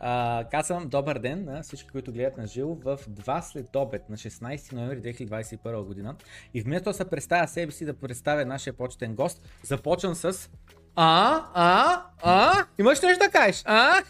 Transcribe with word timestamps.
А, 0.00 0.44
казвам 0.50 0.88
добър 0.88 1.18
ден 1.18 1.44
на 1.44 1.62
всички, 1.62 1.88
които 1.90 2.12
гледат 2.12 2.36
на 2.36 2.46
живо 2.46 2.74
в 2.74 2.98
2 3.08 3.40
след 3.40 3.76
обед 3.76 4.08
на 4.08 4.16
16 4.16 4.72
ноември 4.72 5.02
2021 5.02 5.82
година. 5.82 6.16
И 6.54 6.62
вместо 6.62 6.90
да 6.90 6.94
се 6.94 7.10
представя 7.10 7.48
себе 7.48 7.72
си 7.72 7.84
да 7.84 7.94
представя 7.94 8.44
нашия 8.44 8.72
почетен 8.72 9.14
гост, 9.14 9.48
започвам 9.62 10.14
с 10.14 10.50
А, 10.96 11.44
а, 11.54 12.02
а, 12.22 12.64
имаш 12.78 13.00
нещо 13.00 13.24
да 13.24 13.30
кажеш? 13.30 13.62
А? 13.64 14.02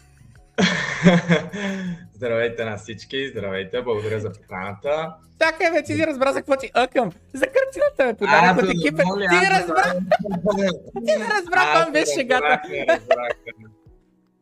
здравейте 2.13 2.65
на 2.65 2.77
всички, 2.77 3.29
здравейте, 3.29 3.81
благодаря 3.81 4.19
за 4.19 4.31
поканата. 4.31 5.15
Така 5.39 5.67
е, 5.67 5.71
вече 5.71 5.93
си 5.93 6.07
разбра 6.07 6.33
за 6.33 6.39
какво 6.39 6.55
тиъкъм. 6.57 7.11
За 7.33 7.45
картината 7.45 8.05
ме 8.05 8.13
подарък 8.13 8.63
от 8.63 8.69
екипа. 8.69 9.03
Ти 9.03 9.51
разбра! 9.51 9.93
Ти 11.05 11.13
разбра, 11.19 11.73
това 11.73 11.91
беше 11.91 12.13
шегата. 12.13 12.61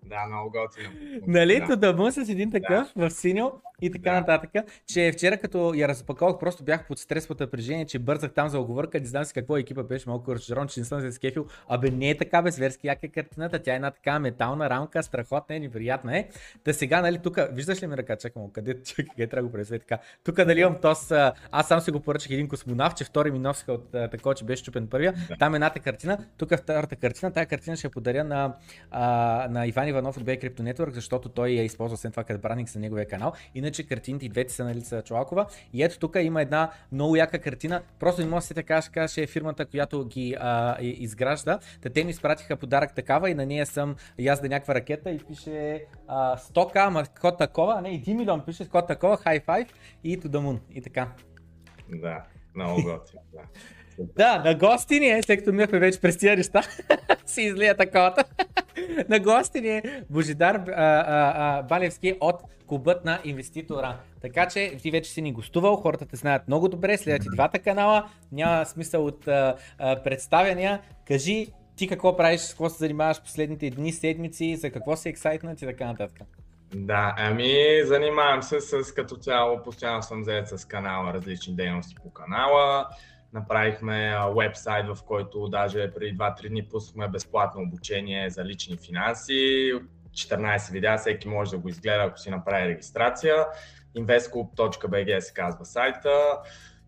Да, 0.10 0.26
много 0.28 0.52
готино. 0.52 0.89
Нали, 1.28 1.60
да. 1.60 1.66
да 1.78 1.94
с 2.12 2.30
един 2.30 2.52
такъв 2.52 2.91
да. 2.98 3.09
в 3.09 3.13
синьо 3.13 3.52
и 3.82 3.92
така 3.92 4.14
нататък, 4.14 4.52
че 4.88 5.12
вчера 5.12 5.38
като 5.38 5.74
я 5.74 5.88
разпаковах, 5.88 6.40
просто 6.40 6.64
бях 6.64 6.88
под 6.88 7.00
стрес 7.00 7.28
под 7.28 7.40
напрежение, 7.40 7.86
че 7.86 8.00
бързах 8.00 8.34
там 8.34 8.50
за 8.50 8.60
оговорка, 8.60 9.00
не 9.00 9.05
знам 9.05 9.26
си 9.26 9.34
какво 9.34 9.58
екипа 9.58 9.84
беше 9.84 10.10
малко 10.10 10.36
разчарован, 10.36 10.68
че 10.68 10.80
не 10.80 10.86
съм 10.86 11.02
се 11.02 11.12
скефил. 11.12 11.46
Абе 11.68 11.92
не 11.92 12.10
е 12.10 12.18
така 12.18 12.42
безверски, 12.42 12.88
як 12.88 13.04
е 13.04 13.08
картината, 13.08 13.60
тя 13.60 13.72
е 13.74 13.76
една 13.76 13.92
така 13.92 14.20
метална 14.20 14.70
рамка, 14.70 15.04
страхотна 15.04 15.55
е, 15.55 15.60
неприятна 15.60 16.18
е. 16.18 16.28
Та 16.64 16.74
сега, 16.74 17.02
нали, 17.02 17.20
тук, 17.20 17.40
виждаш 17.52 17.84
ли 17.84 17.88
ми 17.88 17.98
ръка, 17.98 18.16
чакам, 18.16 18.52
къде, 18.52 18.82
чакай, 18.84 19.05
къде 19.05 19.28
трябва 19.28 19.42
да 19.42 19.48
го 19.48 19.54
пресве 19.54 19.80
така. 19.80 19.98
Тук, 20.24 20.38
нали, 20.38 20.60
имам 20.60 20.77
тос, 20.82 21.12
аз 21.52 21.68
сам 21.68 21.82
си 21.82 21.91
го 21.91 22.00
поръчах 22.00 22.32
един 22.32 22.48
космонавт, 22.48 22.98
че 22.98 23.04
втори 23.04 23.32
ми 23.32 23.40
носиха 23.40 23.74
от 23.74 23.91
такова, 23.91 24.36
че 24.36 24.46
беше 24.46 24.64
чупен 24.64 24.88
първия. 24.88 25.14
Да. 25.30 25.36
Там 25.40 25.54
е 25.54 25.58
едната 25.58 25.80
картина, 25.80 26.18
тук 26.38 26.52
е 26.52 26.58
втората 26.58 26.96
картина, 26.96 27.32
тая 27.32 27.46
картина 27.46 27.76
ще 27.76 27.88
я 27.88 27.91
подаря 27.91 28.24
на, 28.24 28.55
а, 28.91 29.48
на 29.52 29.68
Иван 29.68 29.88
Иванов 29.88 30.18
от 30.18 30.24
Bay 30.24 30.44
Crypto 30.44 30.74
Network, 30.74 30.94
защото 30.94 31.30
той 31.30 31.50
я 31.50 31.64
използва 31.64 31.98
след 31.98 32.12
това 32.12 32.24
като 32.24 32.40
браник 32.40 32.70
за 32.70 32.80
неговия 32.80 33.08
канал. 33.08 33.34
Иначе 33.70 33.84
картините 33.84 34.26
и 34.26 34.30
двете 34.30 34.54
са 34.54 34.64
на 34.64 34.76
лица 34.76 35.02
Чолакова. 35.02 35.46
И 35.74 35.84
ето 35.84 35.99
тук 35.99 36.18
има 36.21 36.41
една 36.41 36.71
много 36.91 37.16
яка 37.16 37.40
картина. 37.40 37.82
Просто 37.99 38.21
не 38.21 38.27
може 38.27 38.43
да 38.43 38.48
се 38.48 38.54
така, 38.54 38.82
ще 38.82 38.91
кажа, 38.91 39.21
е 39.21 39.27
фирмата, 39.27 39.66
която 39.66 40.05
ги 40.05 40.35
а, 40.40 40.77
изгражда. 40.82 41.60
Та 41.82 41.90
те 41.90 42.04
ми 42.04 42.12
изпратиха 42.12 42.58
подарък 42.58 42.96
такава 42.96 43.30
и 43.30 43.34
на 43.34 43.46
нея 43.46 43.66
съм 43.66 43.96
язда 44.18 44.49
някаква 44.49 44.76
ракета 44.76 45.12
и 45.12 45.18
пише 45.18 45.85
а, 46.08 46.38
100к, 46.38 46.76
ама 46.76 47.04
код 47.21 47.38
такова, 47.38 47.76
а 47.77 47.82
не 47.82 47.90
1 47.90 48.13
милион 48.13 48.46
пише 48.46 48.70
код 48.70 48.88
такова, 48.88 49.18
high 49.18 49.46
five 49.46 49.68
и 50.04 50.20
to 50.20 50.27
the 50.27 50.40
moon. 50.40 50.60
И 50.71 50.82
така. 50.82 51.12
Да, 51.90 52.24
много 52.55 52.84
готино. 52.84 53.21
Да. 54.00 54.42
На 54.46 54.55
гости 54.55 55.00
ни 55.00 55.10
е, 55.10 55.24
след 55.24 55.40
като 55.40 55.52
минахме 55.52 55.80
вече 55.80 56.02
през 56.02 56.18
тия 56.18 56.38
неща, 56.38 56.62
си 57.26 57.42
излия 57.42 57.78
такова. 57.78 58.16
на 59.10 59.20
гости 59.20 59.62
ни 59.62 59.70
е 59.70 60.04
Божидар 60.10 60.55
а, 60.55 60.74
а, 60.76 61.34
а, 61.36 61.62
Балевски 61.64 62.18
от 62.22 62.36
клубът 62.68 63.05
на 63.05 63.20
инвеститора. 63.24 63.98
Така 64.22 64.47
че 64.47 64.78
ти 64.78 64.92
вече 64.92 65.12
си 65.12 65.22
ни 65.22 65.34
гостувал, 65.34 65.75
хората 65.75 66.06
те 66.06 66.16
знаят 66.16 66.47
много 66.47 66.68
добре, 66.68 66.97
следят 66.97 67.25
и 67.25 67.36
двата 67.36 67.59
канала, 67.59 68.09
няма 68.31 68.66
смисъл 68.66 69.06
от 69.06 69.28
а, 69.28 69.56
а, 69.78 70.03
представяния. 70.03 70.81
Кажи 71.08 71.47
ти 71.75 71.88
какво 71.88 72.18
правиш, 72.18 72.42
с 72.42 72.50
какво 72.50 72.70
се 72.70 72.78
занимаваш 72.78 73.22
последните 73.22 73.70
дни, 73.70 73.92
седмици, 73.92 74.56
за 74.56 74.72
какво 74.72 74.96
си 74.96 75.09
ексайтнат 75.09 75.62
и 75.62 75.66
така 75.66 75.86
нататък. 75.86 76.28
Да, 76.75 77.16
ами 77.18 77.53
занимавам 77.84 78.44
се 78.44 78.62
с 78.62 78.94
като 78.94 79.16
цяло, 79.16 79.64
постоянно 79.64 80.03
съм 80.03 80.24
заед 80.24 80.47
с 80.47 80.66
канала, 80.66 81.14
различни 81.14 81.56
дейности 81.56 81.96
по 82.03 82.14
канала. 82.14 82.88
Направихме 83.34 84.16
вебсайт, 84.35 84.88
в 84.88 85.03
който 85.03 85.47
даже 85.47 85.94
преди 85.94 86.18
2-3 86.18 86.50
дни 86.50 86.63
пуснахме 86.69 87.08
безплатно 87.08 87.62
обучение 87.62 88.30
за 88.30 88.46
лични 88.46 88.78
финанси. 88.78 89.72
14 90.12 90.72
видеа, 90.72 90.97
всеки 90.97 91.28
може 91.28 91.52
да 91.52 91.58
го 91.58 91.69
изгледа, 91.69 92.03
ако 92.03 92.18
си 92.18 92.30
направи 92.30 92.68
регистрация. 92.68 93.46
investclub.bg 93.97 95.19
се 95.19 95.34
казва 95.34 95.66
сайта. 95.66 96.40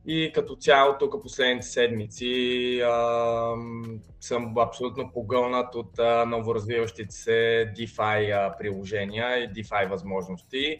И 0.06 0.31
като 0.36 0.56
цяло 0.56 0.98
тук 0.98 1.22
последните 1.23 1.67
седмици 1.67 2.82
а, 2.86 3.55
съм 4.20 4.58
абсолютно 4.58 5.11
погълнат 5.14 5.76
от 5.76 5.99
а, 5.99 6.26
новоразвиващите 6.26 7.15
се 7.15 7.73
DeFi 7.77 8.32
а, 8.32 8.58
приложения 8.58 9.38
и 9.38 9.49
DeFi 9.49 9.89
възможности 9.89 10.80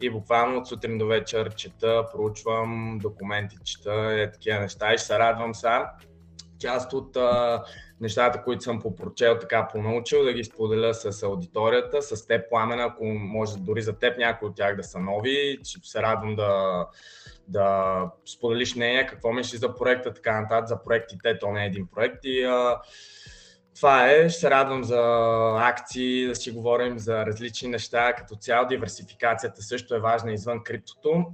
и 0.00 0.10
буквално 0.10 0.58
от 0.58 0.68
сутрин 0.68 0.98
до 0.98 1.06
вечер 1.06 1.54
чета, 1.54 2.04
проучвам 2.12 2.98
документи, 3.02 3.56
чета 3.64 3.92
е, 3.94 4.30
такива 4.32 4.60
неща. 4.60 4.94
И 4.94 4.98
се 4.98 5.18
радвам 5.18 5.54
сега. 5.54 5.92
Част 6.58 6.92
от 6.92 7.16
а, 7.16 7.62
нещата, 8.00 8.42
които 8.42 8.62
съм 8.62 8.80
попрочел, 8.80 9.38
така 9.38 9.68
понаучил, 9.72 10.24
да 10.24 10.32
ги 10.32 10.44
споделя 10.44 10.94
с 10.94 11.22
аудиторията, 11.22 12.02
с 12.02 12.26
теб, 12.26 12.50
Пламена, 12.50 12.82
ако 12.82 13.04
може 13.04 13.58
дори 13.58 13.82
за 13.82 13.98
теб 13.98 14.18
някои 14.18 14.48
от 14.48 14.56
тях 14.56 14.76
да 14.76 14.82
са 14.82 14.98
нови, 14.98 15.58
ще 15.64 15.88
се 15.88 16.02
радвам 16.02 16.36
да, 16.36 16.86
да 17.48 18.10
споделиш 18.26 18.74
нея, 18.74 19.06
какво 19.06 19.32
мислиш 19.32 19.60
за 19.60 19.74
проекта, 19.74 20.14
така 20.14 20.40
нататък, 20.40 20.68
за 20.68 20.82
проектите, 20.82 21.38
то 21.38 21.52
не 21.52 21.62
е 21.62 21.66
един 21.66 21.86
проект. 21.86 22.18
И 22.24 22.44
а, 22.44 22.80
това 23.78 24.10
е. 24.10 24.28
Ще 24.28 24.40
се 24.40 24.50
радвам 24.50 24.84
за 24.84 25.02
акции, 25.58 26.26
да 26.26 26.34
си 26.34 26.50
говорим 26.50 26.98
за 26.98 27.26
различни 27.26 27.68
неща. 27.68 28.12
Като 28.12 28.34
цяло 28.34 28.68
диверсификацията 28.68 29.62
също 29.62 29.94
е 29.94 30.00
важна 30.00 30.32
извън 30.32 30.62
криптото. 30.64 31.24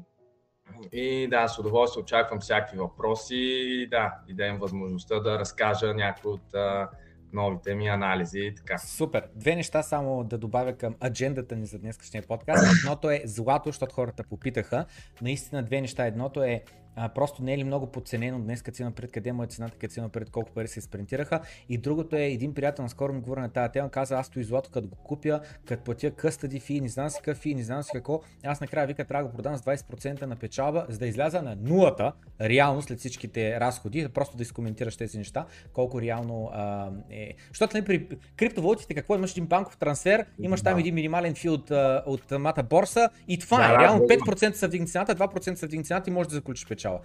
И 0.93 1.29
да, 1.31 1.49
с 1.49 1.59
удоволствие 1.59 2.03
очаквам 2.03 2.41
всякакви 2.41 2.79
въпроси 2.79 3.37
и 3.37 3.89
да, 3.89 4.15
и 4.29 4.35
да 4.35 4.47
имам 4.47 4.59
възможността 4.59 5.21
да 5.21 5.39
разкажа 5.39 5.95
някои 5.95 6.33
от 6.33 6.55
а, 6.55 6.89
новите 7.33 7.75
ми 7.75 7.89
анализи 7.89 8.39
и 8.39 8.55
така. 8.55 8.79
Супер. 8.79 9.29
Две 9.35 9.57
неща 9.57 9.83
само 9.83 10.25
да 10.25 10.39
добавя 10.39 10.77
към 10.77 10.95
аджендата 11.05 11.57
ни 11.57 11.67
за 11.67 11.79
днескашния 11.79 12.23
подкаст. 12.23 12.65
Едното 12.85 13.11
е 13.11 13.23
злато, 13.25 13.69
защото 13.69 13.95
хората 13.95 14.25
попитаха. 14.31 14.87
Наистина 15.23 15.63
две 15.63 15.81
неща. 15.81 16.07
Едното 16.07 16.43
е 16.43 16.63
а, 16.97 17.09
просто 17.09 17.43
не 17.43 17.55
е 17.55 17.59
ли 17.59 17.65
много 17.65 17.87
подценено 17.87 18.41
днес, 18.41 18.63
като 18.63 18.83
има 18.83 18.91
пред 18.91 19.13
къде 19.13 19.33
му 19.33 19.43
е 19.43 19.47
цената, 19.47 19.79
като 19.79 20.01
има 20.01 20.09
пред 20.09 20.31
колко 20.31 20.51
пари 20.51 20.69
се 20.69 20.81
спринтираха. 20.81 21.41
И 21.69 21.79
другото 21.79 22.17
е, 22.17 22.25
един 22.25 22.55
приятел 22.55 22.83
наскоро 22.83 23.13
ми 23.13 23.21
говори 23.21 23.41
на 23.41 23.49
тази 23.49 23.73
тема, 23.73 23.91
каза, 23.91 24.19
аз 24.19 24.27
стои 24.27 24.45
злато, 24.45 24.71
като 24.71 24.89
го 24.89 24.97
купя, 24.97 25.41
като 25.65 25.85
платя 25.85 26.11
къстади 26.11 26.61
фи, 26.61 26.81
не 26.81 26.89
знам 26.89 27.11
си 27.11 27.19
какъв 27.19 27.39
фи, 27.39 27.55
не 27.55 27.63
знам 27.63 27.83
си 27.83 27.91
какво. 27.93 28.21
Аз 28.45 28.61
накрая 28.61 28.87
вика, 28.87 29.05
трябва 29.05 29.25
да 29.25 29.31
го 29.31 29.37
продам 29.37 29.57
с 29.57 29.63
20% 29.63 30.23
на 30.23 30.37
печалба, 30.37 30.87
за 30.89 30.99
да 30.99 31.07
изляза 31.07 31.43
на 31.43 31.57
нулата, 31.61 32.13
реално 32.41 32.83
след 32.83 32.99
всичките 32.99 33.61
разходи, 33.61 34.09
просто 34.09 34.37
да 34.37 34.43
изкоментираш 34.43 34.97
тези 34.97 35.19
неща, 35.19 35.47
колко 35.73 36.01
реално 36.01 36.51
а, 36.53 36.91
е. 37.11 37.35
Защото 37.49 37.77
нали, 37.77 37.85
при 37.85 38.09
криптовалутите, 38.37 38.95
какво 38.95 39.15
имаш 39.15 39.33
един 39.33 39.47
банков 39.47 39.77
трансфер, 39.77 40.27
имаш 40.39 40.63
там 40.63 40.79
един 40.79 40.95
минимален 40.95 41.35
фи 41.35 41.49
от, 41.49 41.71
от 42.07 42.29
самата 42.29 42.63
борса 42.69 43.11
и 43.29 43.39
това 43.39 43.59
да, 43.59 43.75
е. 43.75 43.79
Реално 43.79 44.01
5% 44.01 44.53
са 44.53 44.69
вдигни 44.69 44.87
цената, 44.87 45.17
2% 45.17 45.55
са 45.55 45.67
вдигни 45.67 45.85
цената 45.85 46.11
и 46.11 46.13
можеш 46.13 46.29
да 46.29 46.35
заключиш 46.35 46.67
печалба 46.69 46.84
печала. 46.85 47.01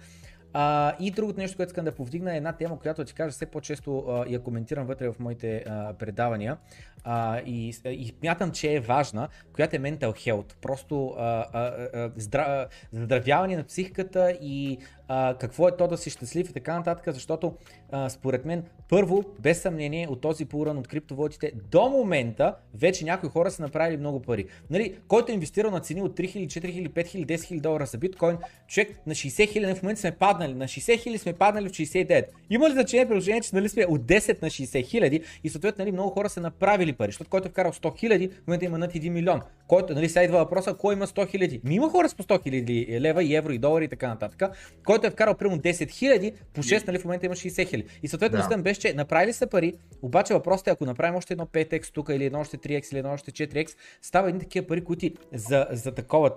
А, 0.52 0.96
и 1.00 1.10
другото 1.10 1.38
нещо, 1.40 1.56
което 1.56 1.70
искам 1.70 1.84
да 1.84 1.92
повдигна 1.92 2.34
е 2.34 2.36
една 2.36 2.52
тема, 2.52 2.78
която 2.78 3.04
ти 3.04 3.14
кажа 3.14 3.30
все 3.30 3.46
по-често 3.46 3.98
а, 4.08 4.24
я 4.28 4.42
коментирам 4.42 4.86
вътре 4.86 5.12
в 5.12 5.18
моите 5.18 5.64
а, 5.68 5.94
предавания 5.94 6.56
а, 7.04 7.40
и, 7.46 7.74
и 7.84 8.14
мятам, 8.22 8.50
че 8.50 8.74
е 8.74 8.80
важна, 8.80 9.28
която 9.52 9.76
е 9.76 9.78
mental 9.78 10.12
health. 10.12 10.54
Просто 10.62 11.14
а, 11.18 11.46
а, 11.52 11.60
а, 11.62 12.10
здра, 12.16 12.66
здравяване 12.92 13.56
на 13.56 13.64
психиката 13.64 14.38
и 14.40 14.78
а, 15.08 15.34
какво 15.40 15.68
е 15.68 15.76
то 15.76 15.88
да 15.88 15.96
си 15.96 16.10
щастлив 16.10 16.50
и 16.50 16.52
така 16.52 16.78
нататък, 16.78 17.14
защото 17.14 17.54
а, 17.92 18.08
според 18.08 18.44
мен 18.44 18.64
първо, 18.88 19.24
без 19.40 19.62
съмнение, 19.62 20.08
от 20.08 20.20
този 20.20 20.44
поран 20.44 20.78
от 20.78 20.88
криптовалутите 20.88 21.52
до 21.70 21.88
момента 21.88 22.54
вече 22.74 23.04
някои 23.04 23.28
хора 23.28 23.50
са 23.50 23.62
направили 23.62 23.96
много 23.96 24.22
пари. 24.22 24.46
Нали, 24.70 24.96
който 25.08 25.32
е 25.32 25.34
инвестирал 25.34 25.70
на 25.70 25.80
цени 25.80 26.02
от 26.02 26.16
3000, 26.16 26.46
4000, 26.46 26.88
5000, 26.88 27.26
10 27.26 27.36
000 27.36 27.60
долара 27.60 27.86
за 27.86 27.98
биткоин, 27.98 28.38
човек 28.68 29.00
на 29.06 29.14
60 29.14 29.28
000 29.28 29.74
в 29.74 29.82
момента 29.82 30.00
сме 30.00 30.12
паднали, 30.12 30.54
на 30.54 30.64
60 30.64 30.96
000 30.96 31.16
сме 31.16 31.32
паднали 31.32 31.68
в 31.68 31.72
69. 31.72 32.24
Има 32.50 32.68
ли 32.68 32.72
значение 32.72 33.08
приложение, 33.08 33.40
че 33.40 33.50
нали 33.52 33.68
сме 33.68 33.86
от 33.86 34.00
10 34.00 34.42
на 34.42 34.48
60 34.48 34.84
000 34.84 35.22
и 35.44 35.48
съответно 35.48 35.82
нали, 35.82 35.92
много 35.92 36.10
хора 36.10 36.28
са 36.28 36.40
направили 36.40 36.89
пари, 36.92 37.08
защото 37.08 37.30
който 37.30 37.48
е 37.48 37.50
вкарал 37.50 37.72
100 37.72 37.78
000, 37.78 38.32
в 38.32 38.46
момента 38.46 38.64
има 38.64 38.78
над 38.78 38.92
1 38.92 39.08
милион. 39.08 39.40
Който, 39.66 39.94
нали, 39.94 40.08
сега 40.08 40.24
идва 40.24 40.38
въпроса, 40.38 40.74
кой 40.74 40.94
има 40.94 41.06
100 41.06 41.36
000? 41.36 41.60
Ми 41.64 41.74
има 41.74 41.90
хора 41.90 42.08
с 42.08 42.14
по 42.14 42.22
100 42.22 42.46
000 42.46 43.00
лева 43.00 43.24
и 43.24 43.34
евро 43.34 43.52
и 43.52 43.58
долари 43.58 43.84
и 43.84 43.88
така 43.88 44.08
нататък. 44.08 44.56
Който 44.84 45.06
е 45.06 45.10
вкарал 45.10 45.34
примерно 45.34 45.62
10 45.62 45.70
000, 45.70 46.34
по 46.54 46.62
6, 46.62 46.86
нали, 46.86 46.98
в 46.98 47.04
момента 47.04 47.26
има 47.26 47.34
60 47.34 47.48
000. 47.48 47.84
И 48.02 48.08
съответно 48.08 48.38
да. 48.48 48.58
беше, 48.58 48.80
че 48.80 48.94
направили 48.94 49.32
са 49.32 49.46
пари, 49.46 49.74
обаче 50.02 50.34
въпросът 50.34 50.66
е, 50.66 50.70
ако 50.70 50.84
направим 50.84 51.16
още 51.16 51.32
едно 51.32 51.46
5x 51.46 51.92
тук 51.92 52.08
или 52.12 52.24
едно 52.24 52.40
още 52.40 52.58
3x 52.58 52.92
или 52.92 52.98
едно 52.98 53.12
още 53.12 53.30
4x, 53.30 53.76
става 54.02 54.28
едни 54.28 54.40
такива 54.40 54.66
пари, 54.66 54.84
които 54.84 55.10
за, 55.32 55.66
за 55.70 55.94
такова 55.94 56.30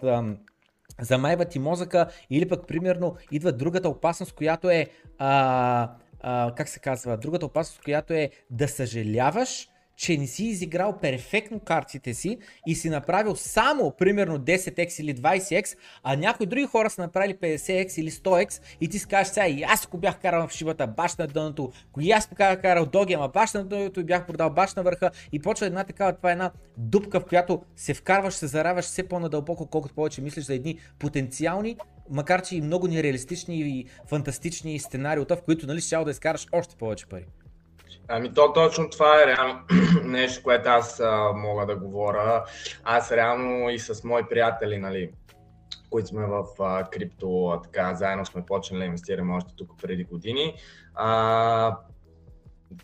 замайва 1.02 1.46
ти 1.46 1.60
мозъка 1.60 2.08
или 2.30 2.50
пък 2.50 2.68
примерно 2.68 3.16
идва 3.32 3.52
другата 3.52 3.90
опасност, 3.90 4.34
която 4.34 4.70
е 4.70 4.88
а, 5.18 5.90
а, 6.22 6.54
как 6.56 6.70
се 6.70 6.80
казва, 6.80 7.18
другата 7.18 7.46
опасност, 7.46 7.84
която 7.84 8.14
е 8.14 8.30
да 8.50 8.68
съжаляваш, 8.68 9.70
че 9.96 10.18
не 10.18 10.28
си 10.28 10.46
изиграл 10.46 10.98
перфектно 11.02 11.60
картите 11.60 12.14
си 12.14 12.38
и 12.68 12.76
си 12.76 12.90
направил 12.90 13.36
само 13.36 13.92
примерно 13.98 14.40
10x 14.40 15.02
или 15.02 15.16
20x, 15.16 15.78
а 16.04 16.16
някои 16.16 16.46
други 16.46 16.66
хора 16.66 16.90
са 16.90 17.02
направили 17.02 17.34
50x 17.34 18.00
или 18.00 18.12
100x 18.12 18.62
и 18.82 18.88
ти 18.88 19.00
си 19.00 19.08
кажеш 19.08 19.34
сега 19.34 19.48
и 19.48 19.64
аз 19.64 19.86
ако 19.86 19.98
бях 19.98 20.20
карал 20.20 20.48
в 20.48 20.52
шибата 20.52 20.88
баш 20.88 21.16
на 21.16 21.28
дъното, 21.28 21.72
кои 21.92 22.12
аз 22.12 22.30
бях 22.38 22.62
карал 22.62 22.86
доги, 22.86 23.14
ама 23.14 23.28
баш 23.28 23.54
на 23.54 23.66
дъното 23.66 24.00
и 24.00 24.04
бях 24.04 24.28
продал 24.28 24.50
баш 24.50 24.74
на 24.74 24.84
върха 24.84 25.12
и 25.32 25.40
почва 25.40 25.66
една 25.66 25.84
такава, 25.84 26.14
това 26.14 26.30
е 26.30 26.32
една 26.32 26.52
дупка, 26.78 27.20
в 27.20 27.26
която 27.26 27.62
се 27.76 27.94
вкарваш, 27.94 28.34
се 28.34 28.48
заравяш 28.48 28.86
все 28.86 29.04
по-надълбоко, 29.04 29.68
колкото 29.68 29.96
повече 29.96 30.22
мислиш 30.22 30.46
за 30.46 30.54
едни 30.54 30.80
потенциални 31.00 31.78
макар 32.10 32.42
че 32.42 32.56
и 32.56 32.62
много 32.62 32.88
нереалистични 32.88 33.60
и 33.60 33.86
фантастични 34.08 34.80
сценариота, 34.80 35.36
в 35.36 35.42
които 35.42 35.68
нали, 35.68 35.82
ще 35.82 35.98
да 35.98 36.12
изкараш 36.12 36.48
още 36.52 36.76
повече 36.76 37.06
пари. 37.06 37.26
Ами 38.08 38.34
то 38.34 38.54
точно 38.54 38.90
това 38.90 39.22
е 39.22 39.28
реално 39.28 39.60
нещо, 40.04 40.44
което 40.44 40.70
аз 40.70 41.00
а, 41.00 41.32
мога 41.36 41.66
да 41.66 41.76
говоря. 41.76 42.44
Аз 42.84 43.12
реално 43.12 43.70
и 43.70 43.80
с 43.80 44.04
мои 44.04 44.24
приятели, 44.30 44.78
нали, 44.78 45.12
които 45.90 46.08
сме 46.08 46.26
в 46.26 46.46
а, 46.60 46.90
крипто, 46.90 47.48
а, 47.48 47.62
така, 47.62 47.96
заедно 47.96 48.26
сме 48.26 48.46
почнали 48.46 48.80
да 48.80 48.86
инвестираме 48.86 49.34
още 49.34 49.56
тук 49.56 49.82
преди 49.82 50.04
години. 50.04 50.56
А, 50.96 51.78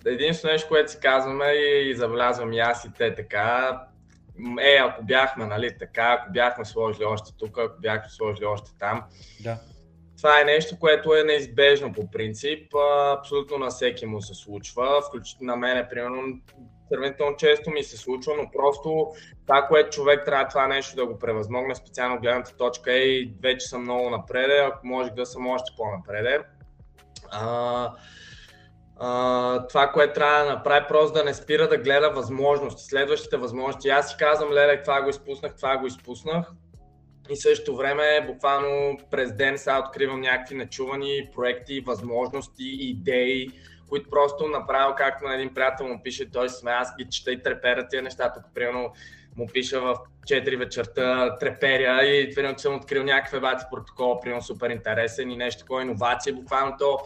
единствено 0.06 0.52
нещо, 0.52 0.68
което 0.68 0.92
си 0.92 1.00
казваме 1.00 1.52
и 1.52 1.96
забелязвам 1.96 2.54
и 2.54 2.60
аз 2.60 2.86
и 2.86 2.94
те 2.98 3.16
така, 3.16 3.80
е, 4.62 4.78
ако 4.78 5.04
бяхме, 5.04 5.46
нали, 5.46 5.78
така, 5.80 6.18
ако 6.20 6.32
бяхме 6.32 6.66
сложили 6.66 7.06
още 7.06 7.32
тук, 7.38 7.58
ако 7.58 7.82
бяхме 7.82 8.10
сложили 8.10 8.46
още 8.46 8.72
там. 8.80 9.04
Да. 9.44 9.60
Това 10.22 10.42
е 10.42 10.44
нещо, 10.44 10.80
което 10.80 11.16
е 11.16 11.24
неизбежно 11.24 11.94
по 11.94 12.12
принцип. 12.12 12.76
Абсолютно 13.18 13.58
на 13.58 13.70
всеки 13.70 14.06
му 14.06 14.22
се 14.22 14.34
случва. 14.34 15.02
Включително 15.08 15.54
на 15.54 15.56
мене, 15.56 15.90
примерно, 15.90 16.40
сравнително 16.90 17.36
често 17.36 17.72
ми 17.72 17.84
се 17.84 17.98
случва, 17.98 18.34
но 18.38 18.52
просто 18.52 19.08
това, 19.48 19.62
което 19.68 19.90
човек 19.90 20.26
трябва 20.26 20.48
това 20.48 20.68
нещо 20.68 20.96
да 20.96 21.06
го 21.06 21.20
превъзмогне, 21.20 21.76
специално 21.76 22.20
гледната 22.20 22.58
точка 22.58 22.94
е 22.94 22.98
и 22.98 23.34
вече 23.44 23.68
съм 23.68 23.82
много 23.82 24.10
напреде, 24.10 24.58
ако 24.58 24.88
може 24.88 25.12
да 25.12 25.26
съм 25.26 25.48
още 25.48 25.72
по-напреде. 25.78 26.40
А, 27.32 27.94
Uh, 29.02 29.70
това, 29.70 29.92
което 29.92 30.14
трябва 30.14 30.44
да 30.44 30.54
направи, 30.54 30.86
просто 30.88 31.14
да 31.14 31.24
не 31.24 31.34
спира 31.34 31.68
да 31.68 31.78
гледа 31.78 32.10
възможности, 32.10 32.84
следващите 32.84 33.38
възможности. 33.38 33.90
Аз 33.90 34.10
си 34.10 34.16
казвам, 34.20 34.54
леле, 34.54 34.84
това 34.84 35.02
го 35.02 35.10
изпуснах, 35.10 35.56
това 35.56 35.78
го 35.78 35.88
изпуснах. 35.88 36.52
И 37.30 37.36
също 37.36 37.76
време, 37.76 38.26
буквално 38.28 38.98
през 39.12 39.36
ден 39.36 39.58
сега 39.58 39.84
откривам 39.88 40.22
някакви 40.22 40.56
начувани 40.56 41.30
проекти, 41.36 41.80
възможности, 41.80 42.78
идеи, 42.80 43.50
които 43.90 44.10
просто 44.10 44.48
направил, 44.48 44.96
както 44.96 45.28
на 45.28 45.36
един 45.36 45.54
приятел 45.54 45.88
му 45.88 46.02
пише, 46.04 46.32
той 46.32 46.50
сме, 46.50 46.72
аз 46.72 46.96
ги 46.96 47.10
чета 47.10 47.32
и 47.32 47.44
треперя 47.44 47.88
тия 47.88 48.02
неща, 48.02 48.34
тук 48.34 48.44
примерно 48.54 48.94
му 49.38 49.48
пиша 49.54 49.82
в 49.82 49.96
4 50.28 50.58
вечерта 50.58 51.38
треперя 51.40 52.06
и 52.06 52.36
примерно 52.36 52.60
съм 52.60 52.76
открил 52.76 53.04
някакъв 53.04 53.34
ебати 53.34 53.66
протокол, 53.72 54.20
примерно 54.20 54.42
супер 54.42 54.70
интересен 54.70 55.32
и 55.32 55.38
нещо 55.38 55.60
такова 55.60 55.82
иновация, 55.82 56.34
буквално 56.34 56.76
то 56.80 57.00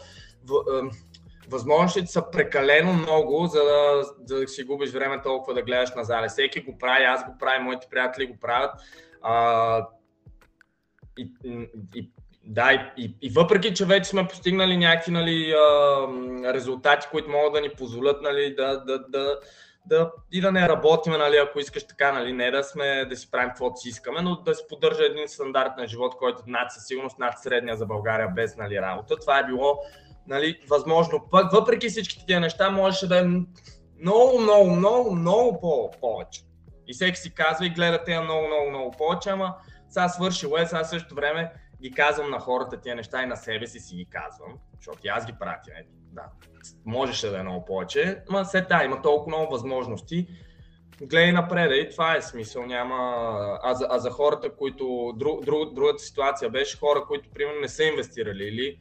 възможностите 1.50 2.08
са 2.08 2.32
прекалено 2.32 2.94
много, 2.94 3.46
за 3.46 3.64
да, 3.64 4.04
да 4.20 4.48
си 4.48 4.64
губиш 4.64 4.92
време 4.92 5.22
толкова 5.22 5.54
да 5.54 5.62
гледаш 5.62 5.92
на 5.96 6.04
зале. 6.04 6.28
Всеки 6.28 6.62
го 6.62 6.78
прави, 6.78 7.04
аз 7.04 7.26
го 7.26 7.38
правя, 7.40 7.64
моите 7.64 7.88
приятели 7.92 8.26
го 8.26 8.38
правят. 8.40 8.72
А, 9.22 9.88
и, 11.18 11.28
и, 11.96 12.12
да, 12.44 12.92
и, 12.98 13.16
и 13.22 13.30
въпреки, 13.30 13.74
че 13.74 13.86
вече 13.86 14.10
сме 14.10 14.28
постигнали 14.28 14.78
някакви 14.78 15.12
нали, 15.12 15.54
резултати, 16.54 17.08
които 17.12 17.30
могат 17.30 17.54
да 17.54 17.62
ни 17.62 17.70
позволят 17.70 18.22
нали, 18.22 18.56
да, 18.56 18.78
да, 18.78 19.00
да, 19.00 19.40
да, 19.86 20.12
и 20.32 20.42
да 20.42 20.52
не 20.52 20.70
работим, 20.70 21.14
нали, 21.14 21.38
ако 21.38 21.60
искаш 21.60 21.88
така, 21.88 22.12
нали, 22.12 22.34
не 22.34 22.52
да 22.52 22.64
сме 22.64 23.06
да 23.06 23.16
си 23.16 23.32
правим 23.32 23.50
каквото 23.50 23.78
си 23.78 23.90
искаме, 23.90 24.22
но 24.22 24.36
да 24.36 24.56
се 24.56 24.68
поддържа 24.70 25.06
един 25.06 25.28
стандарт 25.28 25.72
на 25.78 25.88
живот, 25.88 26.16
който 26.18 26.44
над 26.48 26.72
със 26.72 26.88
сигурност 26.88 27.20
над 27.20 27.40
средния 27.40 27.78
за 27.78 27.86
България 27.86 28.30
без 28.36 28.58
нали, 28.58 28.82
работа. 28.82 29.16
Това 29.16 29.40
е 29.40 29.46
било 29.46 29.80
нали, 30.28 30.60
възможно. 30.70 31.28
Пък, 31.32 31.52
въпреки 31.52 31.90
всички 31.90 32.26
тези 32.28 32.40
неща, 32.40 32.70
можеше 32.70 33.08
да 33.08 33.20
е 33.20 33.24
много, 34.02 34.40
много, 34.40 34.70
много, 34.70 35.16
много 35.16 35.60
по- 35.60 35.92
повече. 36.02 36.42
И 36.88 36.94
всеки 36.94 37.20
си 37.20 37.34
казва 37.34 37.66
и 37.66 37.70
гледа 37.70 38.04
тези 38.04 38.20
много, 38.20 38.48
много, 38.48 38.70
много 38.70 38.92
повече, 38.92 39.30
ама 39.30 39.56
сега 39.94 40.10
свършило 40.10 40.58
е, 40.58 40.66
сега 40.66 40.84
също 40.84 41.16
време 41.16 41.52
ги 41.82 41.92
казвам 41.92 42.30
на 42.30 42.40
хората 42.40 42.82
тия 42.82 42.96
неща 42.96 43.24
и 43.24 43.26
на 43.26 43.36
себе 43.36 43.68
си 43.68 43.80
си 43.80 43.96
ги 43.96 44.06
казвам, 44.06 44.58
защото 44.76 45.00
и 45.04 45.08
аз 45.08 45.26
ги 45.26 45.34
правя 45.40 45.58
тия 45.64 45.76
да, 46.12 46.24
можеше 46.86 47.30
да 47.30 47.40
е 47.40 47.44
много 47.44 47.66
повече, 47.66 48.24
но 48.30 48.46
след 48.46 48.64
това 48.64 48.84
има 48.84 49.02
толкова 49.02 49.38
много 49.38 49.52
възможности, 49.52 50.28
гледай 51.02 51.32
напред 51.32 51.72
и 51.74 51.90
това 51.92 52.16
е 52.16 52.22
смисъл, 52.22 52.66
няма... 52.66 52.96
А 53.64 53.74
за, 53.74 53.88
а 53.90 54.00
за 54.00 54.12
хората, 54.12 54.56
които... 54.56 55.14
Друг, 55.16 55.46
друг, 55.46 55.74
другата 55.74 56.04
ситуация 56.04 56.50
беше 56.50 56.78
хора, 56.78 57.04
които 57.08 57.30
примерно 57.30 57.62
не 57.62 57.68
са 57.68 57.84
инвестирали 57.84 58.44
или 58.44 58.78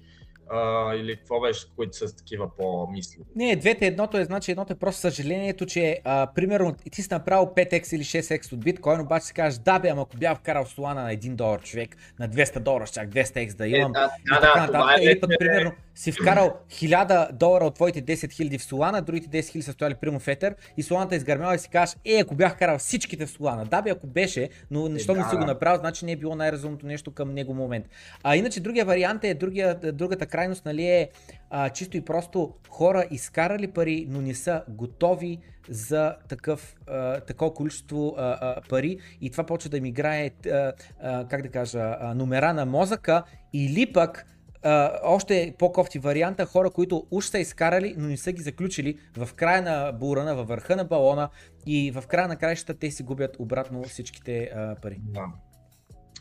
а, 0.53 0.95
или 0.95 1.17
какво 1.17 1.41
беше, 1.41 1.67
които 1.77 1.97
са 1.97 2.17
такива 2.17 2.57
по-мисли? 2.57 3.19
Не, 3.37 3.57
двете 3.57 3.87
едното 3.87 4.19
е, 4.19 4.25
значи 4.25 4.51
едното 4.51 4.73
е 4.73 4.77
просто 4.77 5.01
съжалението, 5.01 5.67
че 5.67 6.01
а, 6.05 6.29
примерно 6.35 6.75
ти 6.91 7.03
си 7.03 7.09
направил 7.11 7.47
5x 7.47 7.97
или 7.97 8.05
6x 8.05 8.53
от 8.53 8.61
биткоин, 8.61 9.01
обаче 9.01 9.27
си 9.27 9.35
кажеш, 9.35 9.59
да 9.59 9.79
бе, 9.79 9.89
ама 9.89 10.03
ако 10.03 10.17
бях 10.17 10.39
вкарал 10.39 10.67
Солана 10.67 11.03
на 11.03 11.15
1 11.15 11.35
долар 11.35 11.63
човек, 11.63 11.97
на 12.19 12.29
200 12.29 12.59
долара, 12.59 12.87
чак 12.87 13.09
200x 13.09 13.57
да 13.57 13.67
имам. 13.69 13.91
Е, 13.91 13.95
да, 13.95 14.11
да, 14.41 14.67
да, 14.67 14.67
това 14.67 14.95
е 14.95 15.05
или 15.05 15.21
пък, 15.21 15.31
примерно, 15.39 15.73
си 15.95 16.13
вкарал 16.13 16.57
1000 16.69 17.33
долара 17.33 17.65
от 17.65 17.75
твоите 17.75 18.03
10 18.03 18.15
000 18.15 18.59
в 18.59 18.63
Солана, 18.63 19.03
другите 19.03 19.43
10 19.43 19.59
000 19.59 19.61
са 19.61 19.73
стояли 19.73 19.95
прямо 19.95 20.21
в 20.21 20.29
Етер 20.29 20.55
и 20.77 20.83
Соланата 20.83 21.15
е 21.15 21.17
изгърмяла 21.17 21.55
и 21.55 21.59
си 21.59 21.69
кажеш, 21.69 21.97
е, 22.05 22.21
ако 22.21 22.35
бях 22.35 22.59
карал 22.59 22.79
всичките 22.79 23.27
в 23.27 23.31
Солана, 23.31 23.65
да 23.65 23.83
бе, 23.83 23.91
ако 23.91 24.07
беше, 24.07 24.49
но 24.71 24.89
нещо 24.89 25.13
е, 25.13 25.15
не 25.15 25.25
си 25.31 25.37
го 25.37 25.45
направил, 25.45 25.81
значи 25.81 26.05
не 26.05 26.13
е 26.13 26.17
било 26.17 26.35
най-разумното 26.35 26.87
нещо 26.87 27.11
към 27.11 27.35
него 27.35 27.55
момент. 27.55 27.87
А 28.23 28.37
иначе 28.37 28.61
другия 28.61 28.85
вариант 28.85 29.25
е, 29.25 29.35
другия, 29.35 29.75
другата 29.75 30.27
крайност 30.43 30.65
нали, 30.65 30.87
е 30.87 31.11
а, 31.51 31.71
чисто 31.71 31.97
и 31.97 32.01
просто 32.01 32.55
хора 32.69 33.05
изкарали 33.11 33.69
пари, 33.69 34.07
но 34.09 34.21
не 34.21 34.35
са 34.35 34.65
готови 34.69 35.39
за 35.69 36.17
такъв, 36.29 36.77
а, 36.87 37.21
такова 37.21 37.55
количество 37.55 38.15
а, 38.17 38.39
а, 38.41 38.61
пари 38.69 38.99
и 39.21 39.31
това 39.31 39.45
почва 39.45 39.71
да 39.71 39.77
им 39.77 39.85
играе, 39.85 40.31
а, 40.47 40.73
а, 41.03 41.29
как 41.29 41.43
да 41.43 41.49
кажа, 41.49 41.97
а, 42.01 42.15
номера 42.15 42.53
на 42.53 42.67
мозъка 42.67 43.25
или 43.53 43.93
пък 43.93 44.27
Uh, 44.65 44.99
още 45.03 45.55
по-кофти 45.59 45.99
варианта, 45.99 46.47
хора, 46.47 46.71
които 46.71 47.07
уж 47.11 47.25
са 47.25 47.39
изкарали, 47.39 47.95
но 47.99 48.09
не 48.09 48.17
са 48.17 48.33
ги 48.33 48.43
заключили 48.43 48.99
в 49.17 49.35
края 49.35 49.63
на 49.63 49.93
бурана, 49.93 50.35
във 50.35 50.49
върха 50.49 50.77
на 50.77 50.85
балона 50.85 51.29
и 51.67 51.91
в 51.91 52.05
края 52.07 52.29
на 52.29 52.37
краищата 52.37 52.79
те 52.79 52.91
си 52.91 53.03
губят 53.03 53.37
обратно 53.39 53.83
всичките 53.83 54.51
uh, 54.57 54.81
пари. 54.81 55.01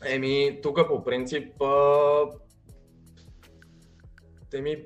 Еми, 0.06 0.59
тук 0.63 0.79
по 0.88 1.03
принцип 1.03 1.53
Еми, 4.53 4.77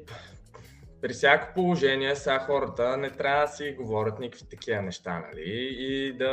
при 1.02 1.14
всяко 1.14 1.54
положение 1.54 2.16
сега 2.16 2.40
хората 2.40 2.98
не 2.98 3.10
трябва 3.10 3.46
да 3.46 3.52
си 3.52 3.76
говорят 3.78 4.20
никакви 4.20 4.48
такива 4.50 4.82
неща, 4.82 5.20
нали? 5.20 5.44
И 5.80 6.14
да... 6.14 6.26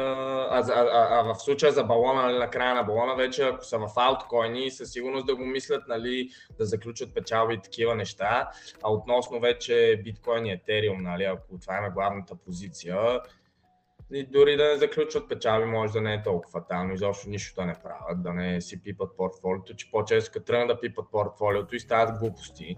а, 0.51 0.59
а, 0.59 0.81
а, 0.81 1.21
а 1.21 1.23
в 1.23 1.39
случая 1.39 1.73
за 1.73 1.85
балона, 1.85 2.23
нали, 2.23 2.39
на 2.39 2.51
края 2.51 2.75
на 2.75 2.83
балона, 2.83 3.15
вече 3.15 3.43
ако 3.43 3.65
са 3.65 3.79
в 3.79 3.89
алткоини, 3.97 4.71
със 4.71 4.93
сигурност 4.93 5.27
да 5.27 5.37
го 5.37 5.45
мислят, 5.45 5.83
нали, 5.89 6.29
да 6.59 6.65
заключат 6.65 7.15
печалби 7.15 7.55
и 7.55 7.61
такива 7.61 7.95
неща. 7.95 8.51
А 8.83 8.93
относно 8.93 9.41
вече 9.41 10.01
биткоин 10.05 10.47
и 10.47 10.53
етериум, 10.53 11.03
нали, 11.03 11.25
ако 11.25 11.59
това 11.61 11.87
е 11.87 11.91
главната 11.91 12.35
позиция, 12.35 13.21
и 14.13 14.27
дори 14.27 14.57
да 14.57 14.65
не 14.65 14.77
заключват 14.77 15.29
печалби, 15.29 15.67
може 15.67 15.93
да 15.93 16.01
не 16.01 16.15
е 16.15 16.23
толкова 16.23 16.61
фатално, 16.61 16.95
изобщо 16.95 17.31
нищо 17.31 17.61
да 17.61 17.67
не 17.67 17.75
правят, 17.75 18.23
да 18.23 18.33
не 18.33 18.61
си 18.61 18.83
пипат 18.83 19.17
портфолиото, 19.17 19.75
че 19.77 19.91
по-често 19.91 20.33
като 20.33 20.47
тръгнат 20.47 20.69
да 20.69 20.81
пипат 20.81 21.07
портфолиото 21.13 21.77
и 21.77 21.81
стават 21.81 22.19
глупости 22.19 22.77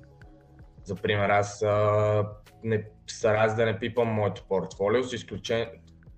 за 0.85 0.95
пример, 0.95 1.29
аз 1.29 1.63
а, 1.63 2.27
не 2.65 2.85
старая 3.07 3.55
да 3.55 3.65
не 3.67 3.79
пипам 3.79 4.09
моето 4.09 4.45
портфолио, 4.49 5.03
с 5.03 5.13
изключение, 5.13 5.71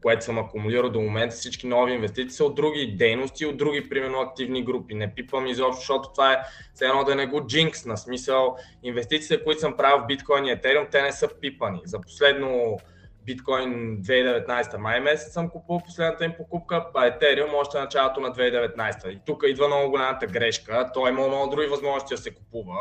което 0.03 0.25
съм 0.25 0.39
акумулирал 0.39 0.91
до 0.91 1.01
момента, 1.01 1.37
всички 1.37 1.67
нови 1.67 1.93
инвестиции 1.93 2.31
са 2.31 2.45
от 2.45 2.55
други 2.55 2.97
дейности, 2.99 3.47
от 3.47 3.57
други, 3.57 3.89
примерно, 3.89 4.21
активни 4.21 4.65
групи. 4.65 4.95
Не 4.95 5.15
пипам 5.15 5.47
изобщо, 5.47 5.81
защото 5.81 6.13
това 6.13 6.33
е 6.33 6.43
все 6.75 6.85
едно 6.85 7.05
да 7.05 7.15
не 7.15 7.27
го 7.27 7.47
джинкс, 7.47 7.85
на 7.85 7.97
смисъл 7.97 8.57
инвестициите, 8.83 9.45
които 9.45 9.61
съм 9.61 9.77
правил 9.77 10.05
в 10.05 10.07
биткоин 10.07 10.45
и 10.45 10.51
етериум, 10.51 10.87
те 10.91 11.03
не 11.03 11.13
са 11.13 11.29
пипани. 11.41 11.81
За 11.85 12.01
последно 12.01 12.79
биткоин 13.27 14.03
2019 14.03 14.77
май 14.77 15.01
месец 15.01 15.33
съм 15.33 15.49
купувал 15.49 15.83
последната 15.85 16.25
им 16.25 16.33
покупка, 16.37 16.87
а 16.95 17.11
Ethereum 17.11 17.55
още 17.55 17.79
началото 17.79 18.21
на 18.21 18.29
2019. 18.29 19.09
И 19.09 19.21
тук 19.27 19.45
идва 19.47 19.67
много 19.67 19.91
голямата 19.91 20.27
грешка. 20.27 20.91
Той 20.95 21.11
има 21.11 21.29
много 21.29 21.51
други 21.51 21.67
възможности 21.67 22.15
да 22.15 22.21
се 22.21 22.35
купува 22.35 22.81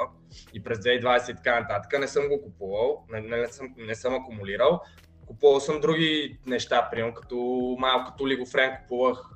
и 0.53 0.63
през 0.63 0.77
2020 0.77 1.31
и 1.31 1.35
така 1.35 1.59
нататък. 1.59 1.99
Не 1.99 2.07
съм 2.07 2.27
го 2.27 2.41
купувал, 2.41 3.05
не, 3.09 3.21
не, 3.21 3.47
съм, 3.47 3.73
не 3.77 3.95
съм 3.95 4.15
акумулирал. 4.15 4.81
Купувал 5.27 5.59
съм 5.59 5.79
други 5.79 6.39
неща, 6.45 6.87
примерно 6.91 7.13
като 7.13 7.35
малко 7.79 8.11
като 8.11 8.27
Лигофрен 8.27 8.77
купувах 8.81 9.29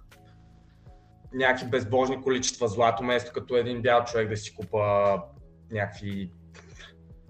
някакви 1.34 1.70
безбожни 1.70 2.22
количества 2.22 2.68
злато, 2.68 3.04
вместо 3.04 3.34
като 3.34 3.58
един 3.58 3.82
бял 3.82 4.04
човек 4.04 4.30
да 4.30 4.38
си 4.38 4.56
купа 4.56 5.16
някакви 5.72 6.32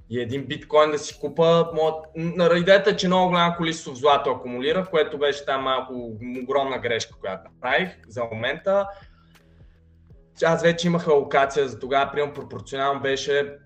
И 0.10 0.22
един 0.22 0.46
биткоин 0.46 0.92
да 0.92 1.00
си 1.00 1.20
купа, 1.20 1.72
идеята 2.56 2.90
е, 2.90 2.96
че 2.96 3.08
много 3.08 3.30
голямо 3.30 3.56
количество 3.58 3.96
злато 3.96 4.30
акумулира, 4.30 4.86
което 4.86 5.18
беше 5.18 5.46
там 5.46 5.64
малко 5.64 6.18
огромна 6.44 6.80
грешка, 6.80 7.20
която 7.20 7.44
направих 7.44 7.90
за 8.08 8.24
момента. 8.24 8.88
Аз 10.44 10.64
вече 10.64 10.88
имах 10.88 11.08
локация 11.08 11.68
за 11.68 11.80
тогава, 11.80 12.12
примерно 12.12 12.34
пропорционално 12.34 13.02
беше 13.02 13.58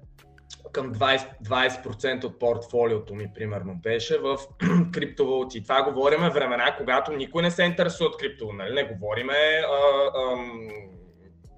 към 0.72 0.94
20%, 0.94 1.26
20% 1.44 2.24
от 2.24 2.40
портфолиото 2.40 3.16
ми, 3.16 3.32
примерно, 3.36 3.76
беше 3.84 4.18
в 4.18 4.38
криптовалути. 4.94 5.64
Това 5.64 5.84
говориме 5.84 6.30
времена, 6.30 6.76
когато 6.78 7.12
никой 7.12 7.42
не 7.42 7.52
се 7.52 7.64
интересува 7.64 8.10
от 8.10 8.18
криптовалути. 8.18 8.58
Нали? 8.58 8.74
Не 8.74 8.84
говориме. 8.84 9.62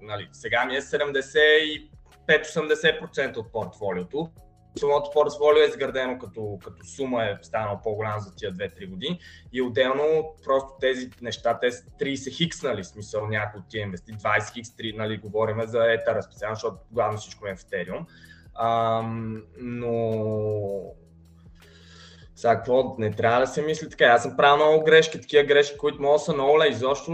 Нали, 0.00 0.28
сега 0.32 0.64
ми 0.64 0.76
е 0.76 0.80
75-80% 0.80 3.36
от 3.36 3.52
портфолиото. 3.52 4.30
Самото 4.78 5.10
портфолио 5.10 5.62
е 5.62 5.66
изградено 5.66 6.18
като, 6.18 6.58
като 6.64 6.86
сума 6.86 7.24
е 7.24 7.36
станал 7.42 7.80
по-голям 7.84 8.20
за 8.20 8.34
тия 8.34 8.52
2-3 8.52 8.90
години 8.90 9.20
и 9.52 9.62
отделно 9.62 10.34
просто 10.44 10.68
тези 10.80 11.10
неща, 11.22 11.58
те 11.60 11.72
са 11.72 11.84
30 12.00 12.36
хикс, 12.36 12.62
нали, 12.62 12.84
смисъл 12.84 13.26
някои 13.26 13.60
от 13.60 13.68
тия 13.68 13.82
инвести, 13.82 14.12
20 14.12 14.52
хикс, 14.52 14.68
3, 14.68 14.96
нали, 14.96 15.18
говориме 15.18 15.66
за 15.66 15.92
етера 15.92 16.22
специално, 16.22 16.54
защото 16.54 16.76
главно 16.90 17.18
всичко 17.18 17.46
е 17.46 17.56
в 17.56 17.60
Ethereum. 17.60 18.04
Ам, 18.54 19.42
но 19.56 19.90
сега 22.36 22.56
какво, 22.56 22.94
не 22.98 23.10
трябва 23.10 23.40
да 23.40 23.46
се 23.46 23.62
мисли 23.62 23.90
така. 23.90 24.04
Аз 24.04 24.22
съм 24.22 24.36
правил 24.36 24.56
много 24.56 24.84
грешки, 24.84 25.20
такива 25.20 25.44
грешки, 25.44 25.78
които 25.78 26.02
могат 26.02 26.14
да 26.14 26.24
са 26.24 26.34
много 26.34 26.58
лай, 26.58 26.68
изобщо 26.68 27.10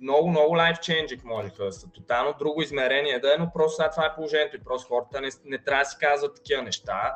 много, 0.00 0.28
много 0.28 0.56
life 0.56 0.78
changing 0.78 1.20
можеха 1.24 1.64
да 1.64 1.72
са. 1.72 1.90
Тотално 1.90 2.34
друго 2.38 2.62
измерение 2.62 3.18
да 3.18 3.34
е, 3.34 3.36
но 3.38 3.52
просто 3.54 3.76
сега 3.76 3.90
това 3.90 4.06
е 4.06 4.14
положението 4.14 4.56
и 4.56 4.64
просто 4.64 4.88
хората 4.88 5.20
не, 5.20 5.28
не 5.44 5.58
трябва 5.58 5.82
да 5.82 5.90
си 5.90 5.96
казват 6.00 6.36
такива 6.36 6.62
неща 6.62 7.14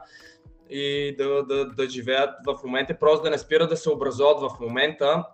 и 0.71 1.15
да, 1.19 1.43
да, 1.43 1.65
да 1.67 1.89
живеят 1.89 2.31
в 2.47 2.59
момента, 2.65 2.99
просто 2.99 3.25
да 3.25 3.31
не 3.31 3.39
спират 3.39 3.71
да 3.71 3.77
се 3.77 3.91
образуват 3.91 4.41
в 4.41 4.61
момента. 4.61 5.25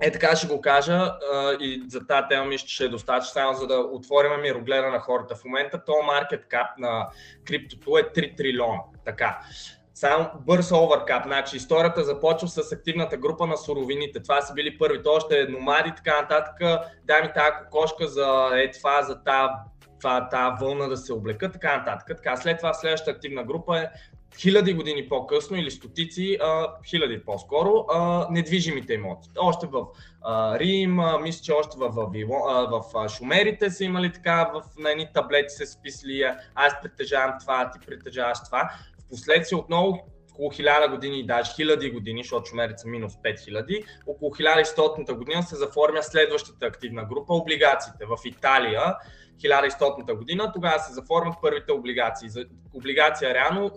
Е 0.00 0.12
така 0.12 0.36
ще 0.36 0.46
го 0.46 0.60
кажа 0.60 1.12
и 1.60 1.82
за 1.88 2.06
тази 2.06 2.28
тема 2.30 2.44
ми 2.44 2.58
ще 2.58 2.84
е 2.84 2.88
достатъчно, 2.88 3.32
само 3.32 3.54
за 3.54 3.66
да 3.66 3.78
отворим 3.78 4.40
мирогледа 4.42 4.90
на 4.90 5.00
хората. 5.00 5.34
В 5.34 5.44
момента 5.44 5.84
то 5.86 5.92
маркет 6.02 6.46
кап 6.48 6.78
на 6.78 7.08
криптото 7.44 7.98
е 7.98 8.02
3 8.02 8.36
трилиона. 8.36 8.80
Така. 9.04 9.40
Само 9.96 10.30
бърз 10.46 10.72
оверкап. 10.72 11.24
Значи 11.24 11.56
историята 11.56 12.04
започва 12.04 12.48
с 12.48 12.72
активната 12.72 13.16
група 13.16 13.46
на 13.46 13.56
суровините. 13.56 14.22
Това 14.22 14.42
са 14.42 14.54
били 14.54 14.78
първите, 14.78 15.08
още 15.08 15.46
номади, 15.48 15.92
така 15.96 16.20
нататък. 16.20 16.84
Дай 17.04 17.22
ми 17.22 17.28
тази 17.34 17.50
кокошка 17.64 18.08
за 18.08 18.50
е 18.54 18.70
това, 18.70 19.02
за 19.02 19.22
тази 19.22 19.52
това, 20.00 20.28
тази 20.28 20.64
вълна 20.64 20.88
да 20.88 20.96
се 20.96 21.12
облека, 21.12 21.52
така 21.52 21.76
нататък. 21.76 22.16
Така, 22.16 22.36
след 22.36 22.56
това 22.56 22.74
следващата 22.74 23.10
активна 23.10 23.44
група 23.44 23.78
е 23.78 23.88
хиляди 24.38 24.74
години 24.74 25.08
по-късно 25.08 25.56
или 25.56 25.70
стотици, 25.70 26.38
а, 26.42 26.66
хиляди 26.86 27.24
по-скоро, 27.24 27.84
а, 27.92 28.26
недвижимите 28.30 28.94
имоти. 28.94 29.28
Още 29.38 29.66
в 29.66 29.86
а, 30.22 30.58
Рим, 30.58 31.00
а, 31.00 31.18
мисля, 31.18 31.42
че 31.42 31.52
още 31.52 31.78
в, 31.78 31.88
в, 31.88 32.10
в, 32.70 32.84
в 32.94 33.08
Шумерите 33.08 33.70
са 33.70 33.84
имали 33.84 34.12
така, 34.12 34.50
в, 34.54 34.62
на 34.78 34.90
едни 34.90 35.08
таблети 35.14 35.48
се 35.48 35.66
списали, 35.66 36.32
аз 36.54 36.72
притежавам 36.82 37.36
това, 37.40 37.70
ти 37.70 37.86
притежаваш 37.86 38.38
това. 38.44 38.70
Впоследствие 39.06 39.58
отново 39.58 40.06
около 40.32 40.50
1000 40.50 40.90
години, 40.90 41.26
даже 41.26 41.52
хиляди 41.52 41.90
години, 41.90 42.22
защото 42.22 42.46
шумерите 42.46 42.78
са 42.78 42.88
минус 42.88 43.12
5000, 43.12 43.84
около 44.06 44.30
1100 44.30 45.14
година 45.14 45.42
се 45.42 45.56
заформя 45.56 46.02
следващата 46.02 46.66
активна 46.66 47.04
група, 47.04 47.34
облигациите. 47.34 48.04
В 48.06 48.16
Италия 48.24 48.96
1100 49.38 50.14
година, 50.14 50.52
тогава 50.54 50.78
се 50.78 50.92
заформят 50.92 51.34
първите 51.42 51.72
облигации. 51.72 52.28
Облигация 52.74 53.34
реално 53.34 53.70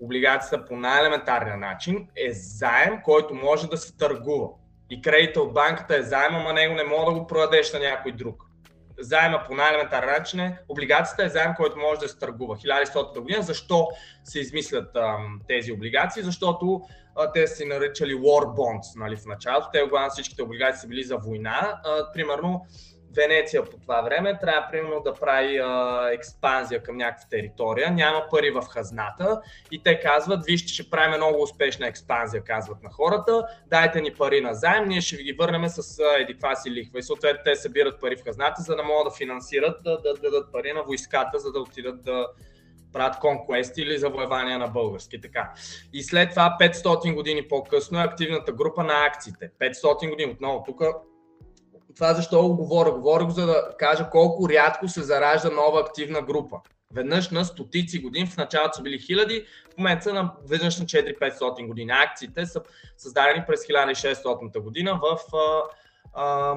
облигацията 0.00 0.64
по 0.64 0.76
най-елементарния 0.76 1.56
начин 1.56 2.08
е 2.16 2.32
заем, 2.32 3.00
който 3.04 3.34
може 3.34 3.68
да 3.68 3.76
се 3.76 3.96
търгува. 3.96 4.48
И 4.90 5.02
кредита 5.02 5.40
от 5.40 5.52
банката 5.52 5.96
е 5.96 6.02
заем, 6.02 6.34
ама 6.34 6.52
него 6.52 6.74
не 6.74 6.84
мога 6.84 7.12
да 7.12 7.20
го 7.20 7.26
продадеш 7.26 7.72
на 7.72 7.78
някой 7.78 8.12
друг. 8.12 8.45
Заема 8.98 9.42
по 9.46 9.54
най-елементарен 9.54 10.10
начин 10.18 10.40
е, 10.40 10.58
облигацията 10.68 11.24
е 11.24 11.28
заем, 11.28 11.54
който 11.56 11.78
може 11.78 12.00
да 12.00 12.08
се 12.08 12.18
търгува. 12.18 12.56
1100 12.56 13.20
година. 13.20 13.42
Защо 13.42 13.88
се 14.24 14.40
измислят 14.40 14.96
ам, 14.96 15.40
тези 15.48 15.72
облигации? 15.72 16.22
Защото 16.22 16.82
а, 17.16 17.32
те 17.32 17.46
са 17.46 17.64
наричали 17.66 18.14
war 18.14 18.44
bonds 18.44 18.96
нали, 18.96 19.16
в 19.16 19.26
началото. 19.26 19.68
Те, 19.72 19.86
главно 19.88 20.10
всичките 20.10 20.42
облигации 20.42 20.80
са 20.80 20.88
били 20.88 21.04
за 21.04 21.16
война. 21.16 21.80
А, 21.84 22.12
примерно, 22.12 22.66
Венеция 23.16 23.64
по 23.64 23.78
това 23.78 24.00
време 24.00 24.38
трябва 24.38 24.68
примерно 24.70 25.00
да 25.00 25.14
прави 25.14 25.58
а, 25.58 26.08
експанзия 26.12 26.82
към 26.82 26.96
някаква 26.96 27.28
територия, 27.30 27.90
няма 27.90 28.24
пари 28.30 28.50
в 28.50 28.62
хазната 28.62 29.40
и 29.70 29.82
те 29.82 30.00
казват, 30.00 30.44
вижте, 30.46 30.72
ще 30.72 30.90
правим 30.90 31.16
много 31.16 31.42
успешна 31.42 31.86
експанзия, 31.86 32.44
казват 32.44 32.82
на 32.82 32.90
хората, 32.90 33.46
дайте 33.66 34.00
ни 34.00 34.14
пари 34.14 34.40
на 34.40 34.54
заем, 34.54 34.88
ние 34.88 35.00
ще 35.00 35.16
ви 35.16 35.24
ги 35.24 35.32
върнем 35.32 35.68
с 35.68 36.02
едиква 36.20 36.56
си 36.56 36.70
лихва 36.70 36.98
и 36.98 37.02
съответно 37.02 37.40
те 37.44 37.56
събират 37.56 38.00
пари 38.00 38.16
в 38.16 38.24
хазната, 38.24 38.62
за 38.62 38.76
да 38.76 38.82
могат 38.82 39.12
да 39.12 39.16
финансират, 39.16 39.82
да, 39.84 40.00
да 40.00 40.14
дадат 40.14 40.52
пари 40.52 40.72
на 40.72 40.82
войската, 40.82 41.38
за 41.38 41.52
да 41.52 41.60
отидат 41.60 42.02
да 42.02 42.26
правят 42.92 43.18
конквести 43.18 43.82
или 43.82 43.98
завоевания 43.98 44.58
на 44.58 44.68
български. 44.68 45.20
Така. 45.20 45.52
И 45.92 46.02
след 46.02 46.30
това 46.30 46.56
500 46.60 47.14
години 47.14 47.48
по-късно 47.48 48.00
е 48.00 48.04
активната 48.04 48.52
група 48.52 48.84
на 48.84 49.06
акциите. 49.06 49.50
500 49.60 50.10
години 50.10 50.32
отново 50.32 50.64
тук 50.66 50.82
това 51.96 52.14
защо 52.14 52.42
го 52.42 52.56
говоря? 52.56 52.92
Говоря 52.92 53.24
го 53.24 53.30
за 53.30 53.46
да 53.46 53.76
кажа 53.78 54.10
колко 54.10 54.48
рядко 54.48 54.88
се 54.88 55.02
заражда 55.02 55.50
нова 55.50 55.80
активна 55.80 56.22
група. 56.22 56.56
Веднъж 56.94 57.30
на 57.30 57.44
стотици 57.44 58.02
години, 58.02 58.26
в 58.26 58.36
началото 58.36 58.76
са 58.76 58.82
били 58.82 58.98
хиляди, 58.98 59.46
в 59.74 59.78
момента 59.78 60.04
са 60.04 60.14
на, 60.14 60.32
веднъж 60.48 60.78
на 60.78 60.84
4-500 60.84 61.66
години. 61.66 61.92
Акциите 61.92 62.46
са 62.46 62.62
създадени 62.96 63.44
през 63.46 63.60
1600 63.60 64.58
година 64.58 65.00
в 65.02 65.18
а, 65.36 65.62
а, 66.14 66.54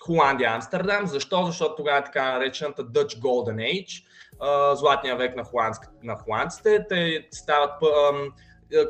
Холандия, 0.00 0.50
Амстердам. 0.50 1.06
Защо? 1.06 1.42
Защото 1.46 1.74
тогава 1.76 1.98
е 1.98 2.04
така 2.04 2.32
наречената 2.32 2.84
Dutch 2.84 3.20
Golden 3.20 3.56
Age, 3.56 4.04
а, 4.40 4.76
златния 4.76 5.16
век 5.16 5.36
на, 5.36 5.44
на 6.02 6.16
холандците. 6.16 6.86
Те 6.88 7.28
стават 7.30 7.82
е, 7.82 7.86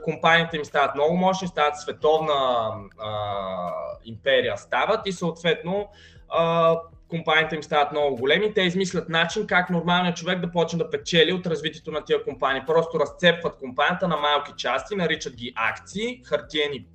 компаниите 0.04 0.56
им 0.56 0.64
стават 0.64 0.94
много 0.94 1.16
мощни, 1.16 1.49
стават 1.49 1.80
световна 1.80 2.70
а, 2.99 3.73
империя 4.04 4.56
стават 4.56 5.06
и 5.06 5.12
съответно 5.12 5.88
а, 6.28 6.76
компаниите 7.08 7.54
им 7.56 7.62
стават 7.62 7.92
много 7.92 8.16
големи. 8.16 8.54
Те 8.54 8.62
измислят 8.62 9.08
начин 9.08 9.47
как 9.47 9.70
нормалният 9.70 10.16
човек 10.16 10.40
да 10.40 10.52
почне 10.52 10.78
да 10.78 10.90
печели 10.90 11.32
от 11.32 11.47
развитието 11.47 11.90
на 11.90 12.04
тия 12.04 12.25
компании. 12.25 12.62
Просто 12.66 13.00
разцепват 13.00 13.58
компанията 13.58 14.08
на 14.08 14.16
малки 14.16 14.52
части, 14.56 14.97
наричат 14.97 15.37
ги 15.37 15.52
акции, 15.56 16.23
хартиени 16.25 16.87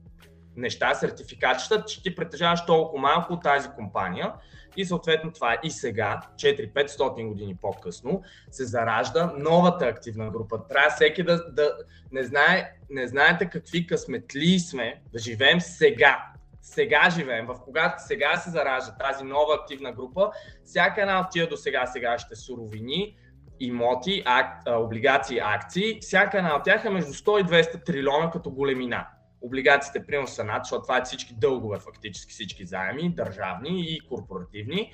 неща, 0.55 0.93
сертификатчета, 0.93 1.83
че 1.85 2.03
ти 2.03 2.15
притежаваш 2.15 2.65
толкова 2.65 3.01
малко 3.01 3.33
от 3.33 3.43
тази 3.43 3.69
компания 3.69 4.33
и 4.77 4.85
съответно 4.85 5.31
това 5.31 5.53
е 5.53 5.59
и 5.63 5.71
сега, 5.71 6.21
4-500 6.35 7.27
години 7.27 7.57
по-късно, 7.61 8.21
се 8.51 8.65
заражда 8.65 9.33
новата 9.37 9.85
активна 9.85 10.29
група. 10.29 10.67
Трябва 10.69 10.89
всеки 10.89 11.23
да, 11.23 11.51
да 11.51 11.77
не, 12.11 12.23
знае, 12.23 12.71
не 12.89 13.07
знаете 13.07 13.49
какви 13.49 13.87
късметли 13.87 14.59
сме, 14.59 15.01
да 15.13 15.19
живеем 15.19 15.61
сега. 15.61 16.25
Сега 16.61 17.09
живеем, 17.09 17.45
в 17.45 17.55
когато 17.63 18.03
сега 18.03 18.37
се 18.37 18.49
заражда 18.49 18.95
тази 18.95 19.23
нова 19.23 19.55
активна 19.61 19.91
група, 19.91 20.31
всяка 20.63 21.01
една 21.01 21.19
от 21.19 21.27
тия 21.31 21.49
до 21.49 21.57
сега 21.57 21.85
сегашните 21.85 22.35
суровини, 22.35 23.17
имоти, 23.59 24.23
ак, 24.25 24.61
облигации, 24.67 25.39
акции, 25.43 25.99
всяка 26.01 26.37
една 26.37 26.55
от 26.55 26.63
тях 26.63 26.85
е 26.85 26.89
между 26.89 27.13
100 27.13 27.41
и 27.41 27.63
200 27.63 27.85
трилиона 27.85 28.29
като 28.29 28.51
големина 28.51 29.07
облигациите 29.43 30.05
примерно 30.05 30.27
са 30.27 30.43
над, 30.43 30.63
защото 30.63 30.81
това 30.81 30.97
е 30.97 31.03
всички 31.03 31.35
дългове 31.37 31.79
фактически, 31.79 32.33
всички 32.33 32.65
заеми, 32.65 33.15
държавни 33.15 33.81
и 33.81 33.99
корпоративни, 33.99 34.91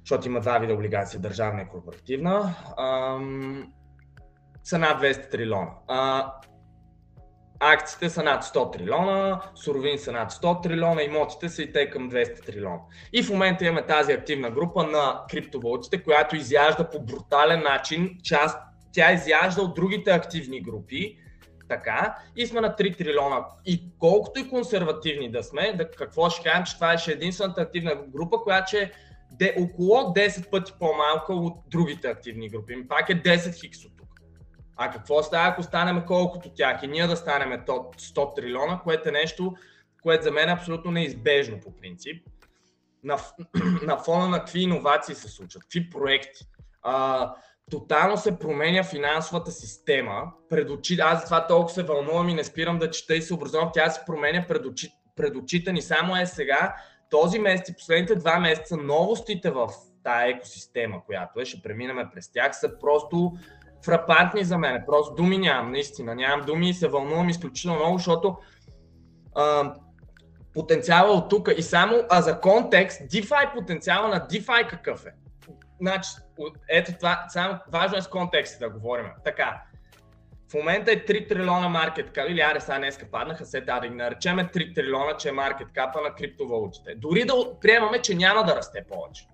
защото 0.00 0.28
има 0.28 0.40
два 0.40 0.58
вида 0.58 0.74
облигации, 0.74 1.20
държавна 1.20 1.62
и 1.62 1.68
корпоративна, 1.68 2.54
ам, 2.78 3.72
са 4.64 4.78
над 4.78 5.02
200 5.02 5.30
трилиона. 5.30 5.70
А, 5.88 6.32
акциите 7.60 8.10
са 8.10 8.22
над 8.22 8.44
100 8.44 8.72
трилиона, 8.72 9.40
суровини 9.54 9.98
са 9.98 10.12
над 10.12 10.32
100 10.32 10.62
трилиона, 10.62 11.02
имотите 11.02 11.48
са 11.48 11.62
и 11.62 11.72
те 11.72 11.90
към 11.90 12.10
200 12.10 12.46
трилиона. 12.46 12.78
И 13.12 13.22
в 13.22 13.30
момента 13.30 13.64
имаме 13.64 13.86
тази 13.86 14.12
активна 14.12 14.50
група 14.50 14.82
на 14.82 15.24
криптовалутите, 15.30 16.02
която 16.02 16.36
изяжда 16.36 16.90
по 16.90 17.00
брутален 17.00 17.62
начин 17.62 18.18
част, 18.22 18.58
тя 18.92 19.12
изяжда 19.12 19.62
от 19.62 19.74
другите 19.74 20.10
активни 20.10 20.62
групи, 20.62 21.18
така 21.70 22.16
и 22.36 22.46
сме 22.46 22.60
на 22.60 22.76
3 22.76 22.98
трилиона. 22.98 23.44
И 23.66 23.82
колкото 23.98 24.40
и 24.40 24.48
консервативни 24.48 25.30
да 25.30 25.42
сме, 25.42 25.72
да, 25.72 25.90
какво 25.90 26.30
ще 26.30 26.42
кажем, 26.42 26.64
че 26.64 26.74
това 26.74 26.92
е 26.92 26.96
единствената 27.08 27.60
активна 27.60 27.94
група, 27.94 28.36
която 28.42 28.76
е 28.76 28.92
де, 29.32 29.54
около 29.58 29.94
10 29.94 30.50
пъти 30.50 30.72
по-малка 30.78 31.34
от 31.34 31.54
другите 31.70 32.08
активни 32.08 32.48
групи. 32.48 32.88
Пак 32.88 33.08
е 33.08 33.22
10 33.22 33.60
хикс 33.60 33.84
от 33.84 33.92
тук. 33.96 34.08
А 34.76 34.90
какво 34.90 35.22
става, 35.22 35.48
ако 35.48 35.62
станем 35.62 36.02
колкото 36.06 36.50
тях 36.50 36.82
и 36.82 36.86
ние 36.86 37.06
да 37.06 37.16
станем 37.16 37.60
100 37.60 38.36
трилиона, 38.36 38.80
което 38.84 39.08
е 39.08 39.12
нещо, 39.12 39.54
което 40.02 40.24
за 40.24 40.30
мен 40.30 40.48
е 40.48 40.52
абсолютно 40.52 40.90
неизбежно 40.90 41.60
по 41.60 41.76
принцип. 41.76 42.26
На, 43.04 43.18
на 43.82 43.96
фона 43.96 44.28
на 44.28 44.38
какви 44.38 44.60
иновации 44.60 45.14
се 45.14 45.28
случват, 45.28 45.62
какви 45.62 45.90
проекти. 45.90 46.44
А, 46.82 47.34
тотално 47.70 48.16
се 48.16 48.38
променя 48.38 48.82
финансовата 48.82 49.50
система. 49.50 50.32
Пред 50.48 50.70
очи... 50.70 50.98
Аз 51.00 51.24
това 51.24 51.46
толкова 51.46 51.74
се 51.74 51.82
вълнувам 51.82 52.28
и 52.28 52.34
не 52.34 52.44
спирам 52.44 52.78
да 52.78 52.90
чета 52.90 53.14
и 53.14 53.22
се 53.22 53.34
образувам. 53.34 53.70
Тя 53.74 53.90
се 53.90 54.00
променя 54.06 54.44
пред, 54.48 54.66
очи... 54.66 54.92
пред 55.16 55.36
очите 55.36 55.72
ни. 55.72 55.82
Само 55.82 56.16
е 56.16 56.26
сега, 56.26 56.74
този 57.10 57.38
месец 57.38 57.68
и 57.68 57.76
последните 57.76 58.14
два 58.14 58.38
месеца, 58.38 58.76
новостите 58.76 59.50
в 59.50 59.68
тая 60.04 60.30
екосистема, 60.30 61.04
която 61.06 61.40
е, 61.40 61.44
ще 61.44 61.62
преминаме 61.62 62.08
през 62.14 62.32
тях, 62.32 62.56
са 62.56 62.78
просто 62.80 63.32
фрапантни 63.84 64.44
за 64.44 64.58
мен. 64.58 64.82
Просто 64.86 65.14
думи 65.14 65.38
нямам, 65.38 65.72
наистина. 65.72 66.14
Нямам 66.14 66.46
думи 66.46 66.68
и 66.68 66.74
се 66.74 66.88
вълнувам 66.88 67.28
изключително 67.28 67.78
много, 67.78 67.98
защото 67.98 68.36
а, 69.34 69.74
потенциала 70.54 71.12
от 71.12 71.30
тук 71.30 71.48
и 71.56 71.62
само, 71.62 71.96
а 72.10 72.22
за 72.22 72.40
контекст, 72.40 73.00
DeFi 73.00 73.54
потенциала 73.54 74.08
на 74.08 74.20
DeFi 74.20 74.68
какъв 74.68 75.06
е? 75.06 75.12
Значи, 75.80 76.10
ето 76.68 76.92
това, 76.92 77.26
само 77.28 77.58
важно 77.72 77.98
е 77.98 78.02
с 78.02 78.08
контекста 78.08 78.64
да 78.64 78.70
говорим. 78.70 79.06
Така, 79.24 79.62
в 80.50 80.54
момента 80.54 80.92
е 80.92 80.96
3 80.96 81.28
трилиона 81.28 81.68
маркет 81.68 82.12
кап, 82.12 82.26
или 82.28 82.40
аре 82.40 82.60
сега 82.60 82.78
днеска 82.78 83.06
паднаха, 83.10 83.46
се 83.46 83.60
да 83.60 83.80
ги 83.80 83.90
наречем 83.90 84.36
3 84.36 84.74
трилиона, 84.74 85.16
че 85.16 85.28
е 85.28 85.32
маркет 85.32 85.68
капа 85.74 86.00
на 86.00 86.14
криптовалутите. 86.14 86.94
Дори 86.94 87.24
да 87.24 87.34
приемаме, 87.60 88.02
че 88.02 88.14
няма 88.14 88.44
да 88.44 88.56
расте 88.56 88.84
повече. 88.88 89.26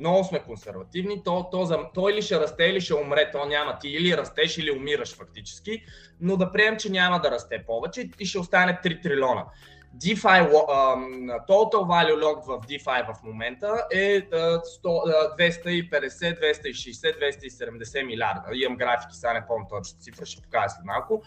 Много 0.00 0.24
сме 0.24 0.38
консервативни, 0.38 1.22
то, 1.24 1.48
то, 1.50 1.68
то, 1.68 1.90
то 1.94 2.08
или 2.08 2.22
ще 2.22 2.40
расте, 2.40 2.64
или 2.64 2.80
ще 2.80 2.94
умре, 2.94 3.30
то 3.32 3.44
няма. 3.44 3.78
Ти 3.78 3.88
или 3.88 4.16
растеш, 4.16 4.58
или 4.58 4.70
умираш 4.70 5.16
фактически, 5.16 5.84
но 6.20 6.36
да 6.36 6.52
приемем, 6.52 6.78
че 6.78 6.90
няма 6.90 7.20
да 7.20 7.30
расте 7.30 7.64
повече 7.66 8.10
и 8.18 8.26
ще 8.26 8.38
остане 8.38 8.80
3 8.84 9.02
трилиона. 9.02 9.44
DeFi, 9.96 10.50
Total 11.48 11.82
Value 11.86 12.18
Locked 12.24 12.46
в 12.46 12.60
DeFi 12.66 13.14
в 13.14 13.22
момента 13.22 13.84
е 13.92 14.22
250, 14.22 15.90
260, 16.40 17.18
270 17.18 18.06
милиарда. 18.06 18.42
Имам 18.52 18.76
графики, 18.76 19.16
сега 19.16 19.32
не 19.32 19.46
помня 19.46 19.66
точно 19.70 19.98
цифра, 19.98 20.26
ще 20.26 20.42
покажа 20.42 20.68
след 20.68 20.84
малко. 20.84 21.22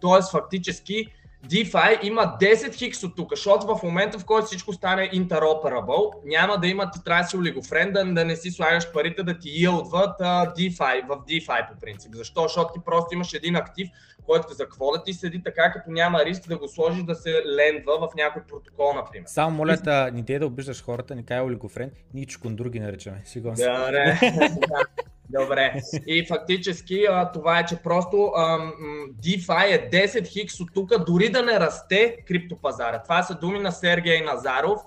Тоест 0.00 0.30
фактически 0.30 1.06
DeFi 1.46 1.98
има 2.02 2.36
10 2.40 2.74
хикс 2.74 3.04
от 3.04 3.16
тук, 3.16 3.30
защото 3.30 3.66
в 3.66 3.82
момента 3.82 4.18
в 4.18 4.24
който 4.24 4.46
всичко 4.46 4.72
стане 4.72 5.10
interoperable, 5.10 6.10
няма 6.24 6.58
да 6.58 6.66
има, 6.66 6.90
ти 6.90 7.04
трябва 7.04 7.22
да 7.22 7.28
си 7.28 7.36
олигофрен, 7.36 7.92
да, 7.92 8.24
не 8.24 8.36
си 8.36 8.50
слагаш 8.50 8.92
парите 8.92 9.22
да 9.22 9.38
ти 9.38 9.50
йилдват 9.50 10.20
uh, 10.20 10.56
DeFi, 10.56 11.06
в 11.08 11.16
DeFi 11.16 11.72
по 11.72 11.80
принцип. 11.80 12.14
Защо? 12.14 12.42
Защото 12.42 12.72
ти 12.72 12.80
просто 12.84 13.14
имаш 13.14 13.32
един 13.32 13.56
актив, 13.56 13.88
който 14.28 14.54
за 14.54 14.64
какво 14.64 14.92
да 14.92 15.02
ти 15.02 15.12
седи 15.12 15.42
така, 15.42 15.72
като 15.72 15.90
няма 15.90 16.24
риск 16.24 16.48
да 16.48 16.58
го 16.58 16.68
сложиш 16.68 17.02
да 17.02 17.14
се 17.14 17.42
лендва 17.56 18.08
в 18.08 18.14
някой 18.16 18.42
протокол, 18.42 18.92
например. 18.94 19.24
Само 19.26 19.56
моля 19.56 19.76
да 19.76 20.10
не 20.12 20.24
те 20.24 20.38
да 20.38 20.46
обиждаш 20.46 20.84
хората, 20.84 21.14
не 21.14 21.22
кай 21.22 21.40
олигофрен, 21.40 21.90
ние 22.14 22.26
чукундур 22.26 22.68
ги 22.68 22.80
наричаме. 22.80 23.22
Сигурно. 23.24 23.56
Добре. 23.56 24.20
Добре. 25.30 25.80
И 26.06 26.26
фактически 26.26 27.06
това 27.32 27.58
е, 27.58 27.64
че 27.64 27.76
просто 27.76 28.16
DeFi 29.22 29.74
е 29.74 29.90
10 29.90 30.26
хикс 30.26 30.60
от 30.60 30.68
тук, 30.74 31.04
дори 31.06 31.28
да 31.28 31.42
не 31.42 31.60
расте 31.60 32.16
криптопазара. 32.28 33.02
Това 33.02 33.22
са 33.22 33.34
думи 33.34 33.58
на 33.58 33.72
Сергей 33.72 34.20
Назаров, 34.20 34.80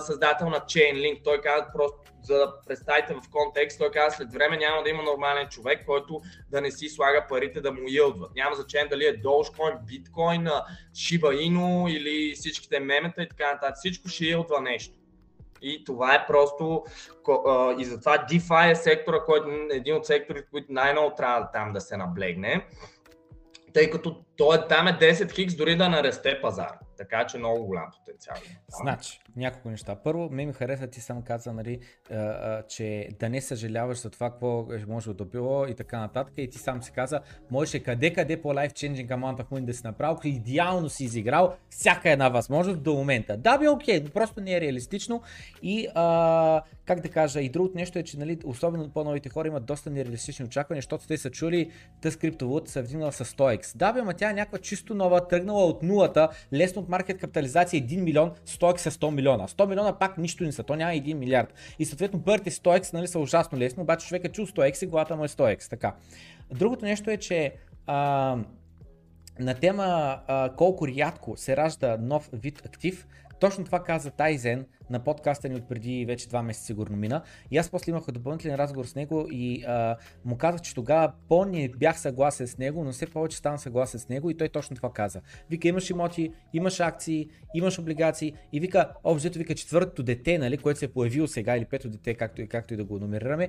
създател 0.00 0.48
на 0.48 0.60
Chainlink. 0.60 1.24
Той 1.24 1.40
каза 1.40 1.66
просто 1.74 1.98
за 2.22 2.34
да 2.34 2.54
представите 2.66 3.14
в 3.14 3.30
контекст, 3.30 3.78
той 3.78 3.90
каза 3.90 4.16
след 4.16 4.32
време 4.32 4.56
няма 4.56 4.82
да 4.82 4.90
има 4.90 5.02
нормален 5.02 5.48
човек, 5.48 5.86
който 5.86 6.20
да 6.50 6.60
не 6.60 6.70
си 6.70 6.88
слага 6.88 7.26
парите 7.28 7.60
да 7.60 7.72
му 7.72 7.80
йълдват. 7.88 8.34
Няма 8.36 8.56
значение 8.56 8.88
дали 8.88 9.04
е 9.04 9.22
Dogecoin, 9.22 9.78
Bitcoin, 9.84 10.62
Shiba 10.94 11.48
Inu 11.48 11.90
или 11.90 12.34
всичките 12.34 12.80
мемета 12.80 13.22
и 13.22 13.28
така 13.28 13.52
нататък. 13.52 13.76
Всичко 13.76 14.08
ще 14.08 14.24
йълдва 14.24 14.60
нещо. 14.60 14.94
И 15.62 15.84
това 15.84 16.14
е 16.14 16.26
просто, 16.26 16.84
и 17.78 17.84
затова 17.84 18.26
DeFi 18.30 18.70
е 18.70 18.74
сектора, 18.74 19.20
който 19.24 19.48
е 19.48 19.76
един 19.76 19.96
от 19.96 20.06
секторите, 20.06 20.48
които 20.50 20.72
най-много 20.72 21.14
трябва 21.14 21.50
там 21.52 21.72
да 21.72 21.80
се 21.80 21.96
наблегне, 21.96 22.66
тъй 23.74 23.90
като 23.90 24.24
той, 24.36 24.68
там 24.68 24.88
е 24.88 24.92
10 24.92 25.32
хикс 25.32 25.54
дори 25.54 25.76
да 25.76 25.88
нарасте 25.88 26.40
пазар. 26.40 26.78
Така 27.00 27.26
че 27.26 27.38
много 27.38 27.66
голям 27.66 27.90
потенциал. 27.98 28.36
Значи, 28.82 29.20
няколко 29.36 29.70
неща. 29.70 29.96
Първо, 30.04 30.28
ме 30.32 30.46
ми 30.46 30.52
хареса, 30.52 30.86
ти 30.86 31.00
сам 31.00 31.22
каза, 31.22 31.52
нали, 31.52 31.80
че 32.68 33.08
да 33.18 33.28
не 33.28 33.40
съжаляваш 33.40 33.98
за 33.98 34.10
това, 34.10 34.30
какво 34.30 34.66
може 34.88 35.14
да 35.14 35.24
било 35.24 35.66
и 35.66 35.74
така 35.74 36.00
нататък. 36.00 36.34
И 36.36 36.50
ти 36.50 36.58
сам 36.58 36.82
си 36.82 36.92
каза, 36.92 37.20
можеше 37.50 37.82
къде-къде 37.82 38.42
по 38.42 38.48
Life 38.48 38.72
Changing 38.72 39.08
Amount 39.08 39.42
of 39.42 39.44
Money 39.44 39.64
да 39.64 39.74
си 39.74 39.80
направил, 39.84 40.18
идеално 40.24 40.88
си 40.88 41.04
изиграл 41.04 41.56
всяка 41.70 42.10
една 42.10 42.28
възможност 42.28 42.82
до 42.82 42.94
момента. 42.94 43.36
Да, 43.36 43.58
бе, 43.58 43.68
окей, 43.68 44.00
но 44.00 44.10
просто 44.10 44.40
не 44.40 44.56
е 44.56 44.60
реалистично. 44.60 45.22
И 45.62 45.88
а, 45.94 46.62
как 46.84 47.00
да 47.00 47.08
кажа, 47.08 47.40
и 47.40 47.48
другото 47.48 47.76
нещо 47.76 47.98
е, 47.98 48.02
че 48.02 48.18
нали, 48.18 48.38
особено 48.44 48.90
по-новите 48.90 49.28
хора 49.28 49.48
имат 49.48 49.64
доста 49.64 49.90
нереалистични 49.90 50.44
очаквания, 50.44 50.80
защото 50.80 51.06
те 51.06 51.16
са 51.16 51.30
чули 51.30 51.70
тази 52.02 52.18
криптовалута 52.18 52.70
се 52.70 52.82
вдигнала 52.82 53.12
с 53.12 53.24
100x. 53.24 53.76
Да, 53.76 53.92
бе, 53.92 54.02
ма 54.02 54.14
тя 54.14 54.30
е 54.30 54.34
някаква 54.34 54.58
чисто 54.58 54.94
нова, 54.94 55.28
тръгнала 55.28 55.64
от 55.64 55.82
нулата, 55.82 56.28
лесно 56.52 56.82
маркет 56.90 57.18
капитализация 57.18 57.82
1 57.82 58.00
милион, 58.00 58.30
100x 58.46 58.86
е 58.86 58.90
100 58.90 59.10
милиона. 59.10 59.48
100 59.48 59.66
милиона 59.66 59.98
пак 59.98 60.18
нищо 60.18 60.44
не 60.44 60.52
са, 60.52 60.62
то 60.62 60.76
няма 60.76 60.92
1 60.92 61.14
милиард. 61.14 61.54
И 61.78 61.84
съответно 61.84 62.22
първите 62.22 62.50
100x 62.50 62.92
нали, 62.92 63.06
са 63.06 63.18
ужасно 63.18 63.58
лесно, 63.58 63.82
обаче 63.82 64.06
човека 64.06 64.28
чул 64.28 64.46
100x 64.46 64.84
и 64.84 64.86
главата 64.86 65.16
му 65.16 65.24
е 65.24 65.28
100x. 65.28 65.70
Така. 65.70 65.94
Другото 66.54 66.84
нещо 66.84 67.10
е, 67.10 67.16
че 67.16 67.54
а, 67.86 68.36
на 69.38 69.54
тема 69.54 70.18
а, 70.26 70.52
колко 70.56 70.88
рядко 70.88 71.36
се 71.36 71.56
ражда 71.56 71.96
нов 72.00 72.30
вид 72.32 72.62
актив, 72.66 73.06
точно 73.40 73.64
това 73.64 73.82
каза 73.82 74.10
Тайзен 74.10 74.66
на 74.90 75.04
подкаста 75.04 75.48
ни 75.48 75.54
от 75.54 75.68
преди 75.68 76.04
вече 76.04 76.28
два 76.28 76.42
месеца 76.42 76.66
сигурно 76.66 76.96
мина. 76.96 77.22
И 77.50 77.58
аз 77.58 77.70
после 77.70 77.90
имах 77.90 78.04
допълнителен 78.12 78.54
разговор 78.54 78.84
с 78.84 78.94
него 78.94 79.26
и 79.30 79.64
а, 79.64 79.96
му 80.24 80.38
казах, 80.38 80.60
че 80.60 80.74
тогава 80.74 81.12
по-не 81.28 81.68
бях 81.68 82.00
съгласен 82.00 82.46
с 82.46 82.58
него, 82.58 82.84
но 82.84 82.92
все 82.92 83.06
повече 83.06 83.36
ставам 83.36 83.58
съгласен 83.58 84.00
с 84.00 84.08
него 84.08 84.30
и 84.30 84.36
той 84.36 84.48
точно 84.48 84.76
това 84.76 84.92
каза. 84.92 85.20
Вика, 85.50 85.68
имаш 85.68 85.90
имоти, 85.90 86.32
имаш 86.52 86.80
акции, 86.80 87.28
имаш 87.54 87.78
облигации 87.78 88.34
и 88.52 88.60
вика, 88.60 88.92
общо 89.04 89.38
вика 89.38 89.54
четвъртото 89.54 90.02
дете, 90.02 90.38
нали, 90.38 90.58
което 90.58 90.78
се 90.78 90.84
е 90.84 90.88
появило 90.88 91.26
сега 91.26 91.56
или 91.56 91.64
пето 91.64 91.88
дете, 91.88 92.14
както, 92.14 92.42
както 92.48 92.74
и 92.74 92.76
да 92.76 92.84
го 92.84 92.98
номерираме, 92.98 93.48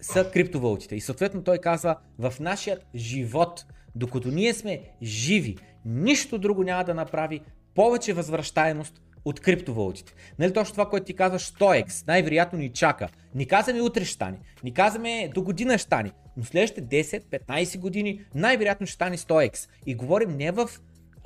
са 0.00 0.30
криптовалутите. 0.30 0.96
И 0.96 1.00
съответно 1.00 1.42
той 1.42 1.58
казва, 1.58 1.96
в 2.18 2.34
нашия 2.40 2.78
живот, 2.94 3.64
докато 3.94 4.28
ние 4.28 4.54
сме 4.54 4.80
живи, 5.02 5.56
нищо 5.84 6.38
друго 6.38 6.64
няма 6.64 6.84
да 6.84 6.94
направи 6.94 7.40
повече 7.74 8.12
възвръщаемост 8.12 9.02
от 9.28 9.40
криптовалутите. 9.40 10.14
Нали 10.38 10.52
точно 10.52 10.72
това, 10.72 10.88
което 10.90 11.06
ти 11.06 11.14
казваш, 11.14 11.52
100x, 11.52 12.06
най-вероятно 12.06 12.58
ни 12.58 12.68
чака. 12.68 13.08
Ни 13.34 13.46
казваме 13.46 13.80
утре 13.80 14.04
ще 14.04 14.14
стане, 14.14 14.38
ни 14.64 14.74
казваме 14.74 15.30
до 15.34 15.42
година 15.42 15.78
ще 15.78 15.86
стане, 15.86 16.12
но 16.36 16.44
следващите 16.44 17.02
10-15 17.02 17.78
години 17.78 18.20
най-вероятно 18.34 18.86
ще 18.86 18.94
стане 18.94 19.18
100x. 19.18 19.68
И 19.86 19.94
говорим 19.94 20.36
не 20.36 20.50
в 20.50 20.70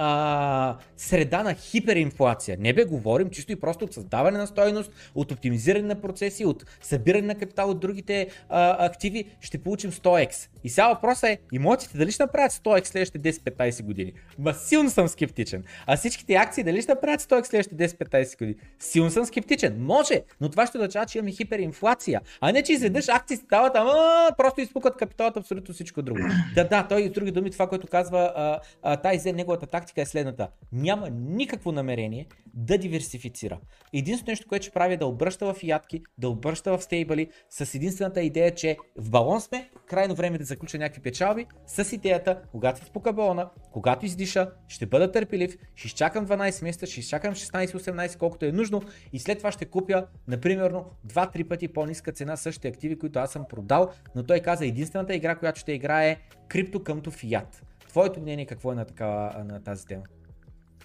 а, 0.04 0.76
среда 0.96 1.42
на 1.42 1.54
хиперинфлация. 1.54 2.56
Не 2.60 2.72
бе 2.72 2.84
говорим 2.84 3.30
чисто 3.30 3.52
и 3.52 3.56
просто 3.56 3.84
от 3.84 3.94
създаване 3.94 4.38
на 4.38 4.46
стойност, 4.46 4.92
от 5.14 5.32
оптимизиране 5.32 5.88
на 5.88 6.00
процеси, 6.00 6.44
от 6.44 6.64
събиране 6.82 7.26
на 7.26 7.34
капитал 7.34 7.70
от 7.70 7.80
другите 7.80 8.28
а, 8.48 8.86
активи, 8.86 9.24
ще 9.40 9.58
получим 9.58 9.92
100x. 9.92 10.48
И 10.64 10.68
сега 10.68 10.88
въпросът 10.88 11.24
е, 11.24 11.38
имотите 11.52 11.98
дали 11.98 12.12
ще 12.12 12.22
направят 12.22 12.52
100x 12.52 12.84
следващите 12.84 13.32
10-15 13.32 13.82
години? 13.82 14.12
Ма 14.38 14.54
силно 14.54 14.90
съм 14.90 15.08
скептичен. 15.08 15.64
А 15.86 15.96
всичките 15.96 16.34
акции 16.34 16.64
дали 16.64 16.82
ще 16.82 16.92
направят 16.92 17.20
100x 17.20 17.44
следващите 17.44 17.88
10-15 17.88 18.38
години? 18.38 18.56
Силно 18.78 19.10
съм 19.10 19.24
скептичен. 19.24 19.76
Може, 19.84 20.22
но 20.40 20.48
това 20.48 20.66
ще 20.66 20.78
означава, 20.78 21.06
че 21.06 21.18
имаме 21.18 21.32
хиперинфлация. 21.32 22.20
А 22.40 22.52
не, 22.52 22.62
че 22.62 22.72
изведнъж 22.72 23.08
акции 23.08 23.36
стават, 23.36 23.76
ама 23.76 24.28
просто 24.36 24.60
изпукат 24.60 24.96
капиталът 24.96 25.36
абсолютно 25.36 25.74
всичко 25.74 26.02
друго. 26.02 26.20
Да, 26.54 26.68
да, 26.68 26.86
той 26.88 27.08
с 27.08 27.10
други 27.10 27.30
думи 27.30 27.50
това, 27.50 27.66
което 27.66 27.86
казва 27.86 28.32
а, 28.36 28.60
а, 28.82 28.96
Тайзе, 28.96 29.32
неговата 29.32 29.66
тактика 29.66 29.91
е 30.00 30.06
следната. 30.06 30.48
Няма 30.72 31.10
никакво 31.10 31.72
намерение 31.72 32.26
да 32.54 32.78
диверсифицира. 32.78 33.58
Единственото 33.92 34.30
нещо, 34.30 34.48
което 34.48 34.64
ще 34.64 34.72
прави 34.72 34.94
е 34.94 34.96
да 34.96 35.06
обръща 35.06 35.54
в 35.54 35.62
ядки, 35.62 36.02
да 36.18 36.28
обръща 36.28 36.78
в 36.78 36.82
стейбъли, 36.82 37.28
с 37.50 37.74
единствената 37.74 38.22
идея, 38.22 38.54
че 38.54 38.76
в 38.96 39.10
балон 39.10 39.40
сме, 39.40 39.70
крайно 39.86 40.14
време 40.14 40.38
да 40.38 40.44
заключа 40.44 40.78
някакви 40.78 41.02
печалби, 41.02 41.46
с 41.66 41.92
идеята, 41.92 42.42
когато 42.50 42.78
се 42.78 42.84
спука 42.84 43.12
балона, 43.12 43.50
когато 43.72 44.06
издиша, 44.06 44.50
ще 44.68 44.86
бъда 44.86 45.12
търпелив, 45.12 45.56
ще 45.74 45.86
изчакам 45.86 46.26
12 46.26 46.62
месеца, 46.62 46.86
ще 46.86 47.00
изчакам 47.00 47.34
16-18, 47.34 48.18
колкото 48.18 48.44
е 48.44 48.52
нужно 48.52 48.82
и 49.12 49.18
след 49.18 49.38
това 49.38 49.52
ще 49.52 49.64
купя, 49.64 50.06
например, 50.28 50.72
2-3 51.06 51.48
пъти 51.48 51.68
по-ниска 51.68 52.12
цена 52.12 52.36
същите 52.36 52.68
активи, 52.68 52.98
които 52.98 53.18
аз 53.18 53.32
съм 53.32 53.44
продал, 53.48 53.90
но 54.14 54.22
той 54.22 54.40
каза 54.40 54.66
единствената 54.66 55.14
игра, 55.14 55.36
която 55.36 55.60
ще 55.60 55.72
играе 55.72 56.10
е 56.10 56.18
крипто 56.48 56.82
къмто 56.82 57.10
фиат. 57.10 57.62
Твоето 57.92 58.20
мнение 58.20 58.46
какво 58.46 58.72
е 58.72 58.74
на, 58.74 58.84
такава, 58.84 59.44
на 59.44 59.62
тази 59.62 59.86
тема? 59.86 60.02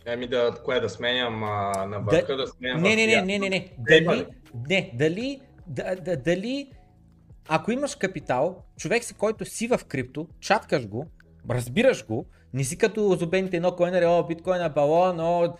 Еми 0.05 0.27
да, 0.27 0.55
кое 0.65 0.79
да 0.79 0.89
сменям 0.89 1.43
а, 1.43 1.85
на 1.85 1.99
върха, 1.99 2.35
да, 2.35 2.37
да 2.37 2.47
сменям 2.47 2.81
Не, 2.81 2.95
не, 2.95 3.07
не, 3.07 3.21
не, 3.21 3.39
не, 3.39 3.49
не. 3.49 3.73
Дали, 3.77 4.25
не, 4.69 4.91
дали, 4.93 5.41
да, 5.67 5.95
да, 5.95 6.17
дали, 6.17 6.71
ако 7.47 7.71
имаш 7.71 7.95
капитал, 7.95 8.63
човек 8.77 9.03
си, 9.03 9.13
който 9.13 9.45
си 9.45 9.67
в 9.67 9.79
крипто, 9.87 10.27
чаткаш 10.39 10.87
го, 10.87 11.05
разбираш 11.49 12.05
го, 12.05 12.25
не 12.53 12.63
си 12.63 12.77
като 12.77 13.15
зубените 13.15 13.57
едно 13.57 13.75
коинери, 13.75 14.05
о, 14.05 14.23
биткоин 14.27 14.61
е 14.61 14.69
балон, 14.69 15.19
о, 15.19 15.53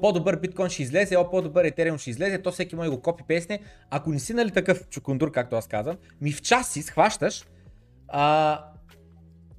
по-добър 0.00 0.36
биткоин 0.36 0.68
ще 0.68 0.82
излезе, 0.82 1.16
о, 1.16 1.30
по-добър 1.30 1.64
етериум 1.64 1.98
ще 1.98 2.10
излезе, 2.10 2.42
то 2.42 2.52
всеки 2.52 2.76
може 2.76 2.90
го 2.90 3.02
копи 3.02 3.24
песне. 3.28 3.60
Ако 3.90 4.10
не 4.10 4.18
си 4.18 4.34
нали 4.34 4.50
такъв 4.50 4.88
чукундур, 4.88 5.32
както 5.32 5.56
аз 5.56 5.66
казвам, 5.66 5.96
ми 6.20 6.32
в 6.32 6.42
час 6.42 6.68
си 6.68 6.82
схващаш, 6.82 7.44
А, 8.08 8.64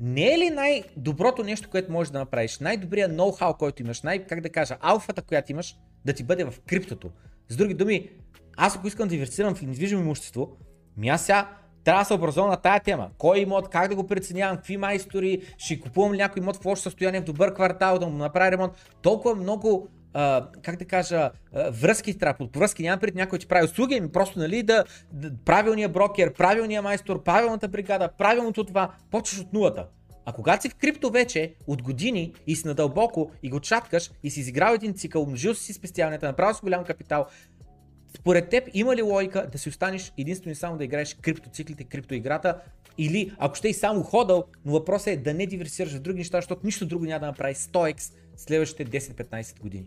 не 0.03 0.33
е 0.33 0.37
ли 0.37 0.49
най-доброто 0.49 1.43
нещо, 1.43 1.69
което 1.69 1.91
можеш 1.91 2.11
да 2.11 2.19
направиш, 2.19 2.59
най-добрият 2.59 3.11
ноу-хау, 3.11 3.57
който 3.57 3.81
имаш, 3.81 4.01
най- 4.01 4.25
как 4.25 4.41
да 4.41 4.49
кажа, 4.49 4.77
алфата, 4.81 5.21
която 5.21 5.51
имаш, 5.51 5.75
да 6.05 6.13
ти 6.13 6.23
бъде 6.23 6.43
в 6.43 6.53
криптото? 6.67 7.09
С 7.49 7.55
други 7.55 7.73
думи, 7.73 8.09
аз 8.57 8.75
ако 8.75 8.87
искам 8.87 9.07
да 9.07 9.09
диверсирам 9.09 9.55
в 9.55 9.61
недвижимо 9.61 10.01
имущество, 10.01 10.57
ми 10.97 11.09
аз 11.09 11.25
сега 11.25 11.49
трябва 11.83 12.01
да 12.01 12.05
се 12.05 12.13
образувам 12.13 12.49
на 12.49 12.57
тая 12.57 12.79
тема. 12.79 13.09
Кой 13.17 13.39
имот, 13.39 13.69
как 13.69 13.89
да 13.89 13.95
го 13.95 14.07
преценявам, 14.07 14.57
какви 14.57 14.77
майстори, 14.77 15.41
ще 15.57 15.79
купувам 15.79 16.13
ли 16.13 16.17
някой 16.17 16.41
имот 16.41 16.57
в 16.57 16.65
лошо 16.65 16.81
състояние, 16.81 17.21
в 17.21 17.25
добър 17.25 17.53
квартал, 17.53 17.99
да 17.99 18.07
му 18.07 18.17
направя 18.17 18.51
ремонт. 18.51 18.73
Толкова 19.01 19.35
много 19.35 19.87
Как 20.61 20.75
да 20.75 20.85
кажа, 20.85 21.31
връзки 21.71 22.17
трябва, 22.17 22.37
под 22.37 22.57
връзки 22.57 22.83
няма 22.83 22.97
пред 22.97 23.15
някой, 23.15 23.39
че 23.39 23.47
прави 23.47 23.65
услуги, 23.65 23.95
ами 23.95 24.11
просто 24.11 24.39
нали, 24.39 24.63
да, 24.63 24.83
да 25.11 25.31
правилния 25.45 25.89
брокер, 25.89 26.33
правилния 26.33 26.81
майстор, 26.81 27.23
правилната 27.23 27.67
бригада, 27.67 28.09
правилното 28.17 28.63
това, 28.63 28.91
почваш 29.11 29.39
от 29.39 29.53
нулата. 29.53 29.87
А 30.25 30.33
когато 30.33 30.61
си 30.61 30.69
в 30.69 30.75
крипто 30.75 31.09
вече 31.09 31.53
от 31.67 31.81
години 31.81 32.33
и 32.47 32.55
си 32.55 32.67
надълбоко 32.67 33.31
и 33.43 33.49
го 33.49 33.59
чаткаш 33.59 34.11
и 34.23 34.29
си 34.29 34.39
изиграл 34.39 34.73
един 34.73 34.93
цикъл, 34.93 35.21
умножил 35.21 35.53
си 35.53 35.73
спестяванията, 35.73 36.27
направил 36.27 36.55
си 36.55 36.61
голям 36.63 36.83
капитал, 36.83 37.27
според 38.17 38.49
теб 38.49 38.69
има 38.73 38.95
ли 38.95 39.01
логика 39.01 39.49
да 39.51 39.57
си 39.57 39.69
останеш 39.69 40.13
единствено 40.17 40.51
и 40.51 40.55
само 40.55 40.77
да 40.77 40.83
играеш 40.83 41.13
криптоциклите, 41.21 41.83
криптоиграта 41.83 42.61
или 42.97 43.35
ако 43.37 43.55
ще 43.55 43.67
и 43.67 43.73
само 43.73 44.03
ходал, 44.03 44.43
но 44.65 44.71
въпросът 44.71 45.07
е 45.07 45.17
да 45.17 45.33
не 45.33 45.45
диверсираш 45.45 45.93
в 45.93 45.99
други 45.99 46.17
неща, 46.17 46.37
защото 46.37 46.61
нищо 46.65 46.85
друго 46.85 47.05
няма 47.05 47.19
да 47.19 47.25
направи 47.25 47.55
100x 47.55 48.13
следващите 48.37 48.99
10-15 49.01 49.59
години? 49.59 49.85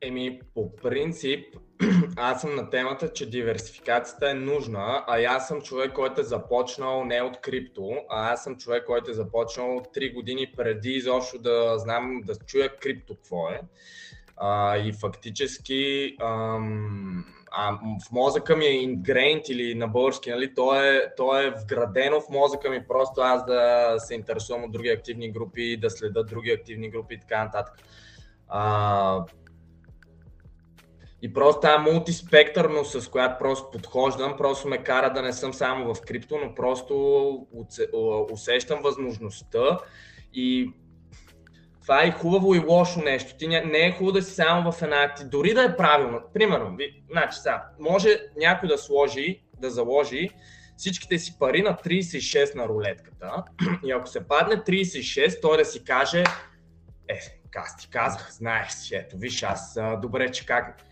Еми, 0.00 0.40
по 0.54 0.76
принцип, 0.76 1.56
аз 2.16 2.40
съм 2.40 2.54
на 2.54 2.70
темата, 2.70 3.12
че 3.12 3.30
диверсификацията 3.30 4.30
е 4.30 4.34
нужна, 4.34 5.04
а 5.06 5.22
аз 5.22 5.48
съм 5.48 5.62
човек, 5.62 5.92
който 5.92 6.20
е 6.20 6.24
започнал 6.24 7.04
не 7.04 7.22
от 7.22 7.40
крипто, 7.40 7.90
а 8.08 8.32
аз 8.32 8.44
съм 8.44 8.56
човек, 8.56 8.84
който 8.86 9.10
е 9.10 9.14
започнал 9.14 9.82
3 9.94 10.14
години 10.14 10.52
преди 10.56 10.90
изобщо 10.90 11.38
да 11.38 11.78
знам, 11.78 12.22
да 12.24 12.34
чуя 12.46 12.76
крипто 12.76 13.14
какво 13.14 13.48
е. 13.48 13.60
А, 14.36 14.76
и 14.78 14.92
фактически 14.92 16.14
ам, 16.20 17.24
а, 17.50 17.72
в 18.08 18.12
мозъка 18.12 18.56
ми 18.56 18.64
е 18.64 18.86
ingrained 18.88 19.50
или 19.50 19.74
на 19.74 19.88
български, 19.88 20.30
нали, 20.30 20.54
то, 20.54 20.82
е, 20.82 21.14
то 21.16 21.40
е 21.40 21.50
вградено 21.50 22.20
в 22.20 22.28
мозъка 22.30 22.70
ми 22.70 22.86
просто 22.88 23.20
аз 23.20 23.46
да 23.46 23.94
се 23.98 24.14
интересувам 24.14 24.64
от 24.64 24.72
други 24.72 24.88
активни 24.88 25.32
групи, 25.32 25.76
да 25.76 25.90
следа 25.90 26.22
други 26.22 26.50
активни 26.50 26.90
групи 26.90 27.14
и 27.14 27.20
така 27.20 27.44
нататък. 27.44 27.74
А, 28.48 29.24
и 31.22 31.32
просто 31.32 31.60
тази 31.60 31.90
мултиспектърност, 31.90 33.02
с 33.02 33.08
която 33.08 33.38
просто 33.38 33.70
подхождам, 33.70 34.36
просто 34.36 34.68
ме 34.68 34.78
кара 34.78 35.12
да 35.12 35.22
не 35.22 35.32
съм 35.32 35.54
само 35.54 35.94
в 35.94 36.00
крипто, 36.00 36.38
но 36.44 36.54
просто 36.54 37.46
усещам 38.32 38.82
възможността 38.82 39.78
и 40.32 40.72
това 41.82 42.02
е 42.02 42.12
хубаво 42.12 42.54
и 42.54 42.58
лошо 42.58 43.00
нещо. 43.00 43.36
Ти 43.38 43.48
не, 43.48 43.62
е 43.72 43.92
хубаво 43.92 44.12
да 44.12 44.22
си 44.22 44.34
само 44.34 44.72
в 44.72 44.82
една 44.82 45.02
акти, 45.02 45.24
дори 45.24 45.54
да 45.54 45.64
е 45.64 45.76
правилно. 45.76 46.20
Примерно, 46.34 46.76
ви, 46.76 47.02
значи 47.10 47.38
сега, 47.38 47.64
може 47.80 48.20
някой 48.36 48.68
да 48.68 48.78
сложи, 48.78 49.42
да 49.60 49.70
заложи 49.70 50.30
всичките 50.76 51.18
си 51.18 51.38
пари 51.38 51.62
на 51.62 51.74
36 51.74 52.54
на 52.54 52.68
рулетката 52.68 53.44
и 53.84 53.92
ако 53.92 54.06
се 54.06 54.28
падне 54.28 54.56
36, 54.56 55.40
той 55.42 55.56
да 55.56 55.64
си 55.64 55.84
каже, 55.84 56.24
е, 57.08 57.18
аз 57.54 57.76
ти 57.76 57.88
казах, 57.90 58.32
знаеш 58.32 58.72
си, 58.72 58.94
ето, 58.94 59.16
виж, 59.16 59.42
аз 59.42 59.78
добре, 60.02 60.30
че 60.30 60.46
как 60.46 60.82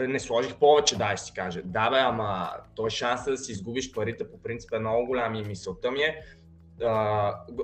не 0.00 0.20
сложих 0.20 0.56
повече, 0.56 0.98
да, 0.98 1.16
ще 1.16 1.26
си 1.26 1.32
каже. 1.34 1.62
Да, 1.64 1.90
бе, 1.90 1.98
ама 1.98 2.50
той 2.74 2.90
шанса 2.90 3.30
да 3.30 3.38
си 3.38 3.52
изгубиш 3.52 3.92
парите 3.92 4.30
по 4.30 4.42
принцип 4.42 4.72
е 4.72 4.78
много 4.78 5.06
голям 5.06 5.34
и 5.34 5.44
мисълта 5.44 5.90
ми 5.90 6.00
е, 6.00 6.22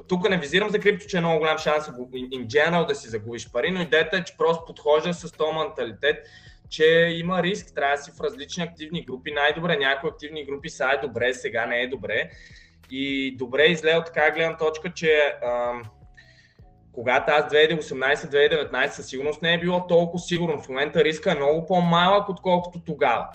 тук 0.09 0.29
не 0.29 0.39
визирам 0.39 0.71
за 0.71 0.79
крипто, 0.79 1.07
че 1.07 1.17
е 1.17 1.21
много 1.21 1.39
голям 1.39 1.59
шанс 1.59 1.87
in 1.87 2.47
general 2.47 2.87
да 2.87 2.95
си 2.95 3.09
загубиш 3.09 3.53
пари, 3.53 3.71
но 3.71 3.83
идеята 3.83 4.17
е, 4.17 4.25
че 4.25 4.37
просто 4.37 4.65
подхожда 4.67 5.15
с 5.15 5.33
този 5.33 5.59
менталитет, 5.59 6.27
че 6.69 6.85
има 7.13 7.43
риск, 7.43 7.75
трябва 7.75 7.97
да 7.97 8.03
си 8.03 8.11
в 8.11 8.21
различни 8.21 8.63
активни 8.63 9.05
групи. 9.05 9.33
Най-добре, 9.33 9.77
някои 9.77 10.11
активни 10.11 10.45
групи 10.45 10.71
са 10.71 10.91
е 10.95 11.07
добре, 11.07 11.35
сега 11.35 11.67
не 11.67 11.81
е 11.83 11.89
добре. 11.89 12.31
И 12.91 13.37
добре 13.37 13.65
изле 13.65 13.97
от 13.97 14.07
така 14.07 14.31
гледна 14.31 14.57
точка, 14.57 14.93
че 14.95 15.39
ам, 15.45 15.83
когато 16.99 17.33
аз 17.33 17.53
2018-2019 17.53 18.87
със 18.87 19.07
сигурност 19.07 19.43
не 19.43 19.55
е 19.55 19.61
било 19.61 19.87
толкова 19.87 20.19
сигурно. 20.19 20.63
В 20.63 20.69
момента 20.69 21.05
риска 21.05 21.33
е 21.33 21.35
много 21.35 21.67
по-малък, 21.67 22.29
отколкото 22.29 22.81
тогава. 22.87 23.29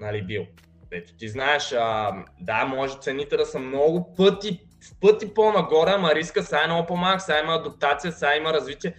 Нали, 0.00 0.22
бил. 0.22 0.46
Ето 0.92 1.14
ти 1.14 1.28
знаеш, 1.28 1.72
а, 1.72 2.12
да, 2.40 2.64
може 2.64 2.98
цените 3.00 3.36
да 3.36 3.46
са 3.46 3.58
много 3.58 4.14
пъти 4.14 4.60
в 4.84 5.00
пъти 5.00 5.34
по-нагоре, 5.34 5.90
ама 5.90 6.14
риска 6.14 6.42
сега 6.42 6.62
е 6.64 6.66
много 6.66 6.86
по-малък, 6.86 7.20
сега 7.20 7.40
има 7.40 7.54
адаптация, 7.54 8.12
сега 8.12 8.36
има 8.36 8.52
развитие. 8.52 8.94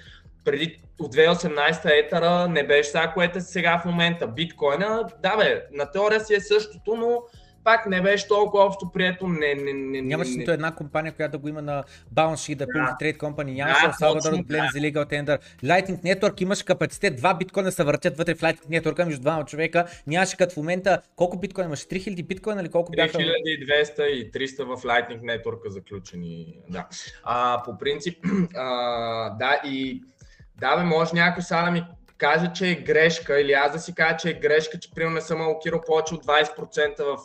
Преди 0.45 0.79
от 0.99 1.15
2018 1.15 2.05
етара 2.05 2.47
не 2.47 2.67
беше 2.67 2.89
сега, 2.89 3.11
което 3.13 3.37
е 3.37 3.41
сега 3.41 3.79
в 3.79 3.85
момента. 3.85 4.27
Биткоина, 4.27 5.09
да 5.23 5.37
бе, 5.37 5.63
на 5.71 5.91
теория 5.91 6.19
си 6.19 6.35
е 6.35 6.39
същото, 6.39 6.95
но 6.95 7.21
пак 7.63 7.85
не 7.85 8.01
беше 8.01 8.27
толкова 8.27 8.63
общо 8.63 8.91
прието. 8.91 9.27
Не, 9.27 9.55
не, 9.55 9.73
не, 9.73 10.01
Нямаше 10.01 10.31
нито 10.31 10.51
една 10.51 10.75
компания, 10.75 11.13
която 11.13 11.31
да 11.31 11.37
го 11.37 11.47
има 11.47 11.61
на 11.61 11.83
Balance 12.15 12.33
Sheet, 12.33 12.55
да 12.55 12.65
yeah. 12.65 12.99
Trade 13.01 13.17
Company, 13.17 13.53
нямаше 13.53 13.85
yeah, 13.85 13.99
Salvador 13.99 14.31
да 14.31 14.37
Blend 14.37 14.71
за 14.71 14.79
Legal 14.79 15.09
Tender. 15.09 15.39
Lightning 15.63 16.03
Network 16.03 16.41
имаше 16.41 16.65
капацитет, 16.65 17.15
два 17.15 17.33
биткоина 17.33 17.71
се 17.71 17.83
въртят 17.83 18.17
вътре 18.17 18.35
в 18.35 18.41
Lightning 18.41 18.81
Network 18.81 19.05
между 19.05 19.21
двама 19.21 19.45
човека. 19.45 19.85
Нямаше 20.07 20.37
като 20.37 20.53
в 20.53 20.57
момента, 20.57 21.01
колко 21.15 21.39
биткоина 21.39 21.67
имаше? 21.67 21.87
3000 21.87 22.25
биткоина 22.25 22.61
или 22.61 22.69
колко 22.69 22.91
бяха? 22.91 23.17
3200 23.17 24.03
и 24.03 24.31
300 24.31 24.63
в 24.63 24.83
Lightning 24.83 25.21
Network 25.21 25.69
заключени. 25.69 26.59
Да. 26.69 26.87
А, 27.23 27.63
по 27.65 27.77
принцип, 27.77 28.17
а, 28.55 29.29
да, 29.29 29.61
и 29.65 30.03
да, 30.59 30.77
бе, 30.77 30.83
може 30.83 31.11
някой 31.13 31.43
сега 31.43 31.61
да 31.61 31.71
ми 31.71 31.83
каже, 32.23 32.51
че 32.55 32.71
е 32.71 32.75
грешка 32.75 33.41
или 33.41 33.51
аз 33.51 33.71
да 33.71 33.79
си 33.79 33.95
кажа, 33.95 34.17
че 34.17 34.29
е 34.29 34.39
грешка, 34.39 34.79
че 34.79 34.91
примерно 34.95 35.15
не 35.15 35.21
съм 35.21 35.41
алокирал 35.41 35.81
повече 35.81 36.15
от 36.15 36.25
20% 36.25 37.03
в, 37.03 37.17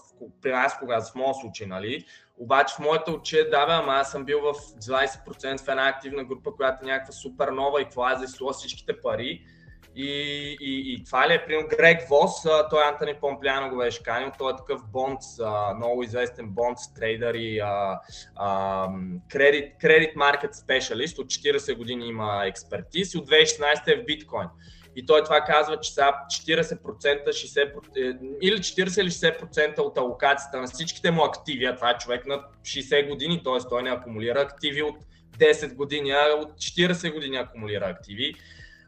при 0.42 0.52
нас, 0.52 0.78
кога, 0.78 1.00
в 1.00 1.14
моят 1.14 1.36
случай, 1.36 1.66
нали? 1.66 2.04
Обаче 2.38 2.74
в 2.74 2.78
моята 2.78 3.12
очи 3.12 3.38
е, 3.38 3.44
да, 3.44 3.66
бе, 3.66 3.72
ама 3.72 3.92
аз 3.92 4.10
съм 4.10 4.24
бил 4.24 4.40
в 4.40 4.54
20% 4.54 5.64
в 5.64 5.68
една 5.68 5.88
активна 5.88 6.24
група, 6.24 6.50
която 6.56 6.84
е 6.84 6.90
някаква 6.90 7.12
супер 7.12 7.48
нова 7.48 7.82
и 7.82 7.88
това 7.90 8.12
е 8.12 8.16
за 8.16 8.52
всичките 8.52 9.00
пари. 9.00 9.44
И, 9.96 10.10
и, 10.60 10.94
и 10.94 11.04
това 11.04 11.28
ли 11.28 11.34
е, 11.34 11.44
примерно, 11.46 11.68
Грег 11.68 12.08
Вос, 12.08 12.42
той 12.70 12.84
Антони 12.84 13.14
Помпляно 13.20 13.70
го 13.70 13.76
беше 13.76 14.02
канил, 14.02 14.30
той 14.38 14.52
е 14.52 14.56
такъв 14.56 14.80
бонд, 14.92 15.20
много 15.76 16.02
известен 16.02 16.48
бонд 16.48 16.78
трейдър 16.96 17.34
и 17.34 17.62
кредит 19.80 20.16
маркет 20.16 20.54
спешалист, 20.54 21.18
от 21.18 21.26
40 21.26 21.76
години 21.76 22.08
има 22.08 22.42
експертиз 22.46 23.14
и 23.14 23.18
от 23.18 23.28
2016 23.28 23.88
е 23.88 24.02
в 24.02 24.04
биткоин. 24.04 24.48
И 24.98 25.06
той 25.06 25.24
това 25.24 25.40
казва, 25.40 25.80
че 25.80 25.94
са 25.94 26.02
40%, 26.02 27.28
60%, 27.28 28.18
или 28.42 28.58
40 28.58 29.00
или 29.00 29.10
60% 29.10 29.78
от 29.78 29.98
алокацията 29.98 30.60
на 30.60 30.66
всичките 30.66 31.10
му 31.10 31.24
активи, 31.24 31.64
а 31.64 31.76
това 31.76 31.90
е 31.90 31.98
човек 31.98 32.26
на 32.26 32.42
60 32.62 33.08
години, 33.08 33.42
т.е. 33.44 33.68
той 33.68 33.82
не 33.82 33.90
акумулира 33.90 34.40
активи 34.40 34.82
от 34.82 34.96
10 35.38 35.74
години, 35.74 36.10
а 36.10 36.34
от 36.40 36.52
40 36.52 37.14
години 37.14 37.36
акумулира 37.36 37.84
активи. 37.84 38.34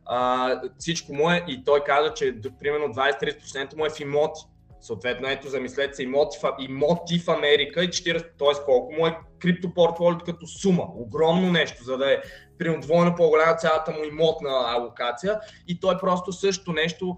А, 0.06 0.60
всичко 0.78 1.14
му 1.14 1.30
е 1.30 1.44
и 1.48 1.64
той 1.64 1.84
каза, 1.84 2.14
че 2.14 2.34
примерно 2.60 2.94
20-30% 2.94 3.76
му 3.76 3.86
е 3.86 3.90
в 3.90 4.00
имоти. 4.00 4.40
Съответно, 4.80 5.28
ето 5.28 5.48
замислете 5.48 5.94
се 5.94 6.02
имоти 6.02 6.38
в, 6.42 6.52
имоти 6.60 7.18
в 7.18 7.28
Америка 7.28 7.84
и 7.84 7.88
40, 7.88 8.22
т.е. 8.38 8.64
колко 8.64 8.92
му 8.92 9.06
е 9.06 9.16
криптопортфолиото 9.38 10.24
като 10.24 10.46
сума. 10.46 10.84
Огромно 10.94 11.52
нещо, 11.52 11.84
за 11.84 11.96
да 11.98 12.12
е 12.12 12.18
примерно 12.60 12.82
двойно 12.82 13.14
по-голяма 13.14 13.56
цялата 13.56 13.90
му 13.90 14.04
имотна 14.04 14.50
алокация 14.50 15.40
и 15.68 15.80
той 15.80 15.98
просто 15.98 16.32
също 16.32 16.72
нещо, 16.72 17.16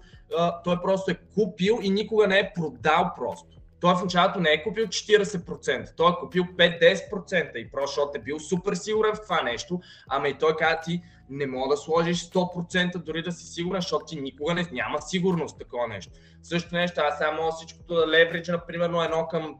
той 0.63 0.81
просто 0.81 1.11
е 1.11 1.19
купил 1.35 1.79
и 1.81 1.89
никога 1.89 2.27
не 2.27 2.39
е 2.39 2.51
продал 2.55 3.11
просто. 3.17 3.57
Той 3.79 3.95
в 3.95 4.03
началото 4.03 4.39
не 4.39 4.49
е 4.49 4.63
купил 4.63 4.85
40%, 4.85 5.95
той 5.97 6.11
е 6.11 6.15
купил 6.19 6.43
5-10% 6.43 7.55
и 7.55 7.71
просто 7.71 7.95
защото 7.95 8.11
е 8.15 8.21
бил 8.21 8.39
супер 8.39 8.73
сигурен 8.73 9.15
в 9.15 9.21
това 9.21 9.41
нещо, 9.41 9.79
ама 10.09 10.27
и 10.27 10.37
той 10.37 10.55
каза 10.55 10.79
ти 10.85 11.01
не 11.29 11.47
мога 11.47 11.69
да 11.69 11.77
сложиш 11.77 12.17
100% 12.17 12.97
дори 12.97 13.23
да 13.23 13.31
си 13.31 13.45
сигурен, 13.45 13.81
защото 13.81 14.05
ти 14.05 14.21
никога 14.21 14.53
не, 14.53 14.67
няма 14.71 15.01
сигурност 15.01 15.59
такова 15.59 15.87
нещо. 15.87 16.11
Също 16.43 16.75
нещо, 16.75 17.01
аз 17.01 17.17
само 17.17 17.51
всичкото 17.51 17.95
да 17.95 18.07
левридж, 18.07 18.47
например, 18.47 18.85
едно 18.85 19.27
към 19.27 19.55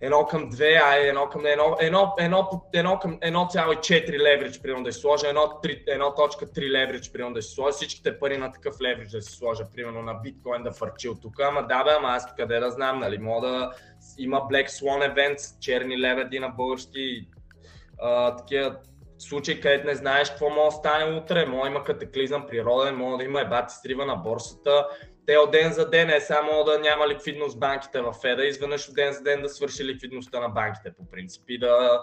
едно 0.00 0.26
към 0.26 0.50
2, 0.50 0.80
а 0.84 0.96
едно 0.96 1.28
към 1.28 1.46
едно, 1.46 1.76
едно, 1.80 2.14
едно, 2.18 2.48
едно 2.72 2.98
към 2.98 3.20
1,4 3.20 4.18
левридж, 4.18 4.62
примерно 4.62 4.84
да 4.84 4.92
си 4.92 5.00
сложа, 5.00 5.26
1.3 5.26 6.70
левридж, 6.70 7.12
примерно 7.12 7.34
да 7.34 7.42
си 7.42 7.54
сложа, 7.54 7.72
всичките 7.72 8.18
пари 8.18 8.38
на 8.38 8.52
такъв 8.52 8.74
левридж 8.82 9.12
да 9.12 9.22
си 9.22 9.36
сложа, 9.36 9.64
примерно 9.76 10.02
на 10.02 10.14
биткоин 10.14 10.62
да 10.62 10.72
фърчи 10.72 11.08
от 11.08 11.22
тук, 11.22 11.40
ама 11.40 11.66
да 11.66 11.84
бе, 11.84 11.90
ама 11.98 12.08
аз 12.08 12.34
къде 12.34 12.60
да 12.60 12.70
знам, 12.70 12.98
нали, 12.98 13.18
мога 13.18 13.48
да 13.48 13.72
има 14.18 14.36
Black 14.36 14.66
Swan 14.66 15.14
Events, 15.14 15.58
черни 15.60 16.00
лебеди 16.00 16.38
на 16.38 16.48
български, 16.48 17.28
а, 17.98 18.36
такива 18.36 18.76
случаи, 19.18 19.60
където 19.60 19.86
не 19.86 19.94
знаеш 19.94 20.30
какво 20.30 20.50
може 20.50 20.74
да 20.74 20.76
стане 20.76 21.16
утре, 21.16 21.46
може 21.46 21.62
да 21.62 21.68
има 21.68 21.84
катаклизъм 21.84 22.46
природен, 22.46 22.96
може 22.96 23.16
да 23.16 23.24
има 23.24 23.40
ебати 23.40 23.74
стрива 23.74 24.06
на 24.06 24.16
борсата, 24.16 24.86
Те 25.28 25.38
от 25.38 25.50
ден 25.50 25.72
за 25.72 25.90
ден 25.90 26.10
е 26.10 26.20
само 26.20 26.64
да 26.64 26.78
няма 26.78 27.08
ликвидност 27.08 27.58
банките 27.58 28.00
в 28.00 28.12
Феда, 28.12 28.46
изведнъж 28.46 28.88
от 28.88 28.94
ден 28.94 29.12
за 29.12 29.22
ден 29.22 29.42
да 29.42 29.48
свърши 29.48 29.84
ликвидността 29.84 30.40
на 30.40 30.48
банките 30.48 30.92
по 30.98 31.10
принцип 31.10 31.42
и 31.48 31.58
да 31.58 32.00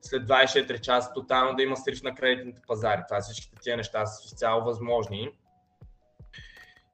след 0.00 0.22
24 0.22 0.80
часа 0.80 1.12
тотално 1.14 1.56
да 1.56 1.62
има 1.62 1.76
срив 1.76 2.02
на 2.02 2.14
кредитните 2.14 2.60
пазари. 2.66 3.00
Това 3.08 3.20
всичките 3.20 3.56
тия 3.62 3.76
неща 3.76 4.06
са 4.06 4.24
изцяло 4.26 4.64
възможни. 4.64 5.30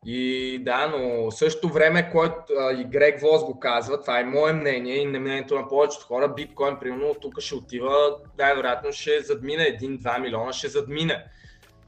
И 0.07 0.59
да, 0.65 0.87
но 0.87 1.31
в 1.31 1.35
същото 1.35 1.69
време, 1.69 2.11
който 2.13 2.53
и 2.79 2.85
Грег 2.85 3.21
Вос 3.21 3.45
го 3.45 3.61
казва, 3.61 4.01
това 4.01 4.21
е 4.21 4.25
мое 4.25 4.53
мнение 4.53 4.97
и 4.97 5.07
не 5.07 5.19
мнението 5.19 5.55
на 5.55 5.69
повечето 5.69 6.07
хора, 6.07 6.29
биткоин 6.29 6.77
примерно 6.81 7.15
тук 7.15 7.41
ще 7.41 7.55
отива, 7.55 8.17
най-вероятно 8.39 8.93
ще 8.93 9.21
задмине 9.21 9.79
1-2 9.79 10.21
милиона, 10.21 10.53
ще 10.53 10.69
задмине. 10.69 11.25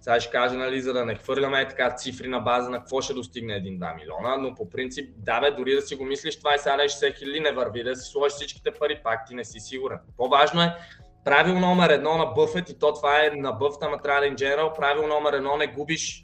Сега 0.07 0.21
ще 0.21 0.31
кажа, 0.31 0.55
нали, 0.55 0.81
за 0.81 0.93
да 0.93 1.05
не 1.05 1.15
хвърляме 1.15 1.69
така 1.69 1.91
цифри 1.91 2.29
на 2.29 2.41
база 2.41 2.71
на 2.71 2.79
какво 2.79 3.01
ще 3.01 3.15
достигне 3.15 3.53
1-2 3.53 3.97
милиона, 3.97 4.37
но 4.37 4.55
по 4.55 4.71
принцип, 4.71 5.11
да 5.17 5.41
бе, 5.41 5.51
дори 5.51 5.75
да 5.75 5.83
си 5.83 5.95
го 5.95 6.05
мислиш, 6.05 6.39
това 6.39 6.55
е 6.55 6.59
сега 6.59 6.77
60 6.77 7.19
хиляди, 7.19 7.41
не 7.41 7.53
върви 7.53 7.85
да 7.85 7.97
си 7.97 8.11
сложиш 8.11 8.35
всичките 8.35 8.71
пари, 8.71 9.01
пак 9.05 9.27
ти 9.29 9.35
не 9.35 9.45
си 9.45 9.61
сигурен. 9.61 9.99
По-важно 10.17 10.63
е 10.63 10.75
правил 11.25 11.59
номер 11.59 11.91
едно 11.91 12.17
на 12.17 12.27
Бъфет 12.27 12.71
и 12.71 12.79
то 12.79 12.95
това 12.95 13.25
е 13.25 13.31
на 13.37 13.53
Бъфт, 13.53 13.83
ама 13.83 13.99
трябва 14.03 14.27
General, 14.27 14.77
правил 14.77 15.07
номер 15.07 15.33
едно 15.33 15.57
не 15.57 15.67
губиш 15.67 16.23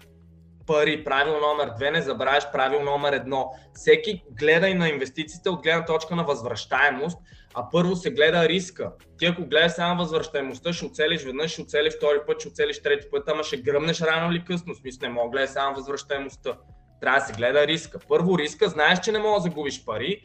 пари, 0.66 1.04
правил 1.04 1.40
номер 1.40 1.70
две, 1.76 1.90
не 1.90 2.02
забравяш 2.02 2.50
правил 2.52 2.82
номер 2.82 3.12
едно. 3.12 3.50
Всеки 3.74 4.24
гледа 4.30 4.68
и 4.68 4.74
на 4.74 4.88
инвестициите 4.88 5.50
от 5.50 5.62
гледна 5.62 5.84
точка 5.84 6.16
на 6.16 6.24
възвръщаемост, 6.24 7.18
а 7.54 7.70
първо 7.70 7.96
се 7.96 8.10
гледа 8.10 8.48
риска. 8.48 8.92
Ти 9.18 9.26
ако 9.26 9.46
гледаш 9.46 9.72
само 9.72 10.02
възвръщаемостта, 10.02 10.72
ще 10.72 10.86
оцелиш 10.86 11.22
веднъж, 11.22 11.50
ще 11.50 11.62
оцелиш 11.62 11.96
втори 11.96 12.18
път, 12.26 12.40
ще 12.40 12.48
оцелиш 12.48 12.82
трети 12.82 13.10
път, 13.10 13.28
ама 13.28 13.44
ще 13.44 13.56
гръмнеш 13.56 14.00
рано 14.00 14.32
или 14.32 14.44
късно. 14.44 14.74
Смисъл 14.74 15.08
не 15.08 15.14
мога 15.14 15.28
да 15.28 15.30
гледаш 15.30 15.50
само 15.50 15.74
възвръщаемостта. 15.74 16.58
Трябва 17.00 17.20
да 17.20 17.26
се 17.26 17.32
гледа 17.32 17.66
риска. 17.66 17.98
Първо 18.08 18.38
риска, 18.38 18.68
знаеш, 18.68 19.00
че 19.00 19.12
не 19.12 19.18
мога 19.18 19.34
да 19.34 19.42
загубиш 19.42 19.84
пари, 19.84 20.22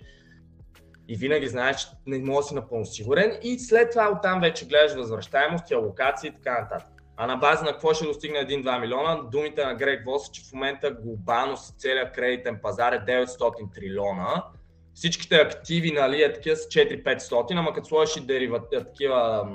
и 1.08 1.16
винаги 1.16 1.48
знаеш, 1.48 1.78
че 1.78 1.88
не 2.06 2.20
можеш 2.20 2.46
да 2.46 2.48
си 2.48 2.56
напълно 2.56 2.86
сигурен 2.86 3.40
и 3.44 3.60
след 3.60 3.92
това 3.92 4.12
оттам 4.18 4.42
вече 4.42 4.68
гледаш 4.68 4.94
възвръщаемост, 4.94 5.72
алокации 5.72 6.28
и 6.28 6.34
така 6.34 6.62
нататък. 6.62 6.94
А 7.18 7.28
на 7.28 7.36
база 7.38 7.64
на 7.64 7.72
какво 7.72 7.94
ще 7.94 8.06
достигне 8.06 8.40
1-2 8.40 8.80
милиона, 8.80 9.16
думите 9.32 9.66
на 9.66 9.76
Грег 9.76 10.06
Вос, 10.06 10.32
че 10.32 10.42
в 10.42 10.54
момента 10.54 10.92
глобално 10.92 11.58
с 11.58 11.72
целият 11.72 12.16
кредитен 12.16 12.60
пазар 12.64 12.94
е 12.94 13.00
900 13.00 13.74
трилиона. 13.74 14.44
Всичките 14.98 15.36
активи 15.36 15.92
нали, 15.92 16.24
е 16.24 16.34
такива 16.34 16.56
с 16.56 16.68
4-500, 16.68 17.60
ама 17.60 17.74
като 17.74 17.88
сложиш 17.88 18.16
и 18.16 18.22
деривати, 18.22 18.68
такива 18.72 19.50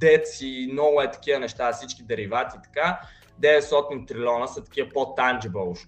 дец 0.00 0.40
и 0.40 0.68
много 0.72 1.02
е 1.02 1.10
такива 1.10 1.38
неща, 1.38 1.72
всички 1.72 2.02
деривати 2.02 2.56
и 2.58 2.62
така, 2.62 3.00
900 3.42 4.08
трилиона 4.08 4.46
са 4.46 4.64
такива 4.64 4.88
по-танgible, 4.88 5.86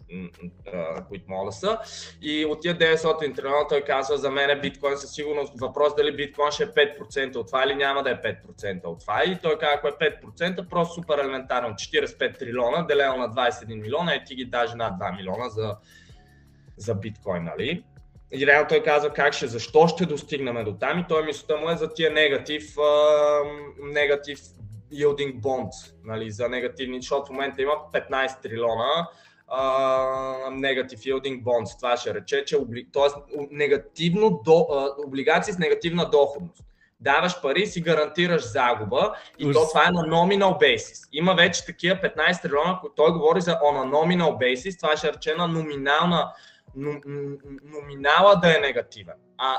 които 1.09 1.25
могат 1.29 1.49
да 1.49 1.53
са. 1.53 1.79
И 2.23 2.45
от 2.45 2.61
тия 2.61 2.79
900 2.79 3.37
трилиона 3.37 3.67
той 3.69 3.81
казва, 3.81 4.19
за 4.19 4.31
мен 4.31 4.51
е 4.51 4.61
биткоин 4.61 4.97
със 4.97 5.15
сигурност 5.15 5.61
въпрос 5.61 5.95
дали 5.95 6.17
биткоин 6.17 6.51
ще 6.51 6.63
е 6.63 6.67
5% 6.67 7.37
от 7.37 7.47
това 7.47 7.65
или 7.65 7.75
няма 7.75 8.03
да 8.03 8.11
е 8.11 8.15
5% 8.15 8.85
от 8.85 9.01
това. 9.01 9.25
И 9.25 9.39
той 9.43 9.59
казва, 9.59 9.75
ако 9.77 9.89
е 9.89 9.91
5%, 9.91 10.69
просто 10.69 10.95
супер 10.95 11.19
елементарно, 11.19 11.69
45 11.69 12.39
трилиона, 12.39 12.83
делено 12.83 13.17
на 13.17 13.29
21 13.29 13.81
милиона, 13.81 14.15
е 14.15 14.25
ти 14.25 14.35
ги 14.35 14.45
даже 14.45 14.77
над 14.77 14.93
2 15.01 15.17
милиона 15.17 15.49
за, 15.49 15.77
за 16.77 16.95
биткоин, 16.95 17.45
нали? 17.45 17.85
И 18.35 18.47
реално 18.47 18.69
той 18.69 18.83
казва 18.83 19.11
как 19.11 19.35
ще, 19.35 19.47
защо 19.47 19.89
ще 19.89 20.07
достигнем 20.07 20.65
до 20.65 20.73
там 20.73 20.99
и 20.99 21.05
той 21.09 21.25
мисълта 21.25 21.57
му 21.57 21.71
е 21.71 21.77
за 21.77 21.95
тия 21.95 22.11
негатив, 22.11 22.77
негатив 23.83 24.39
yielding 24.93 25.41
bonds, 25.41 25.95
нали, 26.05 26.31
за 26.31 26.49
негативни, 26.49 27.01
защото 27.01 27.27
в 27.27 27.31
момента 27.31 27.63
има 27.63 27.73
15 27.93 28.43
трилиона 28.43 29.09
негатив 30.51 31.01
yielding 31.01 31.43
bonds. 31.43 31.77
Това 31.79 31.97
ще 31.97 32.15
рече, 32.15 32.45
че 32.45 32.57
т.е. 32.93 33.37
негативно 33.51 34.41
до, 34.45 34.51
uh, 34.51 35.07
облигации 35.07 35.55
с 35.55 35.59
негативна 35.59 36.11
доходност. 36.11 36.65
Даваш 37.01 37.41
пари, 37.43 37.67
си 37.67 37.81
гарантираш 37.81 38.43
загуба 38.47 39.15
и 39.39 39.53
то 39.53 39.69
това 39.69 39.87
е 39.89 39.91
на 39.91 40.01
nominal 40.01 40.61
basis. 40.61 41.09
Има 41.13 41.35
вече 41.35 41.67
такива 41.67 41.97
15 41.97 42.43
трилиона, 42.43 42.81
той 42.97 43.13
говори 43.13 43.41
за 43.41 43.51
on 43.51 43.85
a 43.85 43.91
nominal 43.91 44.31
basis, 44.31 44.81
това 44.81 44.97
ще 44.97 45.13
рече 45.13 45.35
на 45.35 45.49
номинална 45.49 46.33
номинала 46.75 48.37
да 48.37 48.57
е 48.57 48.61
негативен. 48.61 49.15
А 49.39 49.57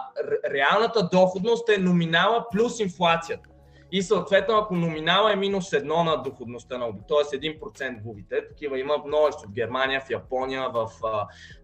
реалната 0.53 1.09
доходност 1.11 1.69
е 1.69 1.77
номинала 1.77 2.45
плюс 2.51 2.79
инфлацията. 2.79 3.49
И 3.95 4.01
съответно, 4.01 4.57
ако 4.57 4.75
номинала 4.75 5.33
е 5.33 5.35
минус 5.35 5.73
едно 5.73 6.03
на 6.03 6.17
доходността 6.17 6.77
на 6.77 6.85
т.е. 6.85 7.37
1% 7.37 8.01
губите, 8.01 8.47
такива 8.47 8.79
има 8.79 8.97
множество 9.05 9.49
в 9.49 9.53
Германия, 9.53 10.01
в 10.01 10.09
Япония, 10.09 10.69
в 10.69 10.89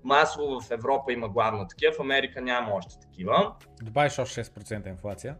масово 0.03 0.61
в 0.61 0.71
Европа 0.71 1.13
има 1.13 1.29
главно 1.29 1.67
такива, 1.67 1.93
в 1.93 1.99
Америка 1.99 2.41
няма 2.41 2.71
още 2.73 2.95
такива. 3.01 3.53
Добавиш 3.81 4.19
още 4.19 4.43
6% 4.43 4.89
инфлация. 4.89 5.35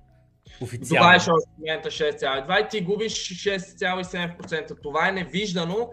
Официално. 0.61 1.05
Добавиш 1.05 1.27
още 1.27 1.89
6,2 2.03 2.65
и 2.65 2.69
ти 2.69 2.81
губиш 2.81 3.13
6,7%. 3.13 4.81
Това 4.83 5.07
е 5.07 5.11
невиждано 5.11 5.89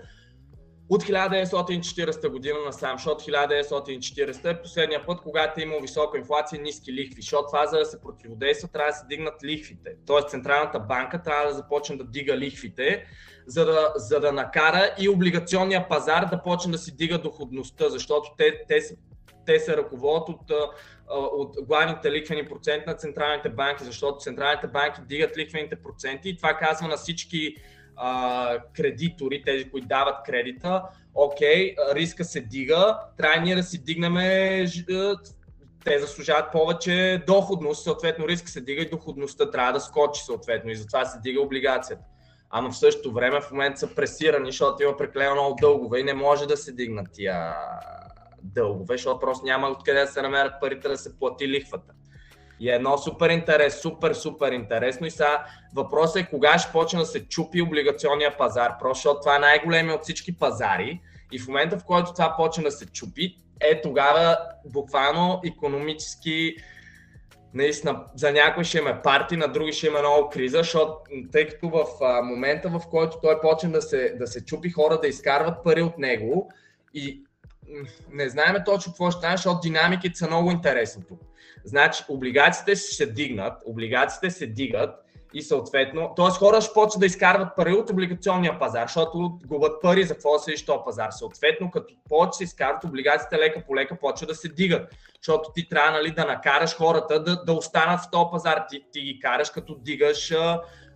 от 0.88 1.02
1940 1.02 2.28
година 2.28 2.58
насам, 2.66 2.98
защото 2.98 3.24
1940 3.24 4.50
е 4.50 4.62
последния 4.62 5.06
път, 5.06 5.20
когато 5.20 5.60
е 5.60 5.62
имал 5.62 5.80
висока 5.80 6.18
инфлация 6.18 6.58
и 6.58 6.62
ниски 6.62 6.92
лихви, 6.92 7.22
защото 7.22 7.46
това 7.46 7.66
за 7.66 7.78
да 7.78 7.84
се 7.84 8.00
противодейства 8.00 8.68
трябва 8.68 8.90
да 8.90 8.96
се 8.96 9.06
дигнат 9.06 9.44
лихвите. 9.44 9.90
Тоест 10.06 10.28
Централната 10.28 10.80
банка 10.80 11.22
трябва 11.22 11.46
да 11.46 11.54
започне 11.54 11.96
да 11.96 12.04
дига 12.04 12.36
лихвите, 12.36 13.04
за 13.46 13.64
да, 13.64 13.92
за 13.96 14.20
да 14.20 14.32
накара 14.32 14.94
и 14.98 15.08
облигационния 15.08 15.88
пазар 15.88 16.24
да 16.30 16.42
почне 16.42 16.72
да 16.72 16.78
си 16.78 16.96
дига 16.96 17.18
доходността, 17.18 17.88
защото 17.88 18.30
те, 18.38 18.64
те, 18.68 18.80
се, 18.80 18.96
те 19.46 19.58
се 19.58 19.76
ръководят 19.76 20.28
от, 20.28 20.50
от 21.10 21.56
главните 21.62 22.12
лихвени 22.12 22.48
проценти 22.48 22.84
на 22.86 22.94
централните 22.94 23.48
банки, 23.48 23.84
защото 23.84 24.18
централните 24.18 24.66
банки 24.66 25.00
дигат 25.08 25.36
лихвените 25.36 25.76
проценти 25.76 26.28
и 26.28 26.36
това 26.36 26.54
казва 26.54 26.88
на 26.88 26.96
всички 26.96 27.56
а, 27.96 28.58
кредитори, 28.76 29.42
тези, 29.42 29.70
които 29.70 29.88
дават 29.88 30.14
кредита, 30.26 30.82
окей, 31.14 31.74
риска 31.94 32.24
се 32.24 32.40
дига, 32.40 32.98
трябва 33.16 33.40
ние 33.40 33.54
да 33.54 33.62
си 33.62 33.84
дигнем, 33.84 34.14
те 35.84 35.98
заслужават 35.98 36.52
повече 36.52 37.22
доходност, 37.26 37.84
съответно 37.84 38.28
риска 38.28 38.48
се 38.48 38.60
дига 38.60 38.82
и 38.82 38.88
доходността 38.88 39.50
трябва 39.50 39.72
да 39.72 39.80
скочи 39.80 40.22
съответно 40.22 40.70
и 40.70 40.76
затова 40.76 41.04
се 41.04 41.18
дига 41.20 41.40
облигацията. 41.40 42.02
Ама 42.50 42.70
в 42.70 42.78
същото 42.78 43.12
време 43.12 43.40
в 43.40 43.50
момента 43.50 43.78
са 43.78 43.94
пресирани, 43.94 44.50
защото 44.50 44.82
има 44.82 44.96
преклено 44.96 45.34
много 45.34 45.56
дългове 45.60 46.00
и 46.00 46.04
не 46.04 46.14
може 46.14 46.46
да 46.46 46.56
се 46.56 46.72
дигнат 46.72 47.06
тия 47.12 47.54
дългове, 48.42 48.94
защото 48.94 49.20
просто 49.20 49.46
няма 49.46 49.68
откъде 49.68 50.00
да 50.00 50.06
се 50.06 50.22
намерят 50.22 50.52
парите 50.60 50.88
да 50.88 50.98
се 50.98 51.18
плати 51.18 51.48
лихвата. 51.48 51.92
И 52.60 52.70
е 52.70 52.74
едно 52.74 52.98
супер 52.98 53.30
интерес, 53.30 53.80
супер, 53.80 54.14
супер 54.14 54.52
интересно. 54.52 55.06
И 55.06 55.10
сега 55.10 55.46
въпросът 55.74 56.16
е 56.16 56.26
кога 56.30 56.58
ще 56.58 56.72
почне 56.72 56.98
да 56.98 57.06
се 57.06 57.28
чупи 57.28 57.62
облигационния 57.62 58.36
пазар, 58.36 58.72
просто 58.80 58.98
защото 58.98 59.20
това 59.20 59.36
е 59.36 59.38
най-големия 59.38 59.94
от 59.94 60.02
всички 60.02 60.38
пазари. 60.38 61.00
И 61.32 61.38
в 61.38 61.48
момента, 61.48 61.78
в 61.78 61.84
който 61.84 62.12
това 62.12 62.34
почне 62.36 62.64
да 62.64 62.70
се 62.70 62.86
чупи, 62.86 63.36
е 63.60 63.80
тогава 63.80 64.38
буквално 64.66 65.40
економически 65.44 66.56
наистина 67.54 68.04
за 68.14 68.32
някой 68.32 68.64
ще 68.64 68.78
има 68.78 69.02
парти, 69.02 69.36
на 69.36 69.48
други 69.48 69.72
ще 69.72 69.86
има 69.86 69.98
много 69.98 70.28
криза, 70.28 70.58
защото 70.58 70.92
тъй 71.32 71.48
като 71.48 71.68
в 71.68 71.84
а, 72.00 72.22
момента, 72.22 72.68
в 72.68 72.80
който 72.90 73.18
той 73.22 73.40
почне 73.40 73.70
да 73.70 73.82
се, 73.82 74.14
да 74.18 74.26
се 74.26 74.44
чупи 74.44 74.70
хора 74.70 75.00
да 75.00 75.08
изкарват 75.08 75.64
пари 75.64 75.82
от 75.82 75.98
него 75.98 76.50
и 76.94 77.22
не 78.12 78.28
знаеме 78.28 78.64
точно 78.64 78.92
какво 78.92 79.10
ще 79.10 79.18
стане, 79.18 79.36
защото 79.36 79.60
динамиките 79.60 80.18
са 80.18 80.26
много 80.26 80.50
интересни 80.50 81.02
тук. 81.08 81.20
Значи, 81.66 82.04
облигациите 82.08 82.76
ще 82.76 82.94
се 82.94 83.06
дигнат, 83.06 83.62
облигациите 83.66 84.30
се 84.30 84.46
дигат 84.46 84.90
и 85.34 85.42
съответно, 85.42 86.12
т.е. 86.16 86.30
хора 86.30 86.60
ще 86.60 86.72
почват 86.74 87.00
да 87.00 87.06
изкарват 87.06 87.56
пари 87.56 87.72
от 87.72 87.90
облигационния 87.90 88.58
пазар, 88.58 88.86
защото 88.86 89.38
губят 89.46 89.82
пари 89.82 90.04
за 90.04 90.14
какво 90.14 90.32
да 90.32 90.38
седиш 90.38 90.64
този 90.64 90.78
пазар. 90.84 91.10
Съответно, 91.10 91.70
като 91.70 91.94
повече 92.08 92.36
се 92.36 92.44
изкарват, 92.44 92.84
облигациите 92.84 93.38
лека 93.38 93.62
по 93.66 93.76
лека 93.76 93.98
почват 94.00 94.28
да 94.28 94.34
се 94.34 94.48
дигат, 94.48 94.94
защото 95.22 95.52
ти 95.54 95.68
трябва 95.68 95.90
нали, 95.90 96.10
да 96.10 96.24
накараш 96.24 96.76
хората 96.76 97.22
да, 97.22 97.44
да 97.44 97.52
останат 97.52 98.00
в 98.00 98.10
този 98.12 98.24
пазар. 98.32 98.64
Ти, 98.70 98.84
ти 98.92 99.00
ги 99.00 99.20
караш 99.20 99.50
като 99.50 99.74
дигаш, 99.74 100.34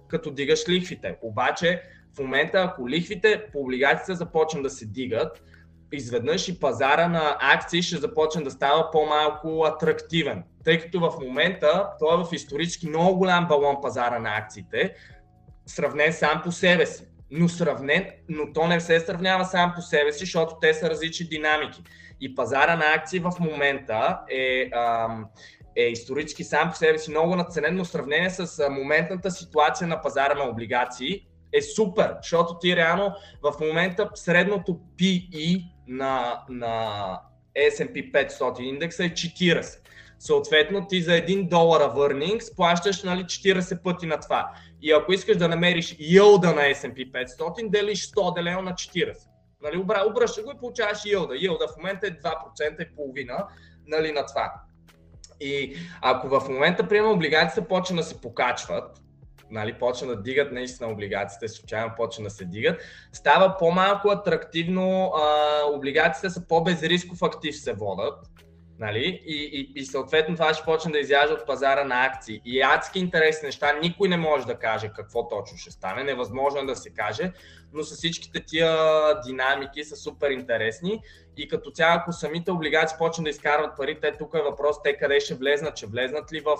като 0.08 0.30
дигаш 0.30 0.68
лихвите. 0.68 1.16
Обаче, 1.22 1.82
в 2.16 2.18
момента, 2.18 2.58
ако 2.58 2.88
лихвите 2.88 3.44
по 3.52 3.60
облигациите 3.60 4.14
започнат 4.14 4.62
да 4.62 4.70
се 4.70 4.86
дигат, 4.86 5.42
изведнъж 5.92 6.48
и 6.48 6.60
пазара 6.60 7.08
на 7.08 7.36
акции 7.40 7.82
ще 7.82 7.96
започне 7.96 8.42
да 8.42 8.50
става 8.50 8.90
по-малко 8.90 9.64
атрактивен. 9.64 10.42
Тъй 10.64 10.78
като 10.78 11.00
в 11.00 11.12
момента 11.20 11.90
той 11.98 12.20
е 12.20 12.24
в 12.24 12.32
исторически 12.32 12.88
много 12.88 13.18
голям 13.18 13.48
балон 13.48 13.76
пазара 13.82 14.18
на 14.18 14.36
акциите, 14.36 14.94
сравнен 15.66 16.12
сам 16.12 16.40
по 16.44 16.52
себе 16.52 16.86
си. 16.86 17.06
Но, 17.32 17.48
сравнен, 17.48 18.06
но 18.28 18.52
то 18.52 18.66
не 18.66 18.80
се 18.80 19.00
сравнява 19.00 19.44
сам 19.44 19.72
по 19.76 19.82
себе 19.82 20.12
си, 20.12 20.18
защото 20.18 20.56
те 20.60 20.74
са 20.74 20.90
различни 20.90 21.26
динамики. 21.26 21.82
И 22.20 22.34
пазара 22.34 22.76
на 22.76 22.84
акции 22.94 23.20
в 23.20 23.32
момента 23.40 24.20
е, 24.30 24.70
ам, 24.74 25.26
е 25.76 25.82
исторически 25.82 26.44
сам 26.44 26.70
по 26.70 26.76
себе 26.76 26.98
си 26.98 27.10
много 27.10 27.36
надценен, 27.36 27.76
но 27.76 27.84
в 27.84 27.88
сравнение 27.88 28.30
с 28.30 28.68
моментната 28.70 29.30
ситуация 29.30 29.88
на 29.88 30.02
пазара 30.02 30.34
на 30.34 30.44
облигации 30.44 31.26
е 31.52 31.62
супер, 31.62 32.14
защото 32.22 32.58
ти 32.58 32.76
реално 32.76 33.14
в 33.42 33.52
момента 33.60 34.10
средното 34.14 34.80
PE 34.98 35.64
на, 35.90 36.42
на 36.48 37.20
S&P 37.56 38.12
500 38.12 38.60
индекса 38.60 39.04
е 39.04 39.10
40. 39.10 39.78
Съответно, 40.18 40.86
ти 40.86 41.02
за 41.02 41.10
1 41.10 41.48
долара 41.48 41.92
earnings 41.96 42.56
плащаш 42.56 43.02
нали, 43.02 43.24
40 43.24 43.82
пъти 43.82 44.06
на 44.06 44.20
това. 44.20 44.50
И 44.82 44.92
ако 44.92 45.12
искаш 45.12 45.36
да 45.36 45.48
намериш 45.48 45.96
йълда 45.98 46.52
на 46.52 46.60
S&P 46.60 47.10
500, 47.10 47.70
делиш 47.70 48.10
100 48.10 48.34
делено 48.34 48.62
на 48.62 48.72
40. 48.72 49.16
Нали, 49.62 49.84
обръщаш 50.06 50.44
го 50.44 50.50
и 50.50 50.58
получаваш 50.60 51.04
йълда. 51.06 51.34
Йълда 51.40 51.68
в 51.68 51.76
момента 51.76 52.06
е 52.06 52.10
2% 52.10 52.82
и 52.82 52.96
половина 52.96 53.46
нали, 53.86 54.12
на 54.12 54.26
това. 54.26 54.52
И 55.40 55.76
ако 56.02 56.28
в 56.28 56.48
момента, 56.48 56.88
примерно, 56.88 57.12
облигациите 57.12 57.68
почнат 57.68 57.96
да 57.96 58.02
се 58.02 58.20
покачват, 58.20 59.02
нали, 59.50 59.74
почна 59.78 60.08
да 60.08 60.22
дигат 60.22 60.52
наистина 60.52 60.90
облигациите, 60.90 61.48
случайно 61.48 61.92
почна 61.96 62.24
да 62.24 62.30
се 62.30 62.44
дигат, 62.44 62.80
става 63.12 63.56
по-малко 63.58 64.08
атрактивно, 64.08 65.12
а, 65.16 65.62
облигациите 65.74 66.30
са 66.30 66.46
по-безрисков 66.48 67.22
актив 67.22 67.56
се 67.56 67.72
водат, 67.72 68.18
Нали? 68.80 69.22
И, 69.26 69.34
и, 69.34 69.80
и 69.80 69.84
съответно 69.84 70.34
това 70.34 70.54
ще 70.54 70.64
почне 70.64 70.92
да 70.92 70.98
изяжда 70.98 71.34
от 71.34 71.46
пазара 71.46 71.84
на 71.84 72.04
акции. 72.04 72.40
И 72.44 72.62
адски 72.62 72.98
интересни 72.98 73.46
неща, 73.46 73.72
никой 73.82 74.08
не 74.08 74.16
може 74.16 74.46
да 74.46 74.54
каже 74.54 74.90
какво 74.96 75.28
точно 75.28 75.58
ще 75.58 75.70
стане, 75.70 76.04
невъзможно 76.04 76.60
е 76.60 76.64
да 76.64 76.76
се 76.76 76.90
каже, 76.90 77.32
но 77.72 77.82
с 77.82 77.94
всичките 77.96 78.44
тия 78.46 78.74
динамики 79.20 79.84
са 79.84 79.96
супер 79.96 80.30
интересни 80.30 81.00
и 81.36 81.48
като 81.48 81.70
цяло, 81.70 81.96
ако 81.96 82.12
самите 82.12 82.50
облигации 82.50 82.98
почнат 82.98 83.24
да 83.24 83.30
изкарват 83.30 83.76
пари, 83.76 84.00
те 84.00 84.12
тук 84.12 84.34
е 84.34 84.42
въпрос, 84.42 84.82
те 84.82 84.96
къде 84.96 85.20
ще 85.20 85.34
влезнат, 85.34 85.76
ще 85.76 85.86
влезнат 85.86 86.32
ли 86.32 86.40
в, 86.40 86.56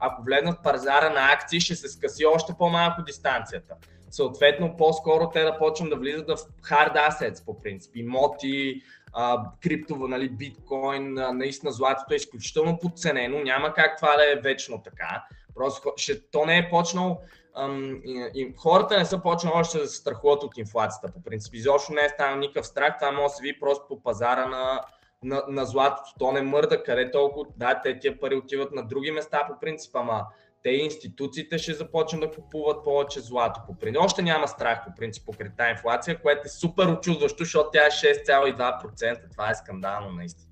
ако 0.00 0.22
влезнат 0.22 0.58
в 0.58 0.62
пазара 0.62 1.10
на 1.10 1.32
акции, 1.32 1.60
ще 1.60 1.74
се 1.74 1.88
скъси 1.88 2.26
още 2.26 2.52
по-малко 2.58 3.02
дистанцията. 3.02 3.74
Съответно, 4.10 4.76
по-скоро 4.76 5.30
те 5.30 5.42
да 5.42 5.58
почнат 5.58 5.90
да 5.90 5.96
влизат 5.96 6.28
в 6.28 6.36
hard 6.62 7.10
assets, 7.10 7.44
по 7.44 7.60
принцип, 7.60 7.96
имоти, 7.96 8.82
а, 9.14 9.44
криптово, 9.62 10.08
нали, 10.08 10.28
биткоин, 10.28 11.18
а, 11.18 11.32
наистина 11.32 11.72
златото 11.72 12.14
е 12.14 12.16
изключително 12.16 12.78
подценено, 12.78 13.38
няма 13.38 13.72
как 13.72 13.96
това 13.96 14.16
да 14.16 14.32
е 14.32 14.36
вечно 14.36 14.82
така. 14.82 15.24
Просто 15.54 15.92
ще, 15.96 16.30
то 16.30 16.46
не 16.46 16.58
е 16.58 16.68
почнал, 16.70 17.20
ам, 17.56 18.00
и, 18.04 18.30
и, 18.34 18.54
хората 18.56 18.98
не 18.98 19.04
са 19.04 19.22
почнали 19.22 19.54
още 19.56 19.78
да 19.78 19.86
се 19.86 19.96
страхуват 19.96 20.42
от 20.42 20.58
инфлацията, 20.58 21.12
по 21.12 21.22
принцип. 21.22 21.54
Изобщо 21.54 21.92
не 21.92 22.04
е 22.04 22.08
станал 22.08 22.38
никакъв 22.38 22.66
страх, 22.66 22.98
това 22.98 23.12
може 23.12 23.24
да 23.24 23.30
се 23.30 23.42
види 23.42 23.60
просто 23.60 23.84
по 23.88 24.02
пазара 24.02 24.46
на, 24.46 24.80
на, 25.22 25.42
на 25.48 25.64
златото. 25.64 26.14
То 26.18 26.32
не 26.32 26.42
мърда, 26.42 26.82
къде 26.82 27.10
толкова, 27.10 27.46
да, 27.56 27.80
те 27.82 27.98
тия 27.98 28.20
пари 28.20 28.36
отиват 28.36 28.72
на 28.72 28.86
други 28.86 29.10
места 29.10 29.46
по 29.48 29.60
принцип, 29.60 29.96
ама 29.96 30.26
те 30.64 30.70
институциите 30.70 31.58
ще 31.58 31.72
започнат 31.72 32.20
да 32.20 32.30
купуват 32.30 32.84
повече 32.84 33.20
злато. 33.20 33.60
По 33.66 33.78
принцип. 33.78 34.02
Още 34.02 34.22
няма 34.22 34.48
страх 34.48 34.84
по 34.86 34.94
принцип 34.94 35.24
покрай 35.26 35.50
тази 35.58 35.70
инфлация, 35.70 36.18
което 36.22 36.42
е 36.44 36.48
супер 36.48 36.86
очудващо, 36.86 37.44
защото 37.44 37.70
тя 37.72 37.86
е 37.86 37.90
6,2%. 37.90 39.30
Това 39.32 39.50
е 39.50 39.54
скандално 39.54 40.12
наистина. 40.12 40.48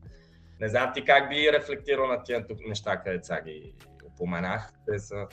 Не 0.61 0.69
знам 0.69 0.91
ти 0.95 1.05
как 1.05 1.29
би 1.29 1.53
рефлектирал 1.53 2.07
на 2.07 2.23
тия 2.23 2.45
неща, 2.67 3.01
където 3.01 3.27
сега 3.27 3.41
ги 3.41 3.75
упоменах. 4.07 4.73
Те 4.87 4.99
са... 4.99 5.27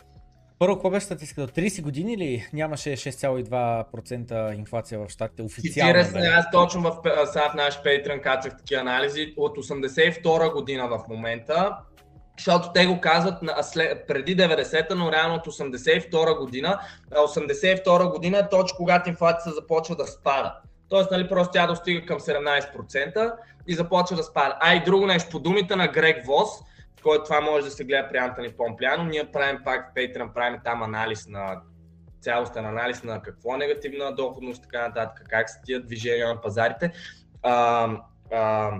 Първо, 0.59 0.75
какво 0.75 0.89
беше 0.89 1.05
статистика? 1.05 1.41
От 1.41 1.51
30 1.51 1.81
години 1.81 2.17
ли 2.17 2.49
нямаше 2.53 2.89
6,2% 2.89 4.55
инфлация 4.57 4.99
в 4.99 5.09
щатите 5.09 5.41
официално? 5.41 5.93
40, 5.93 6.37
аз 6.37 6.45
точно 6.51 6.81
в, 6.81 7.01
сега 7.25 7.49
в 7.49 7.53
наш 7.55 7.81
Patreon 7.81 8.21
качах 8.21 8.57
такива 8.57 8.81
анализи. 8.81 9.33
От 9.37 9.57
82 9.57 10.53
година 10.53 10.87
в 10.87 11.07
момента 11.09 11.77
защото 12.39 12.71
те 12.73 12.85
го 12.85 13.01
казват 13.01 13.39
преди 14.07 14.37
90-та, 14.37 14.95
но 14.95 15.11
реално 15.11 15.35
от 15.35 15.47
82 15.47 16.39
година. 16.39 16.79
82 17.11 18.11
година 18.11 18.37
е 18.37 18.49
точно 18.49 18.77
когато 18.77 19.09
инфлацията 19.09 19.51
започва 19.51 19.95
да 19.95 20.07
спада. 20.07 20.55
Тоест, 20.89 21.11
нали, 21.11 21.29
просто 21.29 21.51
тя 21.51 21.67
достига 21.67 22.05
към 22.05 22.19
17% 22.19 23.33
и 23.67 23.75
започва 23.75 24.15
да 24.15 24.23
спада. 24.23 24.57
А 24.59 24.75
и 24.75 24.83
друго 24.83 25.05
нещо, 25.05 25.29
по 25.31 25.39
думите 25.39 25.75
на 25.75 25.87
Грег 25.87 26.25
Вос, 26.25 26.49
който 27.03 27.23
това 27.23 27.41
може 27.41 27.65
да 27.65 27.71
се 27.71 27.83
гледа 27.83 28.07
при 28.09 28.17
Антони 28.17 28.49
Помпляно, 28.49 29.03
ние 29.03 29.31
правим 29.31 29.59
пак 29.65 29.91
в 29.91 29.95
Patreon, 29.95 30.33
правим 30.33 30.59
там 30.63 30.83
анализ 30.83 31.27
на 31.27 31.61
цялостен 32.21 32.65
анализ 32.65 33.03
на 33.03 33.21
какво 33.21 33.55
е 33.55 33.57
негативна 33.57 34.15
доходност, 34.15 34.63
така 34.63 34.87
нататък, 34.87 35.25
как 35.29 35.49
са 35.49 35.59
тия 35.65 35.81
движения 35.81 36.27
на 36.27 36.41
пазарите. 36.41 36.91
А, 37.43 37.89
а, 38.31 38.71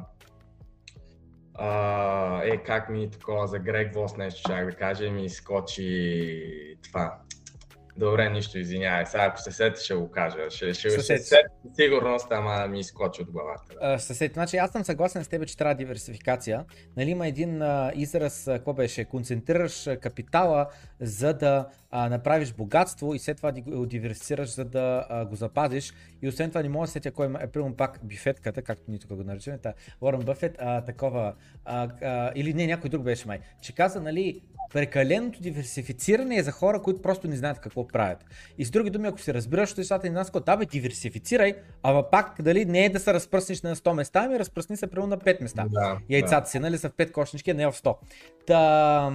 а, 1.59 2.41
е, 2.43 2.57
как 2.57 2.89
ми 2.89 3.11
такова 3.11 3.47
за 3.47 3.59
Грег 3.59 3.93
Вос 3.95 4.17
нещо 4.17 4.41
чак 4.49 4.65
да 4.65 4.71
кажа, 4.71 5.11
ми 5.11 5.29
скочи 5.29 6.77
това. 6.83 7.17
Добре, 7.97 8.29
нищо, 8.29 8.59
извинявай. 8.59 9.05
Сега 9.05 9.23
ако 9.23 9.41
се 9.41 9.51
сети, 9.51 9.83
ще 9.83 9.93
го 9.93 10.11
кажа. 10.11 10.37
Ще, 10.49 10.73
ще, 10.73 10.89
ще 10.89 10.99
се 10.99 11.17
сети 11.17 11.43
сигурност, 11.73 12.27
ама 12.31 12.67
ми 12.67 12.79
изкочи 12.79 13.21
от 13.21 13.31
главата. 13.31 13.99
Ще 13.99 14.13
сети. 14.13 14.33
Значи 14.33 14.57
аз 14.57 14.71
съм 14.71 14.83
съгласен 14.83 15.23
с 15.23 15.27
теб, 15.27 15.47
че 15.47 15.57
трябва 15.57 15.75
диверсификация. 15.75 16.65
Нали 16.97 17.09
има 17.09 17.27
един 17.27 17.61
а, 17.61 17.91
израз, 17.95 18.43
какво 18.45 18.73
беше? 18.73 19.05
Концентрираш 19.05 19.89
капитала, 20.01 20.67
за 21.01 21.33
да 21.33 21.67
а, 21.91 22.09
направиш 22.09 22.53
богатство 22.53 23.13
и 23.13 23.19
след 23.19 23.37
това 23.37 23.51
го 23.51 23.85
диверсифицираш, 23.85 24.55
за 24.55 24.65
да 24.65 25.05
а, 25.09 25.25
го 25.25 25.35
запазиш. 25.35 25.93
И 26.21 26.27
освен 26.27 26.49
това 26.49 26.61
не 26.61 26.69
мога 26.69 26.87
да 26.87 26.91
сетя 26.91 27.11
кой 27.11 27.33
е, 27.39 27.47
примерно 27.47 27.75
пак 27.75 27.99
бифетката, 28.03 28.61
както 28.61 28.83
ние 28.87 28.99
тук 28.99 29.13
го 29.13 29.23
наричаме, 29.23 29.57
та, 29.57 29.73
Уорън 30.01 30.21
Бъфет, 30.21 30.55
а, 30.59 30.81
такова, 30.81 31.33
а, 31.65 31.89
а, 32.01 32.31
или 32.35 32.53
не, 32.53 32.67
някой 32.67 32.89
друг 32.89 33.03
беше 33.03 33.27
май, 33.27 33.39
че 33.61 33.75
каза, 33.75 34.01
нали, 34.01 34.41
прекаленото 34.73 35.41
диверсифициране 35.41 36.35
е 36.35 36.43
за 36.43 36.51
хора, 36.51 36.81
които 36.81 37.01
просто 37.01 37.27
не 37.27 37.35
знаят 37.35 37.59
какво 37.59 37.87
правят. 37.89 38.25
И 38.57 38.65
с 38.65 38.71
други 38.71 38.89
думи, 38.89 39.07
ако 39.07 39.19
се 39.19 39.33
разбираш 39.33 39.75
нещата 39.75 40.07
и 40.07 40.09
нас, 40.09 40.31
да 40.45 40.57
бе, 40.57 40.65
диверсифицирай, 40.65 41.53
ама 41.83 42.09
пак 42.09 42.41
дали 42.41 42.65
не 42.65 42.85
е 42.85 42.89
да 42.89 42.99
се 42.99 43.13
разпръснеш 43.13 43.61
на 43.61 43.75
100 43.75 43.93
места, 43.93 44.23
ами 44.25 44.39
разпръсни 44.39 44.77
се 44.77 44.87
примерно 44.87 45.07
на 45.07 45.17
5 45.17 45.41
места. 45.41 45.65
Да, 45.69 45.97
Яйцата 46.09 46.41
да. 46.41 46.47
си, 46.47 46.59
нали, 46.59 46.77
са 46.77 46.89
в 46.89 46.93
5 46.93 47.11
кошнички, 47.11 47.51
а 47.51 47.53
не 47.53 47.67
в 47.67 47.73
100. 47.73 47.95
Та, 48.47 49.11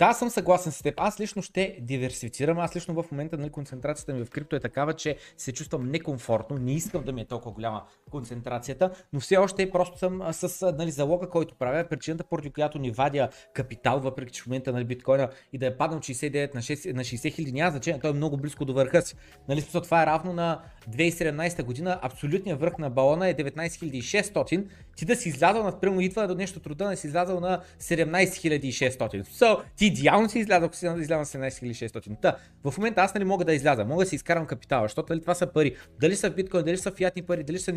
да, 0.00 0.12
съм 0.12 0.30
съгласен 0.30 0.72
с 0.72 0.82
теб. 0.82 0.94
Аз 0.96 1.20
лично 1.20 1.42
ще 1.42 1.78
диверсифицирам. 1.80 2.58
Аз 2.58 2.76
лично 2.76 3.02
в 3.02 3.04
момента 3.12 3.38
нали, 3.38 3.50
концентрацията 3.50 4.12
ми 4.12 4.24
в 4.24 4.30
крипто 4.30 4.56
е 4.56 4.60
такава, 4.60 4.92
че 4.92 5.16
се 5.36 5.52
чувствам 5.52 5.90
некомфортно. 5.90 6.56
Не 6.58 6.72
искам 6.72 7.04
да 7.04 7.12
ми 7.12 7.20
е 7.20 7.24
толкова 7.24 7.52
голяма 7.52 7.82
концентрацията, 8.10 8.90
но 9.12 9.20
все 9.20 9.36
още 9.36 9.70
просто 9.70 9.98
съм 9.98 10.22
с 10.32 10.72
нали, 10.78 10.90
залога, 10.90 11.28
който 11.28 11.54
правя. 11.54 11.84
Причината, 11.90 12.24
поради 12.24 12.50
която 12.50 12.78
ни 12.78 12.90
вадя 12.90 13.28
капитал, 13.54 14.00
въпреки 14.00 14.32
че 14.32 14.42
в 14.42 14.46
момента 14.46 14.72
нали, 14.72 14.84
биткоина 14.84 15.28
и 15.52 15.58
да 15.58 15.66
е 15.66 15.76
паднал 15.76 16.00
69 16.00 16.54
на 16.54 16.60
6, 16.60 16.92
на 16.92 17.04
60 17.04 17.32
хиляди, 17.32 17.52
няма 17.52 17.70
значение. 17.70 18.00
Той 18.00 18.10
е 18.10 18.14
много 18.14 18.36
близко 18.36 18.64
до 18.64 18.72
върха 18.72 19.02
си. 19.02 19.14
Нали, 19.48 19.60
смисъл, 19.60 19.80
това 19.80 20.02
е 20.02 20.06
равно 20.06 20.32
на 20.32 20.62
2017 20.90 21.62
година. 21.62 21.98
Абсолютният 22.02 22.60
върх 22.60 22.78
на 22.78 22.90
балона 22.90 23.28
е 23.28 23.34
19 23.34 23.60
600. 24.00 24.64
Ти 24.96 25.04
да 25.04 25.16
си 25.16 25.28
излязал 25.28 25.64
на 25.64 25.80
примерно 25.80 26.00
идва 26.00 26.28
до 26.28 26.34
нещо 26.34 26.60
труда, 26.60 26.84
да 26.84 26.96
си 26.96 27.06
излязал 27.06 27.40
на 27.40 27.60
17 27.80 28.60
600. 28.70 29.24
So, 29.24 29.62
ти 29.76 29.89
идеално 29.98 30.28
си 30.28 30.38
изляза, 30.38 30.66
ако 30.66 30.76
си 30.76 30.86
изляза 30.86 31.38
на 31.38 31.50
17600. 31.50 32.20
Та, 32.22 32.36
в 32.64 32.78
момента 32.78 33.00
аз 33.00 33.14
нали 33.14 33.24
мога 33.24 33.44
да 33.44 33.54
изляза, 33.54 33.84
мога 33.84 34.04
да 34.04 34.08
си 34.08 34.14
изкарам 34.14 34.46
капитала, 34.46 34.84
защото 34.84 35.12
нали, 35.12 35.20
това 35.20 35.34
са 35.34 35.46
пари. 35.46 35.76
Дали 36.00 36.16
са 36.16 36.30
в 36.30 36.34
биткоин, 36.34 36.64
дали 36.64 36.76
са 36.76 36.90
фиатни 36.90 37.22
пари, 37.22 37.42
дали 37.42 37.58
са 37.58 37.72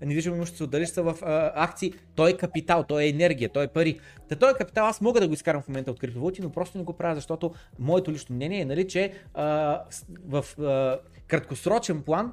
недвижимо 0.00 0.36
имущество, 0.36 0.66
дали 0.66 0.86
са 0.86 1.02
в 1.02 1.16
а, 1.22 1.52
акции, 1.54 1.92
той 2.14 2.30
е 2.30 2.36
капитал, 2.36 2.84
той 2.88 3.02
е 3.02 3.08
енергия, 3.08 3.48
той 3.48 3.64
е 3.64 3.68
пари. 3.68 4.00
Та 4.28 4.36
той 4.36 4.50
е 4.50 4.54
капитал, 4.54 4.86
аз 4.86 5.00
мога 5.00 5.20
да 5.20 5.28
го 5.28 5.34
изкарам 5.34 5.62
в 5.62 5.68
момента 5.68 5.90
от 5.90 6.00
криптовалути, 6.00 6.42
но 6.42 6.50
просто 6.50 6.78
не 6.78 6.84
го 6.84 6.92
правя, 6.92 7.14
защото 7.14 7.54
моето 7.78 8.12
лично 8.12 8.34
мнение 8.34 8.60
е, 8.60 8.64
нали, 8.64 8.88
че 8.88 9.12
а, 9.34 9.80
в 10.26 10.44
а, 10.60 10.98
краткосрочен 11.28 12.02
план 12.02 12.32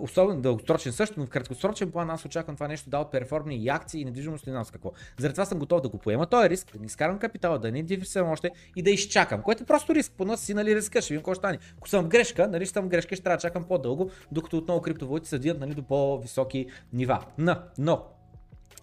особено 0.00 0.40
дългосрочен 0.40 0.92
също, 0.92 1.20
но 1.20 1.26
в 1.26 1.28
краткосрочен 1.28 1.90
план 1.90 2.10
аз 2.10 2.24
очаквам 2.24 2.56
това 2.56 2.68
нещо 2.68 2.90
да 2.90 2.98
отперформне 2.98 3.54
и 3.54 3.68
акции 3.68 4.00
и 4.00 4.04
недвижимост 4.04 4.46
и 4.46 4.50
нас 4.50 4.70
какво. 4.70 4.92
Заради 5.18 5.34
това 5.34 5.44
съм 5.44 5.58
готов 5.58 5.80
да 5.80 5.88
го 5.88 5.98
поема. 5.98 6.26
Той 6.26 6.46
е 6.46 6.50
риск, 6.50 6.72
да 6.72 6.78
не 6.78 6.86
изкарам 6.86 7.18
капитала, 7.18 7.58
да 7.58 7.72
не 7.72 7.82
диверсифицирам 7.82 8.28
още 8.28 8.50
и 8.76 8.82
да 8.82 8.90
изчакам, 8.90 9.42
което 9.42 9.62
е 9.62 9.66
просто 9.66 9.94
риск. 9.94 10.12
По 10.12 10.24
нас 10.24 10.40
си 10.40 10.54
нали 10.54 10.76
риска, 10.76 11.02
ще 11.02 11.14
видим 11.14 11.20
какво 11.20 11.34
ще 11.34 11.38
стане. 11.38 11.58
Ако 11.76 11.88
съм 11.88 12.04
в 12.04 12.08
грешка, 12.08 12.48
нали 12.48 12.66
съм 12.66 12.84
в 12.84 12.88
грешка, 12.88 13.16
ще 13.16 13.22
трябва 13.22 13.36
да 13.36 13.40
чакам 13.40 13.64
по-дълго, 13.64 14.10
докато 14.32 14.56
отново 14.56 14.82
криптовалути 14.82 15.28
се 15.28 15.54
нали, 15.58 15.74
до 15.74 15.82
по-високи 15.82 16.66
нива. 16.92 17.24
Но, 17.38 17.56
но, 17.78 18.04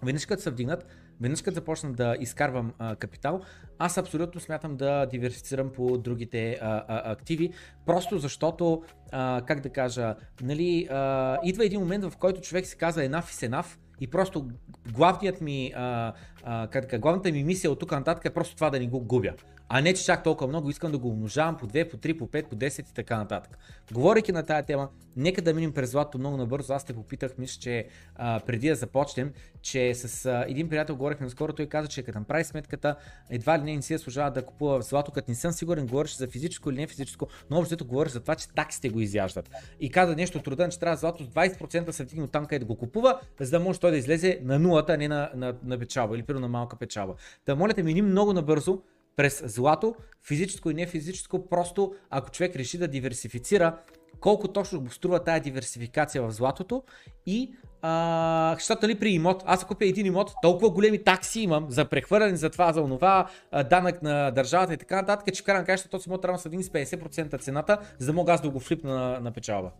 веднъж 0.03 0.25
като 0.25 0.41
се 0.41 0.49
вдигнат, 0.49 0.85
веднъж 1.23 1.41
като 1.41 1.55
започна 1.55 1.93
да 1.93 2.15
изкарвам 2.19 2.73
а, 2.79 2.95
капитал, 2.95 3.41
аз 3.79 3.97
абсолютно 3.97 4.41
смятам 4.41 4.77
да 4.77 5.05
диверсифицирам 5.05 5.71
по 5.71 5.97
другите 5.97 6.57
а, 6.61 6.83
а, 6.87 7.11
активи, 7.11 7.53
просто 7.85 8.17
защото, 8.17 8.83
а, 9.11 9.41
как 9.47 9.59
да 9.59 9.69
кажа, 9.69 10.15
нали, 10.41 10.87
а, 10.91 11.39
идва 11.43 11.65
един 11.65 11.79
момент, 11.79 12.03
в 12.03 12.17
който 12.17 12.41
човек 12.41 12.65
си 12.65 12.77
казва 12.77 13.01
enough 13.01 13.23
is 13.23 13.49
enough 13.49 13.77
и 14.01 14.07
просто 14.07 14.47
главният 14.93 15.41
ми 15.41 15.71
а, 15.75 16.13
а, 16.43 16.67
как, 16.67 16.99
главната 16.99 17.31
ми 17.31 17.43
мисия 17.43 17.71
от 17.71 17.79
тук 17.79 17.91
нататък 17.91 18.25
е 18.25 18.33
просто 18.33 18.55
това 18.55 18.69
да 18.69 18.79
не 18.79 18.87
го 18.87 18.99
губя. 18.99 19.33
А 19.69 19.81
не, 19.81 19.93
че 19.93 20.03
чак 20.03 20.23
толкова 20.23 20.47
много 20.47 20.69
искам 20.69 20.91
да 20.91 20.97
го 20.97 21.09
умножавам 21.09 21.57
по 21.57 21.67
2, 21.67 21.89
по 21.89 21.97
3, 21.97 22.17
по 22.17 22.27
5, 22.27 22.47
по 22.47 22.55
10 22.55 22.91
и 22.91 22.93
така 22.93 23.17
нататък. 23.17 23.57
Говорейки 23.93 24.31
на 24.31 24.43
тази 24.43 24.65
тема, 24.67 24.89
нека 25.15 25.41
да 25.41 25.53
минем 25.53 25.71
през 25.71 25.91
злато 25.91 26.17
много 26.17 26.37
набързо. 26.37 26.73
Аз 26.73 26.85
те 26.85 26.93
попитах, 26.93 27.37
мисля, 27.37 27.61
че 27.61 27.87
а, 28.15 28.39
преди 28.39 28.69
да 28.69 28.75
започнем, 28.75 29.33
че 29.61 29.95
с 29.95 30.25
а, 30.25 30.45
един 30.47 30.69
приятел 30.69 30.95
говорихме 30.95 31.25
наскоро, 31.25 31.53
той 31.53 31.65
каза, 31.65 31.87
че 31.87 32.03
като 32.03 32.19
направи 32.19 32.43
сметката, 32.43 32.95
едва 33.29 33.59
ли 33.59 33.63
не, 33.63 33.75
не 33.75 33.81
си 33.81 33.97
служава 33.97 34.31
да 34.31 34.45
купува 34.45 34.81
злато, 34.81 35.11
като 35.11 35.31
не 35.31 35.35
съм 35.35 35.51
сигурен, 35.51 35.87
говориш 35.87 36.15
за 36.15 36.27
физическо 36.27 36.69
или 36.69 36.77
не 36.77 36.87
физическо, 36.87 37.27
но 37.49 37.59
общото 37.59 37.85
говориш 37.85 38.11
за 38.11 38.19
това, 38.19 38.35
че 38.35 38.49
таксите 38.49 38.89
го 38.89 38.99
изяждат. 38.99 39.49
И 39.79 39.89
каза 39.89 40.15
нещо 40.15 40.39
труден, 40.39 40.71
че 40.71 40.79
трябва 40.79 40.97
злато 40.97 41.23
с 41.23 41.27
20% 41.27 41.91
се 41.91 42.03
вдигне 42.03 42.23
от 42.23 42.31
там, 42.31 42.45
където 42.45 42.65
го 42.65 42.75
купува, 42.75 43.19
за 43.39 43.51
да 43.51 43.59
може 43.59 43.79
той 43.79 43.91
да 43.91 43.97
излезе 43.97 44.39
на 44.43 44.59
нулата, 44.59 44.93
а 44.93 44.97
не 44.97 45.07
на, 45.07 45.29
на, 45.35 45.55
на 45.63 45.79
печалба 45.79 46.15
или 46.15 46.25
на 46.29 46.47
малка 46.47 46.75
печалба. 46.75 47.13
Да 47.45 47.55
моля 47.55 47.73
те, 47.73 47.83
миним 47.83 48.05
много 48.05 48.33
набързо, 48.33 48.81
през 49.15 49.43
злато, 49.45 49.95
физическо 50.27 50.69
и 50.69 50.73
не 50.73 50.87
физическо, 50.87 51.49
просто 51.49 51.93
ако 52.09 52.31
човек 52.31 52.55
реши 52.55 52.77
да 52.77 52.87
диверсифицира, 52.87 53.77
колко 54.19 54.47
точно 54.47 54.81
го 54.81 54.89
струва 54.89 55.23
тази 55.23 55.41
диверсификация 55.41 56.23
в 56.23 56.31
златото 56.31 56.83
и 57.25 57.51
а, 57.81 58.55
защото 58.59 58.87
нали 58.87 58.99
при 58.99 59.09
имот, 59.09 59.43
аз 59.45 59.67
купя 59.67 59.85
един 59.85 60.05
имот, 60.05 60.33
толкова 60.41 60.69
големи 60.69 61.03
такси 61.03 61.41
имам 61.41 61.65
за 61.69 61.85
прехвърляне, 61.85 62.35
за 62.35 62.49
това, 62.49 62.73
за 62.73 62.81
онова, 62.81 63.27
данък 63.69 64.01
на 64.01 64.31
държавата 64.31 64.73
и 64.73 64.77
така 64.77 64.95
нататък, 64.95 65.35
че 65.35 65.41
в 65.41 65.45
крайна 65.45 65.59
на 65.59 65.65
краща 65.65 65.89
този 65.89 66.09
имот 66.09 66.21
трябва 66.21 66.37
да 66.37 66.41
се 66.41 66.49
50% 66.49 67.41
цената, 67.41 67.77
за 67.99 68.05
да 68.05 68.13
мога 68.13 68.33
аз 68.33 68.41
да 68.41 68.49
го 68.49 68.59
флипна 68.59 68.95
на, 68.95 69.19
на 69.19 69.31
печалба. 69.31 69.71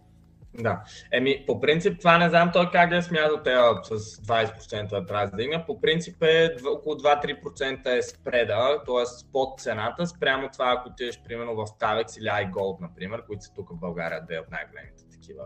Да. 0.60 0.84
Еми, 1.12 1.44
по 1.48 1.60
принцип 1.60 2.00
това 2.00 2.18
не 2.18 2.30
знам 2.30 2.50
той 2.54 2.72
как 2.72 2.90
да 2.90 2.98
е 2.98 3.02
смятал 3.02 3.38
те 3.44 3.56
с 3.84 4.00
20% 4.00 4.90
да 4.90 5.06
трябва 5.06 5.28
да. 5.28 5.66
По 5.66 5.82
принцип 5.82 6.24
е 6.24 6.56
около 6.68 6.96
2-3% 6.96 7.98
е 7.98 8.02
спреда, 8.02 8.82
т.е. 8.86 9.32
под 9.32 9.60
цената, 9.60 10.08
спрямо 10.08 10.50
това, 10.54 10.76
ако 10.78 10.96
ти 10.96 11.10
примерно 11.28 11.56
в 11.56 11.66
Tavex 11.66 12.20
или 12.20 12.28
iGold, 12.28 12.82
например, 12.82 13.26
които 13.26 13.44
са 13.44 13.54
тук 13.54 13.70
в 13.70 13.80
България, 13.80 14.22
две 14.26 14.40
от 14.40 14.52
най-големите 14.52 15.04
такива 15.12 15.44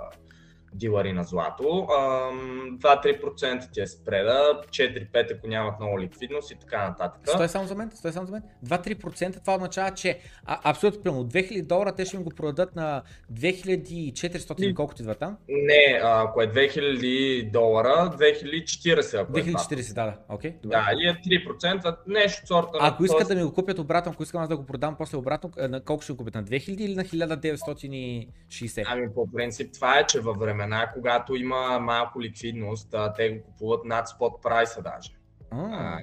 дилари 0.73 1.13
на 1.13 1.23
злато. 1.23 1.63
2-3% 1.63 3.71
ти 3.71 3.81
е 3.81 3.87
спреда, 3.87 4.61
4-5 4.69 5.37
ако 5.37 5.47
нямат 5.47 5.79
много 5.79 5.99
ликвидност 5.99 6.51
и 6.51 6.59
така 6.59 6.87
нататък. 6.87 7.29
Стой 7.29 7.49
само 7.49 7.67
за 7.67 7.75
мен, 7.75 7.91
стой 7.95 8.11
само 8.11 8.25
за 8.25 8.31
мен. 8.31 8.43
2-3% 8.65 9.41
това 9.41 9.55
означава, 9.55 9.91
че 9.91 10.19
а, 10.45 10.59
абсолютно 10.63 11.01
примерно 11.01 11.25
2000 11.25 11.67
долара 11.67 11.91
те 11.91 12.05
ще 12.05 12.17
им 12.17 12.23
го 12.23 12.29
продадат 12.29 12.75
на 12.75 13.01
2400 13.33 14.61
или 14.61 14.75
колко 14.75 14.95
ти 14.95 15.01
идва 15.01 15.15
там? 15.15 15.37
Не, 15.49 15.99
ако 16.03 16.41
е 16.41 16.47
2000 16.47 17.51
долара, 17.51 18.11
2040 18.19 19.21
ако 19.21 19.33
2040, 19.33 19.91
е 19.91 19.93
да, 19.93 20.05
да, 20.05 20.17
окей. 20.29 20.51
Okay, 20.51 20.67
да, 20.67 20.87
и 20.97 21.07
е 21.07 21.13
3%, 21.13 21.97
нещо 22.07 22.41
от 22.43 22.47
сорта. 22.47 22.77
Ако 22.81 23.05
искат 23.05 23.27
да 23.27 23.35
ми 23.35 23.43
го 23.43 23.53
купят 23.53 23.79
обратно, 23.79 24.11
ако 24.11 24.23
искам 24.23 24.41
аз 24.41 24.49
да 24.49 24.57
го 24.57 24.65
продам 24.65 24.95
после 24.97 25.17
обратно, 25.17 25.51
на 25.57 25.81
колко 25.81 26.03
ще 26.03 26.13
го 26.13 26.17
купят? 26.17 26.35
На 26.35 26.43
2000 26.43 26.81
или 26.81 26.95
на 26.95 27.03
1960? 27.03 28.83
Ами 28.87 29.13
по 29.13 29.31
принцип 29.31 29.73
това 29.73 29.99
е, 29.99 30.05
че 30.05 30.19
във 30.19 30.37
време 30.37 30.66
времена, 30.67 30.91
когато 30.93 31.35
има 31.35 31.79
малко 31.79 32.21
ликвидност, 32.21 32.95
те 33.15 33.29
го 33.29 33.43
купуват 33.43 33.85
над 33.85 34.09
спот 34.09 34.41
прайса 34.41 34.81
даже. 34.81 35.11
А, 35.51 35.99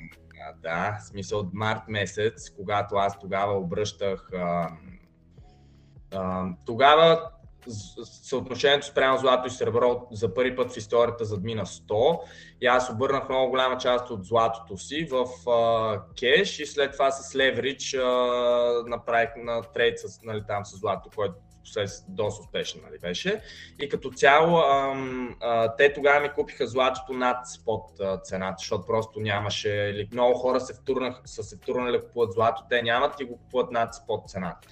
да, 0.63 0.99
в 1.01 1.07
смисъл 1.07 1.39
от 1.39 1.55
март 1.55 1.83
месец, 1.89 2.51
когато 2.57 2.95
аз 2.95 3.19
тогава 3.19 3.59
обръщах. 3.59 4.29
А, 4.33 4.71
а, 6.15 6.47
тогава 6.67 7.31
съотношението 8.23 8.87
спрямо 8.87 9.19
злато 9.19 9.47
и 9.47 9.51
сребро 9.51 10.07
за 10.13 10.35
първи 10.35 10.57
път 10.57 10.73
в 10.73 10.77
историята 10.77 11.25
задмина 11.25 11.67
100 11.67 12.21
и 12.61 12.67
аз 12.67 12.91
обърнах 12.91 13.29
много 13.29 13.51
голяма 13.51 13.79
част 13.79 14.11
от 14.11 14.25
златото 14.25 14.77
си 14.77 15.09
в 15.11 15.51
а, 15.51 16.03
кеш 16.21 16.59
и 16.59 16.67
след 16.67 16.93
това 16.93 17.11
с 17.11 17.37
леврич 17.37 17.95
а, 17.95 18.07
направих 18.87 19.31
на 19.37 19.63
трейд 19.63 19.99
с, 19.99 20.23
нали, 20.23 20.43
там 20.49 20.65
с 20.65 20.77
злато, 20.77 21.11
който 21.17 21.35
доста 22.09 22.43
успешен 22.43 22.81
нали, 22.85 22.99
беше. 22.99 23.41
И 23.81 23.89
като 23.89 24.11
цяло 24.11 24.59
ам, 24.59 25.37
а, 25.41 25.77
те 25.77 25.93
тогава 25.93 26.21
ми 26.21 26.33
купиха 26.33 26.67
златото 26.67 27.13
над 27.13 27.49
спот 27.49 28.01
цената, 28.23 28.57
защото 28.59 28.87
просто 28.87 29.21
нямаше, 29.21 29.69
или 29.71 30.09
много 30.13 30.35
хора 30.35 30.61
се 30.61 30.75
втурнах, 30.75 31.21
са 31.25 31.43
се 31.43 31.57
втурнали 31.57 31.93
да 31.93 32.07
купуват 32.07 32.33
злато, 32.33 32.63
те 32.71 32.83
нямат 32.83 33.21
и 33.21 33.25
го 33.25 33.39
купуват 33.39 33.71
над 33.71 33.95
спот 33.95 34.31
цената. 34.31 34.69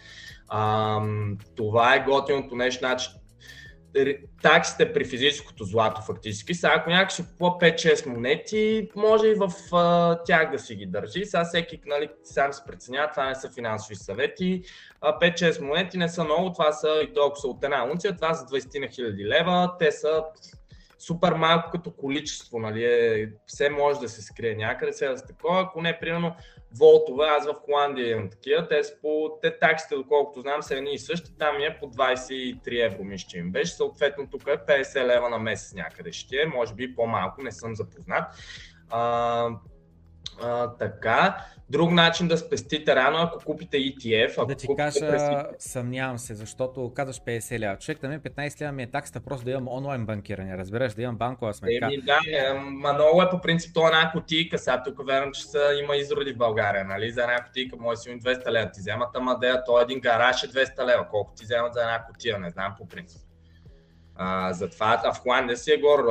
Ам, 0.48 1.38
това 1.56 1.94
е 1.94 2.04
готиното 2.04 2.56
нещо, 2.56 2.78
значи 2.78 3.10
таксите 4.42 4.92
при 4.92 5.04
физическото 5.04 5.64
злато 5.64 6.02
фактически. 6.02 6.54
Сега 6.54 6.72
ако 6.76 6.90
някой 6.90 7.10
си 7.10 7.24
купува 7.26 7.50
5-6 7.50 8.06
монети, 8.06 8.88
може 8.96 9.26
и 9.26 9.34
в 9.34 9.52
а, 9.72 10.18
тях 10.24 10.50
да 10.50 10.58
си 10.58 10.74
ги 10.74 10.86
държи. 10.86 11.24
Сега 11.24 11.44
всеки 11.44 11.80
нали, 11.86 12.08
сам 12.24 12.52
се 12.52 12.62
преценява, 12.66 13.10
това 13.10 13.28
не 13.28 13.34
са 13.34 13.50
финансови 13.50 13.96
съвети. 13.96 14.62
5-6 15.02 15.60
монети 15.60 15.98
не 15.98 16.08
са 16.08 16.24
много, 16.24 16.52
това 16.52 16.72
са 16.72 17.00
и 17.10 17.14
толкова 17.14 17.40
са 17.40 17.48
от 17.48 17.64
една 17.64 17.84
унция, 17.84 18.16
това 18.16 18.34
са 18.34 18.46
20 18.46 18.80
на 18.80 18.88
хиляди 18.88 19.24
лева. 19.24 19.74
Те 19.78 19.92
са 19.92 20.22
супер 20.98 21.32
малко 21.32 21.70
като 21.70 21.90
количество, 21.90 22.58
нали, 22.58 22.84
е, 22.84 23.32
все 23.46 23.70
може 23.70 24.00
да 24.00 24.08
се 24.08 24.22
скрие 24.22 24.54
някъде, 24.54 24.92
сега 24.92 25.16
за 25.16 25.26
такова, 25.26 25.60
ако 25.60 25.82
не, 25.82 25.98
примерно, 25.98 26.34
волтове, 26.78 27.26
аз 27.26 27.46
в 27.46 27.54
Холандия 27.64 28.10
имам 28.10 28.30
такива, 28.30 28.68
те, 28.68 28.80
по, 29.02 29.38
те 29.42 29.58
таксите, 29.58 29.94
доколкото 29.94 30.40
знам, 30.40 30.62
са 30.62 30.76
едни 30.76 30.94
и 30.94 30.98
същи, 30.98 31.38
там 31.38 31.56
е 31.56 31.78
по 31.80 31.86
23 31.90 32.86
евро, 32.86 33.04
мисля, 33.04 33.26
че 33.28 33.38
им 33.38 33.52
беше, 33.52 33.72
съответно 33.72 34.26
тук 34.30 34.42
е 34.46 34.82
50 34.82 35.06
лева 35.06 35.28
на 35.28 35.38
месец 35.38 35.74
някъде 35.74 36.12
ще 36.12 36.36
е, 36.36 36.46
може 36.46 36.74
би 36.74 36.94
по-малко, 36.94 37.42
не 37.42 37.52
съм 37.52 37.74
запознат. 37.74 38.24
А, 38.90 39.48
а, 40.42 40.76
така, 40.76 41.46
Друг 41.72 41.90
начин 41.90 42.28
да 42.28 42.38
спестите 42.38 42.96
рано, 42.96 43.18
ако 43.18 43.44
купите 43.44 43.76
ETF. 43.76 44.32
Ако 44.32 44.46
да 44.46 44.54
ти 44.54 44.66
кажа, 44.76 45.00
през... 45.00 45.22
съмнявам 45.58 46.18
се, 46.18 46.34
защото 46.34 46.92
казваш 46.94 47.20
50 47.20 47.58
лева. 47.58 47.76
Човек 47.76 48.00
да 48.00 48.08
ми 48.08 48.18
15 48.18 48.60
лева 48.60 48.72
ми 48.72 48.82
е 48.82 48.90
таксата 48.90 49.20
просто 49.20 49.44
да 49.44 49.50
имам 49.50 49.68
онлайн 49.68 50.06
банкиране, 50.06 50.58
разбираш, 50.58 50.94
да 50.94 51.02
имам 51.02 51.16
банкова 51.16 51.54
сметка. 51.54 51.86
Еми, 51.86 52.02
да, 52.02 52.18
е, 52.32 52.52
ма 52.54 52.92
много 52.92 53.22
е 53.22 53.30
по 53.30 53.40
принцип 53.40 53.74
това 53.74 53.86
една 53.88 54.12
кутийка. 54.12 54.58
Сега 54.58 54.82
тук 54.82 55.06
верно, 55.06 55.32
че 55.32 55.44
са, 55.44 55.60
има 55.82 55.96
изроди 55.96 56.32
в 56.32 56.36
България, 56.36 56.84
нали? 56.84 57.10
За 57.10 57.22
една 57.22 57.44
кутийка 57.44 57.76
може 57.76 58.00
си 58.00 58.08
200 58.10 58.50
лева. 58.50 58.70
Ти 58.70 58.80
вземат, 58.80 59.08
ама 59.14 59.38
да, 59.38 59.64
то 59.64 59.80
един 59.80 60.00
гараж 60.00 60.42
е 60.42 60.48
200 60.48 60.86
лева. 60.86 61.08
Колко 61.10 61.32
ти 61.34 61.44
вземат 61.44 61.74
за 61.74 61.80
една 61.80 62.04
кутия, 62.06 62.38
не 62.38 62.50
знам 62.50 62.74
по 62.78 62.88
принцип. 62.88 63.22
А, 64.14 64.52
затова 64.52 65.02
а 65.04 65.12
в 65.12 65.18
Холандия 65.18 65.56
си 65.56 65.72
е 65.72 65.76
горе 65.76 66.02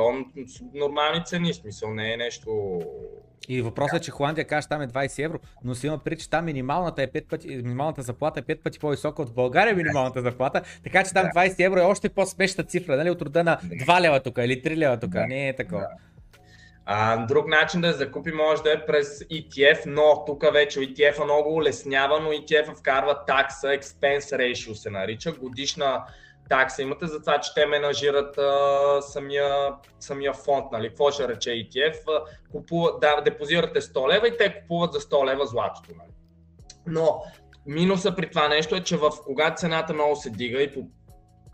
нормални 0.74 1.24
цени, 1.24 1.54
смисъл 1.54 1.94
не 1.94 2.12
е 2.12 2.16
нещо 2.16 2.80
и 3.48 3.62
въпросът 3.62 3.98
е, 3.98 4.00
че 4.00 4.10
Холандия 4.10 4.44
каже, 4.44 4.68
там 4.68 4.82
е 4.82 4.88
20 4.88 5.24
евро, 5.24 5.38
но 5.64 5.74
си 5.74 5.86
има 5.86 5.98
преди, 5.98 6.22
че 6.22 6.30
там 6.30 6.44
минималната, 6.44 7.02
е 7.02 7.06
5 7.06 7.28
пъти, 7.28 7.48
минималната 7.48 8.02
заплата 8.02 8.40
е 8.40 8.42
5 8.42 8.62
пъти 8.62 8.78
по-висока 8.78 9.22
от 9.22 9.34
България 9.34 9.76
минималната 9.76 10.22
заплата, 10.22 10.62
така 10.84 11.04
че 11.04 11.12
там 11.12 11.26
20 11.26 11.66
евро 11.66 11.78
е 11.78 11.82
още 11.82 12.08
по-смешна 12.08 12.64
цифра, 12.64 12.96
нали, 12.96 13.10
от 13.10 13.22
рода 13.22 13.44
на 13.44 13.58
2 13.62 14.00
лева 14.00 14.20
тук 14.20 14.38
или 14.38 14.62
3 14.62 14.76
лева 14.76 15.00
тук, 15.00 15.14
не 15.14 15.48
е 15.48 15.56
такова. 15.56 15.86
А, 16.84 17.26
друг 17.26 17.48
начин 17.48 17.80
да 17.80 17.92
закупи 17.92 18.32
може 18.32 18.62
да 18.62 18.72
е 18.72 18.86
през 18.86 19.18
ETF, 19.18 19.82
но 19.86 20.24
тук 20.26 20.52
вече 20.52 20.80
ETF 20.80 21.20
е 21.20 21.24
много 21.24 21.54
улеснява, 21.54 22.20
но 22.20 22.28
ETF 22.28 22.78
вкарва 22.78 23.24
такса, 23.26 23.66
expense 23.66 24.36
ratio 24.36 24.72
се 24.72 24.90
нарича, 24.90 25.32
годишна 25.32 26.02
такса 26.48 26.82
имате 26.82 27.06
за 27.06 27.20
това, 27.20 27.40
че 27.40 27.54
те 27.54 27.66
менажират 27.66 28.38
а, 28.38 29.02
самия, 29.02 29.74
самия 30.00 30.32
фонд. 30.32 30.72
Нали? 30.72 30.88
Какво 30.88 31.10
ще 31.10 31.28
рече 31.28 31.50
ETF? 31.50 32.22
Купува, 32.52 32.98
да, 33.00 33.20
депозирате 33.20 33.80
100 33.80 34.08
лева 34.08 34.28
и 34.28 34.36
те 34.36 34.60
купуват 34.60 34.92
за 34.92 35.00
100 35.00 35.26
лева 35.26 35.46
златото. 35.46 35.90
Нали? 35.98 36.10
Но 36.86 37.22
минуса 37.66 38.16
при 38.16 38.30
това 38.30 38.48
нещо 38.48 38.76
е, 38.76 38.80
че 38.80 38.96
в 38.96 39.10
когато 39.24 39.60
цената 39.60 39.94
много 39.94 40.16
се 40.16 40.30
дига 40.30 40.62
и 40.62 40.72
по 40.72 40.88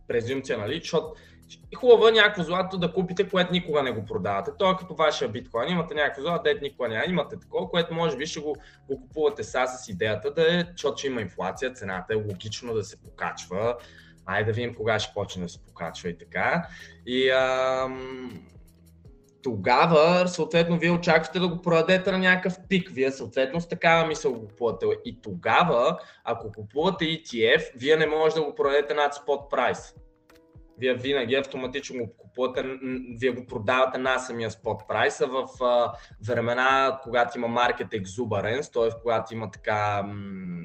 презумпция, 0.08 0.58
нали, 0.58 0.80
защото 0.80 1.14
хубаво 1.76 2.08
е 2.08 2.12
някакво 2.12 2.42
злато 2.42 2.78
да 2.78 2.92
купите, 2.92 3.28
което 3.28 3.52
никога 3.52 3.82
не 3.82 3.92
го 3.92 4.04
продавате. 4.04 4.50
То 4.58 4.70
е 4.70 4.76
като 4.76 4.94
вашия 4.94 5.28
биткоин. 5.28 5.68
Имате 5.68 5.94
някакво 5.94 6.22
злато, 6.22 6.42
дете 6.42 6.60
никога 6.62 6.88
няма. 6.88 7.04
Имате 7.08 7.40
такова, 7.40 7.70
което 7.70 7.94
може 7.94 8.16
би 8.16 8.26
ще 8.26 8.40
го, 8.40 8.56
го 8.88 9.00
купувате 9.00 9.44
сега 9.44 9.66
с 9.66 9.88
идеята 9.88 10.34
да 10.34 10.60
е, 10.60 10.64
защото 10.70 11.06
има 11.06 11.20
инфлация, 11.20 11.72
цената 11.72 12.12
е 12.12 12.16
логично 12.16 12.74
да 12.74 12.84
се 12.84 13.02
покачва 13.02 13.76
Айде 14.30 14.44
да 14.44 14.52
видим 14.52 14.74
кога 14.74 14.98
ще 14.98 15.14
почне 15.14 15.42
да 15.42 15.48
се 15.48 15.64
покачва 15.64 16.08
и 16.08 16.18
така. 16.18 16.68
И 17.06 17.30
ам, 17.30 18.48
тогава, 19.42 20.28
съответно, 20.28 20.78
вие 20.78 20.90
очаквате 20.90 21.38
да 21.38 21.48
го 21.48 21.62
продадете 21.62 22.12
на 22.12 22.18
някакъв 22.18 22.56
пик. 22.68 22.90
Вие, 22.90 23.12
съответно, 23.12 23.60
с 23.60 23.68
такава 23.68 24.06
мисъл 24.06 24.32
го 24.32 24.48
купувате. 24.48 24.86
И 25.04 25.20
тогава, 25.22 25.98
ако 26.24 26.52
купувате 26.52 27.04
ETF, 27.04 27.70
вие 27.76 27.96
не 27.96 28.06
можете 28.06 28.40
да 28.40 28.46
го 28.46 28.54
продадете 28.54 28.94
над 28.94 29.14
спот 29.14 29.50
прайс. 29.50 29.94
Вие 30.78 30.94
винаги 30.94 31.34
автоматично 31.34 32.04
го 32.04 32.16
купувате, 32.16 32.64
вие 33.20 33.30
го 33.30 33.46
продавате 33.46 33.98
на 33.98 34.18
самия 34.18 34.50
спот 34.50 34.82
прайс, 34.88 35.18
в 35.18 35.64
а, 35.64 35.92
времена, 36.26 37.00
когато 37.02 37.38
има 37.38 37.48
маркет 37.48 37.88
exuberance, 37.88 38.72
т.е. 38.72 39.00
когато 39.02 39.34
има 39.34 39.50
така 39.50 40.02
м- 40.02 40.64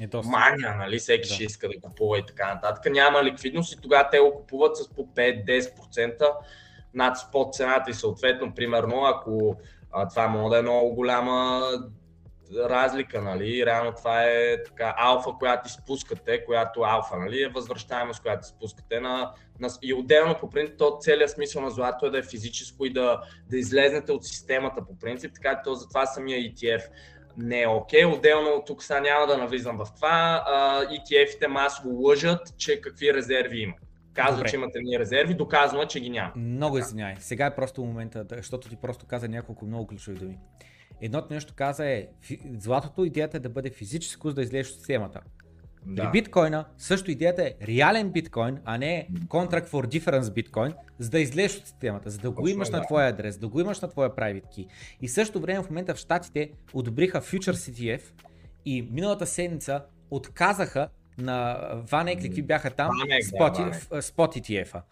е 0.00 0.06
доста. 0.06 0.30
мания, 0.30 0.74
нали? 0.74 0.98
Всеки 0.98 1.28
да. 1.28 1.34
ще 1.34 1.44
иска 1.44 1.68
да 1.68 1.80
купува 1.80 2.18
и 2.18 2.26
така 2.26 2.54
нататък. 2.54 2.92
Няма 2.92 3.24
ликвидност 3.24 3.72
и 3.72 3.80
тогава 3.80 4.08
те 4.10 4.18
го 4.18 4.34
купуват 4.34 4.76
с 4.76 4.88
по 4.88 5.06
5-10% 5.06 6.30
над 6.94 7.18
спот 7.18 7.54
цената 7.54 7.90
и 7.90 7.94
съответно, 7.94 8.54
примерно, 8.54 9.04
ако 9.04 9.56
а, 9.92 10.08
това 10.08 10.28
може 10.28 10.50
да 10.50 10.58
е 10.58 10.62
много 10.62 10.94
голяма 10.94 11.62
разлика, 12.56 13.22
нали? 13.22 13.66
Реално 13.66 13.92
това 13.92 14.22
е 14.24 14.62
така 14.62 14.94
алфа, 14.98 15.30
която 15.38 15.68
изпускате, 15.68 16.44
която 16.44 16.80
алфа, 16.80 17.16
нали? 17.16 17.42
Е 17.42 17.48
възвръщаемост, 17.48 18.22
която 18.22 18.44
изпускате 18.44 19.00
на, 19.00 19.32
на... 19.60 19.68
и 19.82 19.94
отделно 19.94 20.38
по 20.40 20.50
принцип, 20.50 20.78
то 20.78 20.98
целият 21.00 21.30
смисъл 21.30 21.62
на 21.62 21.70
злато 21.70 22.06
е 22.06 22.10
да 22.10 22.18
е 22.18 22.22
физическо 22.22 22.84
и 22.84 22.92
да, 22.92 23.20
да 23.50 23.58
излезнете 23.58 24.12
от 24.12 24.24
системата 24.24 24.84
по 24.86 24.98
принцип, 24.98 25.34
така 25.34 25.62
че 25.64 25.74
затова 25.74 26.06
самия 26.06 26.38
ETF 26.38 26.82
не 27.36 27.62
е 27.62 27.68
окей. 27.68 28.02
Okay. 28.02 28.16
Отделно 28.16 28.62
тук 28.66 28.82
сега 28.82 29.00
няма 29.00 29.26
да 29.26 29.38
навлизам 29.38 29.76
в 29.76 29.86
това. 29.96 30.44
ETF-ите 30.90 31.46
масово 31.46 31.90
лъжат, 31.90 32.58
че 32.58 32.80
какви 32.80 33.14
резерви 33.14 33.60
има. 33.60 33.74
Казва, 34.14 34.36
Добре. 34.36 34.48
че 34.48 34.56
имате 34.56 34.78
ни 34.82 34.98
резерви, 34.98 35.34
доказва, 35.34 35.86
че 35.86 36.00
ги 36.00 36.10
няма. 36.10 36.32
Много 36.36 36.78
извинявай. 36.78 37.14
Сега 37.18 37.46
е 37.46 37.54
просто 37.54 37.84
момента, 37.84 38.26
защото 38.30 38.68
ти 38.68 38.76
просто 38.76 39.06
каза 39.06 39.28
няколко 39.28 39.66
много 39.66 39.86
ключови 39.86 40.18
думи. 40.18 40.38
Едното 41.00 41.34
нещо 41.34 41.52
каза 41.56 41.86
е, 41.86 42.06
златото 42.58 43.04
идеята 43.04 43.36
е 43.36 43.40
да 43.40 43.48
бъде 43.48 43.70
физическо, 43.70 44.28
за 44.28 44.34
да 44.34 44.42
излезеш 44.42 44.72
от 44.72 44.78
системата. 44.78 45.20
Да. 45.86 46.02
При 46.02 46.10
биткоина 46.10 46.64
също 46.78 47.10
идеята 47.10 47.42
е 47.42 47.54
реален 47.66 48.10
биткоин, 48.10 48.58
а 48.64 48.78
не 48.78 49.08
contract 49.28 49.68
for 49.68 50.00
difference 50.00 50.32
биткоин, 50.32 50.72
за 50.98 51.10
да 51.10 51.20
излезеш 51.20 51.58
от 51.58 51.66
системата, 51.66 52.10
за 52.10 52.18
да 52.18 52.30
го 52.30 52.48
имаш 52.48 52.68
да. 52.68 52.76
на 52.76 52.86
твоя 52.86 53.08
адрес, 53.08 53.38
да 53.38 53.48
го 53.48 53.60
имаш 53.60 53.80
на 53.80 53.88
твоя 53.88 54.10
private 54.10 54.44
key. 54.44 54.66
И 55.02 55.08
също 55.08 55.40
време 55.40 55.62
в 55.62 55.70
момента 55.70 55.94
в 55.94 55.98
Штатите 55.98 56.50
одобриха 56.74 57.20
Future 57.20 57.52
CTF 57.52 58.02
и 58.64 58.88
миналата 58.90 59.26
седмица 59.26 59.82
отказаха 60.10 60.88
на 61.18 61.58
Ванек, 61.90 62.22
какви 62.22 62.42
бяха 62.42 62.70
там, 62.70 62.90
Spot, 62.90 63.88
да, 63.90 64.02
Spot 64.02 64.40
ETF-а. 64.40 64.82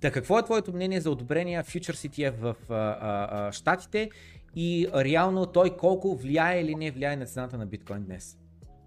Та 0.00 0.10
какво 0.10 0.38
е 0.38 0.42
твоето 0.42 0.72
мнение 0.72 1.00
за 1.00 1.10
одобрения 1.10 1.64
Future 1.64 2.08
CTF 2.08 2.30
в 2.30 2.56
а, 2.70 2.74
а, 2.74 3.28
а, 3.30 3.52
Штатите 3.52 4.10
и 4.56 4.88
реално 4.94 5.46
той 5.46 5.76
колко 5.76 6.16
влияе 6.16 6.60
или 6.60 6.74
не 6.74 6.90
влияе 6.90 7.16
на 7.16 7.26
цената 7.26 7.58
на 7.58 7.66
биткоин 7.66 8.04
днес? 8.04 8.38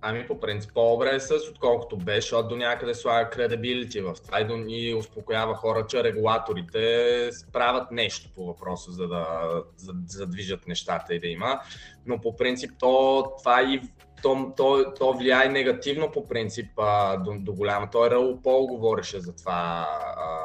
Ами 0.08 0.28
по 0.28 0.40
принцип 0.40 0.72
по-добре 0.74 1.16
е 1.16 1.20
с 1.20 1.34
отколкото 1.52 1.98
беше, 1.98 2.22
защото 2.22 2.48
до 2.48 2.56
някъде 2.56 2.94
слага 2.94 3.30
кредабилити 3.30 4.02
в 4.02 4.16
това 4.26 4.42
и, 4.42 4.48
до, 4.48 4.64
и 4.68 4.94
успокоява 4.94 5.56
хора, 5.56 5.86
че 5.88 6.04
регулаторите 6.04 7.30
правят 7.54 7.92
нещо 7.92 8.30
по 8.36 8.46
въпроса, 8.46 8.92
за 8.92 9.08
да, 9.08 9.50
за, 9.78 9.94
за 10.08 10.28
нещата 10.68 11.16
и 11.16 11.20
да 11.20 11.28
има. 11.28 11.60
Но 12.06 12.22
по 12.22 12.36
принцип 12.36 12.72
то, 12.80 13.24
това 13.38 13.62
и 13.64 13.82
то, 14.22 14.54
то, 14.58 14.94
то 15.00 15.14
влияе 15.14 15.50
негативно 15.50 16.12
по 16.12 16.28
принцип 16.28 16.68
а, 16.78 17.18
до, 17.18 17.34
до 17.40 17.54
голяма. 17.54 17.90
Той 17.92 18.10
Раул 18.10 18.42
Пол 18.42 18.68
говореше 18.68 19.20
за 19.20 19.36
това 19.36 19.88
а, 20.18 20.36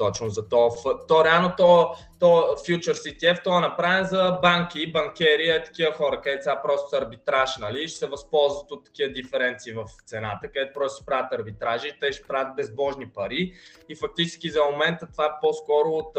точно 0.00 0.28
за 0.28 0.48
то. 0.48 0.70
То 1.08 1.24
реално 1.24 1.52
то, 1.56 1.94
то 2.18 2.26
Futures 2.66 3.04
ETF, 3.12 3.44
то 3.44 3.58
е 3.58 3.60
направен 3.60 4.04
за 4.04 4.38
банки, 4.42 4.92
банкери, 4.92 5.48
е 5.48 5.62
такива 5.62 5.92
хора, 5.92 6.20
където 6.20 6.42
сега 6.42 6.62
просто 6.62 6.88
са 6.88 6.98
арбитраж, 6.98 7.56
нали, 7.56 7.88
ще 7.88 7.98
се 7.98 8.06
възползват 8.06 8.70
от 8.70 8.84
такива 8.84 9.12
диференции 9.12 9.72
в 9.72 9.84
цената, 10.06 10.48
където 10.48 10.72
просто 10.74 10.96
ще 10.96 11.06
правят 11.06 11.32
арбитражи, 11.32 11.92
те 12.00 12.12
ще 12.12 12.26
правят 12.28 12.56
безбожни 12.56 13.08
пари 13.08 13.52
и 13.88 13.96
фактически 13.96 14.50
за 14.50 14.60
момента 14.72 15.06
това 15.12 15.24
е 15.24 15.40
по-скоро 15.40 15.88
от, 15.88 16.16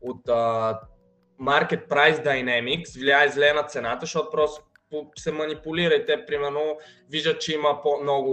от, 0.00 0.26
Market 1.40 1.88
Price 1.88 2.24
Dynamics 2.24 3.00
влияе 3.00 3.28
зле 3.28 3.52
на 3.52 3.62
цената, 3.62 4.00
защото 4.00 4.30
просто 4.30 4.62
се 5.16 5.32
манипулира 5.32 5.94
и 5.94 6.06
те, 6.06 6.26
примерно, 6.26 6.78
виждат, 7.10 7.40
че 7.40 7.54
има 7.54 7.82
по-много 7.82 8.30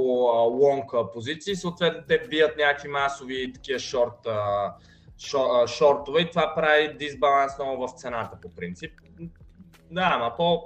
лонг 0.62 0.92
позиции, 1.14 1.56
съответно 1.56 2.04
те 2.08 2.28
бият 2.30 2.58
някакви 2.58 2.88
масови 2.88 3.54
такива 3.54 3.80
шорт, 3.80 4.28
шортове 5.68 6.22
и 6.22 6.30
това 6.30 6.54
прави 6.56 6.98
дисбаланс 6.98 7.52
много 7.60 7.88
в 7.88 7.92
цената 7.92 8.38
по 8.42 8.56
принцип. 8.56 8.92
Да, 9.92 10.12
ама 10.14 10.34
по, 10.38 10.62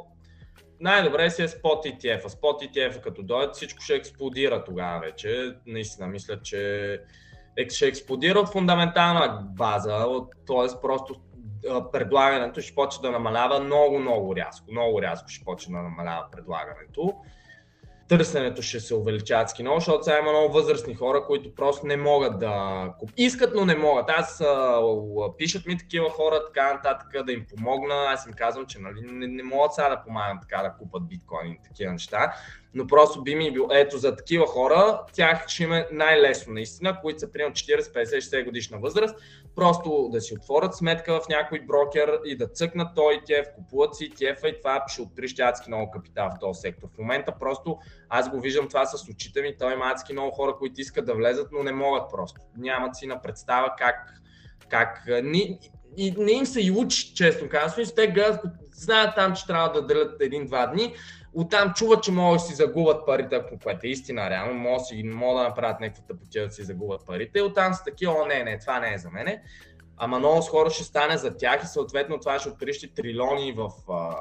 най-добре 0.79 1.29
си 1.29 1.43
е 1.43 1.47
спот 1.47 1.85
ETF. 1.85 2.27
Спот 2.27 2.61
ETF 2.61 3.01
като 3.01 3.23
дойдат 3.23 3.55
всичко 3.55 3.83
ще 3.83 3.95
експлодира 3.95 4.63
тогава 4.63 4.99
вече. 4.99 5.55
Наистина 5.65 6.07
мисля, 6.07 6.41
че 6.41 7.01
ще 7.69 7.87
експлодира 7.87 8.39
от 8.39 8.51
фундаментална 8.51 9.47
база, 9.55 10.05
т.е. 10.47 10.81
просто 10.81 11.15
предлагането 11.91 12.61
ще 12.61 12.75
почне 12.75 13.01
да 13.01 13.11
намалява 13.11 13.59
много, 13.59 13.99
много 13.99 14.35
рязко. 14.35 14.71
Много 14.71 15.01
рязко 15.01 15.29
ще 15.29 15.45
почне 15.45 15.77
да 15.77 15.83
намалява 15.83 16.25
предлагането. 16.31 17.13
Търсенето 18.07 18.61
ще 18.61 18.79
се 18.79 18.95
увеличава 18.95 19.41
адски 19.41 19.63
много, 19.63 19.79
защото 19.79 20.03
сега 20.03 20.19
има 20.19 20.31
много 20.31 20.53
възрастни 20.53 20.95
хора, 20.95 21.23
които 21.27 21.55
просто 21.55 21.87
не 21.87 21.97
могат 21.97 22.39
да 22.39 22.93
искат, 23.17 23.55
но 23.55 23.65
не 23.65 23.75
могат. 23.75 24.09
Аз 24.09 24.41
а, 24.41 24.81
пишат 25.37 25.65
ми 25.65 25.77
такива 25.77 26.09
хора, 26.09 26.45
така 26.45 26.73
нататък, 26.73 27.25
да 27.25 27.31
им 27.31 27.45
помогна. 27.55 27.95
Аз 28.07 28.25
им 28.25 28.33
казвам, 28.33 28.65
че 28.65 28.79
нали, 28.79 29.01
не, 29.01 29.27
не 29.27 29.43
могат 29.43 29.73
сега 29.73 29.89
да 29.89 30.03
помагам 30.03 30.39
така 30.41 30.63
да 30.63 30.73
купат 30.79 31.07
биткоини 31.07 31.59
и 31.59 31.67
такива 31.67 31.91
неща 31.91 32.33
но 32.73 32.87
просто 32.87 33.23
би 33.23 33.35
ми 33.35 33.51
бил, 33.51 33.67
ето 33.71 33.97
за 33.97 34.15
такива 34.15 34.47
хора, 34.47 35.01
тях 35.13 35.47
ще 35.47 35.63
има 35.63 35.85
най-лесно 35.91 36.53
наистина, 36.53 36.99
които 37.01 37.19
са 37.19 37.31
примерно 37.31 37.55
40, 37.55 37.79
50, 37.79 38.17
60 38.17 38.45
годишна 38.45 38.77
възраст, 38.77 39.15
просто 39.55 40.09
да 40.11 40.21
си 40.21 40.33
отворят 40.33 40.75
сметка 40.75 41.21
в 41.21 41.27
някой 41.29 41.59
брокер 41.59 42.19
и 42.25 42.37
да 42.37 42.47
цъкнат 42.47 42.95
той 42.95 43.13
ETF, 43.13 43.55
купуват 43.55 43.95
си 43.95 44.11
ETF 44.11 44.45
и 44.45 44.57
това 44.57 44.83
ще 44.87 45.01
отрища 45.01 45.43
адски 45.43 45.69
много 45.69 45.91
капитал 45.91 46.29
в 46.29 46.39
този 46.39 46.59
сектор. 46.59 46.87
В 46.95 46.97
момента 46.97 47.33
просто 47.39 47.77
аз 48.09 48.29
го 48.29 48.39
виждам 48.39 48.67
това 48.67 48.85
с 48.85 49.09
очите 49.09 49.41
ми, 49.41 49.57
той 49.59 49.73
има 49.73 49.85
адски 49.85 50.13
много 50.13 50.31
хора, 50.31 50.55
които 50.59 50.81
искат 50.81 51.05
да 51.05 51.13
влезат, 51.13 51.51
но 51.51 51.63
не 51.63 51.71
могат 51.71 52.09
просто. 52.11 52.41
Нямат 52.57 52.95
си 52.95 53.07
на 53.07 53.21
представа 53.21 53.73
как, 53.77 54.21
как 54.69 55.09
ни, 55.23 55.59
и 55.97 56.15
не 56.17 56.31
им 56.31 56.45
се 56.45 56.61
и 56.61 56.71
учи, 56.71 57.13
честно 57.15 57.49
казвам. 57.49 57.85
Те 57.95 58.07
гледат, 58.07 58.41
знаят 58.71 59.15
там, 59.15 59.35
че 59.35 59.47
трябва 59.47 59.71
да 59.71 59.87
делят 59.87 60.21
един-два 60.21 60.67
дни, 60.67 60.93
Оттам 61.35 61.73
чуват, 61.73 62.03
че 62.03 62.11
могат 62.11 62.35
да 62.35 62.45
си 62.45 62.55
загубят 62.55 63.05
парите, 63.05 63.35
ако 63.35 63.59
което 63.63 63.87
е 63.87 63.89
истина, 63.89 64.29
реално, 64.29 64.53
могат, 64.53 64.85
си, 64.85 65.03
могат 65.03 65.43
да 65.43 65.49
направят 65.49 65.79
някаква 65.79 66.03
тъпотия 66.03 66.47
да 66.47 66.53
си 66.53 66.63
загубят 66.63 67.05
парите. 67.05 67.41
Оттам 67.41 67.73
са 67.73 67.83
такива, 67.83 68.13
о, 68.13 68.25
не, 68.25 68.43
не, 68.43 68.59
това 68.59 68.79
не 68.79 68.93
е 68.93 68.97
за 68.97 69.09
мене. 69.09 69.43
Ама 69.97 70.19
много 70.19 70.41
скоро 70.41 70.69
ще 70.69 70.83
стане 70.83 71.17
за 71.17 71.37
тях 71.37 71.63
и 71.63 71.67
съответно 71.67 72.19
това 72.19 72.39
ще 72.39 72.49
отрищи 72.49 72.93
трилиони, 72.93 73.51
в, 73.51 73.69
а, 73.89 74.15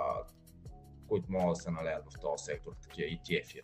които 1.09 1.27
могат 1.29 1.55
да 1.55 1.61
се 1.61 1.71
налеят 1.71 2.05
в 2.05 2.21
този 2.21 2.45
сектор, 2.45 2.73
такива 2.83 3.09
ETF-и. 3.09 3.63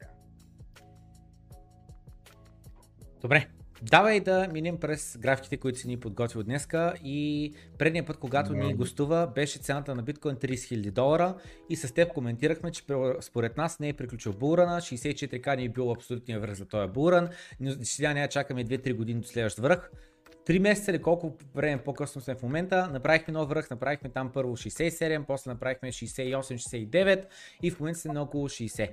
Добре, 3.21 3.49
Давай 3.83 4.21
да 4.21 4.49
минем 4.53 4.81
през 4.81 5.17
графиките, 5.21 5.57
които 5.57 5.79
си 5.79 5.89
ни 5.89 6.01
подготвил 6.01 6.43
днеска. 6.43 6.95
И 7.05 7.53
предния 7.79 8.07
път, 8.07 8.17
когато 8.17 8.53
ни 8.53 8.75
гостува, 8.75 9.33
беше 9.35 9.59
цената 9.59 9.95
на 9.95 10.03
биткоин 10.03 10.37
30 10.37 10.55
000 10.55 10.91
долара. 10.91 11.35
И 11.69 11.77
с 11.77 11.95
теб 11.95 12.13
коментирахме, 12.13 12.71
че 12.71 12.83
според 13.21 13.57
нас 13.57 13.79
не 13.81 13.89
е 13.89 13.93
приключил 13.93 14.33
булрана, 14.33 14.81
64к 14.81 15.57
не 15.57 15.65
е 15.65 15.69
бил 15.69 15.93
абсолютния 15.93 16.41
връх 16.41 16.55
за 16.55 16.67
този 16.67 16.93
булран, 16.93 17.29
сега 17.83 18.15
няма 18.15 18.29
чакаме 18.29 18.65
2-3 18.65 18.95
години 18.95 19.21
до 19.21 19.29
следващ 19.29 19.59
връх. 19.59 19.91
Три 20.47 20.59
месеца 20.59 20.91
или 20.91 21.03
колко 21.03 21.37
време 21.55 21.83
по-късно 21.83 22.21
сме 22.21 22.35
в 22.35 22.43
момента, 22.43 22.89
направихме 22.93 23.33
нов 23.33 23.49
връх, 23.49 23.71
направихме 23.71 24.11
там 24.11 24.31
първо 24.35 24.57
67, 24.57 25.25
после 25.27 25.51
направихме 25.51 25.93
68-69 25.93 27.25
и 27.63 27.71
в 27.71 27.81
момента 27.81 28.01
сме 28.01 28.13
на 28.13 28.23
около 28.23 28.49
60. 28.49 28.91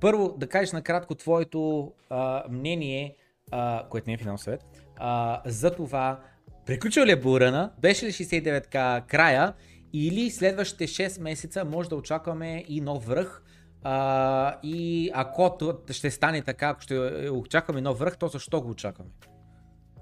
Първо 0.00 0.34
да 0.38 0.48
кажеш 0.48 0.72
накратко 0.72 1.14
твоето 1.14 1.92
а, 2.10 2.44
мнение 2.50 3.16
а, 3.54 3.84
което 3.88 4.10
не 4.10 4.14
е 4.14 4.18
финал 4.18 4.38
съвет, 4.38 4.64
а, 4.96 5.42
за 5.46 5.74
това 5.74 6.20
приключил 6.66 7.04
ли 7.04 7.10
е 7.10 7.20
Бурана, 7.20 7.72
беше 7.78 8.06
ли 8.06 8.12
69к 8.12 9.06
края 9.06 9.54
или 9.92 10.30
следващите 10.30 10.86
6 10.86 11.22
месеца 11.22 11.64
може 11.64 11.88
да 11.88 11.96
очакваме 11.96 12.64
и 12.68 12.80
нов 12.80 13.06
връх, 13.06 13.42
а, 13.82 14.58
и 14.62 15.10
ако 15.14 15.58
ще 15.90 16.10
стане 16.10 16.42
така, 16.42 16.68
ако 16.68 16.80
ще 16.80 16.94
очакваме 17.30 17.80
нов 17.80 17.98
връх, 17.98 18.18
то 18.18 18.28
защо 18.28 18.60
го 18.62 18.70
очакваме? 18.70 19.10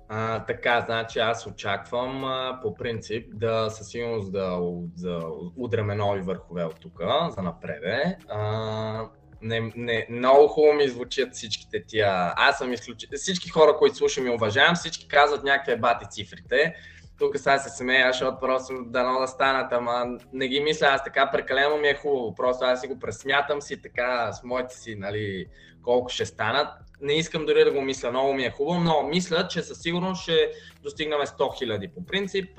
А, 0.08 0.44
така, 0.44 0.80
значи 0.80 1.18
аз 1.18 1.46
очаквам 1.46 2.24
а, 2.24 2.58
по 2.62 2.74
принцип 2.74 3.26
да 3.34 3.70
със 3.70 3.88
сигурност 3.88 4.32
да, 4.32 4.60
да 4.98 5.20
удреме 5.56 5.94
нови 5.94 6.20
върхове 6.20 6.64
от 6.64 6.80
тук 6.80 7.00
за 7.36 7.42
напреде. 7.42 8.18
А, 8.28 9.04
не, 9.42 9.72
не, 9.76 10.06
много 10.10 10.48
хубаво 10.48 10.74
ми 10.74 10.88
звучат 10.88 11.34
всичките 11.34 11.84
тия. 11.86 12.32
Аз 12.36 12.58
съм 12.58 12.72
изключително. 12.72 13.18
Всички 13.18 13.48
хора, 13.48 13.76
които 13.76 13.96
слушам 13.96 14.26
и 14.26 14.30
уважавам, 14.30 14.74
всички 14.74 15.08
казват 15.08 15.44
някакви 15.44 15.76
бати 15.76 16.04
цифрите. 16.10 16.74
Тук 17.18 17.38
сега 17.38 17.58
се 17.58 17.76
смея, 17.76 18.12
защото 18.12 18.38
просто 18.40 18.74
дано 18.86 19.20
да 19.20 19.28
станат, 19.28 19.72
ама 19.72 20.04
не 20.32 20.48
ги 20.48 20.60
мисля 20.60 20.86
аз 20.86 21.04
така, 21.04 21.30
прекалено 21.30 21.76
ми 21.76 21.88
е 21.88 21.94
хубаво. 21.94 22.34
Просто 22.34 22.64
аз 22.64 22.80
си 22.80 22.88
го 22.88 22.98
пресмятам 22.98 23.62
си 23.62 23.82
така 23.82 24.32
с 24.32 24.42
моите 24.42 24.74
си, 24.76 24.94
нали, 24.94 25.46
колко 25.82 26.08
ще 26.08 26.26
станат. 26.26 26.68
Не 27.00 27.12
искам 27.12 27.46
дори 27.46 27.64
да 27.64 27.72
го 27.72 27.80
мисля, 27.80 28.10
много 28.10 28.34
ми 28.34 28.44
е 28.44 28.50
хубаво, 28.50 28.80
но 28.80 29.02
мисля, 29.02 29.48
че 29.48 29.62
със 29.62 29.78
сигурност 29.78 30.22
ще 30.22 30.50
достигнем 30.82 31.18
100 31.18 31.58
хиляди 31.58 31.88
по 31.88 32.06
принцип. 32.06 32.50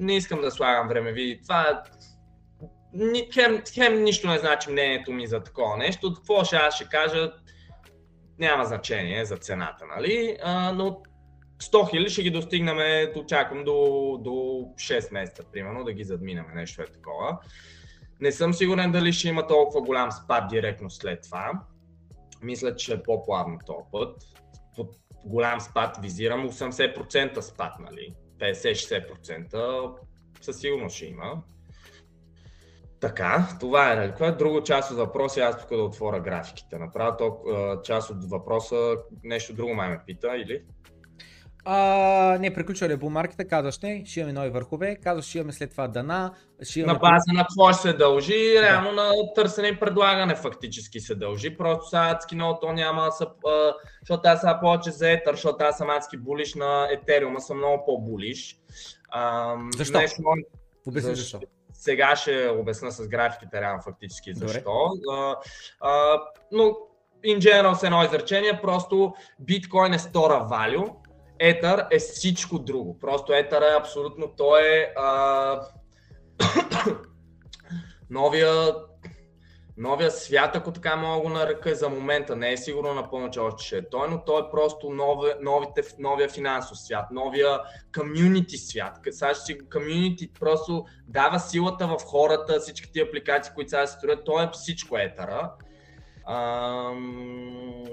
Не 0.00 0.16
искам 0.16 0.40
да 0.40 0.50
слагам 0.50 0.88
времеви. 0.88 1.40
Това 1.42 1.82
хем, 3.34 3.62
хем 3.74 4.02
нищо 4.02 4.28
не 4.28 4.38
значи 4.38 4.70
мнението 4.70 5.12
ми 5.12 5.26
за 5.26 5.40
такова 5.40 5.76
нещо. 5.76 6.14
Какво 6.14 6.44
ще 6.44 6.56
аз 6.56 6.74
ще 6.74 6.88
кажа, 6.88 7.32
няма 8.38 8.64
значение 8.64 9.24
за 9.24 9.36
цената, 9.36 9.86
нали? 9.86 10.36
А, 10.42 10.72
но 10.72 11.02
100 11.62 11.90
хиляди 11.90 12.10
ще 12.10 12.22
ги 12.22 12.30
достигнем, 12.30 12.78
очаквам 13.16 13.64
до, 13.64 13.72
до 14.20 14.30
6 14.30 15.12
месеца, 15.12 15.42
примерно, 15.52 15.84
да 15.84 15.92
ги 15.92 16.04
задминем, 16.04 16.44
нещо 16.54 16.82
е 16.82 16.86
такова. 16.86 17.38
Не 18.20 18.32
съм 18.32 18.54
сигурен 18.54 18.92
дали 18.92 19.12
ще 19.12 19.28
има 19.28 19.46
толкова 19.46 19.80
голям 19.80 20.12
спад 20.12 20.48
директно 20.48 20.90
след 20.90 21.22
това. 21.22 21.52
Мисля, 22.42 22.76
че 22.76 22.92
е 22.92 23.02
по-плавно 23.02 23.58
този 23.66 23.84
път. 23.92 24.22
Под 24.76 24.94
голям 25.24 25.60
спад 25.60 25.96
визирам 26.02 26.50
80% 26.50 27.40
спад, 27.40 27.72
нали? 27.80 28.14
50-60% 28.38 29.96
със 30.40 30.60
сигурност 30.60 30.96
ще 30.96 31.06
има. 31.06 31.42
Така, 33.04 33.48
това 33.60 33.92
е. 33.92 33.96
Нали? 33.96 34.12
Това 34.14 34.26
е 34.26 34.32
друго 34.32 34.62
част 34.62 34.90
от 34.90 34.96
въпроса. 34.96 35.40
Аз 35.40 35.60
тук 35.60 35.68
да 35.68 35.82
отворя 35.82 36.20
графиките. 36.20 36.78
Направо 36.78 37.16
то, 37.16 37.36
част 37.82 38.10
от 38.10 38.30
въпроса, 38.30 38.96
нещо 39.24 39.54
друго 39.54 39.74
май 39.74 39.88
ме 39.88 40.00
пита, 40.06 40.36
или? 40.36 40.62
А, 41.64 42.38
не, 42.40 42.54
приключва 42.54 42.88
ли 42.88 42.98
маркета, 43.02 43.48
казваш 43.48 43.78
не, 43.78 44.02
ще 44.06 44.20
имаме 44.20 44.32
нови 44.32 44.50
върхове, 44.50 44.96
казваш 44.96 45.24
ще 45.24 45.38
имаме 45.38 45.52
след 45.52 45.70
това 45.70 45.88
дана. 45.88 46.34
Ще 46.62 46.80
имаме... 46.80 46.92
На 46.92 46.98
база 46.98 47.32
на 47.32 47.46
какво 47.46 47.72
ще 47.72 47.82
се 47.82 47.92
дължи, 47.92 48.62
реално 48.62 48.90
да. 48.90 48.96
на 48.96 49.12
търсене 49.34 49.68
и 49.68 49.80
предлагане 49.80 50.34
фактически 50.34 51.00
се 51.00 51.14
дължи. 51.14 51.56
Просто 51.56 51.88
сега 51.88 52.10
адски 52.10 52.34
много 52.34 52.58
то 52.60 52.72
няма, 52.72 53.12
са, 53.12 53.26
защото 54.00 54.28
аз 54.28 54.40
сега 54.40 54.60
повече 54.60 54.90
за 54.90 55.10
етър, 55.10 55.34
защото 55.34 55.64
аз 55.64 55.78
съм 55.78 55.90
адски 55.90 56.16
булиш 56.16 56.54
на 56.54 56.88
Етериума, 56.92 57.40
съм 57.40 57.56
много 57.56 57.84
по-булиш. 57.86 58.58
А, 59.08 59.54
защо? 59.76 59.98
Нещо, 59.98 60.22
Обясни 60.86 61.14
защо. 61.14 61.40
Сега 61.84 62.16
ще 62.16 62.48
обясна 62.48 62.92
с 62.92 63.08
графиките 63.08 63.60
реално 63.60 63.82
фактически 63.82 64.34
защо. 64.34 64.90
А, 65.12 65.36
а, 65.80 66.20
но 66.52 66.62
in 67.24 67.38
general 67.38 67.74
с 67.74 67.82
едно 67.82 68.04
изречение, 68.04 68.60
просто 68.62 69.14
биткоин 69.40 69.94
е 69.94 69.98
стора 69.98 70.48
value, 70.50 70.94
Етър 71.38 71.86
е 71.90 71.98
всичко 71.98 72.58
друго. 72.58 72.98
Просто 72.98 73.32
Етър 73.32 73.62
е 73.62 73.76
абсолютно, 73.78 74.32
той 74.36 74.60
е 74.62 74.92
а... 74.96 75.60
новия, 78.10 78.74
новия 79.76 80.10
свят, 80.10 80.56
ако 80.56 80.72
така 80.72 80.96
мога 80.96 81.22
го 81.22 81.28
нарека 81.28 81.74
за 81.74 81.88
момента. 81.88 82.36
Не 82.36 82.52
е 82.52 82.56
сигурно 82.56 82.94
напълно, 82.94 83.30
че 83.30 83.40
още 83.40 83.64
ще 83.64 83.76
е 83.78 83.88
той, 83.88 84.08
но 84.10 84.24
той 84.24 84.40
е 84.40 84.50
просто 84.50 84.90
нови, 84.90 85.30
новите, 85.40 85.82
новия 85.98 86.28
финансов 86.28 86.78
свят, 86.78 87.04
новия 87.10 87.60
комьюнити 87.98 88.56
свят. 88.56 88.98
Сега 89.10 89.34
ще 89.34 89.58
комьюнити 89.58 90.32
просто 90.40 90.86
дава 91.08 91.38
силата 91.38 91.86
в 91.86 91.96
хората, 92.04 92.60
всички 92.60 92.92
ти 92.92 93.00
апликации, 93.00 93.52
които 93.54 93.70
сега 93.70 93.86
се 93.86 93.98
строят, 93.98 94.24
той 94.24 94.44
е 94.44 94.50
всичко 94.52 94.98
етъра. 94.98 95.52
Ам 96.26 97.84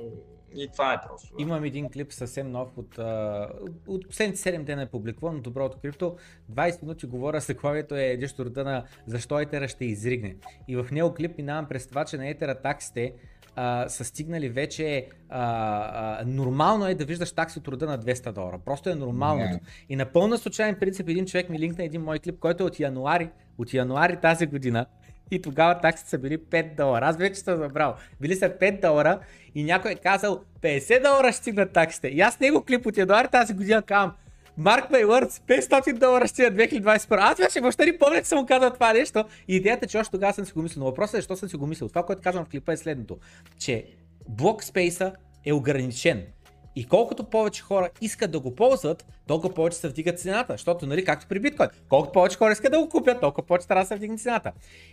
и 0.56 0.70
това 0.72 0.94
е 0.94 1.08
просто. 1.08 1.36
Да. 1.36 1.42
Имам 1.42 1.64
един 1.64 1.90
клип 1.90 2.14
съвсем 2.14 2.52
нов 2.52 2.78
от, 2.78 2.98
от 3.88 4.08
последните 4.08 4.40
7 4.40 4.64
дена 4.64 4.82
е 4.82 4.86
публикуван, 4.86 5.42
доброто 5.42 5.78
крипто. 5.78 6.18
20 6.52 6.82
минути 6.82 7.06
говоря, 7.06 7.40
заглавието 7.40 7.96
е 7.96 8.18
нещо 8.20 8.46
рода 8.46 8.64
на 8.64 8.84
защо 9.08 9.40
етера 9.40 9.68
ще 9.68 9.86
изригне. 9.86 10.36
И 10.68 10.76
в 10.76 10.88
него 10.92 11.14
клип 11.14 11.38
минавам 11.38 11.68
през 11.68 11.88
това, 11.88 12.06
че 12.06 12.18
на 12.18 12.30
етера 12.30 12.62
таксите 12.62 13.14
а, 13.56 13.90
са 13.90 14.04
стигнали 14.06 14.50
вече. 14.50 15.08
А, 15.30 15.42
а, 16.20 16.26
нормално 16.26 16.88
е 16.88 16.96
да 16.96 17.06
виждаш 17.06 17.32
такси 17.32 17.60
от 17.60 17.68
рода 17.68 17.86
на 17.86 18.00
200 18.00 18.32
долара. 18.32 18.60
Просто 18.66 18.90
е 18.90 18.96
нормално. 18.96 19.44
Yeah. 19.44 19.60
И 19.90 19.96
на 19.96 20.06
пълна 20.06 20.38
случайен 20.38 20.76
принцип 20.80 21.10
един 21.10 21.26
човек 21.26 21.50
ми 21.50 21.60
линкна 21.60 21.84
един 21.84 22.02
мой 22.02 22.20
клип, 22.20 22.40
който 22.40 22.64
е 22.64 22.66
от 22.66 22.80
януари, 22.80 23.30
от 23.58 23.74
януари 23.74 24.18
тази 24.18 24.46
година. 24.46 24.86
И 25.32 25.42
тогава 25.42 25.80
таксите 25.80 26.10
са 26.10 26.18
били 26.18 26.38
5 26.38 26.76
долара. 26.76 27.06
Аз 27.06 27.18
вече 27.18 27.40
съм 27.40 27.58
забрал. 27.58 27.96
Били 28.22 28.36
са 28.36 28.50
5 28.50 28.82
долара 28.82 29.20
и 29.56 29.64
някой 29.64 29.92
е 29.92 29.96
казал 29.96 30.42
50 30.62 31.04
долара 31.04 31.32
ще 31.32 31.42
стигнат 31.42 31.74
таксите. 31.74 32.08
И 32.08 32.22
аз 32.22 32.40
него 32.40 32.64
клип 32.64 32.86
от 32.86 32.98
януари 32.98 33.28
тази 33.28 33.54
година 33.54 33.82
казвам 33.82 34.14
Mark 34.60 34.92
my 34.92 35.06
words, 35.06 35.62
500 35.62 35.94
долара 35.94 36.28
ще 36.28 36.42
2021. 36.42 37.18
Аз 37.20 37.38
вече 37.38 37.62
въобще 37.62 37.86
не 37.86 37.98
помня, 37.98 38.22
че 38.22 38.28
съм 38.28 38.40
му 38.40 38.46
казал 38.46 38.70
това 38.70 38.94
нещо. 38.94 39.26
И 39.48 39.56
идеята, 39.56 39.88
че 39.88 39.98
още 39.98 40.12
тогава 40.12 40.34
съм 40.34 40.46
си 40.46 40.52
го 40.52 40.62
мислил. 40.62 40.80
Но 40.80 40.86
въпросът 40.86 41.14
е, 41.14 41.18
защо 41.18 41.36
съм 41.36 41.50
си 41.50 41.56
го 41.56 41.68
мислил. 41.68 41.90
Това, 41.90 42.04
което 42.06 42.22
казвам 42.22 42.46
в 42.46 42.50
клипа 42.50 42.74
е 42.74 42.78
следното. 42.78 43.18
Че 43.60 43.86
блокспейса 44.30 45.14
е 45.46 45.54
ограничен. 45.54 46.24
И 46.76 46.86
колкото 46.86 47.24
повече 47.24 47.62
хора 47.62 47.90
искат 48.02 48.32
да 48.32 48.40
го 48.40 48.56
ползват, 48.56 49.06
толкова 49.28 49.54
повече 49.54 49.78
се 49.78 49.90
вдига 49.90 50.14
цената. 50.14 50.54
Защото, 50.54 50.86
нали, 50.86 51.06
както 51.06 51.28
при 51.28 51.40
биткоин, 51.40 51.70
колкото 51.90 52.12
повече 52.12 52.38
хора 52.38 52.52
искат 52.52 52.72
да 52.72 52.80
го 52.80 52.90
купят, 52.90 53.22
толкова 53.22 53.48
повече 53.48 53.68
трябва 53.68 53.84
да 53.84 53.88
се 53.88 53.96
вдигне 53.96 54.18
цената. 54.18 54.52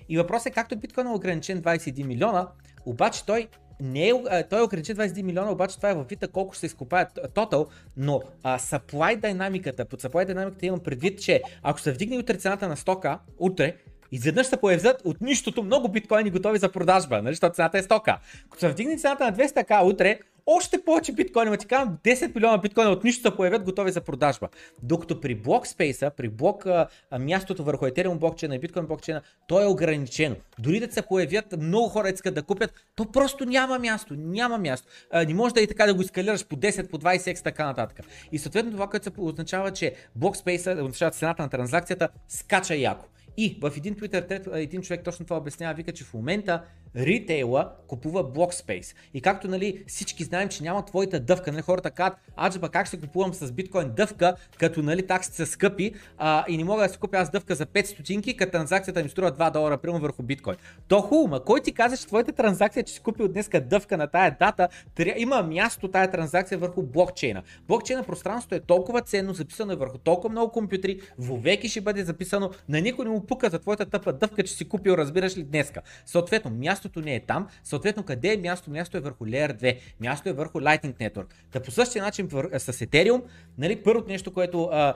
И 0.09 0.19
въпросът 0.19 0.47
е, 0.47 0.51
както 0.51 0.77
биткоин 0.77 1.07
е 1.07 1.11
ограничен 1.11 1.63
21 1.63 2.05
милиона, 2.05 2.49
обаче 2.87 3.27
той 3.27 3.49
не 3.81 4.09
е, 4.09 4.13
той 4.51 4.61
е 4.61 4.63
ограничен 4.63 4.97
21 4.97 5.23
милиона, 5.23 5.51
обаче 5.51 5.77
това 5.77 5.91
е 5.91 5.95
във 5.95 6.09
вида 6.09 6.29
колко 6.29 6.53
ще 6.53 6.61
се 6.61 6.67
изкупаят 6.67 7.19
тотал, 7.35 7.67
но 7.97 8.23
а, 8.43 8.59
supply 8.59 9.21
динамиката, 9.21 9.85
под 9.85 10.03
supply 10.03 10.27
динамиката 10.27 10.67
имам 10.67 10.81
предвид, 10.81 11.21
че 11.21 11.43
ако 11.63 11.81
се 11.81 11.93
вдигне 11.93 12.19
утре 12.19 12.37
цената 12.37 12.69
на 12.69 12.77
стока, 12.77 13.19
утре, 13.39 13.77
изведнъж 14.13 14.47
се 14.47 14.57
появят 14.57 15.03
от 15.05 15.21
нищото 15.21 15.63
много 15.63 15.89
биткоини 15.89 16.31
готови 16.31 16.59
за 16.59 16.73
продажба, 16.73 17.23
нали, 17.23 17.35
защото 17.35 17.55
цената 17.55 17.79
е 17.79 17.83
стока. 17.83 18.19
Ако 18.47 18.59
се 18.59 18.69
вдигне 18.69 18.97
цената 18.97 19.25
на 19.25 19.33
200к 19.33 19.93
утре, 19.93 20.19
още 20.51 20.85
повече 20.85 21.13
биткоини, 21.13 21.59
ти 21.59 21.67
казвам 21.67 21.99
10 22.05 22.35
милиона 22.35 22.59
биткоина 22.59 22.91
от 22.91 23.05
нищо 23.05 23.23
се 23.23 23.37
появят 23.37 23.65
готови 23.65 23.91
за 23.91 24.01
продажба. 24.01 24.49
Докато 24.83 25.21
при 25.21 25.35
блокспейса, 25.35 26.11
при 26.17 26.29
блок 26.29 26.67
а, 26.67 26.89
мястото 27.19 27.65
върху 27.65 27.85
Ethereum 27.85 28.19
блокчейна 28.19 28.57
и 28.57 28.59
биткоин 28.59 28.87
блокчейна, 28.87 29.23
то 29.49 29.63
е 29.63 29.67
ограничено. 29.67 30.37
Дори 30.59 30.81
да 30.81 30.93
се 30.93 31.03
появят 31.03 31.57
много 31.61 31.89
хора 31.89 32.09
искат 32.09 32.35
да 32.35 32.43
купят, 32.43 32.73
то 32.97 33.13
просто 33.13 33.45
няма 33.45 33.79
място, 33.79 34.15
няма 34.17 34.59
място. 34.59 34.89
А, 35.11 35.25
не 35.25 35.35
може 35.35 35.55
да 35.55 35.61
и 35.61 35.67
така 35.67 35.87
да 35.87 35.95
го 35.95 36.03
ескалираш 36.03 36.47
по 36.47 36.57
10, 36.57 36.91
по 36.91 36.99
20 36.99 37.27
екс, 37.27 37.43
така 37.43 37.67
нататък. 37.67 38.01
И 38.33 38.39
съответно 38.39 38.73
това, 38.73 38.87
което 38.87 39.05
се 39.05 39.13
означава, 39.19 39.73
че 39.73 39.95
блокспейса, 40.17 40.71
означава 40.71 41.11
цената 41.11 41.43
на 41.43 41.49
транзакцията, 41.49 42.09
скача 42.29 42.75
яко. 42.75 43.05
И 43.41 43.59
в 43.61 43.73
един 43.77 43.95
Twitter 43.95 44.57
един 44.57 44.83
човек 44.83 45.05
точно 45.05 45.25
това 45.25 45.37
обяснява, 45.37 45.75
вика, 45.75 45.93
че 45.93 46.05
в 46.05 46.15
момента 46.15 46.65
ритейла 46.97 47.73
купува 47.87 48.25
блокспейс. 48.25 48.95
И 49.15 49.21
както 49.21 49.49
нали, 49.49 49.85
всички 49.87 50.25
знаем, 50.25 50.49
че 50.49 50.63
няма 50.63 50.85
твоята 50.85 51.21
дъвка, 51.21 51.53
нали, 51.53 51.63
хората 51.63 51.91
казват, 51.91 52.19
аджаба 52.37 52.69
как 52.69 52.87
ще 52.87 53.01
купувам 53.01 53.35
с 53.35 53.53
биткоин 53.53 53.93
дъвка, 53.97 54.35
като 54.59 54.83
нали, 54.83 55.07
таксите 55.07 55.37
са 55.37 55.47
скъпи 55.47 55.95
а, 56.19 56.45
и 56.49 56.57
не 56.57 56.65
мога 56.65 56.83
да 56.83 56.89
си 56.89 56.99
купя 56.99 57.19
аз 57.19 57.31
дъвка 57.31 57.55
за 57.55 57.67
5 57.67 57.85
стотинки, 57.85 58.37
като 58.37 58.53
транзакцията 58.53 59.03
ми 59.03 59.09
струва 59.09 59.33
2 59.33 59.53
долара, 59.53 59.79
примерно 59.79 60.03
върху 60.03 60.23
биткоин. 60.23 60.57
То 60.89 61.01
хубаво, 61.01 61.45
кой 61.45 61.61
ти 61.61 61.73
каза, 61.73 61.97
че 61.97 62.07
твоята 62.07 62.33
транзакция, 62.33 62.83
че 62.83 62.95
си 62.95 63.01
купил 63.01 63.29
днеска 63.29 63.61
дъвка 63.61 63.97
на 63.97 64.07
тая 64.07 64.37
дата, 64.41 64.69
тря... 64.95 65.15
има 65.17 65.43
място 65.43 65.89
тая 65.89 66.11
транзакция 66.11 66.59
върху 66.59 66.83
блокчейна. 66.83 67.43
Блокчейна 67.69 68.05
пространството 68.05 68.55
е 68.55 68.61
толкова 68.61 69.01
ценно, 69.01 69.35
записано 69.35 69.73
е 69.73 69.77
върху 69.77 69.99
толкова 69.99 70.29
много 70.31 70.53
компютри, 70.53 71.01
вовеки 71.19 71.69
ще 71.69 71.81
бъде 71.81 72.05
записано, 72.05 72.51
на 72.69 72.81
никой 72.81 73.05
не 73.05 73.11
му 73.11 73.27
пука 73.27 73.51
за 73.51 73.59
твоята 73.59 73.87
тъпа 73.87 74.13
дъвка, 74.13 74.43
че 74.43 74.53
си 74.53 74.69
купил, 74.69 74.93
разбираш 74.93 75.37
ли 75.37 75.43
днеска. 75.43 75.83
Съответно, 76.07 76.51
мястото 76.79 77.01
не 77.01 77.15
е 77.15 77.21
там. 77.21 77.49
Съответно, 77.65 78.03
къде 78.03 78.33
е 78.33 78.37
място? 78.37 78.71
Място 78.71 78.97
е 78.97 79.01
върху 79.01 79.25
Layer 79.25 79.61
2. 79.63 79.79
Място 80.01 80.29
е 80.29 80.33
върху 80.33 80.59
Lightning 80.61 80.95
Network. 80.95 81.27
Та 81.51 81.61
по 81.61 81.71
същия 81.71 82.05
начин 82.05 82.29
с 82.31 82.73
Ethereum, 82.73 83.23
нали, 83.59 83.83
първото 83.83 84.09
нещо, 84.09 84.33
което 84.33 84.65
а, 84.65 84.95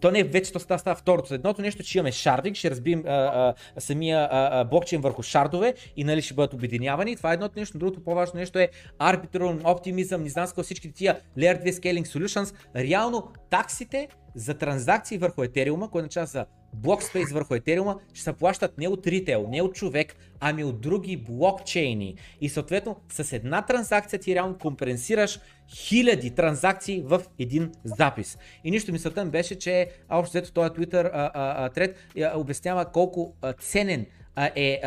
то 0.00 0.10
не 0.10 0.18
е 0.18 0.24
вече, 0.24 0.52
то 0.52 0.58
става, 0.58 0.78
става 0.78 0.96
второто. 0.96 1.34
Едното 1.34 1.62
нещо, 1.62 1.82
че 1.82 1.98
имаме 1.98 2.12
шардинг, 2.12 2.56
ще 2.56 2.70
разбием 2.70 3.02
а, 3.06 3.54
а, 3.76 3.80
самия 3.80 4.28
а, 4.30 4.64
блокчейн 4.64 5.02
върху 5.02 5.22
шардове 5.22 5.74
и 5.96 6.04
нали, 6.04 6.22
ще 6.22 6.34
бъдат 6.34 6.54
обединявани. 6.54 7.16
Това 7.16 7.30
е 7.30 7.34
едното 7.34 7.58
нещо. 7.58 7.78
Другото 7.78 8.04
по-важно 8.04 8.38
нещо 8.40 8.58
е 8.58 8.68
Arbitrum, 9.00 9.62
Optimism, 9.62 10.16
не 10.16 10.28
знам 10.28 10.46
всички 10.62 10.92
тия 10.92 11.20
Layer 11.38 11.64
2 11.64 11.70
Scaling 11.70 12.06
Solutions. 12.06 12.54
Реално 12.76 13.32
таксите 13.50 14.08
за 14.34 14.54
транзакции 14.54 15.18
върху 15.18 15.40
Ethereum, 15.40 15.90
което 15.90 15.96
означава 15.96 16.26
за 16.26 16.46
блокспейс 16.74 17.32
върху 17.32 17.54
Ethereum, 17.54 17.98
ще 18.12 18.22
се 18.22 18.32
плащат 18.32 18.78
не 18.78 18.88
от 18.88 19.06
ритейл, 19.06 19.46
не 19.48 19.62
от 19.62 19.74
човек, 19.74 20.14
ами 20.40 20.64
от 20.64 20.80
други 20.80 21.16
блокчейни. 21.16 22.16
И 22.40 22.48
съответно 22.48 22.96
с 23.08 23.32
една 23.32 23.62
транзакция 23.62 24.18
ти 24.18 24.34
реално 24.34 24.58
компенсираш 24.58 25.40
хиляди 25.74 26.30
транзакции 26.30 27.02
в 27.04 27.22
един 27.38 27.72
запис. 27.84 28.38
И 28.64 28.70
нищо 28.70 28.92
мисълта 28.92 29.24
ми 29.24 29.30
беше, 29.30 29.58
че 29.58 29.88
общо 30.10 30.30
взето 30.32 30.52
този 30.52 30.70
Twitter 30.70 31.10
а, 31.12 31.30
а, 31.34 31.64
а, 31.64 31.68
тред 31.68 31.96
а, 32.22 32.38
обяснява 32.38 32.84
колко 32.84 33.34
а, 33.42 33.52
ценен 33.52 34.06
е 34.36 34.80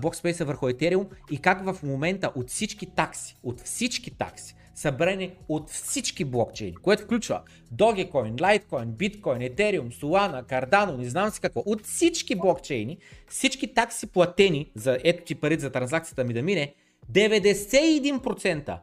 блокспейса 0.00 0.44
върху 0.44 0.66
Ethereum 0.66 1.06
и 1.30 1.38
как 1.38 1.64
в 1.64 1.82
момента 1.82 2.32
от 2.34 2.50
всички 2.50 2.86
такси, 2.86 3.36
от 3.42 3.60
всички 3.60 4.10
такси, 4.10 4.54
събрани 4.80 5.32
от 5.48 5.70
всички 5.70 6.24
блокчейни, 6.24 6.76
което 6.76 7.02
включва 7.02 7.42
Dogecoin, 7.74 8.34
Litecoin, 8.34 8.86
Bitcoin, 8.86 9.54
Ethereum, 9.54 9.92
Solana, 10.00 10.44
Cardano, 10.44 10.96
не 10.96 11.08
знам 11.08 11.30
си 11.30 11.40
какво, 11.40 11.62
от 11.66 11.86
всички 11.86 12.34
блокчейни, 12.34 12.98
всички 13.28 13.74
такси 13.74 14.06
платени 14.06 14.70
за 14.74 14.98
ето 15.04 15.24
ти 15.24 15.34
пари 15.34 15.60
за 15.60 15.70
транзакцията 15.70 16.24
ми 16.24 16.34
да 16.34 16.42
мине, 16.42 16.74
91% 17.12 18.78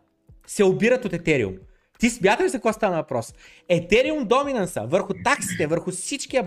се 0.48 0.64
обират 0.64 1.06
от 1.06 1.12
Ethereum. 1.12 1.58
Ти 2.00 2.10
смяташ 2.10 2.52
за 2.52 2.58
какво 2.58 2.74
стана 2.74 2.95
въпрос? 2.98 3.34
Етериум 3.70 4.26
доминанса 4.26 4.82
върху 4.82 5.14
таксите, 5.24 5.68
върху 5.68 5.91
всички, 5.91 6.39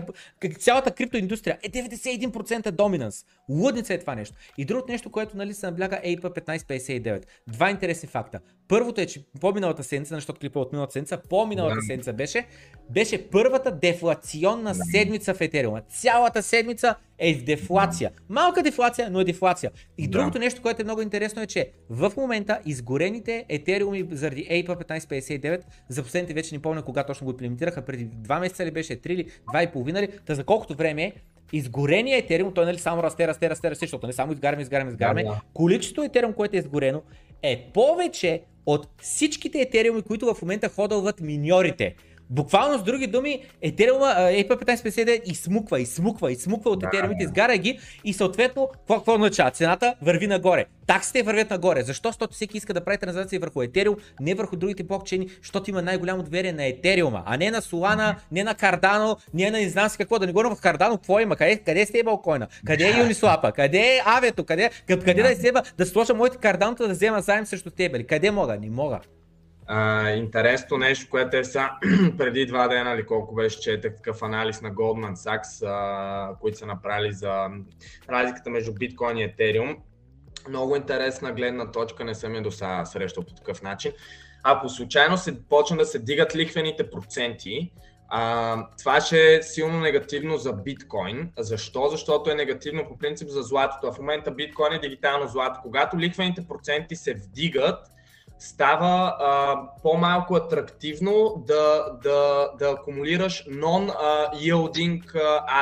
цялата 0.59 0.91
криптоиндустрия 0.91 1.57
е 1.63 1.69
91% 1.69 2.71
доминанс. 2.71 3.25
Лудница 3.49 3.93
е 3.93 3.99
това 3.99 4.15
нещо. 4.15 4.37
И 4.57 4.65
другото 4.65 4.91
нещо, 4.91 5.11
което 5.11 5.37
нали 5.37 5.53
се 5.53 5.65
набляга 5.65 5.99
е 6.03 6.15
APA 6.15 6.45
1559. 6.47 7.23
Два 7.47 7.69
интересни 7.69 8.09
факта. 8.09 8.39
Първото 8.67 9.01
е, 9.01 9.05
че 9.05 9.23
по-миналата 9.41 9.83
седмица, 9.83 10.15
защото 10.15 10.39
клипа 10.39 10.59
от 10.59 10.71
миналата 10.71 10.93
седмица, 10.93 11.17
по-миналата 11.29 11.81
седмица 11.81 12.13
беше, 12.13 12.47
беше 12.89 13.29
първата 13.29 13.71
дефлационна 13.71 14.75
седмица 14.75 15.33
в 15.33 15.41
Етериум. 15.41 15.79
Цялата 15.89 16.43
седмица 16.43 16.95
е 17.21 17.35
дефлация. 17.35 18.11
Малка 18.29 18.63
дефлация, 18.63 19.09
но 19.09 19.19
е 19.19 19.23
дефлация. 19.23 19.71
И 19.97 20.07
Да. 20.07 20.09
другото 20.09 20.39
нещо, 20.39 20.61
което 20.61 20.81
е 20.81 20.83
много 20.83 21.01
интересно 21.01 21.41
е, 21.41 21.47
че 21.47 21.69
в 21.89 22.11
момента 22.17 22.59
изгорените 22.65 23.45
етериуми 23.49 24.05
заради 24.11 24.45
APA 24.45 24.67
1559 24.67 25.61
за 25.89 26.03
последните 26.03 26.33
вече 26.33 26.55
не 26.55 26.61
помня 26.61 26.81
кога 26.81 27.03
точно 27.03 27.25
го 27.25 27.31
имплементираха, 27.31 27.81
преди 27.81 28.07
2 28.07 28.39
месеца 28.39 28.65
ли 28.65 28.71
беше, 28.71 29.01
3 29.01 29.09
или 29.09 29.25
2,5 29.53 30.01
ли, 30.01 30.09
та 30.25 30.35
за 30.35 30.43
колкото 30.43 30.75
време 30.75 31.03
е, 31.03 31.13
изгорения 31.53 32.17
етериум, 32.17 32.53
той 32.53 32.65
нали 32.65 32.77
само 32.77 33.03
расте, 33.03 33.27
расте, 33.27 33.49
расте, 33.49 33.71
расте, 33.71 33.85
защото 33.85 34.07
не 34.07 34.13
само 34.13 34.33
изгаряме, 34.33 34.61
изгаряме, 34.61 34.91
изгаряме. 34.91 35.23
Да, 35.23 35.29
да. 35.29 35.41
Количеството 35.53 36.03
етериум, 36.03 36.33
което 36.33 36.55
е 36.55 36.59
изгорено, 36.59 37.01
е 37.43 37.69
повече 37.73 38.41
от 38.65 38.87
всичките 39.01 39.61
етериуми, 39.61 40.01
които 40.01 40.33
в 40.33 40.41
момента 40.41 40.69
ходълват 40.69 41.21
миньорите. 41.21 41.95
Буквално 42.31 42.79
с 42.79 42.83
други 42.83 43.07
думи, 43.07 43.41
етериума, 43.61 44.05
AP1559 44.05 45.21
изсмуква, 45.25 45.79
изсмуква, 45.79 46.31
изсмуква 46.31 46.71
от 46.71 46.79
да. 46.79 47.09
изгаря 47.19 47.57
ги 47.57 47.79
и 48.03 48.13
съответно, 48.13 48.67
какво, 48.71 48.95
какво 48.95 49.13
означава? 49.13 49.51
Цената 49.51 49.95
върви 50.01 50.27
нагоре. 50.27 50.65
Таксите 50.87 51.23
вървят 51.23 51.49
нагоре. 51.49 51.83
Защо? 51.83 52.09
Защото 52.09 52.33
всеки 52.33 52.57
иска 52.57 52.73
да 52.73 52.83
прави 52.83 52.97
транзакции 52.97 53.39
върху 53.39 53.61
етериум, 53.61 53.95
не 54.19 54.33
върху 54.33 54.55
другите 54.55 54.83
блокчейни, 54.83 55.27
защото 55.41 55.69
има 55.69 55.81
най-голямо 55.81 56.23
доверие 56.23 56.53
на 56.53 56.65
етериума, 56.65 57.23
а 57.25 57.37
не 57.37 57.51
на 57.51 57.61
Solana, 57.61 58.15
не 58.31 58.43
на 58.43 58.55
Cardano, 58.55 59.17
не 59.33 59.51
на 59.51 59.57
не 59.57 59.69
знам 59.69 59.89
си 59.89 59.97
какво. 59.97 60.19
Да 60.19 60.25
не 60.25 60.31
говорим 60.31 60.55
в 60.55 60.61
Cardano, 60.61 60.91
какво 60.91 61.19
има? 61.19 61.35
Къде, 61.35 61.57
къде 61.57 61.81
е 61.81 61.85
стейблкоина? 61.85 62.47
Къде 62.65 62.83
е 62.83 62.93
Uniswap? 62.93 63.53
Къде 63.53 63.77
е 63.77 64.01
Авето? 64.05 64.43
Къде, 64.43 64.69
къде, 64.87 65.23
да 65.23 65.31
иззема, 65.31 65.63
да 65.77 65.85
сложа 65.85 66.13
моите 66.13 66.37
Cardano 66.37 66.77
да 66.77 66.89
взема 66.89 67.21
заем 67.21 67.45
срещу 67.45 67.69
стебели? 67.69 68.07
Къде 68.07 68.31
мога? 68.31 68.57
Не 68.57 68.69
мога. 68.69 68.99
А, 69.67 70.09
интересно 70.09 70.77
нещо, 70.77 71.09
което 71.09 71.37
е 71.37 71.43
са, 71.43 71.69
преди 72.17 72.45
два 72.45 72.67
дена 72.67 72.91
или 72.91 73.05
колко 73.05 73.35
беше, 73.35 73.59
четах 73.59 73.95
такъв 73.95 74.21
анализ 74.21 74.61
на 74.61 74.71
Goldman 74.71 75.13
Sachs, 75.13 75.67
а, 75.67 76.35
които 76.39 76.57
са 76.57 76.65
направили 76.65 77.13
за 77.13 77.47
разликата 78.09 78.49
между 78.49 78.73
биткоин 78.73 79.17
и 79.17 79.23
етериум. 79.23 79.77
Много 80.49 80.75
интересна 80.75 81.31
гледна 81.31 81.71
точка, 81.71 82.03
не 82.03 82.15
съм 82.15 82.35
я 82.35 82.41
до 82.41 82.51
сега 82.51 82.85
срещал 82.85 83.23
по 83.23 83.33
такъв 83.33 83.61
начин. 83.61 83.91
Ако 84.43 84.69
случайно 84.69 85.17
се 85.17 85.43
почна 85.43 85.77
да 85.77 85.85
се 85.85 85.99
дигат 85.99 86.35
лихвените 86.35 86.89
проценти, 86.89 87.71
а, 88.13 88.67
това 88.79 89.01
ще 89.01 89.35
е 89.35 89.43
силно 89.43 89.79
негативно 89.79 90.37
за 90.37 90.53
биткоин. 90.53 91.31
Защо? 91.37 91.87
Защото 91.87 92.31
е 92.31 92.35
негативно 92.35 92.87
по 92.87 92.97
принцип 92.97 93.29
за 93.29 93.41
златото. 93.41 93.87
А 93.87 93.91
в 93.91 93.97
момента 93.97 94.31
биткоин 94.31 94.73
е 94.73 94.79
дигитално 94.79 95.27
злато. 95.27 95.59
Когато 95.61 95.99
лихвените 95.99 96.47
проценти 96.47 96.95
се 96.95 97.13
вдигат, 97.13 97.87
става 98.41 99.17
а, 99.19 99.61
по-малко 99.81 100.35
атрактивно 100.35 101.43
да, 101.47 101.85
да, 102.03 102.51
да 102.59 102.69
акумулираш 102.71 103.45
non-yielding 103.45 105.03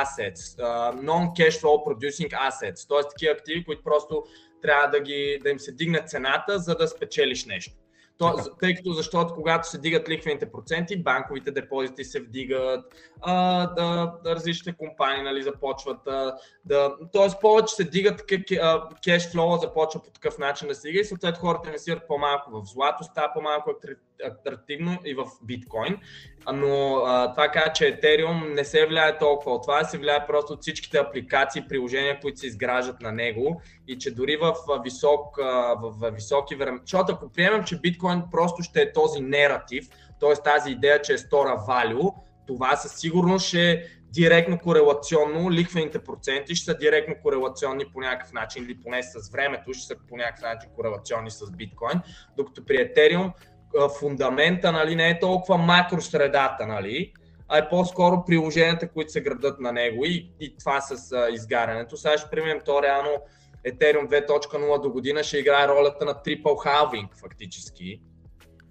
assets, 0.02 0.58
non-cash 1.02 1.60
flow 1.62 1.86
producing 1.86 2.30
assets, 2.30 2.88
т.е. 2.88 3.08
такива 3.08 3.32
активи, 3.32 3.64
които 3.64 3.82
просто 3.82 4.24
трябва 4.62 4.88
да, 4.88 5.00
ги, 5.00 5.38
да 5.42 5.50
им 5.50 5.58
се 5.58 5.72
дигне 5.72 6.02
цената, 6.06 6.58
за 6.58 6.74
да 6.74 6.88
спечелиш 6.88 7.46
нещо. 7.46 7.72
То, 8.20 8.36
тъй 8.60 8.74
като 8.74 8.92
защото 8.92 9.34
когато 9.34 9.68
се 9.68 9.78
дигат 9.78 10.08
лихвените 10.08 10.52
проценти, 10.52 11.02
банковите 11.02 11.50
депозити 11.50 12.04
се 12.04 12.20
вдигат, 12.20 12.84
а, 13.20 13.66
да, 13.66 14.14
да 14.24 14.34
различните 14.34 14.78
компании 14.78 15.22
нали, 15.22 15.42
започват 15.42 16.06
а, 16.06 16.36
да... 16.64 16.96
Тоест 17.12 17.40
повече 17.40 17.74
се 17.74 17.84
дигат 17.84 18.24
кешфлоу, 19.04 19.58
започва 19.58 20.02
по 20.02 20.10
такъв 20.10 20.38
начин 20.38 20.68
да 20.68 20.74
се 20.74 20.88
дига 20.88 21.00
и 21.00 21.04
съответно 21.04 21.40
хората 21.40 21.68
инвестират 21.68 22.08
по-малко 22.08 22.50
в 22.50 22.62
злато, 22.64 23.04
става 23.04 23.32
по-малко 23.34 23.70
атрактивно 24.26 24.98
и 25.04 25.14
в 25.14 25.24
биткоин. 25.42 25.96
Но 26.52 26.96
а, 26.96 27.32
това 27.34 27.48
казва, 27.48 27.72
че 27.72 27.84
Ethereum 27.84 28.54
не 28.54 28.64
се 28.64 28.86
влияе 28.86 29.18
толкова 29.18 29.52
от 29.52 29.62
това, 29.62 29.84
се 29.84 29.98
влияе 29.98 30.26
просто 30.26 30.52
от 30.52 30.60
всичките 30.60 30.98
апликации, 30.98 31.64
приложения, 31.68 32.20
които 32.20 32.38
се 32.38 32.46
изграждат 32.46 33.00
на 33.00 33.12
него 33.12 33.62
и 33.88 33.98
че 33.98 34.14
дори 34.14 34.36
в, 34.36 34.54
висок, 34.84 35.36
в, 35.36 35.94
в 36.00 36.10
високи 36.10 36.54
времена, 36.54 36.80
защото 36.84 37.12
ако 37.12 37.32
приемем, 37.32 37.64
че 37.64 37.80
биткоин 37.80 38.22
просто 38.30 38.62
ще 38.62 38.82
е 38.82 38.92
този 38.92 39.20
нератив, 39.20 39.88
т.е. 40.20 40.42
тази 40.44 40.70
идея, 40.70 41.02
че 41.02 41.12
е 41.12 41.18
стора 41.18 41.64
value, 41.68 42.14
това 42.46 42.76
със 42.76 42.92
сигурност 42.92 43.46
ще 43.46 43.70
е 43.70 43.82
директно 44.12 44.58
корелационно, 44.58 45.50
лихвените 45.50 45.98
проценти 45.98 46.54
ще 46.54 46.64
са 46.64 46.78
директно 46.78 47.14
корелационни 47.22 47.84
по 47.92 48.00
някакъв 48.00 48.32
начин 48.32 48.64
или 48.64 48.80
поне 48.80 49.02
с 49.02 49.30
времето 49.30 49.74
ще 49.74 49.86
са 49.86 49.96
по 50.08 50.16
някакъв 50.16 50.42
начин 50.42 50.70
корелационни 50.76 51.30
с 51.30 51.50
биткоин, 51.50 52.00
докато 52.36 52.64
при 52.64 52.74
Ethereum 52.74 53.32
фундамента 54.00 54.72
нали, 54.72 54.96
не 54.96 55.10
е 55.10 55.18
толкова 55.18 55.58
макросредата, 55.58 56.66
нали, 56.66 57.12
а 57.48 57.58
е 57.58 57.68
по-скоро 57.68 58.24
приложенията, 58.26 58.88
които 58.88 59.12
се 59.12 59.20
градат 59.20 59.60
на 59.60 59.72
него 59.72 60.04
и, 60.04 60.30
и 60.40 60.56
това 60.58 60.80
с 60.80 61.12
а, 61.12 61.28
изгарянето. 61.30 61.96
Сега 61.96 62.18
ще 62.18 62.30
примем 62.30 62.60
то 62.64 62.82
реално 62.82 63.10
Ethereum 63.66 64.26
2.0 64.26 64.82
до 64.82 64.90
година 64.90 65.22
ще 65.22 65.38
играе 65.38 65.68
ролята 65.68 66.04
на 66.04 66.14
triple 66.14 66.42
halving 66.42 67.08
фактически, 67.20 68.00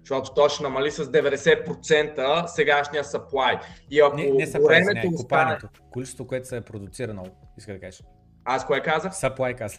защото 0.00 0.34
то 0.34 0.48
ще 0.48 0.62
намали 0.62 0.90
с 0.90 1.04
90% 1.04 2.46
сегашния 2.46 3.04
supply. 3.04 3.60
И 3.90 4.00
ако 4.00 4.16
Не, 4.16 4.22
не 4.22 4.46
supply, 4.46 4.66
времето 4.66 5.10
не, 5.10 5.14
остане... 5.14 5.58
Количеството, 5.90 6.28
което 6.28 6.48
се 6.48 6.56
е 6.56 6.60
продуцирано, 6.60 7.24
иска 7.58 7.72
да 7.72 7.80
кажеш. 7.80 8.02
Аз 8.44 8.66
кое 8.66 8.80
казах? 8.80 9.12
Supply 9.12 9.58
каза. 9.58 9.78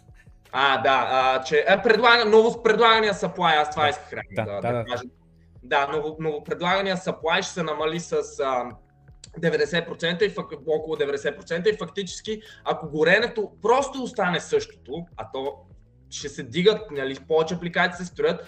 А, 0.52 0.82
да, 0.82 1.08
а, 1.12 1.44
че 1.44 1.66
е 1.68 1.82
предлага, 1.82 2.26
ново 2.26 2.64
предлагания 2.64 3.14
supply, 3.14 3.62
аз 3.62 3.72
това 3.72 3.84
Да, 3.84 3.90
исках 3.90 4.20
да, 4.32 4.46
да, 4.46 4.62
да, 4.62 4.74
да, 4.74 4.86
кажа. 4.86 5.04
Да, 5.64 5.88
ново, 5.88 6.18
новопредлагания 6.20 6.98
supply 6.98 7.42
ще 7.42 7.54
се 7.54 7.64
намали 7.64 8.00
с 8.00 8.14
а, 8.14 8.72
90% 9.40 10.24
и 10.24 10.30
фак, 10.30 10.46
около 10.68 10.96
90% 10.96 11.74
и 11.74 11.78
фактически, 11.78 12.42
ако 12.64 12.90
горенето 12.90 13.52
просто 13.62 14.04
остане 14.04 14.40
същото, 14.40 15.06
а 15.18 15.32
то 15.34 15.54
ще 16.10 16.30
се 16.30 16.44
дигат, 16.44 16.92
нали, 16.92 17.18
повече 17.28 17.54
апликации 17.54 18.06
се 18.06 18.12
строят, 18.12 18.46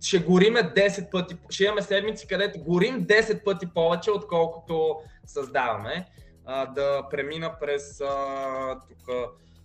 ще 0.00 0.18
гориме 0.18 0.60
10 0.60 1.10
пъти, 1.10 1.36
ще 1.50 1.64
имаме 1.64 1.82
седмици, 1.82 2.26
където 2.26 2.60
горим 2.60 3.06
10 3.06 3.44
пъти 3.44 3.66
повече, 3.74 4.10
отколкото 4.10 4.96
създаваме. 5.26 6.06
А, 6.46 6.66
да 6.66 7.02
премина 7.10 7.52
през 7.60 8.00
а, 8.00 8.80
тук 8.88 9.14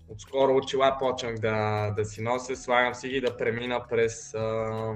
отскоро 0.10 0.56
очила 0.56 0.98
почнах 1.00 1.36
да, 1.36 1.90
да 1.92 2.06
си 2.06 2.22
нося, 2.22 2.56
слагам 2.56 2.96
си 2.96 3.10
ги 3.10 3.22
да 3.22 3.38
премина 3.38 3.84
през 3.90 4.34
а, 4.34 4.96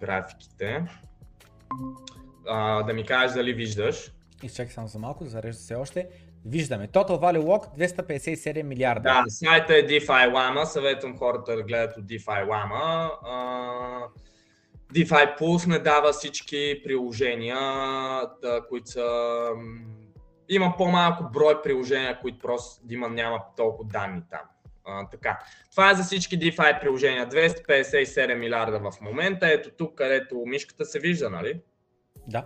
графиките. 0.00 0.86
А, 2.48 2.82
да 2.82 2.92
ми 2.92 3.06
кажеш 3.06 3.34
дали 3.34 3.52
виждаш. 3.52 4.12
Изчакай 4.42 4.72
само 4.72 4.88
за 4.88 4.98
малко, 4.98 5.24
зарежда 5.24 5.62
се 5.62 5.74
още. 5.74 6.08
Виждаме. 6.44 6.88
Total 6.88 7.18
Value 7.18 7.42
Lock 7.42 7.78
257 7.78 8.62
милиарда. 8.62 9.02
Да, 9.02 9.24
сайта 9.28 9.76
е 9.76 9.86
DeFi 9.86 10.06
Lama, 10.06 10.64
съветвам 10.64 11.18
хората 11.18 11.56
да 11.56 11.62
гледат 11.62 11.96
от 11.96 12.04
DeFi 12.04 12.48
Lama. 12.48 13.10
А, 13.22 14.00
DeFi 14.94 15.38
Pulse 15.38 15.66
не 15.66 15.78
дава 15.78 16.12
всички 16.12 16.80
приложения, 16.84 17.58
да, 18.42 18.66
които 18.68 18.90
са... 18.90 19.48
Има 20.48 20.74
по-малко 20.78 21.24
брой 21.32 21.62
приложения, 21.62 22.20
които 22.20 22.38
просто 22.38 22.82
има, 22.90 23.08
няма 23.08 23.42
толкова 23.56 23.88
данни 23.88 24.22
там. 24.30 24.40
А, 24.84 25.08
така. 25.08 25.38
Това 25.70 25.90
е 25.90 25.94
за 25.94 26.02
всички 26.02 26.38
DeFi 26.38 26.80
приложения. 26.80 27.28
257 27.28 28.34
милиарда 28.34 28.90
в 28.90 29.00
момента. 29.00 29.52
Ето 29.52 29.70
тук, 29.70 29.94
където 29.94 30.42
мишката 30.46 30.84
се 30.84 30.98
вижда, 30.98 31.30
нали? 31.30 31.60
Да. 32.26 32.44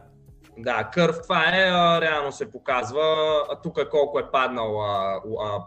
Да, 0.58 0.90
кърв, 0.92 1.22
това 1.22 1.44
е, 1.44 1.70
а, 1.70 2.00
реално 2.00 2.32
се 2.32 2.50
показва, 2.50 3.02
а, 3.50 3.60
тук 3.62 3.78
е 3.78 3.88
колко 3.88 4.18
е 4.18 4.30
паднал, 4.30 4.82
а, 4.82 5.22
а, 5.40 5.66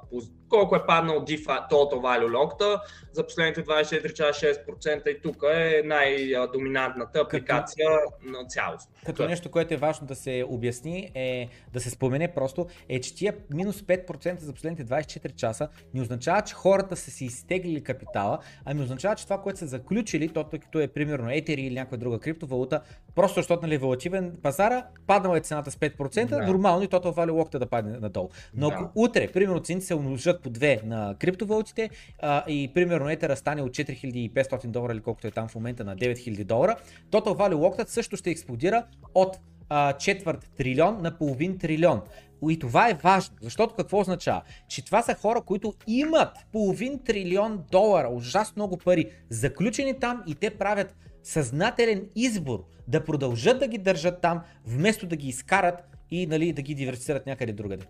колко 0.53 0.75
е 0.75 0.85
паднал 0.85 1.15
DeFi, 1.25 1.69
Total 1.71 1.93
Value 1.93 2.31
Locked 2.31 2.79
за 3.13 3.25
последните 3.25 3.63
24 3.63 4.13
часа 4.13 4.45
6% 4.67 5.07
и 5.07 5.21
тук 5.21 5.43
е 5.53 5.81
най-доминантната 5.85 7.19
апликация 7.19 7.89
на 8.23 8.45
цялост. 8.47 8.89
Като 9.05 9.27
нещо, 9.27 9.51
което 9.51 9.73
е 9.73 9.77
важно 9.77 10.07
да 10.07 10.15
се 10.15 10.45
обясни, 10.47 11.11
е 11.15 11.49
да 11.73 11.79
се 11.79 11.89
спомене 11.89 12.33
просто, 12.33 12.67
е, 12.89 13.01
че 13.01 13.15
тия 13.15 13.33
минус 13.53 13.81
5% 13.81 14.39
за 14.39 14.53
последните 14.53 14.93
24 14.93 15.35
часа 15.35 15.67
не 15.93 16.01
означава, 16.01 16.41
че 16.41 16.53
хората 16.53 16.95
са 16.95 17.11
си 17.11 17.25
изтеглили 17.25 17.83
капитала, 17.83 18.39
ами 18.65 18.81
означава, 18.81 19.15
че 19.15 19.23
това, 19.23 19.37
което 19.37 19.59
са 19.59 19.67
заключили, 19.67 20.29
то 20.29 20.43
тъй 20.43 20.59
като 20.59 20.79
е 20.79 20.87
примерно 20.87 21.29
Ether 21.29 21.49
или 21.49 21.73
някаква 21.75 21.97
друга 21.97 22.19
криптовалута, 22.19 22.81
просто 23.15 23.39
защото 23.39 23.61
нали, 23.61 23.75
е 23.75 23.77
волативен 23.77 24.37
пазара, 24.43 24.85
паднала 25.07 25.37
е 25.37 25.41
цената 25.41 25.71
с 25.71 25.75
5%, 25.75 26.25
Да. 26.25 26.47
нормално 26.47 26.83
и 26.83 26.87
Total 26.87 27.15
Value 27.15 27.31
Locked 27.31 27.57
да 27.57 27.65
падне 27.65 27.97
надолу. 27.99 28.29
Но 28.53 28.69
Да. 28.69 28.75
ако 28.75 28.91
утре, 28.95 29.27
примерно 29.31 29.59
цените 29.59 29.85
се 29.85 29.95
умножат 29.95 30.42
по 30.43 30.49
2 30.49 30.83
на 30.83 31.15
криптовалутите 31.19 31.89
а, 32.21 32.43
и 32.47 32.71
примерно 32.73 33.05
Ether 33.05 33.35
стане 33.35 33.61
от 33.61 33.71
4500 33.71 34.67
долара 34.67 34.93
или 34.93 35.01
колкото 35.01 35.27
е 35.27 35.31
там 35.31 35.47
в 35.47 35.55
момента 35.55 35.83
на 35.83 35.95
9000 35.95 36.43
долара, 36.43 36.75
Total 37.11 37.19
Value 37.19 37.53
Locked 37.53 37.87
също 37.87 38.17
ще 38.17 38.29
експлодира 38.29 38.85
от 39.15 39.37
а, 39.69 39.93
четвърт 39.93 40.51
трилион 40.57 41.01
на 41.01 41.17
половин 41.17 41.57
трилион. 41.57 42.01
И 42.49 42.59
това 42.59 42.89
е 42.89 42.93
важно, 42.93 43.35
защото 43.41 43.75
какво 43.75 43.99
означава? 43.99 44.41
Че 44.67 44.85
това 44.85 45.01
са 45.01 45.15
хора, 45.15 45.41
които 45.41 45.73
имат 45.87 46.37
половин 46.51 46.99
трилион 47.05 47.63
долара, 47.71 48.07
ужасно 48.11 48.53
много 48.55 48.77
пари, 48.77 49.11
заключени 49.29 49.99
там 49.99 50.23
и 50.27 50.35
те 50.35 50.49
правят 50.49 50.95
съзнателен 51.23 52.09
избор 52.15 52.65
да 52.87 53.03
продължат 53.05 53.59
да 53.59 53.67
ги 53.67 53.77
държат 53.77 54.21
там, 54.21 54.41
вместо 54.65 55.07
да 55.07 55.15
ги 55.15 55.27
изкарат 55.27 55.83
и 56.11 56.27
нали, 56.27 56.53
да 56.53 56.61
ги 56.61 56.75
диверсифицират 56.75 57.25
някъде 57.25 57.53
другаде. 57.53 57.85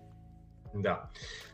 Да. 0.76 1.01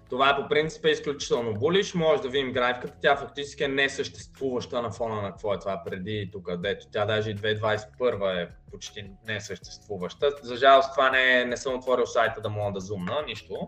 Това 0.09 0.35
по 0.35 0.49
принцип 0.49 0.85
е 0.85 0.89
изключително 0.89 1.53
булиш. 1.53 1.93
Може 1.93 2.21
да 2.21 2.29
видим 2.29 2.51
графиката. 2.51 2.97
Тя 3.01 3.15
фактически 3.15 3.63
е 3.63 3.67
несъществуваща 3.67 4.81
на 4.81 4.91
фона 4.91 5.21
на 5.21 5.29
какво 5.29 5.53
е 5.53 5.59
това 5.59 5.81
преди 5.85 6.29
тук, 6.31 6.57
дето 6.57 6.85
тя 6.91 7.05
даже 7.05 7.31
и 7.31 7.35
2021 7.35 8.43
е 8.43 8.49
почти 8.71 9.05
несъществуваща. 9.27 10.31
За 10.41 10.55
жалост 10.55 10.91
това 10.91 11.09
не, 11.09 11.45
не 11.45 11.57
съм 11.57 11.75
отворил 11.75 12.05
сайта 12.05 12.41
да 12.41 12.49
мога 12.49 12.71
да 12.71 12.79
зумна, 12.79 13.23
нищо. 13.27 13.67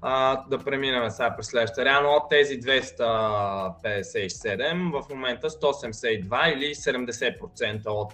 А, 0.00 0.44
да 0.48 0.58
преминем 0.58 1.10
сега 1.10 1.36
през 1.36 1.46
следващата. 1.46 1.84
Реално 1.84 2.08
от 2.08 2.30
тези 2.30 2.60
257 2.60 5.02
в 5.02 5.08
момента 5.08 5.50
182 5.50 6.54
или 6.54 6.74
70% 6.74 7.86
от 7.86 8.12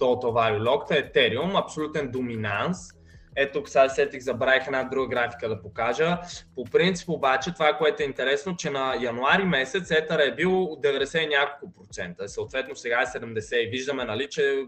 Total 0.00 0.32
Value 0.32 0.62
Locked 0.62 0.90
е 0.90 1.12
Ethereum, 1.12 1.64
абсолютен 1.64 2.10
доминанс. 2.10 2.97
Ето 3.36 3.58
тук 3.58 3.68
сега 3.68 3.88
сетих, 3.88 4.20
забравих 4.20 4.66
една 4.66 4.84
друга 4.84 5.08
графика 5.08 5.48
да 5.48 5.62
покажа. 5.62 6.18
По 6.54 6.64
принцип 6.64 7.08
обаче 7.08 7.52
това, 7.52 7.72
което 7.72 8.02
е 8.02 8.06
интересно, 8.06 8.56
че 8.56 8.70
на 8.70 8.96
януари 9.00 9.44
месец 9.44 9.88
Ether 9.88 10.32
е 10.32 10.34
бил 10.34 10.50
90 10.50 11.28
няколко 11.28 11.74
процента, 11.74 12.28
съответно 12.28 12.76
сега 12.76 13.02
е 13.02 13.18
70 13.18 13.56
и 13.56 13.70
виждаме, 13.70 14.04
нали, 14.04 14.28
че 14.30 14.66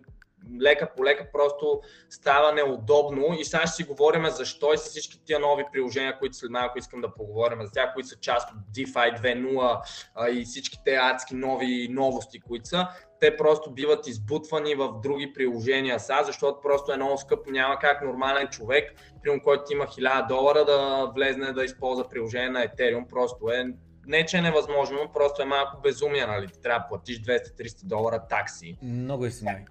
лека 0.63 0.89
по 0.97 1.05
лека 1.05 1.29
просто 1.33 1.81
става 2.11 2.53
неудобно. 2.53 3.37
И 3.39 3.45
сега 3.45 3.67
ще 3.67 3.77
си 3.77 3.85
говорим 3.85 4.27
защо 4.31 4.73
и 4.73 4.79
с 4.79 4.83
всички 4.83 5.25
тия 5.25 5.39
нови 5.39 5.65
приложения, 5.73 6.19
които 6.19 6.37
след 6.37 6.51
малко 6.51 6.79
искам 6.79 7.01
да 7.01 7.15
поговорим 7.15 7.59
за 7.63 7.73
тях, 7.73 7.95
които 7.95 8.09
са 8.09 8.17
част 8.21 8.51
от 8.51 8.57
DeFi 8.77 9.21
2.0 9.21 10.31
и 10.33 10.45
всичките 10.45 10.97
адски 10.97 11.35
нови 11.35 11.89
новости, 11.91 12.41
които 12.41 12.69
са, 12.69 12.89
те 13.21 13.37
просто 13.37 13.71
биват 13.71 14.07
избутвани 14.07 14.75
в 14.75 15.01
други 15.03 15.33
приложения 15.33 16.01
са, 16.01 16.15
защото 16.27 16.61
просто 16.61 16.93
е 16.93 16.97
много 16.97 17.19
скъпо. 17.19 17.51
Няма 17.51 17.79
как 17.79 18.03
нормален 18.05 18.49
човек, 18.49 18.95
примерно, 19.23 19.43
който 19.43 19.73
има 19.73 19.85
1000 19.85 20.29
долара 20.29 20.65
да 20.65 21.11
влезне 21.15 21.53
да 21.53 21.65
използва 21.65 22.09
приложение 22.09 22.51
на 22.51 22.67
Ethereum. 22.67 23.07
Просто 23.07 23.51
е 23.51 23.65
не, 24.07 24.27
че 24.27 24.37
е 24.37 24.43
невъзможно, 24.43 24.99
просто 25.15 25.43
е 25.43 25.45
малко 25.45 25.81
безумие, 25.83 26.27
нали? 26.27 26.49
Ти 26.49 26.61
трябва 26.61 26.81
да 26.81 26.89
платиш 26.89 27.23
200-300 27.23 27.85
долара 27.85 28.27
такси. 28.29 28.79
Много 28.83 29.27
извинявай. 29.27 29.65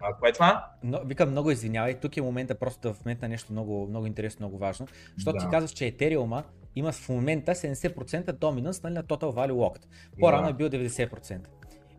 А 0.00 0.16
кое 0.16 0.28
е 0.28 0.32
това? 0.32 0.66
Но, 0.82 1.00
викам, 1.04 1.30
много 1.30 1.50
извинявай. 1.50 2.00
Тук 2.00 2.16
е 2.16 2.22
момента 2.22 2.54
просто 2.54 2.80
да 2.80 2.92
вметна 2.92 3.28
нещо 3.28 3.52
много, 3.52 3.86
много 3.86 4.06
интересно, 4.06 4.46
много 4.46 4.58
важно. 4.58 4.86
Защото 5.14 5.38
да. 5.38 5.44
ти 5.44 5.50
казваш, 5.50 5.70
че 5.70 5.84
Ethereum 5.84 6.42
има 6.76 6.92
в 6.92 7.08
момента 7.08 7.54
70% 7.54 8.32
доминанс 8.32 8.82
нали, 8.82 8.94
на 8.94 9.04
Total 9.04 9.24
Value 9.24 9.52
Locked. 9.52 9.84
По-рано 10.20 10.44
да. 10.44 10.50
е 10.50 10.52
бил 10.52 10.68
90%. 10.68 11.38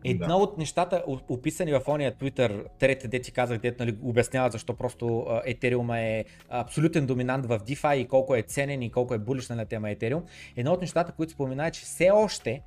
Едно 0.04 0.26
да. 0.26 0.34
от 0.34 0.58
нещата, 0.58 1.04
описани 1.28 1.72
в 1.72 1.82
ония 1.88 2.12
Twitter, 2.12 2.64
трете, 2.78 3.08
де 3.08 3.20
ти 3.20 3.32
казах, 3.32 3.58
дете 3.58 3.84
нали, 3.84 3.98
обяснява 4.02 4.50
защо 4.50 4.74
просто 4.74 5.04
Ethereum 5.28 6.00
е 6.00 6.24
абсолютен 6.48 7.06
доминант 7.06 7.46
в 7.46 7.58
DeFi 7.58 7.94
и 7.94 8.08
колко 8.08 8.34
е 8.34 8.42
ценен 8.42 8.82
и 8.82 8.90
колко 8.90 9.14
е 9.14 9.18
булишна 9.18 9.56
на 9.56 9.66
тема 9.66 9.88
Ethereum. 9.88 10.22
Едно 10.56 10.72
от 10.72 10.80
нещата, 10.80 11.12
които 11.12 11.32
спомена 11.32 11.66
е, 11.66 11.70
че 11.70 11.80
все 11.80 12.10
още 12.10 12.62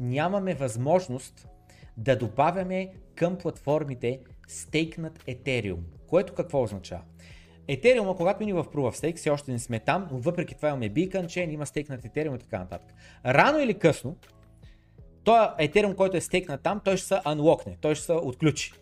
нямаме 0.00 0.54
възможност 0.54 1.48
да 1.96 2.16
добавяме 2.16 2.88
към 3.14 3.38
платформите 3.38 4.20
стейкнат 4.48 5.24
Ethereum. 5.24 5.80
Което 6.06 6.34
какво 6.34 6.62
означава? 6.62 7.02
Ethereum, 7.68 8.16
когато 8.16 8.40
мини 8.40 8.52
в 8.52 8.64
Proof 8.64 8.90
of 8.90 8.96
Stake, 8.96 9.16
все 9.16 9.30
още 9.30 9.52
не 9.52 9.58
сме 9.58 9.80
там, 9.80 10.08
но 10.12 10.18
въпреки 10.18 10.54
това 10.54 10.68
имаме 10.68 10.90
Beacon 10.90 11.24
Chain, 11.24 11.50
има 11.50 11.66
стейкнат 11.66 12.02
Ethereum 12.02 12.36
и 12.36 12.38
така 12.38 12.58
нататък. 12.58 12.94
Рано 13.26 13.58
или 13.58 13.74
късно, 13.74 14.16
той 15.24 15.38
Ethereum, 15.38 15.94
който 15.94 16.16
е 16.16 16.20
стейкнат 16.20 16.62
там, 16.62 16.80
той 16.84 16.96
ще 16.96 17.06
се 17.06 17.14
unlockне, 17.14 17.76
той 17.80 17.94
ще 17.94 18.04
се 18.04 18.12
отключи. 18.12 18.72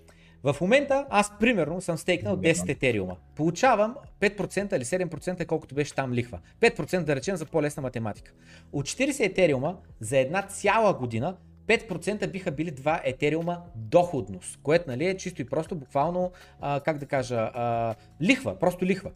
В 0.43 0.57
момента 0.61 1.07
аз 1.11 1.39
примерно 1.39 1.81
съм 1.81 1.99
стейкнал 1.99 2.37
10 2.37 2.69
етериума. 2.69 3.17
Получавам 3.37 3.97
5% 4.21 4.77
или 4.77 4.85
7% 4.85 5.47
колкото 5.47 5.75
беше 5.75 5.95
там 5.95 6.13
лихва. 6.13 6.39
5% 6.61 7.05
да 7.05 7.17
речем 7.17 7.37
за 7.37 7.47
по-лесна 7.47 7.83
математика. 7.83 8.33
От 8.73 8.87
40 8.87 9.27
етериума 9.27 9.77
за 10.01 10.19
една 10.19 10.43
цяла 10.43 10.95
година 10.95 11.37
5% 11.67 12.31
биха 12.31 12.51
били 12.51 12.73
2 12.73 13.01
етериума 13.05 13.63
доходност, 13.75 14.59
което 14.63 14.91
нали, 14.91 15.07
е 15.07 15.17
чисто 15.17 15.43
и 15.43 15.47
просто 15.47 15.75
буквално, 15.75 16.33
а, 16.61 16.81
как 16.81 16.99
да 16.99 17.07
кажа, 17.07 17.51
а, 17.55 17.95
лихва, 18.23 18.59
просто 18.59 18.85
лихва. 18.85 19.11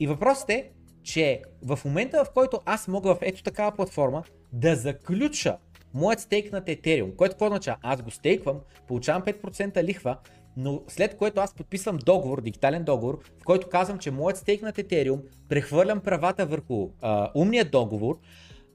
И 0.00 0.06
въпросът 0.06 0.50
е, 0.50 0.70
че 1.02 1.42
в 1.62 1.78
момента 1.84 2.24
в 2.24 2.30
който 2.34 2.60
аз 2.64 2.88
мога 2.88 3.14
в 3.14 3.18
ето 3.20 3.42
такава 3.42 3.72
платформа 3.72 4.24
да 4.52 4.76
заключа 4.76 5.56
моят 5.94 6.20
стейк 6.20 6.52
на 6.52 6.62
Ethereum, 6.62 7.16
което 7.16 7.32
какво 7.32 7.46
означава? 7.46 7.78
Аз 7.82 8.02
го 8.02 8.10
стейквам, 8.10 8.60
получавам 8.88 9.22
5% 9.22 9.84
лихва, 9.84 10.16
но 10.56 10.82
след 10.88 11.16
което 11.16 11.40
аз 11.40 11.54
подписвам 11.54 11.96
договор, 11.96 12.40
дигитален 12.40 12.84
договор, 12.84 13.18
в 13.40 13.44
който 13.44 13.68
казвам, 13.68 13.98
че 13.98 14.10
моят 14.10 14.36
стейк 14.36 14.62
на 14.62 14.72
Ethereum 14.72 15.20
прехвърлям 15.48 16.00
правата 16.00 16.46
върху 16.46 16.88
а, 17.00 17.30
умния 17.34 17.64
договор, 17.64 18.18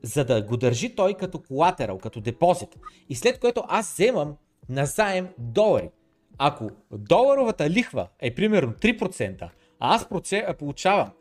за 0.03 0.25
да 0.25 0.41
го 0.41 0.57
държи 0.57 0.95
той 0.95 1.13
като 1.13 1.39
колатерал, 1.39 1.97
като 1.97 2.21
депозит. 2.21 2.69
И 3.09 3.15
след 3.15 3.39
което 3.39 3.63
аз 3.67 3.93
вземам 3.93 4.35
на 4.69 4.85
заем 4.85 5.27
долари. 5.37 5.89
Ако 6.37 6.69
доларовата 6.91 7.69
лихва 7.69 8.07
е 8.19 8.35
примерно 8.35 8.73
3%, 8.73 9.41
а 9.41 9.49
аз 9.79 10.07
получавам 10.57 11.11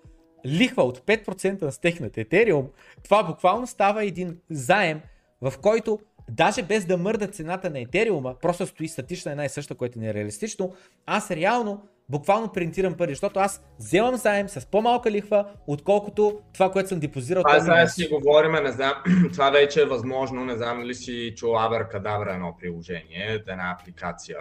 лихва 0.46 0.82
от 0.82 0.98
5% 0.98 1.62
на 1.62 1.72
стехнат 1.72 2.18
Етериум, 2.18 2.68
това 3.04 3.22
буквално 3.22 3.66
става 3.66 4.04
един 4.04 4.38
заем, 4.50 5.00
в 5.40 5.52
който 5.62 5.98
даже 6.30 6.62
без 6.62 6.84
да 6.84 6.96
мърда 6.96 7.26
цената 7.26 7.70
на 7.70 7.80
Етериума, 7.80 8.34
просто 8.42 8.66
стои 8.66 8.88
статична 8.88 9.30
една 9.30 9.44
и 9.44 9.48
съща, 9.48 9.74
което 9.74 9.98
не 9.98 10.08
е 10.08 10.14
реалистично, 10.14 10.74
аз 11.06 11.30
реално 11.30 11.82
буквално 12.08 12.52
принтирам 12.52 12.94
пари, 12.94 13.12
защото 13.12 13.40
аз 13.40 13.62
вземам 13.78 14.16
заем 14.16 14.48
с 14.48 14.66
по-малка 14.66 15.10
лихва, 15.10 15.46
отколкото 15.66 16.40
това, 16.54 16.72
което 16.72 16.88
съм 16.88 17.00
депозирал. 17.00 17.42
Аз 17.46 17.64
сега 17.64 17.86
си 17.86 18.08
говорим, 18.08 18.52
не 18.52 18.72
знам, 18.72 18.92
това 19.32 19.50
вече 19.50 19.82
е 19.82 19.86
възможно, 19.86 20.44
не 20.44 20.56
знам 20.56 20.82
ли 20.82 20.94
си 20.94 21.34
чул 21.36 21.50
Abracadabra 21.50 22.34
едно 22.34 22.56
приложение, 22.60 23.42
една 23.48 23.76
апликация, 23.80 24.38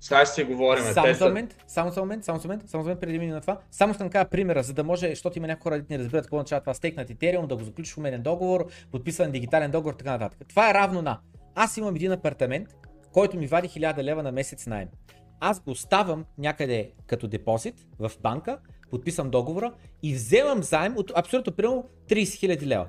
сега 0.00 0.24
ще 0.24 0.34
си 0.34 0.44
говорим. 0.44 0.84
Само 0.84 1.14
за 1.14 1.26
момент, 1.26 1.56
само 1.66 1.90
за 1.90 2.00
момент, 2.00 2.24
само 2.24 2.38
за 2.38 2.48
момент, 2.48 2.70
само 2.70 2.84
за 2.84 2.88
момент 2.88 3.00
преди 3.00 3.26
на 3.26 3.40
това. 3.40 3.58
Само 3.70 3.94
ще 3.94 4.10
кажа 4.10 4.28
примера, 4.28 4.62
за 4.62 4.72
да 4.72 4.84
може, 4.84 5.08
защото 5.08 5.38
има 5.38 5.46
някои 5.46 5.62
хора, 5.62 5.82
да 5.82 5.84
не 5.90 5.98
разберат 5.98 6.24
какво 6.24 6.36
означава 6.36 6.60
това 6.60 6.74
стейк 6.74 6.96
на 6.96 7.06
Ethereum, 7.06 7.46
да 7.46 7.56
го 7.56 7.64
заключиш 7.64 7.94
в 7.94 7.98
уменен 7.98 8.22
договор, 8.22 8.66
подписван 8.90 9.30
дигитален 9.30 9.70
договор, 9.70 9.94
така 9.94 10.10
нататък. 10.10 10.48
Това 10.48 10.70
е 10.70 10.74
равно 10.74 11.02
на. 11.02 11.18
Аз 11.54 11.76
имам 11.76 11.96
един 11.96 12.12
апартамент, 12.12 12.68
който 13.12 13.36
ми 13.36 13.46
вади 13.46 13.68
1000 13.68 14.02
лева 14.02 14.22
на 14.22 14.32
месец 14.32 14.66
найем. 14.66 14.88
Аз 15.40 15.60
го 15.60 15.70
оставам 15.70 16.24
някъде 16.38 16.92
като 17.06 17.28
депозит 17.28 17.74
в 17.98 18.12
банка, 18.22 18.58
подписвам 18.90 19.30
договора 19.30 19.72
и 20.02 20.14
вземам 20.14 20.62
заем 20.62 20.96
от 20.96 21.12
абсолютно 21.14 21.52
примерно 21.52 21.88
30 22.08 22.14
000 22.14 22.66
лева, 22.66 22.86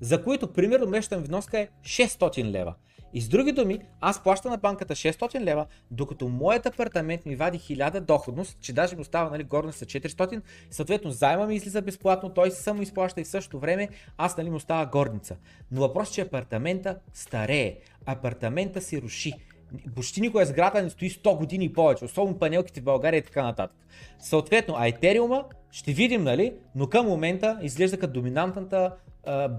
за 0.00 0.22
които 0.22 0.52
примерно 0.52 0.86
месечна 0.86 1.18
вноска 1.18 1.58
е 1.58 1.68
600 1.82 2.44
лева. 2.44 2.74
И 3.14 3.20
с 3.20 3.28
други 3.28 3.52
думи, 3.52 3.78
аз 4.00 4.22
плащам 4.22 4.50
на 4.50 4.56
банката 4.56 4.94
600 4.94 5.40
лева, 5.40 5.66
докато 5.90 6.28
моят 6.28 6.66
апартамент 6.66 7.26
ми 7.26 7.36
вади 7.36 7.58
1000 7.58 8.00
доходност, 8.00 8.58
че 8.60 8.72
даже 8.72 8.96
ми 8.96 9.02
остава 9.02 9.30
нали, 9.30 9.44
горно 9.44 9.72
са 9.72 9.84
400, 9.84 10.42
съответно 10.70 11.10
заема 11.10 11.46
ми 11.46 11.54
излиза 11.54 11.82
безплатно, 11.82 12.30
той 12.30 12.50
се 12.50 12.62
само 12.62 12.82
изплаща 12.82 13.20
и 13.20 13.24
в 13.24 13.28
същото 13.28 13.58
време 13.58 13.88
аз 14.18 14.36
нали, 14.36 14.50
му 14.50 14.56
остава 14.56 14.86
горница. 14.86 15.36
Но 15.70 15.80
въпросът 15.80 16.12
е, 16.12 16.14
че 16.14 16.20
апартамента 16.20 16.98
старее, 17.12 17.78
апартамента 18.06 18.80
се 18.80 19.02
руши. 19.02 19.32
Почти 19.96 20.20
никоя 20.20 20.46
сграда 20.46 20.82
не 20.82 20.90
стои 20.90 21.10
100 21.10 21.36
години 21.36 21.64
и 21.64 21.72
повече, 21.72 22.04
особено 22.04 22.38
панелките 22.38 22.80
в 22.80 22.84
България 22.84 23.18
и 23.18 23.22
така 23.22 23.42
нататък. 23.42 23.76
Съответно, 24.18 24.74
а 24.78 24.86
Етериума 24.86 25.44
ще 25.70 25.92
видим, 25.92 26.22
нали, 26.22 26.54
но 26.74 26.86
към 26.86 27.06
момента 27.06 27.58
изглежда 27.62 27.98
като 27.98 28.12
доминантната 28.12 28.96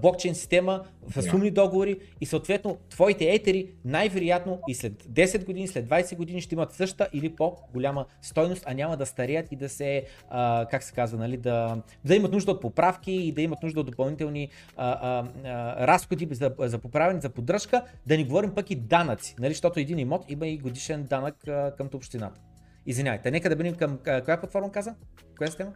блокчейн 0.02 0.34
система 0.34 0.84
в 1.10 1.34
умни 1.34 1.50
договори 1.50 1.96
и 2.20 2.26
съответно 2.26 2.78
твоите 2.90 3.34
етери 3.34 3.70
най-вероятно 3.84 4.60
и 4.68 4.74
след 4.74 5.02
10 5.02 5.44
години, 5.44 5.68
след 5.68 5.88
20 5.88 6.16
години 6.16 6.40
ще 6.40 6.54
имат 6.54 6.72
същата 6.72 7.08
или 7.12 7.36
по-голяма 7.36 8.06
стойност, 8.22 8.64
а 8.66 8.74
няма 8.74 8.96
да 8.96 9.06
стареят 9.06 9.52
и 9.52 9.56
да 9.56 9.68
се, 9.68 10.04
а, 10.30 10.66
как 10.70 10.82
се 10.82 10.92
казва, 10.92 11.18
нали, 11.18 11.36
да, 11.36 11.82
да 12.04 12.14
имат 12.14 12.32
нужда 12.32 12.50
от 12.50 12.60
поправки 12.60 13.12
и 13.12 13.32
да 13.32 13.42
имат 13.42 13.62
нужда 13.62 13.80
от 13.80 13.86
допълнителни 13.86 14.48
а, 14.76 14.90
а, 14.90 15.24
а, 15.44 15.86
разходи 15.86 16.28
за, 16.30 16.54
за 16.58 16.78
поправяне, 16.78 17.20
за 17.20 17.28
поддръжка, 17.28 17.82
да 18.06 18.16
не 18.16 18.24
говорим 18.24 18.54
пък 18.54 18.70
и 18.70 18.74
данъци, 18.74 19.34
нали, 19.38 19.50
защото 19.50 19.80
един 19.80 19.98
имот 19.98 20.24
има 20.28 20.46
и 20.46 20.58
годишен 20.58 21.04
данък 21.04 21.48
а, 21.48 21.72
към 21.76 21.88
общината. 21.94 22.40
Извинявайте, 22.86 23.30
нека 23.30 23.48
да 23.48 23.56
бъдем 23.56 23.74
към 23.74 23.98
коя 24.04 24.40
платформа 24.40 24.72
каза? 24.72 24.94
Коя 25.38 25.48
система? 25.48 25.72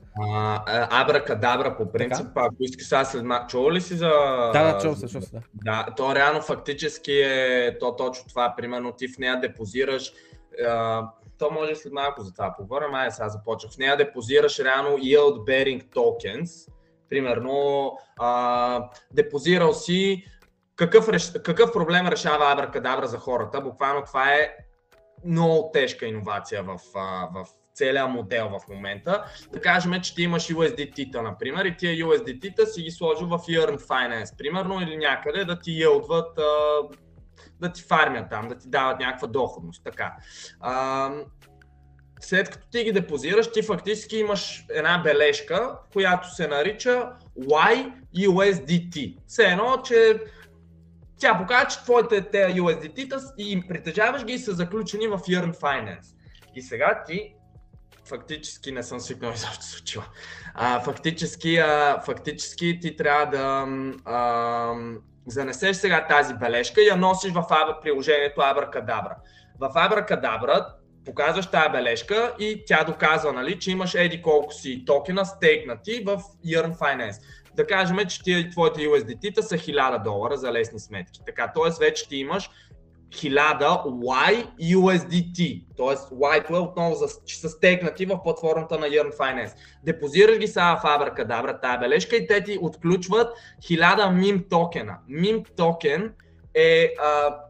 Абра 0.91 1.25
Кадабра 1.25 1.77
по 1.77 1.93
принцип, 1.93 2.27
така? 2.27 2.41
ако 2.41 2.57
искаш 2.61 2.89
сега 2.89 3.05
след 3.05 3.25
Чува 3.49 3.73
ли 3.73 3.81
си 3.81 3.95
за... 3.95 4.09
Да, 4.53 4.73
да, 4.73 4.79
чул 4.79 4.95
се, 4.95 5.09
чул 5.09 5.21
се, 5.21 5.31
да. 5.33 5.41
Да, 5.55 5.87
то 5.97 6.15
реално 6.15 6.43
фактически 6.43 7.13
е 7.13 7.77
то 7.81 7.97
точно 7.97 8.29
това, 8.29 8.55
примерно 8.57 8.93
ти 8.93 9.09
в 9.09 9.19
нея 9.19 9.41
депозираш 9.41 10.13
то 11.39 11.51
може 11.51 11.75
след 11.75 11.93
малко 11.93 12.23
за 12.23 12.33
това 12.33 12.55
поговорим, 12.59 12.95
ай 12.95 13.11
сега 13.11 13.29
започвам. 13.29 13.73
В 13.73 13.79
нея 13.79 13.97
депозираш 13.97 14.59
реално 14.59 14.99
yield 14.99 15.37
bearing 15.39 15.85
tokens, 15.95 16.73
примерно 17.11 17.93
а, 18.19 18.91
депозирал 19.13 19.73
си 19.73 20.25
какъв, 20.77 21.09
реш... 21.09 21.33
какъв 21.33 21.73
проблем 21.73 22.07
решава 22.07 22.53
Абракадабра 22.53 23.07
за 23.07 23.19
хората. 23.19 23.61
Буквално 23.61 24.03
това 24.07 24.35
е 24.35 24.57
много 25.25 25.71
тежка 25.73 26.07
иновация 26.07 26.63
в, 26.63 26.81
в 27.35 27.47
целият 27.79 28.11
модел 28.11 28.49
в 28.49 28.69
момента. 28.69 29.25
Да 29.53 29.61
кажем, 29.61 30.01
че 30.03 30.15
ти 30.15 30.23
имаш 30.23 30.49
USDT-та, 30.49 31.23
например, 31.23 31.65
и 31.65 31.77
тия 31.77 32.07
USDT-та 32.07 32.67
си 32.67 32.83
ги 32.83 32.91
сложил 32.91 33.27
в 33.27 33.39
Earn 33.39 33.79
Finance, 33.79 34.37
примерно, 34.39 34.81
или 34.81 34.97
някъде 34.97 35.45
да 35.45 35.59
ти 35.59 35.83
елдват, 35.83 36.39
да 37.61 37.73
ти 37.73 37.83
фармят 37.83 38.31
там, 38.31 38.49
да 38.49 38.59
ти 38.59 38.69
дават 38.69 39.01
някаква 39.01 39.29
доходност. 39.29 39.85
Така. 39.85 40.17
След 42.21 42.51
като 42.51 42.69
ти 42.69 42.85
ги 42.85 42.93
депозираш, 42.93 43.53
ти 43.53 43.63
фактически 43.63 44.17
имаш 44.17 44.65
една 44.71 44.99
бележка, 44.99 45.79
която 45.93 46.35
се 46.35 46.49
нарича 46.49 47.13
YUSDT. 48.17 49.17
Все 49.27 49.45
едно, 49.45 49.83
че 49.85 50.21
тя 51.19 51.39
показва, 51.39 51.69
че 51.69 51.83
твоите 51.83 52.31
те 52.31 52.39
USDT-та 52.39 53.17
и 53.39 53.53
им 53.53 53.63
притежаваш 53.69 54.25
ги 54.25 54.33
и 54.33 54.39
са 54.39 54.53
заключени 54.53 55.09
в 55.09 55.19
Earn 55.19 55.55
Finance. 55.55 56.15
И 56.55 56.63
сега 56.63 57.03
ти 57.07 57.35
фактически 58.09 58.73
не 58.73 58.83
съм 58.83 59.01
свикнал 59.01 59.33
изобщо 59.35 59.65
се 59.65 59.71
случила. 59.71 60.05
А, 60.55 60.81
фактически, 60.81 61.57
а, 61.57 62.01
фактически 62.05 62.79
ти 62.81 62.97
трябва 62.97 63.27
да 63.27 63.67
а, 64.05 64.75
занесеш 65.27 65.77
сега 65.77 66.07
тази 66.07 66.35
бележка 66.35 66.83
и 66.83 66.87
я 66.87 66.97
носиш 66.97 67.33
в 67.33 67.45
приложението 67.83 68.41
Abracadabra. 68.41 69.15
В 69.61 69.69
Abracadabra 69.69 70.67
показваш 71.05 71.47
тази 71.47 71.69
бележка 71.73 72.35
и 72.39 72.63
тя 72.67 72.85
доказва, 72.85 73.33
нали, 73.33 73.59
че 73.59 73.71
имаш 73.71 73.95
еди 73.95 74.23
колко 74.23 74.53
си 74.53 74.85
токена 74.87 75.25
стейкнати 75.25 76.03
в 76.07 76.23
Earn 76.47 76.79
Finance. 76.79 77.23
Да 77.59 77.67
кажем, 77.67 77.97
че 78.09 78.23
ти, 78.23 78.51
твоите 78.51 78.81
USDT-та 78.81 79.43
са 79.43 79.55
1000 79.55 80.03
долара 80.03 80.37
за 80.37 80.53
лесни 80.53 80.81
сметки. 80.81 81.21
Така, 81.27 81.53
т.е. 81.55 81.85
вече 81.85 82.09
ти 82.09 82.17
имаш 82.17 82.51
1000 83.11 83.61
Y 83.61 84.47
USDT. 84.77 85.65
Т.е. 85.77 86.15
Y-то 86.15 86.57
е 86.57 86.59
отново, 86.59 86.95
за, 86.95 87.07
че 87.27 87.39
са 87.39 87.49
стекнати 87.49 88.07
в 88.07 88.23
платформата 88.23 88.79
на 88.79 88.87
Earn 88.87 89.17
Finance. 89.17 89.53
Депозираш 89.85 90.39
ги 90.39 90.47
сега 90.47 90.77
в 90.77 90.87
Abracadabra, 90.87 91.63
тази 91.63 91.79
бележка 91.79 92.17
и 92.17 92.27
те 92.27 92.45
ти 92.45 92.59
отключват 92.61 93.37
1000 93.63 93.97
MIM 93.97 94.51
токена. 94.51 94.99
MIM 95.11 95.47
токен 95.57 96.15
е 96.55 96.95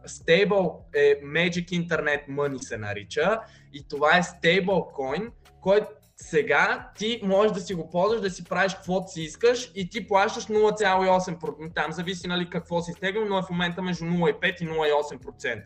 стейбл, 0.07 0.85
е 0.95 1.21
Magic 1.21 1.89
Internet 1.89 2.29
Money 2.29 2.59
се 2.59 2.79
нарича 2.79 3.41
и 3.73 3.89
това 3.89 4.19
е 4.19 4.23
стейблкоин, 4.23 5.31
който 5.61 5.87
сега 6.21 6.91
ти 6.99 7.21
можеш 7.23 7.53
да 7.53 7.61
си 7.61 7.75
го 7.75 7.91
ползваш, 7.91 8.21
да 8.21 8.31
си 8.31 8.45
правиш 8.45 8.75
каквото 8.75 9.13
си 9.13 9.23
искаш 9.23 9.73
и 9.75 9.89
ти 9.89 10.07
плащаш 10.07 10.47
0,8%. 10.47 11.75
Там 11.75 11.93
зависи 11.93 12.29
нали, 12.29 12.51
какво 12.51 12.81
си 12.81 12.93
стегнал, 12.93 13.25
но 13.25 13.39
е 13.39 13.43
в 13.43 13.51
момента 13.51 13.83
между 13.83 14.05
0,5 14.05 14.63
и 14.63 14.69
0,8%. 14.69 15.63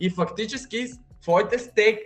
И 0.00 0.10
фактически 0.10 0.86
твоите 1.22 1.58
стек 1.58 1.98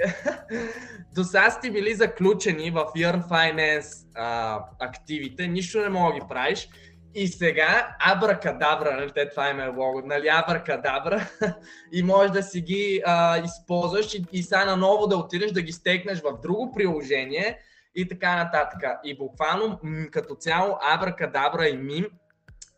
до 1.14 1.24
сега 1.24 1.50
сте 1.50 1.70
били 1.70 1.94
заключени 1.94 2.70
в 2.70 2.84
Earn 2.96 3.28
Finance 3.28 4.06
а, 4.14 4.60
активите, 4.78 5.46
нищо 5.46 5.80
не 5.80 5.88
мога 5.88 6.14
да 6.14 6.20
ги 6.20 6.26
правиш 6.28 6.68
и 7.14 7.28
сега 7.28 7.96
абракадабра, 8.00 8.96
нали, 8.96 9.10
те 9.14 9.28
това 9.28 9.50
им 9.50 9.60
е 9.60 9.66
лого, 9.66 10.02
нали, 10.04 10.28
абракадабра 10.28 11.28
и 11.92 12.02
можеш 12.02 12.30
да 12.30 12.42
си 12.42 12.60
ги 12.60 13.02
а, 13.06 13.42
използваш 13.44 14.14
и, 14.14 14.24
и 14.32 14.42
сега 14.42 14.64
наново 14.64 15.06
да 15.06 15.16
отидеш 15.16 15.52
да 15.52 15.62
ги 15.62 15.72
стекнеш 15.72 16.20
в 16.20 16.38
друго 16.42 16.72
приложение 16.72 17.58
и 17.96 18.08
така 18.08 18.36
нататък. 18.36 18.82
И 19.04 19.18
буквално 19.18 19.80
като 20.10 20.34
цяло 20.34 20.78
абракадабра 20.82 21.68
и 21.68 21.76
мим, 21.76 22.06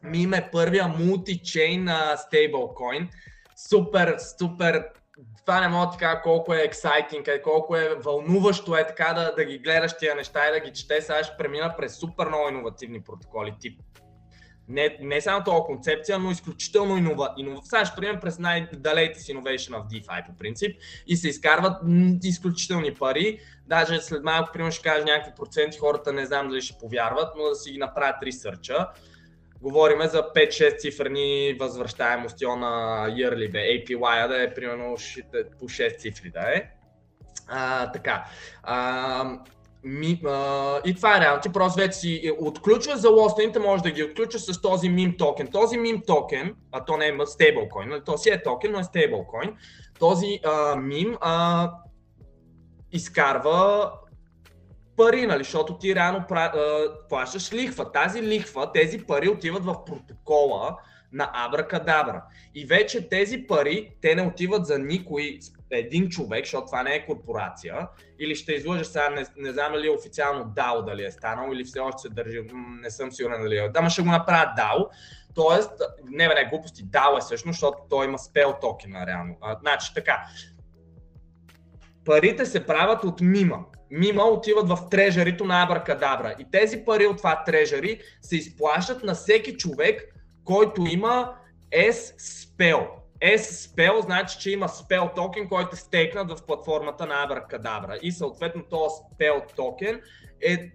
мим 0.02 0.34
е 0.34 0.50
първия 0.52 0.88
мултичейн 0.88 1.88
стейблкоин. 2.16 3.08
Супер, 3.56 4.16
супер 4.38 4.84
това 5.40 5.60
не 5.60 5.68
мога 5.68 5.96
кажа 5.98 6.22
колко 6.22 6.54
е 6.54 6.62
ексайтинг, 6.62 7.28
колко 7.44 7.76
е 7.76 7.94
вълнуващо 7.94 8.76
е 8.76 8.86
така 8.86 9.12
да, 9.12 9.34
да 9.34 9.44
ги 9.44 9.58
гледаш 9.58 9.96
тия 9.96 10.14
неща 10.14 10.48
и 10.48 10.52
да 10.52 10.60
ги 10.60 10.72
четеш. 10.72 11.04
Сега 11.04 11.24
ще 11.24 11.36
премина 11.36 11.74
през 11.76 11.96
супер 11.96 12.26
много 12.26 12.48
иновативни 12.48 13.02
протоколи, 13.02 13.54
тип 13.60 13.80
не, 14.68 14.98
не 15.00 15.20
само 15.20 15.44
това 15.44 15.64
концепция, 15.64 16.18
но 16.18 16.30
изключително 16.30 16.96
инова. 16.96 17.34
инова. 17.36 17.84
Ще 17.84 17.96
приемем 17.96 18.20
през 18.20 18.38
най-далейте 18.38 19.20
си 19.20 19.34
innovation 19.34 19.82
в 19.82 19.88
DeFi 19.88 20.26
по 20.26 20.36
принцип 20.36 20.76
и 21.06 21.16
се 21.16 21.28
изкарват 21.28 21.82
изключителни 22.22 22.94
пари. 22.94 23.38
Даже 23.66 24.00
след 24.00 24.24
малко, 24.24 24.52
примерно, 24.52 24.72
ще 24.72 24.82
кажа 24.82 25.04
някакви 25.04 25.32
проценти, 25.36 25.78
хората 25.78 26.12
не 26.12 26.26
знам 26.26 26.48
дали 26.48 26.60
ще 26.60 26.78
повярват, 26.78 27.28
но 27.36 27.48
да 27.48 27.54
си 27.54 27.72
ги 27.72 27.78
направят 27.78 28.22
ресърча. 28.22 28.86
Говориме 29.62 30.08
за 30.08 30.22
5-6 30.22 30.78
цифрени 30.78 31.56
възвръщаемости 31.60 32.44
на 32.44 33.06
yearly, 33.08 33.52
бе. 33.52 33.58
APY 33.58 34.28
да 34.28 34.42
е 34.42 34.54
примерно 34.54 34.96
по 35.58 35.68
6 35.68 35.98
цифри 35.98 36.30
да 36.30 36.40
е. 36.40 36.62
А, 37.48 37.92
така. 37.92 38.24
А, 38.62 39.38
ми, 39.84 40.20
а, 40.26 40.80
и 40.84 40.94
това 40.94 41.16
е 41.16 41.20
реално. 41.20 41.40
Ти 41.40 41.52
просто 41.52 41.80
вече 41.80 41.98
си 41.98 42.32
отключваш 42.40 42.96
за 42.96 43.10
лостените, 43.10 43.58
може 43.58 43.82
да 43.82 43.90
ги 43.90 44.02
отключиш 44.02 44.40
с 44.40 44.60
този 44.60 44.88
мим 44.88 45.16
токен. 45.16 45.46
Този 45.46 45.78
мим 45.78 46.02
токен, 46.06 46.54
а 46.72 46.84
то 46.84 46.96
не 46.96 47.06
е 47.06 47.26
стейблкоин, 47.26 47.88
нали? 47.88 48.02
то 48.04 48.18
си 48.18 48.30
е 48.30 48.42
токен, 48.42 48.72
но 48.72 48.78
е 48.78 48.84
стейблкоин. 48.84 49.56
Този 49.98 50.40
а, 50.44 50.76
мим 50.76 51.16
а, 51.20 51.70
изкарва 52.92 53.92
пари, 54.96 55.26
нали, 55.26 55.44
защото 55.44 55.78
ти 55.78 55.94
реално 55.94 56.24
плащаш 57.08 57.52
лихва. 57.52 57.92
Тази 57.92 58.22
лихва, 58.22 58.72
тези 58.72 58.98
пари 58.98 59.28
отиват 59.28 59.64
в 59.64 59.84
протокола 59.84 60.76
на 61.12 61.30
Абракадабра. 61.34 62.22
И 62.54 62.66
вече 62.66 63.08
тези 63.08 63.46
пари, 63.46 63.92
те 64.00 64.14
не 64.14 64.22
отиват 64.22 64.66
за 64.66 64.78
никой 64.78 65.38
един 65.70 66.08
човек, 66.08 66.44
защото 66.44 66.66
това 66.66 66.82
не 66.82 66.94
е 66.94 67.06
корпорация, 67.06 67.88
или 68.18 68.34
ще 68.34 68.52
излъжа 68.52 68.84
сега, 68.84 69.08
не, 69.08 69.26
не 69.36 69.52
знам 69.52 69.74
ли 69.74 69.90
официално 69.90 70.44
DAO 70.44 70.84
дали 70.84 71.04
е 71.04 71.10
станал, 71.10 71.52
или 71.52 71.64
все 71.64 71.80
още 71.80 72.02
се 72.02 72.08
държи, 72.08 72.40
не 72.82 72.90
съм 72.90 73.12
сигурен 73.12 73.42
дали 73.42 73.56
е. 73.56 73.68
Да, 73.68 73.90
ще 73.90 74.02
го 74.02 74.08
направят 74.08 74.58
DAO. 74.58 74.88
Тоест, 75.34 75.70
не 76.10 76.28
не, 76.28 76.48
глупости, 76.50 76.84
DAO 76.84 77.18
е 77.18 77.20
всъщност, 77.20 77.56
защото 77.56 77.78
той 77.90 78.06
има 78.06 78.18
спел 78.18 78.54
токена 78.60 79.06
реално. 79.06 79.36
А, 79.40 79.58
значи 79.60 79.94
така, 79.94 80.24
парите 82.04 82.46
се 82.46 82.66
правят 82.66 83.04
от 83.04 83.20
мима. 83.20 83.64
Мима 83.90 84.22
отиват 84.22 84.68
в 84.68 84.78
трежерито 84.90 85.44
на 85.44 85.62
Абракадабра. 85.62 86.34
И 86.38 86.50
тези 86.50 86.84
пари 86.84 87.06
от 87.06 87.16
това 87.16 87.44
трежери 87.44 88.00
се 88.22 88.36
изплащат 88.36 89.02
на 89.02 89.14
всеки 89.14 89.56
човек, 89.56 90.14
който 90.48 90.86
има 90.86 91.34
S-Spell. 91.72 92.88
S-Spell 93.22 94.00
значи, 94.00 94.38
че 94.40 94.50
има 94.50 94.68
Spell 94.68 95.14
токен, 95.14 95.48
който 95.48 95.70
е 95.72 95.76
стейкнат 95.76 96.30
в 96.30 96.46
платформата 96.46 97.06
на 97.06 97.14
Abracadabra. 97.14 97.98
И 98.02 98.12
съответно 98.12 98.62
този 98.62 98.94
Spell 98.94 99.56
токен 99.56 100.00
е 100.40 100.72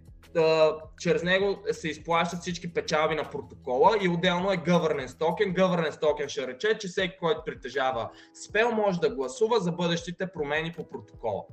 чрез 0.99 1.24
него 1.24 1.63
се 1.71 1.88
изплащат 1.88 2.39
всички 2.39 2.74
печалби 2.74 3.15
на 3.15 3.30
протокола 3.30 3.97
и 4.01 4.09
отделно 4.09 4.51
е 4.51 4.57
governance 4.57 5.19
токен. 5.19 5.53
Governance 5.53 5.99
токен 5.99 6.30
ще 6.30 6.47
рече, 6.47 6.78
че 6.78 6.88
всеки, 6.88 7.17
който 7.19 7.41
притежава 7.45 8.09
спел, 8.47 8.71
може 8.71 8.99
да 8.99 9.15
гласува 9.15 9.59
за 9.59 9.71
бъдещите 9.71 10.28
промени 10.34 10.74
по 10.74 10.89
протокола 10.89 11.43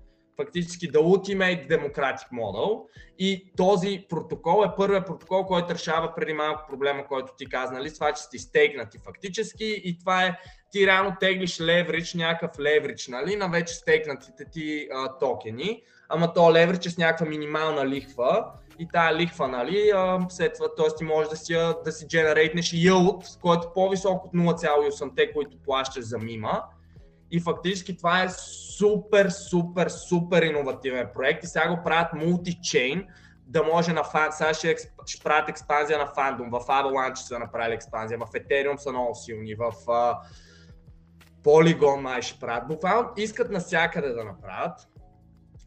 фактически 0.45 0.93
The 0.93 0.99
Ultimate 0.99 1.68
Democratic 1.68 2.30
Model. 2.32 2.82
И 3.18 3.53
този 3.57 4.07
протокол 4.09 4.64
е 4.66 4.76
първият 4.76 5.07
протокол, 5.07 5.45
който 5.45 5.74
решава 5.74 6.14
преди 6.14 6.32
малко 6.32 6.66
проблема, 6.68 7.07
който 7.07 7.32
ти 7.38 7.49
каза, 7.49 7.72
нали, 7.72 7.95
това, 7.95 8.12
че 8.12 8.22
сте 8.22 8.38
стегнати 8.38 8.99
фактически 9.05 9.82
и 9.84 9.99
това 9.99 10.24
е 10.24 10.38
ти 10.72 10.86
реално 10.86 11.16
теглиш 11.20 11.61
леврич, 11.61 12.14
някакъв 12.14 12.59
леврич, 12.61 13.09
нали, 13.09 13.36
на 13.36 13.49
вече 13.49 13.74
стегнатите 13.74 14.45
ти 14.53 14.88
а, 14.95 15.18
токени, 15.18 15.82
ама 16.09 16.32
то 16.32 16.53
леврич 16.53 16.86
е 16.86 16.91
с 16.91 16.99
някаква 16.99 17.26
минимална 17.26 17.86
лихва. 17.86 18.45
И 18.78 18.88
тая 18.93 19.16
лихва, 19.16 19.49
нали, 19.49 19.91
а, 19.95 20.26
след 20.28 20.55
това, 20.55 20.74
т.е. 20.74 20.97
ти 20.99 21.05
можеш 21.05 21.30
да 21.30 21.36
си, 21.36 21.55
да 21.84 21.93
си 21.93 22.07
генерейтнеш 22.11 22.70
yield, 22.70 23.41
който 23.41 23.68
е 23.68 23.72
по-висок 23.74 24.24
от 24.24 24.32
0,8, 24.32 25.32
които 25.32 25.57
плащаш 25.64 26.05
за 26.05 26.18
мима 26.18 26.62
и 27.30 27.40
фактически 27.40 27.96
това 27.96 28.22
е 28.22 28.28
супер, 28.78 29.28
супер, 29.28 29.88
супер 29.88 30.42
иновативен 30.42 31.08
проект 31.14 31.44
и 31.44 31.46
сега 31.46 31.68
го 31.68 31.82
правят 31.84 32.12
мултичейн, 32.12 33.06
да 33.46 33.62
може 33.62 33.92
на 33.92 34.04
фан... 34.04 34.32
сега 34.32 34.54
ще, 34.54 34.70
експ... 34.70 34.90
ще 35.06 35.24
правят 35.24 35.48
експанзия 35.48 35.98
на 35.98 36.06
фандом, 36.06 36.50
в 36.50 36.60
Avalanche 36.60 37.14
са 37.14 37.38
направили 37.38 37.74
експанзия, 37.74 38.18
в 38.18 38.22
Ethereum 38.22 38.76
са 38.76 38.90
много 38.90 39.14
силни, 39.14 39.54
в 39.54 39.72
uh, 39.72 40.16
Polygon 41.42 42.00
май 42.00 42.22
ще 42.22 42.40
правят. 42.40 42.68
Буквално 42.68 43.08
искат 43.16 43.50
навсякъде 43.50 44.08
да 44.08 44.24
направят. 44.24 44.88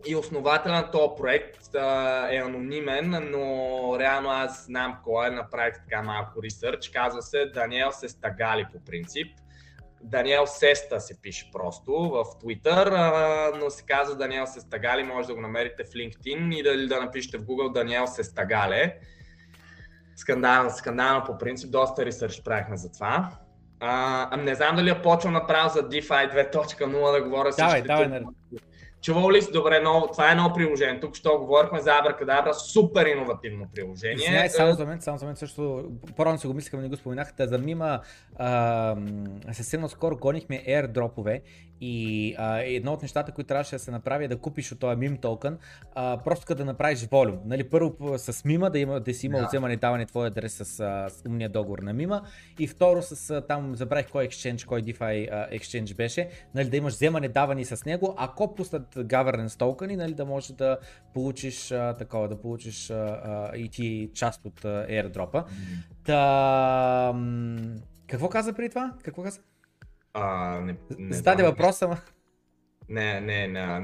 И 0.06 0.16
основателя 0.16 0.74
на 0.74 0.92
този 0.92 1.10
проект 1.18 1.64
uh, 1.64 2.32
е 2.32 2.38
анонимен, 2.38 3.30
но 3.32 4.00
реално 4.00 4.30
аз 4.30 4.66
знам 4.66 4.98
кой 5.04 5.28
е, 5.28 5.32
направих 5.32 5.74
така 5.74 6.02
малко 6.02 6.44
ресърч. 6.44 6.90
Казва 6.90 7.22
се 7.22 7.46
Даниел 7.46 7.92
Сестагали 7.92 8.66
по 8.74 8.80
принцип. 8.80 9.28
Даниел 10.04 10.48
Сеста 10.48 11.00
се 11.00 11.22
пише 11.22 11.50
просто 11.52 11.92
в 11.92 12.24
Twitter, 12.24 13.58
но 13.60 13.70
се 13.70 13.86
казва 13.86 14.16
Даниел 14.16 14.46
Сестагали, 14.48 15.04
може 15.04 15.28
да 15.28 15.36
го 15.36 15.42
намерите 15.42 15.84
в 15.84 15.88
LinkedIn 15.88 16.56
и 16.56 16.64
да, 16.64 16.88
да 16.96 17.02
напишете 17.02 17.38
в 17.38 17.42
Google 17.42 17.74
Даниел 17.74 18.08
Сестагале. 18.08 18.98
Скандално, 20.16 20.70
скандално 20.70 21.26
по 21.26 21.38
принцип, 21.38 21.72
доста 21.72 22.06
ресърч 22.06 22.42
правихме 22.44 22.78
за 22.78 22.92
това. 22.92 23.30
А, 23.80 24.38
не 24.38 24.56
знам 24.56 24.76
дали 24.76 24.90
я 24.90 25.02
почвам 25.02 25.34
направо 25.34 25.70
за 25.70 25.90
DeFi 25.90 26.52
2.0 26.52 27.12
да 27.12 27.24
говоря 27.24 27.50
давай, 27.58 27.82
давай, 27.82 28.08
нали. 28.08 28.26
Чувал 29.04 29.32
ли 29.32 29.42
си? 29.42 29.52
Добре, 29.52 29.80
но 29.80 30.08
това 30.12 30.32
е 30.32 30.36
ново 30.36 30.54
приложение. 30.56 31.00
Тук 31.00 31.16
що 31.16 31.40
говорихме 31.40 31.80
за 31.80 31.92
Абракадабра, 31.92 32.54
супер 32.54 33.06
иновативно 33.06 33.66
приложение. 33.76 34.30
Не, 34.32 34.50
само 34.50 34.74
за 34.74 34.86
мен, 34.86 35.02
само 35.02 35.18
за 35.18 35.26
мен 35.26 35.36
също, 35.36 35.84
по-рано 36.16 36.38
си 36.38 36.48
го 36.48 36.54
мислех, 36.54 36.82
не 36.82 36.90
го 36.90 36.96
споменах, 36.96 37.34
за 37.40 37.58
мима 37.58 38.00
а, 38.36 38.96
съвсем 39.52 39.88
скоро 39.90 40.18
гонихме 40.18 40.64
airdroпове 40.68 41.42
и 41.86 42.36
а, 42.38 42.60
едно 42.60 42.94
от 42.94 43.02
нещата, 43.02 43.32
които 43.32 43.48
трябваше 43.48 43.76
да 43.76 43.80
се 43.80 43.92
направи 43.92 44.26
е 44.26 44.28
да 44.28 44.38
купиш 44.38 44.72
от 44.72 44.80
този 44.80 44.96
мим 44.96 45.18
токен, 45.18 45.58
а, 45.96 46.18
просто 46.24 46.46
като 46.46 46.58
да 46.58 46.66
направиш 46.66 47.08
волюм. 47.12 47.40
Нали, 47.46 47.70
първо 47.70 48.18
с 48.18 48.46
мима 48.46 48.70
да, 48.70 48.80
има, 48.80 49.00
да 49.00 49.14
си 49.14 49.26
имал 49.26 49.42
yeah. 49.42 49.48
вземане 49.48 49.76
даване 49.76 50.06
твой 50.06 50.28
адрес 50.28 50.54
с, 50.54 50.80
а, 50.80 51.10
с 51.10 51.26
умния 51.26 51.50
договор 51.50 51.80
на 51.80 51.94
мима 51.94 52.22
и 52.60 52.68
второ 52.68 53.02
с 53.02 53.30
а, 53.30 53.42
там 53.42 53.76
забравих 53.76 54.12
кой 54.12 54.28
exchange, 54.28 54.66
кой 54.66 54.82
DeFi 54.82 55.30
а, 55.32 55.58
exchange 55.58 55.96
беше, 55.96 56.30
нали, 56.56 56.70
да 56.70 56.78
имаш 56.78 56.94
вземане 56.94 57.28
даване 57.28 57.66
с 57.66 57.86
него, 57.86 58.14
ако 58.18 58.56
пуснат 58.56 58.96
governance 58.96 59.60
токени, 59.60 59.96
нали, 59.96 60.14
да 60.14 60.26
можеш 60.26 60.52
да 60.52 60.78
получиш 61.14 61.72
а, 61.72 61.94
такова, 61.94 62.28
да 62.28 62.42
получиш 62.42 62.90
а, 62.90 62.94
а, 62.94 63.58
и 63.58 63.70
ти 63.70 64.10
част 64.14 64.46
от 64.46 64.66
а, 64.66 64.88
airdropa. 64.88 65.46
Та, 66.06 67.14
какво 68.08 68.30
каза 68.30 68.54
преди 68.54 68.70
това? 68.70 68.94
Какво 69.04 69.24
каза? 69.24 69.40
А, 70.14 70.60
не, 70.60 70.76
не 70.98 71.16
Зададе 71.16 71.44
въпроса, 71.44 71.98
не, 72.90 73.22
не, 73.22 73.48
не, 73.48 73.80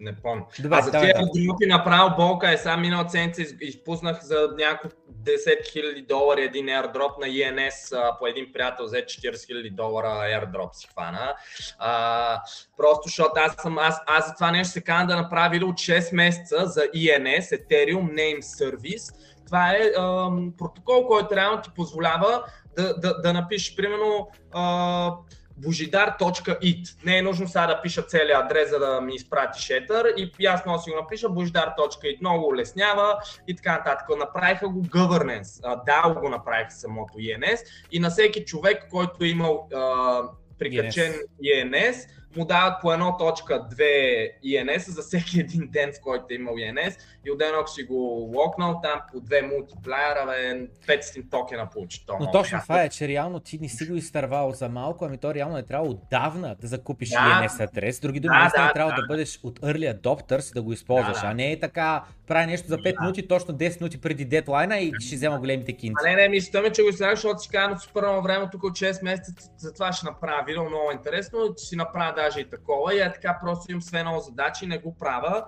не 0.00 0.16
помня. 0.22 0.44
Добре, 0.60 0.76
а 0.78 0.82
за 0.82 0.90
тези 0.90 1.46
групи 1.46 1.66
направо 1.66 2.16
болка 2.16 2.52
е 2.52 2.56
сам 2.56 2.80
минал 2.80 3.08
седмица 3.08 3.42
изпуснах 3.60 4.22
за 4.22 4.48
няколко 4.58 4.96
10 5.22 5.26
000 5.26 6.06
долари 6.06 6.42
един 6.42 6.66
airdrop 6.66 7.20
на 7.20 7.26
ENS 7.26 8.18
по 8.18 8.26
един 8.26 8.52
приятел 8.52 8.84
взе 8.84 9.04
40 9.04 9.32
000 9.32 9.74
долара 9.74 10.06
airdrop 10.06 10.72
си 10.72 10.88
хвана. 10.92 11.34
А, 11.78 12.42
просто 12.76 13.02
защото 13.06 13.32
аз 13.36 13.54
съм, 13.62 13.78
аз, 13.78 14.00
аз 14.06 14.26
за 14.26 14.34
това 14.34 14.50
нещо 14.50 14.72
се 14.72 14.80
кана 14.80 15.06
да 15.06 15.16
направя 15.16 15.50
видео 15.50 15.68
от 15.68 15.78
6 15.78 16.14
месеца 16.14 16.66
за 16.66 16.80
ENS, 16.80 17.40
Ethereum 17.40 18.14
Name 18.14 18.40
Service. 18.40 19.14
Това 19.46 19.70
е 19.70 19.90
ам, 19.98 20.52
протокол, 20.58 21.06
който 21.06 21.36
реално 21.36 21.62
ти 21.62 21.70
позволява 21.76 22.44
да, 22.80 22.94
да, 22.94 23.20
да 23.20 23.32
напишеш 23.32 23.76
примерно 23.76 24.28
а, 24.52 25.12
božidar.it. 25.60 27.04
Не 27.04 27.18
е 27.18 27.22
нужно 27.22 27.48
сега 27.48 27.66
да 27.66 27.82
пиша 27.82 28.02
целият 28.02 28.44
адрес, 28.44 28.70
за 28.70 28.78
да 28.78 29.00
ми 29.00 29.14
изпрати 29.14 29.62
шетър 29.62 30.14
и 30.38 30.46
аз 30.46 30.66
мога 30.66 30.78
да 30.78 30.82
си 30.82 30.90
го 30.90 30.96
напиша 30.96 31.26
božidar.it. 31.28 32.20
Много 32.20 32.46
улеснява 32.46 33.18
и 33.48 33.56
така 33.56 33.72
нататък. 33.72 34.18
Направиха 34.18 34.68
го 34.68 34.82
governance. 34.82 35.84
DAO 35.86 36.20
го 36.20 36.28
направиха 36.28 36.70
самото 36.70 37.18
ENS 37.18 37.58
и 37.92 38.00
на 38.00 38.10
всеки 38.10 38.44
човек, 38.44 38.86
който 38.90 39.24
е 39.24 39.28
имал 39.28 39.68
а, 39.74 40.22
прикачен 40.58 41.12
ENS, 41.44 41.70
ENS 41.70 42.19
му 42.36 42.44
дават 42.44 42.80
по 42.80 42.88
1.2 42.88 44.42
ENS 44.44 44.90
за 44.90 45.02
всеки 45.02 45.40
един 45.40 45.68
ден, 45.70 45.92
в 45.92 46.00
който 46.02 46.26
е 46.30 46.34
имал 46.34 46.54
ENS 46.54 46.96
и 47.26 47.30
отделно 47.30 47.58
ако 47.60 47.70
си 47.70 47.82
го 47.82 48.30
локнал 48.36 48.80
там 48.82 49.00
по 49.12 49.20
две 49.20 49.42
мултиплеера, 49.42 50.26
бе, 50.26 50.96
500 50.98 51.30
токена 51.30 51.70
получи. 51.70 52.06
То, 52.06 52.16
Но 52.20 52.30
точно 52.30 52.60
това 52.62 52.82
е, 52.82 52.88
че 52.88 53.08
реално 53.08 53.40
ти 53.40 53.58
не 53.58 53.68
си 53.68 53.86
го 53.86 53.94
изтървал 53.94 54.52
за 54.52 54.68
малко, 54.68 55.04
ами 55.04 55.18
то 55.18 55.34
реално 55.34 55.58
е 55.58 55.62
трябвало 55.62 55.90
отдавна 55.90 56.56
да 56.60 56.66
закупиш 56.66 57.08
да, 57.08 57.16
ENS 57.16 57.68
адрес. 57.68 58.00
Други 58.00 58.20
думи, 58.20 58.34
да, 58.34 58.62
да, 58.62 58.68
е 58.70 58.72
трябвало 58.72 58.96
да, 58.96 59.02
да, 59.02 59.06
бъдеш 59.06 59.40
от 59.42 59.60
early 59.60 60.00
adopters 60.00 60.54
да 60.54 60.62
го 60.62 60.72
използваш, 60.72 61.16
да, 61.16 61.22
да. 61.22 61.26
а 61.26 61.34
не 61.34 61.52
е 61.52 61.60
така, 61.60 62.04
прави 62.30 62.46
нещо 62.46 62.68
за 62.68 62.76
5 62.76 62.94
да. 62.94 63.00
минути, 63.00 63.28
точно 63.28 63.54
10 63.54 63.80
минути 63.80 64.00
преди 64.00 64.24
дедлайна 64.24 64.78
и 64.78 64.92
ще 65.00 65.16
взема 65.16 65.38
големите 65.38 65.72
кинти. 65.72 65.94
А 66.04 66.08
не, 66.08 66.16
не, 66.16 66.28
мисля 66.28 66.62
ми, 66.62 66.72
че 66.72 66.82
го 66.82 66.88
изследваш, 66.88 67.18
защото 67.18 67.40
си 67.40 67.48
казвам 67.48 67.78
супер 67.78 68.02
много 68.02 68.22
време, 68.22 68.48
тук 68.52 68.64
от 68.64 68.72
6 68.72 69.04
месеца, 69.04 69.50
затова 69.56 69.92
ще 69.92 70.06
направя 70.06 70.44
видео 70.46 70.64
много 70.64 70.92
интересно, 70.92 71.54
че 71.58 71.64
си 71.64 71.76
направя 71.76 72.12
даже 72.16 72.40
и 72.40 72.50
такова 72.50 72.94
и 72.94 73.00
е 73.00 73.12
така 73.12 73.38
просто 73.44 73.72
имам 73.72 73.82
све 73.82 74.02
много 74.02 74.20
задачи, 74.20 74.66
не 74.66 74.78
го 74.78 74.98
правя 74.98 75.44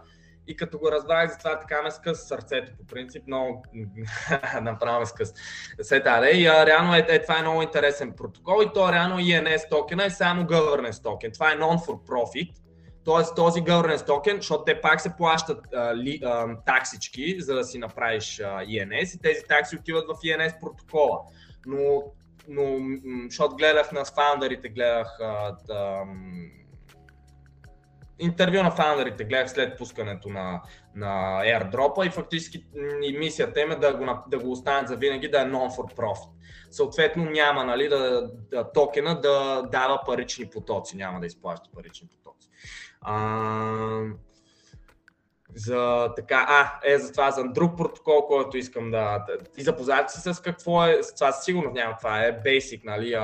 и 0.46 0.56
като 0.56 0.78
го 0.78 0.92
разбрах, 0.92 1.32
затова 1.32 1.60
така 1.60 1.82
ме 1.82 1.90
скъс 1.90 2.28
сърцето 2.28 2.72
по 2.78 2.86
принцип, 2.86 3.26
много 3.26 3.64
направо 4.62 5.00
ме 5.00 5.06
скъс. 5.06 5.34
Сета, 5.82 6.30
и 6.30 6.46
а, 6.46 6.66
реално 6.66 6.94
е, 6.94 7.06
е, 7.08 7.22
това 7.22 7.38
е 7.38 7.42
много 7.42 7.62
интересен 7.62 8.12
протокол 8.16 8.62
и 8.62 8.72
то 8.74 8.92
реално 8.92 9.18
ENS 9.18 9.68
токена 9.70 10.04
е 10.04 10.10
само 10.10 10.42
governance 10.42 11.02
токен. 11.02 11.32
Това 11.32 11.52
е 11.52 11.56
non-for-profit, 11.56 12.52
т.е. 13.04 13.34
този 13.36 13.60
governance 13.60 14.06
токен, 14.06 14.36
защото 14.36 14.64
те 14.64 14.80
пак 14.80 15.00
се 15.00 15.16
плащат 15.16 15.58
а, 15.74 15.96
ли, 15.96 16.20
а, 16.24 16.56
таксички, 16.66 17.40
за 17.40 17.54
да 17.54 17.64
си 17.64 17.78
направиш 17.78 18.40
а, 18.40 18.44
ENS 18.44 19.16
и 19.16 19.20
тези 19.20 19.40
такси 19.48 19.76
отиват 19.76 20.04
в 20.08 20.22
ENS 20.24 20.60
протокола. 20.60 21.18
Но, 21.66 22.02
но 22.48 22.78
защото 23.24 23.56
гледах 23.56 23.92
на 23.92 24.04
фаундърите, 24.04 24.68
гледах 24.68 25.20
а, 25.20 25.56
а, 25.70 26.04
интервю 28.22 28.62
на 28.62 28.70
фаундърите 28.70 29.24
гледах 29.24 29.50
след 29.50 29.78
пускането 29.78 30.28
на, 30.28 30.62
на 30.94 31.42
airdrop 31.44 32.06
и 32.06 32.10
фактически 32.10 32.64
мисията 33.18 33.60
им 33.60 33.70
е 33.70 33.76
да 33.76 33.94
го, 33.94 34.06
да 34.28 34.38
го 34.38 34.50
останат 34.50 34.88
за 34.88 34.96
винаги 34.96 35.28
да 35.28 35.40
е 35.40 35.44
non-for 35.44 35.96
profit. 35.96 36.30
Съответно 36.70 37.24
няма 37.24 37.64
нали, 37.64 37.88
да, 37.88 38.30
да, 38.50 38.72
токена 38.72 39.20
да 39.20 39.62
дава 39.72 40.00
парични 40.06 40.50
потоци, 40.50 40.96
няма 40.96 41.20
да 41.20 41.26
изплаща 41.26 41.70
парични 41.74 42.08
потоци. 42.08 42.41
А, 43.02 44.02
за 45.54 46.12
така, 46.16 46.46
а, 46.48 46.80
е 46.84 46.98
за 46.98 47.12
това, 47.12 47.30
за 47.30 47.44
друг 47.44 47.76
протокол, 47.76 48.26
който 48.26 48.56
искам 48.56 48.90
да... 48.90 49.26
И 49.56 49.62
запознат 49.62 50.10
си 50.10 50.20
с 50.20 50.42
какво 50.42 50.86
е, 50.86 51.02
с 51.02 51.14
това 51.14 51.32
сигурно 51.32 51.70
няма, 51.70 51.96
това 51.96 52.24
е 52.24 52.42
basic, 52.42 52.84
нали, 52.84 53.14
а, 53.14 53.22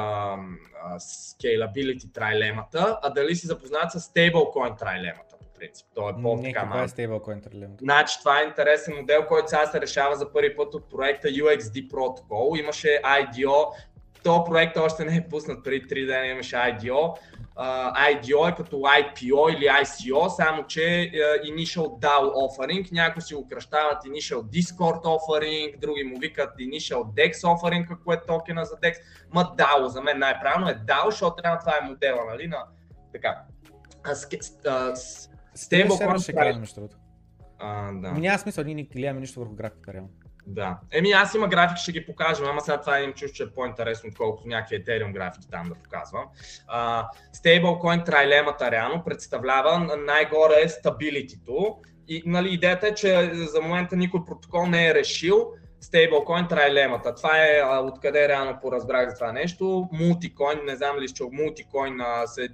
а, 0.85 0.99
scalability 0.99 2.14
трайлемата, 2.14 2.99
а 3.03 3.11
дали 3.11 3.35
си 3.37 3.47
запознат 3.47 3.93
с 3.93 4.01
stablecoin 4.01 4.79
трайлемата, 4.79 5.37
по 5.39 5.59
принцип. 5.59 5.87
То 5.95 6.09
е 6.09 6.12
по-така 6.22 6.64
Не, 6.64 6.83
е 6.83 6.89
stablecoin 6.89 7.43
трайлемата? 7.43 7.85
Значи, 7.85 8.18
това 8.18 8.41
е 8.41 8.45
интересен 8.45 8.95
модел, 8.97 9.26
който 9.29 9.49
сега 9.49 9.66
се 9.66 9.81
решава 9.81 10.16
за 10.16 10.33
първи 10.33 10.57
път 10.57 10.74
от 10.74 10.91
проекта 10.91 11.29
UXD 11.29 11.91
Protocol. 11.91 12.61
Имаше 12.61 13.01
IDO, 13.05 13.66
то 14.22 14.45
проект 14.45 14.76
още 14.76 15.05
не 15.05 15.16
е 15.16 15.29
пуснат 15.29 15.64
преди 15.64 15.87
3 15.87 16.07
дена, 16.07 16.26
имаше 16.26 16.57
IDO 16.57 17.18
IDO 17.59 18.52
е 18.52 18.54
като 18.54 18.76
IPO 18.76 19.56
или 19.56 19.64
ICO, 19.64 20.28
само 20.28 20.66
че 20.66 20.80
Initial 21.44 22.00
DAO 22.00 22.32
Offering, 22.32 22.92
някои 22.92 23.22
си 23.22 23.34
го 23.34 23.48
кръщават 23.48 24.04
Initial 24.04 24.42
Discord 24.42 25.04
Offering, 25.04 25.80
други 25.80 26.04
му 26.04 26.18
викат 26.18 26.50
Initial 26.59 27.02
DEX 27.02 27.32
Offering, 27.32 27.88
какво 27.88 28.12
е 28.12 28.26
токена 28.26 28.64
за 28.64 28.74
DEX, 28.74 28.94
ма 29.34 29.54
DAO 29.59 29.86
за 29.86 30.02
мен 30.02 30.18
най-правилно 30.18 30.68
е 30.70 30.74
DAO, 30.74 31.11
защото 31.11 31.42
трябва 31.42 31.59
това 31.59 31.72
е 31.82 31.86
модела, 31.88 32.24
нали, 32.24 32.46
на 32.46 32.64
така. 33.12 33.42
Стейблкоин 35.54 36.18
ще 36.18 36.32
кажем, 36.32 36.61
между 36.61 36.74
другото. 36.74 36.96
Няма 38.20 38.38
смисъл, 38.38 38.64
ние 38.64 38.74
не 38.74 38.82
гледаме 38.82 39.20
нищо 39.20 39.40
върху 39.40 39.54
графика, 39.54 39.92
реално. 39.92 40.09
Да. 40.51 40.78
Еми 40.92 41.11
аз 41.11 41.34
има 41.34 41.49
графики, 41.49 41.82
ще 41.82 41.92
ги 41.92 42.07
покажем, 42.07 42.46
ама 42.46 42.61
сега 42.61 42.80
това 42.80 43.01
им 43.01 43.12
чуш, 43.12 43.30
че 43.30 43.42
е 43.42 43.51
по-интересно, 43.51 44.09
отколкото 44.09 44.49
някакви 44.49 44.84
Ethereum 44.84 45.12
графики 45.12 45.49
там 45.51 45.68
да 45.68 45.74
показвам. 45.74 46.24
Uh, 46.74 47.05
Stablecoin 47.36 48.05
трайлемата 48.05 48.70
реално 48.70 49.05
представлява 49.05 49.96
най-горе 50.07 50.55
е 50.62 50.68
стабилитито. 50.68 51.76
И 52.09 52.22
нали, 52.26 52.55
идеята 52.55 52.88
е, 52.88 52.94
че 52.94 53.30
за 53.34 53.61
момента 53.61 53.96
никой 53.96 54.20
протокол 54.24 54.66
не 54.66 54.88
е 54.88 54.94
решил 54.94 55.53
стейблкоин 55.81 56.49
трайлемата. 56.49 57.14
Това 57.14 57.47
е 57.47 57.62
откъде 57.62 58.29
реално 58.29 58.59
поразбрах 58.62 59.09
за 59.09 59.14
това 59.14 59.33
нещо. 59.33 59.89
Мултикоин, 59.93 60.59
не 60.64 60.76
знам 60.76 60.99
ли 60.99 61.09
ще 61.09 61.24
мултикоин 61.33 62.01
се 62.26 62.49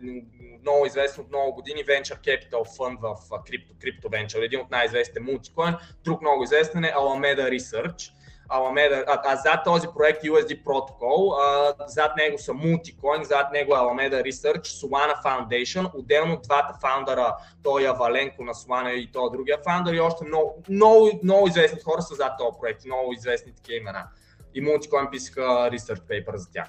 много 0.62 0.87
известен 0.87 1.25
от 1.25 1.31
много 1.31 1.55
години 1.55 1.85
Venture 1.85 2.20
Capital 2.20 2.79
Fund 2.79 2.99
в 3.01 3.45
крипто, 3.47 3.75
крипто 3.81 4.09
Venture, 4.09 4.45
един 4.45 4.61
от 4.61 4.70
най-известните 4.70 5.20
мултикоин. 5.20 5.75
Друг 6.05 6.20
много 6.20 6.43
известен 6.43 6.85
е 6.85 6.93
Alameda 6.93 7.59
Research. 7.59 8.11
Alameda, 8.49 9.05
а, 9.07 9.20
а 9.24 9.36
зад 9.36 9.64
този 9.64 9.88
проект 9.99 10.24
USD 10.24 10.64
Protocol, 10.64 11.34
а, 11.40 11.74
зад 11.86 12.16
него 12.16 12.38
са 12.38 12.53
Multicoin, 12.53 13.22
зад 13.22 13.53
него 13.53 13.74
е 13.74 13.78
Alameda 13.78 14.30
Research, 14.30 14.64
Solana 14.64 15.24
Foundation, 15.24 15.90
отделно 15.95 16.40
двата 16.42 16.78
фаундъра, 16.80 17.36
той 17.62 17.84
е 17.84 17.92
Валенко 17.92 18.45
на 18.45 18.55
Solana 18.55 18.90
и 18.90 19.12
той 19.12 19.30
другия 19.32 19.59
фаундър 19.64 19.95
и 19.95 20.01
още 20.01 20.24
много, 20.24 20.62
много, 20.68 21.11
много 21.22 21.49
известни 21.49 21.80
хора 21.80 22.03
са 22.03 22.14
зад 22.14 22.32
този 22.38 22.59
проект, 22.61 22.84
много 22.84 23.12
известни 23.12 23.55
такива 23.55 23.78
имена. 23.78 24.09
И 24.55 24.62
Multicoin 24.62 25.11
писаха 25.11 25.40
research 25.42 26.01
paper 26.01 26.36
за 26.36 26.51
тях. 26.51 26.68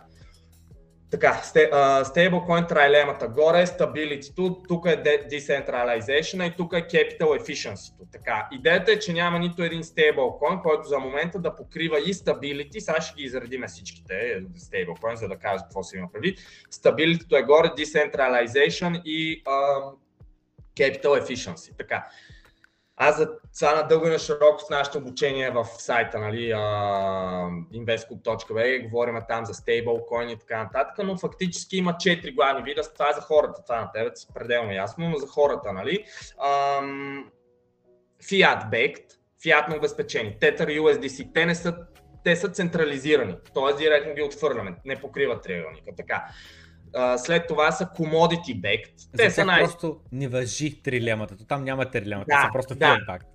Така, 1.11 1.41
стейблкоин 2.03 2.65
трайлемата. 2.67 3.27
Горе 3.27 3.61
е 3.61 3.65
stability, 3.65 4.35
тук 4.67 4.85
е 4.85 5.03
decentralization 5.03 6.47
и 6.47 6.55
тук 6.57 6.73
е 6.73 6.87
capital 6.87 7.21
efficiency. 7.21 7.93
Така, 8.11 8.47
идеята 8.51 8.91
е, 8.91 8.99
че 8.99 9.13
няма 9.13 9.39
нито 9.39 9.63
един 9.63 9.83
стейблкоин, 9.83 10.59
който 10.63 10.87
за 10.87 10.99
момента 10.99 11.39
да 11.39 11.55
покрива 11.55 11.99
и 11.99 12.13
stability. 12.13 12.79
Сега 12.79 13.01
ще 13.01 13.15
ги 13.15 13.23
изредим 13.23 13.63
всичките 13.67 14.41
стейблкоин, 14.55 15.15
за 15.15 15.27
да 15.27 15.35
кажа 15.37 15.63
какво 15.63 15.83
си 15.83 15.97
има 15.97 16.11
предвид. 16.13 16.39
Stability 16.71 17.39
е 17.39 17.43
горе, 17.43 17.67
decentralization 17.67 19.01
и 19.03 19.43
uh, 19.43 19.93
capital 20.75 21.21
efficiency. 21.21 21.77
Така. 21.77 22.07
Аз 22.97 23.17
за 23.17 23.29
сега 23.51 23.75
на 23.75 23.83
дълго 23.83 24.07
и 24.07 24.09
на 24.09 24.19
широко 24.19 24.59
с 24.59 24.69
нашето 24.69 24.97
обучение 24.97 25.51
в 25.51 25.65
сайта, 25.65 26.19
нали, 26.19 26.53
investclub.bg, 27.73 28.89
говорим 28.89 29.19
там 29.27 29.45
за 29.45 29.53
стейблкоин 29.53 30.29
и 30.29 30.39
така 30.39 30.63
нататък, 30.63 31.05
но 31.05 31.17
фактически 31.17 31.77
има 31.77 31.97
четири 31.97 32.31
главни 32.31 32.63
вида, 32.63 32.81
това 32.93 33.09
е 33.09 33.13
за 33.13 33.21
хората, 33.21 33.63
това 33.63 33.79
на 33.79 33.91
тебе 33.91 34.11
си 34.15 34.27
пределно 34.33 34.71
ясно, 34.71 35.09
но 35.09 35.17
за 35.17 35.27
хората, 35.27 35.73
нали, 35.73 36.05
Fiat 38.23 38.69
Backed, 38.71 39.05
Fiat 39.45 39.77
обезпечени, 39.77 40.37
Tether 40.41 40.81
USDC, 40.81 41.33
те 41.33 41.45
не 41.45 41.55
са, 41.55 41.77
те 42.23 42.35
са 42.35 42.49
централизирани, 42.49 43.35
т.е. 43.53 43.73
директно 43.77 44.13
ги 44.13 44.21
отвърляме, 44.21 44.75
не 44.85 45.01
покриват 45.01 45.43
триъгълника, 45.43 45.91
така 45.97 46.25
след 47.17 47.47
това 47.47 47.71
са 47.71 47.85
commodity 47.85 48.61
backed. 48.61 49.17
Те 49.17 49.31
са 49.31 49.45
най- 49.45 49.63
просто 49.63 49.99
не 50.11 50.27
въжи 50.27 50.81
трилемата. 50.83 51.47
Там 51.47 51.63
няма 51.63 51.85
трилемата, 51.91 52.27
да, 52.29 52.41
са 52.41 52.49
просто 52.53 52.75
да. 52.75 52.97
backed. 53.09 53.25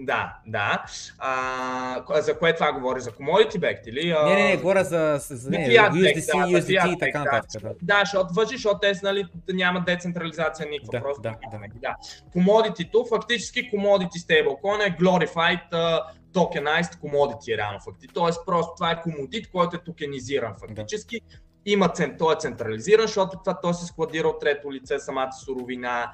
Да, 0.00 0.36
да. 0.46 0.84
А, 1.18 2.20
за 2.20 2.38
кое 2.38 2.54
това 2.54 2.72
говори? 2.72 3.00
За 3.00 3.10
commodity 3.10 3.56
backed 3.56 3.88
или? 3.88 4.14
Не, 4.24 4.34
не, 4.34 4.48
не, 4.48 4.56
говоря 4.56 4.84
за, 4.84 5.16
за 5.20 5.50
не, 5.50 5.68
USDC, 5.68 6.26
да, 6.26 6.58
USDT 6.58 6.94
и 6.94 6.98
така 6.98 7.24
нататък. 7.24 7.62
Да, 7.62 7.74
да 7.82 8.00
защото 8.00 8.34
въжи, 8.34 8.56
защото 8.56 8.78
те 8.78 8.92
нали, 9.02 9.24
няма 9.52 9.80
децентрализация 9.80 10.68
никаква. 10.70 10.98
Да, 10.98 11.04
просто 11.04 11.22
да, 11.22 11.30
да. 11.30 11.58
да. 11.74 11.96
Commodity-то, 12.34 13.08
фактически 13.08 13.70
commodity 13.70 14.16
stablecoin 14.16 14.86
е 14.86 14.96
glorified 14.96 15.70
uh, 15.72 16.00
tokenized 16.34 16.94
commodity 16.94 17.56
реално 17.56 17.80
факти. 17.80 18.06
Тоест 18.14 18.46
просто 18.46 18.72
това 18.76 18.90
е 18.90 19.00
комодит, 19.02 19.50
който 19.50 19.76
е 19.76 19.84
токенизиран 19.84 20.54
фактически. 20.60 21.20
Да 21.20 21.47
има, 21.66 21.92
той 22.18 22.34
е 22.34 22.36
централизиран, 22.38 23.06
защото 23.06 23.38
това 23.38 23.60
той 23.60 23.74
се 23.74 23.86
складира 23.86 24.28
от 24.28 24.40
трето 24.40 24.72
лице, 24.72 24.98
самата 24.98 25.32
суровина, 25.44 26.12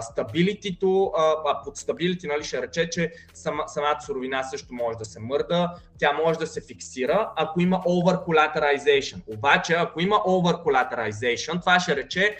стабилитито, 0.00 1.12
а, 1.16 1.62
под 1.64 1.76
стабилити 1.76 2.26
нали, 2.26 2.44
ще 2.44 2.62
рече, 2.62 2.90
че 2.90 3.12
сама, 3.34 3.64
самата 3.66 3.98
суровина 4.06 4.42
също 4.42 4.74
може 4.74 4.98
да 4.98 5.04
се 5.04 5.20
мърда, 5.20 5.74
тя 5.98 6.12
може 6.12 6.38
да 6.38 6.46
се 6.46 6.60
фиксира, 6.60 7.32
ако 7.36 7.60
има 7.60 7.76
over 7.76 8.26
collateralization. 8.26 9.22
Обаче, 9.26 9.74
ако 9.74 10.00
има 10.00 10.16
over 10.16 10.64
collateralization, 10.64 11.60
това 11.60 11.80
ще 11.80 11.96
рече 11.96 12.36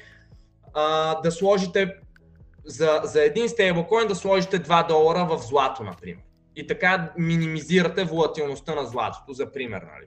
а, 0.74 1.14
да 1.20 1.30
сложите 1.30 1.94
за, 2.64 3.00
за 3.04 3.24
един 3.24 3.48
стейблкоин 3.48 4.08
да 4.08 4.14
сложите 4.14 4.62
2 4.62 4.88
долара 4.88 5.24
в 5.24 5.38
злато, 5.38 5.82
например. 5.84 6.22
И 6.56 6.66
така 6.66 7.12
минимизирате 7.18 8.04
волатилността 8.04 8.74
на 8.74 8.86
златото, 8.86 9.32
за 9.32 9.52
пример. 9.52 9.82
Нали. 9.82 10.06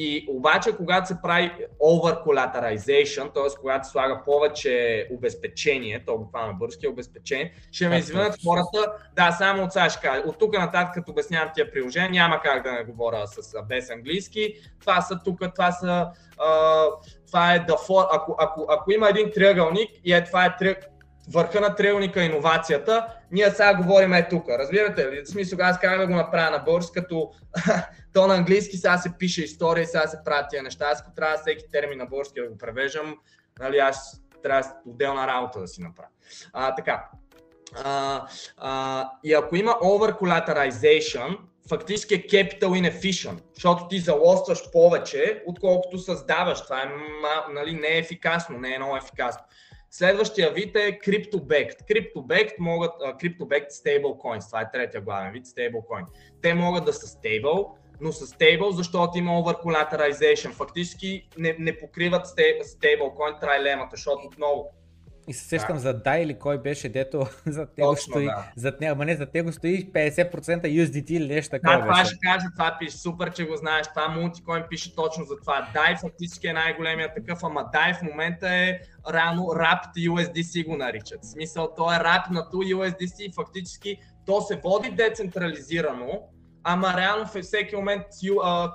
И 0.00 0.26
обаче, 0.28 0.76
когато 0.76 1.08
се 1.08 1.22
прави 1.22 1.52
over 1.82 2.24
collateralization, 2.24 3.34
т.е. 3.34 3.60
когато 3.60 3.88
слага 3.88 4.22
повече 4.24 5.06
обезпечение, 5.10 6.04
то 6.06 6.18
буквално 6.18 6.58
бързки 6.58 6.86
е 6.86 6.88
обезпечение, 6.88 7.52
ще 7.72 7.88
ме 7.88 7.98
извинят 7.98 8.36
хората, 8.44 8.92
да, 9.16 9.32
само 9.32 9.64
от 9.64 9.72
сега 9.72 9.90
ще 9.90 10.00
кажа. 10.00 10.22
От 10.26 10.38
тук 10.38 10.58
нататък, 10.58 10.94
като 10.94 11.12
обяснявам 11.12 11.50
тия 11.54 11.72
приложения, 11.72 12.10
няма 12.10 12.40
как 12.42 12.62
да 12.62 12.72
не 12.72 12.84
говоря 12.84 13.26
с, 13.26 13.62
без 13.68 13.90
английски. 13.90 14.54
Това 14.80 15.00
са 15.00 15.18
тук, 15.24 15.40
това 15.54 15.72
са, 15.72 16.06
а, 16.38 16.84
това 17.26 17.54
е 17.54 17.66
the 17.66 18.06
ако, 18.10 18.36
ако, 18.38 18.66
ако 18.68 18.92
има 18.92 19.08
един 19.08 19.30
триъгълник 19.34 19.90
и 20.04 20.12
е, 20.12 20.24
това 20.24 20.44
е 20.44 20.56
триъгълник, 20.56 20.97
върха 21.30 21.60
на 21.60 21.74
триъгълника 21.74 22.22
иновацията, 22.22 23.06
ние 23.30 23.50
сега 23.50 23.74
говорим 23.74 24.12
е 24.12 24.28
тук. 24.28 24.48
Разбирате 24.48 25.10
ли? 25.10 25.22
В 25.24 25.28
смисъл, 25.28 25.58
аз 25.62 25.78
как 25.78 25.98
да 25.98 26.06
го 26.06 26.14
направя 26.14 26.50
на 26.50 26.58
български, 26.58 26.92
като 26.94 27.30
то 28.12 28.26
на 28.26 28.34
английски 28.34 28.76
сега 28.76 28.98
се 28.98 29.18
пише 29.18 29.44
история 29.44 29.82
и 29.82 29.86
сега 29.86 30.06
се 30.06 30.18
правят 30.24 30.46
тия 30.50 30.62
неща. 30.62 30.88
Аз 30.92 31.00
ако 31.00 31.14
трябва 31.14 31.36
всеки 31.36 31.70
термин 31.70 31.98
на 31.98 32.06
български 32.06 32.40
да 32.40 32.48
го 32.48 32.58
превеждам, 32.58 33.16
нали, 33.60 33.78
аз 33.78 34.22
трябва 34.42 34.72
отделна 34.86 35.26
работа 35.26 35.60
да 35.60 35.68
си 35.68 35.82
направя. 35.82 36.08
А, 36.52 36.74
така. 36.74 37.08
А, 37.84 38.26
а, 38.56 39.04
и 39.24 39.34
ако 39.34 39.56
има 39.56 39.72
over 39.72 40.18
collateralization, 40.18 41.38
фактически 41.68 42.14
е 42.14 42.26
capital 42.26 42.60
inefficient, 42.60 43.42
защото 43.54 43.88
ти 43.88 43.98
залостваш 43.98 44.70
повече, 44.72 45.42
отколкото 45.46 45.98
създаваш. 45.98 46.62
Това 46.62 46.82
е, 46.82 46.86
нали, 47.52 47.74
не 47.74 47.88
е 47.88 47.98
ефикасно, 47.98 48.58
не 48.58 48.74
е 48.74 48.78
много 48.78 48.96
ефикасно. 48.96 49.42
Следващия 49.98 50.52
вид 50.52 50.76
е 50.76 50.98
CryptoBacked. 50.98 51.82
CryptoBacked 51.90 52.54
могат, 52.58 52.90
uh, 52.90 53.16
CryptoBacked 53.16 53.70
stablecoins, 53.70 54.46
това 54.46 54.60
е 54.60 54.70
третия 54.72 55.00
главен 55.00 55.32
вид, 55.32 55.46
stablecoin. 55.46 56.04
Те 56.42 56.54
могат 56.54 56.84
да 56.84 56.92
са 56.92 57.06
stable, 57.06 57.68
но 58.00 58.12
са 58.12 58.26
stable, 58.26 58.70
защото 58.70 59.18
има 59.18 59.32
over 59.32 59.62
collateralization. 59.62 60.52
Фактически 60.52 61.28
не, 61.38 61.56
не 61.58 61.78
покриват 61.78 62.26
stablecoin 62.26 63.40
трайлемата, 63.40 63.90
защото 63.90 64.26
отново 64.26 64.70
и 65.28 65.32
се 65.32 65.44
сещам 65.44 65.76
да. 65.76 65.80
за 65.80 65.94
Дай 65.94 66.22
или 66.22 66.38
кой 66.38 66.58
беше, 66.58 66.88
дето 66.88 67.26
зад 67.46 67.78
него 67.78 67.90
Точно, 67.90 68.10
стои, 68.12 68.24
да. 68.24 68.52
зад 68.56 68.80
него, 68.80 69.04
не, 69.04 69.16
зад 69.16 69.34
него 69.34 69.52
стои 69.52 69.92
50% 69.92 70.32
USDT 70.62 71.10
или 71.10 71.34
нещо 71.34 71.50
такова. 71.50 71.76
Да, 71.76 71.82
това 71.82 72.04
ще 72.04 72.18
кажа, 72.18 72.46
това 72.56 72.76
пише, 72.80 72.98
супер, 72.98 73.32
че 73.32 73.44
го 73.44 73.56
знаеш, 73.56 73.86
това 73.88 74.08
мултикоин 74.08 74.62
пише 74.70 74.94
точно 74.94 75.24
за 75.24 75.36
това. 75.36 75.68
Дай 75.74 75.96
фактически 75.96 76.46
е 76.46 76.52
най-големия 76.52 77.14
такъв, 77.14 77.38
ама 77.42 77.68
Дай 77.72 77.94
в 77.94 78.02
момента 78.02 78.48
е 78.48 78.78
рано 79.10 79.42
Wrapped 79.42 79.96
USDC 79.96 80.66
го 80.66 80.76
наричат. 80.76 81.22
В 81.22 81.30
смисъл, 81.30 81.74
то 81.76 81.92
е 81.92 81.96
рапнато 81.96 82.56
USDC 82.56 83.20
и 83.20 83.32
фактически 83.34 83.98
то 84.26 84.40
се 84.40 84.60
води 84.64 84.90
децентрализирано, 84.90 86.22
ама 86.68 86.94
реално 86.96 87.26
в 87.26 87.42
всеки 87.42 87.76
момент 87.76 88.02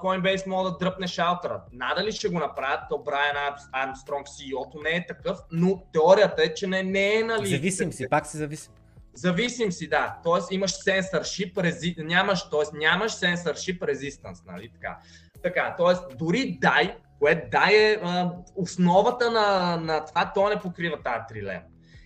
Coinbase 0.04 0.48
може 0.48 0.72
да 0.72 0.78
дръпне 0.78 1.08
шалтера. 1.08 1.62
Надали 1.72 2.12
ще 2.12 2.30
го 2.30 2.40
направят, 2.40 2.80
то 2.90 2.98
Брайан 2.98 3.56
Армстронг, 3.72 4.28
CEO-то 4.28 4.82
не 4.84 4.90
е 4.90 5.06
такъв, 5.08 5.38
но 5.52 5.84
теорията 5.94 6.44
е, 6.44 6.54
че 6.54 6.68
не, 6.68 6.84
не 6.84 7.20
е 7.20 7.24
нали. 7.24 7.48
Зависим 7.48 7.94
си, 7.94 8.10
пак 8.10 8.28
си 8.28 8.38
зависим. 8.38 8.74
Зависим 9.14 9.72
си, 9.72 9.90
да. 9.90 10.18
Тоест 10.24 10.52
имаш 10.52 10.72
censorship, 10.72 11.64
рези... 11.64 11.96
нямаш, 11.98 12.50
тоест 12.50 12.74
нямаш 12.74 13.12
censorship 13.12 13.80
resistance, 13.80 14.46
нали 14.46 14.72
така. 14.74 14.98
Така, 15.44 15.76
т.е. 15.78 16.16
дори 16.16 16.58
дай, 16.62 16.96
което 17.20 17.50
дай 17.52 17.76
е 17.76 18.00
а, 18.04 18.32
основата 18.56 19.32
на, 19.32 19.78
на 19.78 20.06
това, 20.06 20.32
то 20.36 20.50
не 20.50 20.60
покрива 20.60 21.02
тази 21.04 21.20
трилема. 21.30 21.62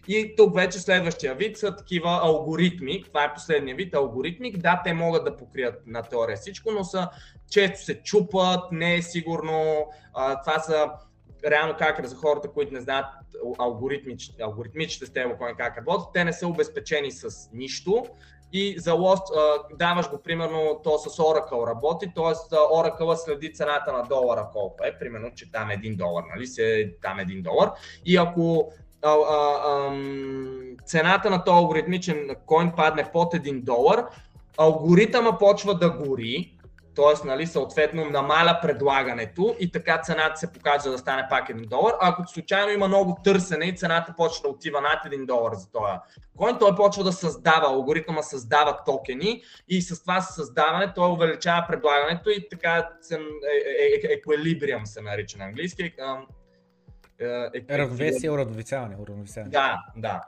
И 0.08 0.36
тук 0.38 0.56
вече 0.56 0.80
следващия 0.80 1.36
вид 1.36 1.58
са 1.58 1.76
такива 1.76 2.20
алгоритми. 2.24 3.04
Това 3.04 3.24
е 3.24 3.34
последния 3.34 3.76
вид 3.76 3.96
алгоритмик. 3.96 4.58
Да, 4.58 4.82
те 4.86 4.94
могат 4.94 5.26
да 5.26 5.38
покрият 5.38 5.88
на 5.88 6.02
теория 6.02 6.38
всичко, 6.38 6.72
но 6.72 6.84
са 6.84 7.10
често 7.52 7.86
се 7.86 8.04
чупат, 8.04 8.72
не 8.72 8.96
е 8.96 9.02
сигурно. 9.02 9.88
А, 10.14 10.42
това 10.42 10.60
са 10.60 10.90
реално 11.46 11.76
как 11.78 12.06
за 12.06 12.16
хората, 12.16 12.52
които 12.52 12.74
не 12.74 12.82
знаят 12.82 13.06
алгоритмичните, 13.60 14.44
алгоритмичните 14.44 15.06
стейблкоини 15.06 15.58
как 15.58 15.78
работят, 15.78 16.08
те 16.14 16.24
не 16.24 16.34
са 16.34 16.48
обезпечени 16.48 17.12
с 17.12 17.50
нищо 17.54 18.06
и 18.54 18.80
за 18.80 18.92
Lost 18.92 19.24
даваш 19.78 20.10
го 20.10 20.22
примерно 20.22 20.80
то 20.84 20.98
с 20.98 21.18
Oracle 21.18 21.68
работи, 21.68 22.12
т.е. 22.16 22.56
Oracle 22.56 23.16
следи 23.16 23.54
цената 23.54 23.94
на 23.94 24.04
долара 24.04 24.48
колко 24.54 24.84
е, 24.84 25.00
примерно, 25.00 25.32
че 25.36 25.52
там 25.52 25.70
е 25.70 25.78
1 25.78 25.96
долар, 25.96 26.24
нали 26.36 26.48
се 26.48 26.94
там 27.02 27.20
е 27.20 27.26
1 27.26 27.42
долар 27.42 27.72
и 28.06 28.18
ако 28.18 28.72
а, 29.02 29.10
а, 29.10 29.16
а, 29.66 29.92
цената 30.86 31.30
на 31.30 31.44
този 31.44 31.56
алгоритмичен 31.56 32.30
коин 32.46 32.72
падне 32.78 33.10
под 33.14 33.34
1 33.34 33.62
долар, 33.62 34.06
алгоритъма 34.58 35.38
почва 35.38 35.76
да 35.76 35.90
гори, 35.90 36.58
т.е. 36.98 37.28
Нали, 37.28 37.48
съответно 37.48 38.06
намаля 38.06 38.60
предлагането 38.62 39.56
и 39.60 39.72
така 39.72 40.02
цената 40.04 40.38
се 40.38 40.52
показва 40.52 40.92
да 40.92 40.98
стане 40.98 41.28
пак 41.30 41.50
1 41.50 41.68
долар. 41.68 41.94
Ако 42.02 42.28
случайно 42.28 42.72
има 42.72 42.88
много 42.88 43.18
търсене 43.24 43.66
и 43.66 43.76
цената 43.76 44.14
почва 44.18 44.42
да 44.44 44.50
отива 44.50 44.82
над 44.82 45.14
1 45.14 45.26
долар 45.26 45.54
за 45.54 45.72
този 45.72 45.94
коин, 46.38 46.56
той 46.60 46.76
почва 46.76 47.04
да 47.04 47.12
създава, 47.12 47.68
алгоритъма 47.68 48.22
създава 48.22 48.78
токени 48.86 49.44
и 49.70 49.82
с 49.82 50.02
това 50.02 50.22
създаване 50.22 50.94
той 50.96 51.10
увеличава 51.10 51.66
предлагането 51.70 52.30
и 52.30 52.50
така 52.50 52.90
еквилибриум 54.10 54.86
се 54.86 55.02
нарича 55.02 55.38
на 55.38 55.46
английски. 55.46 55.94
Равновесие, 57.70 58.32
уравновесяване. 58.32 58.96
Да, 59.50 59.78
да. 59.98 60.22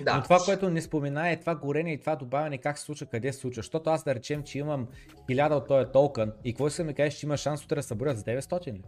Да. 0.00 0.16
Но 0.16 0.22
това, 0.22 0.38
което 0.44 0.70
не 0.70 0.82
спомена 0.82 1.30
е 1.30 1.40
това 1.40 1.54
горение 1.54 1.94
и 1.94 2.00
това 2.00 2.16
добавяне, 2.16 2.58
как 2.58 2.78
се 2.78 2.84
случва, 2.84 3.06
къде 3.06 3.32
се 3.32 3.38
случва. 3.38 3.62
Защото 3.62 3.90
аз 3.90 4.04
да 4.04 4.14
речем, 4.14 4.42
че 4.42 4.58
имам 4.58 4.88
1000 5.30 5.50
от 5.52 5.68
този 5.68 5.92
токен 5.92 6.32
и 6.44 6.52
какво 6.52 6.70
се 6.70 6.84
ми 6.84 6.94
кажеш, 6.94 7.14
че 7.14 7.26
има 7.26 7.36
шанс 7.36 7.64
утре 7.64 7.76
да 7.76 7.82
съборят 7.82 8.18
за 8.18 8.24
900 8.24 8.66
ли? 8.72 8.82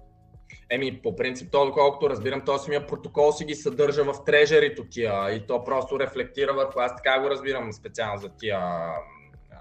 Еми, 0.71 1.03
по 1.03 1.17
принцип, 1.17 1.51
то, 1.53 1.67
доколкото 1.67 2.11
разбирам, 2.11 2.43
то 2.45 2.59
самия 2.59 2.87
протокол 2.87 3.33
си 3.33 3.45
ги 3.45 3.55
съдържа 3.55 4.05
в 4.05 4.25
трежерито 4.25 4.85
тия 4.91 5.35
и 5.35 5.47
то 5.47 5.65
просто 5.65 6.01
рефлектира 6.01 6.53
върху, 6.53 6.81
аз 6.81 6.97
така 6.97 7.21
го 7.21 7.31
разбирам 7.31 7.73
специално 7.73 8.21
за 8.21 8.29
тия 8.29 8.61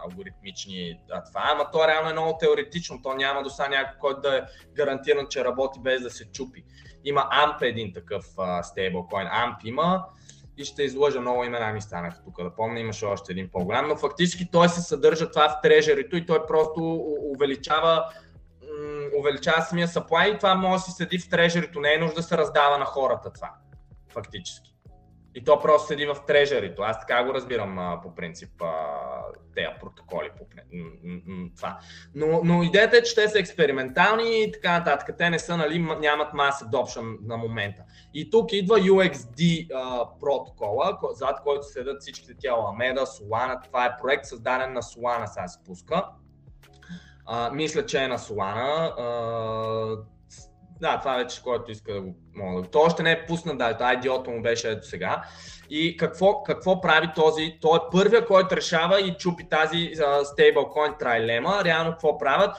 алгоритмични 0.04 1.00
а, 1.12 1.24
това, 1.24 1.42
ама 1.46 1.72
то 1.72 1.88
реално 1.88 2.10
е 2.10 2.14
много 2.14 2.38
теоретично, 2.38 3.02
то 3.02 3.14
няма 3.14 3.44
до 3.44 3.50
сега 3.50 3.70
някой, 3.70 4.00
който 4.00 4.22
да 4.22 4.38
е 4.38 4.42
гарантиран, 4.76 5.28
че 5.30 5.46
работи 5.46 5.80
без 5.84 6.02
да 6.02 6.10
се 6.10 6.32
чупи. 6.32 6.64
Има 7.04 7.30
AMP 7.32 7.62
един 7.62 7.94
такъв 7.94 8.26
стейблкоин, 8.62 9.28
AMP 9.28 9.66
има, 9.66 10.06
и 10.58 10.66
ще 10.66 10.84
изложа 10.84 11.22
много 11.22 11.44
имена 11.44 11.74
ми 11.74 11.82
станаха 11.82 12.24
тук. 12.24 12.44
Да 12.44 12.56
помня, 12.56 12.80
имаше 12.80 13.06
още 13.06 13.32
един 13.32 13.50
по-голям, 13.50 13.88
но 13.88 13.96
фактически 13.96 14.52
той 14.52 14.70
се 14.70 14.82
съдържа 14.82 15.32
това 15.32 15.50
в 15.50 15.62
трежерито 15.64 16.18
и 16.18 16.26
той 16.26 16.46
просто 16.46 17.06
увеличава 17.36 18.10
увеличава 19.20 19.62
самия 19.62 19.88
supply 19.88 20.36
и 20.36 20.38
това 20.38 20.56
може 20.56 20.74
да 20.74 20.80
се 20.80 20.92
седи 20.92 21.20
в 21.20 21.30
трежерито. 21.30 21.80
Не 21.80 21.94
е 21.94 21.98
нужда 21.98 22.16
да 22.16 22.24
се 22.24 22.38
раздава 22.38 22.78
на 22.78 22.86
хората 22.86 23.34
това. 23.34 23.54
Фактически. 24.10 24.73
И 25.36 25.44
то 25.44 25.60
просто 25.60 25.88
седи 25.88 26.06
в 26.06 26.18
трежерито. 26.28 26.82
Аз 26.82 27.00
така 27.00 27.24
го 27.24 27.34
разбирам 27.34 27.80
а, 27.80 28.02
по 28.02 28.16
принцип 28.16 28.62
а, 28.62 28.72
тези 29.56 29.68
протоколи. 29.80 30.30
По, 30.38 30.46
това. 31.56 31.80
Но, 32.16 32.42
но 32.44 32.64
идеята 32.64 32.98
е, 32.98 33.04
че 33.04 33.16
те 33.16 33.28
са 33.28 33.40
експериментални 33.40 34.44
и 34.44 34.52
така 34.52 34.80
нататък. 34.80 35.16
Те 35.18 35.30
не 35.30 35.40
са, 35.40 35.58
нали, 35.58 35.80
нямат 35.80 36.34
маса 36.34 36.66
adoption 36.66 37.18
на 37.22 37.38
момента. 37.38 37.84
И 38.14 38.30
тук 38.30 38.54
идва 38.54 38.80
UXD 38.80 39.70
а, 39.74 40.08
протокола, 40.20 40.98
зад 41.12 41.42
който 41.44 41.64
седат 41.64 42.02
всичките 42.02 42.34
тия 42.38 42.54
Alameda, 42.54 43.04
Solana. 43.04 43.64
Това 43.64 43.86
е 43.86 43.96
проект 44.02 44.26
създаден 44.26 44.74
на 44.74 44.82
Solana, 44.82 45.26
сега 45.26 45.48
се 45.48 45.60
пуска. 45.66 46.06
А, 47.26 47.52
мисля, 47.52 47.86
че 47.86 48.04
е 48.04 48.08
на 48.08 48.18
Solana. 48.18 48.94
А, 49.00 50.13
да, 50.84 51.00
това 51.00 51.16
вече 51.16 51.44
който 51.44 51.72
иска 51.72 51.94
да 51.94 52.02
го 52.02 52.16
мога. 52.36 52.68
То 52.68 52.80
още 52.80 53.04
не 53.04 53.12
е 53.12 53.26
пуснат, 53.26 53.58
да, 53.58 53.74
това 53.74 53.94
идиота 53.94 54.32
му 54.32 54.42
беше 54.42 54.72
ето 54.72 54.88
сега. 54.88 55.24
И 55.70 55.98
какво, 55.98 56.44
какво 56.44 56.82
прави 56.82 57.08
този? 57.16 57.58
Той 57.62 57.78
е 57.78 57.90
първия, 57.92 58.26
който 58.26 58.56
решава 58.56 59.02
и 59.02 59.16
чупи 59.20 59.50
тази 59.50 59.92
stablecoin 59.98 61.00
трайлема. 61.00 61.62
Реално 61.64 61.92
какво 61.92 62.18
правят? 62.18 62.56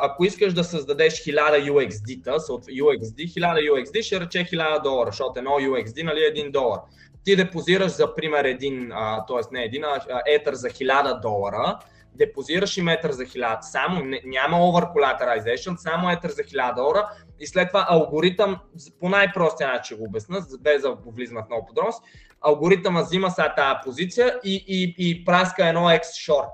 Ако 0.00 0.24
искаш 0.24 0.52
да 0.52 0.64
създадеш 0.64 1.12
1000 1.12 1.70
UXD-та, 1.70 2.38
UXD, 2.38 3.14
1000 3.14 3.70
UXD 3.70 4.02
ще 4.02 4.20
рече 4.20 4.38
1000 4.38 4.82
долара, 4.82 5.10
защото 5.10 5.38
едно 5.38 5.50
UXD 5.50 6.02
нали, 6.02 6.20
е 6.20 6.34
1 6.34 6.50
долар. 6.50 6.80
Ти 7.24 7.36
депозираш 7.36 7.92
за 7.92 8.14
пример 8.14 8.44
един, 8.44 8.92
т.е. 9.28 9.40
не 9.52 9.64
един, 9.64 9.84
а 9.84 10.22
етър 10.26 10.54
за 10.54 10.68
1000 10.68 11.20
долара, 11.20 11.78
депозираш 12.14 12.76
и 12.76 12.82
метър 12.82 13.12
за 13.12 13.22
1000, 13.22 13.58
само 13.60 14.04
няма 14.24 14.56
over 14.56 14.92
collateralization, 14.94 15.76
само 15.76 16.10
етър 16.10 16.30
за 16.30 16.42
1000 16.42 16.74
долара 16.74 17.08
и 17.40 17.46
след 17.46 17.68
това 17.68 17.86
алгоритъм, 17.88 18.60
по 19.00 19.08
най-простия 19.08 19.68
начин 19.68 19.96
го 19.96 20.04
обясна, 20.04 20.40
без 20.60 20.82
да 20.82 20.96
влизам 21.06 21.42
в 21.44 21.48
много 21.48 21.66
подробности, 21.66 22.02
алгоритъма 22.40 23.02
взима 23.02 23.30
сега 23.30 23.54
тази 23.54 23.74
позиция 23.84 24.40
и, 24.44 24.64
и, 24.68 24.94
и 24.98 25.24
праска 25.24 25.66
едно 25.66 25.80
X 25.80 26.00
short. 26.00 26.48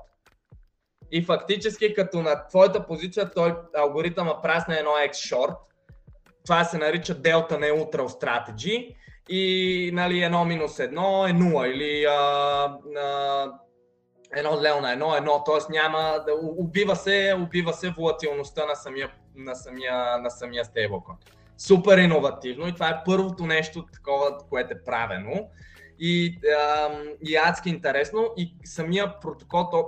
И 1.13 1.23
фактически 1.23 1.95
като 1.95 2.23
на 2.23 2.47
твоята 2.49 2.87
позиция 2.87 3.31
той 3.31 3.57
алгоритъма 3.77 4.43
прасне 4.43 4.77
едно 4.77 4.91
X 4.91 5.11
short, 5.11 5.57
това 6.45 6.65
се 6.65 6.79
нарича 6.79 7.15
Delta 7.15 7.53
Neutral 7.53 8.07
Strategy 8.07 8.97
и 9.29 9.91
нали, 9.95 10.23
едно 10.23 10.45
минус 10.45 10.79
едно 10.79 11.27
е 11.27 11.33
нула 11.33 11.69
или 11.69 12.05
а, 12.05 12.13
а, 12.99 13.53
едно 14.37 14.63
лео 14.63 14.81
на 14.81 14.93
едно, 14.93 15.17
едно, 15.17 15.45
т.е. 15.45 15.73
няма, 15.73 16.25
убива 16.41 16.97
се, 16.97 17.37
убива 17.43 17.73
се 17.73 17.91
волатилността 17.91 18.67
на 18.67 18.75
самия, 18.75 19.11
на 19.37 19.55
самия, 19.55 20.19
на 20.19 20.31
самия 20.31 20.65
стейблкоин. 20.65 21.17
Супер 21.59 21.99
иновативно 21.99 22.69
и 22.69 22.75
това 22.75 22.89
е 22.89 23.03
първото 23.05 23.47
нещо 23.47 23.87
такова, 23.93 24.39
което 24.49 24.73
е 24.73 24.85
правено. 24.85 25.49
И, 25.99 26.39
а, 26.59 26.91
и 27.23 27.37
адски 27.37 27.69
интересно 27.69 28.29
и 28.37 28.55
самия 28.65 29.21
протокол, 29.21 29.69
то, 29.71 29.87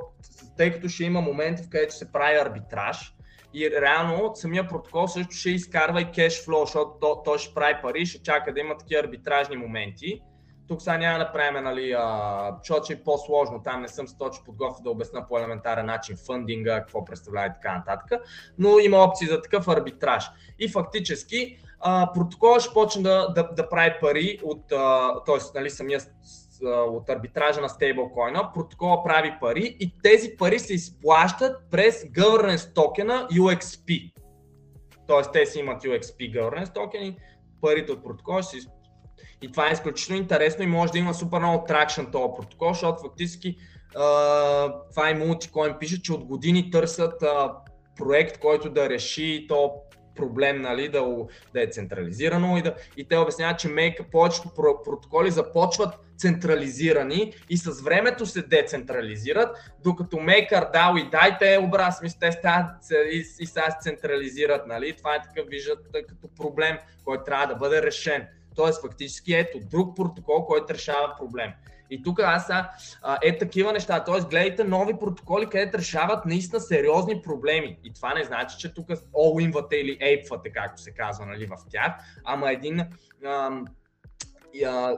тъй 0.57 0.73
като 0.73 0.89
ще 0.89 1.05
има 1.05 1.21
моменти, 1.21 1.63
в 1.63 1.69
където 1.69 1.95
се 1.95 2.13
прави 2.13 2.39
арбитраж, 2.39 3.15
и 3.55 3.71
реално 3.71 4.33
самия 4.35 4.69
протокол 4.69 5.09
също 5.09 5.37
ще 5.37 5.51
изкарва 5.51 6.01
и 6.01 6.11
кешфлоу, 6.11 6.67
защото 6.67 6.91
той 7.01 7.15
то 7.25 7.39
ще 7.39 7.55
прави 7.55 7.75
пари, 7.83 8.07
ще 8.07 8.23
чака 8.23 8.55
да 8.55 8.61
има 8.61 8.77
такива 8.77 9.01
арбитражни 9.01 9.57
моменти. 9.57 10.21
Тук 10.69 10.83
сега 10.83 10.99
няма 10.99 11.19
да 11.19 11.33
правим, 11.33 11.65
нали, 11.65 11.97
защото 12.59 12.93
е 12.93 12.97
по-сложно, 12.97 13.63
там 13.63 13.83
не 13.83 13.89
съм 13.89 14.09
се 14.09 14.19
точно 14.19 14.45
подготвил 14.45 14.85
да 14.85 14.91
обясна 14.91 15.27
по 15.27 15.39
елементарен 15.39 15.87
начин 15.87 16.17
фъндинга, 16.27 16.81
какво 16.81 17.05
представлява 17.05 17.47
и 17.47 17.53
така 17.53 17.77
нататък, 17.77 18.21
но 18.59 18.79
има 18.79 18.97
опции 18.97 19.29
за 19.29 19.43
такъв 19.43 19.69
арбитраж. 19.69 20.31
И 20.59 20.69
фактически 20.69 21.59
а, 21.81 22.13
протоколът 22.13 22.63
ще 22.63 22.75
почне 22.75 23.03
да, 23.03 23.29
да, 23.29 23.49
да 23.53 23.69
прави 23.69 23.95
пари 24.01 24.41
от, 24.45 24.69
т.е. 25.27 25.59
Нали, 25.59 25.71
самия 25.71 26.01
от 26.65 27.11
арбитража 27.11 27.61
на 27.61 27.69
стейблкоина, 27.69 28.53
протокола 28.55 29.05
прави 29.05 29.35
пари 29.41 29.77
и 29.81 29.93
тези 30.03 30.37
пари 30.39 30.59
се 30.59 30.75
изплащат 30.75 31.57
през 31.71 32.05
governance 32.05 32.75
токена 32.75 33.29
UXP. 33.33 34.13
Тоест 35.07 35.33
те 35.33 35.47
си 35.47 35.59
имат 35.59 35.83
UXP 35.83 36.41
governance 36.41 36.75
токени, 36.75 37.17
парите 37.61 37.93
от 37.93 38.05
протокола 38.05 38.43
ще 38.43 38.51
се 38.51 38.57
и 39.43 39.53
това 39.53 39.69
е 39.69 39.73
изключително 39.73 40.23
интересно 40.23 40.65
и 40.65 40.67
може 40.67 40.93
да 40.93 40.99
има 40.99 41.15
супер 41.15 41.39
много 41.39 41.65
тракшн 41.65 42.05
този 42.13 42.33
протокол, 42.37 42.73
защото 42.73 43.03
фактически 43.03 43.57
uh, 43.95 44.73
това 44.91 45.11
и 45.11 45.15
Multicoin 45.15 45.79
пише, 45.79 46.03
че 46.03 46.13
от 46.13 46.25
години 46.25 46.71
търсят 46.71 47.23
uh, 47.23 47.53
проект, 47.97 48.39
който 48.39 48.71
да 48.71 48.89
реши 48.89 49.47
то 49.49 49.73
проблем, 50.19 50.63
нали, 50.63 50.89
да, 50.89 51.05
да 51.53 51.63
е 51.63 51.67
централизирано 51.67 52.57
и, 52.57 52.63
да, 52.63 52.75
и 52.97 53.09
те 53.09 53.17
обясняват, 53.17 53.59
че 53.59 53.69
мейка, 53.69 54.05
повечето 54.13 54.49
протоколи 54.85 55.31
започват 55.31 55.95
централизирани 56.19 57.33
и 57.51 57.57
с 57.57 57.83
времето 57.83 58.27
се 58.27 58.43
децентрализират, 58.43 59.57
докато 59.85 60.17
MakerDAO 60.17 61.07
и 61.07 61.11
DAI 61.11 61.39
те 61.39 61.59
образ, 61.63 61.99
смисъл, 61.99 62.19
те 62.21 62.33
стават 62.33 62.71
и, 63.13 63.17
и 63.41 63.47
сега 63.47 63.71
се 63.71 63.77
централизират, 63.81 64.67
нали? 64.67 64.97
Това 64.97 65.15
е 65.15 65.23
такъв 65.23 65.49
виждат 65.49 65.87
като 66.09 66.29
проблем, 66.37 66.79
който 67.05 67.25
трябва 67.25 67.47
да 67.47 67.55
бъде 67.55 67.83
решен. 67.83 68.27
Тоест, 68.59 68.83
фактически, 68.83 69.35
ето, 69.35 69.59
друг 69.61 69.97
протокол, 69.97 70.45
който 70.45 70.75
решава 70.75 71.15
проблем. 71.19 71.51
И 71.91 72.03
тук 72.03 72.21
аз 72.21 72.51
а, 72.51 72.71
е 73.23 73.39
такива 73.39 73.73
неща. 73.73 74.05
Тоест, 74.05 74.31
гледайте 74.31 74.65
нови 74.65 74.99
протоколи, 75.01 75.47
където 75.47 75.79
решават 75.79 76.27
наистина 76.27 76.61
сериозни 76.61 77.23
проблеми. 77.23 77.79
И 77.85 77.93
това 77.93 78.15
не 78.15 78.25
значи, 78.25 78.57
че 78.59 78.75
тук 78.75 78.89
all 78.89 79.75
или 79.75 79.99
ейпвате, 80.01 80.53
както 80.53 80.83
се 80.83 80.95
казва 80.95 81.27
нали, 81.27 81.47
в 81.47 81.57
тях, 81.71 81.93
ама 82.25 82.53
един 82.53 82.81
ам, 83.27 83.65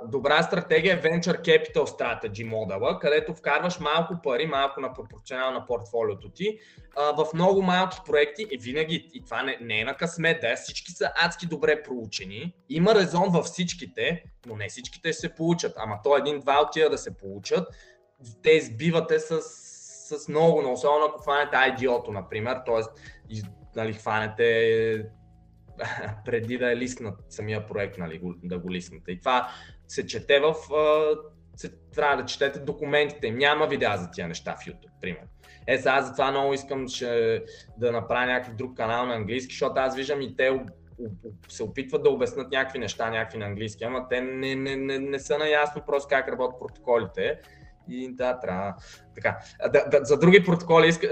добра 0.07 0.43
стратегия 0.43 0.95
е 0.95 1.03
Venture 1.03 1.41
Capital 1.41 1.75
Strategy 1.75 2.45
модела, 2.45 2.99
където 2.99 3.35
вкарваш 3.35 3.81
малко 3.81 4.15
пари, 4.23 4.47
малко 4.47 4.81
на 4.81 4.95
пропорционално 4.95 5.59
на 5.59 5.67
портфолиото 5.67 6.31
ти, 6.31 6.59
в 6.97 7.27
много 7.35 7.63
малки 7.63 7.99
проекти 8.07 8.47
и 8.51 8.59
винаги, 8.59 9.11
и 9.15 9.25
това 9.25 9.43
не, 9.43 9.59
не 9.61 9.81
е 9.81 9.85
на 9.85 9.97
късмет, 9.97 10.41
да, 10.41 10.57
всички 10.57 10.93
са 10.93 11.13
адски 11.17 11.47
добре 11.47 11.83
проучени, 11.83 12.55
има 12.69 12.95
резон 12.95 13.29
във 13.29 13.45
всичките, 13.45 14.25
но 14.47 14.57
не 14.57 14.69
всичките 14.69 15.13
се 15.13 15.35
получат, 15.35 15.73
ама 15.77 15.99
то 16.05 16.17
един-два 16.17 16.61
от 16.61 16.73
тия 16.73 16.91
да 16.91 16.99
се 16.99 17.17
получат, 17.17 17.69
те 18.43 18.51
избивате 18.51 19.19
с, 19.19 19.41
с 19.43 20.29
много, 20.29 20.63
но 20.63 20.73
особено 20.73 21.07
ако 21.07 21.23
хванете 21.23 21.57
IDO-то, 21.57 22.11
например, 22.11 22.57
т.е. 22.67 22.83
нали, 23.77 23.93
хванете 23.93 25.07
преди 26.25 26.59
да 26.59 26.73
е 26.73 26.77
листнат 26.77 27.15
самия 27.29 27.67
проект, 27.67 27.99
нали, 27.99 28.21
да 28.43 28.59
го 28.59 28.71
листнете. 28.71 29.13
И 29.13 29.19
това 29.19 29.49
се 29.89 30.07
чете 30.07 30.41
в... 30.41 30.55
Се, 31.57 31.71
трябва 31.95 32.17
да 32.17 32.25
четете 32.25 32.59
документите. 32.59 33.31
Няма 33.31 33.67
видеа 33.67 33.97
за 33.97 34.11
тия 34.11 34.29
неща 34.29 34.57
в 34.57 34.67
YouTube, 34.67 35.01
примерно. 35.01 35.29
Е, 35.67 35.79
сега 35.79 35.91
аз 35.91 36.07
затова 36.07 36.31
много 36.31 36.55
искам 36.55 36.89
ще, 36.89 37.43
да 37.79 37.93
направя 37.93 38.27
някакъв 38.27 38.55
друг 38.55 38.77
канал 38.77 39.07
на 39.07 39.15
английски, 39.15 39.53
защото 39.53 39.81
аз 39.81 39.97
виждам 39.97 40.21
и 40.21 40.37
те 40.37 40.61
се 41.49 41.63
опитват 41.63 42.03
да 42.03 42.11
обяснат 42.11 42.51
някакви 42.51 42.79
неща, 42.79 43.11
някакви 43.11 43.39
на 43.39 43.47
английски, 43.47 43.85
ама 43.85 44.09
те 44.09 44.21
не, 44.21 44.55
не, 44.55 44.77
не, 44.77 44.99
не 44.99 45.19
са 45.19 45.39
наясно 45.39 45.83
просто 45.87 46.09
как 46.09 46.29
работят 46.29 46.61
протоколите. 46.61 47.39
И 47.89 48.15
да, 48.15 48.41
трябва. 48.41 48.75
Така. 49.15 49.39
Да, 49.73 49.85
да, 49.89 50.05
за 50.05 50.19
други 50.19 50.45
протоколи, 50.45 50.89
иска, 50.89 51.09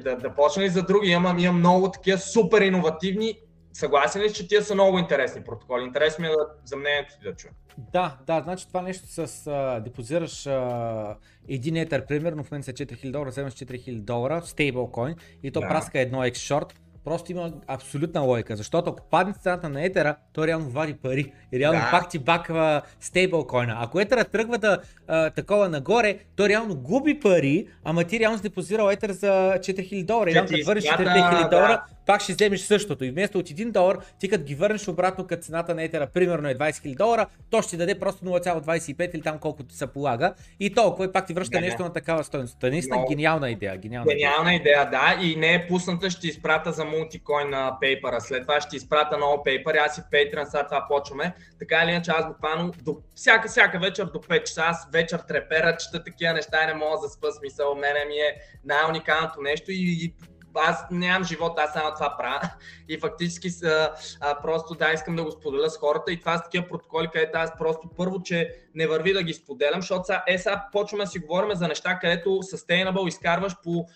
да, 0.00 0.16
да 0.16 0.34
почна 0.34 0.64
и 0.64 0.68
за 0.68 0.82
други, 0.82 1.10
имам, 1.10 1.38
имам 1.38 1.58
много 1.58 1.90
такива 1.90 2.18
супер 2.18 2.60
иновативни 2.60 3.38
Съгласен 3.76 4.22
ли, 4.22 4.32
че 4.32 4.48
тия 4.48 4.62
са 4.62 4.74
много 4.74 4.98
интересни 4.98 5.44
протоколи? 5.44 5.84
Интересно 5.84 6.22
ми 6.22 6.28
е 6.28 6.30
да, 6.30 6.46
за 6.64 6.76
мнението 6.76 7.14
ти 7.18 7.28
да 7.28 7.36
чуя. 7.36 7.52
Да, 7.92 8.18
да, 8.26 8.40
значи 8.44 8.68
това 8.68 8.82
нещо 8.82 9.06
с 9.08 9.46
а, 9.46 9.80
депозираш 9.80 10.46
а, 10.46 11.16
един 11.48 11.76
етер, 11.76 12.06
примерно 12.06 12.44
в 12.44 12.50
момента 12.50 12.64
са 12.64 12.72
4000 12.72 13.10
долара, 13.10 13.30
вземаш 13.30 13.54
4000 13.54 14.00
долара, 14.00 14.42
стейблкоин 14.42 15.16
и 15.42 15.50
то 15.50 15.60
да. 15.60 15.68
праска 15.68 16.00
едно 16.00 16.18
X 16.18 16.32
short, 16.32 16.72
просто 17.06 17.32
има 17.32 17.52
абсолютна 17.66 18.20
логика, 18.20 18.56
защото 18.56 18.90
ако 18.90 19.02
падне 19.10 19.34
цената 19.42 19.68
на 19.68 19.84
етера, 19.84 20.16
то 20.32 20.46
реално 20.46 20.70
вади 20.70 20.94
пари 20.94 21.32
и 21.52 21.58
реално 21.58 21.80
да. 21.80 21.90
пак 21.90 22.10
ти 22.10 22.18
баква 22.18 22.82
стейблкоина. 23.00 23.76
Ако 23.80 24.00
етера 24.00 24.24
тръгва 24.24 24.58
да 24.58 24.78
а, 25.08 25.30
такова 25.30 25.68
нагоре, 25.68 26.18
то 26.36 26.48
реално 26.48 26.76
губи 26.76 27.20
пари, 27.20 27.66
ама 27.84 28.04
ти 28.04 28.18
реално 28.18 28.38
си 28.38 28.42
депозирал 28.42 28.90
етер 28.90 29.10
за 29.10 29.54
4000 29.58 30.04
долара. 30.04 30.30
И 30.30 30.34
като 30.34 30.54
върнеш 30.66 30.84
4000 30.84 31.50
долара, 31.50 31.82
пак 32.06 32.20
ще 32.20 32.32
вземеш 32.32 32.60
същото. 32.60 33.04
И 33.04 33.10
вместо 33.10 33.38
от 33.38 33.48
1 33.48 33.70
долар, 33.70 33.98
ти 34.20 34.28
като 34.28 34.44
ги 34.44 34.54
върнеш 34.54 34.88
обратно, 34.88 35.26
като 35.26 35.42
цената 35.42 35.74
на 35.74 35.82
етера 35.82 36.06
примерно 36.06 36.48
е 36.48 36.54
20 36.54 36.70
000 36.70 36.96
долара, 36.96 37.26
то 37.50 37.62
ще 37.62 37.70
ти 37.70 37.76
даде 37.76 37.98
просто 37.98 38.24
0,25 38.24 39.14
или 39.14 39.22
там 39.22 39.38
колкото 39.38 39.68
ти 39.68 39.76
се 39.76 39.86
полага. 39.86 40.34
И 40.60 40.74
толкова 40.74 41.04
и 41.04 41.12
пак 41.12 41.26
ти 41.26 41.34
връща 41.34 41.60
не, 41.60 41.66
нещо 41.66 41.82
не. 41.82 41.88
на 41.88 41.92
такава 41.92 42.24
стоеност. 42.24 42.64
Е 42.64 42.70
наистина 42.70 43.04
гениална 43.10 43.50
идея. 43.50 43.76
Гениална, 43.76 44.12
гениална 44.12 44.54
идея. 44.54 44.82
идея, 44.82 44.90
да. 44.90 45.26
И 45.26 45.36
не 45.36 45.54
е 45.54 45.66
пусната, 45.68 46.10
ще 46.10 46.26
изпрата 46.26 46.72
за 46.72 46.84
мултикоин 46.98 47.50
на 47.50 47.76
пейпера. 47.80 48.20
След 48.20 48.42
това 48.42 48.60
ще 48.60 48.76
изпрата 48.76 49.16
много 49.16 49.42
пейпер. 49.42 49.74
Аз 49.74 49.98
и 49.98 50.00
Patreon, 50.00 50.44
сега 50.44 50.66
това 50.66 50.86
почваме. 50.88 51.34
Така 51.58 51.82
или 51.84 51.90
иначе, 51.90 52.10
аз 52.10 52.26
буквално 52.26 52.72
до 52.82 52.96
всяка, 53.14 53.48
всяка 53.48 53.78
вечер 53.78 54.04
до 54.04 54.18
5 54.18 54.42
часа, 54.42 54.62
аз 54.64 54.88
вечер 54.92 55.18
трепера, 55.18 55.76
чета 55.76 56.04
такива 56.04 56.32
неща 56.32 56.62
и 56.62 56.66
не 56.66 56.74
мога 56.74 56.96
да 57.02 57.08
спа 57.08 57.32
смисъл. 57.32 57.74
Мене 57.74 58.04
ми 58.04 58.14
е 58.14 58.36
най-уникалното 58.64 59.40
нещо 59.40 59.72
и, 59.72 60.04
и 60.04 60.14
аз 60.58 60.84
нямам 60.90 61.24
живот, 61.24 61.58
аз 61.58 61.72
само 61.72 61.94
това 61.94 62.16
правя. 62.18 62.50
И 62.88 62.98
фактически 62.98 63.50
са, 63.50 63.92
а, 64.20 64.42
просто 64.42 64.74
да, 64.74 64.92
искам 64.92 65.16
да 65.16 65.24
го 65.24 65.30
споделя 65.30 65.70
с 65.70 65.78
хората 65.78 66.12
и 66.12 66.20
това 66.20 66.36
са 66.36 66.42
такива 66.42 66.68
протоколи, 66.68 67.08
където 67.12 67.38
аз 67.38 67.50
просто 67.58 67.88
първо, 67.96 68.22
че 68.22 68.52
не 68.74 68.86
върви 68.86 69.12
да 69.12 69.22
ги 69.22 69.34
споделям, 69.34 69.80
защото 69.80 70.04
сега, 70.04 70.24
е, 70.26 70.38
сега 70.38 70.68
почваме 70.72 71.04
да 71.04 71.10
си 71.10 71.18
говорим 71.18 71.54
за 71.54 71.68
неща, 71.68 71.98
където 71.98 72.28
sustainable 72.28 73.08
изкарваш 73.08 73.52
по 73.62 73.86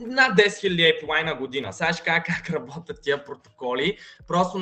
над 0.00 0.38
10 0.38 0.46
000 0.46 1.04
API 1.04 1.24
на 1.24 1.34
година. 1.34 1.72
Сега 1.72 1.92
ще 1.92 2.02
кажа 2.02 2.22
как 2.22 2.50
работят 2.50 3.02
тия 3.02 3.24
протоколи. 3.24 3.98
Просто 4.26 4.58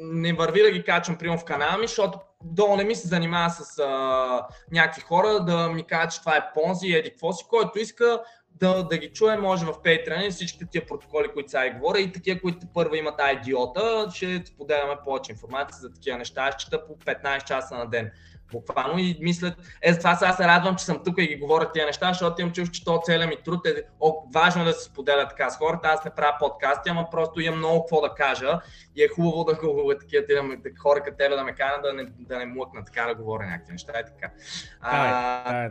не 0.00 0.32
върви 0.32 0.62
да 0.62 0.70
ги 0.70 0.84
качвам 0.84 1.18
примерно 1.18 1.40
в 1.40 1.44
канала 1.44 1.78
ми, 1.78 1.86
защото 1.86 2.18
долу 2.44 2.76
не 2.76 2.84
ми 2.84 2.94
се 2.94 3.08
занимава 3.08 3.50
с 3.50 3.78
а, 3.78 4.46
някакви 4.72 5.00
хора 5.02 5.44
да 5.44 5.68
ми 5.68 5.84
кажат, 5.84 6.12
че 6.12 6.20
това 6.20 6.36
е 6.36 6.52
понзи, 6.54 6.92
еди 6.92 7.10
какво 7.10 7.32
си, 7.32 7.44
който 7.48 7.78
иска 7.78 8.20
да, 8.54 8.82
да 8.82 8.98
ги 8.98 9.12
чуе, 9.12 9.36
може 9.36 9.66
в 9.66 9.72
Patreon 9.72 10.26
и 10.26 10.30
всичките 10.30 10.66
тия 10.70 10.86
протоколи, 10.86 11.28
които 11.32 11.50
сега 11.50 11.66
и 11.66 11.70
говоря 11.70 12.00
и 12.00 12.12
такива, 12.12 12.40
които 12.40 12.66
първо 12.74 12.94
имат 12.94 13.20
идиота, 13.32 14.08
ще 14.14 14.42
споделяме 14.46 14.94
повече 15.04 15.32
информация 15.32 15.78
за 15.80 15.92
такива 15.92 16.18
неща. 16.18 16.42
Аз 16.42 16.56
чета 16.56 16.86
по 16.86 16.92
15 16.92 17.44
часа 17.44 17.74
на 17.74 17.86
ден 17.86 18.10
буквално 18.54 18.98
и 18.98 19.18
мислят, 19.20 19.54
е, 19.82 19.98
това 19.98 20.14
сега 20.16 20.32
се 20.32 20.44
радвам, 20.44 20.76
че 20.76 20.84
съм 20.84 21.04
тук 21.04 21.14
и 21.18 21.26
ги 21.26 21.36
говоря 21.36 21.72
тия 21.72 21.86
неща, 21.86 22.08
защото 22.08 22.40
имам 22.40 22.52
чувство, 22.52 22.72
че 22.72 22.84
то 22.84 23.02
целият 23.04 23.30
ми 23.30 23.36
труд 23.44 23.66
е 23.66 23.82
о, 24.00 24.12
важно 24.34 24.64
да 24.64 24.72
се 24.72 24.84
споделя 24.84 25.28
така 25.28 25.50
с 25.50 25.56
хората. 25.56 25.88
Аз 25.88 26.04
не 26.04 26.10
правя 26.10 26.36
подкасти, 26.40 26.90
ама 26.90 27.10
просто 27.10 27.40
имам 27.40 27.58
много 27.58 27.80
какво 27.80 28.00
да 28.00 28.14
кажа 28.14 28.60
и 28.96 29.02
е 29.02 29.08
хубаво 29.08 29.44
да 29.44 29.54
говоря 29.54 29.98
такива 29.98 30.26
тия, 30.26 30.42
хора 30.82 31.02
като 31.02 31.16
тебе 31.16 31.36
да 31.36 31.44
ме 31.44 31.54
канат 31.54 31.82
да 31.82 31.92
не, 31.92 32.06
да 32.18 32.38
не 32.38 32.46
млъкна 32.46 32.84
така 32.84 33.06
да 33.06 33.14
говоря 33.14 33.46
някакви 33.46 33.72
неща 33.72 33.92
и 34.00 34.04
така. 34.04 34.32
А, 34.80 35.70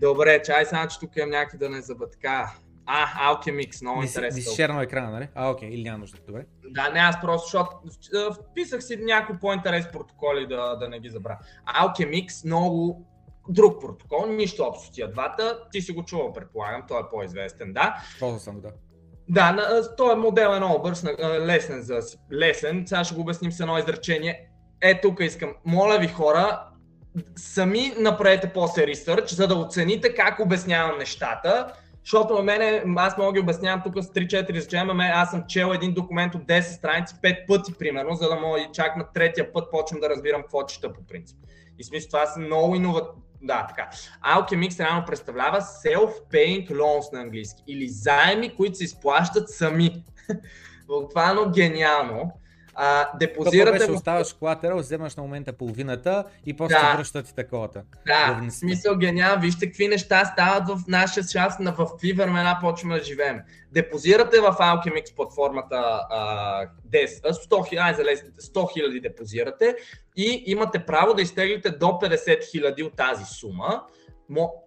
Добре, 0.00 0.42
чай 0.42 0.64
сега, 0.64 0.88
че 0.88 0.98
тук 1.00 1.16
имам 1.16 1.30
някакви 1.30 1.58
да 1.58 1.68
не 1.68 1.80
забър. 1.80 2.08
А, 2.90 3.34
Alchemix, 3.34 3.82
много 3.82 4.02
интересно. 4.02 4.42
Си 4.42 4.56
шернал 4.56 4.82
екрана, 4.82 5.10
нали? 5.10 5.28
А, 5.34 5.50
окей, 5.50 5.68
или 5.68 5.82
няма 5.82 5.98
нужда, 5.98 6.18
добре. 6.26 6.46
Да, 6.70 6.90
не, 6.90 7.00
аз 7.00 7.20
просто, 7.20 7.48
защото 7.48 8.42
вписах 8.50 8.84
си 8.84 8.96
някои 8.96 9.38
по-интерес 9.38 9.92
протоколи 9.92 10.46
да, 10.46 10.76
да 10.76 10.88
не 10.88 11.00
ги 11.00 11.08
забравя. 11.08 11.38
Alchemix, 11.80 12.44
много 12.46 13.06
друг 13.48 13.80
протокол, 13.80 14.26
нищо 14.26 14.62
общо 14.62 14.86
с 14.86 14.90
тия 14.90 15.10
двата. 15.10 15.58
Ти 15.72 15.80
си 15.80 15.92
го 15.92 16.04
чувал, 16.04 16.32
предполагам, 16.32 16.82
той 16.88 17.00
е 17.00 17.04
по-известен, 17.10 17.72
да. 17.72 17.96
Ползвал 18.18 18.40
съм, 18.40 18.60
да. 18.60 18.68
Да, 19.28 19.82
той 19.96 20.12
е 20.12 20.16
модел 20.16 20.48
е 20.48 20.58
много 20.58 20.82
бърз, 20.82 21.04
лесен, 21.40 21.82
за, 21.82 22.00
лесен. 22.32 22.84
Сега 22.86 23.04
ще 23.04 23.14
го 23.14 23.20
обясним 23.20 23.52
с 23.52 23.60
едно 23.60 23.78
изречение. 23.78 24.50
Е, 24.80 25.00
тук 25.00 25.20
искам. 25.20 25.54
Моля 25.64 25.98
ви 25.98 26.08
хора, 26.08 26.64
сами 27.36 27.92
направете 27.98 28.52
после 28.52 28.86
ресърч, 28.86 29.30
за 29.30 29.48
да 29.48 29.54
оцените 29.54 30.14
как 30.14 30.40
обяснявам 30.40 30.98
нещата 30.98 31.72
защото 32.08 32.34
на 32.34 32.42
мене, 32.42 32.82
аз 32.96 33.18
мога 33.18 33.32
ги 33.32 33.40
обяснявам 33.40 33.82
тук 33.84 34.04
с 34.04 34.08
3-4 34.08 34.56
изречения, 34.56 35.12
аз 35.14 35.30
съм 35.30 35.44
чел 35.48 35.72
един 35.74 35.94
документ 35.94 36.34
от 36.34 36.42
10 36.42 36.60
страници 36.60 37.14
5 37.14 37.46
пъти 37.46 37.72
примерно, 37.78 38.14
за 38.14 38.28
да 38.28 38.36
мога 38.36 38.60
и 38.60 38.68
чак 38.72 38.96
на 38.96 39.12
третия 39.12 39.52
път 39.52 39.70
почвам 39.70 40.00
да 40.00 40.08
разбирам 40.08 40.42
какво 40.42 40.66
чета 40.66 40.92
по 40.92 41.06
принцип. 41.06 41.38
И 41.78 41.84
смисъл 41.84 42.08
това 42.08 42.26
са 42.26 42.40
много 42.40 42.74
иновативни. 42.74 43.22
Да, 43.42 43.66
така. 43.68 43.90
Alchemix 44.34 44.80
реално 44.80 45.04
представлява 45.06 45.60
self-paying 45.60 46.70
loans 46.70 47.12
на 47.12 47.20
английски 47.20 47.62
или 47.66 47.88
заеми, 47.88 48.56
които 48.56 48.76
се 48.76 48.84
изплащат 48.84 49.50
сами. 49.50 50.04
Буквално 50.86 51.52
гениално. 51.52 52.32
А, 52.80 53.18
депозирате. 53.18 53.78
Беше, 53.78 53.90
оставаш 53.90 54.32
колатерал, 54.32 54.78
вземаш 54.78 55.16
на 55.16 55.22
момента 55.22 55.52
половината 55.52 56.24
и 56.46 56.56
после 56.56 56.74
да. 56.74 56.94
връщат 56.96 57.28
и 57.28 57.34
таковата. 57.34 57.82
Да, 58.06 58.40
в 58.42 58.50
смисъл 58.50 58.96
гениал. 58.96 59.36
Вижте 59.40 59.66
какви 59.66 59.88
неща 59.88 60.24
стават 60.24 60.68
в 60.68 60.88
нашия 60.88 61.24
част, 61.24 61.60
на 61.60 61.72
в 61.72 61.76
какви 61.76 62.12
времена 62.12 62.58
почваме 62.60 62.98
да 62.98 63.04
живеем. 63.04 63.40
Депозирате 63.72 64.40
в 64.40 64.56
Alchemix 64.60 65.14
платформата 65.16 65.76
а, 66.10 66.66
10, 66.90 67.06
100 67.06 67.48
000, 67.50 68.22
100 68.40 68.54
000 68.54 69.00
депозирате 69.00 69.76
и 70.16 70.42
имате 70.46 70.78
право 70.78 71.14
да 71.14 71.22
изтеглите 71.22 71.70
до 71.70 71.86
50 71.86 72.38
000 72.38 72.86
от 72.86 72.96
тази 72.96 73.24
сума 73.24 73.82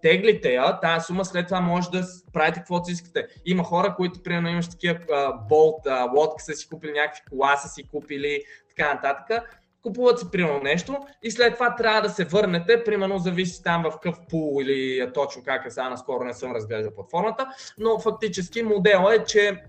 теглите 0.02 0.52
я, 0.52 0.80
тази 0.80 1.04
сума 1.04 1.24
след 1.24 1.46
това 1.46 1.60
може 1.60 1.90
да 1.90 2.02
правите 2.32 2.60
каквото 2.60 2.84
си 2.84 2.92
искате. 2.92 3.26
Има 3.46 3.64
хора, 3.64 3.94
които 3.96 4.22
примерно 4.22 4.48
имаш 4.48 4.68
такива 4.68 4.98
болт, 5.48 5.86
лодка 6.14 6.42
са 6.42 6.52
си 6.52 6.68
купили, 6.68 6.92
някакви 6.92 7.22
кола 7.30 7.56
са 7.56 7.68
си 7.68 7.86
купили, 7.86 8.42
така 8.68 8.94
нататък. 8.94 9.58
Купуват 9.82 10.18
си 10.18 10.30
примерно 10.32 10.60
нещо 10.62 10.98
и 11.22 11.30
след 11.30 11.54
това 11.54 11.76
трябва 11.76 12.02
да 12.02 12.08
се 12.08 12.24
върнете, 12.24 12.84
примерно 12.84 13.18
зависи 13.18 13.62
там 13.62 13.82
в 13.82 13.98
къв 14.02 14.16
пул 14.30 14.62
или 14.62 15.12
точно 15.14 15.42
как 15.44 15.66
е 15.66 15.70
сега, 15.70 15.88
наскоро 15.88 16.24
не 16.24 16.34
съм 16.34 16.52
разглеждал 16.52 16.94
платформата, 16.94 17.46
но 17.78 17.98
фактически 17.98 18.62
модела 18.62 19.14
е, 19.14 19.24
че 19.24 19.62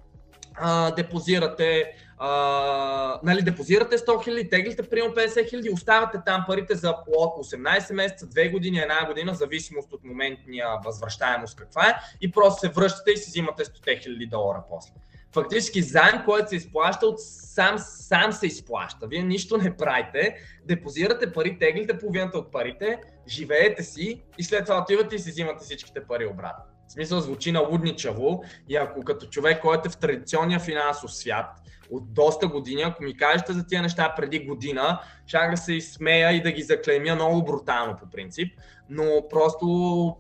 а, 0.56 0.92
депозирате 0.92 1.94
а, 2.26 3.20
нали, 3.24 3.42
депозирате 3.42 3.98
100 3.98 4.24
хиляди, 4.24 4.50
теглите 4.50 4.90
примерно 4.90 5.16
50 5.16 5.50
хиляди, 5.50 5.70
оставате 5.70 6.18
там 6.26 6.44
парите 6.48 6.76
за 6.76 6.94
18 6.94 7.94
месеца, 7.94 8.26
2 8.26 8.52
години, 8.52 8.80
една 8.80 9.06
година, 9.08 9.34
зависимост 9.34 9.94
от 9.94 10.04
моментния 10.04 10.68
възвръщаемост 10.86 11.58
каква 11.58 11.90
е 11.90 11.96
и 12.22 12.32
просто 12.32 12.60
се 12.60 12.70
връщате 12.70 13.12
и 13.12 13.18
си 13.18 13.30
взимате 13.30 13.66
100 13.66 14.04
хиляди 14.04 14.26
долара 14.26 14.64
после. 14.70 14.94
Фактически 15.34 15.82
заем, 15.82 16.22
който 16.26 16.50
се 16.50 16.56
изплаща, 16.56 17.08
от 17.08 17.20
сам, 17.20 17.76
сам 17.78 18.32
се 18.34 18.48
изплаща. 18.48 19.08
Вие 19.08 19.24
нищо 19.24 19.58
не 19.58 19.78
правите, 19.78 20.36
депозирате 20.66 21.34
пари, 21.34 21.60
теглите 21.60 21.98
половината 21.98 22.38
от 22.38 22.52
парите, 22.52 23.00
живеете 23.28 23.84
си 23.84 24.22
и 24.38 24.44
след 24.44 24.66
това 24.66 24.80
отивате 24.80 25.16
и 25.16 25.20
си 25.20 25.30
взимате 25.30 25.64
всичките 25.64 26.04
пари 26.04 26.26
обратно. 26.26 26.73
В 26.94 26.96
смисъл 26.96 27.20
звучи 27.20 27.52
налудничаво 27.52 28.44
и 28.70 28.76
ако 28.76 29.02
като 29.02 29.26
човек, 29.26 29.62
който 29.62 29.88
е 29.88 29.92
в 29.92 29.98
традиционния 29.98 30.60
финансов 30.60 31.14
свят, 31.14 31.46
от 31.92 32.14
доста 32.14 32.48
години, 32.48 32.82
ако 32.82 33.04
ми 33.04 33.18
кажете 33.18 33.54
за 33.54 33.68
тия 33.68 33.82
неща 33.82 34.14
преди 34.16 34.40
година, 34.40 35.00
ще 35.26 35.38
да 35.52 35.58
се 35.58 35.74
изсмея 35.74 36.32
и 36.32 36.42
да 36.42 36.52
ги 36.52 36.62
заклеймя 36.62 37.16
много 37.16 37.44
брутално 37.44 37.98
по 37.98 38.10
принцип, 38.10 38.54
но 38.90 39.04
просто 39.30 40.18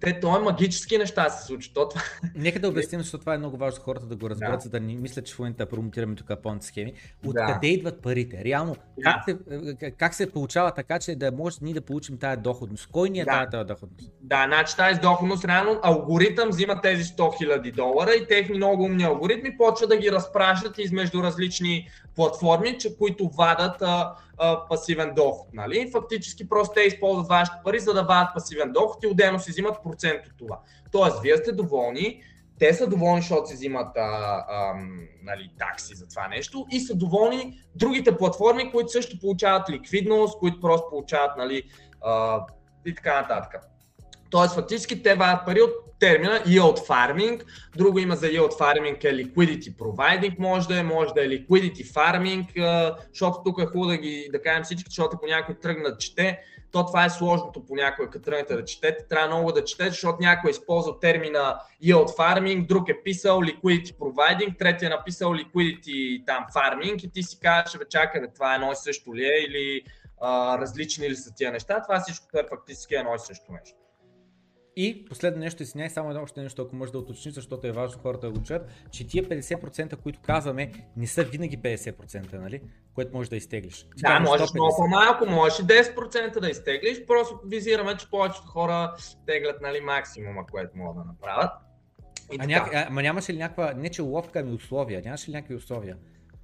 те, 0.00 0.20
то 0.20 0.36
е 0.36 0.38
магически 0.38 0.98
неща 0.98 1.30
се 1.30 1.46
случват. 1.46 1.74
То, 1.74 1.88
това... 1.88 2.02
Нека 2.34 2.60
да 2.60 2.68
обясним, 2.68 3.00
защото 3.00 3.20
това 3.20 3.34
е 3.34 3.38
много 3.38 3.56
важно 3.56 3.82
хората 3.82 4.06
да 4.06 4.16
го 4.16 4.30
разберат, 4.30 4.58
да. 4.58 4.60
за 4.60 4.70
да 4.70 4.80
не 4.80 4.94
мислят, 4.94 5.26
че 5.26 5.34
в 5.34 5.38
момента 5.38 5.66
промотираме 5.66 6.14
тук 6.14 6.30
понт 6.42 6.62
схеми. 6.62 6.92
Откъде 7.26 7.58
да. 7.62 7.66
идват 7.66 8.02
парите? 8.02 8.44
Реално, 8.44 8.76
да. 8.98 9.02
как, 9.02 9.24
се, 9.24 9.90
как 9.90 10.14
се 10.14 10.30
получава 10.30 10.74
така, 10.74 10.98
че 10.98 11.14
да 11.14 11.32
може 11.32 11.56
ние 11.62 11.74
да 11.74 11.80
получим 11.80 12.18
тази 12.18 12.40
доходност? 12.40 12.88
Кой 12.92 13.10
ни 13.10 13.20
е 13.20 13.24
да. 13.24 13.48
тази 13.50 13.66
доходност? 13.66 14.10
Да, 14.20 14.44
значи 14.46 14.76
тази 14.76 15.00
доходност, 15.00 15.44
реално 15.44 15.80
алгоритъм 15.82 16.48
взима 16.48 16.80
тези 16.80 17.04
100 17.04 17.18
000 17.18 17.74
долара 17.74 18.10
и 18.10 18.26
техни 18.26 18.56
много 18.56 18.82
умни 18.82 19.04
алгоритми 19.04 19.56
почват 19.56 19.90
да 19.90 19.96
ги 19.96 20.12
разпращат 20.12 20.78
измежду 20.78 21.22
различни 21.22 21.88
платформи, 22.16 22.78
че, 22.78 22.96
които 22.98 23.28
вадат 23.28 23.82
а, 23.82 24.14
а, 24.40 24.68
пасивен 24.68 25.14
доход. 25.14 25.48
Нали? 25.52 25.90
Фактически 25.92 26.48
просто 26.48 26.74
те 26.74 26.80
използват 26.80 27.28
вашите 27.28 27.58
пари, 27.64 27.80
за 27.80 27.94
да 27.94 28.02
вадат 28.02 28.34
пасивен 28.34 28.72
доход 28.72 29.04
и 29.04 29.06
отделно 29.06 29.38
си 29.38 29.50
взимат 29.50 29.82
процент 29.82 30.26
от 30.26 30.32
това. 30.38 30.60
Тоест, 30.92 31.20
вие 31.22 31.36
сте 31.36 31.52
доволни, 31.52 32.22
те 32.58 32.74
са 32.74 32.86
доволни, 32.86 33.20
защото 33.20 33.48
си 33.48 33.54
взимат 33.54 33.96
а, 33.96 34.00
а, 34.48 34.74
нали, 35.22 35.50
такси 35.58 35.94
за 35.94 36.08
това 36.08 36.28
нещо 36.28 36.66
и 36.72 36.80
са 36.80 36.94
доволни 36.94 37.60
другите 37.74 38.16
платформи, 38.16 38.70
които 38.70 38.88
също 38.88 39.18
получават 39.20 39.70
ликвидност, 39.70 40.38
които 40.38 40.60
просто 40.60 40.90
получават 40.90 41.36
нали, 41.36 41.62
а, 42.04 42.40
и 42.86 42.94
така 42.94 43.20
нататък. 43.20 43.70
Тоест, 44.30 44.54
фактически 44.54 45.02
те 45.02 45.14
вадят 45.14 45.46
пари 45.46 45.62
от 45.62 45.90
термина 46.00 46.40
yield 46.46 46.86
farming. 46.88 47.42
Друго 47.76 47.98
има 47.98 48.16
за 48.16 48.26
yield 48.26 48.58
farming 48.58 49.04
е 49.04 49.14
liquidity 49.14 49.76
providing, 49.76 50.38
може 50.38 50.68
да 50.68 50.78
е, 50.78 50.82
може 50.82 51.14
да 51.14 51.24
е 51.24 51.28
liquidity 51.28 51.92
farming, 51.92 52.46
защото 53.08 53.42
тук 53.44 53.58
е 53.62 53.66
хубаво 53.66 53.90
да 53.90 53.96
ги 53.96 54.28
да 54.32 54.42
кажем 54.42 54.64
всички, 54.64 54.90
защото 54.90 55.16
ако 55.16 55.26
някой 55.26 55.54
тръгна 55.54 55.90
да 55.90 55.96
чете, 55.96 56.38
то 56.72 56.86
това 56.86 57.04
е 57.04 57.10
сложното 57.10 57.66
понякога, 57.66 58.10
като 58.10 58.24
тръгнете 58.24 58.56
да 58.56 58.64
четете, 58.64 59.06
трябва 59.08 59.28
много 59.28 59.52
да 59.52 59.64
четете, 59.64 59.90
защото 59.90 60.18
някой 60.20 60.50
е 60.50 60.52
използвал 60.52 60.98
термина 60.98 61.60
yield 61.84 62.16
farming, 62.16 62.66
друг 62.66 62.88
е 62.88 63.02
писал 63.02 63.40
liquidity 63.40 63.96
providing, 63.96 64.58
третия 64.58 64.86
е 64.86 64.90
написал 64.90 65.30
liquidity 65.30 66.26
там 66.26 66.46
farming 66.54 67.04
и 67.04 67.10
ти 67.10 67.22
си 67.22 67.38
кажеш, 67.40 67.78
бе 67.78 67.84
чакай, 67.88 68.22
това 68.34 68.52
е 68.52 68.54
едно 68.54 68.72
и 68.72 68.76
също 68.76 69.14
ли 69.14 69.24
е 69.24 69.44
или 69.48 69.82
а, 70.20 70.58
различни 70.58 71.10
ли 71.10 71.16
са 71.16 71.34
тия 71.34 71.52
неща, 71.52 71.82
това 71.82 72.00
всичко 72.00 72.26
е 72.34 72.46
фактически 72.50 72.94
едно 72.94 73.14
и 73.14 73.18
също 73.18 73.52
нещо. 73.52 73.76
И 74.76 75.04
последно 75.04 75.40
нещо, 75.40 75.62
извиняй, 75.62 75.90
само 75.90 76.10
едно 76.10 76.22
още 76.22 76.42
нещо, 76.42 76.62
ако 76.62 76.76
може 76.76 76.92
да 76.92 76.98
уточни, 76.98 77.30
защото 77.30 77.66
е 77.66 77.72
важно 77.72 78.00
хората 78.02 78.26
да 78.26 78.32
го 78.32 78.42
чуят, 78.42 78.70
че 78.90 79.06
тия 79.06 79.24
50%, 79.24 79.96
които 79.96 80.20
казваме, 80.22 80.72
не 80.96 81.06
са 81.06 81.24
винаги 81.24 81.58
50%, 81.58 82.32
нали? 82.32 82.60
Което 82.94 83.16
можеш 83.16 83.30
да 83.30 83.36
изтеглиш. 83.36 83.86
Да, 83.96 84.20
можеш 84.20 84.54
много 84.54 84.76
по-малко, 84.76 85.26
можеш 85.26 85.58
и 85.58 85.62
10% 85.62 86.40
да 86.40 86.50
изтеглиш, 86.50 87.06
просто 87.06 87.40
визираме, 87.46 87.96
че 87.96 88.10
повечето 88.10 88.46
хора 88.46 88.94
теглят 89.26 89.60
нали, 89.60 89.80
максимума, 89.80 90.46
което 90.46 90.78
могат 90.78 90.96
да 90.96 91.04
направят. 91.04 91.50
И 92.32 92.36
а, 92.40 92.46
няк... 92.46 92.74
а, 92.74 92.86
ама 92.88 93.02
нямаше 93.02 93.32
ли 93.32 93.38
някаква, 93.38 93.72
не 93.72 93.88
че 93.88 94.02
ловка, 94.02 94.40
ами 94.40 94.52
условия, 94.52 95.02
нямаше 95.04 95.30
ли 95.30 95.34
някакви 95.34 95.54
условия? 95.54 95.96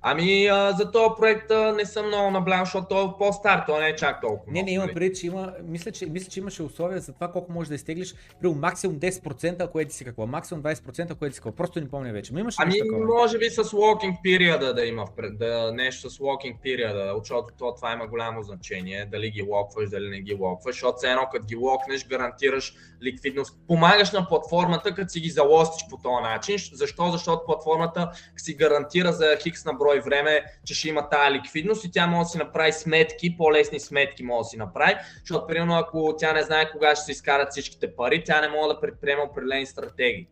Ами 0.03 0.47
а, 0.47 0.73
за 0.73 0.91
този 0.91 1.09
проект 1.19 1.51
а, 1.51 1.73
не 1.73 1.85
съм 1.85 2.07
много 2.07 2.31
наблял, 2.31 2.65
защото 2.65 2.87
той 2.89 3.05
е 3.05 3.09
по-стар, 3.19 3.65
той 3.67 3.81
не 3.81 3.89
е 3.89 3.97
чак 3.97 4.21
толкова. 4.21 4.53
Не, 4.53 4.63
не, 4.63 4.71
има 4.71 4.89
преди, 4.95 5.15
че 5.15 5.27
има, 5.27 5.53
мисля 5.65 5.93
че, 5.93 6.07
мисля, 6.07 6.31
че 6.31 6.41
имаше 6.41 6.63
условия 6.63 7.01
за 7.01 7.13
това 7.13 7.33
колко 7.33 7.53
можеш 7.53 7.69
да 7.69 7.75
изтеглиш, 7.75 8.15
при 8.41 8.49
максимум 8.49 8.97
10%, 8.97 9.63
ако 9.63 9.81
еди 9.81 9.93
си 9.93 10.05
какво, 10.05 10.27
максимум 10.27 10.63
20%, 10.63 11.11
ако 11.11 11.25
еди 11.25 11.35
си 11.35 11.41
какво, 11.41 11.53
просто 11.53 11.81
не 11.81 11.89
помня 11.89 12.13
вече. 12.13 12.33
Но 12.33 12.39
имаше 12.39 12.57
ами, 12.61 12.79
такова. 12.79 13.07
може 13.07 13.39
би 13.39 13.51
с 13.51 13.65
walking 13.65 14.17
period 14.25 14.73
да 14.73 14.85
има, 14.85 15.05
да, 15.33 15.73
нещо 15.73 16.11
с 16.11 16.19
walking 16.19 16.57
period, 16.65 17.19
защото 17.19 17.49
то, 17.59 17.75
това 17.77 17.93
има 17.93 18.07
голямо 18.07 18.43
значение, 18.43 19.09
дали 19.11 19.31
ги 19.31 19.43
локваш, 19.43 19.91
дали 19.91 20.09
не 20.09 20.21
ги 20.21 20.35
локваш, 20.35 20.75
защото 20.75 20.97
все 20.97 21.11
едно 21.11 21.29
като 21.33 21.47
ги 21.47 21.57
локнеш, 21.57 22.07
гарантираш 22.07 22.75
ликвидност. 23.03 23.59
Помагаш 23.69 24.13
на 24.13 24.29
платформата, 24.29 24.95
като 24.95 25.13
си 25.13 25.21
ги 25.21 25.31
залостиш 25.31 25.89
по 25.91 25.97
този 25.97 26.23
начин. 26.23 26.57
Защо? 26.73 27.11
Защото 27.11 27.45
платформата 27.47 28.11
си 28.37 28.55
гарантира 28.55 29.13
за 29.13 29.37
хикс 29.43 29.65
на 29.65 29.73
брой 29.73 29.86
време, 30.01 30.45
че 30.65 30.75
ще 30.75 30.89
има 30.89 31.09
тази 31.09 31.35
ликвидност 31.35 31.85
и 31.85 31.91
тя 31.91 32.07
може 32.07 32.25
да 32.25 32.29
си 32.29 32.39
направи 32.39 32.73
сметки, 32.73 33.37
по-лесни 33.37 33.81
сметки 33.81 34.23
може 34.23 34.39
да 34.39 34.45
си 34.45 34.57
направи, 34.57 34.95
защото 35.21 35.47
примерно 35.47 35.75
ако 35.75 36.15
тя 36.19 36.33
не 36.33 36.43
знае 36.43 36.71
кога 36.71 36.95
ще 36.95 37.05
се 37.05 37.13
изкарат 37.13 37.51
всичките 37.51 37.97
пари, 37.97 38.25
тя 38.25 38.41
не 38.41 38.49
може 38.49 38.75
да 38.75 38.81
предприема 38.81 39.23
определени 39.23 39.67
стратегии. 39.67 40.29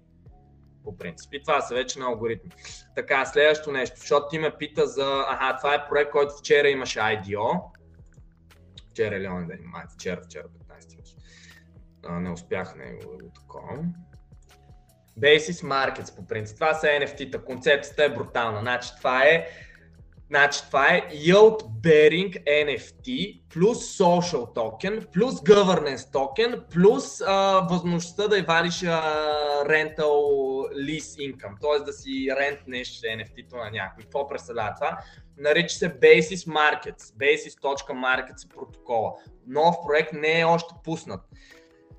По 0.84 0.96
принцип. 0.96 1.34
И 1.34 1.42
това 1.42 1.60
са 1.60 1.74
вече 1.74 1.98
на 1.98 2.06
алгоритми. 2.06 2.50
Така, 2.96 3.24
следващото 3.24 3.72
нещо, 3.72 3.96
защото 4.00 4.28
ти 4.28 4.38
ме 4.38 4.56
пита 4.58 4.86
за... 4.86 5.24
Аха, 5.28 5.56
това 5.56 5.74
е 5.74 5.88
проект, 5.88 6.10
който 6.10 6.34
вчера 6.38 6.68
имаше 6.68 6.98
IDO. 6.98 7.60
Вчера 8.90 9.16
или 9.16 9.28
он 9.28 9.46
ден, 9.46 9.60
май, 9.64 9.84
вчера, 9.94 10.20
вчера, 10.24 10.44
15 10.44 10.96
беше. 10.96 11.14
Не 12.10 12.30
успях 12.30 12.76
него 12.76 13.16
да 13.16 13.24
го 13.24 13.30
такова. 13.34 13.84
Basis 15.20 15.62
Markets 15.62 16.16
по 16.16 16.26
принцип. 16.26 16.56
Това 16.56 16.74
са 16.74 16.86
NFT-та. 16.86 17.38
Концепцията 17.38 18.04
е 18.04 18.08
брутална. 18.08 18.60
Значи 18.60 18.88
това 18.98 19.24
е 19.24 19.46
Значи 20.28 20.60
това 20.66 20.88
е 20.88 21.08
Yield 21.10 21.62
Bearing 21.62 22.44
NFT 22.44 23.40
плюс 23.48 23.98
Social 23.98 24.54
Token 24.54 25.06
плюс 25.12 25.34
Governance 25.34 25.96
Token 25.96 26.68
плюс 26.70 27.20
а, 27.26 27.66
възможността 27.70 28.28
да 28.28 28.42
вадиш 28.42 28.82
а, 28.82 29.02
Rental 29.64 29.98
Lease 30.74 31.32
Income, 31.32 31.60
т.е. 31.60 31.84
да 31.84 31.92
си 31.92 32.28
рентнеш 32.40 32.88
NFT-то 32.88 33.56
на 33.56 33.70
някой. 33.70 34.02
Какво 34.02 34.28
представлява 34.28 34.74
това? 34.74 34.98
Нарича 35.38 35.76
се 35.76 36.00
Basis 36.00 36.48
Markets. 36.48 37.00
Basis.markets 37.00 38.44
е 38.44 38.54
протокола. 38.54 39.12
Нов 39.46 39.76
проект 39.86 40.12
не 40.12 40.40
е 40.40 40.44
още 40.44 40.74
пуснат 40.84 41.20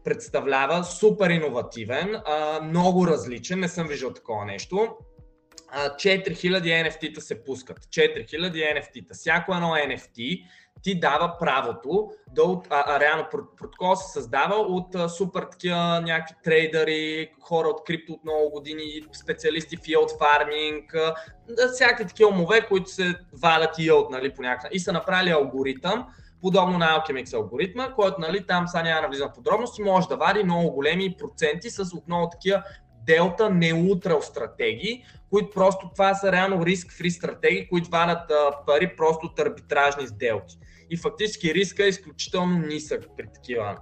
представлява 0.06 0.84
супер 0.84 1.30
иновативен, 1.30 2.22
много 2.64 3.08
различен, 3.08 3.60
не 3.60 3.68
съм 3.68 3.88
виждал 3.88 4.14
такова 4.14 4.46
нещо. 4.46 4.96
4000 5.76 6.90
NFT-та 6.90 7.22
се 7.22 7.44
пускат. 7.44 7.80
4000 7.80 8.30
NFT-та. 8.40 9.14
Всяко 9.14 9.54
едно 9.54 9.68
NFT 9.68 10.44
ти 10.82 11.00
дава 11.00 11.38
правото 11.40 12.12
да 12.32 12.44
от, 12.44 12.68
а, 12.70 12.84
а 12.88 13.00
реално 13.00 13.28
протокол 13.58 13.96
се 13.96 14.12
създава 14.12 14.56
от 14.56 14.96
а, 14.96 15.10
супер 15.10 15.44
такива 15.44 16.02
някакви 16.02 16.36
трейдери, 16.44 17.32
хора 17.42 17.68
от 17.68 17.84
крипто 17.86 18.14
от 18.14 18.24
много 18.24 18.50
години, 18.50 19.02
специалисти 19.14 19.78
в 19.78 19.80
yield 19.80 20.20
farming, 20.20 20.96
а, 20.96 21.16
всякакви 21.74 22.08
такива 22.08 22.30
умове, 22.30 22.68
които 22.68 22.90
се 22.90 23.16
валят 23.42 23.78
yield 23.78 24.10
нали, 24.12 24.34
по 24.34 24.42
някакъв 24.42 24.70
и 24.74 24.80
са 24.80 24.94
направили 24.94 25.32
алгоритъм, 25.32 26.08
подобно 26.46 26.78
на 26.78 26.86
Alchemix 26.86 27.34
алгоритма, 27.34 27.94
който 27.96 28.22
нали, 28.22 28.46
там 28.48 28.68
сега 28.68 28.84
няма 28.84 28.96
да 28.96 29.02
навлизам 29.02 29.30
в 29.30 29.34
подробности, 29.34 29.84
може 29.84 30.08
да 30.08 30.18
вади 30.18 30.44
много 30.44 30.72
големи 30.72 31.16
проценти 31.18 31.70
с 31.70 31.98
отново 31.98 32.30
такива 32.30 32.64
делта 33.06 33.50
неутрал 33.50 34.22
стратегии, 34.22 35.06
които 35.30 35.50
просто 35.50 35.90
това 35.96 36.14
са 36.14 36.32
реално 36.32 36.66
риск-фри 36.66 37.10
стратегии, 37.10 37.70
които 37.70 37.90
валят 37.90 38.32
а, 38.32 38.66
пари 38.66 38.96
просто 38.96 39.28
от 39.28 39.40
арбитражни 39.40 40.08
сделки. 40.08 40.58
И 40.90 40.98
фактически 40.98 41.54
риска 41.54 41.86
е 41.86 41.88
изключително 41.88 42.58
нисък 42.58 43.06
при 43.18 43.28
такива, 43.34 43.78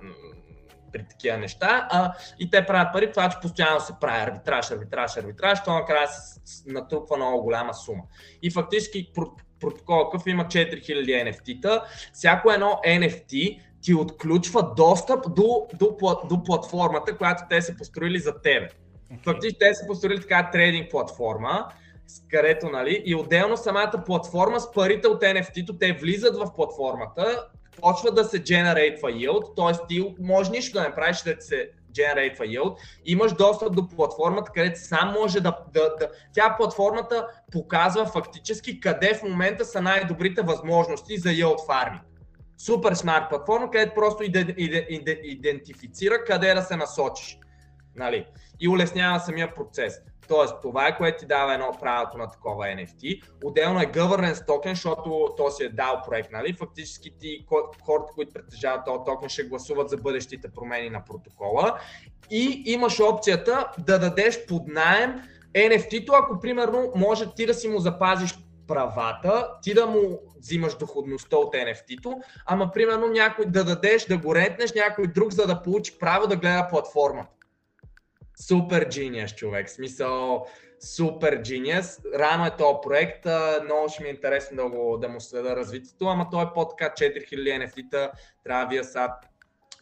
при 0.94 1.06
такива 1.10 1.38
неща. 1.38 1.88
А, 1.92 2.14
и 2.40 2.50
те 2.50 2.66
правят 2.66 2.94
пари, 2.94 3.12
това 3.12 3.30
че 3.30 3.38
постоянно 3.42 3.80
се 3.80 3.94
прави 4.02 4.22
арбитраж, 4.22 4.72
арбитраж, 4.72 5.18
арбитраж, 5.18 5.64
то 5.64 5.74
накрая 5.74 6.08
се 6.08 6.64
натрупва 6.68 7.18
много 7.18 7.44
голяма 7.44 7.74
сума. 7.74 8.04
И 8.42 8.52
фактически 8.52 9.12
протокол 9.64 10.10
какъв 10.10 10.28
има 10.28 10.46
4000 10.46 11.30
NFT-та. 11.30 11.84
Всяко 12.14 12.52
едно 12.52 12.80
NFT 12.88 13.60
ти 13.82 13.94
отключва 13.94 14.74
достъп 14.78 15.36
до, 15.36 15.68
до, 15.74 15.98
до 16.30 16.44
платформата, 16.44 17.18
която 17.18 17.44
те 17.50 17.62
са 17.62 17.78
построили 17.78 18.20
за 18.20 18.42
тебе. 18.42 18.68
Okay. 18.68 19.24
Фактически 19.24 19.60
те 19.60 19.74
са 19.74 19.88
построили 19.88 20.22
така 20.22 20.50
трейдинг 20.52 20.92
платформа, 20.92 21.68
където, 22.30 22.70
нали, 22.70 23.02
и 23.06 23.16
отделно 23.16 23.58
самата 23.58 24.04
платформа 24.06 24.60
с 24.60 24.72
парите 24.72 25.08
от 25.08 25.22
NFT-то, 25.22 25.78
те 25.78 25.94
влизат 25.94 26.36
в 26.36 26.54
платформата, 26.56 27.48
почва 27.82 28.12
да 28.12 28.24
се 28.24 28.44
generate 28.44 29.02
yield, 29.02 29.56
т.е. 29.56 29.88
ти 29.88 30.16
може 30.20 30.52
нищо 30.52 30.80
да 30.80 30.84
не 30.84 30.96
правиш, 30.96 31.22
да 31.22 31.36
се 31.40 31.70
generate 31.94 32.40
yield, 32.40 32.76
имаш 33.06 33.34
достъп 33.34 33.76
до 33.76 33.88
платформата, 33.88 34.52
където 34.56 34.80
сам 34.80 35.14
може 35.20 35.42
да, 35.42 35.58
да, 35.74 35.96
да... 36.00 36.10
Тя 36.34 36.56
платформата 36.58 37.28
показва 37.52 38.06
фактически 38.06 38.80
къде 38.80 39.14
в 39.14 39.24
момента 39.24 39.66
са 39.66 39.82
най-добрите 39.82 40.42
възможности 40.42 41.18
за 41.18 41.30
yield 41.30 41.68
farming. 41.68 42.02
Супер 42.58 42.94
смарт 42.94 43.30
платформа, 43.30 43.72
където 43.72 43.94
просто 43.94 44.24
идентифицира 45.24 46.24
къде 46.28 46.54
да 46.54 46.62
се 46.62 46.76
насочиш. 46.76 47.38
Нали? 47.96 48.26
И 48.60 48.70
улеснява 48.70 49.20
самия 49.20 49.54
процес. 49.54 50.00
Тоест, 50.28 50.56
това 50.62 50.88
е 50.88 50.98
което 50.98 51.20
ти 51.20 51.26
дава 51.26 51.54
едно 51.54 51.78
правото 51.82 52.18
на 52.18 52.32
такова 52.32 52.66
NFT. 52.66 53.24
Отделно 53.44 53.82
е 53.82 53.86
governance 53.86 54.48
токен, 54.48 54.76
защото 54.76 55.30
то 55.38 55.52
си 55.52 55.64
е 55.64 55.70
дал 55.70 56.02
проект, 56.08 56.32
нали? 56.32 56.54
Фактически 56.54 57.18
ти, 57.20 57.46
хората, 57.86 58.12
които 58.16 58.34
притежават 58.34 58.86
този 58.86 59.00
токен, 59.06 59.30
ще 59.30 59.44
гласуват 59.44 59.90
за 59.90 59.98
бъдещите 59.98 60.52
промени 60.52 60.90
на 60.90 61.04
протокола. 61.06 61.80
И 62.32 62.64
имаш 62.66 63.00
опцията 63.00 63.72
да 63.78 64.00
дадеш 64.00 64.46
под 64.46 64.68
найем 64.68 65.22
NFT-то, 65.56 66.14
ако 66.14 66.40
примерно 66.40 66.92
може 66.96 67.34
ти 67.36 67.46
да 67.46 67.54
си 67.54 67.68
му 67.68 67.80
запазиш 67.80 68.38
правата, 68.68 69.50
ти 69.62 69.74
да 69.74 69.88
му 69.88 70.20
взимаш 70.38 70.76
доходността 70.78 71.38
от 71.38 71.54
NFT-то, 71.54 72.22
ама 72.46 72.72
примерно 72.74 73.08
някой 73.08 73.46
да 73.46 73.64
дадеш, 73.64 74.06
да 74.06 74.18
го 74.18 74.36
рентнеш 74.36 74.74
някой 74.74 75.08
друг, 75.08 75.32
за 75.32 75.48
да 75.48 75.62
получи 75.62 76.00
право 76.00 76.28
да 76.28 76.36
гледа 76.36 76.68
платформата 76.70 77.30
супер 78.48 78.88
genius 78.88 79.36
човек, 79.36 79.70
смисъл 79.70 80.46
супер 80.80 81.42
genius. 81.42 82.20
Рано 82.20 82.46
е 82.46 82.56
този 82.58 82.78
проект, 82.84 83.26
много 83.64 83.90
ще 83.90 84.04
ми 84.04 84.10
е 84.10 84.12
интересно 84.12 84.64
да, 84.64 84.70
го, 84.70 84.98
да 84.98 85.10
му 85.10 85.22
следа 85.22 85.56
развитието, 85.56 86.06
ама 86.06 86.28
той 86.32 86.44
е 86.44 86.54
по-така 86.56 86.94
4000 86.94 87.66
NFT-та, 87.66 88.12
трябва 88.44 88.68
вие 88.70 88.84
са 88.84 89.10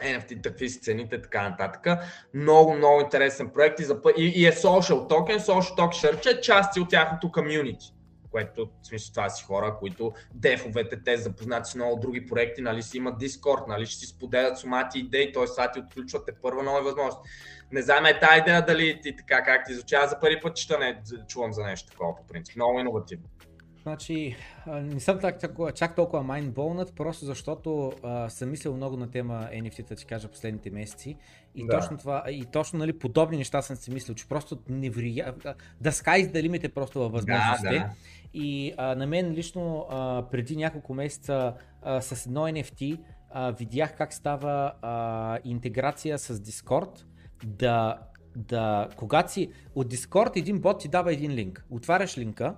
NFT, 0.01 0.41
какви 0.41 0.69
си 0.69 0.81
цените, 0.81 1.21
така 1.21 1.49
нататък. 1.49 1.99
Много, 2.33 2.73
много 2.73 3.01
интересен 3.01 3.49
проект 3.49 3.79
и, 3.79 3.83
за, 3.83 4.01
и, 4.17 4.25
и 4.35 4.47
е 4.47 4.51
social 4.51 5.09
token. 5.09 5.37
Social 5.37 5.77
token 5.77 6.19
ще 6.19 6.29
е 6.29 6.41
части 6.41 6.79
от 6.79 6.89
тяхното 6.89 7.31
комьюнити 7.31 7.93
което 8.31 8.65
в 8.65 8.87
смисъл 8.87 9.13
това 9.13 9.29
си 9.29 9.43
хора, 9.43 9.75
които 9.79 10.11
дефовете, 10.33 11.03
те 11.03 11.17
запознати 11.17 11.71
с 11.71 11.75
много 11.75 11.99
други 11.99 12.25
проекти, 12.25 12.61
нали 12.61 12.83
си 12.83 12.97
имат 12.97 13.21
Discord, 13.21 13.67
нали 13.67 13.85
ще 13.85 13.99
си 13.99 14.05
споделят 14.05 14.57
сумати 14.57 14.99
идеи, 14.99 15.31
т.е. 15.31 15.47
сега 15.47 15.71
ти 15.71 15.79
отключвате 15.79 16.31
първа 16.41 16.63
нова 16.63 16.81
възможност. 16.81 17.19
Не 17.71 17.81
знам 17.81 18.05
е 18.05 18.19
тази 18.19 18.39
идея 18.41 18.65
дали 18.65 19.01
ти 19.01 19.15
така 19.15 19.43
как 19.43 19.65
ти 19.65 19.73
звучава 19.73 20.07
за 20.07 20.19
първи 20.19 20.39
път, 20.41 20.55
че 20.55 20.77
не 20.77 21.01
чувам 21.27 21.53
за 21.53 21.63
нещо 21.63 21.91
такова 21.91 22.15
по 22.15 22.23
принцип. 22.27 22.55
Много 22.55 22.79
иновативно. 22.79 23.25
Значи, 23.83 24.35
не 24.67 24.99
съм 24.99 25.19
так, 25.19 25.35
чак 25.75 25.95
толкова 25.95 26.23
майнболнат, 26.23 26.95
просто 26.95 27.25
защото 27.25 27.93
а, 28.03 28.29
съм 28.29 28.51
мислил 28.51 28.75
много 28.75 28.97
на 28.97 29.11
тема 29.11 29.49
NFT, 29.53 29.87
да 29.87 29.95
ти 29.95 30.05
кажа, 30.05 30.27
последните 30.27 30.69
месеци. 30.69 31.17
И 31.55 31.65
да. 31.65 31.79
точно 31.79 31.97
това, 31.97 32.23
и 32.29 32.45
точно 32.45 32.79
нали, 32.79 32.99
подобни 32.99 33.37
неща 33.37 33.61
съм 33.61 33.75
си 33.75 33.91
мислил, 33.91 34.15
че 34.15 34.27
просто 34.27 34.57
неврия... 34.69 35.35
Да 35.81 35.91
sky's 35.91 36.31
the 36.31 36.49
limit 36.49 36.63
е 36.63 36.69
просто 36.69 36.99
във 36.99 37.11
възможностите. 37.11 37.73
Да, 37.73 37.79
да. 37.79 37.89
И 38.33 38.73
а, 38.77 38.95
на 38.95 39.07
мен 39.07 39.31
лично 39.31 39.87
а, 39.89 40.25
преди 40.31 40.55
няколко 40.55 40.93
месеца 40.93 41.53
а, 41.81 42.01
с 42.01 42.25
едно 42.25 42.41
NFT 42.41 42.99
а, 43.29 43.51
видях 43.51 43.97
как 43.97 44.13
става 44.13 44.73
а, 44.81 45.39
интеграция 45.43 46.19
с 46.19 46.39
Discord 46.39 47.05
да, 47.43 47.97
да, 48.35 48.89
когато 48.95 49.31
си 49.31 49.51
от 49.75 49.93
Discord 49.93 50.37
един 50.37 50.59
бот 50.59 50.79
ти 50.79 50.87
дава 50.87 51.13
един 51.13 51.31
линк. 51.31 51.65
Отваряш 51.69 52.17
линка 52.17 52.55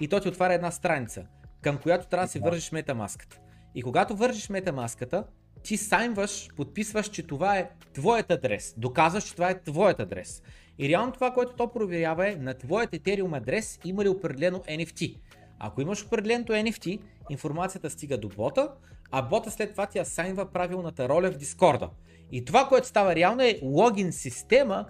и 0.00 0.08
то 0.08 0.20
ти 0.20 0.28
отваря 0.28 0.54
една 0.54 0.70
страница, 0.70 1.26
към 1.62 1.78
която 1.78 2.06
трябва 2.06 2.26
да 2.26 2.30
си 2.30 2.38
вържиш 2.38 2.72
метамаската. 2.72 3.38
И 3.74 3.82
когато 3.82 4.16
вържиш 4.16 4.48
метамаската, 4.48 5.24
ти 5.62 5.76
сайнваш, 5.76 6.48
подписваш, 6.56 7.08
че 7.08 7.26
това 7.26 7.58
е 7.58 7.70
твоят 7.94 8.30
адрес. 8.30 8.74
Доказваш, 8.76 9.24
че 9.24 9.32
това 9.32 9.50
е 9.50 9.62
твоят 9.62 10.00
адрес. 10.00 10.42
И 10.78 10.88
реално 10.88 11.12
това, 11.12 11.30
което 11.30 11.52
то 11.52 11.72
проверява 11.72 12.28
е 12.28 12.36
на 12.36 12.54
твоят 12.54 12.90
Ethereum 12.90 13.36
адрес 13.36 13.78
има 13.84 14.04
ли 14.04 14.08
определено 14.08 14.58
NFT. 14.58 15.18
Ако 15.58 15.80
имаш 15.80 16.04
определеното 16.04 16.52
NFT, 16.52 17.00
информацията 17.30 17.90
стига 17.90 18.18
до 18.18 18.28
бота, 18.28 18.70
а 19.10 19.22
бота 19.22 19.50
след 19.50 19.70
това 19.70 19.86
ти 19.86 19.98
асайнва 19.98 20.52
правилната 20.52 21.08
роля 21.08 21.30
в 21.30 21.36
Дискорда. 21.36 21.90
И 22.32 22.44
това, 22.44 22.68
което 22.68 22.86
става 22.86 23.14
реално 23.14 23.42
е 23.42 23.58
логин 23.62 24.12
система 24.12 24.86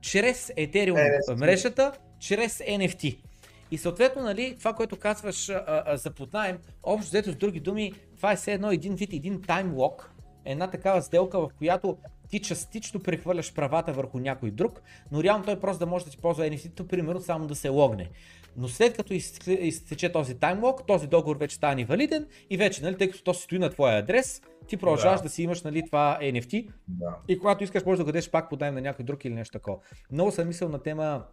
чрез 0.00 0.46
Ethereum 0.46 0.94
NFT. 0.94 1.38
мрежата, 1.38 1.92
чрез 2.18 2.58
NFT. 2.58 3.18
И 3.70 3.78
съответно, 3.78 4.22
нали, 4.22 4.56
това, 4.58 4.72
което 4.72 4.96
казваш 4.98 5.48
а, 5.48 5.64
а, 5.86 5.96
за 5.96 6.10
поднаем, 6.10 6.58
общо 6.82 7.08
взето 7.08 7.32
с 7.32 7.36
други 7.36 7.60
думи, 7.60 7.92
това 8.16 8.32
е 8.32 8.36
все 8.36 8.52
едно 8.52 8.70
един 8.70 8.94
вид, 8.94 9.12
един 9.12 9.42
таймлок, 9.42 10.14
една 10.44 10.70
такава 10.70 11.02
сделка, 11.02 11.40
в 11.40 11.48
която 11.58 11.96
ти 12.30 12.40
частично 12.40 13.00
прехвърляш 13.00 13.54
правата 13.54 13.92
върху 13.92 14.18
някой 14.18 14.50
друг, 14.50 14.82
но 15.12 15.22
реално 15.22 15.44
той 15.44 15.60
просто 15.60 15.78
да 15.78 15.90
може 15.90 16.04
да 16.04 16.10
ти 16.10 16.16
ползва 16.16 16.44
NFT-то, 16.44 16.88
примерно 16.88 17.20
само 17.20 17.46
да 17.46 17.54
се 17.54 17.68
логне. 17.68 18.10
Но 18.56 18.68
след 18.68 18.96
като 18.96 19.14
изтече 19.46 20.12
този 20.12 20.34
таймлок, 20.34 20.86
този 20.86 21.06
договор 21.06 21.36
вече 21.36 21.56
стане 21.56 21.84
валиден 21.84 22.26
и 22.50 22.56
вече, 22.56 22.82
нали, 22.82 22.96
тъй 22.96 23.10
като 23.10 23.22
то 23.22 23.34
си 23.34 23.42
стои 23.42 23.58
на 23.58 23.70
твоя 23.70 23.98
адрес, 23.98 24.42
ти 24.66 24.76
продължаваш 24.76 25.20
да. 25.20 25.22
да 25.22 25.28
си 25.28 25.42
имаш 25.42 25.62
нали, 25.62 25.86
това 25.86 26.18
NFT 26.22 26.70
Да. 26.88 27.16
и 27.28 27.38
когато 27.38 27.64
искаш 27.64 27.84
можеш 27.84 27.98
да 27.98 28.04
го 28.04 28.12
дадеш 28.12 28.30
пак 28.30 28.50
подаем 28.50 28.74
на 28.74 28.80
някой 28.80 29.04
друг 29.04 29.24
или 29.24 29.34
нещо 29.34 29.58
такова. 29.58 29.78
Много 30.12 30.30
съм 30.30 30.48
мисъл 30.48 30.68
на 30.68 30.82
тема 30.82 31.24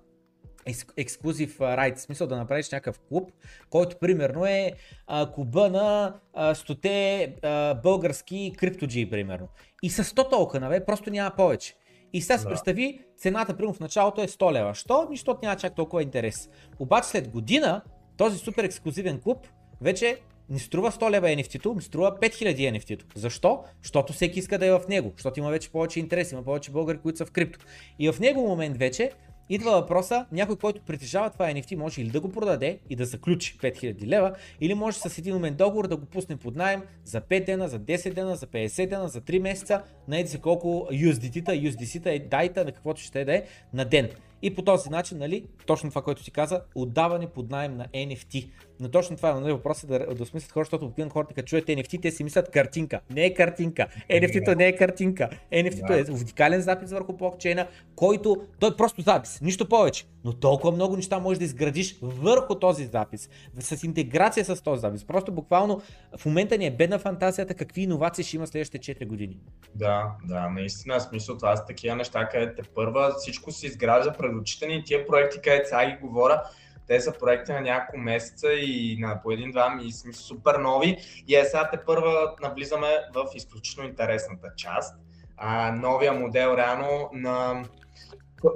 ексклюзив 0.97 1.61
райт, 1.61 1.99
смисъл 1.99 2.27
да 2.27 2.37
направиш 2.37 2.71
някакъв 2.71 2.99
клуб, 2.99 3.31
който 3.69 3.97
примерно 3.99 4.45
е 4.45 4.71
а, 5.07 5.31
клуба 5.31 5.69
на 5.69 6.15
а, 6.33 6.55
100 6.55 7.33
а, 7.43 7.73
български 7.73 8.53
криптоджи, 8.57 9.09
примерно. 9.09 9.47
И 9.83 9.89
с 9.89 10.03
100 10.03 10.29
токена, 10.29 10.69
бе, 10.69 10.85
просто 10.85 11.09
няма 11.09 11.31
повече. 11.35 11.75
И 12.13 12.21
сега 12.21 12.37
си 12.37 12.43
да. 12.43 12.49
представи, 12.49 12.99
цената 13.17 13.57
примерно 13.57 13.73
в 13.73 13.79
началото 13.79 14.21
е 14.21 14.27
100 14.27 14.53
лева. 14.53 14.75
Що? 14.75 15.07
Защото 15.09 15.39
няма 15.43 15.55
чак 15.57 15.75
толкова 15.75 16.03
интерес. 16.03 16.49
Обаче 16.79 17.09
след 17.09 17.29
година 17.29 17.81
този 18.17 18.37
супер 18.37 18.63
ексклюзивен 18.63 19.21
клуб 19.21 19.47
вече 19.81 20.17
не 20.49 20.59
струва 20.59 20.91
100 20.91 21.11
лева 21.11 21.27
NFT-то, 21.27 21.73
ми 21.73 21.81
струва 21.81 22.19
5000 22.19 22.71
NFT-то. 22.71 23.05
Защо? 23.15 23.63
Защото 23.83 24.13
всеки 24.13 24.39
иска 24.39 24.57
да 24.57 24.65
е 24.65 24.71
в 24.71 24.81
него, 24.89 25.11
защото 25.15 25.39
има 25.39 25.49
вече 25.49 25.71
повече 25.71 25.99
интерес, 25.99 26.31
има 26.31 26.43
повече 26.43 26.71
българи, 26.71 26.97
които 26.97 27.17
са 27.17 27.25
в 27.25 27.31
крипто. 27.31 27.65
И 27.99 28.11
в 28.11 28.19
него 28.19 28.47
момент 28.47 28.77
вече 28.77 29.11
Идва 29.49 29.71
въпроса, 29.71 30.25
някой, 30.31 30.55
който 30.55 30.81
притежава 30.81 31.29
това 31.29 31.45
NFT, 31.45 31.75
може 31.75 32.01
или 32.01 32.09
да 32.09 32.19
го 32.19 32.31
продаде 32.31 32.79
и 32.89 32.95
да 32.95 33.05
заключи 33.05 33.57
5000 33.57 34.07
лева, 34.07 34.35
или 34.61 34.73
може 34.73 34.97
с 34.97 35.17
един 35.17 35.33
момент 35.33 35.57
договор 35.57 35.87
да 35.87 35.97
го 35.97 36.05
пусне 36.05 36.37
под 36.37 36.55
найем 36.55 36.83
за 37.03 37.21
5 37.21 37.45
дена, 37.45 37.67
за 37.67 37.79
10 37.79 38.13
дена, 38.13 38.35
за 38.35 38.47
50 38.47 38.89
дена, 38.89 39.07
за 39.07 39.21
3 39.21 39.39
месеца, 39.39 39.83
на 40.07 40.27
се 40.27 40.37
колко 40.37 40.87
USDT-та, 40.91 41.51
USDC-та, 41.51 42.11
е 42.11 42.19
дайта, 42.19 42.65
на 42.65 42.71
каквото 42.71 43.01
ще 43.01 43.25
да 43.25 43.35
е 43.35 43.43
на 43.73 43.85
ден. 43.85 44.09
И 44.41 44.55
по 44.55 44.61
този 44.61 44.89
начин, 44.89 45.17
нали, 45.17 45.45
точно 45.65 45.89
това, 45.89 46.01
което 46.01 46.23
си 46.23 46.31
каза, 46.31 46.61
отдаване 46.75 47.27
под 47.27 47.49
найем 47.49 47.77
на 47.77 47.87
NFT. 47.87 48.49
Но 48.79 48.89
точно 48.89 49.15
това 49.15 49.29
е 49.29 49.33
нали, 49.33 49.51
въпросът 49.51 49.89
да, 49.89 49.99
да 49.99 50.23
осмислят 50.23 50.51
хора, 50.51 50.63
защото 50.63 50.85
обикновено 50.85 51.13
хората, 51.13 51.33
като 51.33 51.47
чуят 51.47 51.65
NFT, 51.65 52.01
те 52.01 52.11
си 52.11 52.23
мислят 52.23 52.51
картинка. 52.51 52.99
Не 53.09 53.25
е 53.25 53.33
картинка. 53.33 53.87
NFT-то 54.09 54.55
не 54.55 54.67
е 54.67 54.75
картинка. 54.75 55.29
NFT-то 55.53 55.93
е 55.93 56.05
уникален 56.13 56.61
запис 56.61 56.91
върху 56.91 57.13
блокчейна, 57.13 57.67
който 57.95 58.41
той 58.59 58.69
е 58.69 58.77
просто 58.77 59.01
запис, 59.01 59.41
нищо 59.41 59.69
повече. 59.69 60.05
Но 60.23 60.33
толкова 60.33 60.71
много 60.71 60.95
неща 60.95 61.19
можеш 61.19 61.39
да 61.39 61.45
изградиш 61.45 61.99
върху 62.01 62.55
този 62.55 62.85
запис, 62.85 63.29
с 63.59 63.83
интеграция 63.83 64.45
с 64.45 64.61
този 64.61 64.81
запис. 64.81 65.05
Просто 65.05 65.31
буквално 65.31 65.81
в 66.17 66.25
момента 66.25 66.57
ни 66.57 66.65
е 66.65 66.71
бедна 66.71 66.99
фантазията 66.99 67.53
какви 67.53 67.81
иновации 67.81 68.23
ще 68.23 68.35
има 68.35 68.47
следващите 68.47 68.95
4 68.95 69.07
години. 69.07 69.37
Да, 69.75 70.11
да, 70.25 70.49
наистина, 70.49 70.99
смисъл 70.99 71.37
това 71.37 71.55
са 71.55 71.65
такива 71.65 71.95
неща, 71.95 72.29
където 72.29 72.69
първа 72.75 73.13
всичко 73.17 73.51
се 73.51 73.67
изгражда 73.67 74.13
пред 74.13 74.35
очите 74.35 74.67
ни 74.67 74.83
тия 74.83 75.07
проекти, 75.07 75.41
където 75.41 75.69
сега 75.69 75.89
ги 75.89 75.97
говоря, 76.01 76.43
те 76.87 76.99
са 76.99 77.13
проекти 77.19 77.51
на 77.51 77.61
няколко 77.61 77.97
месеца 77.97 78.53
и 78.53 78.97
на 78.99 79.21
по 79.23 79.31
един-два 79.31 79.69
ми 79.69 79.91
сме 79.91 80.13
супер 80.13 80.55
нови. 80.55 80.97
И 81.27 81.35
е 81.35 81.45
сега 81.45 81.69
те 81.69 81.77
първа 81.85 82.35
навлизаме 82.41 82.87
в 83.13 83.25
изключително 83.35 83.89
интересната 83.89 84.47
част. 84.57 84.95
А, 85.37 85.71
новия 85.71 86.13
модел 86.13 86.55
реално 86.57 87.09
на 87.13 87.63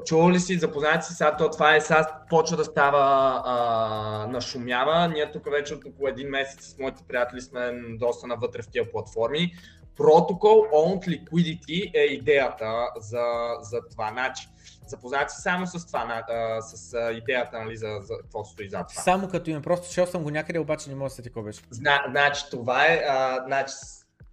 Чува 0.05 0.31
ли 0.31 0.39
си, 0.39 0.57
запознати 0.57 1.05
си, 1.05 1.13
сега 1.13 1.37
то 1.37 1.49
това 1.49 1.75
е, 1.75 1.81
сега 1.81 2.07
почва 2.29 2.57
да 2.57 2.65
става 2.65 3.41
а, 3.45 4.27
нашумява. 4.27 5.07
Ние 5.07 5.31
тук 5.31 5.51
вече 5.51 5.73
от 5.73 5.85
около 5.85 6.07
един 6.07 6.29
месец 6.29 6.65
с 6.65 6.79
моите 6.79 7.03
приятели 7.07 7.41
сме 7.41 7.71
доста 7.89 8.27
навътре 8.27 8.61
в 8.61 8.69
тия 8.71 8.91
платформи. 8.91 9.53
Protocol 9.97 10.71
Owned 10.71 11.07
Liquidity 11.07 11.91
е 11.93 12.13
идеята 12.13 12.87
за, 12.99 13.23
за 13.61 13.79
това. 13.91 14.09
Значи, 14.11 14.47
запознати 14.91 15.33
само 15.37 15.67
с 15.67 15.87
това, 15.87 16.23
а, 16.29 16.61
с 16.61 16.93
а, 16.93 17.11
идеята, 17.11 17.59
нали, 17.59 17.77
за, 17.77 17.99
за 18.01 18.13
какво 18.21 18.43
стои 18.43 18.69
зад 18.69 18.87
това. 18.89 19.01
Само 19.01 19.29
като 19.29 19.49
име, 19.49 19.61
просто 19.61 19.93
чел 19.93 20.07
съм 20.07 20.23
го 20.23 20.29
някъде, 20.29 20.59
обаче 20.59 20.89
не 20.89 20.95
мога 20.95 21.09
да 21.09 21.15
се 21.15 21.21
ти 21.21 21.29
беше. 21.29 21.61
Зна, 21.69 22.03
значи, 22.09 22.43
това 22.51 22.85
е, 22.85 23.03
а, 23.09 23.43
значи, 23.45 23.73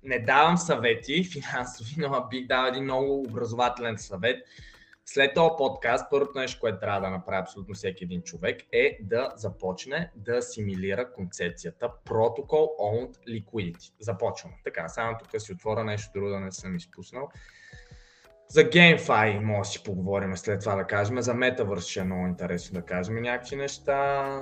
не 0.03 0.19
давам 0.19 0.57
съвети 0.57 1.25
финансови, 1.25 1.95
но 1.99 2.29
бих 2.31 2.47
дал 2.47 2.67
един 2.67 2.85
много 2.85 3.21
образователен 3.21 3.99
съвет. 3.99 4.37
След 5.05 5.35
този 5.35 5.51
подкаст, 5.59 6.07
първото 6.11 6.39
нещо, 6.39 6.61
което 6.61 6.81
трябва 6.81 7.01
да 7.01 7.11
направи 7.11 7.41
абсолютно 7.41 7.75
всеки 7.75 8.05
един 8.05 8.23
човек 8.23 8.63
е 8.73 8.99
да 9.03 9.33
започне 9.37 10.11
да 10.17 10.37
асимилира 10.37 11.13
концепцията 11.13 11.91
Protocol 12.05 12.69
Owned 12.81 13.17
Liquidity. 13.29 13.93
Започваме. 14.01 14.55
Така, 14.65 14.89
само 14.89 15.19
тук 15.19 15.41
си 15.41 15.53
отворя 15.53 15.85
нещо 15.85 16.11
друго 16.15 16.29
да 16.29 16.41
не 16.41 16.53
съм 16.53 16.77
изпуснал. 16.77 17.29
За 18.49 18.61
GameFi 18.61 19.39
може 19.39 19.59
да 19.59 19.65
си 19.65 19.83
поговорим 19.83 20.37
след 20.37 20.61
това 20.61 20.75
да 20.75 20.85
кажем. 20.85 21.21
За 21.21 21.35
Metaverse 21.35 21.91
ще 21.91 22.01
е 22.01 22.05
много 22.05 22.27
интересно 22.27 22.81
да 22.81 22.87
кажем 22.87 23.23
някакви 23.23 23.57
неща. 23.57 24.41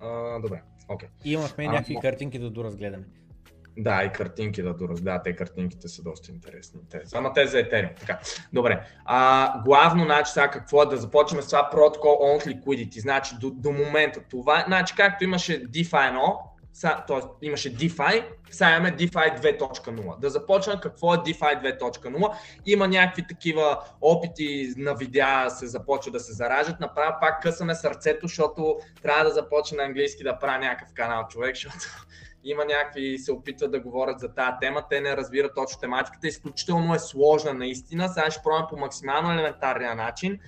А, 0.00 0.38
добре, 0.38 0.62
окей. 0.88 1.08
Okay. 1.08 1.12
Имахме 1.24 1.64
а, 1.64 1.72
някакви 1.72 1.94
но... 1.94 2.00
картинки 2.00 2.38
да 2.38 2.50
доразгледаме. 2.50 3.04
Да, 3.78 4.04
и 4.04 4.12
картинки 4.12 4.62
да 4.62 4.74
дораз. 4.74 5.02
Да, 5.02 5.22
те 5.22 5.36
картинките 5.36 5.88
са 5.88 6.02
доста 6.02 6.32
интересни. 6.32 6.80
Те, 6.90 7.00
само 7.04 7.32
те 7.32 7.46
за 7.46 7.56
Ethereum. 7.56 8.00
Така. 8.00 8.18
Добре. 8.52 8.86
А, 9.04 9.62
главно, 9.64 10.04
значи, 10.04 10.32
сега 10.32 10.50
какво 10.50 10.82
е 10.82 10.86
да 10.86 10.96
започнем 10.96 11.42
с 11.42 11.46
това 11.46 11.70
Protocol 11.72 12.02
on 12.02 12.46
Liquidity. 12.46 13.00
Значи, 13.00 13.34
до, 13.40 13.50
до 13.50 13.72
момента 13.72 14.20
това, 14.30 14.64
значи, 14.66 14.94
както 14.96 15.24
имаше 15.24 15.64
DeFi 15.64 16.12
1, 16.12 16.36
т.е. 16.80 17.46
имаше 17.46 17.76
DeFi, 17.76 18.24
сега 18.50 18.70
имаме 18.70 18.96
DeFi 18.96 19.40
2.0. 19.42 20.18
Да 20.18 20.30
започна 20.30 20.80
какво 20.80 21.14
е 21.14 21.16
DeFi 21.16 21.78
2.0. 21.80 22.32
Има 22.66 22.88
някакви 22.88 23.26
такива 23.28 23.78
опити 24.00 24.74
на 24.76 24.94
видеа 24.94 25.50
се 25.50 25.66
започва 25.66 26.12
да 26.12 26.20
се 26.20 26.32
заражат. 26.32 26.80
Направо 26.80 27.16
пак 27.20 27.42
късаме 27.42 27.74
сърцето, 27.74 28.26
защото 28.26 28.78
трябва 29.02 29.24
да 29.24 29.30
започне 29.30 29.76
на 29.76 29.84
английски 29.84 30.24
да 30.24 30.38
правя 30.38 30.58
някакъв 30.58 30.94
канал 30.94 31.26
човек, 31.30 31.54
защото 31.56 32.06
има 32.44 32.64
някакви, 32.64 33.18
се 33.18 33.32
опитват 33.32 33.70
да 33.70 33.80
говорят 33.80 34.20
за 34.20 34.34
тази 34.34 34.52
тема, 34.60 34.82
те 34.90 35.00
не 35.00 35.16
разбират 35.16 35.54
точно 35.54 35.80
тематиката, 35.80 36.28
изключително 36.28 36.94
е 36.94 36.98
сложна 36.98 37.54
наистина, 37.54 38.08
сега 38.08 38.30
ще 38.30 38.42
пробвам 38.42 38.66
по 38.70 38.76
максимално 38.76 39.32
елементарния 39.32 39.94
начин. 39.94 40.38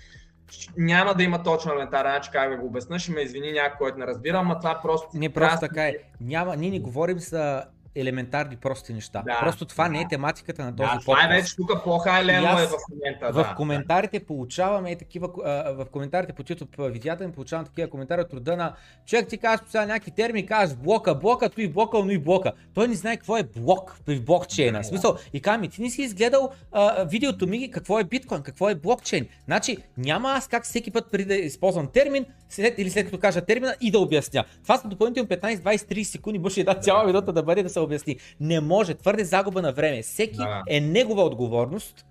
Няма 0.77 1.15
да 1.15 1.23
има 1.23 1.43
точно 1.43 1.73
елементарен 1.73 2.13
начин 2.13 2.33
как 2.33 2.51
да 2.51 2.57
го 2.57 2.67
обясня, 2.67 2.99
ще 2.99 3.13
ме 3.13 3.21
извини 3.21 3.53
някой, 3.53 3.79
който 3.79 3.99
не 3.99 4.07
разбира, 4.07 4.39
ама 4.39 4.59
това 4.59 4.81
просто... 4.83 5.09
Не, 5.15 5.29
просто 5.29 5.61
така 5.61 5.85
е. 5.85 5.95
Няма, 6.21 6.57
ние 6.57 6.71
не 6.71 6.81
говорим 6.81 7.19
за 7.19 7.65
елементарни 7.95 8.57
прости 8.57 8.95
неща. 8.95 9.23
Да, 9.27 9.41
Просто 9.41 9.65
това 9.65 9.85
да. 9.85 9.91
не 9.91 10.01
е 10.01 10.09
тематиката 10.09 10.65
на 10.65 10.77
този 10.77 10.87
да, 10.87 10.93
подкаст. 10.93 11.05
Това 11.05 11.25
е 11.25 11.41
вече 11.41 11.57
тук 11.57 11.85
по-хай 11.85 12.23
е 12.23 12.41
в 12.41 12.71
момента. 12.91 13.33
В 13.33 13.33
да, 13.33 13.55
коментарите 13.57 14.19
да. 14.19 14.27
получаваме 14.27 14.97
такива, 14.97 15.29
в 15.77 15.87
коментарите 15.93 16.33
по 16.33 16.43
YouTube 16.43 16.91
видеята 16.91 17.27
ми 17.27 17.33
получавам 17.33 17.65
такива 17.65 17.91
коментари 17.91 18.21
от 18.21 18.33
рода 18.33 18.57
на 18.57 18.75
човек 19.07 19.29
ти 19.29 19.39
казваш 19.39 19.71
сега 19.71 19.87
някакви 19.87 20.11
термини, 20.11 20.47
казваш 20.47 20.79
блока, 20.79 21.15
блока, 21.15 21.51
той 21.51 21.69
блока, 21.69 21.99
но 22.05 22.11
и 22.11 22.19
блока. 22.19 22.53
Той 22.75 22.89
не 22.89 22.95
знае 22.95 23.17
какво 23.17 23.37
е 23.37 23.43
блок 23.43 23.99
при 24.07 24.21
блокчейна. 24.21 24.79
Да, 24.79 24.85
смисъл, 24.85 25.17
и 25.33 25.41
казвам, 25.41 25.71
ти 25.71 25.83
не 25.83 25.91
си 25.91 26.03
изгледал 26.03 26.51
а, 26.73 27.05
видеото 27.05 27.47
ми 27.47 27.71
какво 27.71 27.99
е 27.99 28.05
биткоин, 28.05 28.43
какво 28.43 28.69
е 28.69 28.75
блокчейн. 28.75 29.29
Значи 29.45 29.77
няма 29.97 30.31
аз 30.31 30.49
как 30.49 30.65
всеки 30.65 30.91
път 30.91 31.11
преди 31.11 31.25
да 31.25 31.35
използвам 31.35 31.87
термин, 31.87 32.27
след, 32.49 32.79
или 32.79 32.91
след 32.91 33.05
като 33.05 33.19
кажа 33.19 33.41
термина 33.41 33.75
и 33.81 33.91
да 33.91 33.99
обясня. 33.99 34.45
Това 34.63 34.79
са 34.79 34.89
допълнително 34.89 35.29
15, 35.29 35.57
20, 35.57 35.77
30 35.77 36.03
секунди, 36.03 36.39
може 36.39 36.61
и 36.61 36.65
да 36.65 36.75
цяла 36.75 37.07
видеота 37.07 37.33
да 37.33 37.43
бъде 37.43 37.63
да 37.63 37.69
се 37.69 37.81
обясни. 37.83 38.17
Не 38.41 38.61
може, 38.61 38.95
твърде 38.95 39.25
загуба 39.25 39.63
на 39.63 39.73
време. 39.73 40.03
Всеки 40.03 40.37
да. 40.37 40.63
е 40.69 40.81
негова 40.81 41.23
отговорност 41.23 42.07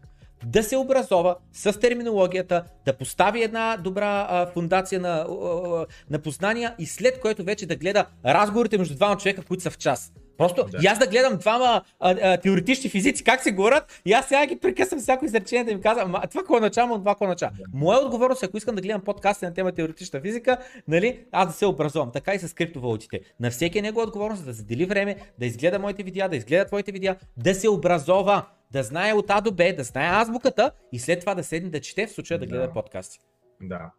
да 0.45 0.63
се 0.63 0.77
образова 0.77 1.35
с 1.53 1.79
терминологията, 1.79 2.63
да 2.85 2.93
постави 2.93 3.43
една 3.43 3.77
добра 3.83 4.27
а, 4.29 4.45
фундация 4.45 4.99
на, 4.99 5.09
а, 5.09 5.85
на 6.09 6.19
познания 6.19 6.75
и 6.79 6.85
след 6.85 7.19
което 7.19 7.43
вече 7.43 7.65
да 7.65 7.75
гледа 7.75 8.05
разговорите 8.25 8.77
между 8.77 8.95
двама 8.95 9.17
човека, 9.17 9.41
които 9.41 9.63
са 9.63 9.71
в 9.71 9.77
час. 9.77 10.13
Просто 10.37 10.65
да. 10.71 10.77
и 10.83 10.87
аз 10.87 10.99
да 10.99 11.07
гледам 11.07 11.37
двама 11.37 11.81
а, 11.99 12.11
а, 12.21 12.37
теоретични 12.37 12.89
физици 12.89 13.23
как 13.23 13.43
се 13.43 13.51
говорят 13.51 14.01
и 14.05 14.13
аз 14.13 14.27
сега 14.27 14.45
ги 14.45 14.59
прекъсвам 14.59 14.99
всяко 14.99 15.25
изречение 15.25 15.63
да 15.63 15.71
им 15.71 15.81
казвам, 15.81 16.11
това 16.11 16.41
какво 16.41 16.55
означава, 16.55 16.99
това 16.99 17.11
какво 17.11 17.25
означава. 17.25 17.51
Да. 17.57 17.63
Моя 17.73 17.99
отговорност, 17.99 18.43
ако 18.43 18.57
искам 18.57 18.75
да 18.75 18.81
гледам 18.81 19.01
подкасти 19.01 19.45
на 19.45 19.53
тема 19.53 19.71
теоретична 19.71 20.21
физика, 20.21 20.57
нали, 20.87 21.19
аз 21.31 21.47
да 21.47 21.53
се 21.53 21.65
образувам. 21.65 22.11
Така 22.11 22.33
и 22.33 22.39
с 22.39 22.53
криптовалутите. 22.53 23.19
На 23.39 23.51
всеки 23.51 23.79
е 23.79 23.81
негова 23.81 24.05
отговорност 24.05 24.45
да 24.45 24.53
задели 24.53 24.85
време, 24.85 25.15
да 25.39 25.45
изгледа 25.45 25.79
моите 25.79 26.03
видеа, 26.03 26.29
да 26.29 26.35
изгледа 26.35 26.65
твоите 26.65 26.91
видеа, 26.91 27.15
да 27.37 27.55
се 27.55 27.69
образова, 27.69 28.45
да 28.71 28.83
знае 28.83 29.13
от 29.13 29.25
А 29.29 29.41
до 29.41 29.51
Б, 29.51 29.73
да 29.77 29.83
знае 29.83 30.21
азбуката 30.21 30.71
и 30.91 30.99
след 30.99 31.19
това 31.19 31.35
да 31.35 31.43
седне 31.43 31.69
да 31.69 31.81
чете, 31.81 32.07
в 32.07 32.11
случая 32.11 32.39
да 32.39 32.45
гледа 32.45 32.67
да. 32.67 32.73
подкасти. 32.73 33.19
Да. 33.61 33.91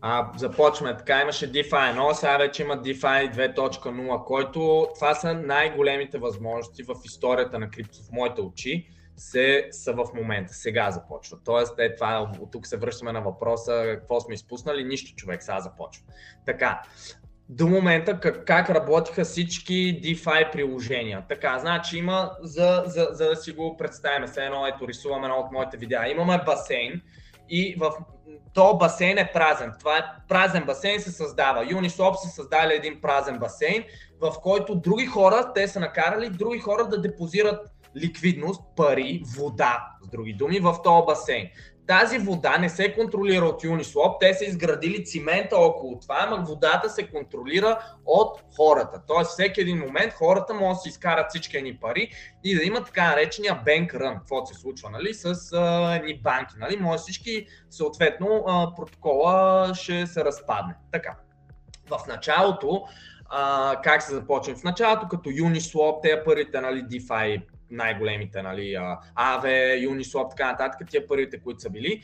А, 0.00 0.32
започваме. 0.36 0.96
Така 0.96 1.20
имаше 1.20 1.52
DeFi 1.52 1.96
1, 1.96 2.12
сега 2.12 2.36
вече 2.36 2.62
има 2.62 2.82
DeFi 2.82 3.34
2.0, 3.56 4.24
който 4.24 4.88
това 4.94 5.14
са 5.14 5.34
най-големите 5.34 6.18
възможности 6.18 6.82
в 6.82 6.94
историята 7.04 7.58
на 7.58 7.70
крипто 7.70 7.98
в 8.08 8.12
моите 8.12 8.40
очи. 8.40 8.88
се, 9.16 9.68
са 9.70 9.92
в 9.92 10.04
момента, 10.14 10.54
сега 10.54 10.90
започват. 10.90 11.40
Тоест, 11.44 11.78
е, 11.78 11.94
това, 11.94 12.32
тук 12.52 12.66
се 12.66 12.76
връщаме 12.76 13.12
на 13.12 13.20
въпроса 13.20 13.82
какво 13.86 14.20
сме 14.20 14.34
изпуснали, 14.34 14.84
нищо 14.84 15.16
човек 15.16 15.42
сега 15.42 15.60
започва. 15.60 16.04
Така, 16.46 16.82
до 17.48 17.68
момента 17.68 18.20
как, 18.20 18.44
как 18.44 18.70
работиха 18.70 19.24
всички 19.24 20.00
DeFi 20.04 20.52
приложения. 20.52 21.24
Така, 21.28 21.58
значи 21.58 21.98
има, 21.98 22.30
за, 22.40 22.82
за, 22.86 23.08
за 23.10 23.28
да 23.28 23.36
си 23.36 23.52
го 23.52 23.76
представим, 23.76 24.26
все 24.28 24.44
едно, 24.44 24.66
ето 24.66 24.88
рисуваме 24.88 25.26
едно 25.26 25.36
от 25.36 25.52
моите 25.52 25.76
видеа, 25.76 26.08
имаме 26.08 26.40
басейн 26.46 27.02
и 27.48 27.76
в 27.78 27.92
то 28.54 28.78
басейн 28.78 29.18
е 29.18 29.32
празен. 29.32 29.72
Това 29.78 29.98
е 29.98 30.04
празен 30.28 30.64
басейн 30.64 31.00
се 31.00 31.10
създава. 31.10 31.64
Uniswap 31.64 32.14
са 32.14 32.28
създали 32.28 32.74
един 32.74 33.00
празен 33.00 33.38
басейн, 33.38 33.84
в 34.20 34.34
който 34.42 34.74
други 34.74 35.06
хора, 35.06 35.52
те 35.54 35.68
са 35.68 35.80
накарали 35.80 36.28
други 36.28 36.58
хора 36.58 36.88
да 36.88 37.00
депозират 37.00 37.70
ликвидност, 37.96 38.62
пари, 38.76 39.22
вода, 39.36 39.88
с 40.02 40.08
други 40.08 40.32
думи, 40.32 40.60
в 40.60 40.76
този 40.84 41.06
басейн. 41.06 41.48
Тази 41.86 42.18
вода 42.18 42.58
не 42.58 42.68
се 42.68 42.94
контролира 42.94 43.44
от 43.44 43.62
Uniswap, 43.62 44.16
те 44.20 44.34
са 44.34 44.44
изградили 44.44 45.04
цимента 45.04 45.56
около 45.56 45.98
това, 45.98 46.16
ама 46.20 46.44
водата 46.44 46.90
се 46.90 47.06
контролира 47.06 47.78
от 48.06 48.42
хората. 48.56 49.02
Тоест 49.06 49.30
всеки 49.30 49.60
един 49.60 49.78
момент 49.78 50.12
хората 50.12 50.54
могат 50.54 50.76
да 50.76 50.80
си 50.80 50.88
изкарат 50.88 51.26
всички 51.28 51.62
ни 51.62 51.76
пари 51.76 52.10
и 52.44 52.56
да 52.56 52.62
има 52.62 52.84
така 52.84 53.08
наречения 53.08 53.62
bank 53.66 53.94
run, 53.94 54.18
какво 54.18 54.46
се 54.46 54.54
случва 54.54 54.90
нали, 54.90 55.14
с 55.14 55.52
а, 55.52 55.94
едни 55.94 56.20
банки. 56.22 56.54
Нали? 56.58 56.76
Може 56.76 57.02
всички, 57.02 57.46
съответно, 57.70 58.44
а, 58.46 58.74
протокола 58.74 59.70
ще 59.74 60.06
се 60.06 60.24
разпадне. 60.24 60.74
Така. 60.92 61.16
В 61.88 62.06
началото, 62.08 62.84
а, 63.30 63.76
как 63.82 64.02
се 64.02 64.14
започне? 64.14 64.54
В 64.54 64.64
началото, 64.64 65.08
като 65.08 65.30
Uniswap, 65.30 66.02
те 66.02 66.24
първите 66.24 66.60
нали, 66.60 66.82
DeFi 66.82 67.42
най-големите, 67.70 68.42
нали, 68.42 68.76
Aave, 69.16 69.88
Uniswap, 69.88 70.30
така 70.30 70.50
нататък, 70.50 70.88
тия 70.90 71.06
първите, 71.06 71.38
които 71.38 71.60
са 71.60 71.70
били 71.70 72.02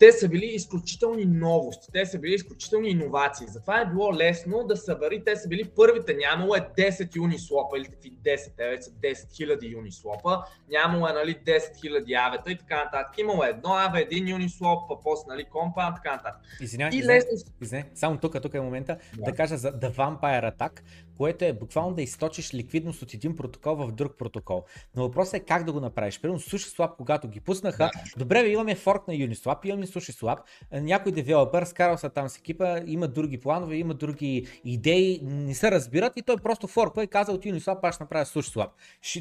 те 0.00 0.12
са 0.12 0.28
били 0.28 0.46
изключителни 0.46 1.24
новости, 1.24 1.92
те 1.92 2.06
са 2.06 2.18
били 2.18 2.34
изключителни 2.34 2.88
иновации. 2.88 3.46
Затова 3.46 3.80
е 3.80 3.86
било 3.86 4.14
лесно 4.14 4.64
да 4.64 4.76
събери, 4.76 5.24
те 5.24 5.36
са 5.36 5.48
били 5.48 5.64
първите, 5.76 6.14
нямало 6.14 6.54
е 6.54 6.60
10 6.60 6.90
Uniswap 7.16 7.76
или 7.76 7.84
такви 7.84 8.10
10, 8.10 8.56
те 8.56 8.68
вече 8.68 8.82
са 8.82 8.90
10 8.90 9.12
000 9.12 9.76
Uniswap, 9.76 10.44
нямало 10.70 11.08
е 11.08 11.12
нали, 11.12 11.34
10 11.46 11.58
000 11.58 12.26
авета 12.28 12.52
и 12.52 12.58
така 12.58 12.84
нататък. 12.84 13.18
Имало 13.18 13.44
е 13.44 13.48
едно 13.48 13.68
аве, 13.68 14.00
един 14.00 14.26
Uniswap, 14.26 14.86
а 14.90 15.02
после 15.02 15.24
нали, 15.28 15.44
Compound, 15.44 15.94
така 15.94 16.12
нататък. 16.12 16.40
Извинявай, 16.60 16.98
и 16.98 17.04
лесно... 17.04 17.30
извиня, 17.62 17.84
само 17.94 18.18
тук, 18.18 18.42
тук 18.42 18.54
е 18.54 18.60
момента 18.60 18.96
да. 19.16 19.22
да 19.22 19.32
кажа 19.32 19.56
за 19.56 19.72
The 19.72 19.94
Vampire 19.94 20.56
Attack, 20.56 20.80
което 21.20 21.44
е 21.44 21.52
буквално 21.52 21.94
да 21.94 22.02
източиш 22.02 22.54
ликвидност 22.54 23.02
от 23.02 23.14
един 23.14 23.36
протокол 23.36 23.76
в 23.76 23.92
друг 23.92 24.18
протокол. 24.18 24.64
Но 24.96 25.02
въпросът 25.02 25.34
е 25.34 25.40
как 25.40 25.64
да 25.64 25.72
го 25.72 25.80
направиш. 25.80 26.20
Примерно 26.20 26.40
SushiSwap, 26.40 26.96
когато 26.96 27.28
ги 27.28 27.40
пуснаха, 27.40 27.78
да. 27.78 27.90
добре, 28.16 28.42
бе, 28.42 28.48
имаме 28.48 28.74
форк 28.74 29.08
на 29.08 29.14
Uniswap, 29.14 29.66
имаме 29.66 29.86
SushiSwap, 29.86 30.38
някой 30.72 31.12
девелопър 31.12 31.64
скарал 31.64 31.98
са 31.98 32.10
там 32.10 32.28
с 32.28 32.36
екипа, 32.36 32.80
има 32.86 33.08
други 33.08 33.40
планове, 33.40 33.76
има 33.76 33.94
други 33.94 34.46
идеи, 34.64 35.20
не 35.22 35.54
се 35.54 35.70
разбират 35.70 36.12
и 36.16 36.22
той 36.22 36.36
просто 36.36 36.66
форква 36.66 37.04
и 37.04 37.06
каза 37.06 37.32
от 37.32 37.44
Uniswap 37.44 37.78
аз 37.82 37.94
ще 37.94 38.04
направя 38.04 38.24
SushiSwap. 38.24 38.70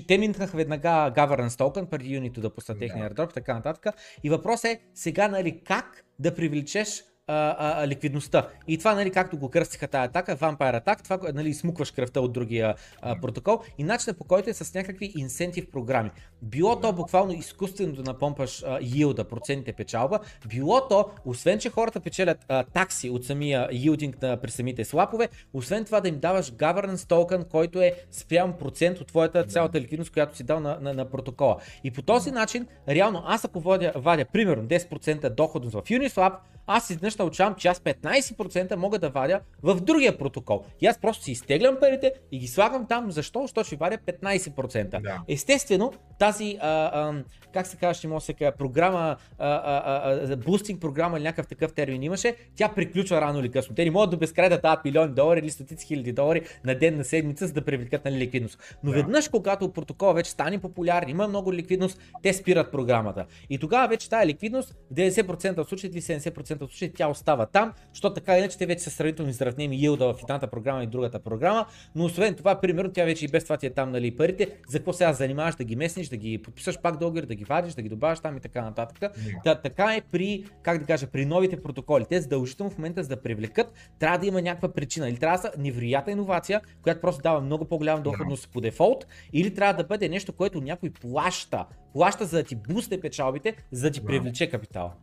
Те 0.08 0.18
минаха 0.18 0.58
веднага 0.58 1.14
governance 1.16 1.50
token 1.50 1.86
преди 1.86 2.14
юнито 2.14 2.42
да 2.42 2.50
пуснат 2.50 2.80
техния 2.80 3.10
airdrop, 3.10 3.34
така 3.34 3.54
нататък. 3.54 3.96
И 4.24 4.30
въпросът 4.30 4.66
е 4.66 4.82
сега, 4.94 5.28
нали, 5.28 5.62
как 5.64 6.06
да 6.20 6.36
привлечеш 6.36 7.04
а, 7.30 7.84
а, 7.84 7.88
ликвидността. 7.88 8.48
И 8.68 8.78
това, 8.78 8.96
нали, 8.96 9.12
както 9.12 9.38
го 9.38 9.50
кръстиха 9.50 9.88
тази 9.88 10.06
атака, 10.06 10.38
Vampire 10.38 10.86
Attack, 10.86 11.04
това, 11.04 11.20
нали, 11.34 11.54
смукваш 11.54 11.92
кръвта 11.92 12.20
от 12.20 12.34
другия 12.34 12.76
а, 13.02 13.20
протокол 13.22 13.62
и 13.78 13.84
начинът 13.84 14.18
по 14.18 14.24
който 14.24 14.50
е 14.50 14.54
с 14.54 14.74
някакви 14.74 15.14
инсентив 15.18 15.72
програми. 15.72 16.12
Било 16.42 16.80
то 16.80 16.94
буквално 16.94 17.34
изкуствено 17.34 17.94
да 17.94 18.04
напомпаш 18.04 18.64
а, 18.64 18.80
yield, 18.80 19.24
процентите 19.24 19.74
печалба, 19.74 20.20
било 20.48 20.88
то, 20.88 21.10
освен 21.26 21.60
че 21.60 21.70
хората 21.70 22.00
печелят 22.00 22.46
а, 22.48 22.64
такси 22.64 23.10
от 23.10 23.26
самия 23.26 23.68
yielding 23.70 24.22
на, 24.22 24.38
при 24.38 24.52
самите 24.52 24.86
слапове, 24.86 25.30
освен 25.54 25.86
това 25.86 26.02
да 26.02 26.08
им 26.08 26.20
даваш 26.20 26.52
governance 26.52 26.96
token, 26.96 27.48
който 27.48 27.82
е 27.82 27.94
спрям 28.12 28.54
процент 28.54 29.00
от 29.00 29.08
твоята 29.08 29.46
цялата 29.46 29.82
ликвидност, 29.82 30.12
която 30.12 30.38
си 30.38 30.44
дал 30.44 30.60
на, 30.60 30.78
на, 30.82 30.94
на 30.94 31.10
протокола. 31.10 31.58
И 31.84 31.92
по 31.92 32.02
този 32.02 32.32
начин, 32.32 32.68
реално, 32.88 33.24
аз 33.26 33.46
ако 33.46 33.60
водя, 33.60 33.92
вадя 33.96 34.26
примерно 34.34 34.64
10% 34.64 35.30
доходност 35.30 35.74
в 35.74 35.82
Uniswap, 35.82 36.34
аз 36.72 36.90
изведнъж 36.90 37.16
научавам, 37.16 37.56
че 37.56 37.68
аз 37.68 37.80
15% 37.80 38.76
мога 38.76 39.00
да 39.00 39.10
вадя 39.10 39.40
в 39.64 39.82
другия 39.82 40.18
протокол. 40.18 40.64
И 40.82 40.88
аз 40.88 40.98
просто 40.98 41.24
си 41.24 41.32
изтеглям 41.32 41.78
парите 41.80 42.14
и 42.32 42.40
ги 42.40 42.48
слагам 42.48 42.86
там. 42.88 43.12
Защо? 43.12 43.42
Защото 43.42 43.68
ще 43.68 43.76
вадя 43.76 43.98
15%. 43.98 45.02
Да. 45.02 45.22
Естествено, 45.28 45.94
тази, 46.20 46.58
а, 46.62 46.70
а, 46.70 47.24
как 47.54 47.68
се 47.68 47.78
казва, 47.78 47.94
ще 47.94 48.08
може 48.08 48.26
се 48.26 48.34
програма, 48.58 49.18
а, 49.38 49.48
а, 49.50 50.32
а, 50.32 50.38
бустинг 50.38 50.82
програма 50.82 51.18
или 51.18 51.24
някакъв 51.24 51.48
такъв 51.48 51.74
термин 51.74 52.04
имаше, 52.04 52.36
тя 52.56 52.70
приключва 52.70 53.22
рано 53.22 53.40
или 53.40 53.52
късно. 53.52 53.76
Те 53.76 53.86
не 53.86 53.92
могат 53.92 54.10
да 54.10 54.18
безкрай 54.18 54.50
да 54.50 54.62
дават 54.62 54.86
милиони 54.86 55.14
долари 55.14 55.40
или 55.40 55.50
стотици 55.50 55.88
хиляди 55.88 56.12
долари 56.12 56.42
на 56.66 56.76
ден, 56.76 56.98
на 56.98 57.04
седмица, 57.04 57.48
за 57.48 57.54
да 57.54 57.62
привлекат 57.62 58.06
на 58.06 58.12
нали, 58.12 58.22
ликвидност. 58.22 58.78
Но 58.84 58.92
да. 58.92 58.98
веднъж, 58.98 59.28
когато 59.28 59.74
протокол 59.74 60.14
вече 60.14 60.32
стане 60.32 60.60
популярен, 60.60 61.10
има 61.10 61.28
много 61.28 61.54
ликвидност, 61.54 62.02
те 62.24 62.34
спират 62.34 62.72
програмата. 62.72 63.26
И 63.50 63.58
тогава 63.58 63.88
вече 63.88 64.10
тази 64.10 64.28
ликвидност, 64.28 64.76
90% 64.94 65.58
от 65.58 65.70
случаите 65.70 65.98
или 65.98 66.04
70% 66.04 66.59
от 66.64 66.72
случаите, 66.72 66.94
тя 66.96 67.08
остава 67.08 67.46
там, 67.46 67.74
защото 67.94 68.14
така 68.14 68.38
иначе 68.38 68.58
те 68.58 68.66
вече 68.66 68.84
са 68.84 68.90
сравнително 68.90 69.30
изравнени 69.30 69.76
йилда 69.76 70.14
в 70.14 70.20
едната 70.22 70.48
програма 70.48 70.84
и 70.84 70.88
другата 70.88 71.20
програма, 71.20 71.66
но 71.96 72.06
освен 72.06 72.36
това, 72.36 72.62
примерно, 72.62 72.92
тя 72.92 73.06
вече 73.06 73.26
и 73.26 73.28
без 73.28 73.44
това 73.44 73.58
ти 73.58 73.66
е 73.66 73.70
там 73.70 73.92
нали, 73.92 74.16
парите, 74.16 74.58
за 74.70 74.80
какво 74.80 74.94
сега 74.94 75.14
занимаваш 75.14 75.56
да 75.56 75.64
ги 75.64 75.76
месниш, 75.76 76.10
да 76.10 76.18
ги 76.18 76.38
подписаш 76.38 76.82
пак 76.82 76.98
договор, 76.98 77.26
да 77.26 77.36
ги 77.36 77.44
вадиш, 77.44 77.74
да 77.74 77.82
ги 77.82 77.90
добавяш 77.90 78.20
там 78.20 78.38
и 78.38 78.40
така 78.40 78.62
нататък. 78.62 79.12
Та, 79.44 79.56
така 79.56 79.96
е 79.96 80.02
при, 80.02 80.46
как 80.64 80.80
да 80.80 80.86
кажа, 80.86 81.08
при 81.08 81.26
новите 81.26 81.62
протоколи. 81.62 82.06
Те 82.10 82.22
задължително 82.22 82.72
в 82.72 82.78
момента 82.78 83.04
за 83.04 83.10
да 83.10 83.22
привлекат, 83.22 83.74
трябва 84.00 84.18
да 84.18 84.26
има 84.26 84.42
някаква 84.42 84.74
причина. 84.74 85.10
Или 85.10 85.18
трябва 85.18 85.38
да 85.38 85.42
са 85.42 85.52
невероятна 85.58 86.12
иновация, 86.14 86.62
която 86.82 87.02
просто 87.02 87.22
дава 87.22 87.42
много 87.42 87.66
по-голяма 87.66 88.02
доходност 88.02 88.50
по 88.54 88.62
дефолт, 88.62 89.08
или 89.34 89.54
трябва 89.54 89.74
да 89.74 89.88
бъде 89.88 90.10
нещо, 90.10 90.34
което 90.34 90.62
някой 90.62 90.90
плаща. 90.90 91.66
Плаща 91.94 92.26
за 92.26 92.38
да 92.38 92.44
ти 92.44 92.56
бусте 92.56 93.02
печалбите, 93.02 93.56
за 93.72 93.88
да 93.88 93.92
ти 93.92 94.06
привлече 94.06 94.50
капитала. 94.50 94.94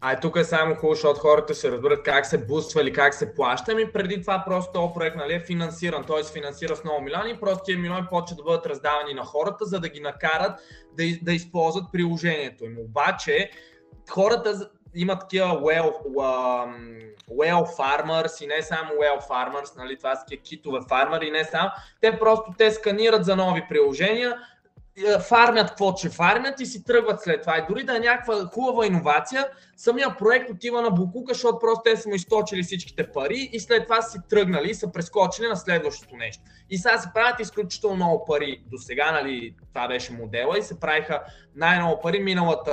А 0.00 0.20
тук 0.20 0.36
е 0.36 0.44
само 0.44 0.74
хубаво, 0.74 0.94
защото 0.94 1.20
хората 1.20 1.54
се 1.54 1.70
разберат 1.70 2.02
как 2.02 2.26
се 2.26 2.38
буства 2.38 2.82
или 2.82 2.92
как 2.92 3.14
се 3.14 3.34
плаща. 3.34 3.72
Ами 3.72 3.92
преди 3.92 4.20
това 4.20 4.42
просто 4.46 4.72
този 4.72 4.94
проект 4.94 5.16
нали, 5.16 5.34
е 5.34 5.40
финансиран, 5.40 6.04
т.е. 6.04 6.24
финансира 6.32 6.76
с 6.76 6.84
много 6.84 7.00
милиони 7.00 7.30
и 7.30 7.40
просто 7.40 7.64
тия 7.64 7.78
милиони 7.78 8.06
почват 8.10 8.36
да 8.36 8.42
бъдат 8.42 8.66
раздавани 8.66 9.14
на 9.14 9.24
хората, 9.24 9.64
за 9.64 9.80
да 9.80 9.88
ги 9.88 10.00
накарат 10.00 10.60
да, 10.96 11.04
да 11.22 11.32
използват 11.32 11.84
приложението 11.92 12.64
им. 12.64 12.76
Обаче 12.78 13.50
хората 14.10 14.70
имат 14.94 15.20
такива 15.20 15.46
well, 15.46 15.92
well 17.30 17.76
farmers 17.76 18.44
и 18.44 18.46
не 18.46 18.62
само 18.62 18.90
well 18.90 19.28
farmers, 19.28 19.76
нали, 19.76 19.96
това 19.96 20.16
са 20.16 20.36
китове 20.36 20.80
фармери 20.88 21.26
и 21.26 21.30
не 21.30 21.44
само. 21.44 21.70
Те 22.00 22.18
просто 22.18 22.54
те 22.58 22.70
сканират 22.70 23.24
за 23.24 23.36
нови 23.36 23.64
приложения, 23.68 24.36
е, 25.04 25.18
фармят 25.18 25.68
какво 25.68 25.94
че 25.94 26.08
фармят 26.08 26.60
и 26.60 26.66
си 26.66 26.84
тръгват 26.84 27.22
след 27.22 27.40
това. 27.40 27.58
И 27.58 27.64
дори 27.68 27.84
да 27.84 27.96
е 27.96 28.00
някаква 28.00 28.46
хубава 28.46 28.86
иновация, 28.86 29.48
самия 29.76 30.16
проект 30.16 30.50
отива 30.50 30.82
на 30.82 30.90
Букука, 30.90 31.34
защото 31.34 31.58
просто 31.58 31.82
те 31.84 31.96
са 31.96 32.08
му 32.08 32.14
източили 32.14 32.62
всичките 32.62 33.12
пари 33.12 33.50
и 33.52 33.60
след 33.60 33.84
това 33.84 34.02
си 34.02 34.18
тръгнали 34.28 34.70
и 34.70 34.74
са 34.74 34.92
прескочили 34.92 35.48
на 35.48 35.56
следващото 35.56 36.16
нещо. 36.16 36.42
И 36.70 36.78
сега 36.78 36.98
се 36.98 37.08
правят 37.14 37.40
изключително 37.40 37.96
много 37.96 38.24
пари. 38.24 38.62
До 38.66 38.78
сега, 38.78 39.12
нали, 39.12 39.54
това 39.68 39.88
беше 39.88 40.12
модела 40.12 40.58
и 40.58 40.62
се 40.62 40.80
правиха 40.80 41.22
най-много 41.54 42.00
пари 42.00 42.20
миналата 42.20 42.70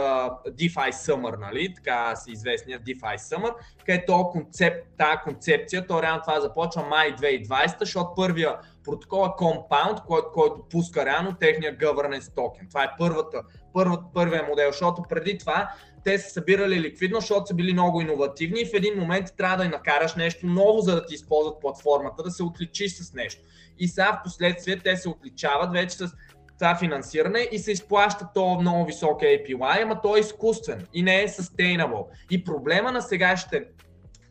DeFi 0.47 0.91
Summer, 0.91 1.39
нали, 1.39 1.73
така 1.75 2.15
си 2.15 2.31
известния 2.31 2.79
DeFi 2.79 3.17
Summer, 3.17 3.53
където 3.85 4.29
концепт, 4.31 4.87
тази 4.97 5.17
концепция, 5.23 5.87
то 5.87 6.01
реално 6.01 6.21
това 6.21 6.39
започва 6.39 6.83
май 6.83 7.15
2020, 7.15 7.79
защото 7.79 8.15
първия 8.15 8.57
протокол 8.83 9.25
е 9.25 9.43
Compound, 9.43 10.05
който, 10.05 10.31
който 10.33 10.63
пуска 10.71 11.05
реално 11.05 11.35
техния 11.35 11.77
governance 11.77 12.35
токен. 12.35 12.67
Това 12.69 12.83
е 12.83 12.91
първата, 12.97 13.41
първата, 13.73 14.03
първия 14.13 14.43
модел, 14.49 14.71
защото 14.71 15.03
преди 15.09 15.37
това 15.37 15.69
те 16.03 16.19
са 16.19 16.29
събирали 16.29 16.81
ликвидно, 16.81 17.19
защото 17.19 17.45
са 17.45 17.53
били 17.53 17.73
много 17.73 18.01
иновативни 18.01 18.61
и 18.61 18.65
в 18.65 18.73
един 18.73 18.99
момент 18.99 19.27
трябва 19.37 19.57
да 19.57 19.69
накараш 19.69 20.15
нещо 20.15 20.45
ново, 20.45 20.81
за 20.81 20.95
да 20.95 21.05
ти 21.05 21.15
използват 21.15 21.61
платформата, 21.61 22.23
да 22.23 22.31
се 22.31 22.43
отличиш 22.43 22.93
с 22.93 23.13
нещо. 23.13 23.41
И 23.79 23.87
сега 23.87 24.19
в 24.19 24.23
последствие 24.23 24.79
те 24.79 24.97
се 24.97 25.09
отличават 25.09 25.71
вече 25.71 25.95
с 25.95 26.13
това 26.59 26.75
финансиране 26.75 27.47
и 27.51 27.59
се 27.59 27.71
изплаща 27.71 28.27
то 28.33 28.57
много 28.61 28.85
висок 28.85 29.21
API, 29.21 29.83
ама 29.83 30.01
то 30.01 30.17
е 30.17 30.19
изкуствен 30.19 30.87
и 30.93 31.03
не 31.03 31.21
е 31.21 31.27
sustainable. 31.27 32.05
И 32.31 32.43
проблема 32.43 32.91
на 32.91 33.01
сегашните 33.01 33.65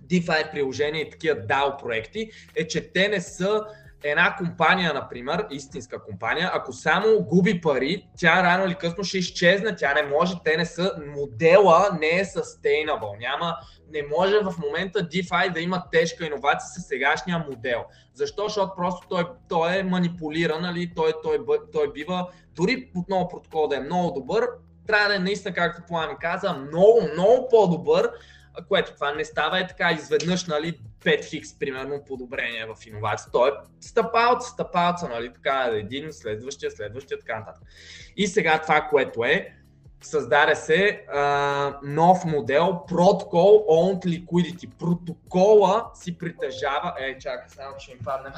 DeFi 0.07 0.53
приложения 0.53 1.03
и 1.03 1.11
такива 1.11 1.37
DAO 1.37 1.83
проекти 1.83 2.31
е, 2.57 2.67
че 2.67 2.93
те 2.93 3.09
не 3.09 3.21
са 3.21 3.65
една 4.05 4.37
компания, 4.37 4.95
например, 4.95 5.47
истинска 5.51 6.03
компания, 6.03 6.51
ако 6.55 6.73
само 6.73 7.21
губи 7.21 7.61
пари, 7.61 8.09
тя 8.19 8.43
рано 8.43 8.67
или 8.67 8.75
късно 8.75 9.05
ще 9.05 9.19
изчезне, 9.19 9.77
тя 9.77 9.95
не 9.95 10.03
може, 10.03 10.35
те 10.45 10.57
не 10.57 10.67
са, 10.67 10.93
модела 11.17 11.99
не 12.01 12.07
е 12.07 12.25
sustainable, 12.25 13.19
няма, 13.19 13.57
не 13.93 14.03
може 14.19 14.39
в 14.39 14.55
момента 14.67 14.99
DeFi 14.99 15.53
да 15.53 15.61
има 15.61 15.83
тежка 15.93 16.27
иновация 16.27 16.69
с 16.69 16.89
сегашния 16.89 17.45
модел. 17.51 17.85
Защо? 18.15 18.43
Защото 18.43 18.73
просто 18.77 19.09
той, 19.09 19.25
той 19.49 19.79
е 19.79 19.83
манипулиран, 19.83 20.63
нали? 20.63 20.93
той, 20.97 21.13
той, 21.23 21.39
той 21.73 21.93
бива, 21.93 22.29
дори 22.55 22.91
отново 22.97 23.29
протокол 23.29 23.69
да 23.69 23.77
е 23.77 23.81
много 23.81 24.21
добър, 24.21 24.49
трябва 24.87 25.09
да 25.09 25.17
е 25.17 25.19
наистина, 25.19 25.55
както 25.55 25.83
Пламен 25.89 26.17
каза, 26.21 26.53
много, 26.53 27.01
много 27.13 27.49
по-добър, 27.51 28.11
което 28.69 28.95
това 28.95 29.15
не 29.15 29.25
става 29.25 29.61
е 29.61 29.67
така 29.67 29.93
изведнъж, 29.93 30.47
нали, 30.47 30.79
5 31.05 31.25
хикс, 31.25 31.59
примерно, 31.59 32.05
подобрение 32.07 32.67
в 32.67 32.87
иновация. 32.87 33.33
Той 33.33 33.49
е 33.49 33.53
стъпалца, 33.81 34.51
стъпалца, 34.51 35.09
нали, 35.09 35.33
така, 35.33 35.71
един, 35.73 36.13
следващия, 36.13 36.71
следващия, 36.71 37.19
така 37.19 37.39
нататък. 37.39 37.63
И 38.17 38.27
сега 38.27 38.61
това, 38.61 38.81
което 38.91 39.25
е, 39.25 39.55
създаде 40.01 40.55
се 40.55 41.05
а, 41.13 41.79
нов 41.83 42.25
модел 42.25 42.85
Protocol 42.89 43.67
Owned 43.69 44.07
Liquidity. 44.07 44.71
Протокола 44.79 45.91
си 45.95 46.19
притежава... 46.19 46.95
Е, 46.99 47.19
чакай, 47.19 47.49
само 47.49 47.77
че 47.79 47.95
ми 47.95 47.99
падне 48.05 48.31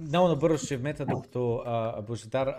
много 0.00 0.28
набързо 0.28 0.66
ще 0.66 0.76
вмета, 0.76 1.06
докато 1.06 1.64
Божидар 2.06 2.54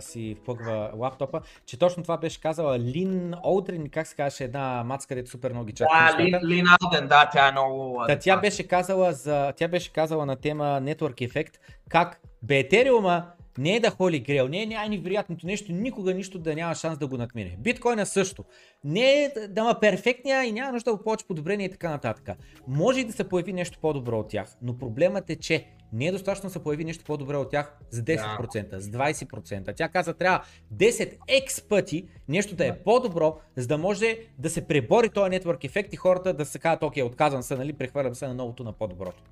си 0.00 0.36
впъгва 0.42 0.90
лаптопа, 0.96 1.40
че 1.66 1.78
точно 1.78 2.02
това 2.02 2.16
беше 2.16 2.40
казала 2.40 2.78
Лин 2.78 3.34
Олдрин, 3.44 3.90
как 3.90 4.06
се 4.06 4.16
казваше 4.16 4.44
една 4.44 4.84
мацка, 4.84 5.08
където 5.08 5.30
супер 5.30 5.50
много 5.50 5.66
ги 5.66 5.72
чака. 5.72 6.16
Да, 6.18 6.24
Лин, 6.24 6.38
Лин 6.44 6.64
Алден, 6.80 7.08
да, 7.08 7.30
тя 7.32 7.48
е 7.48 7.52
много... 7.52 8.04
Да, 8.08 8.18
тя 8.18 8.36
беше 8.36 8.68
казала, 8.68 9.12
за, 9.12 9.52
тя 9.56 9.68
беше 9.68 9.92
казала 9.92 10.26
на 10.26 10.36
тема 10.36 10.64
Network 10.64 11.30
Effect, 11.30 11.52
как 11.88 12.20
бе 12.42 12.58
Етериума 12.58 13.26
не 13.58 13.76
е 13.76 13.80
да 13.80 13.90
холи 13.90 14.20
грел, 14.20 14.48
не 14.48 14.62
е 14.62 14.66
най-невероятното 14.66 15.46
нещо, 15.46 15.72
никога 15.72 16.14
нищо 16.14 16.38
да 16.38 16.54
няма 16.54 16.74
шанс 16.74 16.98
да 16.98 17.06
го 17.06 17.16
надмине. 17.16 17.56
Биткоина 17.58 18.06
също. 18.06 18.44
Не 18.84 19.22
е 19.24 19.30
да 19.48 19.64
ма 19.64 19.76
перфектния 19.80 20.44
и 20.44 20.52
няма 20.52 20.72
нужда 20.72 20.92
да 20.92 21.02
повече 21.02 21.26
подобрение 21.26 21.66
и 21.66 21.70
така 21.70 21.90
нататък. 21.90 22.38
Може 22.68 23.00
и 23.00 23.04
да 23.04 23.12
се 23.12 23.28
появи 23.28 23.52
нещо 23.52 23.78
по-добро 23.80 24.18
от 24.18 24.28
тях, 24.28 24.56
но 24.62 24.78
проблемът 24.78 25.30
е, 25.30 25.36
че 25.36 25.66
не 25.92 26.06
е 26.06 26.12
достатъчно 26.12 26.46
да 26.46 26.52
се 26.52 26.62
появи 26.62 26.84
нещо 26.84 27.04
по-добре 27.04 27.36
от 27.36 27.50
тях 27.50 27.72
с 27.90 28.00
10%, 28.00 28.68
да. 28.68 28.80
с 28.80 28.88
20%. 28.88 29.76
Тя 29.76 29.88
каза, 29.88 30.14
трябва 30.14 30.44
10x 30.74 31.68
пъти 31.68 32.08
нещо 32.28 32.54
да 32.54 32.66
е 32.66 32.78
по-добро, 32.78 33.40
за 33.56 33.66
да 33.66 33.78
може 33.78 34.18
да 34.38 34.50
се 34.50 34.66
пребори 34.66 35.08
този 35.08 35.30
нетворк 35.30 35.64
ефект 35.64 35.92
и 35.92 35.96
хората 35.96 36.32
да 36.32 36.44
се 36.44 36.58
казват, 36.58 36.82
окей, 36.82 37.02
отказвам 37.02 37.42
се, 37.42 37.56
нали, 37.56 37.72
прехвърлям 37.72 38.14
се 38.14 38.28
на 38.28 38.34
новото, 38.34 38.64
на 38.64 38.72
по-доброто. 38.72 39.22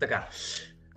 Така. 0.00 0.28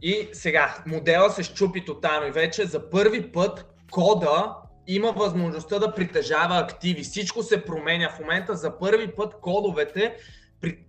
И 0.02 0.30
сега, 0.34 0.84
модела 0.88 1.30
се 1.30 1.44
щупи 1.44 1.86
тотално 1.86 2.28
и 2.28 2.32
вече 2.32 2.66
за 2.66 2.90
първи 2.90 3.32
път 3.32 3.66
кода 3.91 4.56
има 4.88 5.12
възможността 5.12 5.80
да 5.80 5.96
притежава 5.96 6.58
активи. 6.58 7.04
Всичко 7.04 7.44
се 7.44 7.66
променя. 7.66 8.10
В 8.10 8.20
момента 8.20 8.56
за 8.56 8.80
първи 8.80 9.16
път 9.16 9.34
кодовете 9.41 10.16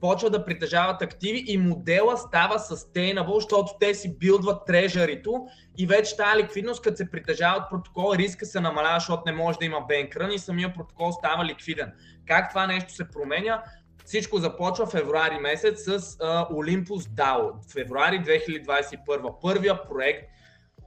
почва 0.01 0.31
да 0.31 0.45
притежават 0.45 1.03
активи 1.03 1.45
и 1.47 1.59
модела 1.59 2.17
става 2.17 2.59
sustainable, 2.59 3.35
защото 3.35 3.73
те 3.81 3.95
си 3.95 4.19
билдват 4.19 4.67
трежарито 4.67 5.47
и 5.79 5.87
вече 5.87 6.17
тази 6.17 6.43
ликвидност, 6.43 6.83
като 6.83 6.97
се 6.97 7.11
притежава 7.11 7.57
от 7.57 7.71
протокола, 7.71 8.17
риска 8.17 8.47
се 8.47 8.61
намалява, 8.61 9.01
защото 9.01 9.23
не 9.27 9.33
може 9.33 9.59
да 9.59 9.65
има 9.65 9.81
бенкрън 9.89 10.33
и 10.33 10.39
самия 10.39 10.75
протокол 10.75 11.13
става 11.13 11.45
ликвиден. 11.45 11.93
Как 12.27 12.49
това 12.49 12.67
нещо 12.67 12.95
се 12.95 13.09
променя? 13.09 13.63
Всичко 14.05 14.39
започва 14.39 14.87
февруари 14.87 15.39
месец 15.39 15.85
с 15.85 15.99
uh, 15.99 16.51
Olympus 16.51 17.09
DAO. 17.09 17.73
Февруари 17.73 18.21
2021. 18.21 19.41
Първия 19.43 19.89
проект, 19.89 20.29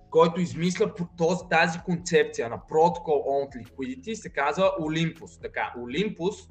който 0.10 0.42
измисля 0.42 0.94
по 0.96 1.08
този, 1.18 1.40
тази 1.50 1.80
концепция 1.80 2.50
на 2.50 2.58
Protocol 2.58 3.08
Owned 3.08 3.64
Liquidity 3.64 4.14
се 4.14 4.30
казва 4.30 4.72
Olympus. 4.82 5.42
Така, 5.42 5.74
Olympus 5.78 6.50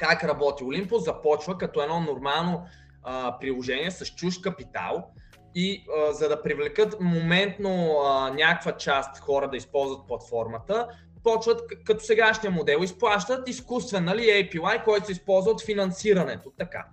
как 0.00 0.24
работи 0.24 0.64
Olympus 0.64 0.96
започва 0.96 1.58
като 1.58 1.82
едно 1.82 2.00
нормално 2.00 2.66
а, 3.02 3.38
приложение 3.40 3.90
с 3.90 4.06
чуж 4.06 4.38
капитал 4.38 5.10
и 5.54 5.84
а, 5.96 6.12
за 6.12 6.28
да 6.28 6.42
привлекат 6.42 7.00
моментно 7.00 8.00
а, 8.04 8.30
някаква 8.30 8.72
част 8.72 9.18
хора 9.18 9.50
да 9.50 9.56
използват 9.56 10.06
платформата, 10.06 10.88
почват 11.24 11.62
като 11.84 12.04
сегашния 12.04 12.50
модел, 12.50 12.78
изплащат 12.82 13.48
изкуствен 13.48 14.04
нали, 14.04 14.22
API, 14.22 14.84
който 14.84 15.06
се 15.06 15.12
използва 15.12 15.50
от 15.50 15.64
финансирането. 15.64 16.52
Така. 16.58 16.86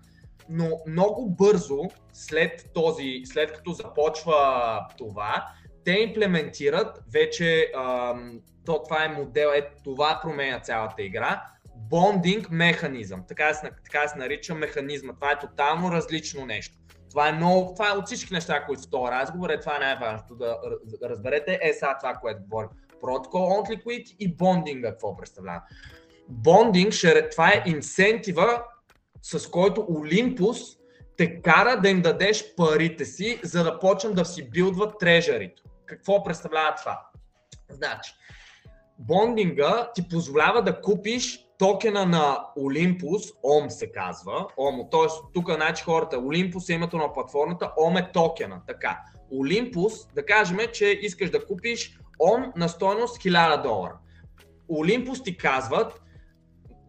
Но 0.49 0.69
много 0.87 1.29
бързо, 1.29 1.81
след, 2.13 2.69
този, 2.73 3.21
след 3.25 3.53
като 3.53 3.71
започва 3.71 4.87
това, 4.97 5.47
те 5.85 5.91
имплементират 5.91 6.99
вече, 7.13 7.71
ам, 7.75 8.39
то, 8.65 8.83
това 8.83 9.05
е 9.05 9.07
модел, 9.07 9.47
е, 9.47 9.69
това 9.83 10.19
променя 10.23 10.59
цялата 10.59 11.03
игра, 11.03 11.41
бондинг 11.89 12.49
механизъм. 12.51 13.23
Така 13.27 13.53
се, 13.53 13.71
така 13.83 14.07
се 14.07 14.17
нарича 14.17 14.55
механизма. 14.55 15.13
Това 15.13 15.31
е 15.31 15.39
тотално 15.39 15.91
различно 15.91 16.45
нещо. 16.45 16.77
Това 17.09 17.29
е 17.29 17.31
много, 17.31 17.73
това 17.73 17.89
е 17.89 17.97
от 17.97 18.05
всички 18.05 18.33
неща, 18.33 18.65
които 18.65 18.81
в 18.81 18.89
този 18.89 19.11
разговор 19.11 19.49
е 19.49 19.59
това 19.59 19.75
е 19.75 19.79
най-важното 19.79 20.35
да 20.35 20.57
разберете. 21.03 21.59
Е 21.61 21.73
сега 21.73 21.97
това, 21.97 22.13
което 22.13 22.41
говорим. 22.41 22.69
Протокол 23.01 23.49
on 23.49 23.69
liquidity 23.69 24.15
и 24.19 24.35
бондинга 24.35 24.91
какво 24.91 25.17
представлява. 25.17 25.61
Бондинг, 26.29 26.93
това 27.31 27.49
е 27.49 27.63
инсентива, 27.65 28.63
с 29.21 29.49
който 29.49 29.81
Olympus 29.81 30.77
те 31.17 31.41
кара 31.41 31.81
да 31.81 31.89
им 31.89 32.01
дадеш 32.01 32.55
парите 32.55 33.05
си, 33.05 33.39
за 33.43 33.63
да 33.63 33.79
почнат 33.79 34.15
да 34.15 34.25
си 34.25 34.49
билдват 34.49 34.99
трежерито. 34.99 35.63
Какво 35.85 36.23
представлява 36.23 36.75
това? 36.75 37.01
Значи, 37.69 38.13
бондинга 38.99 39.91
ти 39.95 40.07
позволява 40.09 40.63
да 40.63 40.81
купиш 40.81 41.46
токена 41.57 42.05
на 42.05 42.39
Olympus, 42.59 43.33
OM 43.43 43.67
се 43.67 43.91
казва, 43.91 44.47
OM, 44.57 44.91
т.е. 44.91 45.29
тук 45.33 45.51
значи 45.55 45.83
хората, 45.83 46.17
Olympus 46.17 46.69
е 46.69 46.73
името 46.73 46.97
на 46.97 47.13
платформата, 47.13 47.71
OM 47.79 47.99
е 47.99 48.11
токена, 48.11 48.61
така. 48.67 49.01
Olympus, 49.33 50.13
да 50.13 50.25
кажем, 50.25 50.57
че 50.73 50.85
искаш 51.01 51.29
да 51.29 51.45
купиш 51.45 51.99
OM 52.19 52.51
на 52.57 52.69
стоеност 52.69 53.17
1000 53.17 53.63
долара. 53.63 53.97
Olympus 54.71 55.23
ти 55.23 55.37
казват, 55.37 56.01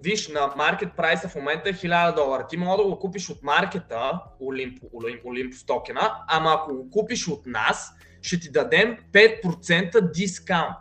виж, 0.03 0.29
на 0.29 0.53
маркет 0.57 0.89
прайса 0.97 1.29
в 1.29 1.35
момента 1.35 1.69
е 1.69 1.73
1000 1.73 2.15
долара. 2.15 2.47
Ти 2.47 2.57
мога 2.57 2.83
да 2.83 2.89
го 2.89 2.99
купиш 2.99 3.31
от 3.31 3.43
маркета 3.43 4.21
Olympus, 4.43 5.23
Olympus 5.25 5.67
токена, 5.67 6.25
ама 6.29 6.57
ако 6.59 6.75
го 6.75 6.91
купиш 6.91 7.29
от 7.29 7.47
нас, 7.47 7.91
ще 8.23 8.41
ти 8.41 8.51
дадем 8.51 8.97
5% 9.13 10.13
дискаунт. 10.13 10.77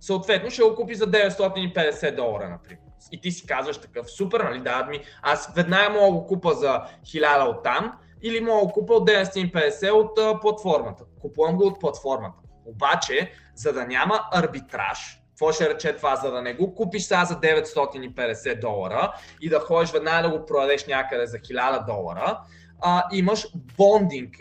Съответно 0.00 0.50
ще 0.50 0.62
го 0.62 0.74
купи 0.74 0.94
за 0.94 1.06
950 1.06 2.16
долара, 2.16 2.48
например 2.48 2.85
и 3.12 3.20
ти 3.20 3.30
си 3.30 3.46
казваш 3.46 3.78
такъв, 3.78 4.10
супер, 4.10 4.40
нали, 4.40 4.60
дават 4.60 4.88
ми, 4.88 5.00
аз 5.22 5.52
веднага 5.54 5.90
мога 5.90 6.12
го 6.12 6.26
купа 6.26 6.54
за 6.54 6.80
1000 7.04 7.48
от 7.48 7.62
там 7.62 7.92
или 8.22 8.40
мога 8.40 8.66
го 8.66 8.72
купа 8.72 8.94
от 8.94 9.10
950 9.10 9.90
от 9.90 10.18
а, 10.18 10.40
платформата. 10.40 11.04
Купувам 11.20 11.56
го 11.56 11.66
от 11.66 11.80
платформата. 11.80 12.38
Обаче, 12.64 13.32
за 13.54 13.72
да 13.72 13.86
няма 13.86 14.20
арбитраж, 14.32 15.22
какво 15.28 15.52
ще 15.52 15.68
рече 15.68 15.96
това, 15.96 16.16
за 16.16 16.30
да 16.30 16.42
не 16.42 16.54
го 16.54 16.74
купиш 16.74 17.02
сега 17.02 17.24
за 17.24 17.34
950 17.34 18.60
долара 18.60 19.12
и 19.40 19.48
да 19.48 19.60
ходиш 19.60 19.90
веднага 19.90 20.28
да 20.28 20.38
го 20.38 20.46
продадеш 20.46 20.86
някъде 20.86 21.26
за 21.26 21.36
1000 21.36 21.86
долара, 21.86 22.40
а, 22.80 23.04
имаш 23.12 23.46
бондинг, 23.76 24.36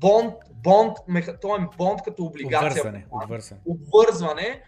бонд, 0.00 0.34
бонд, 0.52 0.96
то 1.40 1.56
е 1.56 1.68
бонд 1.78 2.02
като 2.02 2.24
облигация. 2.24 2.68
Обвързване. 2.68 3.06
Обвързване. 3.10 3.60
обвързване 3.66 4.62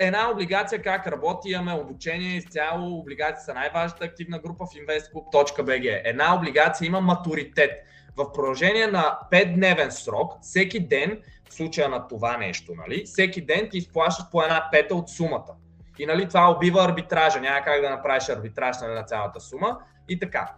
една 0.00 0.30
облигация 0.30 0.82
как 0.82 1.06
работи, 1.06 1.48
имаме 1.50 1.72
обучение 1.72 2.36
изцяло, 2.36 2.98
облигации 2.98 3.44
са 3.44 3.54
най-важната 3.54 4.04
активна 4.04 4.38
група 4.38 4.66
в 4.66 4.74
investclub.bg. 4.74 6.00
Една 6.04 6.34
облигация 6.36 6.86
има 6.86 7.00
матуритет. 7.00 7.70
В 8.16 8.32
продължение 8.32 8.86
на 8.86 9.18
5-дневен 9.32 9.88
срок, 9.88 10.32
всеки 10.42 10.80
ден, 10.80 11.20
в 11.48 11.54
случая 11.54 11.88
на 11.88 12.08
това 12.08 12.36
нещо, 12.36 12.72
нали, 12.86 13.04
всеки 13.04 13.40
ден 13.40 13.68
ти 13.70 13.78
изплащат 13.78 14.26
по 14.30 14.42
една 14.42 14.68
пета 14.72 14.94
от 14.94 15.10
сумата. 15.10 15.54
И 15.98 16.06
нали, 16.06 16.28
това 16.28 16.50
убива 16.50 16.84
арбитража, 16.84 17.40
няма 17.40 17.64
как 17.64 17.80
да 17.80 17.90
направиш 17.90 18.28
арбитраж 18.28 18.76
нали, 18.80 18.92
на 18.92 19.04
цялата 19.04 19.40
сума 19.40 19.78
и 20.08 20.18
така. 20.18 20.54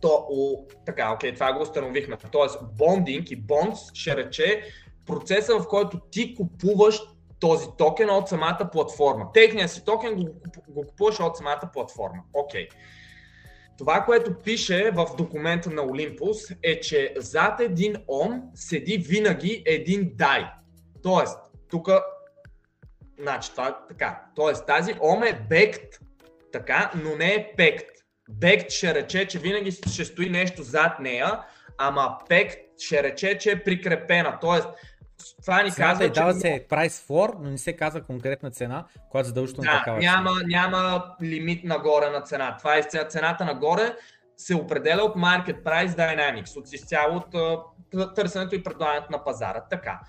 То, 0.00 0.26
о, 0.30 0.66
така, 0.86 1.12
окей, 1.12 1.34
това 1.34 1.52
го 1.52 1.62
установихме. 1.62 2.16
Тоест, 2.32 2.58
бондинг 2.78 3.30
и 3.30 3.36
бонс 3.36 3.78
ще 3.94 4.16
рече 4.16 4.62
процеса, 5.06 5.58
в 5.58 5.68
който 5.68 6.00
ти 6.10 6.34
купуваш 6.34 7.00
този 7.40 7.66
токен 7.78 8.10
от 8.10 8.28
самата 8.28 8.68
платформа. 8.72 9.32
Техният 9.34 9.70
си 9.70 9.84
токен 9.84 10.14
го, 10.14 10.34
го 10.68 10.86
купуваш 10.86 11.20
от 11.20 11.36
самата 11.36 11.70
платформа. 11.72 12.22
Окей. 12.32 12.68
Okay. 12.68 12.72
Това, 13.78 14.04
което 14.04 14.34
пише 14.34 14.90
в 14.90 15.06
документа 15.18 15.70
на 15.70 15.82
Olympus 15.82 16.56
е, 16.62 16.80
че 16.80 17.14
зад 17.16 17.60
един 17.60 17.96
ом 18.08 18.42
седи 18.54 18.98
винаги 18.98 19.62
един 19.66 20.12
дай. 20.14 20.44
Тоест, 21.02 21.38
тук, 21.70 21.88
значи 23.20 23.50
това 23.50 23.68
е 23.68 23.74
така. 23.88 24.22
Тоест, 24.36 24.66
тази 24.66 24.94
ом 25.02 25.22
е 25.22 25.46
бект, 25.48 26.00
така, 26.52 26.90
но 26.94 27.16
не 27.16 27.34
е 27.34 27.52
пект. 27.56 27.88
Бект 28.30 28.70
ще 28.70 28.94
рече, 28.94 29.28
че 29.28 29.38
винаги 29.38 29.70
ще 29.70 30.04
стои 30.04 30.30
нещо 30.30 30.62
зад 30.62 31.00
нея, 31.00 31.40
ама 31.78 32.18
пек 32.28 32.52
ще 32.78 33.02
рече, 33.02 33.38
че 33.38 33.50
е 33.50 33.64
прикрепена. 33.64 34.38
Тоест, 34.40 34.68
това 35.42 35.62
ни 35.62 35.70
Цената 35.70 35.90
казва, 35.92 36.04
и 36.04 36.10
дава 36.10 36.32
че 36.32 36.38
се 36.38 36.66
price 36.70 37.08
floor, 37.08 37.34
но 37.40 37.50
не 37.50 37.58
се 37.58 37.72
казва 37.72 38.00
конкретна 38.00 38.50
цена, 38.50 38.84
която 39.10 39.26
задължително 39.26 39.70
да, 39.70 39.78
такава 39.78 39.98
няма, 39.98 40.30
цена. 40.30 40.42
няма 40.46 41.04
лимит 41.22 41.64
нагоре 41.64 42.10
на 42.10 42.20
цена. 42.20 42.56
Това 42.58 42.76
е 42.76 42.82
цена- 42.82 43.08
цената 43.08 43.44
нагоре 43.44 43.96
се 44.36 44.54
определя 44.54 45.02
от 45.02 45.14
Market 45.16 45.62
Price 45.62 45.88
Dynamics, 45.88 46.56
от 46.56 46.72
изцяло 46.72 47.16
от 47.16 47.34
търсенето 48.14 48.54
и 48.54 48.62
предлагането 48.62 49.12
на 49.12 49.24
пазара. 49.24 49.64
Така. 49.70 50.00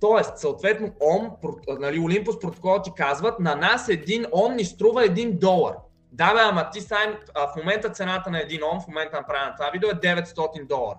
Тоест, 0.00 0.38
съответно, 0.38 0.92
ОМ, 1.00 1.30
про- 1.42 1.80
нали, 1.80 1.98
Olympus 1.98 2.40
протокол 2.40 2.82
ти 2.82 2.90
казват, 2.96 3.40
на 3.40 3.56
нас 3.56 3.88
един 3.88 4.26
ОМ 4.32 4.54
ни 4.56 4.64
струва 4.64 5.04
1 5.04 5.32
долар. 5.38 5.74
Да, 6.12 6.34
бе, 6.34 6.40
ама 6.42 6.70
ти 6.70 6.80
сайн, 6.80 7.16
а, 7.34 7.48
в 7.48 7.56
момента 7.56 7.90
цената 7.90 8.30
на 8.30 8.40
един 8.40 8.60
ОМ, 8.64 8.80
в 8.80 8.88
момента 8.88 9.16
направя 9.16 9.46
на 9.46 9.54
това 9.54 9.70
видео 9.70 9.88
е 9.90 9.94
900 9.94 10.66
долара. 10.66 10.98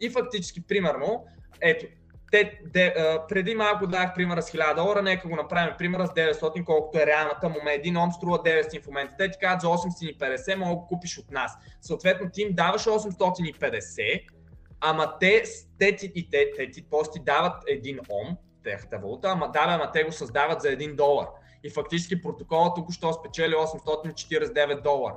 И 0.00 0.10
фактически, 0.10 0.66
примерно, 0.66 1.24
ето, 1.60 1.86
те, 2.30 2.60
де, 2.64 2.94
а, 2.98 3.26
преди 3.28 3.54
малко 3.54 3.86
дах 3.86 4.14
примера 4.14 4.42
с 4.42 4.50
1000 4.50 4.74
долара, 4.74 5.02
нека 5.02 5.28
го 5.28 5.36
направим 5.36 5.74
примера 5.78 6.06
с 6.06 6.10
900, 6.10 6.64
колкото 6.64 6.98
е 6.98 7.06
реалната 7.06 7.48
му. 7.48 7.56
Един 7.68 7.96
ом 7.96 8.12
струва 8.12 8.38
900 8.38 8.82
в 8.82 8.86
момента. 8.86 9.14
Те 9.18 9.30
ти 9.30 9.38
казват 9.38 9.60
за 9.60 9.68
850, 9.68 10.54
мога 10.54 10.70
да 10.70 10.76
го 10.76 10.86
купиш 10.86 11.18
от 11.18 11.30
нас. 11.30 11.52
Съответно 11.80 12.30
ти 12.32 12.42
им 12.42 12.48
даваш 12.52 12.84
850, 12.84 14.22
ама 14.80 15.18
те, 15.20 15.42
те, 15.78 15.96
ти, 15.96 16.12
и 16.14 16.30
те, 16.30 16.50
те 16.56 16.70
ти 16.70 16.84
ти 17.12 17.20
дават 17.20 17.62
един 17.66 17.98
ом, 18.10 18.36
техната 18.64 18.98
валута, 18.98 19.28
ама 19.28 19.50
да, 19.50 19.66
бе, 19.66 19.72
ама 19.72 19.92
те 19.92 20.04
го 20.04 20.12
създават 20.12 20.62
за 20.62 20.68
1 20.68 20.94
долар. 20.94 21.26
И 21.64 21.70
фактически 21.70 22.22
протоколът 22.22 22.74
току-що 22.76 23.12
спечели 23.12 23.54
849 23.54 24.82
долара. 24.82 25.16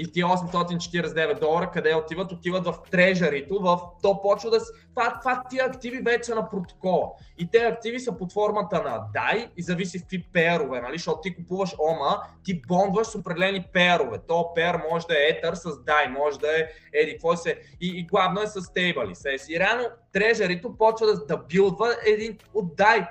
И 0.00 0.12
тия 0.12 0.26
849 0.26 1.40
долара, 1.40 1.70
къде 1.70 1.94
отиват? 1.94 2.32
Отиват 2.32 2.66
в 2.66 2.74
трежерито, 2.90 3.58
в... 3.60 3.80
то 4.02 4.22
почва 4.22 4.50
да... 4.50 4.60
с- 4.60 4.72
Това, 4.94 5.18
това 5.20 5.42
тия 5.50 5.64
активи 5.64 6.00
вече 6.04 6.22
са 6.24 6.34
на 6.34 6.48
протокола. 6.50 7.10
И 7.38 7.50
те 7.50 7.58
активи 7.58 8.00
са 8.00 8.16
под 8.18 8.32
формата 8.32 8.82
на 8.82 9.00
DAI 9.14 9.50
и 9.56 9.62
зависи 9.62 9.98
в 9.98 10.02
какви 10.02 10.22
перове, 10.32 10.80
нали? 10.80 10.98
Защото 10.98 11.20
ти 11.20 11.34
купуваш 11.36 11.74
ОМА, 11.78 12.22
ти 12.44 12.62
бондваш 12.68 13.06
с 13.06 13.14
определени 13.14 13.66
перове. 13.72 14.18
То 14.28 14.54
пер 14.54 14.78
може 14.90 15.06
да 15.06 15.14
е 15.14 15.40
Ether 15.42 15.54
с 15.54 15.64
DAI, 15.64 16.08
може 16.08 16.38
да 16.38 16.58
е 16.60 16.66
еди, 16.92 17.12
какво 17.12 17.36
се... 17.36 17.58
И, 17.80 17.88
и 17.98 18.06
главно 18.06 18.40
е 18.42 18.46
с 18.46 18.60
стейбали. 18.60 19.12
И 19.48 19.60
реално 19.60 19.84
трежерито 20.12 20.76
почва 20.76 21.06
да, 21.06 21.26
да 21.26 21.36
билдва 21.36 21.94
един 22.06 22.38
от 22.54 22.64
DAI 22.76 23.08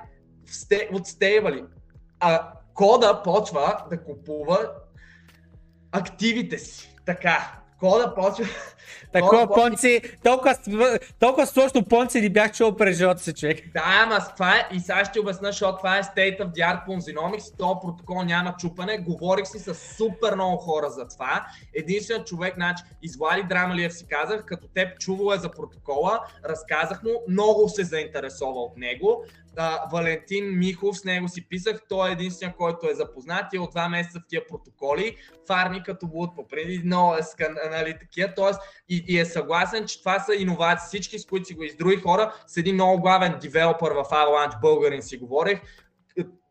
от 0.93 1.07
стейбали. 1.07 1.63
А 2.19 2.51
кода 2.73 3.21
почва 3.23 3.77
да 3.89 4.03
купува 4.03 4.71
активите 5.91 6.57
си. 6.57 6.95
Така, 7.05 7.59
кода 7.79 8.15
почва... 8.15 8.45
Такова 9.13 9.47
кода 9.47 9.61
понци, 9.61 10.01
толкова, 10.23 10.55
толкова 11.19 11.47
сложно 11.47 11.83
понци 11.83 12.21
ни 12.21 12.29
бях 12.29 12.51
чул 12.51 12.75
през 12.75 12.97
живота 12.97 13.23
си, 13.23 13.33
човек. 13.33 13.59
Да, 13.73 13.83
ама 13.85 14.19
това 14.35 14.55
е, 14.55 14.67
и 14.71 14.79
сега 14.79 15.05
ще 15.05 15.19
обясня, 15.19 15.47
защото 15.47 15.77
това 15.77 15.97
е 15.97 16.03
State 16.03 16.39
of 16.39 16.47
the 16.47 16.57
Art 16.57 16.87
Ponzinomics, 16.87 17.57
този 17.57 17.79
протокол 17.81 18.23
няма 18.23 18.55
чупане, 18.59 18.97
говорих 18.97 19.47
си 19.47 19.59
с 19.59 19.75
супер 19.75 20.35
много 20.35 20.57
хора 20.57 20.89
за 20.89 21.07
това. 21.07 21.45
Единственият 21.73 22.27
човек, 22.27 22.53
значи, 22.55 22.83
извади 23.01 23.43
Драмалиев 23.43 23.93
си 23.93 24.05
казах, 24.09 24.45
като 24.45 24.67
теб 24.67 24.99
чувал 24.99 25.33
е 25.35 25.37
за 25.37 25.51
протокола, 25.51 26.19
разказах 26.45 27.03
му, 27.03 27.09
много 27.29 27.69
се 27.69 27.83
заинтересова 27.83 28.61
от 28.61 28.77
него. 28.77 29.25
А, 29.57 29.79
Валентин 29.91 30.57
Михов, 30.57 30.97
с 30.97 31.03
него 31.03 31.27
си 31.27 31.49
писах, 31.49 31.81
той 31.89 32.09
е 32.09 32.11
единственият, 32.11 32.57
който 32.57 32.89
е 32.89 32.95
запознат 32.95 33.53
и 33.53 33.57
е 33.57 33.59
от 33.59 33.71
два 33.71 33.89
месеца 33.89 34.19
в 34.19 34.27
тия 34.29 34.47
протоколи. 34.47 35.15
Фарми 35.47 35.83
като 35.83 36.09
луд 36.13 36.35
по 36.35 36.47
преди, 36.47 36.75
е 37.19 37.23
скан, 37.23 37.55
нали, 37.71 37.97
такива, 37.99 38.33
т.е. 38.35 38.51
И, 38.89 39.05
и, 39.07 39.19
е 39.19 39.25
съгласен, 39.25 39.85
че 39.85 39.99
това 39.99 40.19
са 40.19 40.35
иновации. 40.35 40.87
Всички, 40.87 41.19
с 41.19 41.25
които 41.25 41.45
си 41.45 41.53
го 41.53 41.63
и 41.63 41.69
с 41.69 41.75
други 41.75 41.97
хора, 41.97 42.33
с 42.47 42.57
един 42.57 42.75
много 42.75 43.01
главен 43.01 43.37
девелопър 43.41 43.91
в 43.91 44.03
Avalanche, 44.03 44.61
българин 44.61 45.01
си 45.01 45.17
говорих, 45.17 45.61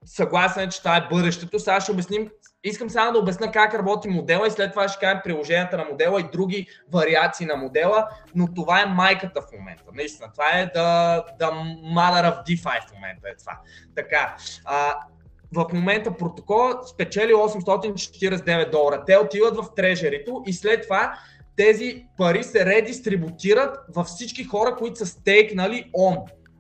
съгласен 0.05 0.63
е, 0.63 0.69
че 0.69 0.79
това 0.79 0.97
е 0.97 1.09
бъдещето. 1.11 1.59
Сега 1.59 1.81
ще 1.81 1.93
обясним, 1.93 2.31
искам 2.65 2.91
само 2.91 3.13
да 3.13 3.19
обясня 3.19 3.53
как 3.53 3.75
работи 3.75 4.09
модела 4.09 4.47
и 4.47 4.51
след 4.51 4.71
това 4.71 4.89
ще 4.89 5.01
кажем 5.01 5.21
приложенията 5.25 5.77
на 5.77 5.85
модела 5.85 6.21
и 6.21 6.31
други 6.33 6.67
вариации 6.93 7.47
на 7.47 7.57
модела, 7.57 8.09
но 8.35 8.55
това 8.55 8.83
е 8.83 8.87
майката 8.87 9.41
в 9.41 9.53
момента. 9.59 9.85
Наистина, 9.95 10.33
това 10.33 10.51
е 10.51 10.67
да, 10.75 11.25
да 11.39 11.47
mother 11.95 12.25
of 12.25 12.47
DeFi 12.47 12.89
в 12.89 12.93
момента 12.95 13.29
е 13.29 13.37
това. 13.37 13.59
Така, 13.97 14.37
а, 14.65 14.95
в 15.53 15.67
момента 15.73 16.17
протокол 16.17 16.73
спечели 16.87 17.33
849 17.33 18.71
долара. 18.71 19.05
Те 19.07 19.17
отиват 19.17 19.57
в 19.57 19.75
трежерито 19.77 20.43
и 20.47 20.53
след 20.53 20.83
това 20.83 21.19
тези 21.59 22.07
пари 22.17 22.45
се 22.45 22.67
редистрибутират 22.67 23.79
във 23.95 24.07
всички 24.07 24.45
хора, 24.45 24.77
които 24.77 24.99
са 24.99 25.07
стейкнали 25.07 25.91
ОМ. 25.93 26.17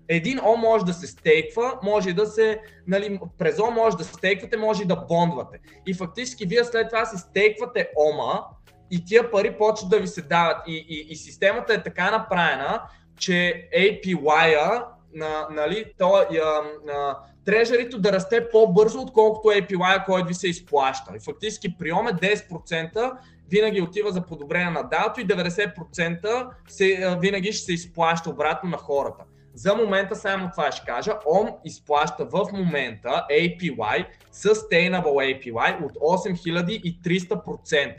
Един 0.08 0.40
ОМ 0.44 0.60
може 0.60 0.84
да 0.84 0.92
се 0.92 1.06
стейква, 1.06 1.78
може 1.82 2.12
да 2.12 2.26
се, 2.26 2.60
нали, 2.86 3.20
през 3.38 3.58
ОМ 3.58 3.74
може 3.74 3.96
да 3.96 4.04
стейквате, 4.04 4.56
може 4.56 4.82
и 4.82 4.86
да 4.86 4.96
бондвате. 4.96 5.58
И 5.86 5.94
фактически 5.94 6.46
вие 6.46 6.64
след 6.64 6.88
това 6.88 7.04
си 7.04 7.18
стейквате 7.18 7.88
ОМа 7.96 8.44
и 8.90 9.04
тия 9.04 9.30
пари 9.30 9.58
почват 9.58 9.90
да 9.90 9.98
ви 9.98 10.06
се 10.06 10.22
дават. 10.22 10.56
И, 10.66 10.86
и, 10.88 11.06
и 11.12 11.16
системата 11.16 11.74
е 11.74 11.82
така 11.82 12.10
направена, 12.10 12.82
че 13.18 13.68
APY-а, 13.78 14.86
на, 15.14 15.48
нали, 15.50 15.92
то, 15.98 16.14
а, 16.14 16.26
а, 16.92 17.18
трежерито 17.44 17.98
да 17.98 18.12
расте 18.12 18.48
по-бързо, 18.50 19.00
отколкото 19.00 19.48
APY, 19.48 20.04
който 20.04 20.28
ви 20.28 20.34
се 20.34 20.48
изплаща. 20.48 21.12
И 21.16 21.20
фактически 21.24 21.78
прием 21.78 22.06
е 22.06 22.12
10%, 22.12 23.12
винаги 23.50 23.82
отива 23.82 24.10
за 24.10 24.26
подобрение 24.26 24.70
на 24.70 24.84
DAO 24.84 25.22
и 25.22 25.26
90% 25.26 26.48
се, 26.68 27.16
винаги 27.20 27.52
ще 27.52 27.64
се 27.64 27.72
изплаща 27.72 28.30
обратно 28.30 28.70
на 28.70 28.76
хората. 28.76 29.24
За 29.54 29.74
момента 29.74 30.16
само 30.16 30.50
това 30.50 30.72
ще 30.72 30.86
кажа. 30.86 31.12
OM 31.26 31.56
изплаща 31.64 32.24
в 32.24 32.46
момента 32.52 33.26
APY, 33.30 34.06
Sustainable 34.34 35.52
APY 35.52 35.84
от 35.84 35.92
8300%. 36.22 37.94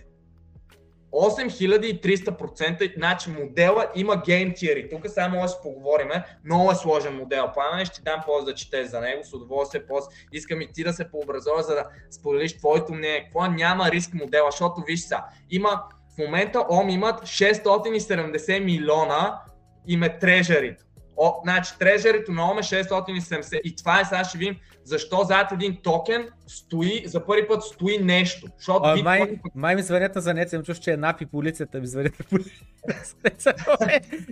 8300%, 1.11 2.95
значи 2.97 3.29
модела 3.29 3.87
има 3.95 4.13
game 4.13 4.53
theory. 4.53 4.89
Тук 4.89 5.09
само 5.09 5.35
може 5.35 5.41
да 5.41 5.49
си 5.49 5.57
поговорим. 5.63 6.09
Много 6.45 6.71
е 6.71 6.75
сложен 6.75 7.15
модел. 7.15 7.49
Пламен 7.53 7.85
ще 7.85 7.95
ти 7.95 8.01
дам 8.01 8.21
после 8.25 8.45
да 8.45 8.55
четеш 8.55 8.87
за 8.87 9.01
него, 9.01 9.23
с 9.23 9.33
удоволствие 9.33 9.85
после. 9.87 10.09
Искам 10.31 10.61
и 10.61 10.71
ти 10.73 10.83
да 10.83 10.93
се 10.93 11.11
пообразова, 11.11 11.63
за 11.63 11.75
да 11.75 11.85
споделиш 12.11 12.57
твоето 12.57 12.93
мнение. 12.93 13.23
Какво 13.23 13.47
няма 13.47 13.91
риск 13.91 14.13
модела, 14.13 14.51
защото 14.51 14.83
виж 14.87 14.99
са, 14.99 15.17
има 15.49 15.83
в 16.15 16.17
момента 16.17 16.65
ОМ 16.69 16.89
имат 16.89 17.21
670 17.21 18.63
милиона 18.63 19.41
им 19.87 20.03
е 20.03 20.19
трежерито. 20.19 20.83
Значи 21.43 21.71
трежерито 21.79 22.31
на 22.31 22.51
ОМ 22.51 22.59
е 22.59 22.61
670 22.61 23.61
и 23.61 23.75
това 23.75 23.99
е, 23.99 24.05
сега 24.05 24.23
ще 24.23 24.37
видим 24.37 24.57
защо 24.89 25.23
зад 25.23 25.51
един 25.51 25.75
токен 25.75 26.27
стои, 26.47 27.03
за 27.05 27.25
първи 27.25 27.47
път 27.47 27.63
стои 27.63 27.97
нещо. 27.97 28.47
Защото 28.57 28.81
А, 28.83 28.95
биткоин- 28.95 29.03
май, 29.03 29.39
май 29.55 29.75
ми 29.75 29.81
звънят 29.81 30.15
на 30.15 30.21
занеца, 30.21 30.55
им 30.55 30.63
чуш, 30.63 30.77
че 30.77 30.91
е 30.91 30.97
напи 30.97 31.25
полицията, 31.25 31.79
ми 31.79 31.87
звънят 31.87 32.19
на 32.19 32.25
полицията. 32.25 33.53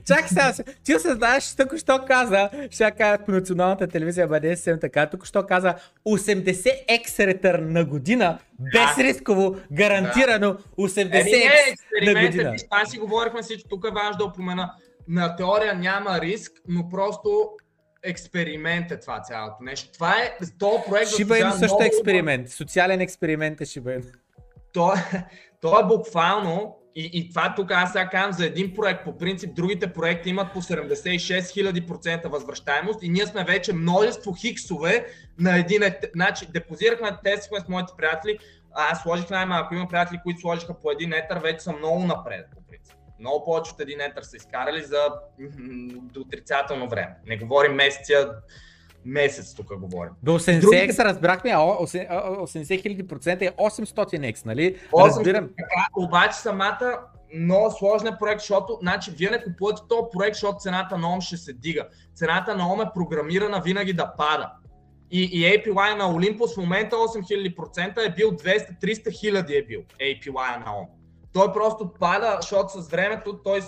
Чакай 0.06 0.28
сега, 0.28 0.54
ти 0.84 0.94
се 0.94 1.14
знаеш, 1.14 1.56
тук 1.56 1.78
що 1.78 2.00
каза, 2.08 2.50
ще 2.70 2.92
кажа 2.92 3.18
по 3.18 3.32
националната 3.32 3.88
телевизия, 3.88 4.28
бъде 4.28 4.56
съвсем 4.56 4.80
така, 4.80 5.06
тук 5.06 5.26
що 5.26 5.46
каза 5.46 5.76
80x 6.08 7.20
ретърн 7.20 7.72
на 7.72 7.86
година, 7.86 8.38
без 8.60 8.98
рисково, 8.98 9.56
гарантирано 9.72 10.58
80x 10.78 11.16
Еми, 11.16 12.06
не, 12.06 12.14
на 12.14 12.28
година. 12.28 12.56
това 12.64 12.86
си 12.86 12.98
говорихме 12.98 13.42
всичко, 13.42 13.70
тук 13.70 13.86
е 13.86 13.94
важно 13.94 14.18
да 14.18 14.24
опомена. 14.24 14.72
На 15.08 15.36
теория 15.36 15.76
няма 15.76 16.22
риск, 16.22 16.52
но 16.68 16.90
просто 16.90 17.50
експеримент 18.04 18.92
е 18.92 19.00
това 19.00 19.22
цялото 19.22 19.56
нещо. 19.62 19.92
Това 19.94 20.16
е, 20.24 20.38
този 20.60 20.84
проект 20.90 21.08
Шиба 21.10 21.34
заслужава 21.34 21.50
Ину 21.50 21.60
също 21.60 21.76
много- 21.76 21.84
е 21.84 21.88
експеримент, 21.88 22.50
социален 22.50 23.02
експеримент 23.02 23.62
е 23.62 23.66
Шиба 23.66 23.94
Ину. 23.94 24.04
То, 24.74 24.94
то 25.62 25.80
е 25.80 25.84
буквално, 25.84 26.78
и, 26.96 27.10
и 27.14 27.30
това 27.30 27.54
тук 27.56 27.72
аз 27.72 27.92
сега 27.92 28.10
казвам 28.10 28.34
за 28.34 28.46
един 28.46 28.74
проект, 28.74 29.04
по 29.04 29.18
принцип 29.18 29.56
другите 29.56 29.94
проекти 29.94 30.30
имат 30.30 30.54
по 30.54 30.62
76 30.62 31.40
000% 31.40 32.28
възвръщаемост 32.28 33.04
и 33.04 33.10
ние 33.10 33.26
сме 33.26 33.44
вече 33.44 33.74
множество 33.74 34.34
хиксове 34.34 35.06
на 35.40 35.58
един. 35.58 35.82
Значи, 36.16 36.48
депозирахме, 36.54 37.18
тествахме 37.24 37.66
с 37.66 37.70
моите 37.70 37.94
приятели, 37.98 38.40
аз 38.74 39.02
сложих 39.02 39.30
най-малко, 39.30 39.76
има 39.76 39.88
приятели, 39.88 40.20
които 40.24 40.40
сложиха 40.40 40.80
по 40.80 40.92
един 40.92 41.14
етър, 41.14 41.38
вече 41.38 41.60
са 41.60 41.74
много 41.74 42.04
напред, 42.06 42.46
по. 42.54 42.67
Много 43.20 43.46
повече 43.46 43.72
от 43.72 43.80
един 43.80 44.02
етър 44.02 44.22
са 44.24 44.38
изкарали 44.38 44.84
за 44.84 45.00
отрицателно 46.20 46.90
време. 46.90 47.16
Не 47.28 47.38
говорим 47.38 47.74
месеца, 47.74 48.30
месец 49.06 49.54
тук 49.54 49.78
говорим. 49.80 50.12
До 50.24 50.40
80x 50.40 50.60
Другите- 50.60 51.04
разбрахме, 51.04 51.52
а 51.52 51.58
80 51.58 52.82
хиляди 52.82 53.08
процента 53.08 53.46
е 53.46 53.52
800x, 53.52 54.46
нали? 54.46 54.76
800 54.92 55.08
Разбирам. 55.08 55.50
Така, 55.58 55.88
обаче 55.98 56.38
самата 56.38 57.00
много 57.36 57.72
сложен 57.72 58.16
проект, 58.20 58.40
защото 58.40 58.78
значи, 58.82 59.12
вие 59.12 59.30
не 59.30 59.44
купувате 59.44 59.82
този 59.90 60.02
проект, 60.14 60.36
защото 60.36 60.58
цената 60.60 60.98
на 60.98 61.14
ОМ 61.14 61.22
ще 61.22 61.38
се 61.38 61.54
дига. 61.54 61.88
Цената 62.16 62.56
на 62.56 62.74
ОМ 62.74 62.82
е 62.82 62.86
програмирана 62.96 63.62
винаги 63.62 63.94
да 63.94 64.14
пада. 64.18 64.52
И, 65.12 65.24
и 65.24 65.44
APY 65.44 65.98
на 65.98 66.04
Olympus 66.04 66.54
в 66.54 66.58
момента 66.58 66.96
8000% 66.96 68.08
е 68.08 68.16
бил 68.16 68.32
200-300 68.32 69.20
хиляди 69.20 69.56
е 69.56 69.64
бил 69.66 69.82
APY 70.00 70.66
на 70.66 70.78
ОМ. 70.78 70.88
Той 71.38 71.54
просто 71.54 71.94
пада, 72.00 72.38
защото 72.42 72.82
с 72.82 72.90
времето 72.90 73.40
той 73.44 73.62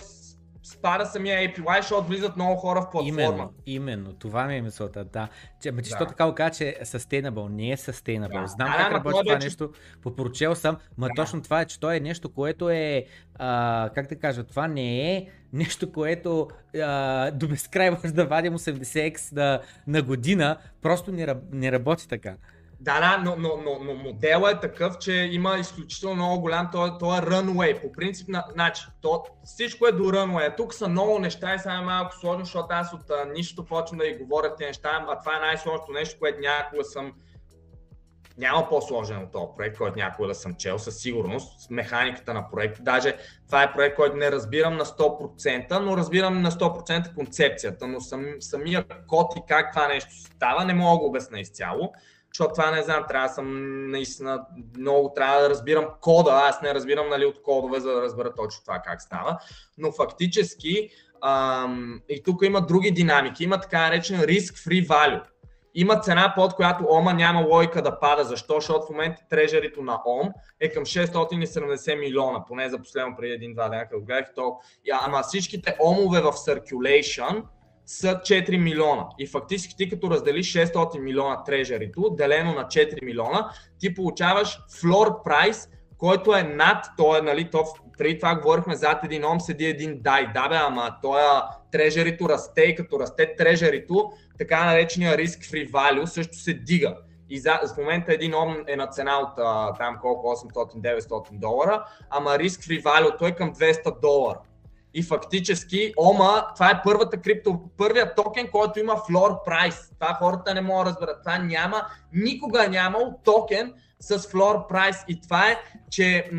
спада 0.64 1.06
самия 1.06 1.40
APY, 1.40 1.82
защото 1.82 2.08
влизат 2.08 2.36
много 2.36 2.56
хора 2.56 2.82
в 2.82 2.92
платформа. 2.92 3.22
Именно, 3.22 3.54
именно. 3.66 4.14
Това 4.14 4.46
ми 4.46 4.56
е 4.56 4.62
мисълта, 4.62 5.04
да. 5.06 5.28
Че, 5.62 5.72
ме, 5.72 5.82
че 5.82 5.90
да. 5.90 6.08
така 6.08 6.26
го 6.26 6.36
каза, 6.36 6.52
че 6.52 6.68
е 6.80 6.86
sustainable, 6.86 7.50
не 7.50 7.72
е 7.72 7.78
sustainable. 7.78 8.42
Да. 8.42 8.48
Знам 8.48 8.72
да, 8.72 8.78
как 8.78 8.92
работи 8.92 9.18
това 9.20 9.34
вече... 9.34 9.46
нещо, 9.46 9.72
попрочел 10.02 10.56
съм, 10.56 10.78
ма 10.98 11.08
да. 11.08 11.14
точно 11.16 11.42
това 11.42 11.62
е, 11.62 11.66
че 11.66 11.80
то 11.80 11.92
е 11.92 12.00
нещо, 12.00 12.34
което 12.34 12.70
е, 12.70 13.06
а, 13.36 13.90
как 13.96 14.08
да 14.08 14.16
кажа, 14.16 14.44
това 14.44 14.68
не 14.68 15.16
е 15.16 15.28
нещо, 15.54 15.92
което 15.92 16.48
а, 16.76 17.32
до 17.32 17.48
безкрай 17.48 17.92
може 17.92 18.14
да 18.14 18.26
вадим 18.26 18.58
80x 18.58 19.36
на, 19.36 19.62
на 19.88 20.02
година, 20.02 20.58
просто 20.82 21.12
не, 21.12 21.36
не 21.52 21.72
работи 21.72 22.08
така. 22.08 22.36
Да, 22.82 23.00
да, 23.00 23.24
но, 23.24 23.36
но, 23.36 23.50
но, 23.64 23.80
но 23.84 23.94
моделът 23.94 24.58
е 24.58 24.60
такъв, 24.60 24.98
че 24.98 25.14
има 25.14 25.58
изключително 25.58 26.16
много 26.16 26.42
голям, 26.42 26.70
то, 26.72 26.98
то 26.98 27.16
е 27.16 27.20
runway. 27.20 27.82
По 27.82 27.92
принцип, 27.92 28.28
на, 28.28 28.46
значи, 28.52 28.84
то, 29.02 29.24
всичко 29.44 29.88
е 29.88 29.92
до 29.92 30.04
runway. 30.04 30.58
Тук 30.58 30.74
са 30.74 30.88
много 30.88 31.20
неща 31.20 31.56
и 31.56 31.60
сега 31.60 31.74
е 31.74 31.82
малко 31.82 32.16
сложно, 32.16 32.46
защото 32.46 32.68
аз 32.70 32.94
от 32.94 33.10
а, 33.10 33.26
нищото 33.26 33.70
почвам 33.70 34.00
да 34.00 34.08
ги 34.08 34.18
говоря 34.18 34.56
тези 34.56 34.68
неща, 34.68 35.06
а 35.10 35.20
това 35.20 35.38
е 35.38 35.40
най-сложното 35.40 35.92
нещо, 35.92 36.20
което 36.20 36.40
някога 36.40 36.84
съм 36.84 37.14
няма 38.38 38.70
по-сложен 38.70 39.18
от 39.18 39.32
този 39.32 39.46
проект, 39.58 39.78
който 39.78 39.98
някога 39.98 40.28
да 40.28 40.36
съм 40.36 40.56
чел 40.56 40.80
със 40.80 40.98
сигурност, 40.98 41.62
с 41.62 41.70
механиката 41.70 42.34
на 42.34 42.50
проекта. 42.52 42.84
Даже 42.84 43.18
това 43.48 43.64
е 43.64 43.74
проект, 43.74 43.96
който 43.96 44.18
не 44.18 44.32
разбирам 44.32 44.78
на 44.78 44.86
100%, 44.86 45.80
но 45.80 45.98
разбирам 45.98 46.42
на 46.42 46.52
100% 46.52 47.16
концепцията, 47.16 47.88
но 47.88 48.00
сам, 48.02 48.26
самия 48.40 48.86
код 49.08 49.34
и 49.38 49.42
как 49.48 49.74
това 49.74 49.88
нещо 49.88 50.10
става, 50.14 50.66
не 50.66 50.74
мога 50.74 50.92
да 50.92 51.00
го 51.00 51.06
обясня 51.06 51.40
изцяло 51.40 51.94
защото 52.34 52.54
това 52.54 52.72
не 52.72 52.84
знам, 52.84 53.06
трябва 53.08 53.28
да 53.28 53.34
съм 53.34 53.48
наистина 53.92 54.46
много, 54.78 55.14
трябва 55.16 55.42
да 55.42 55.50
разбирам 55.50 55.86
кода, 56.02 56.32
аз 56.32 56.62
не 56.62 56.74
разбирам 56.74 57.10
нали, 57.10 57.26
от 57.26 57.42
кодове, 57.42 57.80
за 57.80 57.92
да 57.92 58.02
разбера 58.02 58.34
точно 58.36 58.62
това 58.64 58.82
как 58.86 59.02
става, 59.02 59.40
но 59.78 59.92
фактически 59.92 60.90
ам, 61.22 62.02
и 62.10 62.24
тук 62.24 62.42
има 62.44 62.62
други 62.62 62.92
динамики, 62.92 63.44
има 63.44 63.60
така 63.60 63.80
наречен 63.80 64.20
risk-free 64.20 64.88
value. 64.88 65.24
Има 65.76 66.00
цена, 66.00 66.34
под 66.36 66.54
която 66.54 66.86
ОМА 66.90 67.14
няма 67.14 67.42
логика 67.42 67.82
да 67.82 68.00
пада. 68.00 68.24
Защо? 68.24 68.54
Защото 68.56 68.86
в 68.86 68.90
момента 68.90 69.22
трежерито 69.30 69.82
на 69.82 70.02
ОМ 70.06 70.30
е 70.60 70.70
към 70.70 70.86
670 70.86 72.00
милиона, 72.00 72.46
поне 72.48 72.70
за 72.70 72.78
последно 72.78 73.16
преди 73.18 73.34
един-два 73.34 73.70
дена, 73.70 73.88
като 73.90 74.06
гледах 74.06 74.34
то. 74.36 74.58
Ама 74.92 75.22
всичките 75.24 75.78
ОМове 75.80 76.22
в 76.22 76.32
circulation 76.32 77.44
са 77.90 78.16
4 78.16 78.58
милиона. 78.58 79.06
И 79.20 79.28
фактически 79.28 79.76
ти 79.78 79.90
като 79.90 80.10
разделиш 80.10 80.54
600 80.54 81.00
милиона 81.00 81.44
трежерито, 81.44 82.10
делено 82.10 82.54
на 82.54 82.64
4 82.64 83.06
милиона, 83.06 83.50
ти 83.80 83.94
получаваш 83.94 84.60
флор 84.82 85.24
прайс, 85.24 85.70
който 85.98 86.36
е 86.36 86.44
над, 86.44 86.86
то 86.98 87.18
е, 87.18 87.22
нали, 87.22 87.50
то, 87.52 87.64
преди 87.98 88.20
това 88.20 88.36
говорихме, 88.36 88.76
зад 88.76 89.04
един 89.04 89.26
ом 89.26 89.42
седи 89.42 89.66
един 89.66 90.00
дай. 90.02 90.28
Да 90.34 90.50
бе, 90.50 90.56
ама 90.56 90.96
той 91.02 91.22
трежерито 91.72 92.30
расте 92.30 92.62
и 92.62 92.76
като 92.76 93.00
расте 93.00 93.36
трежерито, 93.36 94.12
така 94.38 94.66
наречения 94.66 95.18
риск 95.18 95.40
free 95.40 95.72
value 95.72 96.06
също 96.06 96.38
се 96.38 96.54
дига. 96.54 96.98
И 97.30 97.40
за, 97.40 97.60
в 97.76 97.78
момента 97.78 98.14
един 98.14 98.36
ом 98.36 98.58
е 98.68 98.76
на 98.76 98.88
цена 98.88 99.20
от 99.20 99.36
там 99.78 99.98
колко 100.02 100.28
800-900 100.28 101.26
долара, 101.32 101.86
ама 102.10 102.40
риск 102.40 102.62
free 102.62 102.84
value 102.84 103.20
той 103.20 103.30
е 103.30 103.36
към 103.36 103.54
200 103.54 104.02
долара 104.02 104.40
и 104.94 105.04
фактически 105.04 105.94
ОМА, 105.98 106.46
това 106.56 106.70
е 106.70 106.82
първата 106.84 107.18
крипто, 107.18 107.62
първият 107.78 108.16
токен, 108.16 108.52
който 108.52 108.80
има 108.80 108.94
floor 108.94 109.48
price. 109.48 109.94
Това 110.00 110.14
хората 110.14 110.54
не 110.54 110.62
могат 110.62 110.86
да 110.86 110.92
разберат. 110.92 111.24
Това 111.24 111.38
няма, 111.38 111.86
никога 112.14 112.66
е 112.66 112.70
нямал 112.70 113.20
токен 113.24 113.74
с 114.00 114.20
floor 114.20 114.72
price 114.72 115.06
и 115.08 115.22
това 115.22 115.50
е, 115.50 115.58
че 115.90 116.32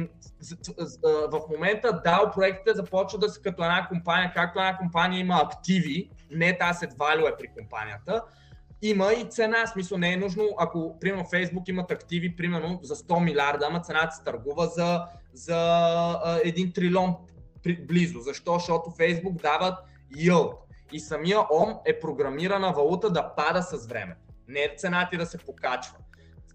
в 1.04 1.40
момента 1.50 2.02
DAO 2.06 2.34
проектите 2.34 2.74
започват 2.74 3.20
да 3.20 3.28
са 3.28 3.42
като 3.42 3.62
една 3.62 3.86
компания, 3.88 4.32
както 4.34 4.58
една 4.58 4.76
компания 4.76 5.20
има 5.20 5.40
активи, 5.44 6.10
не 6.30 6.58
asset 6.58 6.92
value 6.94 7.32
е 7.32 7.36
при 7.38 7.48
компанията, 7.58 8.22
има 8.82 9.12
и 9.12 9.28
цена, 9.28 9.66
смисъл 9.66 9.98
не 9.98 10.12
е 10.12 10.16
нужно, 10.16 10.48
ако 10.58 10.98
примерно 11.00 11.24
Facebook 11.24 11.68
имат 11.68 11.90
активи 11.90 12.36
примерно 12.36 12.80
за 12.82 12.96
100 12.96 13.24
милиарда, 13.24 13.66
ама 13.68 13.80
цената 13.80 14.16
се 14.16 14.24
търгува 14.24 14.66
за, 14.66 15.04
за 15.32 15.56
1 16.44 16.74
трилион 16.74 17.16
близо. 17.62 18.20
Защо? 18.20 18.54
Защото 18.54 18.90
Facebook 18.90 19.42
дават 19.42 19.78
yield 20.16 20.52
и 20.92 21.00
самия 21.00 21.38
ОМ 21.40 21.74
е 21.86 22.00
програмирана 22.00 22.72
валута 22.72 23.10
да 23.10 23.34
пада 23.34 23.62
с 23.62 23.86
време. 23.86 24.16
Не 24.48 24.60
е 24.60 24.74
цената 24.76 25.10
ти 25.10 25.16
да 25.16 25.26
се 25.26 25.38
покачва. 25.38 25.96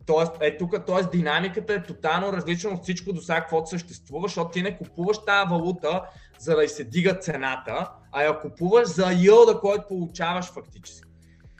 Тоест, 0.06 0.32
е 0.42 0.58
тук, 0.58 0.86
т.е. 0.86 1.18
динамиката 1.18 1.74
е 1.74 1.84
тотално 1.84 2.34
различна 2.34 2.70
от 2.70 2.84
всичко 2.84 3.14
до 3.14 3.22
сега, 3.22 3.42
каквото 3.42 3.70
съществува, 3.70 4.28
защото 4.28 4.52
ти 4.52 4.62
не 4.62 4.78
купуваш 4.78 5.18
тази 5.26 5.50
валута, 5.50 6.02
за 6.40 6.56
да 6.56 6.70
се 6.70 6.84
дига 6.84 7.14
цената, 7.14 7.92
а 8.12 8.24
я 8.24 8.40
купуваш 8.40 8.88
за 8.88 9.06
yield, 9.06 9.60
който 9.60 9.88
получаваш 9.88 10.46
фактически. 10.46 11.10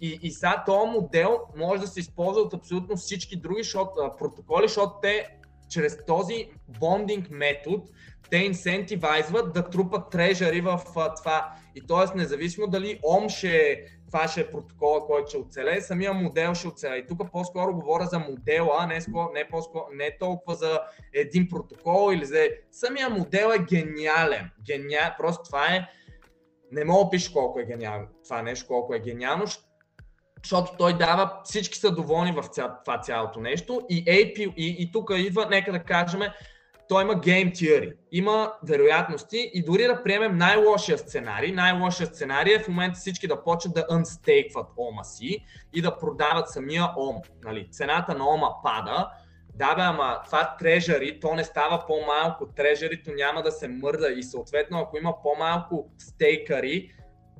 И, 0.02 0.20
и 0.22 0.32
сега 0.32 0.64
този 0.66 0.92
модел 0.92 1.40
може 1.56 1.82
да 1.82 1.88
се 1.88 2.00
използва 2.00 2.42
от 2.42 2.54
абсолютно 2.54 2.98
всички 2.98 3.36
други 3.36 3.64
шот, 3.64 3.90
протоколи, 4.20 4.68
защото 4.68 4.94
те 5.02 5.28
чрез 5.70 5.98
този 6.08 6.48
бондинг 6.80 7.30
метод 7.30 7.84
те 8.30 8.38
инсентивайзват 8.38 9.54
да 9.54 9.70
трупат 9.70 10.10
трежари 10.10 10.62
в 10.62 10.82
това. 11.18 11.54
И 11.76 11.82
т.е. 11.88 12.18
независимо 12.18 12.68
дали 12.68 13.00
ОМ 13.04 13.30
ще 13.30 13.86
това 14.08 14.28
ще 14.28 14.42
е 14.42 14.52
протокола, 14.52 15.06
който 15.06 15.30
ще 15.30 15.38
оцелее, 15.38 15.82
самия 15.82 16.14
модел 16.14 16.54
ще 16.54 16.68
оцелее. 16.68 16.98
И 16.98 17.08
тук 17.08 17.32
по-скоро 17.32 17.74
говоря 17.74 18.06
за 18.06 18.20
модела, 18.20 18.88
не, 18.88 19.02
скоро, 19.02 19.30
не, 19.34 19.48
по-скоро, 19.50 19.86
не 19.94 20.18
толкова 20.20 20.56
за 20.56 20.80
един 21.14 21.50
протокол 21.50 22.14
или 22.14 22.26
за... 22.26 22.48
Самия 22.72 23.10
модел 23.10 23.52
е 23.56 23.64
гениален. 23.64 24.52
Гения... 24.66 25.16
Просто 25.18 25.44
това 25.44 25.66
е... 25.66 25.88
Не 26.72 26.86
мога 26.86 27.04
да 27.04 27.10
пиша 27.10 27.34
колко 27.34 27.60
е 27.60 27.66
гениално 27.66 28.08
това 28.24 28.42
нещо, 28.42 28.68
колко 28.68 28.94
е 28.94 29.00
гениално, 29.00 29.46
защото 30.44 30.72
той 30.78 30.98
дава, 30.98 31.42
всички 31.44 31.78
са 31.78 31.92
доволни 31.92 32.32
в 32.32 32.44
ця, 32.52 32.76
това 32.86 33.02
цялото 33.02 33.40
нещо 33.40 33.82
и, 33.90 34.06
AP, 34.06 34.54
и, 34.56 34.76
и 34.80 34.92
тук 34.92 35.12
идва, 35.16 35.48
нека 35.50 35.72
да 35.72 35.80
кажем, 35.80 36.22
той 36.90 37.04
има 37.04 37.14
game 37.14 37.52
theory, 37.52 37.94
има 38.12 38.54
вероятности 38.64 39.52
и 39.54 39.64
дори 39.64 39.84
да 39.84 40.04
приемем 40.04 40.38
най-лошия 40.38 40.98
сценарий, 40.98 41.52
най-лошия 41.52 42.08
сценарий 42.08 42.56
е 42.56 42.60
в 42.60 42.68
момента 42.68 43.00
всички 43.00 43.28
да 43.28 43.44
почнат 43.44 43.74
да 43.74 43.88
unstakeват 43.88 44.68
ома 44.78 45.04
си 45.04 45.46
и 45.74 45.82
да 45.82 45.98
продават 45.98 46.50
самия 46.50 46.84
ом. 46.98 47.16
Нали, 47.44 47.68
цената 47.72 48.16
на 48.16 48.30
ома 48.30 48.50
пада, 48.64 49.10
да 49.56 49.76
бе, 49.76 49.82
ама 49.82 50.20
това 50.26 50.56
трежари, 50.60 51.20
то 51.20 51.36
не 51.36 51.44
става 51.44 51.84
по-малко, 51.88 52.48
трежарито 52.56 53.12
няма 53.12 53.42
да 53.42 53.52
се 53.52 53.68
мърда 53.68 54.10
и 54.10 54.24
съответно 54.24 54.80
ако 54.80 54.98
има 54.98 55.14
по-малко 55.24 55.90
стейкари, 55.98 56.92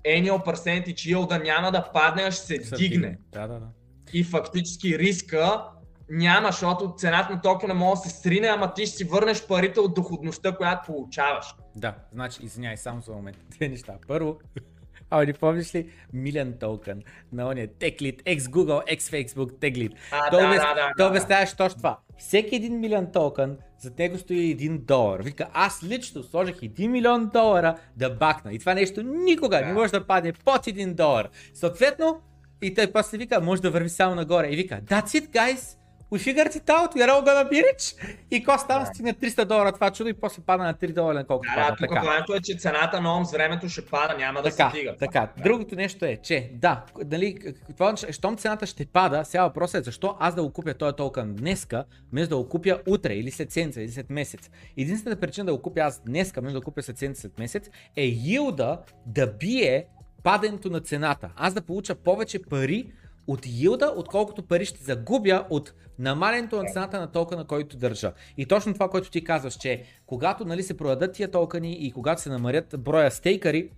annual 0.06 0.46
percentage 0.46 1.16
yield 1.16 1.44
няма 1.44 1.72
да 1.72 1.90
падне, 1.94 2.24
а 2.24 2.32
ще 2.32 2.64
се 2.64 2.76
дигне. 2.76 3.18
Да, 3.32 3.48
да, 3.48 3.60
да. 3.60 3.68
И 4.14 4.24
фактически 4.24 5.00
риска 5.00 5.64
няма, 6.10 6.48
защото 6.48 6.94
цената 6.98 7.34
на 7.34 7.42
токена 7.42 7.74
може 7.74 8.02
да 8.02 8.10
се 8.10 8.22
срине, 8.22 8.48
ама 8.48 8.74
ти 8.74 8.86
ще 8.86 8.98
си 8.98 9.04
върнеш 9.04 9.48
парите 9.48 9.80
от 9.80 9.94
доходността, 9.94 10.56
която 10.56 10.86
получаваш. 10.86 11.56
Да, 11.76 11.96
значи, 12.14 12.40
извиняй, 12.44 12.78
само 12.78 13.02
за 13.02 13.12
момент. 13.12 13.38
Две 13.50 13.68
неща. 13.68 13.94
Първо, 14.08 14.38
а 15.10 15.26
не 15.26 15.34
помниш 15.34 15.76
ли 15.76 15.90
Милен 16.14 16.54
токен 16.60 17.04
на 17.34 17.48
ония 17.48 17.68
Теклит, 17.68 18.22
ex-Google, 18.22 18.96
ex-Facebook, 18.96 19.60
Теклит. 19.60 19.92
То, 20.32 20.38
да, 20.38 20.48
да, 20.48 20.74
да, 20.74 20.92
то 20.98 21.08
обясняваш 21.08 21.54
точно 21.54 21.78
това. 21.78 21.98
Всеки 22.18 22.56
един 22.56 22.80
милион 22.80 23.12
токен, 23.12 23.58
за 23.80 23.92
него 24.00 24.18
стои 24.18 24.52
един 24.52 24.78
долар. 24.86 25.20
Вика, 25.20 25.48
аз 25.54 25.84
лично 25.84 26.24
сложих 26.24 26.56
един 26.62 26.92
милион 26.92 27.30
долара 27.34 27.78
да 27.96 28.10
бакна. 28.10 28.54
И 28.54 28.60
това 28.60 28.74
нещо 28.74 29.04
никога 29.04 29.58
да. 29.58 29.66
не 29.66 29.74
може 29.74 29.92
да 29.92 30.08
падне 30.08 30.34
под 30.34 30.68
един 30.68 30.94
долар. 30.94 31.30
Съответно, 31.54 32.22
и 32.62 32.74
той 32.74 32.92
после 32.92 33.18
вика, 33.18 33.42
може 33.42 33.62
да 33.62 33.72
върви 33.72 33.90
само 33.90 34.16
нагоре. 34.16 34.48
И 34.48 34.56
вика, 34.56 34.82
that's 34.82 35.08
it, 35.08 35.30
guys 35.30 35.78
we 36.12 36.20
figured 36.20 36.56
it 36.56 36.70
out, 36.70 36.94
we're 36.96 37.10
all 37.10 37.24
gonna 37.24 37.50
be 37.50 37.64
rich. 37.64 37.96
И 38.32 38.44
кост 38.44 38.68
там 38.68 38.86
стигне 38.86 39.14
300 39.14 39.46
долара 39.46 39.72
това 39.72 39.92
чудо 39.92 40.10
и 40.10 40.14
после 40.14 40.42
пада 40.42 40.64
на 40.64 40.74
3 40.74 40.94
долара 40.94 41.14
на 41.14 41.26
колко 41.26 41.46
да, 41.46 41.56
пада. 41.56 42.04
Да, 42.04 42.24
тук 42.26 42.36
е, 42.36 42.42
че 42.42 42.58
цената 42.58 43.02
на 43.02 43.18
ОМ 43.18 43.26
с 43.26 43.32
времето 43.32 43.70
ще 43.70 43.86
пада, 43.86 44.18
няма 44.18 44.42
да 44.42 44.50
така, 44.50 44.70
се 44.70 44.78
стига. 44.78 44.96
Така, 45.00 45.30
да. 45.38 45.44
другото 45.44 45.76
нещо 45.76 46.06
е, 46.06 46.18
че 46.18 46.52
да, 46.54 46.84
дали, 47.04 47.38
това, 47.78 47.96
щом 48.12 48.38
цената 48.38 48.66
ще 48.66 48.86
пада, 48.86 49.26
сега 49.26 49.44
въпросът 49.44 49.82
е 49.82 49.84
защо 49.84 50.16
аз 50.20 50.36
да 50.36 50.44
го 50.44 50.54
купя 50.54 50.74
този 50.74 50.96
токен 50.96 51.36
днеска, 51.36 51.86
вместо 52.12 52.30
да 52.30 52.44
го 52.44 52.50
купя 52.50 52.80
утре 52.88 53.14
или 53.14 53.32
след 53.32 53.52
седмица 53.52 53.82
или 53.82 53.92
след 53.92 54.10
месец. 54.10 54.50
Единствената 54.78 55.22
причина 55.22 55.46
да 55.46 55.54
го 55.54 55.62
купя 55.62 55.82
аз 55.82 56.02
днеска, 56.06 56.42
вместо 56.42 56.54
да 56.54 56.60
го 56.60 56.66
купя 56.66 56.84
след 56.84 56.98
седмица 56.98 57.22
след 57.22 57.40
месец, 57.40 57.70
е 57.96 58.06
йилда 58.06 58.80
да 59.06 59.28
бие 59.28 59.86
падането 60.24 60.70
на 60.70 60.80
цената. 60.80 61.30
Аз 61.36 61.54
да 61.54 61.62
получа 61.62 61.96
повече 61.96 62.40
пари 62.42 62.92
от 63.28 63.46
йилда, 63.46 63.94
отколкото 63.96 64.44
пари 64.44 64.66
ще 64.66 64.84
загубя 64.84 65.46
от 65.50 65.74
намалянето 66.00 66.56
на 66.56 66.64
цената 66.74 67.00
на 67.00 67.12
токена, 67.12 67.48
който 67.48 67.78
държа. 67.78 68.14
И 68.38 68.46
точно 68.46 68.74
това, 68.74 68.90
което 68.90 69.12
ти 69.12 69.24
казваш, 69.24 69.54
че 69.54 69.84
когато 70.06 70.46
нали, 70.46 70.64
се 70.64 70.78
продадат 70.78 71.14
тия 71.14 71.32
токени 71.32 71.74
и 71.74 71.92
когато 71.92 72.22
се 72.22 72.30
намарят 72.30 72.76
броя 72.80 73.12
стейкари, 73.12 73.70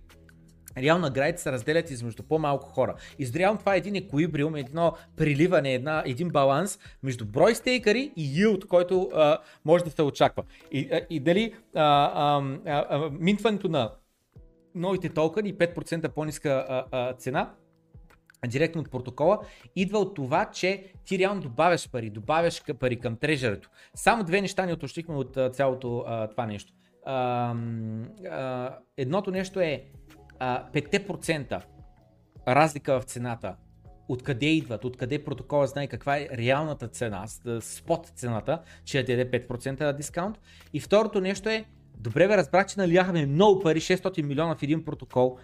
реално 0.82 1.02
наградите 1.02 1.42
се 1.42 1.52
разделят 1.52 1.90
измежду 1.90 2.22
по-малко 2.22 2.68
хора. 2.68 2.94
И 3.18 3.26
реално 3.34 3.58
това 3.58 3.74
е 3.74 3.78
един 3.78 3.94
еквилибриум, 3.94 4.56
едно 4.56 4.92
приливане, 5.16 5.74
една, 5.74 6.02
един 6.06 6.28
баланс 6.28 6.78
между 7.02 7.26
брой 7.26 7.54
стейкари 7.54 8.12
и 8.16 8.34
yield, 8.36 8.66
който 8.66 9.10
а, 9.14 9.38
може 9.64 9.84
да 9.84 9.90
се 9.90 10.02
очаква. 10.02 10.42
И, 10.72 10.88
а, 10.92 11.00
и 11.10 11.20
дали 11.20 11.54
а, 11.74 11.82
а, 12.14 12.42
а, 12.66 13.10
минтването 13.20 13.68
на 13.68 13.90
новите 14.74 15.08
токени, 15.08 15.54
5% 15.54 16.08
по-ниска 16.08 16.66
а, 16.68 16.84
а, 16.90 17.12
цена, 17.12 17.50
директно 18.46 18.80
от 18.80 18.90
протокола, 18.90 19.38
идва 19.76 19.98
от 19.98 20.14
това, 20.14 20.50
че 20.50 20.92
ти 21.04 21.18
реално 21.18 21.40
добавяш 21.40 21.90
пари, 21.90 22.10
добавяш 22.10 22.62
пари 22.80 23.00
към 23.00 23.16
трежерето. 23.16 23.70
Само 23.94 24.24
две 24.24 24.40
неща 24.40 24.66
ни 24.66 24.72
уточнихме 24.72 25.14
от 25.14 25.38
цялото 25.52 26.04
а, 26.06 26.28
това 26.28 26.46
нещо. 26.46 26.72
А, 27.06 27.54
а, 28.30 28.78
едното 28.96 29.30
нещо 29.30 29.60
е 29.60 29.84
а, 30.38 30.70
5% 30.72 31.62
разлика 32.48 33.00
в 33.00 33.04
цената. 33.04 33.56
Откъде 34.08 34.46
идват, 34.46 34.84
откъде 34.84 35.24
протокола 35.24 35.66
знае 35.66 35.86
каква 35.86 36.16
е 36.16 36.28
реалната 36.32 36.88
цена, 36.88 37.24
спот 37.60 38.06
цената, 38.14 38.62
че 38.84 38.98
я 38.98 39.04
даде 39.04 39.30
5% 39.30 39.96
дискаунт. 39.96 40.38
И 40.72 40.80
второто 40.80 41.20
нещо 41.20 41.48
е, 41.48 41.64
добре 41.98 42.28
бе 42.28 42.36
разбрах, 42.36 42.66
че 42.66 42.80
наляхме 42.80 43.26
много 43.26 43.60
пари, 43.60 43.80
600 43.80 44.22
милиона 44.22 44.54
в 44.54 44.62
един 44.62 44.84
протокол 44.84 45.38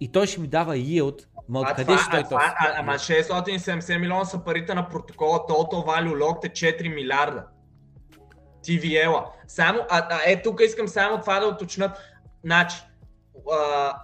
и 0.00 0.12
той 0.12 0.26
ще 0.26 0.40
ми 0.40 0.46
дава 0.46 0.74
yield, 0.74 1.26
Ма 1.48 1.60
откъде 1.60 1.98
ще 1.98 2.10
той 2.10 2.22
това? 2.22 2.54
Ама 2.76 2.92
670 2.92 3.98
милиона 3.98 4.24
са 4.24 4.44
парите 4.44 4.74
на 4.74 4.88
протокола, 4.88 5.38
Total 5.38 5.86
Value 5.86 6.14
Locked 6.14 6.44
е 6.44 6.50
4 6.50 6.94
милиарда. 6.94 7.44
TVL. 8.66 9.24
Само, 9.46 9.80
а, 9.90 10.06
а, 10.10 10.20
е, 10.26 10.42
тук 10.42 10.60
искам 10.60 10.88
само 10.88 11.20
това 11.20 11.40
да 11.40 11.46
уточнят. 11.46 11.98
Значи, 12.44 12.76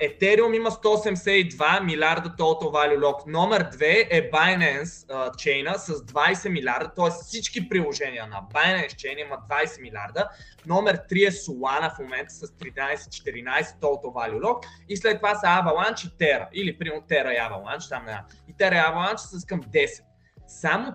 Ethereum 0.00 0.56
има 0.56 0.70
182 0.70 1.84
милиарда 1.84 2.28
total 2.36 2.70
value 2.70 2.98
lock. 2.98 3.26
Номер 3.26 3.70
2 3.70 4.06
е 4.10 4.30
Binance 4.30 5.08
uh, 5.08 5.30
chain 5.30 5.76
с 5.76 5.92
20 5.92 6.48
милиарда, 6.48 6.94
т.е. 6.94 7.10
всички 7.10 7.68
приложения 7.68 8.26
на 8.26 8.42
Binance 8.54 8.94
chain 8.94 9.20
има 9.20 9.36
20 9.50 9.82
милиарда. 9.82 10.28
Номер 10.66 10.96
3 10.96 11.28
е 11.28 11.30
Solana 11.30 11.94
в 11.94 11.98
момента 11.98 12.34
с 12.34 12.46
13-14 12.46 13.80
total 13.80 14.12
value 14.12 14.40
lock. 14.40 14.66
И 14.88 14.96
след 14.96 15.16
това 15.16 15.34
са 15.34 15.46
Avalanche 15.46 16.06
и 16.06 16.10
Terra. 16.10 16.48
Или 16.52 16.78
примерно 16.78 17.02
Terra 17.02 17.32
и 17.32 17.38
Avalanche, 17.38 17.88
там 17.88 18.04
не 18.06 18.20
И 18.48 18.54
Terra 18.54 18.74
и 18.74 18.92
Avalanche 18.92 19.16
с 19.16 19.44
към 19.44 19.60
10. 19.60 20.02
Само 20.46 20.92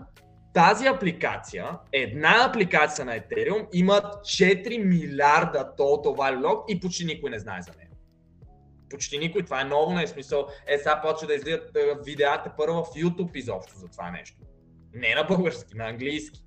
тази 0.53 0.87
апликация, 0.87 1.65
една 1.91 2.45
апликация 2.49 3.05
на 3.05 3.19
Ethereum, 3.19 3.67
има 3.73 3.93
4 3.93 4.83
милиарда 4.83 5.73
total 5.77 6.15
value 6.15 6.41
lock 6.41 6.65
и 6.67 6.79
почти 6.79 7.05
никой 7.05 7.29
не 7.29 7.39
знае 7.39 7.61
за 7.61 7.71
нея 7.77 7.90
почти 8.91 9.17
никой. 9.17 9.45
Това 9.45 9.61
е 9.61 9.65
ново, 9.65 9.93
не 9.93 10.03
е 10.03 10.07
смисъл. 10.07 10.47
Е, 10.67 10.77
сега 10.77 11.01
почва 11.01 11.27
да 11.27 11.33
излизат 11.33 11.77
видеята 12.05 12.53
първо 12.57 12.83
в 12.83 12.87
YouTube 12.87 13.35
изобщо 13.35 13.77
за 13.77 13.87
това 13.87 14.11
нещо. 14.11 14.37
Не 14.93 15.15
на 15.15 15.23
български, 15.23 15.77
на 15.77 15.89
английски. 15.89 16.43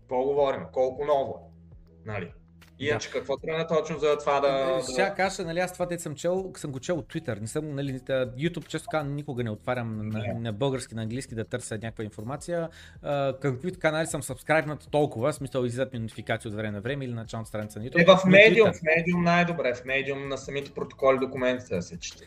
Какво 0.00 0.24
говорим? 0.24 0.62
Колко 0.72 1.04
ново 1.04 1.34
е? 1.34 1.56
Нали? 2.04 2.32
Иначе 2.78 3.08
да. 3.08 3.14
какво 3.14 3.36
трябва 3.36 3.66
точно 3.66 3.98
за 3.98 4.18
това 4.18 4.40
да... 4.40 4.82
Сега 4.82 5.14
кажа, 5.14 5.44
нали, 5.44 5.58
аз 5.58 5.72
това 5.72 5.88
те 5.88 5.98
съм 5.98 6.14
чел, 6.14 6.52
съм 6.56 6.72
го 6.72 6.80
чел 6.80 6.98
от 6.98 7.12
Twitter, 7.12 7.40
не 7.40 7.46
съм, 7.46 7.74
нали, 7.74 8.00
YouTube 8.00 8.66
често 8.66 8.88
казвам, 8.90 9.14
никога 9.14 9.44
не 9.44 9.50
отварям 9.50 10.08
на, 10.08 10.24
на, 10.40 10.52
български, 10.52 10.94
на 10.94 11.02
английски 11.02 11.34
да 11.34 11.44
търся 11.44 11.74
някаква 11.74 12.04
информация. 12.04 12.68
Uh, 13.04 13.38
към 13.38 13.54
каквито 13.54 13.78
канали 13.78 14.06
съм 14.06 14.22
сабскрайбнат 14.22 14.88
толкова, 14.90 15.32
смисъл 15.32 15.64
излизат 15.64 15.92
ми 15.92 15.98
нотификации 15.98 16.48
от 16.48 16.54
време 16.54 16.70
на 16.70 16.80
време 16.80 17.04
или 17.04 17.12
на 17.12 17.20
началната 17.20 17.48
страница 17.48 17.78
на 17.78 17.84
YouTube. 17.84 18.02
Е, 18.02 18.04
в 18.04 18.16
Medium, 18.16 18.72
в 18.72 18.80
Medium 18.80 19.22
най-добре, 19.22 19.74
в 19.74 19.84
Medium 19.84 20.28
на 20.28 20.38
самите 20.38 20.70
протоколи 20.70 21.18
документите 21.18 21.74
да 21.74 21.82
се 21.82 21.98
чете. 21.98 22.24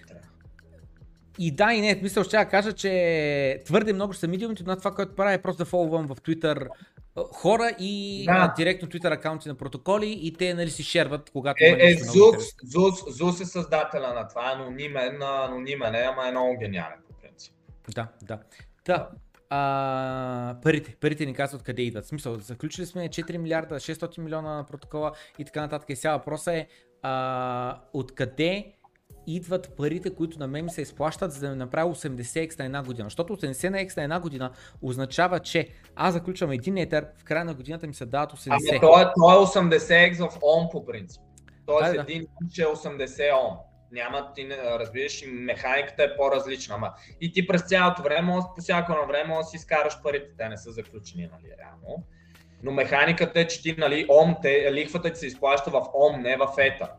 И 1.39 1.51
да, 1.51 1.73
и 1.73 1.81
не, 1.81 1.99
мисля, 2.03 2.23
ще 2.23 2.37
я 2.37 2.45
кажа, 2.45 2.73
че 2.73 3.61
твърде 3.65 3.93
много 3.93 4.13
ще 4.13 4.19
са 4.19 4.27
медиумите, 4.27 4.63
но 4.67 4.75
това, 4.75 4.91
което 4.91 5.15
правя 5.15 5.33
е 5.33 5.41
просто 5.41 5.63
да 5.63 5.65
фолвам 5.65 6.07
в 6.07 6.15
Twitter 6.15 6.67
хора 7.33 7.75
и 7.79 8.23
да. 8.25 8.31
а, 8.31 8.53
директно 8.53 8.87
Twitter 8.87 9.13
акаунти 9.13 9.49
на 9.49 9.55
протоколи 9.55 10.19
и 10.21 10.33
те 10.33 10.53
нали 10.53 10.69
си 10.69 10.83
шерват, 10.83 11.29
когато 11.29 11.63
е, 11.63 11.77
е, 11.79 11.97
Зус, 11.97 12.35
Зус, 12.63 13.17
Зус 13.17 13.41
е 13.41 13.45
създателя 13.45 14.13
на 14.13 14.27
това, 14.27 14.51
анонимен, 14.55 15.21
анонимен 15.21 15.95
е, 15.95 15.99
ама 15.99 16.27
е 16.27 16.31
много 16.31 16.57
гениален 16.59 16.97
по 17.07 17.13
принцип. 17.21 17.53
Да, 17.95 18.07
да. 18.21 18.39
Да, 18.85 19.09
а, 19.49 20.55
парите, 20.63 20.95
парите 20.95 21.25
ни 21.25 21.33
казват 21.33 21.63
къде 21.63 21.81
идват. 21.81 22.05
В 22.05 22.07
смисъл, 22.07 22.35
заключили 22.35 22.85
сме 22.85 23.09
4 23.09 23.37
милиарда, 23.37 23.75
600 23.75 24.19
милиона 24.19 24.55
на 24.55 24.63
протокола 24.63 25.11
и 25.39 25.45
така 25.45 25.61
нататък. 25.61 25.89
И 25.89 25.95
сега 25.95 26.17
въпросът 26.17 26.53
е 26.53 26.67
а, 27.01 27.81
откъде 27.93 28.73
идват 29.35 29.75
парите, 29.77 30.15
които 30.15 30.39
на 30.39 30.47
мен 30.47 30.65
ми 30.65 30.71
се 30.71 30.81
изплащат, 30.81 31.31
за 31.31 31.39
да 31.39 31.49
ми 31.49 31.55
направя 31.55 31.95
80x 31.95 32.59
на 32.59 32.65
една 32.65 32.83
година. 32.83 33.05
Защото 33.05 33.35
80 33.35 33.69
на 33.69 33.77
x 33.77 33.97
на 33.97 34.03
една 34.03 34.19
година 34.19 34.51
означава, 34.81 35.39
че 35.39 35.67
аз 35.95 36.13
заключвам 36.13 36.51
един 36.51 36.77
етер, 36.77 37.07
в 37.17 37.23
края 37.23 37.45
на 37.45 37.53
годината 37.53 37.87
ми 37.87 37.93
се 37.93 38.05
дават 38.05 38.31
80. 38.31 38.47
Ами 38.49 38.79
то 38.79 39.01
е, 39.01 39.03
то 39.03 39.33
е 39.33 39.45
80x 39.45 40.29
в 40.29 40.39
ОМ 40.41 40.69
по 40.71 40.85
принцип. 40.85 41.21
Тоест 41.65 41.93
да, 41.93 42.01
един 42.01 42.25
да. 42.41 42.63
е 42.63 42.65
80 42.65 43.33
ОМ. 43.33 43.57
Няма, 43.91 44.33
ти 44.33 44.43
не 44.43 44.55
разбираш, 44.57 45.21
и 45.21 45.27
механиката 45.27 46.03
е 46.03 46.15
по-различна. 46.15 46.75
Ама 46.75 46.93
и 47.21 47.31
ти 47.31 47.47
през 47.47 47.61
цялото 47.61 48.01
време, 48.01 48.33
по 48.55 48.61
всяко 48.61 48.91
на 48.91 49.05
време, 49.07 49.43
си 49.43 49.55
изкараш 49.55 50.01
парите, 50.03 50.27
те 50.37 50.49
не 50.49 50.57
са 50.57 50.71
заключени, 50.71 51.23
нали, 51.23 51.53
реално. 51.59 52.03
Но 52.63 52.71
механиката 52.71 53.39
е, 53.39 53.47
че 53.47 53.61
ти, 53.61 53.75
нали, 53.77 54.05
ОМ, 54.09 54.35
те, 54.41 54.73
лихвата 54.73 55.13
ти 55.13 55.19
се 55.19 55.27
изплаща 55.27 55.71
в 55.71 55.85
ОМ, 55.93 56.21
не 56.21 56.37
в 56.37 56.47
ЕТА. 56.57 56.91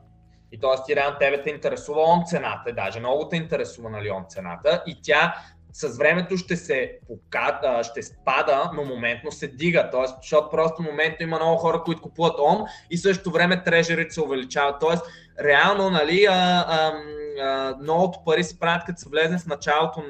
И 0.53 0.61
т.е. 0.61 0.85
ти 0.87 0.97
реално 0.97 1.17
тебе 1.19 1.43
те 1.43 1.51
интересува 1.51 2.03
он 2.03 2.23
цената, 2.27 2.73
даже 2.73 3.01
много 3.01 3.29
те 3.29 3.37
интересува 3.37 3.91
нали, 3.91 4.11
он 4.11 4.25
цената 4.29 4.83
и 4.87 5.03
тя 5.03 5.35
с 5.73 5.99
времето 5.99 6.37
ще 6.37 6.57
се 6.57 6.99
поката, 7.07 7.81
ще 7.85 8.03
спада, 8.03 8.71
но 8.75 8.85
моментно 8.85 9.33
се 9.33 9.49
дига. 9.49 9.89
Тоест, 9.93 10.15
защото 10.23 10.51
просто 10.51 10.83
моментно 10.83 11.25
има 11.25 11.37
много 11.37 11.57
хора, 11.57 11.83
които 11.85 12.03
купуват 12.03 12.39
ОМ 12.39 12.65
и 12.91 12.99
също 12.99 13.31
време 13.31 13.63
трежерите 13.65 14.15
се 14.15 14.23
увеличават. 14.23 14.77
Тоест, 14.81 15.03
реално, 15.45 15.91
нали, 15.91 16.27
а, 16.31 16.65
а, 16.69 16.93
а, 17.43 17.77
многото 17.81 18.25
пари 18.25 18.45
се 18.45 18.59
правят, 18.59 18.85
като 18.87 19.01
се 19.01 19.09
влезе 19.09 19.39
в 19.39 19.47
началото, 19.47 20.05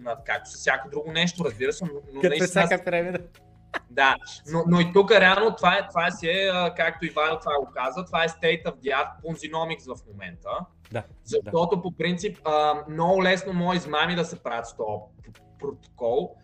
на, 0.00 0.16
както 0.26 0.50
с 0.50 0.54
всяко 0.54 0.90
друго 0.90 1.12
нещо, 1.12 1.44
разбира 1.44 1.72
се. 1.72 1.84
Но, 1.84 1.90
но 2.12 2.20
като 2.20 2.38
наистина, 2.38 2.66
всяка 2.66 2.84
пирамида. 2.84 3.18
Да, 3.90 4.16
но, 4.52 4.64
но 4.66 4.80
и 4.80 4.92
тук 4.92 5.10
реално 5.10 5.56
това, 5.56 5.74
е, 5.74 5.88
това 5.88 6.10
си 6.10 6.28
е, 6.28 6.50
както 6.76 7.06
Ивайло 7.06 7.38
това 7.38 7.52
го 7.60 7.72
каза, 7.74 8.04
това 8.04 8.24
е 8.24 8.28
state 8.28 8.64
of 8.64 8.74
the 8.74 8.90
art 8.90 9.08
Ponzinomics 9.24 9.94
в 9.94 10.06
момента. 10.12 10.50
Да, 10.92 11.02
защото 11.24 11.76
да. 11.76 11.82
по 11.82 11.92
принцип 11.92 12.38
много 12.88 13.22
лесно 13.22 13.52
може 13.52 13.76
измами 13.76 14.14
да 14.14 14.24
се 14.24 14.42
правят 14.42 14.66
с 14.66 14.76
този 14.76 15.02
протокол, 15.58 16.36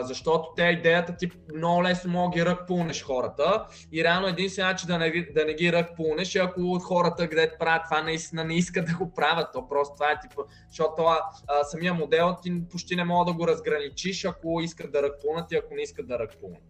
защото 0.00 0.48
те 0.56 0.62
идеята 0.62 1.16
ти 1.16 1.30
много 1.54 1.82
лесно 1.82 2.12
мога 2.12 2.34
ги 2.34 2.46
ръкпулнеш 2.46 3.04
хората 3.04 3.66
и 3.92 4.04
реално 4.04 4.26
единствено 4.26 4.68
начин 4.68 4.86
да 4.86 4.98
не, 4.98 5.10
да 5.34 5.44
не 5.44 5.54
ги 5.54 5.72
ръкпулнеш 5.72 6.34
е 6.34 6.38
ако 6.38 6.78
хората, 6.78 7.28
където 7.28 7.58
правят 7.58 7.82
това, 7.84 8.02
наистина 8.02 8.44
не 8.44 8.54
искат 8.54 8.86
да 8.86 8.96
го 8.96 9.14
правят. 9.14 9.48
То 9.52 9.68
просто 9.68 9.94
това 9.94 10.10
е 10.10 10.20
типа, 10.20 10.42
защото 10.68 10.94
това, 10.96 11.20
а, 11.48 11.64
самия 11.64 11.94
модел 11.94 12.36
ти 12.42 12.62
почти 12.70 12.96
не 12.96 13.04
мога 13.04 13.32
да 13.32 13.38
го 13.38 13.48
разграничиш, 13.48 14.24
ако 14.24 14.60
искат 14.60 14.92
да 14.92 15.02
ръкпулнат 15.02 15.52
и 15.52 15.56
ако 15.56 15.74
не 15.74 15.82
искат 15.82 16.08
да 16.08 16.18
ръкпулнат. 16.18 16.62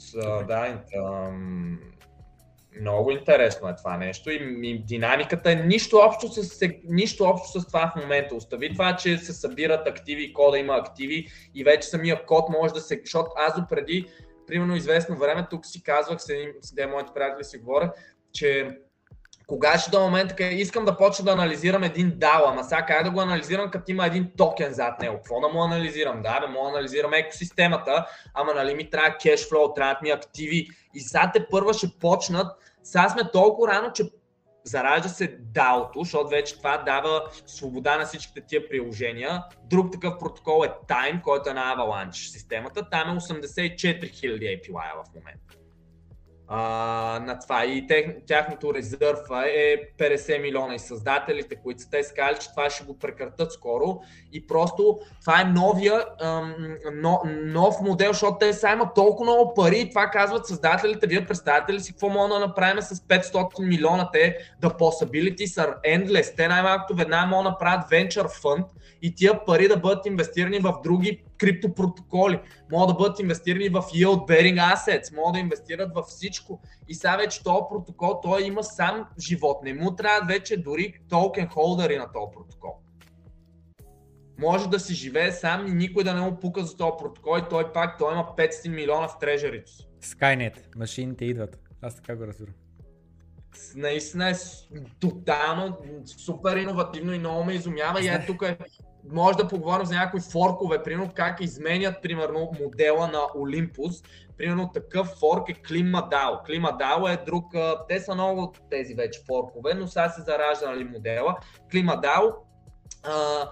So, 0.00 0.46
да, 0.46 0.82
ам, 0.96 1.80
много 2.80 3.10
интересно 3.10 3.68
е 3.68 3.76
това 3.76 3.96
нещо 3.96 4.30
и, 4.30 4.58
и 4.62 4.78
динамиката 4.84 5.50
е 5.52 5.54
нищо 5.54 5.96
общо, 5.96 6.28
с, 6.28 6.68
нищо 6.84 7.24
общо 7.24 7.60
с 7.60 7.66
това 7.66 7.92
в 7.96 8.00
момента. 8.00 8.34
Остави 8.34 8.72
това, 8.72 8.96
че 8.96 9.18
се 9.18 9.32
събират 9.32 9.88
активи, 9.88 10.32
кода 10.32 10.58
има 10.58 10.74
активи 10.74 11.26
и 11.54 11.64
вече 11.64 11.88
самия 11.88 12.26
код 12.26 12.48
може 12.48 12.74
да 12.74 12.80
се... 12.80 13.00
Защото 13.04 13.30
аз 13.36 13.60
допреди, 13.60 14.06
примерно 14.46 14.76
известно 14.76 15.16
време, 15.16 15.46
тук 15.50 15.66
си 15.66 15.82
казвах, 15.82 16.22
с 16.22 16.28
един, 16.28 16.48
с 16.60 16.86
моите 16.90 17.12
приятели 17.14 17.44
си 17.44 17.58
говоря, 17.58 17.92
че 18.32 18.78
кога 19.46 19.78
ще 19.78 19.90
до 19.90 20.00
момента, 20.00 20.36
къде 20.36 20.50
искам 20.50 20.84
да 20.84 20.96
почна 20.96 21.24
да 21.24 21.32
анализирам 21.32 21.82
един 21.84 22.12
DAO, 22.12 22.50
ама 22.50 22.64
сега 22.64 22.86
как 22.86 23.04
да 23.04 23.10
го 23.10 23.20
анализирам, 23.20 23.70
като 23.70 23.90
има 23.90 24.06
един 24.06 24.30
токен 24.36 24.72
зад 24.72 25.00
него? 25.00 25.16
Какво 25.16 25.40
да 25.40 25.48
му 25.48 25.64
анализирам? 25.64 26.22
Да, 26.22 26.40
бе, 26.40 26.46
да 26.46 26.68
анализирам 26.68 27.12
екосистемата, 27.12 28.06
ама 28.34 28.54
нали 28.54 28.74
ми 28.74 28.90
трябва 28.90 29.16
кешфлоу, 29.22 29.74
трябват 29.74 30.02
ми 30.02 30.10
активи 30.10 30.68
и 30.94 31.00
сега 31.00 31.30
те 31.34 31.46
първа 31.50 31.74
ще 31.74 31.88
почнат. 32.00 32.46
Сега 32.82 33.08
сме 33.08 33.30
толкова 33.32 33.68
рано, 33.68 33.92
че 33.92 34.04
заражда 34.64 35.08
се 35.08 35.38
DAO-то, 35.38 36.00
защото 36.04 36.28
вече 36.28 36.58
това 36.58 36.78
дава 36.78 37.22
свобода 37.46 37.98
на 37.98 38.04
всичките 38.04 38.40
тия 38.40 38.68
приложения. 38.68 39.44
Друг 39.70 39.92
такъв 39.92 40.18
протокол 40.18 40.64
е 40.64 40.68
Time, 40.88 41.22
който 41.22 41.50
е 41.50 41.54
на 41.54 41.76
Avalanche 41.76 42.32
системата. 42.32 42.90
Там 42.90 43.16
е 43.16 43.20
84 43.20 43.76
000 43.78 44.62
API 44.62 45.04
в 45.04 45.14
момента 45.14 45.51
а, 46.54 47.20
на 47.26 47.38
това. 47.38 47.64
И 47.64 47.86
тех, 47.86 48.06
тяхното 48.26 48.74
резерва 48.74 49.44
е 49.46 49.76
50 49.98 50.42
милиона 50.42 50.74
и 50.74 50.78
създателите, 50.78 51.56
които 51.56 51.82
са 51.82 51.90
те 51.90 52.02
сказали, 52.02 52.36
че 52.40 52.50
това 52.50 52.70
ще 52.70 52.84
го 52.84 52.98
прекратат 52.98 53.52
скоро. 53.52 54.00
И 54.32 54.46
просто 54.46 54.98
това 55.20 55.40
е 55.40 55.44
новия, 55.44 56.04
ам, 56.20 56.54
но, 56.92 57.22
нов 57.44 57.80
модел, 57.80 58.12
защото 58.12 58.38
те 58.38 58.52
са 58.52 58.68
имат 58.68 58.94
толкова 58.94 59.32
много 59.32 59.54
пари 59.54 59.78
и 59.80 59.88
това 59.88 60.06
казват 60.06 60.46
създателите. 60.46 61.06
Вие 61.06 61.26
представяте 61.26 61.72
ли 61.72 61.80
си 61.80 61.92
какво 61.92 62.08
мога 62.08 62.34
да 62.34 62.40
направим 62.40 62.82
с 62.82 62.94
500 62.94 63.68
милиона? 63.68 64.10
Те 64.12 64.36
да 64.60 64.68
possibilities 64.68 65.66
are 65.66 65.74
endless. 65.86 66.36
Те 66.36 66.48
най-малкото 66.48 66.94
веднага 66.94 67.26
могат 67.26 67.44
да 67.44 67.50
направят 67.50 67.90
venture 67.90 68.42
fund 68.42 68.64
и 69.02 69.14
тия 69.14 69.44
пари 69.44 69.68
да 69.68 69.76
бъдат 69.76 70.06
инвестирани 70.06 70.58
в 70.58 70.74
други 70.84 71.22
криптопротоколи, 71.42 72.40
могат 72.72 72.88
да 72.88 72.94
бъдат 72.94 73.20
инвестирани 73.20 73.68
в 73.68 73.82
yield 73.82 74.28
bearing 74.28 74.74
assets, 74.74 75.16
могат 75.16 75.32
да 75.32 75.38
инвестират 75.38 75.94
в 75.94 76.02
всичко. 76.02 76.60
И 76.88 76.94
сега 76.94 77.16
вече 77.16 77.42
този 77.42 77.62
протокол, 77.70 78.20
той 78.22 78.42
има 78.42 78.64
сам 78.64 79.06
живот. 79.18 79.62
Не 79.64 79.74
му 79.74 79.96
трябва 79.96 80.26
вече 80.26 80.56
дори 80.56 80.94
токен 81.08 81.48
холдери 81.48 81.98
на 81.98 82.12
този 82.12 82.26
протокол. 82.34 82.78
Може 84.38 84.68
да 84.68 84.80
си 84.80 84.94
живее 84.94 85.32
сам 85.32 85.66
и 85.66 85.70
никой 85.70 86.04
да 86.04 86.14
не 86.14 86.20
му 86.20 86.40
пука 86.40 86.64
за 86.64 86.76
този 86.76 86.92
протокол 86.98 87.38
и 87.38 87.48
той 87.50 87.72
пак, 87.72 87.98
той 87.98 88.12
има 88.12 88.26
500 88.38 88.68
милиона 88.68 89.08
в 89.08 89.18
трежерито 89.20 89.70
си. 89.70 89.88
Skynet, 90.02 90.76
машините 90.76 91.24
идват. 91.24 91.58
Аз 91.82 91.96
така 91.96 92.16
го 92.16 92.26
разбирам 92.26 92.54
наистина 93.76 94.30
е 94.30 94.34
тотално 95.00 95.76
супер 96.06 96.56
иновативно 96.56 97.12
и 97.12 97.18
много 97.18 97.44
ме 97.44 97.54
изумява. 97.54 98.00
И 98.00 98.08
е 98.08 98.24
тук 98.26 98.42
е, 98.42 98.58
може 99.10 99.36
да 99.36 99.48
поговорим 99.48 99.86
за 99.86 99.94
някои 99.94 100.20
форкове, 100.20 100.82
примерно 100.82 101.10
как 101.14 101.40
изменят 101.40 102.02
примерно 102.02 102.50
модела 102.62 103.06
на 103.06 103.18
Olympus. 103.18 104.04
Примерно 104.38 104.70
такъв 104.74 105.06
форк 105.06 105.48
е 105.48 105.54
ClimaDAO. 105.54 106.48
ClimaDAO 106.48 107.14
е 107.14 107.24
друг, 107.24 107.44
те 107.88 108.00
са 108.00 108.14
много 108.14 108.54
тези 108.70 108.94
вече 108.94 109.20
форкове, 109.26 109.74
но 109.74 109.86
сега 109.86 110.08
се 110.08 110.22
заражда 110.22 110.70
нали, 110.70 110.84
модела. 110.84 111.36
ClimaDAO 111.72 112.34
а, 113.02 113.48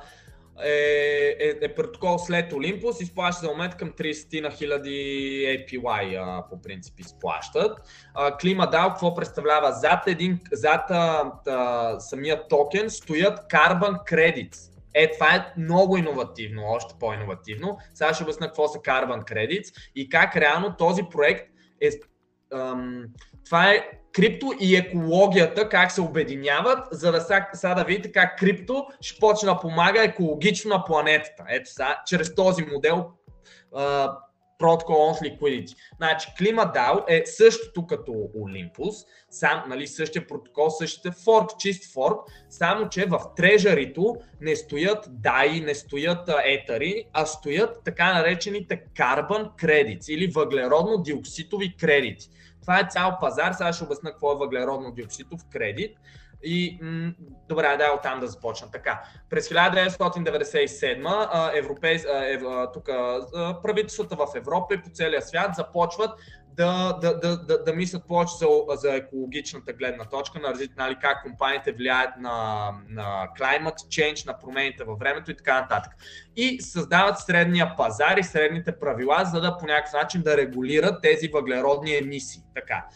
е, 0.64 1.36
е, 1.40 1.58
е 1.62 1.74
протокол 1.74 2.18
след 2.18 2.52
Olympus, 2.52 3.02
изплаща 3.02 3.46
за 3.46 3.52
момент 3.52 3.76
към 3.76 3.90
30 3.90 4.42
на 4.42 4.50
хиляди 4.50 4.88
APY 5.48 6.22
а, 6.22 6.48
по 6.50 6.62
принцип 6.62 7.00
изплащат. 7.00 7.78
ClimaDAO 8.16 8.88
какво 8.88 9.14
представлява? 9.14 9.72
Зад, 9.72 10.06
един, 10.06 10.40
зад 10.52 10.90
а, 10.90 11.32
а, 11.46 12.00
самия 12.00 12.48
токен 12.48 12.90
стоят 12.90 13.38
Carbon 13.38 14.12
Credits. 14.12 14.69
Е, 14.94 15.10
това 15.12 15.34
е 15.34 15.52
много 15.60 15.96
иновативно, 15.96 16.62
още 16.66 16.94
по-иновативно. 17.00 17.78
Сега 17.94 18.14
ще 18.14 18.24
обясня 18.24 18.46
какво 18.46 18.68
са 18.68 18.78
Carbon 18.78 19.24
Credits 19.32 19.90
и 19.94 20.08
как 20.08 20.36
реално 20.36 20.76
този 20.76 21.02
проект 21.10 21.50
е 21.80 21.90
ам, 22.54 23.04
това 23.44 23.70
е 23.70 23.90
крипто 24.12 24.52
и 24.60 24.76
екологията, 24.76 25.68
как 25.68 25.92
се 25.92 26.00
обединяват, 26.00 26.88
за 26.90 27.12
да 27.12 27.20
сега 27.54 27.74
да 27.74 27.84
видите 27.84 28.12
как 28.12 28.38
крипто 28.38 28.86
ще 29.00 29.20
почне 29.20 29.46
да 29.46 29.58
помага 29.58 30.04
екологично 30.04 30.70
на 30.70 30.84
планетата. 30.84 31.44
Ето 31.48 31.70
сега, 31.70 32.02
чрез 32.06 32.34
този 32.34 32.62
модел 32.62 33.10
uh, 33.74 34.16
Protocol 34.60 34.98
on 35.10 35.14
Liquidity. 35.22 35.76
Значи, 35.96 36.28
ClimaDAO 36.40 37.04
е 37.08 37.22
същото 37.26 37.86
като 37.86 38.12
Olympus, 38.12 39.06
сам, 39.30 39.64
нали, 39.68 39.86
същия 39.86 40.26
протокол, 40.26 40.70
същите 40.70 41.10
форк, 41.24 41.50
чист 41.58 41.92
форк, 41.92 42.18
само 42.50 42.88
че 42.88 43.06
в 43.06 43.20
трежарито 43.36 44.16
не 44.40 44.56
стоят 44.56 45.06
DAI, 45.06 45.64
не 45.64 45.74
стоят 45.74 46.30
етари, 46.44 47.04
а 47.12 47.26
стоят 47.26 47.80
така 47.84 48.14
наречените 48.14 48.82
Carbon 48.96 49.50
Credits 49.58 50.10
или 50.12 50.32
въглеродно-диокситови 50.32 51.76
кредити. 51.76 52.28
Това 52.60 52.80
е 52.80 52.88
цял 52.90 53.18
пазар. 53.20 53.52
Сега 53.52 53.72
ще 53.72 53.84
обясня 53.84 54.10
какво 54.10 54.32
е 54.32 54.36
въглеродно 54.36 54.92
диокситов 54.92 55.40
кредит. 55.52 55.96
И 56.44 56.78
м- 56.82 57.12
добре, 57.48 57.76
да, 57.78 57.94
оттам 57.98 58.20
да 58.20 58.26
започна. 58.26 58.70
Така, 58.70 59.02
през 59.30 59.48
1997 59.48 61.58
европейс, 61.58 62.04
ев, 62.04 62.42
тук, 62.74 62.84
правителствата 63.62 64.16
в 64.16 64.26
Европа 64.34 64.74
и 64.74 64.82
по 64.82 64.90
целия 64.90 65.22
свят 65.22 65.54
започват 65.54 66.10
да, 66.56 66.98
да, 67.00 67.18
да, 67.18 67.36
да, 67.36 67.64
да 67.64 67.72
мислят 67.72 68.06
повече 68.06 68.32
за, 68.38 68.46
за 68.68 68.94
екологичната 68.94 69.72
гледна 69.72 70.04
точка, 70.04 70.38
на 70.38 70.54
нали, 70.76 70.96
как 71.00 71.22
компаниите 71.22 71.72
влияят 71.72 72.10
на, 72.20 72.70
на 72.88 73.28
climate 73.38 73.76
change, 73.76 74.26
на 74.26 74.38
промените 74.38 74.84
във 74.84 74.98
времето 74.98 75.30
и 75.30 75.36
така 75.36 75.60
нататък. 75.60 75.92
И 76.36 76.60
създават 76.60 77.18
средния 77.18 77.76
пазар 77.76 78.16
и 78.16 78.24
средните 78.24 78.78
правила, 78.78 79.24
за 79.24 79.40
да 79.40 79.58
по 79.58 79.66
някакъв 79.66 79.92
начин 79.92 80.22
да 80.22 80.36
регулират 80.36 81.02
тези 81.02 81.28
въглеродни 81.28 81.96
емисии. 81.96 82.42
Така. 82.54 82.86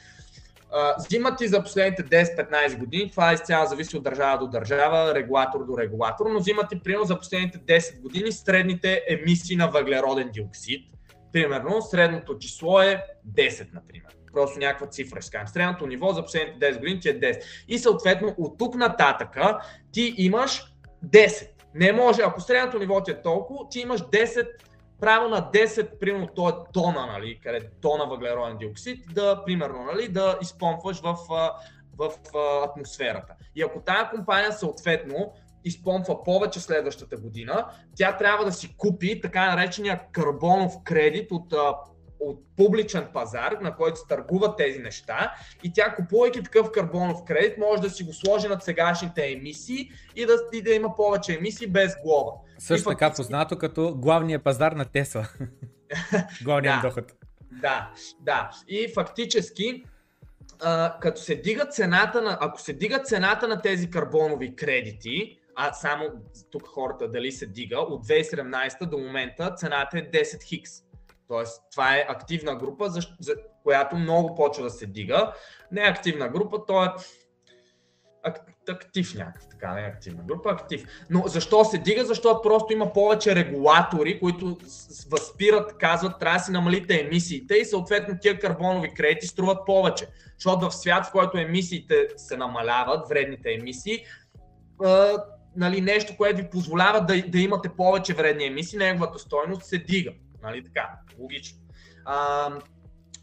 Взимат 0.98 1.40
и 1.40 1.48
за 1.48 1.62
последните 1.62 2.04
10-15 2.04 2.78
години, 2.78 3.10
това 3.10 3.32
изцяло 3.32 3.66
зависи 3.66 3.96
от 3.96 4.02
държава 4.02 4.38
до 4.38 4.46
държава, 4.46 5.14
регулатор 5.14 5.66
до 5.66 5.78
регулатор, 5.78 6.26
но 6.30 6.38
взимат 6.38 6.72
и 6.72 6.80
примерно 6.80 7.04
за 7.04 7.18
последните 7.18 7.58
10 7.58 8.00
години 8.00 8.32
средните 8.32 9.02
емисии 9.08 9.56
на 9.56 9.66
въглероден 9.66 10.30
диоксид 10.32 10.94
Примерно, 11.34 11.82
средното 11.82 12.38
число 12.38 12.80
е 12.80 13.04
10, 13.34 13.74
например. 13.74 14.16
Просто 14.32 14.58
някаква 14.58 14.86
цифра 14.86 15.22
ще 15.22 15.30
кажем. 15.30 15.48
Средното 15.48 15.86
ниво 15.86 16.12
за 16.12 16.22
последните 16.22 16.72
10 16.72 16.78
години 16.78 17.00
ти 17.00 17.08
е 17.08 17.20
10. 17.20 17.40
И 17.68 17.78
съответно 17.78 18.34
от 18.38 18.58
тук 18.58 18.74
нататъка 18.74 19.58
ти 19.92 20.14
имаш 20.16 20.74
10. 21.06 21.48
Не 21.74 21.92
може, 21.92 22.22
ако 22.22 22.40
средното 22.40 22.78
ниво 22.78 23.02
ти 23.02 23.10
е 23.10 23.22
толкова, 23.22 23.68
ти 23.70 23.80
имаш 23.80 24.00
10 24.00 24.48
право 25.04 25.28
на 25.28 25.50
10, 25.52 25.98
примерно 25.98 26.26
то 26.26 26.48
е 26.48 26.52
тона, 26.72 27.06
нали, 27.06 27.40
къде 27.42 27.70
тона 27.80 28.06
въглероден 28.06 28.56
диоксид, 28.58 29.04
да, 29.14 29.44
примерно, 29.44 29.84
нали, 29.84 30.08
да 30.08 30.38
изпомпваш 30.42 31.00
в, 31.00 31.16
в, 31.28 31.50
в 31.98 32.10
атмосферата. 32.64 33.34
И 33.56 33.62
ако 33.62 33.80
тази 33.80 34.08
компания 34.14 34.52
съответно 34.52 35.32
изпомпва 35.64 36.24
повече 36.24 36.60
следващата 36.60 37.16
година, 37.16 37.66
тя 37.96 38.16
трябва 38.16 38.44
да 38.44 38.52
си 38.52 38.76
купи 38.76 39.20
така 39.20 39.54
наречения 39.54 40.00
карбонов 40.12 40.72
кредит 40.84 41.32
от 41.32 41.54
от 42.20 42.42
публичен 42.56 43.06
пазар, 43.12 43.52
на 43.62 43.76
който 43.76 43.98
се 43.98 44.06
търгуват 44.08 44.56
тези 44.56 44.78
неща 44.78 45.34
и 45.62 45.72
тя 45.72 45.94
купувайки 45.94 46.42
такъв 46.42 46.70
карбонов 46.70 47.24
кредит 47.24 47.58
може 47.58 47.82
да 47.82 47.90
си 47.90 48.04
го 48.04 48.12
сложи 48.12 48.48
над 48.48 48.62
сегашните 48.62 49.32
емисии 49.32 49.90
и 50.16 50.26
да, 50.26 50.36
и 50.52 50.62
да 50.62 50.74
има 50.74 50.94
повече 50.96 51.34
емисии 51.34 51.66
без 51.66 51.96
глоба. 52.02 52.30
Също 52.58 52.90
така 52.90 53.06
фактически... 53.06 53.22
познато 53.22 53.58
като 53.58 53.94
главния 53.94 54.38
пазар 54.38 54.72
на 54.72 54.84
Тесла. 54.84 55.28
Главният 56.42 56.82
да, 56.82 56.88
доход. 56.88 57.12
Да, 57.52 57.90
да. 58.20 58.50
И 58.68 58.92
фактически 58.94 59.84
а, 60.62 60.98
като 61.00 61.20
се 61.20 61.34
дига 61.34 61.66
цената 61.66 62.22
на, 62.22 62.38
ако 62.40 62.60
се 62.60 62.72
дига 62.72 62.98
цената 62.98 63.48
на 63.48 63.62
тези 63.62 63.90
карбонови 63.90 64.56
кредити, 64.56 65.38
а 65.56 65.72
само 65.72 66.04
тук 66.50 66.66
хората 66.66 67.08
дали 67.08 67.32
се 67.32 67.46
дига, 67.46 67.78
от 67.78 68.06
2017 68.06 68.86
до 68.86 68.98
момента 68.98 69.54
цената 69.54 69.98
е 69.98 70.10
10 70.10 70.42
хикс. 70.42 70.83
Тоест, 71.28 71.62
това 71.72 71.96
е 71.96 72.06
активна 72.08 72.56
група, 72.56 72.88
за, 72.88 73.00
за 73.20 73.34
която 73.62 73.96
много 73.96 74.34
почва 74.34 74.62
да 74.62 74.70
се 74.70 74.86
дига. 74.86 75.32
Не 75.72 75.80
е 75.80 75.90
активна 75.90 76.28
група, 76.28 76.66
то 76.66 76.84
е 76.84 76.88
актив 78.68 79.14
някакъв, 79.14 79.48
така 79.50 79.74
не 79.74 79.80
е 79.80 79.88
активна 79.88 80.22
група, 80.22 80.50
актив. 80.50 80.84
Но 81.10 81.22
защо 81.26 81.64
се 81.64 81.78
дига? 81.78 82.04
Защото 82.04 82.42
просто 82.42 82.72
има 82.72 82.92
повече 82.92 83.34
регулатори, 83.34 84.20
които 84.20 84.58
възпират, 85.10 85.78
казват, 85.78 86.18
трябва 86.20 86.38
да 86.38 86.44
си 86.44 86.52
намалите 86.52 87.00
емисиите 87.00 87.54
и 87.54 87.64
съответно 87.64 88.18
тия 88.20 88.38
карбонови 88.38 88.94
кредити 88.94 89.26
струват 89.26 89.66
повече. 89.66 90.06
Защото 90.38 90.70
в 90.70 90.74
свят, 90.74 91.06
в 91.06 91.12
който 91.12 91.38
емисиите 91.38 92.08
се 92.16 92.36
намаляват, 92.36 93.08
вредните 93.08 93.52
емисии, 93.52 94.04
нали, 95.56 95.80
нещо, 95.80 96.16
което 96.16 96.36
ви 96.36 96.50
позволява 96.50 97.00
да, 97.00 97.22
да 97.28 97.38
имате 97.38 97.68
повече 97.68 98.14
вредни 98.14 98.44
емисии, 98.44 98.78
неговата 98.78 99.18
стойност 99.18 99.64
се 99.64 99.78
дига. 99.78 100.12
Нали, 100.44 100.64
така, 100.64 100.90
логично. 101.18 101.58
А, 102.04 102.50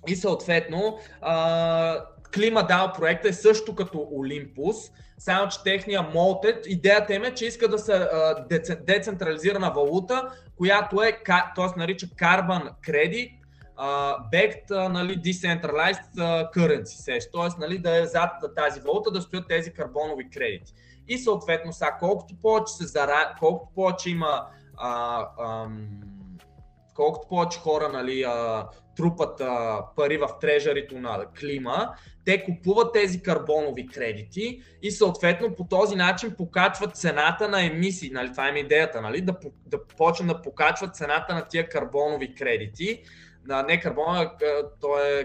и 0.07 0.15
съответно, 0.15 0.99
а, 1.21 2.05
ClimaDAO 2.31 2.97
проекта 2.97 3.27
е 3.27 3.33
също 3.33 3.75
като 3.75 3.97
Olympus, 3.97 4.91
само 5.17 5.47
че 5.49 5.63
техния 5.63 6.01
молтед, 6.01 6.65
идеята 6.67 7.13
им 7.13 7.23
е, 7.23 7.33
че 7.33 7.45
иска 7.45 7.67
да 7.67 7.79
са 7.79 8.09
децентрализирана 8.81 9.71
валута, 9.71 10.29
която 10.57 11.03
е, 11.03 11.23
т.е. 11.25 11.79
нарича 11.79 12.07
Carbon 12.07 12.71
Credit, 12.87 13.41
backed, 14.33 14.87
нали, 14.87 15.17
decentralized 15.17 16.15
currency, 16.55 17.31
т.е. 17.31 17.59
Нали, 17.59 17.77
да 17.77 18.01
е 18.01 18.05
зад 18.05 18.31
тази 18.55 18.79
валута 18.79 19.11
да 19.11 19.21
стоят 19.21 19.47
тези 19.47 19.73
карбонови 19.73 20.29
кредити. 20.29 20.73
И 21.07 21.17
съответно, 21.17 21.73
сега, 21.73 21.97
колкото 21.99 22.35
повече 22.41 22.73
се 22.73 22.85
зара... 22.87 23.35
колкото 23.39 23.73
повече 23.75 24.09
има 24.09 24.47
а, 24.77 25.25
ам, 25.39 25.87
колкото 26.95 27.27
повече 27.27 27.59
хора 27.59 27.89
нали, 27.93 28.23
а, 28.23 28.67
трупат 28.95 29.41
а, 29.41 29.85
пари 29.95 30.17
в 30.17 30.29
трежарито 30.41 30.99
на 30.99 31.25
клима, 31.39 31.93
те 32.25 32.43
купуват 32.43 32.93
тези 32.93 33.21
карбонови 33.21 33.87
кредити 33.87 34.61
и 34.81 34.91
съответно 34.91 35.55
по 35.55 35.63
този 35.63 35.95
начин 35.95 36.35
покачват 36.37 36.95
цената 36.95 37.49
на 37.49 37.65
емисии. 37.65 38.09
Нали, 38.09 38.31
това 38.31 38.49
е 38.49 38.59
идеята, 38.59 39.01
нали, 39.01 39.21
да, 39.21 39.35
да 39.65 39.87
почнат 39.87 40.27
да 40.27 40.41
покачват 40.41 40.95
цената 40.95 41.35
на 41.35 41.47
тия 41.47 41.69
карбонови 41.69 42.35
кредити 42.35 43.03
на 43.45 43.63
не 43.63 43.79
карбона, 43.79 44.31
то 44.81 44.99
е, 44.99 45.23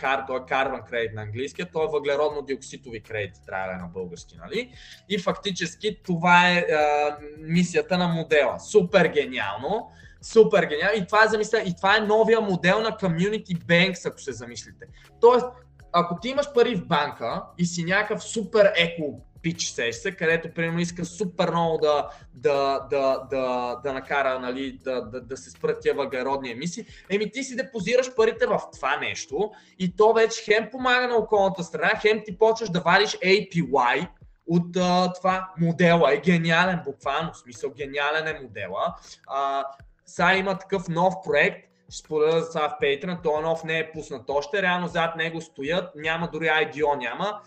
кар, 0.00 0.24
то 0.26 0.36
е 0.36 0.40
карбон 0.48 0.80
кредит 0.88 1.14
на 1.14 1.22
английски, 1.22 1.64
то 1.72 1.82
е 1.82 1.86
въглеродно-диокситови 1.86 3.02
кредити, 3.02 3.40
трябва 3.46 3.66
да 3.66 3.74
е 3.74 3.76
на 3.76 3.86
български, 3.86 4.36
нали? 4.36 4.72
И 5.08 5.18
фактически 5.18 6.02
това 6.02 6.50
е 6.50 6.58
а, 6.58 7.16
мисията 7.38 7.98
на 7.98 8.08
модела. 8.08 8.60
Супер 8.60 9.06
гениално, 9.06 9.90
супер 10.32 10.64
гениално. 10.64 11.02
И 11.02 11.06
това 11.06 11.24
е, 11.24 11.28
замисля, 11.28 11.62
и 11.66 11.76
това 11.76 11.96
е 11.96 12.00
новия 12.00 12.40
модел 12.40 12.80
на 12.80 12.90
Community 12.90 13.58
Banks, 13.64 14.08
ако 14.08 14.20
се 14.20 14.32
замислите. 14.32 14.86
Тоест, 15.20 15.46
ако 15.92 16.20
ти 16.20 16.28
имаш 16.28 16.52
пари 16.52 16.74
в 16.74 16.86
банка 16.86 17.42
и 17.58 17.66
си 17.66 17.84
някакъв 17.84 18.22
супер 18.22 18.72
еко 18.76 19.20
пич 19.42 19.62
се, 19.62 20.12
където 20.18 20.54
примерно 20.54 20.80
иска 20.80 21.04
супер 21.04 21.50
много 21.50 21.78
да, 21.78 22.08
да, 22.34 22.86
да, 22.90 23.26
да, 23.30 23.76
да 23.84 23.92
накара 23.92 24.38
нали, 24.40 24.78
да, 24.84 25.00
да, 25.00 25.20
да 25.20 25.36
се 25.36 25.50
спрат 25.50 25.80
тия 25.80 25.94
въглеродни 25.94 26.50
емисии, 26.50 26.86
еми 27.10 27.30
ти 27.30 27.44
си 27.44 27.56
депозираш 27.56 28.14
парите 28.14 28.46
в 28.46 28.60
това 28.74 28.96
нещо 28.96 29.50
и 29.78 29.96
то 29.96 30.12
вече 30.12 30.42
хем 30.44 30.68
помага 30.70 31.08
на 31.08 31.16
околната 31.16 31.64
страна, 31.64 31.92
хем 32.02 32.22
ти 32.26 32.38
почваш 32.38 32.70
да 32.70 32.80
вадиш 32.80 33.10
APY, 33.10 34.08
от 34.46 34.76
а, 34.76 35.12
това 35.12 35.52
модела. 35.58 36.14
Е 36.14 36.20
гениален, 36.20 36.80
буквално, 36.84 37.32
в 37.32 37.38
смисъл 37.38 37.70
гениален 37.70 38.26
е 38.26 38.40
модела. 38.42 38.94
А, 39.26 39.64
сега 40.06 40.34
има 40.34 40.58
такъв 40.58 40.88
нов 40.88 41.14
проект, 41.24 41.66
ще 41.88 41.98
споделя 41.98 42.48
това 42.48 42.68
в 42.68 42.82
Patreon, 42.82 43.22
този 43.22 43.42
нов 43.42 43.64
не 43.64 43.78
е 43.78 43.92
пуснат 43.92 44.30
още, 44.30 44.62
реално 44.62 44.88
зад 44.88 45.16
него 45.16 45.40
стоят, 45.40 45.94
няма 45.96 46.28
дори 46.32 46.44
IDO, 46.44 46.98
няма, 46.98 47.40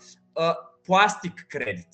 пластик 0.86 1.46
кредит. 1.48 1.88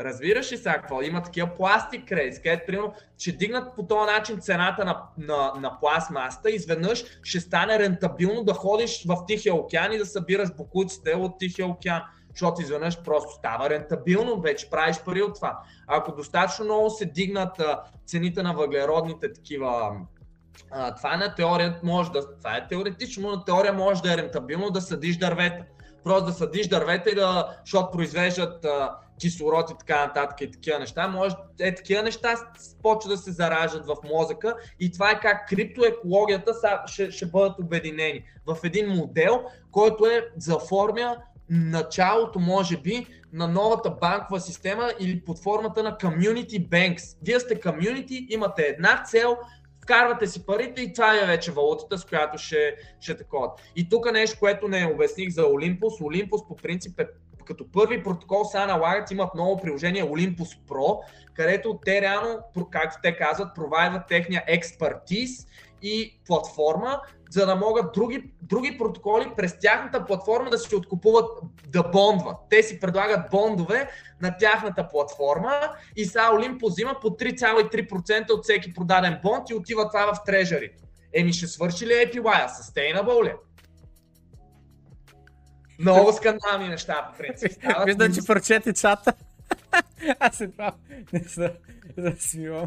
Разбираш 0.00 0.52
ли 0.52 0.56
сега 0.56 0.74
какво? 0.74 1.02
Има 1.02 1.22
такива 1.22 1.54
пластик 1.54 2.08
кредит, 2.08 2.42
където 2.42 2.66
примерно 2.66 2.92
ще 3.18 3.32
дигнат 3.32 3.76
по 3.76 3.86
този 3.86 4.12
начин 4.12 4.40
цената 4.40 4.84
на, 4.84 5.02
на, 5.18 5.52
на 5.60 5.80
пластмасата, 5.80 6.50
изведнъж 6.50 7.04
ще 7.22 7.40
стане 7.40 7.78
рентабилно 7.78 8.44
да 8.44 8.54
ходиш 8.54 9.04
в 9.06 9.16
Тихия 9.26 9.54
океан 9.54 9.92
и 9.92 9.98
да 9.98 10.06
събираш 10.06 10.54
бокуците 10.56 11.14
от 11.14 11.38
Тихия 11.38 11.66
океан 11.66 12.02
защото 12.36 12.62
изведнъж 12.62 13.02
просто 13.02 13.34
става 13.34 13.70
рентабилно, 13.70 14.40
вече 14.40 14.70
правиш 14.70 15.00
пари 15.04 15.22
от 15.22 15.34
това. 15.34 15.58
Ако 15.86 16.12
достатъчно 16.12 16.64
много 16.64 16.90
се 16.90 17.04
дигнат 17.04 17.62
цените 18.06 18.42
на 18.42 18.52
въглеродните 18.52 19.32
такива 19.32 19.96
а, 20.70 20.94
това 20.94 21.14
е 21.14 21.16
на 21.16 21.34
теория 21.34 21.80
може 21.82 22.10
да, 22.10 22.36
това 22.36 22.56
е 22.56 22.68
теоретично, 22.68 23.30
на 23.30 23.44
теория 23.44 23.72
може 23.72 24.02
да 24.02 24.12
е 24.12 24.16
рентабилно 24.16 24.70
да 24.70 24.80
съдиш 24.80 25.16
дървета. 25.16 25.64
Просто 26.04 26.26
да 26.26 26.32
съдиш 26.32 26.68
дървета 26.68 27.10
и 27.10 27.14
да, 27.14 27.56
защото 27.64 27.90
произвеждат 27.90 28.64
а, 28.64 28.96
кислород 29.20 29.70
и 29.70 29.74
така 29.78 30.06
нататък 30.06 30.40
и 30.40 30.50
такива 30.50 30.78
неща, 30.78 31.08
може 31.08 31.36
е 31.60 31.74
такива 31.74 32.02
неща 32.02 32.34
почва 32.82 33.10
да 33.10 33.16
се 33.16 33.32
заражат 33.32 33.86
в 33.86 33.96
мозъка 34.04 34.56
и 34.80 34.92
това 34.92 35.10
е 35.10 35.20
как 35.20 35.48
криптоекологията 35.48 36.52
ще, 36.86 37.10
ще 37.10 37.26
бъдат 37.26 37.58
обединени 37.58 38.24
в 38.46 38.56
един 38.64 38.88
модел, 38.88 39.44
който 39.70 40.06
е 40.06 40.28
заформя 40.36 41.16
началото, 41.50 42.38
може 42.38 42.76
би, 42.76 43.06
на 43.32 43.48
новата 43.48 43.90
банкова 43.90 44.40
система 44.40 44.90
или 45.00 45.24
под 45.24 45.38
формата 45.38 45.82
на 45.82 45.96
Community 45.96 46.68
Banks. 46.68 47.16
Вие 47.22 47.40
сте 47.40 47.60
community, 47.60 48.26
имате 48.28 48.62
една 48.62 49.02
цел, 49.04 49.36
вкарвате 49.82 50.26
си 50.26 50.46
парите 50.46 50.82
и 50.82 50.92
това 50.92 51.22
е 51.22 51.26
вече 51.26 51.52
валутата, 51.52 51.98
с 51.98 52.04
която 52.04 52.38
ще, 52.38 52.74
ще 53.00 53.16
такова. 53.16 53.50
И 53.76 53.88
тук 53.88 54.12
нещо, 54.12 54.38
което 54.38 54.68
не 54.68 54.90
обясних 54.94 55.30
за 55.30 55.42
Olympus. 55.42 56.02
Olympus 56.02 56.48
по 56.48 56.56
принцип 56.56 57.00
е 57.00 57.06
като 57.46 57.72
първи 57.72 58.02
протокол 58.02 58.44
сега 58.44 58.66
налагат, 58.66 59.10
имат 59.10 59.34
ново 59.34 59.60
приложение 59.60 60.04
Olympus 60.04 60.58
Pro, 60.68 61.00
където 61.34 61.78
те 61.84 62.00
реално, 62.00 62.38
както 62.70 62.98
те 63.02 63.16
казват, 63.16 63.54
провайдват 63.54 64.06
техния 64.08 64.44
експертиз 64.46 65.46
и 65.82 66.20
платформа, 66.26 67.00
за 67.30 67.46
да 67.46 67.56
могат 67.56 67.92
други, 67.92 68.30
други 68.42 68.78
протоколи 68.78 69.32
през 69.36 69.58
тяхната 69.58 70.06
платформа 70.06 70.50
да 70.50 70.58
се 70.58 70.76
откупуват, 70.76 71.30
да 71.68 71.82
бондват. 71.82 72.36
Те 72.50 72.62
си 72.62 72.80
предлагат 72.80 73.30
бондове 73.30 73.90
на 74.22 74.36
тяхната 74.36 74.88
платформа 74.88 75.52
и 75.96 76.04
сега 76.04 76.34
Олимпо 76.34 76.66
взима 76.66 76.96
по 77.00 77.10
3,3% 77.10 78.30
от 78.30 78.44
всеки 78.44 78.74
продаден 78.74 79.18
бонд 79.22 79.50
и 79.50 79.54
отива 79.54 79.88
това 79.88 80.14
в 80.14 80.24
трежерите. 80.26 80.84
Еми 81.14 81.32
ще 81.32 81.46
свърши 81.46 81.86
ли 81.86 81.90
APY? 81.90 82.46
Sustainable 82.48 83.24
ли? 83.24 83.32
Много 85.78 86.12
скандални 86.12 86.68
неща, 86.68 87.08
по 87.10 87.18
принцип. 87.18 87.52
Виждам, 87.86 88.14
че 88.14 88.26
прочете 88.26 88.72
чата. 88.72 89.12
Аз 90.20 90.40
едва 90.40 90.72
не 91.12 91.20
се 91.20 91.52
засмивам. 91.96 92.66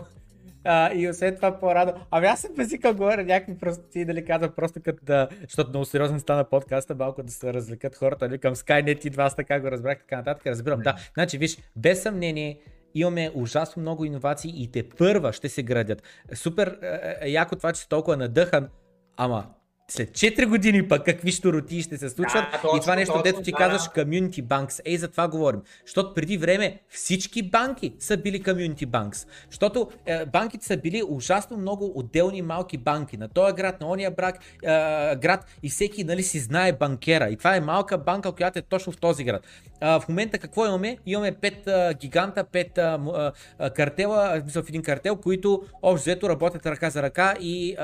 А, 0.71 0.93
и 0.93 1.09
освен 1.09 1.35
това 1.35 1.59
по-радо. 1.59 1.93
Ами 2.11 2.27
аз 2.27 2.41
съм 2.41 2.51
базикал 2.55 2.93
горе 2.93 3.23
някакви 3.23 3.57
прости, 3.57 4.05
дали 4.05 4.25
казвам, 4.25 4.51
просто 4.55 4.81
като 4.85 5.05
да, 5.05 5.27
защото 5.41 5.69
много 5.69 5.85
сериозно 5.85 6.19
стана 6.19 6.43
подкаста, 6.43 6.95
малко 6.95 7.23
да 7.23 7.31
се 7.31 7.53
развлекат 7.53 7.95
хората, 7.95 8.27
нали, 8.27 8.37
към 8.37 8.55
Skynet 8.55 9.07
и 9.07 9.09
два 9.09 9.29
така 9.29 9.59
го 9.59 9.71
разбрах, 9.71 9.99
така 9.99 10.17
нататък, 10.17 10.47
разбирам. 10.47 10.79
Да, 10.79 10.95
значи 11.13 11.37
виж, 11.37 11.57
без 11.75 12.03
съмнение, 12.03 12.59
имаме 12.95 13.31
ужасно 13.35 13.81
много 13.81 14.05
иновации 14.05 14.63
и 14.63 14.71
те 14.71 14.89
първа 14.89 15.33
ще 15.33 15.49
се 15.49 15.63
градят. 15.63 16.03
Супер 16.33 16.79
е, 16.81 17.15
е, 17.21 17.29
яко 17.29 17.55
това, 17.55 17.73
че 17.73 17.81
си 17.81 17.89
толкова 17.89 18.17
надъхан, 18.17 18.69
ама 19.17 19.45
след 19.91 20.09
4 20.09 20.45
години 20.45 20.87
пък 20.87 21.05
какви 21.05 21.31
штороти 21.31 21.81
ще 21.81 21.97
се 21.97 22.09
случват 22.09 22.43
да, 22.51 22.59
точно, 22.61 22.77
и 22.77 22.81
това 22.81 22.95
нещо, 22.95 23.13
точно, 23.13 23.23
дето 23.23 23.41
ти 23.41 23.51
да. 23.51 23.57
казваш 23.57 23.81
Community 23.81 24.43
Banks. 24.43 24.81
Ей, 24.85 24.97
за 24.97 25.07
това 25.07 25.27
говорим. 25.27 25.61
Защото 25.85 26.13
преди 26.13 26.37
време 26.37 26.79
всички 26.89 27.43
банки 27.49 27.93
са 27.99 28.17
били 28.17 28.43
Community 28.43 28.85
Banks. 28.85 29.27
Защото 29.49 29.89
е, 30.05 30.25
банките 30.25 30.65
са 30.65 30.77
били 30.77 31.03
ужасно 31.09 31.57
много 31.57 31.91
отделни 31.95 32.41
малки 32.41 32.77
банки. 32.77 33.17
На 33.17 33.27
този 33.27 33.53
град, 33.53 33.81
на 33.81 33.89
ония 33.89 34.11
брак, 34.11 34.35
е, 34.63 34.67
град 35.15 35.45
и 35.63 35.69
всеки 35.69 36.03
нали, 36.03 36.23
си 36.23 36.39
знае 36.39 36.73
банкера. 36.73 37.29
И 37.29 37.37
това 37.37 37.55
е 37.55 37.59
малка 37.59 37.97
банка, 37.97 38.31
която 38.31 38.59
е 38.59 38.61
точно 38.61 38.91
в 38.91 38.97
този 38.97 39.23
град. 39.23 39.41
Е, 39.81 39.85
в 39.85 40.03
момента 40.09 40.37
какво 40.37 40.65
имаме? 40.65 40.97
Имаме 41.05 41.33
5 41.33 41.91
е, 41.91 41.93
гиганта, 41.93 42.43
5 42.43 42.77
е, 42.77 43.65
е, 43.65 43.69
картела, 43.69 44.41
в 44.55 44.63
един 44.69 44.83
картел, 44.83 45.15
които 45.15 45.63
общо 45.81 46.03
взето 46.03 46.29
работят 46.29 46.65
ръка 46.65 46.89
за 46.89 47.01
ръка 47.03 47.33
и 47.39 47.69
е, 47.69 47.75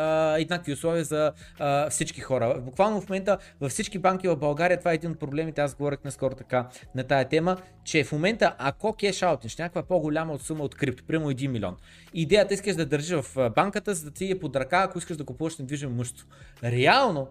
еднакви 0.41 0.73
условия 0.73 1.03
за 1.03 1.31
е, 1.59 1.91
всички 1.95 2.21
хора. 2.21 2.61
Буквално 2.61 3.01
в 3.01 3.09
момента 3.09 3.37
във 3.61 3.71
всички 3.71 3.99
банки 3.99 4.27
в 4.27 4.35
България 4.35 4.79
това 4.79 4.91
е 4.91 4.95
един 4.95 5.11
от 5.11 5.19
проблемите. 5.19 5.61
Аз 5.61 5.75
говорих 5.75 6.03
наскоро 6.03 6.35
така 6.35 6.67
на 6.95 7.03
тая 7.03 7.29
тема, 7.29 7.57
че 7.83 8.03
в 8.03 8.11
момента 8.11 8.55
ако 8.57 8.93
кеш 8.93 9.21
аутнеш 9.21 9.57
някаква 9.57 9.83
по-голяма 9.83 10.33
от 10.33 10.41
сума 10.41 10.63
от 10.63 10.75
крипто, 10.75 11.03
прямо 11.07 11.31
1 11.31 11.47
милион, 11.47 11.75
идеята 12.13 12.53
искаш 12.53 12.75
да 12.75 12.85
държиш 12.85 13.17
в 13.17 13.49
банката, 13.55 13.93
за 13.93 14.05
да 14.05 14.11
ти 14.11 14.31
е 14.31 14.39
под 14.39 14.55
ръка, 14.55 14.83
ако 14.83 14.97
искаш 14.97 15.17
да 15.17 15.25
купуваш 15.25 15.57
недвижимо 15.57 15.93
имущество. 15.93 16.27
Реално 16.63 17.27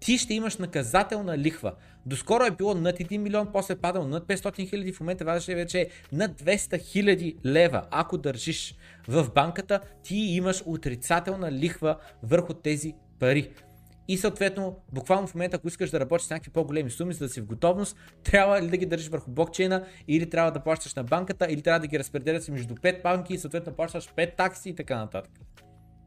ти 0.00 0.18
ще 0.18 0.34
имаш 0.34 0.56
наказателна 0.56 1.38
лихва. 1.38 1.72
Доскоро 2.06 2.44
е 2.44 2.50
било 2.50 2.74
над 2.74 2.98
1 2.98 3.18
милион, 3.18 3.48
после 3.52 3.74
е 3.74 3.76
падал 3.76 4.08
над 4.08 4.26
500 4.26 4.68
хиляди, 4.68 4.92
в 4.92 5.00
момента 5.00 5.24
важно 5.24 5.54
вече 5.54 5.80
е 5.80 5.88
над 6.12 6.42
200 6.42 6.80
хиляди 6.80 7.36
лева. 7.46 7.82
Ако 7.90 8.18
държиш 8.18 8.74
в 9.08 9.30
банката, 9.34 9.80
ти 10.02 10.16
имаш 10.16 10.62
отрицателна 10.66 11.52
лихва 11.52 11.96
върху 12.22 12.54
тези 12.54 12.94
пари. 13.18 13.50
И 14.08 14.18
съответно, 14.18 14.76
буквално 14.92 15.26
в 15.26 15.34
момента, 15.34 15.56
ако 15.56 15.68
искаш 15.68 15.90
да 15.90 16.00
работиш 16.00 16.26
с 16.26 16.30
някакви 16.30 16.50
по-големи 16.50 16.90
суми, 16.90 17.14
за 17.14 17.24
да 17.24 17.28
си 17.28 17.40
в 17.40 17.46
готовност, 17.46 17.96
трябва 18.22 18.62
ли 18.62 18.66
да 18.66 18.76
ги 18.76 18.86
държиш 18.86 19.08
върху 19.08 19.30
блокчейна, 19.30 19.86
или 20.08 20.30
трябва 20.30 20.52
да 20.52 20.60
плащаш 20.60 20.94
на 20.94 21.04
банката, 21.04 21.46
или 21.50 21.62
трябва 21.62 21.80
да 21.80 21.86
ги 21.86 21.98
разпределяш 21.98 22.48
между 22.48 22.74
5 22.74 23.02
банки 23.02 23.34
и 23.34 23.38
съответно 23.38 23.72
плащаш 23.72 24.08
5 24.08 24.36
такси 24.36 24.68
и 24.68 24.74
така 24.74 24.96
нататък. 24.96 25.32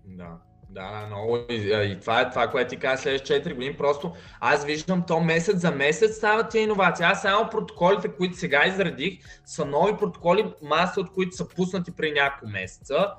Да. 0.06 0.38
Да, 0.70 1.06
много. 1.08 1.38
И, 1.50 1.56
и 1.92 2.00
това 2.00 2.22
е 2.22 2.30
това, 2.30 2.48
което 2.48 2.70
ти 2.70 2.78
казах 2.78 3.02
след 3.02 3.22
4 3.22 3.54
години. 3.54 3.78
Просто 3.78 4.14
аз 4.40 4.66
виждам 4.66 5.04
то 5.08 5.20
месец 5.20 5.58
за 5.58 5.72
месец 5.72 6.16
стават 6.16 6.50
тия 6.50 6.62
иновации. 6.62 7.06
Аз 7.06 7.22
само 7.22 7.50
протоколите, 7.50 8.08
които 8.08 8.38
сега 8.38 8.66
изредих, 8.68 9.20
са 9.46 9.66
нови 9.66 9.98
протоколи, 9.98 10.54
маса 10.62 11.02
от 11.02 11.14
които 11.14 11.36
са 11.36 11.48
пуснати 11.48 11.92
при 11.92 12.12
няколко 12.12 12.48
месеца. 12.48 13.14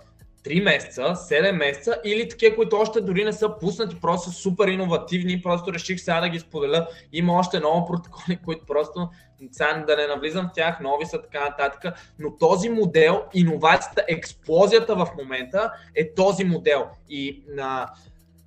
3 0.46 0.64
месеца, 0.64 1.02
7 1.02 1.52
месеца 1.52 2.00
или 2.04 2.28
такива, 2.28 2.56
които 2.56 2.76
още 2.76 3.00
дори 3.00 3.24
не 3.24 3.32
са 3.32 3.58
пуснати, 3.60 4.00
просто 4.00 4.30
са 4.30 4.36
супер 4.36 4.68
иновативни, 4.68 5.42
просто 5.42 5.72
реших 5.72 6.00
сега 6.00 6.20
да 6.20 6.28
ги 6.28 6.38
споделя. 6.38 6.88
Има 7.12 7.32
още 7.32 7.58
много 7.58 7.86
протоколи, 7.86 8.38
които 8.44 8.66
просто 8.66 9.08
сега 9.52 9.84
да 9.86 9.96
не 9.96 10.06
навлизам 10.06 10.48
в 10.48 10.52
тях, 10.54 10.80
нови 10.80 11.06
са 11.06 11.22
така 11.22 11.40
нататък, 11.40 11.94
но 12.18 12.36
този 12.36 12.68
модел, 12.68 13.24
иновацията, 13.34 14.04
експлозията 14.08 14.94
в 14.94 15.08
момента 15.18 15.72
е 15.94 16.14
този 16.14 16.44
модел. 16.44 16.86
И 17.08 17.44
на, 17.48 17.90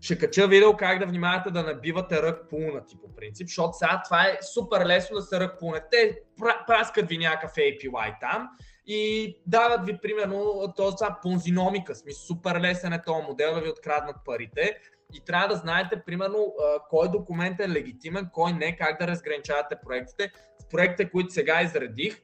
ще 0.01 0.17
кача 0.17 0.47
видео 0.47 0.77
как 0.77 0.99
да 0.99 1.05
внимавате 1.05 1.51
да 1.51 1.63
набивате 1.63 2.21
рък 2.21 2.49
пулнати 2.49 2.97
по 3.01 3.15
принцип, 3.15 3.47
защото 3.47 3.77
сега 3.77 4.01
това 4.05 4.23
е 4.23 4.37
супер 4.53 4.85
лесно 4.85 5.15
да 5.15 5.21
се 5.21 5.39
рък 5.39 5.59
пулнете. 5.59 5.87
Те 5.91 6.19
праскат 6.67 7.09
ви 7.09 7.17
някакъв 7.17 7.51
APY 7.55 8.19
там 8.21 8.49
и 8.91 9.35
дават 9.45 9.85
ви 9.85 9.97
примерно 9.97 10.73
този 10.75 11.05
понзиномика, 11.21 11.95
смисъл 11.95 12.35
супер 12.35 12.59
лесен 12.59 12.93
е 12.93 13.01
този 13.01 13.27
модел 13.27 13.53
да 13.53 13.61
ви 13.61 13.69
откраднат 13.69 14.15
парите 14.25 14.77
и 15.13 15.25
трябва 15.25 15.47
да 15.47 15.55
знаете 15.55 16.01
примерно 16.05 16.53
кой 16.89 17.11
документ 17.11 17.59
е 17.59 17.69
легитимен, 17.69 18.29
кой 18.33 18.53
не, 18.53 18.75
как 18.75 18.99
да 18.99 19.07
разграничавате 19.07 19.75
проектите. 19.85 20.31
В 20.63 20.69
проектите, 20.69 21.11
които 21.11 21.33
сега 21.33 21.61
изредих, 21.61 22.21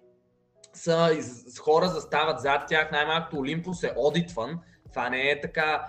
са 0.74 1.16
из, 1.18 1.60
хора 1.60 1.88
застават 1.88 2.40
зад 2.40 2.68
тях, 2.68 2.92
най-малкото 2.92 3.38
Олимпус 3.38 3.84
е 3.84 3.94
одитван, 3.98 4.60
това 4.90 5.10
не 5.10 5.30
е 5.32 5.42
така. 5.42 5.88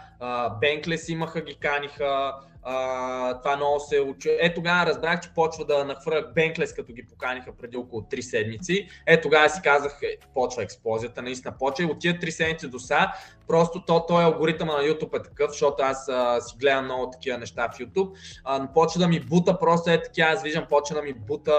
Бенклес 0.61 1.09
имаха, 1.09 1.41
ги 1.41 1.59
каниха, 1.59 2.35
А, 2.69 3.41
това 3.41 3.57
много 3.57 3.81
се 3.81 4.01
учи. 4.01 4.37
Е, 4.41 4.55
тогава 4.55 4.87
разбрах, 4.87 5.21
че 5.21 5.35
почва 5.35 5.65
да 5.65 5.85
нахвърлях 5.85 6.35
Бенклес, 6.35 6.75
като 6.75 6.93
ги 6.93 7.07
поканиха 7.07 7.57
преди 7.57 7.77
около 7.77 8.03
3 8.03 8.21
седмици. 8.21 8.89
Е, 9.07 9.21
тогава 9.21 9.51
си 9.51 9.61
казах, 9.63 9.99
е, 10.03 10.17
почва 10.35 10.63
експлозията, 10.63 11.23
наистина 11.23 11.55
почва. 11.59 11.85
И 11.85 11.87
от 11.87 12.01
тия 12.01 12.19
3 12.19 12.31
седмици 12.31 12.69
до 12.69 12.79
сега, 12.79 13.13
просто 13.49 13.83
то, 13.87 14.07
той 14.09 14.25
алгоритъма 14.25 14.73
на 14.73 14.83
YouTube 14.83 15.21
е 15.21 15.23
такъв, 15.23 15.51
защото 15.51 15.83
аз 15.83 16.09
а, 16.09 16.41
си 16.41 16.57
гледам 16.61 16.85
много 16.85 17.11
такива 17.11 17.39
неща 17.39 17.69
в 17.69 17.79
YouTube. 17.79 18.11
А, 18.45 18.73
почва 18.75 19.01
да 19.01 19.09
ми 19.09 19.21
бута, 19.21 19.59
просто 19.59 19.91
е 19.91 20.03
така, 20.03 20.23
аз 20.23 20.43
виждам, 20.43 20.67
почва 20.69 20.97
да 20.97 21.03
ми 21.03 21.13
бута 21.13 21.53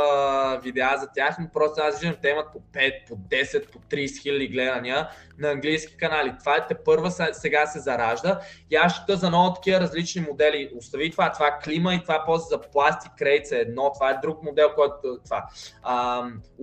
видеа 0.64 0.97
за 0.99 1.07
тях, 1.15 1.38
но 1.39 1.47
просто 1.53 1.81
аз 1.81 1.99
виждам, 1.99 2.18
те 2.22 2.30
имат 2.30 2.51
по 2.53 2.59
5, 2.59 3.07
по 3.07 3.15
10, 3.15 3.72
по 3.72 3.80
30 3.80 4.22
хиляди 4.22 4.47
гледания 4.47 5.09
на 5.39 5.51
английски 5.51 5.97
канали. 5.97 6.34
Това 6.39 6.55
е 6.55 6.68
те 6.68 6.76
първа 6.76 7.11
сега 7.11 7.65
се 7.65 7.80
заражда. 7.80 8.39
И 8.72 8.76
аз 8.76 8.93
ще 8.93 9.15
за 9.15 9.30
много 9.30 9.53
такива 9.53 9.80
различни 9.80 10.22
модели. 10.22 10.72
Остави 10.77 11.11
това, 11.11 11.31
това 11.31 11.47
е 11.47 11.59
клима 11.64 11.93
и 11.93 12.01
това 12.01 12.23
после 12.26 12.45
за 12.49 12.61
пластик 12.61 13.11
крейца 13.18 13.57
е 13.57 13.59
едно, 13.59 13.91
това 13.93 14.09
е 14.09 14.19
друг 14.22 14.43
модел, 14.43 14.69
който 14.76 15.18
това. 15.23 15.45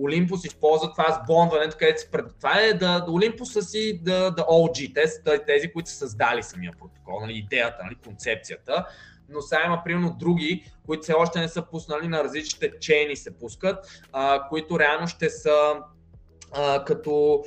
Олимпус 0.03 0.45
използва 0.45 0.91
това 0.91 1.11
с 1.11 1.27
бондването, 1.27 1.77
където 1.79 2.01
се 2.01 2.11
пред... 2.11 2.25
Това 2.37 2.59
е 2.59 2.73
да 2.73 3.05
Олимпуса 3.09 3.61
си 3.61 3.99
да, 4.03 4.31
да 4.31 4.41
OG, 4.43 4.93
те, 4.93 5.07
тези, 5.45 5.71
които 5.73 5.89
са 5.89 5.95
създали 5.95 6.43
самия 6.43 6.71
протокол, 6.79 7.19
нали, 7.21 7.33
идеята, 7.33 7.83
нали, 7.83 7.95
концепцията 7.95 8.85
но 9.29 9.41
сега 9.41 9.61
има 9.65 9.81
примерно 9.83 10.15
други, 10.19 10.71
които 10.85 11.03
все 11.03 11.13
още 11.13 11.39
не 11.39 11.47
са 11.47 11.61
пуснали 11.61 12.07
на 12.07 12.23
различните 12.23 12.71
чейни 12.79 13.15
се 13.15 13.37
пускат, 13.37 14.03
а, 14.11 14.47
които 14.49 14.79
реално 14.79 15.07
ще 15.07 15.29
са 15.29 15.73
а, 16.51 16.83
като 16.83 17.43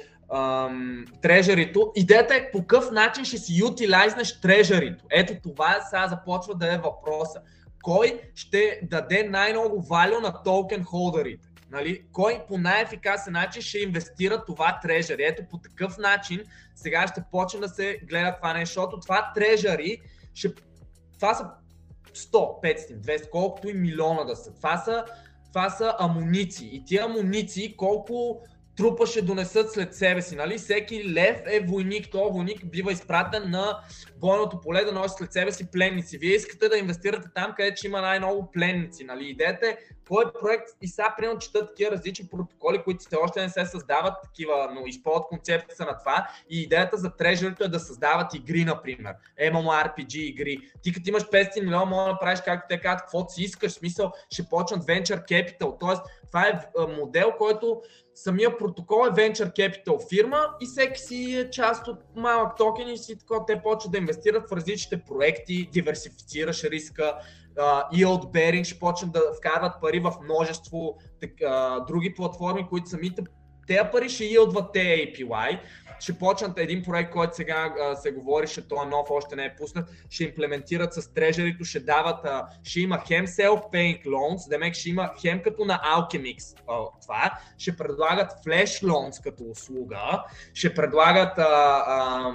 трежерито. 1.23 1.93
Идеята 1.97 2.35
е 2.35 2.51
по 2.51 2.59
какъв 2.59 2.91
начин 2.91 3.25
ще 3.25 3.39
си 3.39 3.61
ютилайзнеш 3.61 4.41
трежерито. 4.41 5.05
Ето 5.11 5.35
това 5.43 5.81
сега 5.91 6.09
започва 6.09 6.55
да 6.55 6.75
е 6.75 6.79
въпроса. 6.79 7.41
Кой 7.83 8.21
ще 8.35 8.81
даде 8.83 9.29
най-много 9.31 9.83
валю 9.83 10.21
на 10.21 10.43
токен 10.43 10.85
холдерите? 10.85 11.48
Нали? 11.71 12.05
Кой 12.13 12.41
по 12.49 12.59
най-ефикасен 12.59 13.33
начин 13.33 13.63
ще 13.63 13.79
инвестира 13.79 14.45
това 14.45 14.81
трежери? 14.83 15.25
Ето 15.25 15.43
по 15.51 15.59
такъв 15.59 15.99
начин 15.99 16.45
сега 16.75 17.07
ще 17.07 17.25
почне 17.31 17.61
да 17.61 17.69
се 17.69 17.99
гледа 18.03 18.37
това 18.37 18.53
нещо, 18.53 18.75
защото 18.75 19.01
това 19.01 19.33
трежери 19.35 20.01
ще... 20.35 20.55
Това 21.15 21.35
са 21.35 21.51
100, 22.15 22.33
500, 22.33 23.01
200, 23.01 23.31
колкото 23.31 23.69
и 23.69 23.75
милиона 23.75 24.25
да 24.25 24.37
са. 24.37 24.55
Това 24.55 24.77
са, 24.77 25.05
това 25.49 25.71
са 25.71 25.95
амуниции. 25.99 26.71
И 26.73 26.85
тия 26.85 27.05
амуниции 27.05 27.77
колко 27.77 28.43
трупа 28.77 29.07
ще 29.07 29.23
донесат 29.23 29.73
след 29.73 29.95
себе 29.95 30.23
си. 30.23 30.37
Нали? 30.37 30.59
Всеки 30.59 31.13
лев 31.13 31.43
е 31.47 31.61
войник, 31.61 32.09
то 32.11 32.31
войник 32.31 32.71
бива 32.71 32.93
изпратен 32.93 33.51
на 33.51 33.81
бойното 34.17 34.61
поле 34.61 34.85
да 34.85 34.93
носи 34.93 35.15
след 35.19 35.33
себе 35.33 35.53
си 35.53 35.71
пленници. 35.71 36.19
Вие 36.19 36.35
искате 36.35 36.69
да 36.69 36.79
инвестирате 36.79 37.29
там, 37.35 37.55
където 37.57 37.87
има 37.87 38.01
най-много 38.01 38.51
пленници. 38.51 39.05
Нали? 39.05 39.29
Идеята 39.29 39.77
е 40.09 40.15
кой 40.15 40.33
проект 40.41 40.69
и 40.83 40.89
сега 40.89 41.15
примерно 41.17 41.39
четат 41.39 41.69
такива 41.69 41.91
различни 41.91 42.29
протоколи, 42.29 42.83
които 42.83 43.01
все 43.01 43.17
още 43.17 43.41
не 43.41 43.49
се 43.49 43.67
създават 43.67 44.15
такива, 44.23 44.71
но 44.75 44.87
използват 44.87 45.27
концепцията 45.29 45.85
на 45.85 45.99
това. 45.99 46.29
И 46.51 46.63
идеята 46.63 46.97
за 46.97 47.17
трежерито 47.17 47.65
е 47.65 47.69
да 47.69 47.81
създават 47.81 48.35
игри, 48.35 48.65
например. 48.65 49.15
MMORPG 49.43 50.17
игри. 50.17 50.59
Ти 50.83 50.93
като 50.93 51.09
имаш 51.09 51.23
500 51.25 51.61
милиона, 51.61 51.85
може 51.85 52.05
да 52.05 52.13
направиш 52.13 52.41
както 52.45 52.67
те 52.69 52.81
казват, 52.81 53.01
каквото 53.01 53.33
си 53.33 53.43
искаш, 53.43 53.73
смисъл 53.73 54.13
ще 54.31 54.49
почнат 54.49 54.85
Venture 54.85 55.29
Capital. 55.29 55.81
Тоест, 55.81 56.03
това 56.27 56.47
е 56.47 56.61
модел, 56.99 57.33
който 57.39 57.83
самия 58.15 58.59
протокол 58.59 59.07
е 59.07 59.11
Venture 59.11 59.53
Capital 59.53 60.09
фирма 60.09 60.41
и 60.61 60.67
всеки 60.67 61.01
си 61.01 61.39
е 61.39 61.51
част 61.51 61.89
от 61.89 61.99
малък 62.17 62.57
токен 62.57 62.89
и 62.89 62.99
си 62.99 63.19
така, 63.19 63.35
те 63.47 63.63
почват 63.63 63.93
да 63.93 63.99
инвестират 63.99 64.49
в 64.49 64.53
различните 64.53 65.05
проекти, 65.05 65.69
диверсифицираш 65.73 66.65
риска, 66.65 67.19
yield 67.93 68.33
bearing, 68.33 68.65
ще 68.65 68.79
почнат 68.79 69.13
да 69.13 69.23
вкарват 69.39 69.73
пари 69.81 70.01
в 70.01 70.13
множество 70.23 70.99
uh, 71.23 71.87
други 71.87 72.15
платформи, 72.15 72.67
които 72.69 72.89
самите 72.89 73.23
тези 73.67 73.81
пари 73.93 74.09
ще 74.09 74.25
йилдват 74.25 74.73
те 74.73 74.79
API 74.79 75.61
ще 76.01 76.19
почнат 76.19 76.59
един 76.59 76.83
проект, 76.83 77.13
който 77.13 77.37
сега 77.37 77.75
а, 77.81 77.97
се 77.97 78.13
говори, 78.13 78.47
ще 78.47 78.69
той 78.69 78.87
е 78.87 78.89
нов, 78.89 79.11
още 79.11 79.37
не 79.37 79.45
е 79.45 79.55
пуснат, 79.57 79.91
ще 80.11 80.25
имплементират 80.25 80.95
с 80.95 81.13
трежерито, 81.15 81.65
ще 81.65 81.81
дават, 81.81 82.25
а, 82.25 82.47
ще 82.63 82.81
има 82.81 83.03
хем 83.09 83.27
self-paying 83.27 84.07
loans, 84.07 84.49
демек 84.49 84.75
ще 84.75 84.91
има 84.91 85.11
хем 85.21 85.43
като 85.43 85.65
на 85.65 85.81
Alchemix 85.85 86.59
а, 86.69 86.79
това, 87.03 87.39
ще 87.59 87.77
предлагат 87.77 88.33
flash 88.47 88.87
loans 88.87 89.23
като 89.23 89.45
услуга, 89.45 90.25
ще 90.55 90.75
предлагат 90.75 91.39
а, 91.39 91.85
а, 91.87 92.33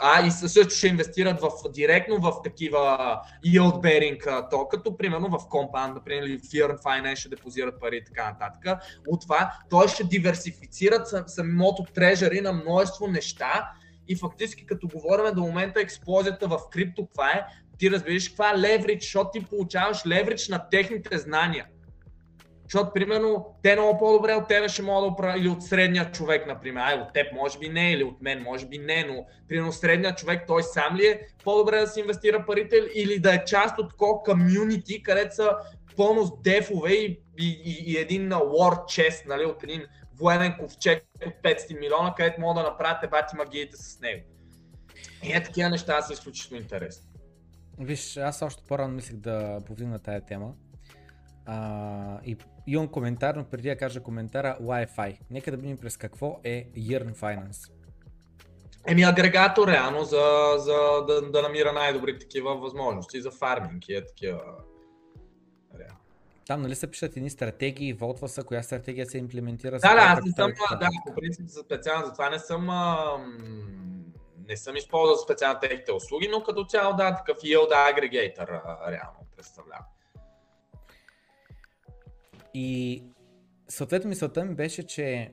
а 0.00 0.26
и 0.26 0.30
също 0.30 0.74
ще 0.74 0.88
инвестират 0.88 1.40
в, 1.40 1.50
директно 1.72 2.18
в 2.18 2.32
такива 2.44 2.98
yield 3.46 3.80
bearing 3.80 4.50
то, 4.50 4.68
като 4.68 4.96
примерно 4.96 5.28
в 5.28 5.38
Compound, 5.38 5.94
например, 5.94 6.22
или 6.22 6.38
Fear 6.38 6.82
Finance 6.82 7.14
ще 7.14 7.28
депозират 7.28 7.80
пари 7.80 7.96
и 7.96 8.04
така 8.04 8.30
нататък. 8.30 8.82
От 9.08 9.20
това 9.20 9.52
той 9.70 9.88
ще 9.88 10.04
диверсифицират 10.04 11.30
самото 11.30 11.84
трежери 11.94 12.40
на 12.40 12.52
множество 12.52 13.06
неща 13.06 13.70
и 14.08 14.16
фактически 14.16 14.66
като 14.66 14.88
говорим 14.88 15.34
до 15.34 15.40
момента 15.40 15.80
експлозията 15.80 16.48
в 16.48 16.58
крипто, 16.70 17.08
това 17.12 17.30
е, 17.30 17.46
ти 17.78 17.90
разбираш 17.90 18.28
каква 18.28 18.50
е 18.50 18.58
леврич, 18.58 19.02
защото 19.02 19.30
ти 19.30 19.44
получаваш 19.44 20.06
леврич 20.06 20.48
на 20.48 20.68
техните 20.68 21.18
знания. 21.18 21.66
Защото, 22.72 22.92
примерно, 22.92 23.46
те 23.62 23.74
много 23.76 23.98
по-добре 23.98 24.34
от 24.34 24.48
тебе 24.48 24.68
ще 24.68 24.82
могат 24.82 25.02
да 25.02 25.12
управляват, 25.12 25.40
или 25.40 25.48
от 25.48 25.62
средния 25.62 26.10
човек, 26.10 26.46
например. 26.46 26.80
Ай, 26.80 26.94
от 26.94 27.12
теб 27.12 27.32
може 27.32 27.58
би 27.58 27.68
не, 27.68 27.92
или 27.92 28.04
от 28.04 28.22
мен 28.22 28.42
може 28.42 28.66
би 28.66 28.78
не, 28.78 29.04
но 29.04 29.26
примерно 29.48 29.72
средният 29.72 30.18
човек, 30.18 30.44
той 30.46 30.62
сам 30.62 30.96
ли 30.96 31.06
е 31.06 31.20
по-добре 31.44 31.80
да 31.80 31.86
си 31.86 32.00
инвестира 32.00 32.46
парите, 32.46 32.76
или 32.94 33.18
да 33.18 33.34
е 33.34 33.44
част 33.44 33.78
от 33.78 33.90
такова 33.90 34.22
комюнити, 34.22 35.02
където 35.02 35.34
са 35.34 35.50
пълно 35.96 36.24
с 36.24 36.42
дефове 36.42 36.92
и, 36.92 37.20
и, 37.38 37.62
и, 37.64 37.92
и 37.92 37.96
един 37.96 38.30
war 38.30 38.74
chest, 38.74 39.26
нали, 39.26 39.44
от 39.44 39.62
един 39.62 39.82
военен 40.18 40.54
ковчег 40.60 41.04
от 41.26 41.34
500 41.44 41.80
милиона, 41.80 42.14
където 42.16 42.40
могат 42.40 42.64
да 42.64 42.70
направят 42.70 43.04
ебати 43.04 43.36
магиите 43.36 43.76
с 43.76 44.00
него. 44.00 44.24
И 45.24 45.32
е 45.32 45.42
такива 45.42 45.70
неща 45.70 46.02
са 46.02 46.12
изключително 46.12 46.62
интересни. 46.62 47.08
Виж, 47.78 48.16
аз 48.16 48.42
още 48.42 48.62
по-рано 48.68 48.94
мислех 48.94 49.16
да 49.16 49.60
повдигна 49.66 49.98
тая 49.98 50.20
тема. 50.20 50.52
А, 51.50 52.20
и 52.24 52.36
имам 52.66 52.88
коментар, 52.88 53.34
но 53.34 53.44
преди 53.44 53.68
да 53.68 53.76
кажа 53.76 54.02
коментара, 54.02 54.56
Wi-Fi. 54.62 55.18
Нека 55.30 55.50
да 55.50 55.56
видим 55.56 55.78
през 55.78 55.96
какво 55.96 56.40
е 56.44 56.66
Yearn 56.76 57.14
Finance. 57.14 57.72
Еми 58.86 59.02
агрегатор 59.02 59.68
реално 59.68 60.04
за, 60.04 60.54
за 60.58 61.04
да, 61.06 61.30
да 61.30 61.42
намира 61.42 61.72
най-добри 61.72 62.18
такива 62.18 62.56
възможности 62.56 63.20
за 63.20 63.30
фарминг 63.30 63.88
и 63.88 63.94
е 63.94 64.06
такива. 64.06 64.40
Реално. 65.78 65.98
Там 66.46 66.62
нали 66.62 66.74
се 66.74 66.90
пишат 66.90 67.16
едни 67.16 67.30
стратегии, 67.30 67.92
волтва 67.92 68.28
са, 68.28 68.44
коя 68.44 68.62
стратегия 68.62 69.06
се 69.06 69.18
имплементира. 69.18 69.78
Да, 69.78 69.94
да, 69.94 70.00
аз 70.00 70.24
не 70.24 70.32
съм, 70.32 70.52
да, 70.80 70.88
по 71.06 71.14
принцип 71.14 71.46
за 71.46 71.60
специално, 71.60 72.06
затова 72.06 72.30
не 72.30 72.38
съм, 72.38 72.68
не 74.48 74.56
съм 74.56 74.76
използвал 74.76 75.16
специално 75.16 75.60
техните 75.60 75.92
услуги, 75.92 76.28
но 76.32 76.42
като 76.42 76.64
цяло 76.64 76.96
да, 76.96 77.16
такъв 77.16 77.38
yield 77.38 77.90
агрегатор 77.90 78.48
реално 78.88 79.26
представлява. 79.36 79.84
И 82.54 83.02
съответно 83.68 84.08
мисълта 84.08 84.44
ми 84.44 84.54
беше, 84.54 84.82
че 84.82 85.30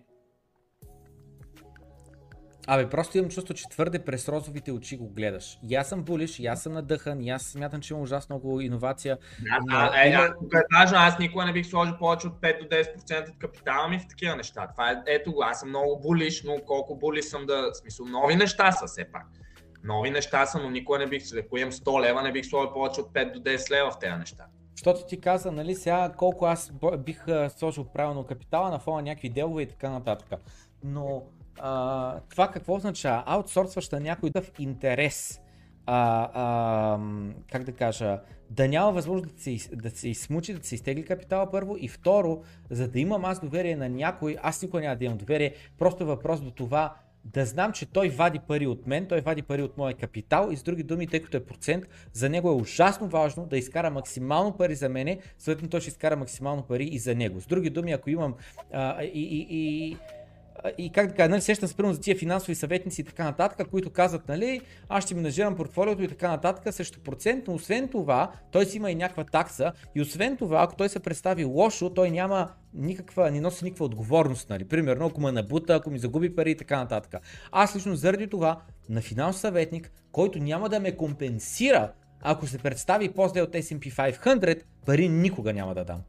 Абе, 2.68 2.90
просто 2.90 3.18
имам 3.18 3.30
чувство, 3.30 3.54
че 3.54 3.70
твърде 3.70 4.00
през 4.00 4.30
розовите 4.30 4.72
очи 4.72 4.98
го 4.98 5.10
гледаш. 5.10 5.60
И 5.70 5.76
аз 5.76 5.90
съм 5.90 6.04
булиш, 6.04 6.40
и 6.40 6.46
аз 6.46 6.64
съм 6.64 6.74
надъхан, 6.74 7.22
и 7.22 7.30
аз 7.30 7.44
смятам, 7.44 7.82
че 7.82 7.94
има 7.94 8.04
ужасно 8.04 8.36
много 8.36 8.62
иновация. 8.62 9.18
Да, 9.40 9.60
но... 9.66 10.00
е, 10.02 10.08
има... 10.08 10.34
тук 10.40 10.54
е 10.54 10.78
важно, 10.80 10.98
аз 10.98 11.20
никога 11.20 11.46
не 11.46 11.54
бих 11.54 11.66
сложил 11.66 11.98
повече 11.98 12.28
от 12.28 12.34
5 12.34 12.62
до 12.62 12.76
10% 12.76 13.32
от 13.32 13.40
капитала 13.40 13.88
ми 13.88 14.00
в 14.00 14.08
такива 14.08 14.36
неща. 14.36 14.68
Това 14.72 14.92
е, 14.92 14.96
ето 15.08 15.34
го, 15.34 15.44
аз 15.44 15.60
съм 15.60 15.70
много 15.70 16.00
булиш, 16.00 16.44
но 16.44 16.56
колко 16.66 16.96
булиш 16.96 17.26
съм 17.26 17.46
да, 17.46 17.72
в 17.72 17.78
смисъл, 17.78 18.06
нови 18.06 18.36
неща 18.36 18.72
са 18.72 18.86
все 18.88 19.12
пак. 19.12 19.26
Нови 19.84 20.12
неща 20.12 20.46
са, 20.46 20.60
но 20.60 20.70
никога 20.70 21.00
не 21.00 21.08
бих, 21.08 21.24
ако 21.46 21.58
имам 21.58 21.72
100 21.72 22.02
лева, 22.02 22.22
не 22.24 22.32
бих 22.32 22.46
сложил 22.46 22.74
повече 22.74 23.02
от 23.02 23.14
5 23.14 23.34
до 23.34 23.40
10 23.40 23.72
лева 23.72 23.92
в 23.92 24.00
тези 24.00 24.16
неща. 24.16 24.46
Защото 24.76 25.06
ти 25.06 25.22
каза, 25.22 25.52
нали, 25.52 25.76
сега 25.76 26.12
колко 26.18 26.46
аз 26.46 26.74
бих 26.98 27.26
сложил 27.58 27.84
правилно 27.84 28.24
капитала 28.24 28.70
на 28.70 28.80
фона 28.80 29.02
някакви 29.02 29.30
делове 29.30 29.62
и 29.62 29.68
така 29.68 29.90
нататък. 29.90 30.40
Но 30.84 31.24
а, 31.60 32.20
това 32.30 32.52
какво 32.52 32.76
означава? 32.76 33.24
Аутсорсваш 33.26 33.90
на 33.90 34.00
някой 34.00 34.30
дъв 34.30 34.52
интерес. 34.60 35.42
А, 35.86 36.30
а, 36.34 37.00
как 37.52 37.64
да 37.64 37.72
кажа, 37.72 38.20
да 38.50 38.68
няма 38.68 38.92
възможност 38.92 39.36
да 39.36 39.42
се, 39.42 39.76
да 39.76 39.90
се 39.90 40.10
измучи, 40.10 40.54
да 40.54 40.68
се 40.68 40.76
изтегли 40.76 41.06
капитала 41.06 41.52
първо 41.52 41.76
и 41.80 41.88
второ, 41.88 42.42
за 42.70 42.88
да 42.88 43.00
имам 43.00 43.26
аз 43.26 43.40
доверие 43.40 43.76
на 43.76 43.90
някой, 43.90 44.38
аз 44.42 44.62
никога 44.62 44.82
няма 44.82 44.96
да 44.96 45.06
имам 45.06 45.18
доверие, 45.18 45.54
просто 45.78 46.06
въпрос 46.06 46.42
до 46.42 46.52
това 46.52 46.96
да 47.26 47.46
знам, 47.46 47.72
че 47.72 47.86
той 47.86 48.10
вади 48.10 48.40
пари 48.40 48.68
от 48.68 48.88
мен, 48.88 49.06
той 49.06 49.22
вади 49.22 49.42
пари 49.42 49.62
от 49.62 49.78
моя 49.78 49.94
капитал 49.94 50.50
и 50.52 50.58
с 50.58 50.64
други 50.64 50.84
думи, 50.84 51.08
тъй 51.08 51.22
като 51.22 51.38
е 51.38 51.46
процент, 51.46 51.86
за 52.14 52.30
него 52.30 52.50
е 52.50 52.54
ужасно 52.54 53.08
важно 53.08 53.46
да 53.46 53.58
изкара 53.58 53.90
максимално 53.90 54.58
пари 54.58 54.76
за 54.76 54.90
мене, 54.90 55.20
съответно 55.38 55.70
той 55.70 55.82
ще 55.82 55.90
изкара 55.90 56.16
максимално 56.16 56.64
пари 56.64 56.84
и 56.84 57.00
за 57.00 57.16
него. 57.16 57.42
С 57.42 57.46
други 57.46 57.70
думи, 57.70 57.92
ако 57.92 58.10
имам 58.10 58.36
а, 58.74 59.04
и, 59.04 59.08
и, 59.08 59.48
и 59.50 59.98
и 60.78 60.92
как 60.92 61.10
така, 61.10 61.28
нали, 61.28 61.42
сещам 61.42 61.70
се 61.70 61.76
за 61.94 62.02
тия 62.02 62.18
финансови 62.18 62.56
съветници 62.56 63.02
и 63.02 63.04
така 63.04 63.24
нататък, 63.24 63.70
които 63.70 63.90
казват, 63.90 64.28
нали, 64.28 64.62
аз 64.90 65.04
ще 65.04 65.16
менажирам 65.16 65.56
портфолиото 65.56 66.04
и 66.04 66.08
така 66.08 66.30
нататък 66.30 66.74
срещу 66.74 67.00
процент, 67.00 67.48
но 67.48 67.54
освен 67.54 67.88
това, 67.88 68.32
той 68.52 68.66
си 68.66 68.78
има 68.78 68.92
и 68.92 68.96
някаква 68.96 69.24
такса 69.24 69.72
и 69.96 70.02
освен 70.02 70.38
това, 70.38 70.64
ако 70.64 70.76
той 70.76 70.90
се 70.90 71.00
представи 71.00 71.46
лошо, 71.46 71.90
той 71.90 72.12
няма 72.12 72.50
никаква, 72.74 73.32
не 73.32 73.42
носи 73.42 73.64
никаква 73.64 73.86
отговорност, 73.86 74.50
нали, 74.50 74.66
примерно 74.66 75.06
ако 75.06 75.22
ме 75.22 75.32
набута, 75.32 75.76
ако 75.76 75.90
ми 75.90 76.00
загуби 76.00 76.36
пари 76.36 76.52
и 76.52 76.58
така 76.58 76.78
нататък. 76.78 77.22
Аз 77.52 77.76
лично 77.76 77.96
заради 77.96 78.28
това 78.28 78.62
на 78.90 79.02
финансов 79.02 79.42
съветник, 79.42 79.92
който 80.12 80.40
няма 80.40 80.70
да 80.70 80.80
ме 80.80 80.98
компенсира, 80.98 81.92
ако 82.22 82.48
се 82.48 82.58
представи 82.58 83.10
по-зле 83.10 83.42
от 83.42 83.54
S&P 83.54 84.16
500, 84.24 84.62
пари 84.86 85.10
никога 85.10 85.54
няма 85.54 85.76
да 85.76 85.86
дам. 85.86 86.02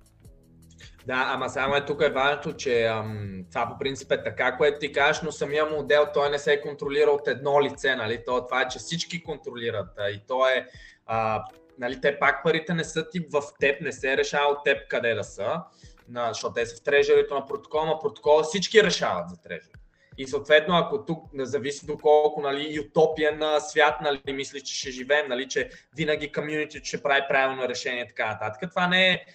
Да, 1.07 1.25
ама 1.35 1.49
само 1.49 1.77
е 1.77 1.85
тук 1.85 2.03
е 2.03 2.11
важното, 2.11 2.53
че 2.57 2.85
ам, 2.85 3.45
това 3.51 3.69
по 3.69 3.79
принцип 3.79 4.13
е 4.13 4.23
така, 4.23 4.57
което 4.57 4.79
ти 4.79 4.93
кажеш, 4.93 5.23
но 5.23 5.33
самия 5.33 5.67
модел 5.67 6.07
той 6.15 6.31
не 6.31 6.39
се 6.39 6.61
контролира 6.61 7.11
от 7.11 7.29
едно 7.29 7.63
лице, 7.63 7.97
нали? 7.97 8.23
То, 8.27 8.45
това 8.45 8.63
е, 8.63 8.69
че 8.69 8.79
всички 8.79 9.23
контролират 9.23 9.89
а, 9.99 10.11
и 10.11 10.21
то 10.29 10.49
е, 10.49 10.67
а, 11.07 11.45
нали, 11.79 12.01
те 12.01 12.19
пак 12.19 12.45
парите 12.45 12.75
не 12.75 12.85
са 12.85 13.11
ти 13.11 13.21
в 13.33 13.43
теб, 13.61 13.81
не 13.81 13.93
се 13.93 14.17
решава 14.17 14.53
от 14.53 14.65
теб 14.65 14.89
къде 14.89 15.15
да 15.15 15.25
са, 15.25 15.63
на, 16.09 16.29
защото 16.29 16.55
те 16.55 16.67
са 16.67 16.77
в 16.77 16.83
трежерито 16.83 17.35
на 17.35 17.47
протокола, 17.47 17.87
на 17.87 17.99
протокола 17.99 18.43
всички 18.43 18.83
решават 18.83 19.31
за 19.31 19.43
трежери. 19.43 19.73
И 20.19 20.27
съответно, 20.27 20.77
ако 20.77 21.05
тук 21.05 21.33
не 21.33 21.45
зависи 21.45 21.87
доколко 21.87 22.41
нали, 22.41 22.81
утопия 22.81 23.37
на 23.37 23.61
свят, 23.61 23.95
нали, 24.03 24.33
мисли, 24.33 24.61
че 24.61 24.75
ще 24.75 24.91
живеем, 24.91 25.29
нали, 25.29 25.49
че 25.49 25.71
винаги 25.97 26.33
комьюнити 26.33 26.81
ще 26.85 27.03
прави 27.03 27.21
правилно 27.29 27.69
решение 27.69 28.05
и 28.05 28.09
така 28.09 28.27
нататък. 28.27 28.71
Това 28.71 28.89
не 28.89 29.11
е 29.11 29.27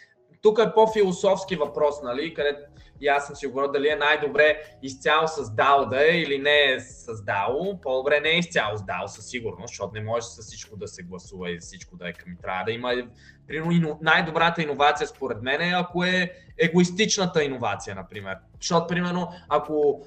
тук 0.41 0.59
е 0.59 0.73
по-философски 0.73 1.55
въпрос, 1.55 1.95
нали, 2.03 2.33
къде 2.33 2.57
и 3.01 3.07
аз 3.07 3.27
съм 3.27 3.35
сигурен 3.35 3.71
дали 3.71 3.89
е 3.89 3.95
най-добре 3.95 4.61
изцяло 4.83 5.27
с 5.27 5.45
DAO 5.45 5.89
да 5.89 6.11
е 6.11 6.17
или 6.17 6.37
не 6.37 6.73
е 6.73 6.79
с 6.79 7.05
DAO. 7.05 7.81
По-добре 7.81 8.19
не 8.19 8.29
е 8.29 8.37
изцяло 8.37 8.77
с 8.77 8.81
DAO 8.81 9.05
със 9.05 9.25
сигурност, 9.25 9.67
защото 9.67 9.93
не 9.93 10.01
може 10.01 10.25
с 10.25 10.41
всичко 10.41 10.77
да 10.77 10.87
се 10.87 11.03
гласува 11.03 11.51
и 11.51 11.59
всичко 11.59 11.97
да 11.97 12.09
е 12.09 12.13
към. 12.13 12.37
Трябва 12.41 12.63
да 12.63 12.71
има 12.71 12.93
примерно, 13.47 13.99
най-добрата 14.01 14.61
иновация 14.61 15.07
според 15.07 15.41
мен 15.41 15.61
е 15.61 15.73
ако 15.75 16.03
е 16.03 16.31
егоистичната 16.57 17.43
иновация, 17.43 17.95
например. 17.95 18.37
Защото, 18.59 18.87
примерно, 18.87 19.27
ако 19.49 20.05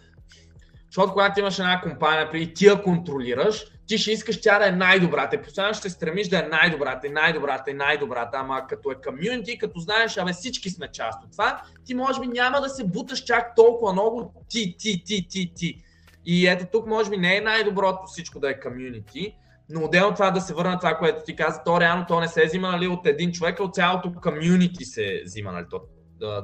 защото 0.95 1.12
когато 1.12 1.41
имаш 1.41 1.59
една 1.59 1.81
компания 1.81 2.31
и 2.35 2.55
ти 2.55 2.66
я 2.66 2.83
контролираш, 2.83 3.66
ти 3.87 3.99
ще 3.99 4.12
искаш 4.12 4.41
тя 4.41 4.59
да 4.59 4.69
е 4.69 4.73
най-добрата. 4.73 5.37
И 5.37 5.43
постоянно 5.43 5.75
ще 5.75 5.91
стремиш 5.91 6.29
да 6.29 6.39
е 6.39 6.43
най-добрата 6.43 7.07
и 7.07 7.11
най-добрата 7.11 7.71
и 7.71 7.75
най-добрата. 7.75 8.39
Ама 8.39 8.66
като 8.69 8.91
е 8.91 8.95
комьюнити, 8.95 9.59
като 9.59 9.81
знаеш, 9.81 10.16
абе 10.19 10.33
всички 10.33 10.71
сме 10.71 10.93
част 10.93 11.25
от 11.25 11.33
това, 11.33 11.62
ти 11.85 11.95
може 11.95 12.21
би 12.21 12.27
няма 12.27 12.61
да 12.61 12.69
се 12.69 12.85
буташ 12.85 13.25
чак 13.25 13.55
толкова 13.57 13.93
много 13.93 14.33
ти, 14.49 14.77
ти, 14.79 15.05
ти, 15.05 15.29
ти, 15.29 15.53
ти. 15.55 15.83
И 16.27 16.47
ето 16.47 16.66
тук 16.73 16.87
може 16.87 17.11
би 17.11 17.16
не 17.16 17.37
е 17.37 17.41
най-доброто 17.41 18.03
всичко 18.07 18.41
да 18.41 18.51
е 18.51 18.61
комьюнити, 18.61 19.35
но 19.69 19.85
отделно 19.85 20.15
това 20.15 20.31
да 20.31 20.41
се 20.41 20.55
върна 20.55 20.79
това, 20.79 20.95
което 20.95 21.25
ти 21.25 21.37
каза, 21.37 21.62
то 21.65 21.81
реално 21.81 22.05
то 22.09 22.21
не 22.21 22.29
се 22.29 22.45
взима 22.45 22.71
нали, 22.71 22.87
от 22.87 23.07
един 23.07 23.33
човек, 23.33 23.61
а 23.61 23.62
от 23.62 23.75
цялото 23.75 24.12
комьюнити 24.23 24.85
се 24.85 25.23
взима. 25.25 25.53
Нали, 25.53 25.66
то, 25.71 25.81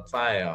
това 0.07 0.29
е 0.29 0.45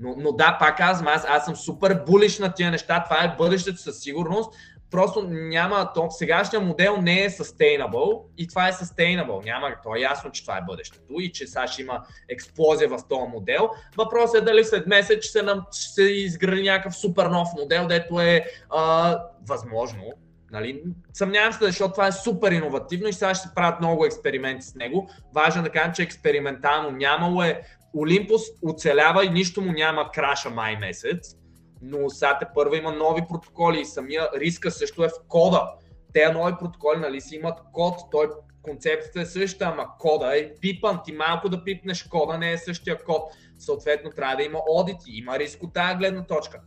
но, 0.00 0.14
но 0.18 0.32
да, 0.32 0.56
пак 0.60 0.76
казвам, 0.76 1.08
аз, 1.08 1.24
аз 1.28 1.44
съм 1.44 1.56
супер 1.56 2.02
булиш 2.06 2.38
на 2.38 2.54
тия 2.54 2.70
неща, 2.70 3.04
това 3.04 3.24
е 3.24 3.36
бъдещето 3.38 3.80
със 3.80 4.00
сигурност. 4.00 4.54
Просто 4.90 5.22
няма, 5.28 5.92
то, 5.94 6.10
сегашният 6.10 6.64
модел 6.64 6.96
не 7.02 7.24
е 7.24 7.30
sustainable 7.30 8.22
и 8.38 8.48
това 8.48 8.68
е 8.68 8.72
sustainable. 8.72 9.44
Няма, 9.44 9.74
то 9.84 9.96
е 9.96 10.00
ясно, 10.00 10.30
че 10.30 10.42
това 10.42 10.58
е 10.58 10.62
бъдещето 10.68 11.20
и 11.20 11.32
че 11.32 11.46
сега 11.46 11.66
ще 11.66 11.82
има 11.82 12.02
експлозия 12.28 12.88
в 12.88 12.98
този 13.08 13.30
модел. 13.32 13.70
Въпросът 13.96 14.42
е 14.42 14.44
дали 14.44 14.64
след 14.64 14.86
месец 14.86 15.24
ще 15.24 15.38
се, 15.38 15.44
ще 15.72 15.92
се 15.92 16.02
изгради 16.02 16.62
някакъв 16.62 16.96
супер 16.96 17.26
нов 17.26 17.48
модел, 17.58 17.86
дето 17.86 18.20
е 18.20 18.44
а, 18.70 19.18
възможно, 19.48 20.02
Нали? 20.50 20.82
Съмнявам 21.12 21.52
се, 21.52 21.64
защото 21.64 21.92
това 21.92 22.06
е 22.06 22.12
супер 22.12 22.52
иновативно 22.52 23.08
и 23.08 23.12
сега 23.12 23.34
ще 23.34 23.48
се 23.48 23.54
правят 23.54 23.80
много 23.80 24.04
експерименти 24.04 24.66
с 24.66 24.74
него. 24.74 25.08
Важно 25.34 25.62
да 25.62 25.70
кажем, 25.70 25.92
че 25.94 26.02
експериментално 26.02 26.90
нямало 26.90 27.42
е 27.42 27.62
Олимпус 27.96 28.42
оцелява 28.62 29.24
и 29.24 29.30
нищо 29.30 29.60
му 29.60 29.72
няма 29.72 30.10
краша 30.10 30.50
май 30.50 30.76
месец, 30.76 31.36
но 31.82 32.10
сега 32.10 32.38
те 32.38 32.46
първа 32.54 32.76
има 32.76 32.92
нови 32.92 33.22
протоколи 33.28 33.80
и 33.80 33.84
самия 33.84 34.28
риска 34.36 34.70
също 34.70 35.04
е 35.04 35.08
в 35.08 35.28
кода. 35.28 35.72
Те 36.12 36.32
нови 36.32 36.52
протоколи 36.58 36.98
нали 36.98 37.20
си 37.20 37.36
имат 37.36 37.58
код, 37.72 37.94
той 38.10 38.28
концепцията 38.62 39.20
е 39.20 39.26
същата, 39.26 39.64
ама 39.64 39.86
кода 39.98 40.36
е 40.38 40.54
пипан. 40.60 41.00
Ти 41.04 41.12
малко 41.12 41.48
да 41.48 41.64
пипнеш 41.64 42.02
кода 42.02 42.38
не 42.38 42.52
е 42.52 42.58
същия 42.58 43.04
код. 43.04 43.22
Съответно 43.58 44.10
трябва 44.10 44.36
да 44.36 44.42
има 44.42 44.58
одити, 44.68 45.10
има 45.10 45.38
риск 45.38 45.62
от 45.62 45.74
тази 45.74 45.96
гледна 45.96 46.26
точка. 46.26 46.60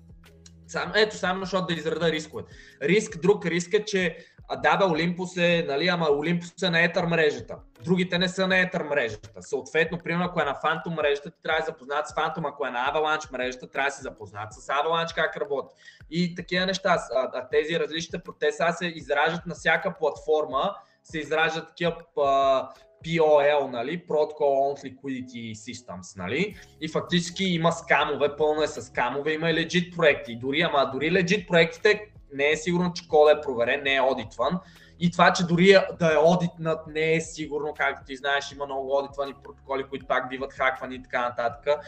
Сам, 0.69 0.91
ето 0.95 1.15
само 1.15 1.39
защото 1.39 1.65
да 1.65 1.73
израда 1.73 2.11
рискове. 2.11 2.43
Риск, 2.81 3.21
друг 3.21 3.45
риск 3.45 3.73
е, 3.73 3.85
че 3.85 4.17
да, 4.63 4.77
бе, 4.77 4.85
Олимпус 4.85 5.37
е, 5.37 5.65
нали, 5.67 5.87
ама 5.87 6.09
Олимпус 6.11 6.61
е 6.63 6.69
на 6.69 6.83
етър 6.83 7.05
мрежата. 7.05 7.55
Другите 7.83 8.17
не 8.17 8.29
са 8.29 8.47
на 8.47 8.59
етър 8.59 8.83
мрежата. 8.83 9.29
Съответно, 9.41 9.97
примерно, 9.97 10.25
ако 10.25 10.41
е 10.41 10.45
на 10.45 10.55
Phantom 10.63 10.95
мрежата, 10.95 11.31
ти 11.31 11.41
трябва 11.43 11.59
да 11.59 11.65
запознат 11.65 12.07
с 12.07 12.11
Phantom, 12.11 12.49
ако 12.49 12.65
е 12.65 12.69
на 12.69 12.93
Avalanche 12.93 13.31
мрежата, 13.31 13.67
трябва 13.67 13.87
да 13.87 13.95
се 13.95 14.01
запознат 14.01 14.53
с 14.53 14.67
Avalanche 14.67 15.15
как 15.15 15.37
работи. 15.37 15.75
И 16.11 16.35
такива 16.35 16.65
неща. 16.65 16.97
А, 17.15 17.49
тези 17.49 17.79
различните 17.79 18.23
процеси 18.23 18.63
се 18.71 18.85
изражат 18.85 19.45
на 19.45 19.55
всяка 19.55 19.95
платформа, 19.99 20.75
се 21.03 21.19
изражат 21.19 21.67
такива 21.67 21.95
POL, 23.05 23.71
нали, 23.71 24.05
Protocol 24.07 24.39
on 24.39 24.83
Liquidity 24.83 25.53
Systems, 25.53 26.17
нали, 26.17 26.55
и 26.81 26.87
фактически 26.87 27.43
има 27.43 27.71
скамове, 27.71 28.35
пълно 28.37 28.63
е 28.63 28.67
с 28.67 28.81
скамове, 28.81 29.33
има 29.33 29.49
и 29.49 29.53
legit 29.53 29.95
проекти, 29.95 30.35
дори, 30.35 30.61
ама 30.61 30.91
дори 30.93 31.11
legit 31.11 31.47
проектите 31.47 32.09
не 32.33 32.49
е 32.49 32.57
сигурно, 32.57 32.93
че 32.93 33.07
кода 33.07 33.31
е 33.31 33.41
проверен, 33.41 33.83
не 33.83 33.95
е 33.95 34.01
одитван. 34.01 34.59
И 34.99 35.11
това, 35.11 35.33
че 35.33 35.43
дори 35.43 35.77
да 35.99 36.13
е 36.13 36.17
одитнат, 36.17 36.87
не 36.87 37.13
е 37.13 37.21
сигурно, 37.21 37.73
както 37.77 38.05
ти 38.05 38.15
знаеш, 38.15 38.51
има 38.51 38.65
много 38.65 38.97
одитвани 38.97 39.33
протоколи, 39.43 39.83
които 39.83 40.07
пак 40.07 40.29
биват 40.29 40.53
хаквани 40.53 40.95
и 40.95 41.03
така 41.03 41.21
нататък. 41.21 41.79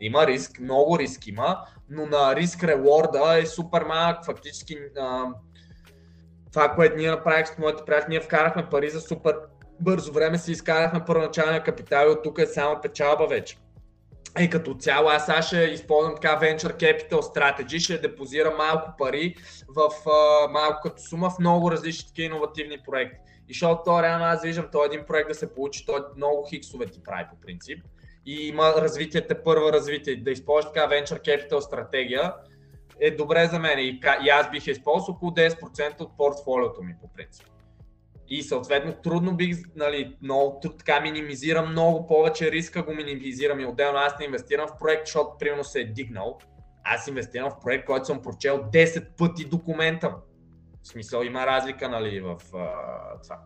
Има 0.00 0.26
риск, 0.26 0.60
много 0.60 0.98
риск 0.98 1.26
има, 1.26 1.64
но 1.88 2.06
на 2.06 2.36
риск 2.36 2.64
реворда 2.64 3.38
е 3.38 3.46
супер 3.46 3.82
малък. 3.82 4.24
Фактически 4.26 4.78
това, 6.52 6.68
което 6.74 6.96
ние 6.96 7.10
направихме 7.10 7.54
с 7.54 7.58
моите 7.58 7.84
приятели, 7.86 8.10
ние 8.10 8.20
вкарахме 8.20 8.68
пари 8.70 8.90
за 8.90 9.00
супер 9.00 9.36
бързо 9.80 10.12
време, 10.12 10.38
си 10.38 10.52
изкарахме 10.52 11.04
първоначалния 11.06 11.62
капитал 11.62 12.06
и 12.06 12.10
от 12.10 12.22
тук 12.22 12.38
е 12.38 12.46
само 12.46 12.80
печалба 12.80 13.26
вече. 13.26 13.56
И 14.40 14.50
като 14.50 14.74
цяло 14.74 15.08
аз 15.08 15.26
сега 15.26 15.42
ще 15.42 15.56
използвам 15.56 16.14
така 16.14 16.40
Venture 16.40 16.76
Capital 16.76 17.20
Strategy, 17.20 17.78
ще 17.78 17.98
депозирам 17.98 18.56
малко 18.56 18.92
пари 18.98 19.34
в 19.68 19.90
малко 20.50 20.80
като 20.82 21.02
сума 21.02 21.30
в 21.30 21.38
много 21.38 21.70
различни 21.70 22.08
такива 22.08 22.26
иновативни 22.26 22.78
проекти. 22.86 23.18
И 23.48 23.52
защото 23.52 23.82
то 23.84 24.02
реално 24.02 24.24
аз 24.24 24.42
виждам 24.42 24.68
този 24.72 24.86
един 24.86 25.06
проект 25.06 25.28
да 25.28 25.34
се 25.34 25.54
получи, 25.54 25.86
той 25.86 26.00
много 26.16 26.46
хиксове 26.50 26.86
ти 26.86 27.02
прави 27.02 27.24
по 27.30 27.40
принцип. 27.40 27.84
И 28.26 28.48
има 28.48 28.74
развитие, 28.76 29.26
те 29.26 29.42
първа 29.42 29.72
развитие. 29.72 30.16
Да 30.16 30.30
използваш 30.30 30.72
така 30.74 30.88
Venture 30.88 31.22
Capital 31.22 31.60
стратегия 31.60 32.34
е 33.00 33.10
добре 33.10 33.46
за 33.46 33.58
мен. 33.58 33.78
И, 33.78 34.00
и 34.24 34.28
аз 34.28 34.50
бих 34.50 34.66
използвал 34.66 35.14
около 35.14 35.30
10% 35.30 36.00
от 36.00 36.16
портфолиото 36.16 36.82
ми 36.82 36.94
по 37.00 37.12
принцип 37.12 37.49
и 38.30 38.42
съответно 38.42 38.92
трудно 39.02 39.36
бих, 39.36 39.56
нали, 39.76 40.16
много, 40.22 40.60
така 40.78 41.00
минимизирам 41.00 41.70
много 41.70 42.06
повече 42.06 42.50
риска, 42.50 42.82
го 42.82 42.92
минимизирам 42.94 43.60
и 43.60 43.66
отделно 43.66 43.98
аз 43.98 44.18
не 44.18 44.24
инвестирам 44.24 44.68
в 44.68 44.78
проект, 44.78 45.06
защото 45.06 45.38
примерно 45.38 45.64
се 45.64 45.80
е 45.80 45.84
дигнал. 45.84 46.38
Аз 46.84 47.06
инвестирам 47.06 47.50
в 47.50 47.60
проект, 47.60 47.86
който 47.86 48.04
съм 48.04 48.22
прочел 48.22 48.64
10 48.72 49.16
пъти 49.16 49.44
документа. 49.44 50.14
В 50.82 50.88
смисъл 50.88 51.22
има 51.22 51.46
разлика, 51.46 51.88
нали, 51.88 52.20
в 52.20 52.36
uh, 52.52 53.22
това. 53.22 53.38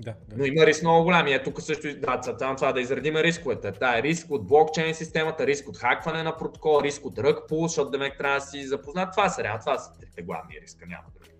Да, 0.00 0.14
да. 0.28 0.36
Но 0.36 0.44
има 0.44 0.66
риск 0.66 0.82
много 0.82 1.04
голям. 1.04 1.26
И 1.26 1.32
е 1.32 1.42
тук 1.42 1.62
също 1.62 2.00
да, 2.00 2.18
целта 2.18 2.56
това 2.56 2.72
да 2.72 2.80
изредим 2.80 3.16
рисковете. 3.16 3.72
Та 3.72 3.98
е 3.98 4.02
риск 4.02 4.30
от 4.30 4.46
блокчейн 4.46 4.94
системата, 4.94 5.46
риск 5.46 5.68
от 5.68 5.76
хакване 5.76 6.22
на 6.22 6.36
протокол, 6.36 6.80
риск 6.82 7.04
от 7.04 7.18
рък 7.18 7.48
пул, 7.48 7.66
защото 7.66 7.90
демек 7.90 8.18
трябва 8.18 8.38
да 8.38 8.44
си 8.44 8.66
запознат. 8.66 9.12
Това 9.12 9.28
са 9.28 9.42
реално, 9.42 9.60
това 9.60 9.78
са 9.78 9.98
трите 9.98 10.22
главни 10.22 10.60
риска, 10.62 10.86
няма 10.86 11.04
други 11.14 11.33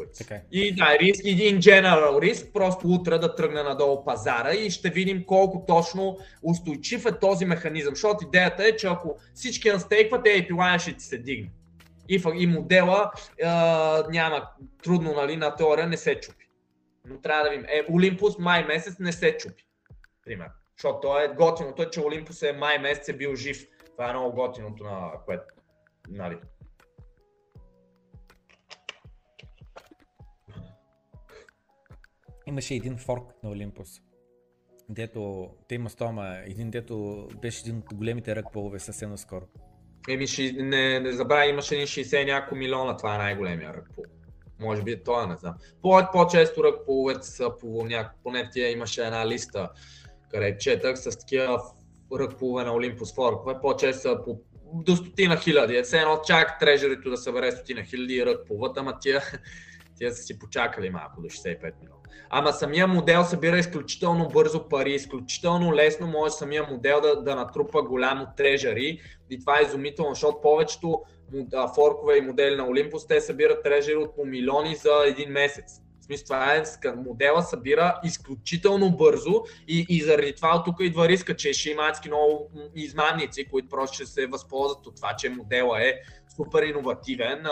които 0.00 0.16
са. 0.16 0.24
Okay. 0.24 0.40
И 0.52 0.74
да, 0.74 0.98
риск, 0.98 1.22
един 1.24 1.58
general 1.58 2.22
риск, 2.22 2.46
просто 2.54 2.88
утре 2.88 3.18
да 3.18 3.34
тръгне 3.34 3.62
надолу 3.62 4.04
пазара 4.04 4.54
и 4.54 4.70
ще 4.70 4.90
видим 4.90 5.24
колко 5.26 5.64
точно 5.66 6.18
устойчив 6.42 7.06
е 7.06 7.18
този 7.18 7.44
механизъм. 7.44 7.94
Защото 7.94 8.24
идеята 8.24 8.64
е, 8.64 8.76
че 8.76 8.86
ако 8.86 9.16
всички 9.34 9.70
настейкват, 9.70 10.24
API 10.24 10.78
ще 10.78 10.92
ти 10.92 11.04
се 11.04 11.18
дигне. 11.18 11.50
И, 12.08 12.22
и 12.34 12.46
модела 12.46 13.10
е, 13.38 13.46
няма 14.10 14.48
трудно 14.82 15.12
нали, 15.12 15.36
на 15.36 15.56
теория 15.56 15.86
не 15.86 15.96
се 15.96 16.20
чупи. 16.20 16.48
Но 17.06 17.20
трябва 17.20 17.44
да 17.44 17.50
видим. 17.50 17.64
Е, 17.68 17.92
Олимпус 17.92 18.38
май 18.38 18.64
месец 18.64 18.98
не 18.98 19.12
се 19.12 19.36
чупи. 19.36 19.64
Пример. 20.24 20.48
Защото 20.76 21.00
то 21.00 21.20
е 21.20 21.28
готиното, 21.28 21.82
е, 21.82 21.90
че 21.90 22.00
Олимпус 22.00 22.42
е 22.42 22.52
май 22.52 22.78
месец 22.78 23.08
е 23.08 23.12
бил 23.12 23.34
жив. 23.34 23.66
Това 23.96 24.10
е 24.10 24.12
много 24.12 24.34
готиното 24.34 24.84
на 24.84 25.10
което. 25.26 25.54
Нали, 26.08 26.36
имаше 32.50 32.74
един 32.74 32.96
форк 32.96 33.24
на 33.42 33.50
Олимпус, 33.50 33.88
дето 34.88 35.50
те 35.68 35.74
има 35.74 35.90
стома, 35.90 36.36
един 36.46 36.70
дето 36.70 37.28
беше 37.42 37.60
един 37.60 37.78
от 37.78 37.94
големите 37.94 38.36
ръгполове 38.36 38.78
съвсем 38.78 39.10
наскоро. 39.10 39.46
Еми, 40.08 40.26
не, 40.56 41.00
не 41.00 41.12
забравя, 41.12 41.46
имаше 41.46 41.74
един 41.74 41.86
60 41.86 42.26
няколко 42.26 42.54
милиона, 42.54 42.96
това 42.96 43.14
е 43.14 43.18
най-големия 43.18 43.74
ръгпул. 43.74 44.04
Може 44.60 44.82
би 44.82 44.92
е 44.92 45.02
това, 45.02 45.26
не 45.26 45.36
знам. 45.36 45.54
По- 45.82 46.08
по-често 46.12 46.64
ръгпуловете 46.64 47.26
са 47.26 47.50
по 47.60 47.84
някакво, 47.84 48.22
поне 48.22 48.50
тия 48.50 48.70
имаше 48.70 49.04
една 49.04 49.26
листа, 49.26 49.70
където 50.30 50.62
четах 50.62 50.98
с 50.98 51.18
такива 51.18 51.62
ръгпулове 52.18 52.64
на 52.64 52.74
Олимпус 52.74 53.14
форкове, 53.14 53.54
по-често 53.62 54.02
са 54.02 54.18
по 54.24 54.40
до 54.74 54.96
стотина 54.96 55.36
хиляди. 55.36 55.76
Е, 55.76 55.82
едно 55.92 56.20
чак 56.26 56.58
трежерито 56.58 57.10
да 57.10 57.16
събере 57.16 57.52
стотина 57.52 57.84
хиляди 57.84 58.26
ръгпулват, 58.26 58.78
ама 58.78 58.98
тия, 58.98 59.22
тия 59.98 60.12
са 60.12 60.22
си 60.22 60.38
почакали 60.38 60.90
малко 60.90 61.22
до 61.22 61.28
65 61.28 61.80
милиона. 61.80 61.99
Ама 62.30 62.52
самия 62.52 62.86
модел 62.86 63.24
събира 63.24 63.58
изключително 63.58 64.28
бързо 64.28 64.68
пари, 64.68 64.92
изключително 64.92 65.74
лесно 65.74 66.06
може 66.06 66.34
самия 66.34 66.66
модел 66.70 67.00
да, 67.00 67.22
да 67.22 67.36
натрупа 67.36 67.82
голямо 67.82 68.26
трежери 68.36 69.00
и 69.30 69.40
това 69.40 69.58
е 69.58 69.62
изумително, 69.62 70.14
защото 70.14 70.40
повечето 70.40 71.02
форкове 71.74 72.16
и 72.16 72.20
модели 72.20 72.56
на 72.56 72.66
Olympus, 72.66 73.08
те 73.08 73.20
събират 73.20 73.62
трежери 73.62 73.96
от 73.96 74.16
по 74.16 74.24
милиони 74.24 74.76
за 74.76 74.90
един 75.06 75.30
месец. 75.30 75.80
В 76.00 76.04
смисъл, 76.04 76.24
това 76.24 76.54
е, 76.54 76.64
модела 76.96 77.42
събира 77.42 78.00
изключително 78.04 78.90
бързо 78.90 79.42
и, 79.68 79.86
и 79.88 80.02
заради 80.02 80.32
това 80.32 80.56
от 80.56 80.64
тук 80.64 80.76
идва 80.80 81.08
риска, 81.08 81.36
че 81.36 81.52
ще 81.52 81.70
има 81.70 81.82
адски 81.82 82.08
много 82.08 82.50
измамници, 82.74 83.48
които 83.50 83.68
просто 83.68 83.94
ще 83.94 84.06
се 84.06 84.26
възползват 84.26 84.86
от 84.86 84.96
това, 84.96 85.16
че 85.16 85.30
модела 85.30 85.82
е 85.82 85.94
супер 86.36 86.62
иновативен 86.62 87.46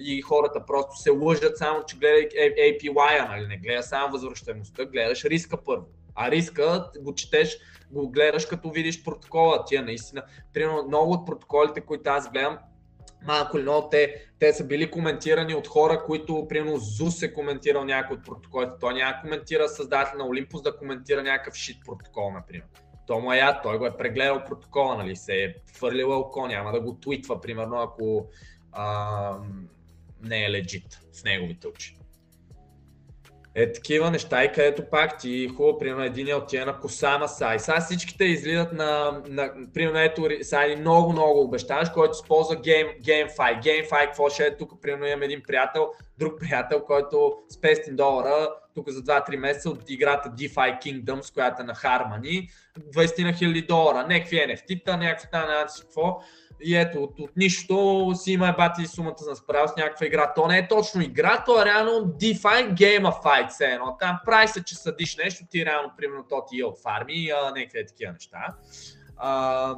и 0.00 0.22
хората 0.22 0.66
просто 0.66 0.96
се 0.96 1.10
лъжат 1.10 1.58
само, 1.58 1.84
че 1.84 1.96
гледай 1.96 2.28
API-а, 2.28 3.28
нали? 3.28 3.46
не 3.46 3.56
гледа 3.56 3.82
само 3.82 4.12
възвръщаемостта, 4.12 4.84
гледаш 4.84 5.24
риска 5.24 5.64
първо. 5.64 5.86
А 6.14 6.30
риска 6.30 6.90
го 7.00 7.14
четеш, 7.14 7.58
го 7.90 8.10
гледаш 8.10 8.46
като 8.46 8.70
видиш 8.70 9.04
протокола. 9.04 9.64
Тия 9.64 9.82
наистина, 9.82 10.22
примерно 10.52 10.84
много 10.88 11.12
от 11.12 11.26
протоколите, 11.26 11.80
които 11.80 12.10
аз 12.10 12.30
гледам, 12.30 12.58
малко 13.26 13.56
или 13.56 13.62
много 13.62 13.88
те, 13.88 14.26
те 14.38 14.52
са 14.52 14.64
били 14.64 14.90
коментирани 14.90 15.54
от 15.54 15.68
хора, 15.68 16.02
които, 16.06 16.46
примерно, 16.48 16.76
ЗУС 16.78 17.22
е 17.22 17.34
коментирал 17.34 17.84
някой 17.84 18.16
от 18.16 18.24
протоколите. 18.24 18.72
Той 18.80 18.94
няма 18.94 19.20
коментира 19.22 19.68
създател 19.68 20.18
на 20.18 20.26
Олимпус 20.26 20.62
да 20.62 20.76
коментира 20.76 21.22
някакъв 21.22 21.54
шит 21.54 21.76
протокол, 21.86 22.30
например. 22.30 22.66
То 23.06 23.20
му 23.20 23.32
е 23.32 23.36
яд, 23.36 23.56
той 23.62 23.78
го 23.78 23.86
е 23.86 23.96
прегледал 23.96 24.44
протокола, 24.44 24.96
нали, 24.96 25.16
се 25.16 25.34
е 25.34 25.54
фърлила 25.78 26.16
око, 26.16 26.46
няма 26.46 26.72
да 26.72 26.80
го 26.80 26.96
твитва, 27.00 27.40
примерно, 27.40 27.76
ако 27.80 28.26
а, 28.72 29.36
не 30.22 30.44
е 30.44 30.50
легит 30.50 31.00
в 31.20 31.24
неговите 31.24 31.68
очи. 31.68 31.96
Е, 33.54 33.72
такива 33.72 34.10
неща 34.10 34.44
и 34.44 34.52
където 34.52 34.84
пак 34.90 35.18
ти 35.18 35.48
хубаво, 35.48 35.78
примерно 35.78 36.04
един 36.04 36.34
от 36.34 36.48
тия 36.48 36.66
на 36.66 36.80
Косама 36.80 37.28
Сай. 37.28 37.58
Сега 37.58 37.80
всичките 37.80 38.24
излизат 38.24 38.72
на, 38.72 39.22
на 39.28 39.52
примерно 39.74 39.98
ето 39.98 40.28
сега 40.42 40.76
много, 40.80 41.12
много 41.12 41.40
обещаваш, 41.40 41.90
който 41.90 42.12
използва 42.12 42.56
Game, 42.56 43.00
GameFi. 43.00 43.62
GameFi, 43.62 44.06
какво 44.06 44.28
ще 44.28 44.46
е 44.46 44.56
тук, 44.56 44.82
примерно 44.82 45.06
имам 45.06 45.22
един 45.22 45.42
приятел, 45.42 45.90
друг 46.18 46.40
приятел, 46.40 46.84
който 46.84 47.32
с 47.48 47.56
500 47.56 47.94
долара, 47.94 48.48
тук 48.74 48.88
за 48.88 49.02
2-3 49.02 49.36
месеца 49.36 49.70
от 49.70 49.90
играта 49.90 50.28
DeFi 50.28 50.82
Kingdoms, 50.82 51.34
която 51.34 51.62
е 51.62 51.64
на 51.64 51.74
Harmony, 51.74 52.48
20 52.78 53.24
на 53.24 53.32
хиляди 53.32 53.62
долара, 53.62 54.06
някакви 54.08 54.36
NFT-та, 54.36 54.96
някакви 54.96 55.28
там, 55.32 55.44
какво 55.80 56.20
и 56.64 56.76
ето, 56.76 57.02
от, 57.02 57.20
от 57.20 57.30
нищо 57.36 58.10
си 58.14 58.32
има 58.32 58.54
бати 58.56 58.86
сумата 58.86 59.14
за 59.18 59.36
справя 59.36 59.68
с 59.68 59.76
някаква 59.76 60.06
игра. 60.06 60.32
То 60.34 60.46
не 60.46 60.58
е 60.58 60.68
точно 60.68 61.02
игра, 61.02 61.44
то 61.46 61.62
е 61.62 61.64
реално 61.64 61.90
DeFi 61.92 62.74
Gamified 62.74 63.48
все 63.48 63.64
едно. 63.64 63.96
Там 64.00 64.18
прави 64.24 64.48
се, 64.48 64.64
че 64.64 64.74
съдиш 64.74 65.16
нещо, 65.16 65.44
ти 65.50 65.66
реално, 65.66 65.92
примерно, 65.96 66.24
то 66.28 66.44
ти 66.50 66.60
е 66.60 66.64
от 66.64 66.82
фарми, 66.82 67.30
някакви 67.56 67.86
такива 67.86 68.12
неща. 68.12 68.46
А, 69.16 69.74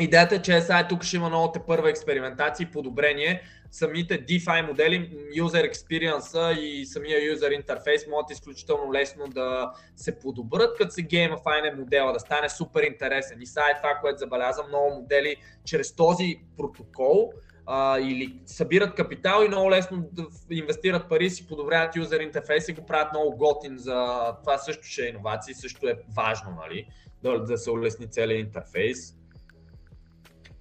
идеята 0.00 0.34
е, 0.34 0.42
че 0.42 0.60
сега 0.60 0.88
тук 0.88 1.02
ще 1.02 1.16
има 1.16 1.28
много 1.28 1.52
те 1.52 1.60
първа 1.66 1.90
експериментация 1.90 2.64
и 2.64 2.70
подобрение 2.70 3.42
самите 3.72 4.26
DeFi 4.26 4.66
модели, 4.66 5.10
user 5.36 5.72
experience 5.72 6.58
и 6.58 6.86
самия 6.86 7.20
user 7.20 7.54
интерфейс 7.54 8.06
могат 8.10 8.30
изключително 8.30 8.92
лесно 8.92 9.28
да 9.28 9.72
се 9.96 10.18
подобрят, 10.18 10.76
като 10.78 10.90
се 10.90 11.02
геймафайне 11.02 11.74
модела, 11.74 12.12
да 12.12 12.20
стане 12.20 12.48
супер 12.48 12.82
интересен. 12.82 13.42
И 13.42 13.46
сега 13.46 13.64
е 13.72 13.76
това, 13.76 13.98
което 14.00 14.18
забелязвам, 14.18 14.68
много 14.68 14.94
модели 14.94 15.36
чрез 15.64 15.96
този 15.96 16.40
протокол 16.56 17.32
а, 17.66 17.98
или 18.00 18.40
събират 18.46 18.94
капитал 18.94 19.44
и 19.44 19.48
много 19.48 19.70
лесно 19.70 20.08
да 20.12 20.26
инвестират 20.50 21.08
пари, 21.08 21.30
си 21.30 21.46
подобряват 21.46 21.96
юзер 21.96 22.20
интерфейс 22.20 22.68
и 22.68 22.72
го 22.72 22.86
правят 22.86 23.12
много 23.12 23.36
готин 23.36 23.78
за 23.78 24.32
това 24.44 24.58
също 24.58 24.82
ще 24.82 25.02
е 25.02 25.08
иновации, 25.08 25.54
също 25.54 25.88
е 25.88 25.94
важно, 26.16 26.50
нали, 26.50 26.86
да, 27.22 27.44
да 27.44 27.58
се 27.58 27.70
улесни 27.70 28.10
целият 28.10 28.46
интерфейс. 28.46 29.16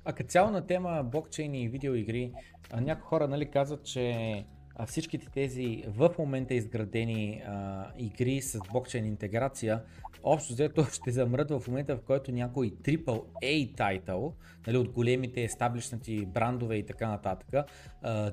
А 0.05 0.13
като 0.13 0.29
цяло 0.29 0.51
на 0.51 0.67
тема 0.67 1.03
блокчейн 1.03 1.55
и 1.55 1.69
видеоигри, 1.69 2.31
някои 2.73 3.07
хора 3.07 3.27
нали, 3.27 3.51
казват, 3.51 3.83
че 3.83 4.45
всичките 4.87 5.27
тези 5.33 5.83
в 5.87 6.15
момента 6.19 6.53
изградени 6.53 7.41
а, 7.47 7.87
игри 7.97 8.41
с 8.41 8.59
блокчейн 8.71 9.05
интеграция, 9.05 9.83
общо 10.23 10.53
взето 10.53 10.85
ще 10.93 11.11
замрат 11.11 11.51
в 11.51 11.63
момента, 11.67 11.97
в 11.97 12.01
който 12.01 12.31
някой 12.31 12.71
AAA 12.71 13.77
тайтъл, 13.77 14.35
нали, 14.67 14.77
от 14.77 14.89
големите 14.89 15.43
естаблишнати 15.43 16.25
брандове 16.25 16.75
и 16.75 16.85
така 16.85 17.07
нататък, 17.07 17.49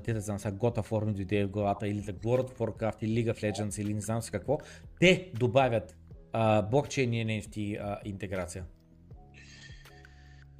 те 0.03 0.13
да 0.13 0.21
знам 0.21 0.39
сега 0.39 0.57
God 0.57 0.77
of 0.77 0.89
War 0.89 1.05
ми 1.05 1.13
дойде 1.13 1.45
в 1.45 1.49
главата, 1.49 1.87
или 1.87 2.01
The 2.01 2.13
World 2.13 2.53
of 2.53 2.57
Warcraft, 2.57 3.03
или 3.03 3.25
League 3.25 3.33
of 3.33 3.51
Legends, 3.51 3.81
или 3.81 3.93
не 3.93 4.01
знам 4.01 4.21
си 4.21 4.31
какво, 4.31 4.57
те 4.99 5.31
добавят 5.33 5.97
а, 6.33 6.61
блокчейн 6.61 7.13
и 7.13 7.25
NFT 7.25 7.79
а, 7.81 7.99
интеграция. 8.05 8.65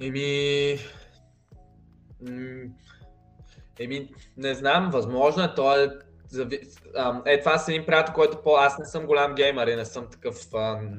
Еми, 0.00 0.76
Еми, 3.80 4.08
не 4.36 4.54
знам, 4.54 4.90
възможно 4.90 5.44
е, 5.44 5.54
то 5.54 5.76
е 5.76 5.90
е, 7.26 7.40
това 7.40 7.54
е 7.54 7.72
един 7.72 7.86
приятел, 7.86 8.14
който 8.14 8.42
по... 8.42 8.56
Аз 8.56 8.78
не 8.78 8.84
съм 8.84 9.06
голям 9.06 9.34
геймер 9.34 9.66
и 9.66 9.76
не 9.76 9.84
съм 9.84 10.06
такъв, 10.10 10.36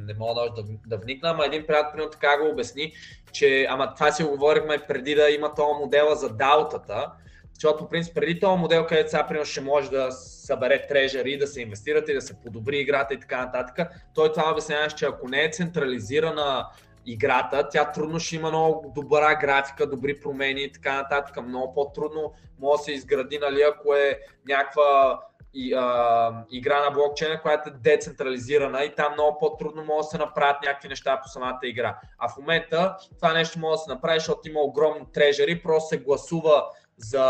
не 0.08 0.14
мога 0.14 0.42
да, 0.56 0.64
да 0.88 0.98
вникна, 0.98 1.30
ама 1.30 1.46
един 1.46 1.68
приятел 1.68 1.92
примерно 1.92 2.12
така 2.12 2.38
го 2.38 2.50
обясни, 2.50 2.94
че, 3.32 3.68
ама 3.70 3.94
това 3.96 4.12
си 4.12 4.24
го 4.24 4.30
говорихме 4.30 4.78
преди 4.88 5.16
да 5.16 5.30
има 5.30 5.56
този 5.56 5.80
модела 5.80 6.16
за 6.16 6.30
даутата, 6.30 7.12
защото 7.54 7.78
по 7.78 7.90
принцип 7.90 8.16
преди 8.16 8.40
този 8.40 8.62
модел, 8.62 8.86
където 8.86 9.10
сега 9.10 9.28
примерно 9.28 9.46
ще 9.46 9.62
може 9.62 9.92
да 9.92 10.12
събере 10.12 10.88
трежери, 10.88 11.38
да 11.38 11.48
се 11.48 11.62
инвестират 11.62 12.10
и 12.10 12.14
да 12.14 12.22
се 12.22 12.42
подобри 12.42 12.80
играта 12.80 13.14
и 13.14 13.20
така 13.20 13.46
нататък, 13.46 13.88
той 14.16 14.32
това 14.32 14.52
обясняваше, 14.52 14.96
че 14.96 15.06
ако 15.06 15.28
не 15.28 15.44
е 15.44 15.52
централизирана 15.52 16.68
играта, 17.06 17.70
тя 17.72 17.92
трудно 17.92 18.20
ще 18.20 18.36
има 18.36 18.50
много 18.50 18.92
добра 18.96 19.36
графика, 19.36 19.88
добри 19.88 20.20
промени 20.20 20.64
и 20.64 20.72
така 20.72 20.96
нататък. 20.96 21.46
Много 21.46 21.74
по-трудно 21.74 22.34
може 22.60 22.78
да 22.78 22.84
се 22.84 22.92
изгради, 22.92 23.40
нали, 23.40 23.62
ако 23.62 23.94
е 23.94 24.20
някаква 24.48 25.20
и, 25.54 25.74
а, 25.74 26.46
игра 26.52 26.86
на 26.86 26.92
блокчейна, 26.92 27.42
която 27.42 27.70
е 27.70 27.74
децентрализирана 27.74 28.84
и 28.84 28.96
там 28.96 29.14
много 29.14 29.40
по-трудно 29.40 29.84
може 29.86 30.06
да 30.06 30.10
се 30.10 30.18
направят 30.18 30.58
някакви 30.66 30.88
неща 30.88 31.22
по 31.24 31.30
самата 31.30 31.60
игра. 31.64 32.00
А 32.18 32.30
в 32.30 32.38
момента 32.38 32.98
това 33.18 33.34
нещо 33.34 33.60
може 33.60 33.72
да 33.72 33.78
се 33.78 33.90
направи, 33.90 34.20
защото 34.20 34.50
има 34.50 34.60
огромни 34.60 35.06
трежери, 35.14 35.64
просто 35.64 35.90
се 35.90 35.98
гласува 35.98 36.64
за 36.98 37.26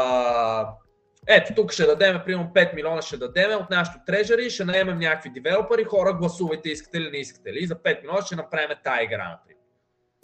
ето 1.28 1.54
тук 1.56 1.72
ще 1.72 1.86
дадем, 1.86 2.22
примерно 2.26 2.52
5 2.56 2.76
милиона 2.76 3.02
ще 3.02 3.18
дадем 3.18 3.60
от 3.60 3.70
нашото 3.70 4.00
трежери, 4.06 4.50
ще 4.50 4.66
наемем 4.66 5.00
някакви 5.00 5.30
девелопери, 5.30 5.84
хора 5.84 6.14
гласувайте 6.14 6.70
искате 6.70 7.02
ли 7.02 7.12
не 7.12 7.18
искате 7.18 7.54
ли. 7.54 7.60
И 7.60 7.68
за 7.68 7.76
5 7.76 8.02
милиона 8.02 8.22
ще 8.22 8.36
направим 8.36 8.78
тази 8.84 9.04
игра, 9.04 9.30
например. 9.30 9.51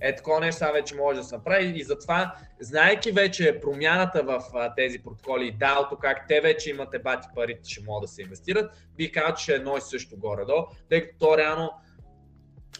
Е, 0.01 0.15
такова 0.15 0.39
нещо 0.39 0.57
сега 0.57 0.71
вече 0.71 0.95
може 0.95 1.19
да 1.19 1.23
се 1.23 1.35
направи. 1.35 1.73
И 1.75 1.83
затова, 1.83 2.35
знаеки 2.59 3.11
вече 3.11 3.59
промяната 3.61 4.23
в 4.23 4.43
а, 4.53 4.75
тези 4.75 4.99
протоколи 4.99 5.47
и 5.47 5.53
DAO, 5.53 5.99
как 5.99 6.27
те 6.27 6.41
вече 6.41 6.69
имате 6.69 6.99
бати 6.99 7.27
парите, 7.35 7.69
ще 7.69 7.83
могат 7.83 8.01
да 8.01 8.07
се 8.07 8.21
инвестират, 8.21 8.71
би 8.97 9.11
казал, 9.11 9.35
че 9.35 9.51
е 9.51 9.55
едно 9.55 9.77
и 9.77 9.81
също 9.81 10.17
горе-долу, 10.17 10.65
тъй 10.89 11.01
като 11.01 11.17
то 11.17 11.37
реално 11.37 11.71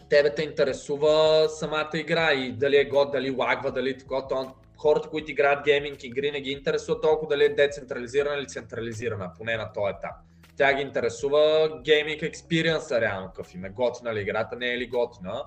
тебе 0.10 0.36
те 0.36 0.44
интересува 0.44 1.46
самата 1.50 1.90
игра 1.94 2.34
и 2.34 2.52
дали 2.52 2.78
е 2.78 2.86
год, 2.86 3.12
дали 3.12 3.32
лагва, 3.32 3.72
дали 3.72 3.98
такова, 3.98 4.28
то 4.28 4.56
хората, 4.78 5.10
които 5.10 5.32
играят 5.32 5.66
гейминг 5.66 6.04
игри, 6.04 6.32
не 6.32 6.42
ги 6.42 6.52
интересува 6.52 7.02
толкова 7.02 7.30
дали 7.30 7.44
е 7.44 7.50
децентрализирана 7.50 8.38
или 8.38 8.48
централизирана, 8.48 9.32
поне 9.38 9.58
на 9.58 9.74
този 9.74 9.94
етап. 9.98 10.16
Тя 10.58 10.74
ги 10.74 10.82
интересува 10.82 11.70
гейминг 11.84 12.22
експириенса 12.22 13.02
реално, 13.02 13.28
какъв 13.28 13.54
им 13.54 13.66
е. 13.66 13.70
Готина 13.70 14.14
ли 14.14 14.22
играта, 14.22 14.56
не 14.56 14.74
е 14.74 14.78
ли 14.78 14.88
готина 14.88 15.44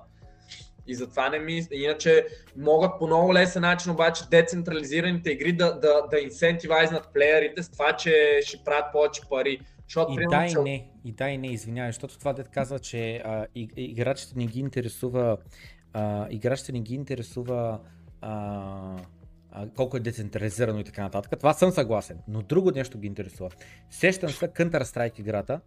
и 0.87 0.95
затова 0.95 1.29
не 1.29 1.39
ми... 1.39 1.67
Иначе 1.71 2.25
могат 2.57 2.91
по 2.99 3.07
много 3.07 3.33
лесен 3.33 3.61
начин 3.61 3.91
обаче 3.91 4.23
децентрализираните 4.31 5.31
игри 5.31 5.53
да, 5.53 5.79
да, 5.79 6.01
да 6.11 6.19
инсентивайзнат 6.19 7.13
плеерите 7.13 7.63
с 7.63 7.69
това, 7.69 7.93
че 7.93 8.39
ще 8.45 8.63
правят 8.65 8.85
повече 8.91 9.21
пари. 9.29 9.59
Защото, 9.87 10.13
и 10.13 10.15
примерно, 10.15 10.39
да 10.39 10.45
и 10.45 10.51
че... 10.51 10.59
не, 10.59 10.89
и 11.05 11.11
да 11.11 11.29
и 11.29 11.37
не, 11.37 11.47
извинявай, 11.47 11.91
защото 11.91 12.19
това 12.19 12.33
дет 12.33 12.49
казва, 12.49 12.79
че 12.79 13.21
а, 13.25 13.45
и, 13.55 13.69
играчите 13.77 14.33
не 14.35 14.45
ги 14.45 14.59
интересува 14.59 15.37
а, 15.93 16.27
играчите 16.29 16.71
не 16.71 16.79
ги 16.79 16.95
интересува 16.95 17.79
а, 18.21 18.97
а, 19.51 19.67
колко 19.75 19.97
е 19.97 19.99
децентрализирано 19.99 20.79
и 20.79 20.83
така 20.83 21.03
нататък. 21.03 21.39
Това 21.39 21.53
съм 21.53 21.71
съгласен, 21.71 22.17
но 22.27 22.41
друго 22.41 22.71
нещо 22.71 22.97
ги 22.99 23.07
интересува. 23.07 23.49
Сещам 23.89 24.29
се 24.29 24.47
Counter-Strike 24.47 25.19
играта, 25.19 25.61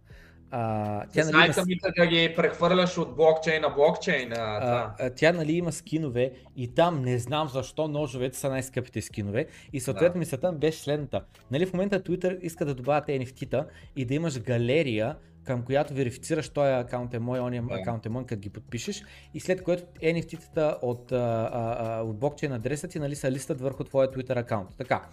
А, 0.51 1.03
тя, 1.13 1.25
нали, 1.25 1.53
има... 1.57 1.65
ми 1.65 1.77
да 1.97 2.05
ги 2.05 2.33
прехвърляш 2.35 2.97
от 2.97 3.15
блокчейн 3.15 3.61
на 3.61 3.69
блокчейн. 3.69 4.33
А, 4.33 4.93
а, 4.99 5.09
тя 5.09 5.33
нали 5.33 5.53
има 5.53 5.71
скинове 5.71 6.31
и 6.55 6.73
там 6.75 7.01
не 7.01 7.19
знам 7.19 7.47
защо 7.47 7.87
ножовете 7.87 8.37
са 8.37 8.49
най-скъпите 8.49 9.01
скинове 9.01 9.45
и 9.73 9.79
съответно 9.79 10.13
да. 10.13 10.19
мисълта 10.19 10.51
беше 10.51 10.79
следната. 10.79 11.21
Нали 11.51 11.65
в 11.65 11.73
момента 11.73 11.99
Twitter 11.99 12.39
иска 12.39 12.65
да 12.65 12.75
добавят 12.75 13.07
NFT-та 13.07 13.65
и 13.95 14.05
да 14.05 14.13
имаш 14.13 14.39
галерия 14.39 15.15
към 15.45 15.63
която 15.63 15.93
верифицираш 15.93 16.49
този 16.49 16.71
акаунт 16.71 17.13
е 17.13 17.19
мой, 17.19 17.39
ония 17.39 17.63
yeah. 17.63 17.81
акаунт 17.81 18.05
е 18.05 18.09
мой, 18.09 18.25
като 18.25 18.39
ги 18.39 18.49
подпишеш 18.49 19.03
и 19.33 19.39
след 19.39 19.63
което 19.63 19.83
NFT-тата 19.83 20.77
от, 20.81 21.11
а, 21.11 21.49
а, 21.53 22.01
от 22.01 22.19
блокчейн 22.19 22.53
адреса 22.53 22.87
ти 22.87 22.99
нали, 22.99 23.15
са 23.15 23.31
листат 23.31 23.61
върху 23.61 23.83
твоя 23.83 24.11
Twitter 24.11 24.37
акаунт. 24.37 24.69
Така. 24.77 25.05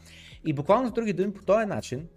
И 0.45 0.53
буквално 0.53 0.89
с 0.89 0.93
други 0.93 1.13
думи 1.13 1.35
по 1.35 1.43
този 1.43 1.67
начин 1.67 2.09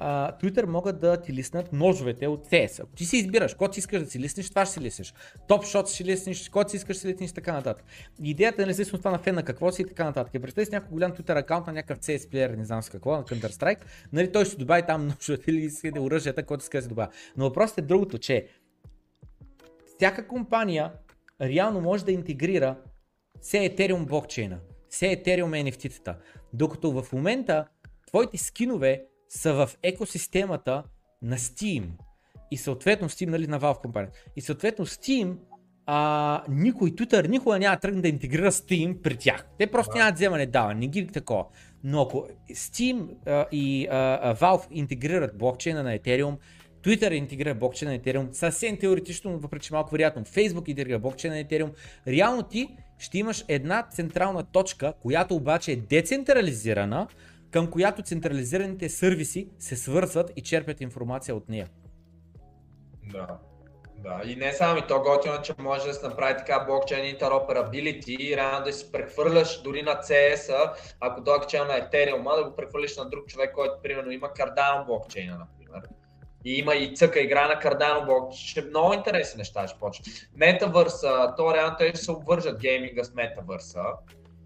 Twitter 0.00 0.64
могат 0.64 1.00
да 1.00 1.16
ти 1.16 1.32
лиснат 1.32 1.72
ножовете 1.72 2.26
от 2.26 2.46
CS. 2.46 2.82
Ако 2.82 2.92
ти 2.92 3.04
си 3.04 3.16
избираш, 3.16 3.54
кой 3.54 3.68
си 3.72 3.78
искаш 3.78 4.02
да 4.02 4.10
си 4.10 4.18
лиснеш, 4.18 4.48
това 4.48 4.64
ще 4.64 4.74
си 4.74 4.80
лиснеш. 4.80 5.14
Топ 5.48 5.64
шот 5.64 5.88
ще 5.88 6.04
лиснеш, 6.04 6.48
кой 6.48 6.64
си 6.68 6.76
искаш 6.76 6.96
да 6.96 7.00
си 7.00 7.08
лиснеш 7.08 7.32
така 7.32 7.52
нататък. 7.52 7.84
Идеята 8.22 8.62
е 8.62 8.66
независимо 8.66 8.96
от 8.96 9.00
това 9.00 9.10
на 9.10 9.18
фен 9.18 9.34
на 9.34 9.42
какво 9.42 9.72
си 9.72 9.82
и 9.82 9.86
така 9.86 10.04
нататък. 10.04 10.42
Представи 10.42 10.64
си 10.64 10.72
някой 10.72 10.90
голям 10.90 11.12
Twitter 11.12 11.38
акаунт 11.38 11.66
на 11.66 11.72
някакъв 11.72 11.98
CS 11.98 12.30
плеер, 12.30 12.50
не 12.50 12.64
знам 12.64 12.82
с 12.82 12.90
какво, 12.90 13.16
на 13.16 13.24
Counter 13.24 13.50
Strike, 13.50 13.80
нали 14.12 14.32
той 14.32 14.44
ще 14.44 14.56
добави 14.56 14.82
там 14.86 15.06
ножовете 15.06 15.50
или 15.50 16.00
оръжията, 16.00 16.42
който 16.46 16.62
иска 16.62 16.78
да 16.78 16.82
си 16.82 16.88
добавя. 16.88 17.10
Но 17.36 17.44
въпросът 17.44 17.78
е 17.78 17.82
другото, 17.82 18.18
че 18.18 18.46
всяка 19.96 20.26
компания 20.26 20.92
реално 21.40 21.80
може 21.80 22.04
да 22.04 22.12
интегрира 22.12 22.76
все 23.40 23.56
Ethereum 23.56 24.06
блокчейна, 24.06 24.58
все 24.88 25.06
Ethereum 25.06 25.70
NFT-тата, 25.70 26.14
докато 26.52 27.02
в 27.02 27.12
момента 27.12 27.66
твоите 28.06 28.38
скинове 28.38 29.04
са 29.30 29.54
в 29.54 29.70
екосистемата 29.82 30.82
на 31.22 31.36
Steam. 31.36 31.84
И 32.50 32.56
съответно 32.56 33.08
Steam, 33.08 33.28
нали, 33.28 33.46
на 33.46 33.60
Valve 33.60 33.80
компания. 33.80 34.10
И 34.36 34.40
съответно 34.40 34.86
Steam, 34.86 35.36
а, 35.86 36.44
никой 36.48 36.90
Twitter 36.90 37.28
никога 37.28 37.58
няма 37.58 37.76
да 37.76 37.80
тръгне 37.80 38.02
да 38.02 38.08
интегрира 38.08 38.52
Steam 38.52 39.02
при 39.02 39.16
тях. 39.16 39.46
Те 39.58 39.66
просто 39.66 39.96
нямат 39.96 40.14
вземане, 40.14 40.46
да, 40.46 40.74
не 40.74 40.86
ги 40.86 41.06
такова. 41.06 41.44
Но 41.84 42.02
ако 42.02 42.28
Steam 42.50 43.08
а, 43.26 43.46
и 43.52 43.86
а, 43.90 44.36
Valve 44.36 44.66
интегрират 44.70 45.38
блокчейна 45.38 45.82
на 45.82 45.98
Ethereum, 45.98 46.36
Twitter 46.82 47.14
интегрира 47.14 47.54
блокчейна 47.54 47.94
на 47.94 48.00
Ethereum, 48.00 48.32
съвсем 48.32 48.76
теоретично, 48.76 49.38
въпреки 49.38 49.66
че 49.66 49.72
малко 49.72 49.90
вероятно, 49.90 50.24
Facebook 50.24 50.68
интегрира 50.68 50.98
блокчейна 50.98 51.36
на 51.36 51.44
Ethereum, 51.44 51.70
реално 52.06 52.42
ти 52.42 52.68
ще 52.98 53.18
имаш 53.18 53.44
една 53.48 53.86
централна 53.90 54.44
точка, 54.44 54.92
която 55.02 55.34
обаче 55.34 55.72
е 55.72 55.76
децентрализирана, 55.76 57.06
към 57.50 57.70
която 57.70 58.02
централизираните 58.02 58.88
сервиси 58.88 59.48
се 59.58 59.76
свързват 59.76 60.32
и 60.36 60.40
черпят 60.40 60.80
информация 60.80 61.34
от 61.34 61.48
нея. 61.48 61.68
Да. 63.12 63.38
Да, 64.02 64.20
и 64.24 64.36
не 64.36 64.52
само 64.52 64.78
и 64.78 64.86
то 64.88 65.00
готино, 65.00 65.42
че 65.42 65.54
може 65.58 65.86
да 65.86 65.94
се 65.94 66.06
направи 66.06 66.34
така 66.38 66.64
блокчейн 66.64 67.16
interoperability 67.16 68.16
и 68.18 68.36
рано 68.36 68.64
да 68.64 68.72
си 68.72 68.92
прехвърляш 68.92 69.62
дори 69.62 69.82
на 69.82 69.92
CS, 69.92 70.72
ако 71.00 71.24
той 71.24 71.38
на 71.38 71.90
Ethereum, 71.90 72.36
да 72.36 72.50
го 72.50 72.56
прехвърлиш 72.56 72.96
на 72.96 73.08
друг 73.08 73.26
човек, 73.26 73.54
който 73.54 73.74
примерно 73.82 74.10
има 74.10 74.28
Cardano 74.28 74.86
блокчейна, 74.86 75.38
например. 75.38 75.82
И 76.44 76.54
има 76.54 76.74
и 76.74 76.96
цъка 76.96 77.20
игра 77.20 77.48
на 77.48 77.54
Cardano 77.54 78.06
блок. 78.06 78.32
Ще 78.32 78.60
е 78.60 78.64
много 78.64 78.94
интересни 78.94 79.38
неща 79.38 79.68
ще 79.68 79.78
почне. 79.78 80.12
Метавърса, 80.36 81.34
то 81.36 81.54
реално 81.54 81.76
те 81.78 81.88
ще 81.88 81.98
се 81.98 82.12
обвържат 82.12 82.60
гейминга 82.60 83.04
с 83.04 83.14
метавърса. 83.14 83.82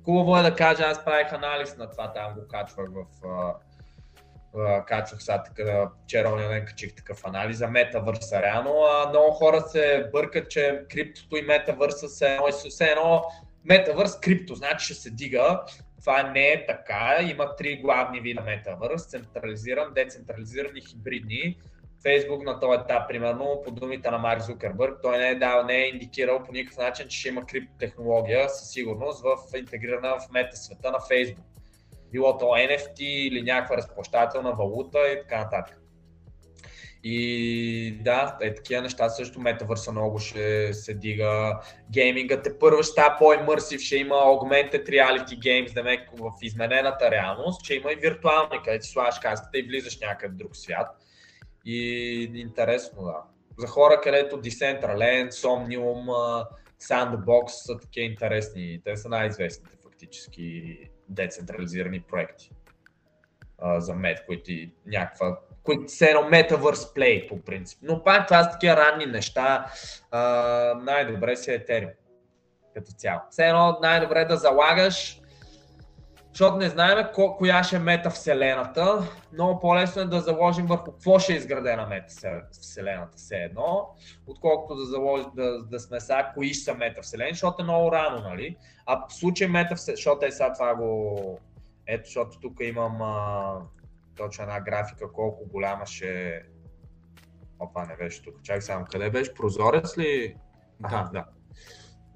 Хубаво 0.04 0.38
е 0.38 0.42
да 0.42 0.54
кажа, 0.54 0.82
аз 0.82 1.04
правих 1.04 1.32
анализ 1.32 1.76
на 1.76 1.90
това, 1.90 2.12
там 2.12 2.34
го 2.34 2.48
качвах 2.48 2.88
в... 2.90 3.26
Uh, 4.54 4.84
качвах 4.84 5.22
сега 5.22 5.42
така, 5.42 5.90
вчера 6.04 6.28
оня 6.28 6.48
ден 6.48 6.64
качих 6.66 6.94
такъв 6.94 7.24
анализ 7.24 7.56
за 7.56 7.68
метавърса 7.68 8.42
реално. 8.42 8.84
А, 8.84 9.08
много 9.08 9.30
хора 9.30 9.60
се 9.60 10.08
бъркат, 10.12 10.50
че 10.50 10.82
криптото 10.90 11.36
и 11.36 11.42
метавърса 11.42 12.08
са 12.08 12.28
едно, 12.28 12.46
все 12.68 12.84
едно 12.84 13.22
метавърс 13.64 14.20
крипто, 14.20 14.54
значи 14.54 14.84
ще 14.84 14.94
се 14.94 15.10
дига. 15.10 15.62
Това 16.00 16.22
не 16.22 16.48
е 16.48 16.66
така. 16.66 17.18
Има 17.22 17.56
три 17.56 17.76
главни 17.76 18.20
вида 18.20 18.42
метавърс. 18.42 19.06
Централизиран, 19.06 19.94
децентрализиран 19.94 20.76
и 20.76 20.80
хибридни. 20.80 21.58
Фейсбук 22.04 22.44
на 22.44 22.60
този 22.60 22.80
етап, 22.80 23.08
примерно, 23.08 23.62
по 23.64 23.70
думите 23.70 24.10
на 24.10 24.18
Марк 24.18 24.42
Зукербърг, 24.42 24.98
той 25.02 25.18
не 25.18 25.28
е 25.28 25.34
дал, 25.34 25.64
не 25.64 25.76
е 25.76 25.88
индикирал 25.88 26.42
по 26.42 26.52
никакъв 26.52 26.78
начин, 26.78 27.08
че 27.08 27.18
ще 27.18 27.28
има 27.28 27.46
криптотехнология 27.46 28.48
със 28.48 28.70
сигурност 28.70 29.22
в 29.22 29.58
интегрирана 29.58 30.16
в 30.18 30.32
мета 30.32 30.56
света 30.56 30.90
на 30.90 30.98
Фейсбук. 31.08 31.44
Било 32.12 32.38
то 32.38 32.44
NFT 32.44 33.00
или 33.00 33.42
някаква 33.42 33.76
разплащателна 33.76 34.52
валута 34.52 34.98
и 35.08 35.20
така 35.20 35.38
нататък. 35.38 35.80
И 37.06 37.98
да, 38.00 38.38
е 38.40 38.54
такива 38.54 38.82
неща 38.82 39.08
също 39.08 39.40
метавърса 39.40 39.92
много 39.92 40.18
ще 40.18 40.72
се 40.72 40.94
дига. 40.94 41.60
Геймингът 41.90 42.46
е 42.46 42.58
първо 42.58 42.82
ще 42.82 42.92
става 42.92 43.16
по-имърсив, 43.18 43.80
ще 43.80 43.96
има 43.96 44.14
augmented 44.14 44.88
reality 44.88 45.38
games, 45.38 45.74
да 45.74 45.82
в 46.18 46.30
изменената 46.42 47.10
реалност, 47.10 47.64
че 47.64 47.74
има 47.74 47.92
и 47.92 47.96
виртуални, 47.96 48.62
където 48.64 48.84
си 48.84 48.92
слагаш 48.92 49.18
каската 49.18 49.58
и 49.58 49.62
влизаш 49.62 50.00
някъде 50.00 50.34
в 50.34 50.36
друг 50.36 50.56
свят. 50.56 51.03
И 51.64 52.22
интересно, 52.34 53.04
да. 53.04 53.22
За 53.58 53.66
хора, 53.66 54.00
където 54.00 54.42
Decentraland, 54.42 55.30
Somnium, 55.30 56.06
Sandbox 56.82 57.48
са 57.48 57.78
такива 57.78 58.06
интересни. 58.06 58.80
Те 58.84 58.96
са 58.96 59.08
най-известните 59.08 59.76
фактически 59.82 60.78
децентрализирани 61.08 62.00
проекти 62.00 62.50
а, 63.58 63.80
за 63.80 63.94
мет, 63.94 64.26
които 64.26 64.50
някаква 64.86 65.38
които 65.62 65.92
са 65.92 66.08
едно 66.08 66.20
Metaverse 66.20 66.96
Play 66.96 67.28
по 67.28 67.40
принцип. 67.40 67.78
Но 67.82 68.04
пак 68.04 68.26
това 68.26 68.44
са 68.44 68.50
такива 68.50 68.76
ранни 68.76 69.06
неща. 69.06 69.66
А, 70.10 70.20
най-добре 70.82 71.36
си 71.36 71.50
е 71.50 71.58
Ethereum 71.58 71.94
като 72.74 72.92
цяло. 72.92 73.20
Все 73.30 73.46
едно 73.46 73.78
най-добре 73.82 74.24
да 74.24 74.36
залагаш 74.36 75.20
защото 76.34 76.56
не 76.56 76.68
знаем 76.68 77.06
ко, 77.14 77.36
коя 77.36 77.62
ще 77.62 77.76
е 77.76 77.78
метавселената. 77.78 79.08
Много 79.32 79.60
по-лесно 79.60 80.02
е 80.02 80.04
да 80.04 80.20
заложим 80.20 80.66
върху 80.66 80.84
какво 80.84 81.18
ще 81.18 81.32
е 81.32 81.36
изградена 81.36 81.86
метавселената 81.86 83.16
все 83.16 83.36
едно, 83.36 83.88
отколкото 84.26 84.74
да, 84.74 84.84
заложим, 84.84 85.30
да, 85.34 85.62
да 85.62 85.80
сме 85.80 86.00
сега 86.00 86.32
кои 86.34 86.54
ще 86.54 86.64
са 86.64 86.74
метавселени, 86.74 87.30
защото 87.30 87.62
е 87.62 87.64
много 87.64 87.92
рано, 87.92 88.28
нали? 88.28 88.56
А 88.86 89.06
в 89.08 89.14
случай 89.14 89.48
метавселена, 89.48 89.96
защото 89.96 90.26
е 90.26 90.30
сега 90.30 90.52
това 90.52 90.74
го... 90.74 91.38
Ето, 91.86 92.04
защото 92.04 92.40
тук 92.40 92.60
имам 92.60 93.02
а, 93.02 93.54
точно 94.16 94.44
една 94.44 94.60
графика, 94.60 95.12
колко 95.12 95.48
голяма 95.48 95.86
ще 95.86 96.28
е. 96.28 96.42
Опа, 97.58 97.86
не 97.86 97.96
беше 97.96 98.22
тук. 98.22 98.42
Чакай 98.42 98.62
само, 98.62 98.84
къде 98.90 99.10
беше? 99.10 99.34
Прозорец 99.34 99.98
ли? 99.98 100.36
Ага, 100.82 101.10
да. 101.12 101.24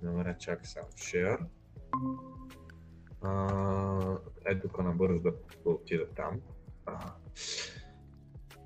Добре, 0.02 0.36
чакай 0.38 0.64
само. 0.64 0.86
Share. 0.86 1.38
Ето 4.46 4.68
тук 4.68 4.84
набързо 4.84 5.20
да, 5.20 5.32
отида 5.64 6.06
там. 6.16 6.40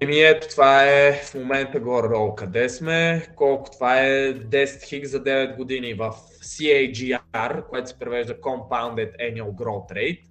Еми 0.01 0.21
ето 0.21 0.49
това 0.49 0.85
е 0.85 1.13
в 1.13 1.35
момента 1.35 1.81
горе-долу 1.81 2.35
къде 2.35 2.69
сме, 2.69 3.27
колко 3.37 3.71
това 3.71 4.01
е 4.01 4.35
10 4.35 4.83
хиг 4.83 5.05
за 5.05 5.25
9 5.25 5.57
години 5.57 5.95
в 5.95 6.11
CAGR, 6.43 7.67
което 7.67 7.89
се 7.89 7.99
превежда 7.99 8.41
Compounded 8.41 9.17
Annual 9.17 9.51
Growth 9.51 9.93
Rate. 9.93 10.25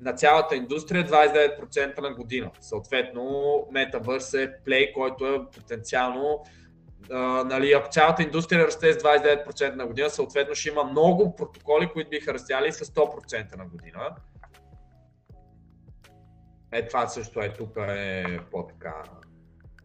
На 0.00 0.12
цялата 0.12 0.56
индустрия 0.56 1.06
29% 1.06 2.00
на 2.00 2.14
година. 2.14 2.50
Съответно, 2.60 3.22
Metaverse 3.72 4.44
е 4.44 4.64
плей, 4.64 4.92
който 4.92 5.26
е 5.26 5.50
потенциално 5.54 6.44
нали, 7.44 7.72
ако 7.72 7.88
цялата 7.90 8.22
индустрия 8.22 8.66
расте 8.66 8.92
с 8.92 8.96
29% 8.96 9.74
на 9.74 9.86
година, 9.86 10.10
съответно 10.10 10.54
ще 10.54 10.68
има 10.68 10.84
много 10.84 11.36
протоколи, 11.36 11.90
които 11.92 12.10
биха 12.10 12.34
растяли 12.34 12.72
с 12.72 12.84
100% 12.84 13.56
на 13.56 13.66
година. 13.66 14.10
Е, 16.72 16.86
това 16.86 17.06
също 17.06 17.40
е 17.40 17.52
тук 17.52 17.76
е 17.76 18.24
по-така. 18.50 19.02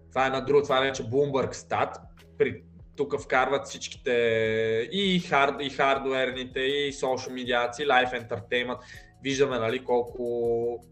Това 0.10 0.27
е 0.27 0.30
на 0.30 0.45
друго, 0.45 0.64
това 0.64 0.77
е 0.77 0.82
вече 0.82 1.03
Bloomberg 1.03 1.53
Stat. 1.53 1.98
При, 2.38 2.64
тук 2.95 3.22
вкарват 3.22 3.66
всичките 3.66 4.11
и, 4.92 5.19
хард, 5.19 5.56
и 5.61 5.69
хардуерните, 5.69 6.60
и 6.60 6.93
social 6.93 7.34
медиации, 7.34 7.85
live 7.85 8.27
entertainment. 8.27 8.80
Виждаме 9.24 9.60
нали, 9.60 9.84
колко 9.84 10.85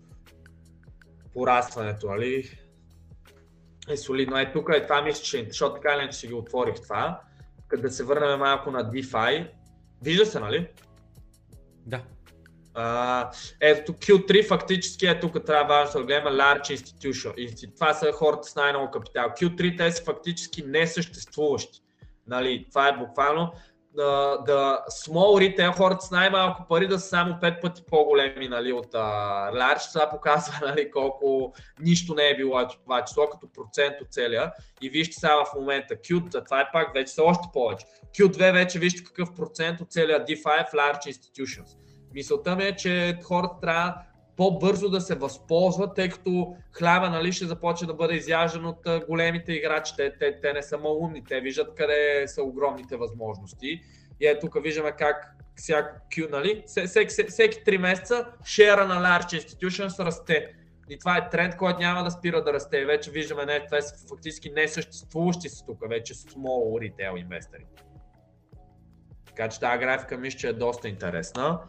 порастването, 1.34 2.08
нали, 2.08 2.52
е 3.90 3.98
солидно. 3.98 4.40
Е, 4.40 4.52
тук 4.52 4.70
е 4.74 4.84
това 4.84 5.02
мисля, 5.02 5.24
че, 5.24 5.46
защото 5.48 5.76
така 5.76 5.94
или 5.94 6.14
си 6.14 6.28
ги 6.28 6.34
отворих 6.34 6.76
това. 6.84 7.22
Като 7.68 7.82
да 7.82 7.92
се 7.92 8.04
върнем 8.04 8.40
малко 8.40 8.72
на 8.72 8.92
DeFi. 8.92 9.50
Вижда 10.04 10.26
се, 10.26 10.40
нали? 10.40 10.68
Да. 11.86 12.04
Uh, 12.76 13.54
ето 13.62 13.94
Q3 13.94 14.48
фактически 14.48 15.06
е 15.06 15.20
тук 15.20 15.46
трябва 15.46 15.76
важно 15.76 16.00
да 16.00 16.06
гледаме 16.06 16.38
Large 16.38 16.76
Institution. 16.76 17.76
Това 17.76 17.94
са 17.94 18.12
хората 18.12 18.44
с 18.44 18.56
най-много 18.56 18.92
капитал. 18.92 19.30
Q3 19.30 19.78
те 19.78 19.92
са 19.92 20.04
фактически 20.04 20.64
несъществуващи. 20.64 21.82
Нали, 22.28 22.66
това 22.70 22.88
е 22.88 22.98
буквално 22.98 23.54
да, 23.96 24.38
да 24.46 24.84
small 24.90 25.58
retail, 25.58 25.78
хората 25.78 26.06
с 26.06 26.12
най-малко 26.12 26.66
пари 26.70 26.88
да 26.88 27.00
са 27.00 27.08
само 27.08 27.34
5 27.34 27.62
пъти 27.62 27.84
по-големи 27.88 28.48
нали, 28.48 28.74
от 28.74 28.94
uh, 28.94 29.54
large. 29.54 29.94
Това 29.94 30.10
показва 30.10 30.54
нали, 30.68 30.92
колко 30.92 31.54
нищо 31.80 32.14
не 32.14 32.30
е 32.30 32.38
било 32.38 32.68
това 32.68 33.06
число 33.06 33.30
като 33.30 33.52
процент 33.54 34.02
от 34.02 34.08
целия. 34.12 34.52
И 34.82 34.90
вижте 34.90 35.16
сега 35.16 35.44
в 35.46 35.56
момента 35.56 35.96
Qt, 35.96 36.46
това 36.46 36.62
е 36.62 36.72
пак 36.74 36.94
вече 36.94 37.14
са 37.14 37.24
още 37.24 37.48
повече. 37.54 37.86
Q2 38.20 38.54
вече 38.54 38.80
вижте 38.80 39.04
какъв 39.04 39.36
процент 39.36 39.82
от 39.82 39.92
целия 39.92 40.26
DeFi 40.26 40.70
в 40.70 40.72
large 40.72 41.14
institutions. 41.14 41.78
Мисълта 42.14 42.56
ми 42.56 42.64
е, 42.64 42.76
че 42.76 43.20
хората 43.24 43.56
трябва 43.62 43.96
по-бързо 44.38 44.90
да 44.90 45.02
се 45.02 45.16
възползват, 45.16 45.96
тъй 45.96 46.10
като 46.10 46.56
хляба 46.78 47.10
нали, 47.10 47.32
ще 47.32 47.46
започне 47.46 47.88
да 47.88 47.94
бъде 47.94 48.16
изяждан 48.16 48.66
от 48.66 48.88
големите 49.08 49.54
играчи. 49.54 49.94
Те, 49.98 50.18
те, 50.20 50.40
те 50.42 50.54
не 50.54 50.62
са 50.62 50.78
малумни, 50.78 51.24
те 51.24 51.42
виждат 51.42 51.76
къде 51.76 52.24
са 52.28 52.44
огромните 52.44 52.98
възможности. 52.98 53.82
И 54.20 54.28
ето 54.28 54.40
тук 54.46 54.64
виждаме 54.64 54.92
как 54.92 55.36
всяко 55.56 56.00
Q, 56.12 56.32
нали, 56.32 56.64
всеки, 56.68 57.08
всеки, 57.08 57.32
всеки 57.32 57.64
3 57.64 57.78
месеца 57.78 58.28
шера 58.46 58.88
на 58.88 58.96
Large 58.96 59.40
Institutions 59.40 60.06
расте. 60.06 60.54
И 60.90 61.00
това 61.00 61.18
е 61.18 61.30
тренд, 61.30 61.58
който 61.58 61.80
няма 61.80 62.04
да 62.04 62.12
спира 62.12 62.44
да 62.44 62.54
расте. 62.54 62.86
Вече 62.86 63.12
виждаме, 63.12 63.46
не, 63.46 63.66
това 63.66 63.82
са 63.82 64.08
фактически 64.10 64.50
несъществуващи 64.50 65.50
са 65.50 65.66
тук 65.66 65.90
вече 65.90 66.14
small 66.14 66.92
retail 66.92 67.20
инвестори. 67.20 67.66
Така 69.26 69.50
че 69.50 69.60
тази 69.60 69.80
графика 69.80 70.18
мисля, 70.18 70.40
че 70.40 70.48
е 70.48 70.54
доста 70.54 70.90
интересна. 70.90 71.60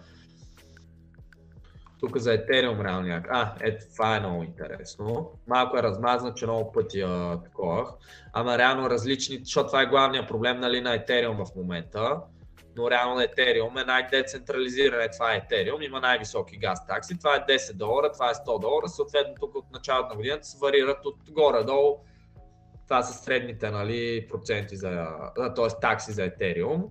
Тук 2.02 2.16
за 2.16 2.31
Ethereum 2.31 2.84
реално 2.84 3.08
някак. 3.08 3.31
А, 3.34 3.55
ето 3.60 3.84
това 3.92 4.16
е 4.16 4.20
много 4.20 4.42
интересно. 4.42 5.31
Малко 5.47 5.78
е 5.78 5.82
размазано, 5.82 6.32
че 6.32 6.47
много 6.47 6.72
пъти 6.72 7.00
а, 7.00 7.40
такова. 7.44 7.86
Ама 8.32 8.58
реално 8.58 8.90
различни, 8.90 9.39
защото 9.44 9.66
това 9.66 9.82
е 9.82 9.86
главният 9.86 10.28
проблем 10.28 10.60
нали, 10.60 10.81
на 10.81 10.98
Ethereum 10.98 11.44
в 11.44 11.56
момента. 11.56 12.20
Но 12.76 12.90
реално 12.90 13.20
Ethereum 13.20 13.82
е 13.82 13.84
най-децентрализиран, 13.84 15.00
е, 15.00 15.10
това 15.10 15.34
е 15.34 15.40
Ethereum, 15.40 15.86
има 15.86 16.00
най-високи 16.00 16.56
газ 16.56 16.86
такси, 16.86 17.18
това 17.18 17.34
е 17.34 17.39
10 17.39 17.72
долара, 17.72 18.12
това 18.12 18.31
е 18.31 18.34
100 18.34 18.60
долара, 18.60 18.89
съответно 18.89 19.34
тук 19.40 19.55
от 19.55 19.70
началото 19.72 20.08
на 20.08 20.16
годината 20.16 20.47
се 20.47 20.58
варират 20.58 21.06
от 21.06 21.16
горе-долу. 21.31 21.98
Това 22.84 23.02
са 23.02 23.24
средните 23.24 23.70
нали, 23.70 24.26
проценти 24.31 24.76
за, 24.76 25.06
т.е. 25.56 25.81
такси 25.81 26.12
за 26.12 26.22
Ethereum 26.22 26.82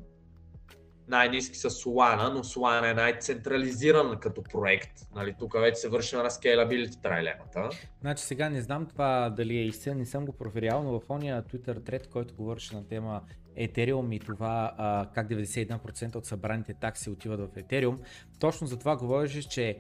най-низки 1.07 1.57
са 1.57 1.69
Solana, 1.69 2.33
но 2.33 2.43
Solana 2.43 2.91
е 2.91 2.93
най-централизиран 2.93 4.19
като 4.19 4.43
проект. 4.43 4.91
Нали, 5.15 5.35
тук 5.39 5.53
вече 5.59 5.80
се 5.80 5.89
върши 5.89 6.15
на 6.15 6.30
scalability 6.30 7.01
трайлемата. 7.01 7.69
Значи 8.01 8.23
сега 8.23 8.49
не 8.49 8.61
знам 8.61 8.85
това 8.85 9.30
дали 9.30 9.57
е 9.57 9.65
истина, 9.65 9.95
не 9.95 10.05
съм 10.05 10.25
го 10.25 10.31
проверял, 10.31 10.83
но 10.83 10.99
в 10.99 11.09
ония 11.09 11.43
Twitter 11.43 11.85
тред, 11.85 12.07
който 12.07 12.35
говореше 12.35 12.75
на 12.75 12.88
тема 12.88 13.21
Ethereum 13.59 14.15
и 14.15 14.19
това 14.19 14.73
а, 14.77 15.09
как 15.13 15.30
91% 15.30 16.15
от 16.15 16.25
събраните 16.25 16.73
такси 16.73 17.09
отиват 17.09 17.39
в 17.39 17.55
Ethereum, 17.55 17.97
точно 18.39 18.67
за 18.67 18.80
това 18.80 18.97
говореше, 18.97 19.49
че 19.49 19.80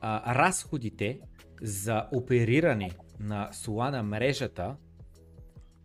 а, 0.00 0.34
разходите 0.34 1.20
за 1.62 2.06
опериране 2.12 2.90
на 3.20 3.48
Solana 3.52 4.02
мрежата 4.02 4.76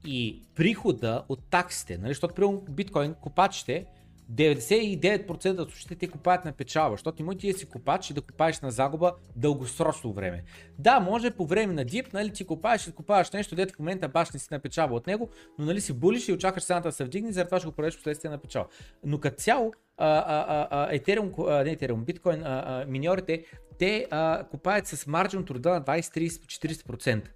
и 0.05 0.41
прихода 0.55 1.23
от 1.29 1.49
таксите, 1.49 1.97
нали, 1.97 2.09
защото 2.09 2.35
при 2.35 2.71
биткоин 2.71 3.13
купачите 3.13 3.85
99% 4.31 5.59
от 5.59 5.71
случаите 5.71 5.95
те 5.95 6.07
купаят 6.07 6.45
на 6.45 6.51
печалба, 6.51 6.93
защото 6.93 7.21
има 7.21 7.35
ти 7.35 7.51
да 7.51 7.57
си 7.57 7.65
купач 7.65 8.09
и 8.09 8.13
да 8.13 8.21
купаеш 8.21 8.61
на 8.61 8.71
загуба 8.71 9.13
дългосрочно 9.35 10.13
време. 10.13 10.43
Да, 10.79 10.99
може 10.99 11.31
по 11.31 11.45
време 11.45 11.73
на 11.73 11.85
дип, 11.85 12.13
нали, 12.13 12.33
ти 12.33 12.45
купаеш 12.45 12.87
и 12.87 12.91
купаваш 12.91 13.31
нещо, 13.31 13.55
дето 13.55 13.73
в 13.73 13.79
момента 13.79 14.07
баш 14.07 14.31
не 14.31 14.39
си 14.39 14.47
на 14.51 14.59
печалба 14.59 14.95
от 14.95 15.07
него, 15.07 15.29
но 15.59 15.65
нали 15.65 15.81
си 15.81 15.93
булиш 15.93 16.27
и 16.27 16.33
очакваш 16.33 16.65
цената 16.65 16.87
да 16.87 16.91
се 16.91 17.03
вдигне, 17.03 17.31
заради 17.31 17.47
това 17.47 17.59
ще 17.59 17.67
го 17.67 17.75
продадеш 17.75 17.97
последствие 17.97 18.31
на 18.31 18.37
печалба. 18.37 18.69
Но 19.03 19.19
като 19.19 19.37
цяло, 19.37 19.73
Ethereum, 19.99 21.63
не 21.63 21.77
Ethereum, 21.77 22.03
Bitcoin, 22.05 22.85
миньорите, 22.85 23.45
те 23.79 24.07
а, 24.11 24.43
купаят 24.51 24.87
с 24.87 25.07
марджин 25.07 25.39
от 25.39 25.49
рода 25.49 25.69
на 25.69 25.81
20-30-40%. 25.81 27.27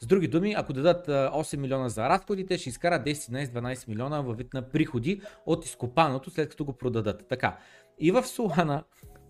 С 0.00 0.06
други 0.06 0.28
думи, 0.28 0.54
ако 0.58 0.72
дадат 0.72 1.06
8 1.08 1.56
милиона 1.56 1.88
за 1.88 2.08
разходите, 2.08 2.58
ще 2.58 2.68
изкарат 2.68 3.06
10, 3.06 3.12
11, 3.12 3.46
12 3.46 3.88
милиона 3.88 4.20
във 4.20 4.36
вид 4.36 4.54
на 4.54 4.62
приходи 4.62 5.20
от 5.46 5.64
изкопаното, 5.64 6.30
след 6.30 6.48
като 6.48 6.64
го 6.64 6.72
продадат. 6.72 7.28
Така. 7.28 7.58
И 7.98 8.10
в 8.10 8.22
Solana 8.22 8.82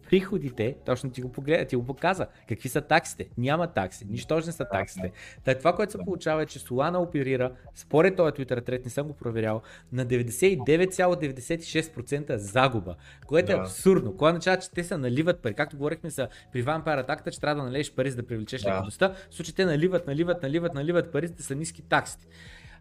приходите, 0.08 0.76
точно 0.84 1.10
ти 1.10 1.20
го 1.20 1.32
погледа, 1.32 1.64
ти 1.64 1.76
го 1.76 1.84
показа. 1.84 2.26
Какви 2.48 2.68
са 2.68 2.80
таксите? 2.80 3.28
Няма 3.38 3.66
такси, 3.66 4.06
нищожни 4.10 4.52
са 4.52 4.64
таксите. 4.64 5.12
Та 5.44 5.54
това, 5.54 5.76
което 5.76 5.92
се 5.92 5.98
получава 5.98 6.42
е, 6.42 6.46
че 6.46 6.58
Solana 6.58 6.98
оперира, 6.98 7.52
според 7.74 8.16
този 8.16 8.32
Twitter 8.32 8.64
трет, 8.64 8.84
не 8.84 8.90
съм 8.90 9.06
го 9.06 9.12
проверял, 9.12 9.62
на 9.92 10.06
99,96% 10.06 12.36
загуба, 12.36 12.96
което 13.26 13.52
е 13.52 13.54
да. 13.54 13.60
е 13.60 13.64
абсурдно. 13.64 14.12
Кога 14.12 14.30
означава, 14.30 14.56
че 14.56 14.70
те 14.70 14.84
се 14.84 14.96
наливат 14.96 15.42
пари, 15.42 15.54
както 15.54 15.76
говорихме 15.76 16.10
са 16.10 16.28
при 16.52 16.64
Vampire 16.64 17.06
Attack, 17.06 17.30
че 17.30 17.40
трябва 17.40 17.62
да 17.62 17.68
налееш 17.68 17.94
пари, 17.94 18.10
за 18.10 18.16
да 18.16 18.26
привлечеш 18.26 18.62
да. 18.62 18.68
ликвидността, 18.68 19.14
в 19.30 19.34
случай 19.34 19.54
те 19.54 19.64
наливат, 19.64 20.06
наливат, 20.06 20.42
наливат, 20.42 20.74
наливат 20.74 21.12
пари, 21.12 21.28
да 21.28 21.42
са 21.42 21.54
ниски 21.54 21.82
таксите. 21.82 22.26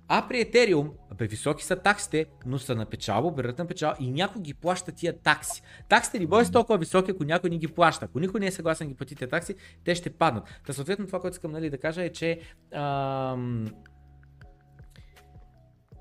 А 0.07 0.27
при 0.27 0.45
Ethereum, 0.45 0.91
бе, 1.17 1.27
високи 1.27 1.63
са 1.63 1.75
таксите, 1.75 2.25
но 2.45 2.59
са 2.59 2.75
на 2.75 2.85
печалба, 2.85 3.31
берат 3.31 3.57
на 3.57 3.67
печалба 3.67 3.97
и 3.99 4.11
някой 4.11 4.41
ги 4.41 4.53
плаща 4.53 4.91
тия 4.91 5.19
такси. 5.19 5.61
Таксите 5.89 6.19
не 6.19 6.27
бъдат 6.27 6.53
толкова 6.53 6.77
високи, 6.77 7.11
ако 7.11 7.23
някой 7.23 7.49
ни 7.49 7.57
ги 7.57 7.67
плаща. 7.67 8.05
Ако 8.05 8.19
никой 8.19 8.39
не 8.39 8.47
е 8.47 8.51
съгласен 8.51 8.87
да 8.87 8.91
ги 8.91 8.97
плати 8.97 9.15
тези 9.15 9.29
такси, 9.29 9.55
те 9.83 9.95
ще 9.95 10.09
паднат. 10.09 10.43
Та 10.65 10.73
съответно 10.73 11.05
това, 11.05 11.19
което 11.19 11.35
искам 11.35 11.51
нали, 11.51 11.69
да 11.69 11.77
кажа 11.77 12.03
е, 12.03 12.11
че 12.11 12.39
ам, 12.73 13.65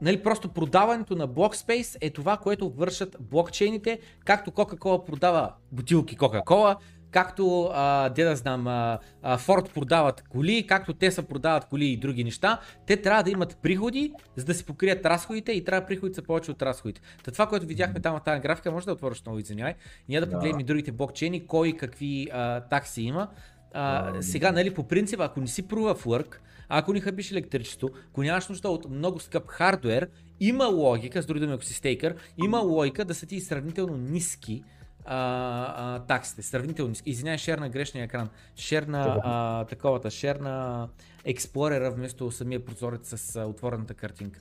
Нали, 0.00 0.22
просто 0.22 0.48
продаването 0.48 1.16
на 1.16 1.28
Blockspace 1.28 1.98
е 2.00 2.10
това, 2.10 2.36
което 2.36 2.70
вършат 2.70 3.16
блокчейните, 3.20 3.98
както 4.24 4.50
Coca-Cola 4.50 5.04
продава 5.04 5.52
бутилки 5.72 6.16
Coca-Cola, 6.16 6.76
както, 7.10 7.70
а, 7.72 8.08
де 8.08 8.24
да 8.24 8.36
знам, 8.36 8.66
а, 8.66 8.98
а, 9.22 9.38
Ford 9.38 9.72
продават 9.74 10.24
коли, 10.28 10.66
както 10.66 10.94
те 10.94 11.10
са 11.10 11.22
продават 11.22 11.64
коли 11.64 11.86
и 11.86 11.96
други 11.96 12.24
неща, 12.24 12.60
те 12.86 12.96
трябва 12.96 13.22
да 13.22 13.30
имат 13.30 13.58
приходи, 13.62 14.12
за 14.36 14.44
да 14.44 14.54
си 14.54 14.64
покрият 14.64 15.06
разходите 15.06 15.52
и 15.52 15.64
трябва 15.64 15.86
приходите 15.86 16.14
са 16.14 16.22
повече 16.22 16.50
от 16.50 16.62
разходите. 16.62 17.00
Та 17.24 17.30
това, 17.30 17.46
което 17.46 17.66
видяхме 17.66 18.00
там 18.00 18.16
в 18.16 18.24
тази 18.24 18.40
графика, 18.40 18.72
може 18.72 18.86
да 18.86 18.92
отвориш 18.92 19.22
много, 19.26 19.38
извинявай, 19.38 19.74
ние 20.08 20.20
да 20.20 20.30
погледнем 20.30 20.60
и 20.60 20.64
другите 20.64 20.92
блокчейни, 20.92 21.46
кой 21.46 21.72
какви 21.72 22.28
а, 22.32 22.60
такси 22.60 23.02
има. 23.02 23.28
А, 23.74 24.12
сега, 24.20 24.52
нали, 24.52 24.74
по 24.74 24.88
принцип, 24.88 25.20
ако 25.20 25.40
не 25.40 25.46
си 25.46 25.68
прува 25.68 25.94
в 25.94 26.04
work, 26.04 26.36
ако 26.68 26.92
ни 26.92 27.00
хабиш 27.00 27.30
електричество, 27.32 27.88
ако 28.10 28.22
нямаш 28.22 28.48
нужда 28.48 28.68
от 28.68 28.90
много 28.90 29.20
скъп 29.20 29.48
хардвер, 29.48 30.08
има 30.40 30.64
логика, 30.64 31.22
с 31.22 31.26
други 31.26 31.40
думи, 31.40 31.52
ако 31.52 31.64
си 31.64 31.74
стейкър, 31.74 32.14
има 32.44 32.58
логика 32.58 33.04
да 33.04 33.14
са 33.14 33.26
ти 33.26 33.40
сравнително 33.40 33.96
ниски 33.96 34.64
а, 35.06 35.96
а, 35.96 35.98
таксите, 36.06 36.42
сравнително 36.42 36.88
ниски. 36.88 37.10
Извинявай, 37.10 37.38
шер 37.38 37.58
на 37.58 37.68
грешния 37.68 38.04
екран. 38.04 38.28
Шер 38.56 38.82
на 38.82 39.20
а, 39.24 39.64
таковата, 39.64 40.10
шер 40.10 40.36
на 40.36 40.88
Explorer 41.26 41.94
вместо 41.94 42.30
самия 42.30 42.64
прозорец 42.64 43.18
с 43.18 43.36
а, 43.36 43.46
отворената 43.46 43.94
картинка. 43.94 44.40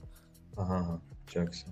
Ага, 0.58 0.98
чакай 1.28 1.54
се. 1.54 1.66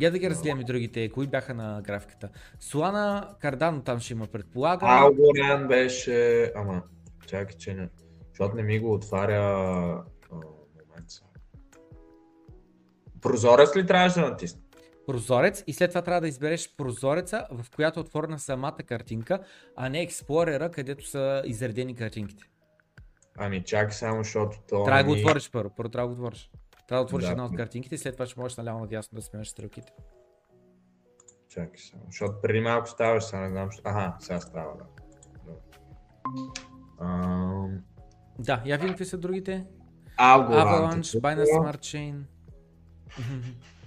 Я 0.00 0.10
да 0.10 0.18
ги 0.18 0.30
разгледаме 0.30 0.64
другите, 0.64 1.08
кои 1.08 1.26
бяха 1.26 1.54
на 1.54 1.82
графиката. 1.82 2.28
Солана, 2.60 3.34
Кардано 3.40 3.82
там 3.82 4.00
ще 4.00 4.12
има 4.12 4.26
предполага. 4.26 4.86
Алгоран 4.86 5.68
беше... 5.68 6.52
Ама, 6.56 6.82
чакай, 7.26 7.56
че 7.56 7.74
не... 7.74 7.88
Защото 8.28 8.56
не 8.56 8.62
ми 8.62 8.78
го 8.78 8.92
отваря... 8.94 10.04
момент. 10.32 11.08
Прозорец 13.20 13.76
ли 13.76 13.86
трябваше 13.86 14.20
да 14.20 14.30
натисна? 14.30 14.59
Прозорец 15.10 15.64
и 15.66 15.72
след 15.72 15.90
това 15.90 16.02
трябва 16.02 16.20
да 16.20 16.28
избереш 16.28 16.76
прозореца, 16.76 17.46
в 17.50 17.66
която 17.76 18.00
е 18.00 18.02
отворена 18.02 18.38
самата 18.38 18.76
картинка, 18.86 19.40
а 19.76 19.88
не 19.88 20.02
експлорера, 20.02 20.70
където 20.70 21.06
са 21.06 21.42
изредени 21.44 21.94
картинките. 21.94 22.44
Ами 23.38 23.64
чакай 23.64 23.92
само, 23.92 24.24
защото 24.24 24.58
то. 24.68 24.84
Трябва 24.84 25.02
да 25.02 25.08
го 25.08 25.12
отвориш 25.12 25.50
първо. 25.50 25.70
Първо 25.76 25.90
трябва 25.90 26.08
да 26.08 26.14
го 26.14 26.20
отвориш. 26.20 26.50
Трябва 26.88 27.04
да 27.04 27.06
отвориш 27.06 27.26
да. 27.26 27.30
една 27.30 27.44
от 27.44 27.56
картинките 27.56 27.94
и 27.94 27.98
след 27.98 28.14
това 28.14 28.26
ще 28.26 28.40
можеш 28.40 28.56
наляво 28.56 28.80
надясно 28.80 29.16
да 29.16 29.22
сменяш 29.22 29.48
стрелките. 29.48 29.92
Чакай 31.48 31.78
само, 31.78 32.02
защото 32.06 32.40
преди 32.42 32.60
малко 32.60 32.88
ставаш, 32.88 33.24
сега 33.24 33.42
не 33.42 33.48
знам, 33.48 33.70
що... 33.70 33.82
Ага, 33.84 34.16
сега 34.20 34.40
става, 34.40 34.72
да. 34.76 34.84
Um... 37.04 37.78
Да, 38.38 38.62
я 38.66 38.76
видим 38.76 38.92
какви 38.92 39.04
са 39.04 39.18
другите. 39.18 39.66
Avalanche, 40.18 41.20
Binance 41.20 41.58
Smart 41.58 41.78
Chain. 41.78 42.22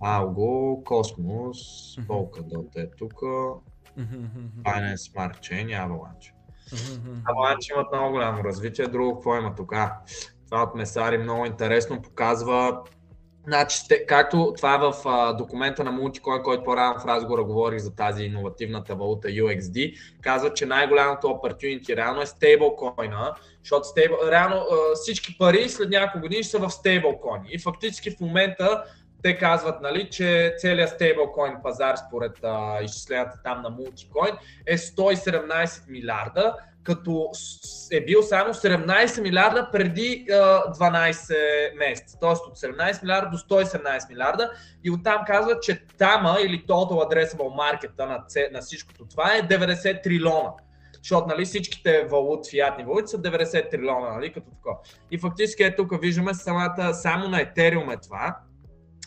Algo, 0.03 0.83
Cosmos, 0.83 1.59
Polkadot 2.07 2.75
е 2.75 2.89
тук, 2.97 3.13
Binance 4.63 5.03
Smart 5.11 5.39
Chain 5.39 5.65
и 5.69 5.75
Avalanche. 5.75 6.33
Avalanche 7.25 7.73
имат 7.73 7.87
много 7.91 8.11
голямо 8.11 8.43
развитие, 8.43 8.87
друго 8.87 9.13
какво 9.13 9.37
има 9.37 9.55
тук? 9.55 9.73
Това 10.45 10.63
от 10.63 10.75
Месари 10.75 11.17
много 11.17 11.45
интересно 11.45 12.01
показва 12.01 12.81
Значи, 13.47 13.77
както 14.07 14.53
това 14.57 14.75
е 14.75 14.77
в 14.77 14.93
а, 15.05 15.33
документа 15.33 15.83
на 15.83 15.91
Multicoin, 15.91 16.41
който 16.41 16.63
по-рано 16.63 16.99
в 16.99 17.05
разговора 17.05 17.43
говорих 17.43 17.79
за 17.79 17.95
тази 17.95 18.23
иновативната 18.23 18.95
валута 18.95 19.27
UXD, 19.27 19.95
казва, 20.21 20.53
че 20.53 20.65
най-голямото 20.65 21.27
opportunity 21.27 21.95
реално 21.95 22.21
е 22.21 22.25
стейблкоина, 22.25 23.35
защото 23.63 23.87
стейбл, 23.87 24.15
реално 24.31 24.55
а, 24.55 24.95
всички 24.95 25.37
пари 25.37 25.69
след 25.69 25.89
няколко 25.89 26.19
години 26.19 26.43
ще 26.43 26.51
са 26.51 26.59
в 26.59 26.69
стейблкоини. 26.69 27.47
И 27.51 27.59
фактически 27.59 28.11
в 28.11 28.19
момента 28.19 28.83
те 29.23 29.37
казват, 29.37 29.81
нали, 29.81 30.09
че 30.09 30.55
целият 30.57 30.89
стейблкоин 30.89 31.53
пазар 31.63 31.95
според 32.07 32.31
а, 32.43 32.79
изчисленията 32.83 33.39
там 33.43 33.61
на 33.61 33.71
Multicoin 33.71 34.37
е 34.65 34.77
117 34.77 35.91
милиарда, 35.91 36.55
като 36.83 37.29
е 37.91 38.01
бил 38.01 38.23
само 38.23 38.53
17 38.53 39.21
милиарда 39.21 39.69
преди 39.71 40.25
а, 40.31 40.35
12 40.73 41.77
месеца. 41.77 42.17
Тоест 42.21 42.47
от 42.47 42.57
17 42.57 43.03
милиарда 43.03 43.29
до 43.29 43.37
117 43.37 44.09
милиарда 44.09 44.51
и 44.83 44.91
оттам 44.91 45.21
казват, 45.27 45.63
че 45.63 45.85
тама 45.97 46.37
или 46.45 46.65
Total 46.67 46.91
Addressable 46.91 47.37
Market 47.37 47.99
на, 47.99 48.23
на 48.51 48.61
всичкото 48.61 49.05
това 49.05 49.35
е 49.35 49.41
90 49.41 50.03
трилиона 50.03 50.49
защото 51.03 51.27
нали, 51.27 51.45
всичките 51.45 52.07
валути, 52.11 52.49
фиатни 52.49 52.83
валути 52.83 53.07
са 53.07 53.17
90 53.17 53.71
трилиона, 53.71 54.13
нали, 54.13 54.33
като 54.33 54.51
такова. 54.51 54.75
И 55.11 55.17
фактически 55.17 55.63
е 55.63 55.75
тук 55.75 56.01
виждаме 56.01 56.33
самата, 56.33 56.93
само 56.93 57.27
на 57.27 57.37
Ethereum 57.37 57.93
е 57.93 58.01
това, 58.01 58.37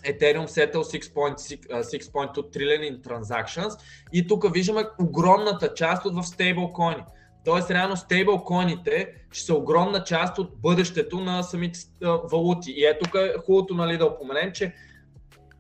Ethereum 0.07 0.47
settle 0.47 0.85
6.2 0.85 2.53
trillion 2.55 2.83
in 2.91 2.97
transactions 3.01 3.73
и 4.13 4.27
тук 4.27 4.55
виждаме 4.55 4.85
огромната 5.01 5.75
част 5.75 6.07
от 6.07 6.15
в 6.15 6.23
стейблкоини. 6.23 7.03
Тоест, 7.45 7.71
реално 7.71 7.97
стейблкоините 7.97 9.13
ще 9.31 9.45
са 9.45 9.55
огромна 9.55 10.05
част 10.05 10.39
от 10.39 10.61
бъдещето 10.61 11.21
на 11.21 11.43
самите 11.43 11.79
валути. 12.03 12.71
И 12.71 12.85
е 12.85 12.99
тук 12.99 13.15
е 13.15 13.35
хубавото 13.47 13.75
нали, 13.75 13.99
да 13.99 14.07
опоменем, 14.07 14.53
че 14.53 14.75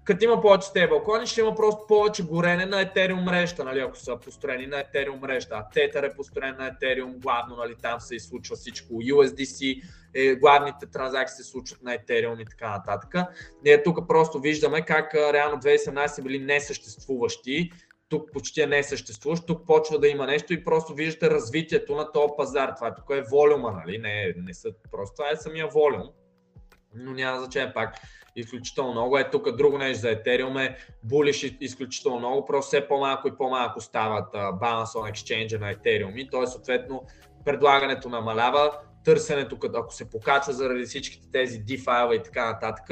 като 0.04 0.24
има 0.24 0.40
повече 0.40 0.68
стейблкоини, 0.68 1.26
ще 1.26 1.40
има 1.40 1.54
просто 1.54 1.86
повече 1.88 2.22
горене 2.22 2.66
на 2.66 2.84
Ethereum 2.84 3.24
мрежата, 3.24 3.64
нали, 3.64 3.80
ако 3.80 3.96
са 3.96 4.16
построени 4.16 4.66
на 4.66 4.76
Ethereum 4.76 5.20
мрежата. 5.20 5.64
Tether 5.74 6.12
е 6.12 6.16
построен 6.16 6.56
на 6.58 6.70
Ethereum, 6.70 7.18
главно 7.18 7.56
нали, 7.56 7.74
там 7.82 8.00
се 8.00 8.14
изслучва 8.16 8.56
всичко. 8.56 8.94
USDC, 8.94 9.82
е, 10.16 10.34
главните 10.34 10.86
транзакции 10.86 11.44
се 11.44 11.50
случват 11.50 11.82
на 11.82 11.98
Ethereum 11.98 12.42
и 12.42 12.44
така 12.44 12.70
нататък. 12.70 13.14
Ние 13.64 13.82
тук 13.82 14.08
просто 14.08 14.40
виждаме 14.40 14.82
как 14.82 15.14
реално 15.14 15.60
2017 15.60 16.06
са 16.06 16.22
били 16.22 16.38
несъществуващи, 16.38 17.70
тук 18.08 18.32
почти 18.32 18.60
е 18.60 18.66
несъществуващ, 18.66 19.46
тук 19.46 19.66
почва 19.66 19.98
да 19.98 20.08
има 20.08 20.26
нещо 20.26 20.52
и 20.52 20.64
просто 20.64 20.94
виждате 20.94 21.30
развитието 21.30 21.96
на 21.96 22.12
този 22.12 22.32
пазар. 22.36 22.72
Това 22.76 22.94
тук 22.94 23.04
е 23.10 23.22
волюма, 23.30 23.72
нали? 23.72 23.98
Не, 23.98 24.34
не 24.36 24.54
са, 24.54 24.68
просто 24.90 25.14
това 25.16 25.30
е 25.30 25.36
самия 25.36 25.66
волюм. 25.66 26.08
Но 26.94 27.12
няма 27.12 27.38
значение 27.38 27.72
пак 27.74 27.94
изключително 28.36 28.92
много. 28.92 29.18
Е 29.18 29.30
тук 29.30 29.56
друго 29.56 29.78
нещо 29.78 30.00
за 30.00 30.08
Ethereum 30.08 30.66
е 30.66 30.76
булиш 31.02 31.54
изключително 31.60 32.18
много, 32.18 32.44
просто 32.44 32.68
все 32.68 32.88
по-малко 32.88 33.28
и 33.28 33.36
по-малко 33.36 33.80
стават 33.80 34.32
баланс 34.32 34.92
on 34.92 35.12
exchange 35.12 35.60
на 35.60 35.74
Ethereum 35.74 36.14
и 36.14 36.30
т.е. 36.30 36.46
съответно 36.46 37.02
предлагането 37.44 38.08
намалява, 38.08 38.72
търсенето, 39.06 39.58
ако 39.74 39.94
се 39.94 40.10
покачва 40.10 40.52
заради 40.52 40.84
всичките 40.84 41.28
тези 41.32 41.64
DeFi 41.64 42.20
и 42.20 42.22
така 42.22 42.52
нататък. 42.52 42.90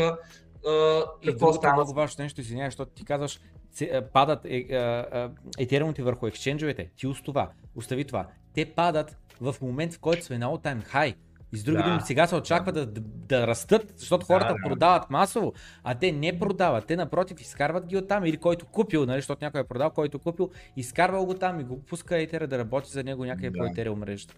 И 1.22 1.26
какво 1.26 1.52
става? 1.52 1.74
Много 1.74 1.94
важно 1.94 2.22
нещо, 2.22 2.40
извинявай, 2.40 2.70
защото 2.70 2.92
ти 2.92 3.04
казваш, 3.04 3.40
падат 4.12 4.46
етериумите 5.58 6.02
върху 6.02 6.26
екшенджовете. 6.26 6.90
Ти 6.96 7.12
това, 7.24 7.50
остави 7.74 8.04
това. 8.04 8.26
Те 8.54 8.64
падат 8.64 9.16
в 9.40 9.56
момент, 9.62 9.94
в 9.94 9.98
който 9.98 10.24
сме 10.24 10.38
на 10.38 10.46
all 10.46 10.64
time 10.64 10.92
high. 10.94 11.14
И 11.52 11.56
с 11.56 11.64
други 11.64 11.82
да. 11.82 11.88
думи, 11.88 12.00
сега 12.04 12.26
се 12.26 12.36
очаква 12.36 12.72
да, 12.72 12.86
да, 12.86 13.00
да 13.04 13.46
растат, 13.46 13.92
защото 13.96 14.26
хората 14.26 14.52
да, 14.52 14.54
да. 14.54 14.68
продават 14.68 15.10
масово, 15.10 15.52
а 15.84 15.94
те 15.94 16.12
не 16.12 16.38
продават. 16.38 16.86
Те 16.86 16.96
напротив 16.96 17.40
изкарват 17.40 17.86
ги 17.86 17.96
оттам 17.96 18.24
или 18.24 18.36
който 18.36 18.66
купил, 18.66 19.06
нали, 19.06 19.18
защото 19.18 19.44
някой 19.44 19.60
е 19.60 19.64
продал, 19.64 19.90
който 19.90 20.18
купил, 20.18 20.50
изкарвал 20.76 21.26
го 21.26 21.34
там 21.34 21.60
и 21.60 21.64
го 21.64 21.82
пуска 21.82 22.18
етера 22.18 22.46
да 22.46 22.58
работи 22.58 22.90
за 22.90 23.04
него 23.04 23.24
някъде 23.24 23.50
да. 23.50 23.58
по 23.58 23.64
етериум 23.64 23.98
мрежата. 23.98 24.34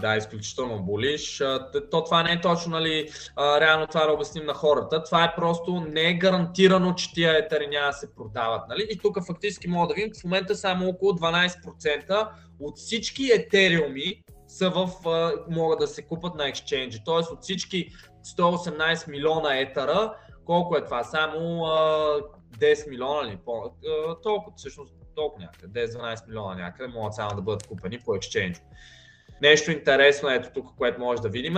Да, 0.00 0.16
изключително 0.16 0.82
болиш. 0.82 1.42
То 1.90 2.04
това 2.04 2.22
не 2.22 2.32
е 2.32 2.40
точно, 2.40 2.72
нали, 2.72 3.08
а, 3.36 3.60
реално 3.60 3.86
това 3.86 4.06
да 4.06 4.12
обясним 4.12 4.46
на 4.46 4.54
хората. 4.54 5.02
Това 5.02 5.24
е 5.24 5.34
просто 5.34 5.80
не 5.80 6.08
е 6.08 6.14
гарантирано, 6.14 6.94
че 6.94 7.12
тия 7.12 7.38
етери 7.38 7.66
няма 7.66 7.86
да 7.86 7.92
се 7.92 8.14
продават. 8.14 8.68
Нали? 8.68 8.86
И 8.90 8.98
тук 8.98 9.26
фактически 9.26 9.68
мога 9.68 9.88
да 9.88 9.94
видим, 9.94 10.12
в 10.20 10.24
момента 10.24 10.54
само 10.54 10.88
около 10.88 11.12
12% 11.12 12.28
от 12.60 12.78
всички 12.78 13.30
етериуми 13.32 14.22
са 14.48 14.70
в, 14.70 15.08
а, 15.08 15.32
могат 15.50 15.78
да 15.78 15.86
се 15.86 16.02
купат 16.02 16.34
на 16.34 16.48
екшенджи. 16.48 16.98
Тоест 17.04 17.30
от 17.30 17.42
всички 17.42 17.88
118 18.38 19.10
милиона 19.10 19.58
етера, 19.58 20.14
колко 20.44 20.76
е 20.76 20.84
това? 20.84 21.04
Само 21.04 21.64
а, 21.64 22.20
10 22.58 22.90
милиона 22.90 23.28
или 23.28 23.38
по, 23.44 23.72
толкова, 24.22 24.52
всъщност 24.56 24.94
толкова 25.16 25.44
някъде, 25.44 25.86
10-12 25.86 26.28
милиона 26.28 26.54
някъде 26.54 26.92
могат 26.92 27.14
само 27.14 27.36
да 27.36 27.42
бъдат 27.42 27.66
купени 27.66 27.98
по 27.98 28.14
екшенджи. 28.14 28.60
Нещо 29.42 29.70
интересно 29.70 30.30
ето 30.30 30.48
тук, 30.54 30.66
което 30.76 31.00
може 31.00 31.22
да 31.22 31.28
видим, 31.28 31.56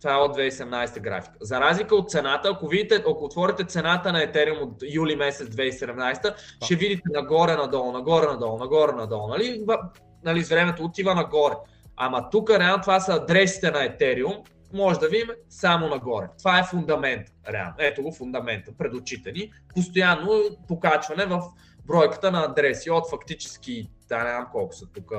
това 0.00 0.12
е 0.12 0.16
от 0.16 0.36
2017 0.36 1.00
графика. 1.00 1.34
За 1.40 1.60
разлика 1.60 1.96
от 1.96 2.10
цената, 2.10 2.48
ако 2.48 2.68
видите, 2.68 2.94
ако 2.94 3.24
отворите 3.24 3.64
цената 3.64 4.12
на 4.12 4.18
Ethereum 4.18 4.62
от 4.62 4.82
юли 4.94 5.16
месец 5.16 5.48
2017, 5.48 6.34
ще 6.64 6.74
видите 6.74 7.02
нагоре, 7.14 7.56
надолу, 7.56 7.92
нагоре, 7.92 8.26
надолу, 8.26 8.58
нагоре, 8.58 8.92
надолу. 8.92 9.28
Нали? 9.28 9.64
нали, 10.24 10.44
с 10.44 10.48
времето 10.48 10.84
отива 10.84 11.14
нагоре. 11.14 11.54
Ама 11.96 12.30
тук 12.30 12.50
реално 12.50 12.82
това 12.82 13.00
са 13.00 13.12
адресите 13.12 13.70
на 13.70 13.78
Ethereum, 13.78 14.42
може 14.72 15.00
да 15.00 15.08
видим 15.08 15.28
само 15.48 15.88
нагоре. 15.88 16.26
Това 16.38 16.58
е 16.58 16.64
фундамент, 16.64 17.26
реално. 17.52 17.74
Ето 17.78 18.02
го 18.02 18.12
фундамента 18.12 18.72
пред 18.78 18.94
очите 18.94 19.32
ни. 19.32 19.52
Постоянно 19.74 20.42
покачване 20.68 21.26
в 21.26 21.42
бройката 21.86 22.30
на 22.30 22.44
адреси 22.44 22.90
от 22.90 23.10
фактически, 23.10 23.90
да 24.08 24.18
не 24.18 24.30
знам 24.30 24.46
колко 24.52 24.74
са 24.74 24.86
тук, 24.86 25.12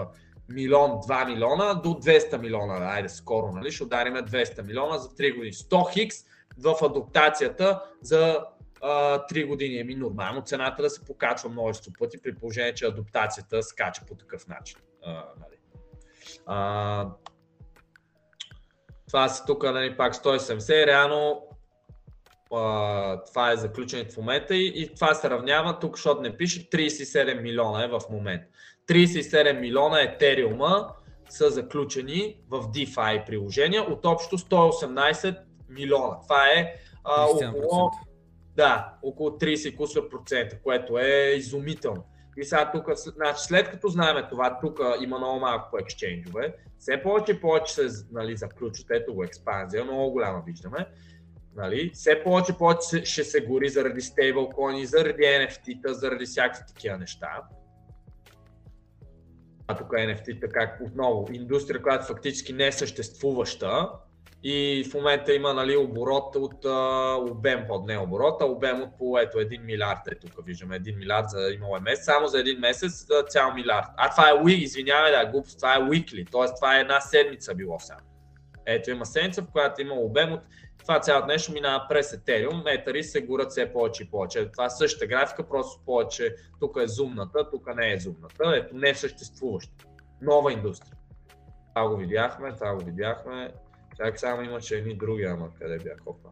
милион, 0.49 0.91
2 0.91 1.25
милиона 1.25 1.73
до 1.73 1.89
200 1.89 2.37
милиона, 2.37 2.73
айде 2.73 3.09
скоро, 3.09 3.51
нали, 3.51 3.71
ще 3.71 3.83
ударим 3.83 4.13
200 4.13 4.61
милиона 4.61 4.97
за 4.97 5.09
3 5.09 5.35
години. 5.35 5.53
100 5.53 5.93
хикс 5.93 6.17
в 6.57 6.75
адаптацията 6.81 7.83
за 8.01 8.45
а, 8.81 9.25
3 9.27 9.47
години. 9.47 9.79
Еми 9.79 9.95
нормално 9.95 10.41
цената 10.41 10.81
да 10.81 10.89
се 10.89 11.05
покачва 11.05 11.49
множество 11.49 11.91
пъти 11.99 12.21
при 12.21 12.35
положение, 12.35 12.73
че 12.73 12.85
адаптацията 12.85 13.63
скача 13.63 14.01
по 14.07 14.15
такъв 14.15 14.47
начин. 14.47 14.77
А, 15.05 15.11
нали. 15.13 15.57
а, 16.45 17.09
това 19.07 19.29
си 19.29 19.43
тук 19.47 19.63
нали, 19.63 19.97
пак 19.97 20.15
170, 20.15 20.87
реално 20.87 21.47
а, 22.53 23.23
това 23.23 23.51
е 23.51 23.57
заключението 23.57 24.13
в 24.13 24.17
момента 24.17 24.55
и, 24.55 24.73
и 24.75 24.95
това 24.95 25.13
се 25.13 25.29
равнява 25.29 25.79
тук, 25.79 25.95
защото 25.95 26.21
не 26.21 26.37
пише 26.37 26.69
37 26.69 27.41
милиона 27.41 27.83
е 27.83 27.87
в 27.87 28.01
момента. 28.09 28.47
37 28.87 29.59
милиона 29.59 30.01
етериума 30.01 30.93
са 31.29 31.49
заключени 31.49 32.41
в 32.49 32.61
DeFi 32.61 33.25
приложения 33.25 33.83
от 33.83 34.05
общо 34.05 34.37
118 34.37 35.37
милиона. 35.69 36.21
Това 36.23 36.47
е 36.47 36.73
а, 37.03 37.25
около, 37.25 37.91
да, 38.55 38.93
около 39.03 39.29
30 39.29 40.09
процента, 40.09 40.59
което 40.59 40.97
е 40.97 41.33
изумително. 41.37 42.03
И 42.37 42.43
сега 42.43 42.71
тук, 42.71 42.89
значи, 42.95 43.43
след 43.43 43.69
като 43.69 43.87
знаем 43.87 44.25
това, 44.29 44.59
тук 44.59 44.79
има 45.03 45.17
много 45.17 45.39
малко 45.39 45.67
по 45.71 45.77
ексченджове, 45.77 46.53
все 46.79 47.01
повече 47.03 47.31
и 47.31 47.41
повече 47.41 47.73
се 47.73 48.05
нали, 48.11 48.37
заключват, 48.37 48.91
ето 48.91 49.13
го 49.13 49.23
експанзия, 49.23 49.83
много 49.83 50.11
голяма 50.11 50.43
виждаме. 50.45 50.87
Нали? 51.55 51.91
Все 51.93 52.23
повече 52.23 52.51
и 52.51 52.55
повече 52.55 53.05
ще 53.05 53.23
се 53.23 53.41
гори 53.41 53.69
заради 53.69 54.01
стейблкоини, 54.01 54.85
заради 54.85 55.23
NFT-та, 55.23 55.93
заради 55.93 56.25
всякакви 56.25 56.63
такива 56.67 56.97
неща 56.97 57.41
а 59.67 59.75
тук 59.75 59.87
NFT, 59.87 60.41
така 60.41 60.77
отново, 60.85 61.27
индустрия, 61.31 61.81
която 61.81 62.05
фактически 62.05 62.53
не 62.53 62.67
е 62.67 62.71
съществуваща 62.71 63.89
и 64.43 64.85
в 64.91 64.93
момента 64.93 65.33
има 65.33 65.53
нали, 65.53 65.77
оборот 65.77 66.35
от 66.35 66.65
а, 66.65 67.15
обем, 67.31 67.65
от 67.69 67.87
не 67.87 67.97
оборот, 67.97 68.41
а 68.41 68.45
обем 68.45 68.81
от 68.81 68.97
по 68.97 69.19
ето 69.19 69.37
1 69.37 69.63
милиард, 69.63 70.07
е 70.11 70.15
тук 70.15 70.45
виждаме 70.45 70.79
1 70.79 70.97
милиард 70.97 71.29
за 71.29 71.51
имало 71.55 71.79
месец, 71.81 72.05
само 72.05 72.27
за 72.27 72.39
един 72.39 72.59
месец 72.59 73.07
цял 73.29 73.53
милиард. 73.53 73.85
А 73.97 74.09
това 74.09 74.29
е 74.29 74.51
извинявай 74.51 75.11
да, 75.11 75.31
глупост, 75.31 75.57
това 75.57 75.75
е 75.75 75.79
weekly, 75.79 76.31
т.е. 76.31 76.55
това 76.55 76.77
е 76.77 76.81
една 76.81 77.01
седмица 77.01 77.55
било 77.55 77.79
само. 77.79 78.01
Ето 78.67 78.91
има 78.91 79.05
седмица, 79.05 79.41
в 79.41 79.51
която 79.51 79.81
има 79.81 79.93
обем 79.93 80.33
от 80.33 80.41
това 80.79 80.99
цялото 80.99 81.27
нещо 81.27 81.51
минава 81.51 81.85
през 81.89 82.15
Ethereum, 82.15 82.73
етари 82.75 83.03
се 83.03 83.21
горят 83.21 83.49
все 83.49 83.73
повече 83.73 84.03
и 84.03 84.09
повече. 84.09 84.51
Това 84.51 84.65
е 84.65 84.69
същата 84.69 85.07
графика, 85.07 85.47
просто 85.49 85.81
повече, 85.85 86.35
тук 86.59 86.77
е 86.81 86.87
зумната, 86.87 87.49
тук 87.49 87.75
не 87.75 87.93
е 87.93 87.99
зумната, 87.99 88.55
ето 88.55 88.75
не 88.75 88.89
е 88.89 88.95
съществуваща. 88.95 89.85
Нова 90.21 90.53
индустрия. 90.53 90.97
Това 91.75 91.89
го 91.89 91.97
видяхме, 91.97 92.55
това 92.55 92.75
го 92.75 92.85
видяхме. 92.85 93.53
Чак 93.97 94.19
само 94.19 94.41
имаше 94.41 94.75
едни 94.75 94.97
други, 94.97 95.23
ама 95.23 95.49
къде 95.59 95.77
бях 95.77 95.97
опа. 96.05 96.29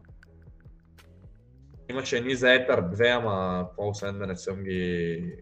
Имаше 1.90 2.16
едни 2.16 2.34
за 2.34 2.46
Ether 2.46 2.94
2, 2.94 3.16
ама 3.16 3.68
по-освен 3.76 4.18
да 4.18 4.26
не 4.26 4.36
съм 4.36 4.62
ги... 4.62 5.32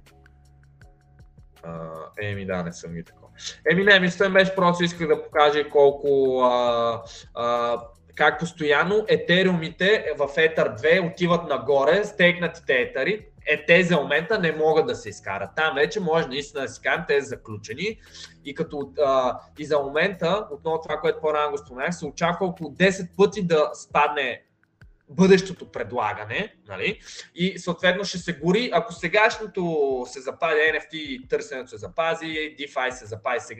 еми 2.20 2.47
да, 2.47 2.62
не 2.62 2.73
съм 2.73 2.92
ги 2.92 3.05
такова. 3.05 3.23
Еми 3.70 3.84
не, 3.84 4.00
мисля, 4.00 4.30
беше 4.30 4.54
просто 4.54 4.84
исках 4.84 5.08
да 5.08 5.22
покажа 5.22 5.68
колко 5.68 6.40
а, 6.40 7.02
а, 7.34 7.78
как 8.14 8.38
постоянно 8.38 9.04
етериумите 9.08 10.04
в 10.18 10.28
Ether 10.28 10.80
2 10.80 11.12
отиват 11.12 11.48
нагоре, 11.48 12.04
стейкнатите 12.04 12.74
етери, 12.74 13.26
е, 13.46 13.64
те 13.66 13.82
за 13.82 13.96
момента 13.96 14.38
не 14.38 14.52
могат 14.52 14.86
да 14.86 14.94
се 14.94 15.08
изкарат. 15.08 15.50
Там 15.56 15.74
вече 15.74 16.00
може 16.00 16.28
наистина 16.28 16.62
да 16.62 16.68
си 16.68 16.80
кажем, 16.82 17.04
те 17.08 17.22
са 17.22 17.28
заключени. 17.28 17.98
И, 18.44 18.54
като, 18.54 18.92
а, 19.04 19.38
и 19.58 19.64
за 19.64 19.78
момента, 19.78 20.46
отново 20.50 20.80
това, 20.82 21.00
което 21.00 21.20
по-рано 21.20 21.50
го 21.50 21.58
споменах, 21.58 21.94
се 21.94 22.06
очаква 22.06 22.46
около 22.46 22.70
10 22.70 23.16
пъти 23.16 23.42
да 23.42 23.70
спадне 23.74 24.42
бъдещото 25.15 25.73
предлагане, 25.73 26.55
нали? 26.68 27.01
И 27.34 27.59
съответно 27.59 28.05
ще 28.05 28.18
се 28.18 28.33
гори, 28.33 28.70
ако 28.73 28.93
сегашното 28.93 30.05
се 30.09 30.20
запази, 30.20 30.57
NFT 30.57 31.28
търсенето 31.28 31.70
се 31.70 31.76
запази, 31.76 32.26
DeFi 32.26 32.91
се 32.91 33.07
запази, 33.07 33.55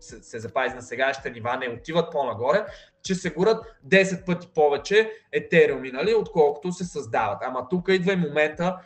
се, 0.00 0.22
се 0.22 0.38
запази 0.38 0.74
на 0.74 0.82
сегашните 0.82 1.30
нива, 1.30 1.56
не 1.56 1.68
отиват 1.68 2.12
по-нагоре, 2.12 2.66
че 3.02 3.14
се 3.14 3.30
горят 3.30 3.64
10 3.88 4.26
пъти 4.26 4.48
повече 4.54 5.10
етериуми, 5.32 5.90
нали, 5.92 6.14
отколкото 6.14 6.72
се 6.72 6.84
създават. 6.84 7.38
Ама 7.42 7.68
тук 7.70 7.88
идва 7.88 8.12
и 8.12 8.16
момента, 8.16 8.76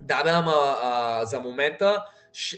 да, 0.00 0.22
да, 0.22 0.30
ама 0.30 0.76
а, 0.82 1.24
за 1.24 1.40
момента 1.40 2.04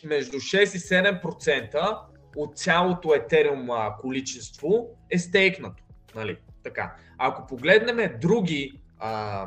между 0.04 0.36
6 0.36 0.62
и 0.62 0.78
7% 0.78 1.98
от 2.36 2.58
цялото 2.58 3.14
етериум 3.14 3.68
количество 4.00 4.88
е 5.10 5.18
стейкнато. 5.18 5.84
Нали? 6.14 6.38
Така. 6.66 6.94
Ако 7.18 7.46
погледнем 7.46 8.18
други 8.20 8.80
а, 8.98 9.46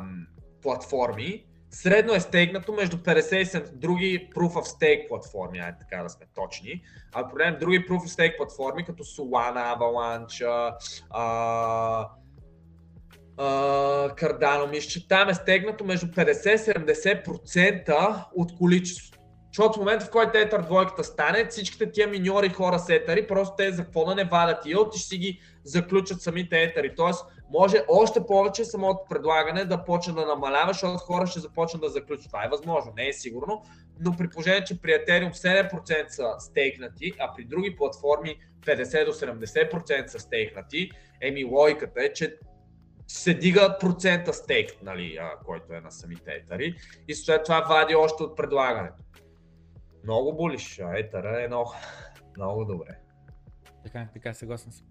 платформи, 0.62 1.44
средно 1.70 2.14
е 2.14 2.20
стейкнато 2.20 2.72
между 2.72 2.96
50 2.96 3.36
и 3.36 3.46
7 3.46 3.72
други 3.72 4.28
Proof 4.36 4.52
of 4.52 4.64
Stake 4.64 5.08
платформи, 5.08 5.58
ай 5.58 5.72
така 5.80 6.02
да 6.02 6.08
сме 6.08 6.26
точни. 6.34 6.82
Ако 7.14 7.30
погледнем 7.30 7.60
други 7.60 7.78
Proof 7.78 7.98
of 7.98 8.06
Stake 8.06 8.36
платформи, 8.36 8.84
като 8.84 9.04
Solana, 9.04 9.78
Avalanche, 9.78 10.74
а, 11.10 12.08
Cardano, 14.08 14.70
мисля, 14.70 14.88
че 14.88 15.08
там 15.08 15.28
е 15.28 15.34
стегнато 15.34 15.84
между 15.84 16.06
50-70% 16.06 18.24
от 18.34 18.58
количеството. 18.58 19.20
Защото 19.52 19.78
в 19.78 19.80
момента, 19.82 20.04
в 20.04 20.10
който 20.10 20.38
етър 20.38 20.62
двойката 20.62 21.04
стане, 21.04 21.46
всичките 21.50 21.90
тия 21.90 22.08
миньори 22.08 22.48
хора 22.48 22.78
с 22.78 22.88
етъри, 22.88 23.26
просто 23.26 23.54
те 23.56 23.72
за 23.72 23.84
какво 23.84 24.04
да 24.04 24.14
не 24.14 24.24
вадят 24.24 24.66
и 24.66 24.70
и 24.70 24.98
ще 24.98 25.08
си 25.08 25.18
ги 25.18 25.40
заключат 25.64 26.22
самите 26.22 26.62
етъри. 26.62 26.94
Тоест, 26.94 27.24
може 27.50 27.84
още 27.88 28.26
повече 28.26 28.64
самото 28.64 29.00
предлагане 29.08 29.64
да 29.64 29.84
почне 29.84 30.12
да 30.12 30.26
намалява, 30.26 30.72
защото 30.72 30.98
хора 30.98 31.26
ще 31.26 31.40
започнат 31.40 31.82
да 31.82 31.88
заключат. 31.88 32.26
Това 32.26 32.44
е 32.44 32.48
възможно, 32.48 32.92
не 32.96 33.08
е 33.08 33.12
сигурно, 33.12 33.62
но 34.00 34.16
при 34.16 34.28
положение, 34.28 34.64
че 34.64 34.80
при 34.80 34.90
Ethereum 34.90 35.32
7% 35.32 36.08
са 36.08 36.34
стейкнати, 36.38 37.12
а 37.18 37.34
при 37.36 37.44
други 37.44 37.76
платформи 37.76 38.36
50 38.60 39.04
до 39.04 39.12
70% 39.12 40.06
са 40.06 40.18
стейкнати, 40.18 40.90
еми 41.20 41.44
логиката 41.44 42.04
е, 42.04 42.12
че 42.12 42.36
се 43.08 43.34
дига 43.34 43.76
процента 43.80 44.32
стейк, 44.32 44.82
нали, 44.82 45.18
който 45.46 45.74
е 45.74 45.80
на 45.80 45.90
самите 45.90 46.32
етари 46.32 46.74
и 47.08 47.14
след 47.14 47.44
това 47.44 47.60
вади 47.60 47.94
още 47.94 48.22
от 48.22 48.36
предлагането. 48.36 49.02
Много 50.04 50.36
болиш, 50.36 50.80
етара 50.94 51.44
е 51.44 51.46
много, 51.46 51.74
много 52.36 52.64
добре. 52.64 52.98
Така, 53.84 54.08
така, 54.14 54.34
съгласен 54.34 54.72
съм. 54.72 54.86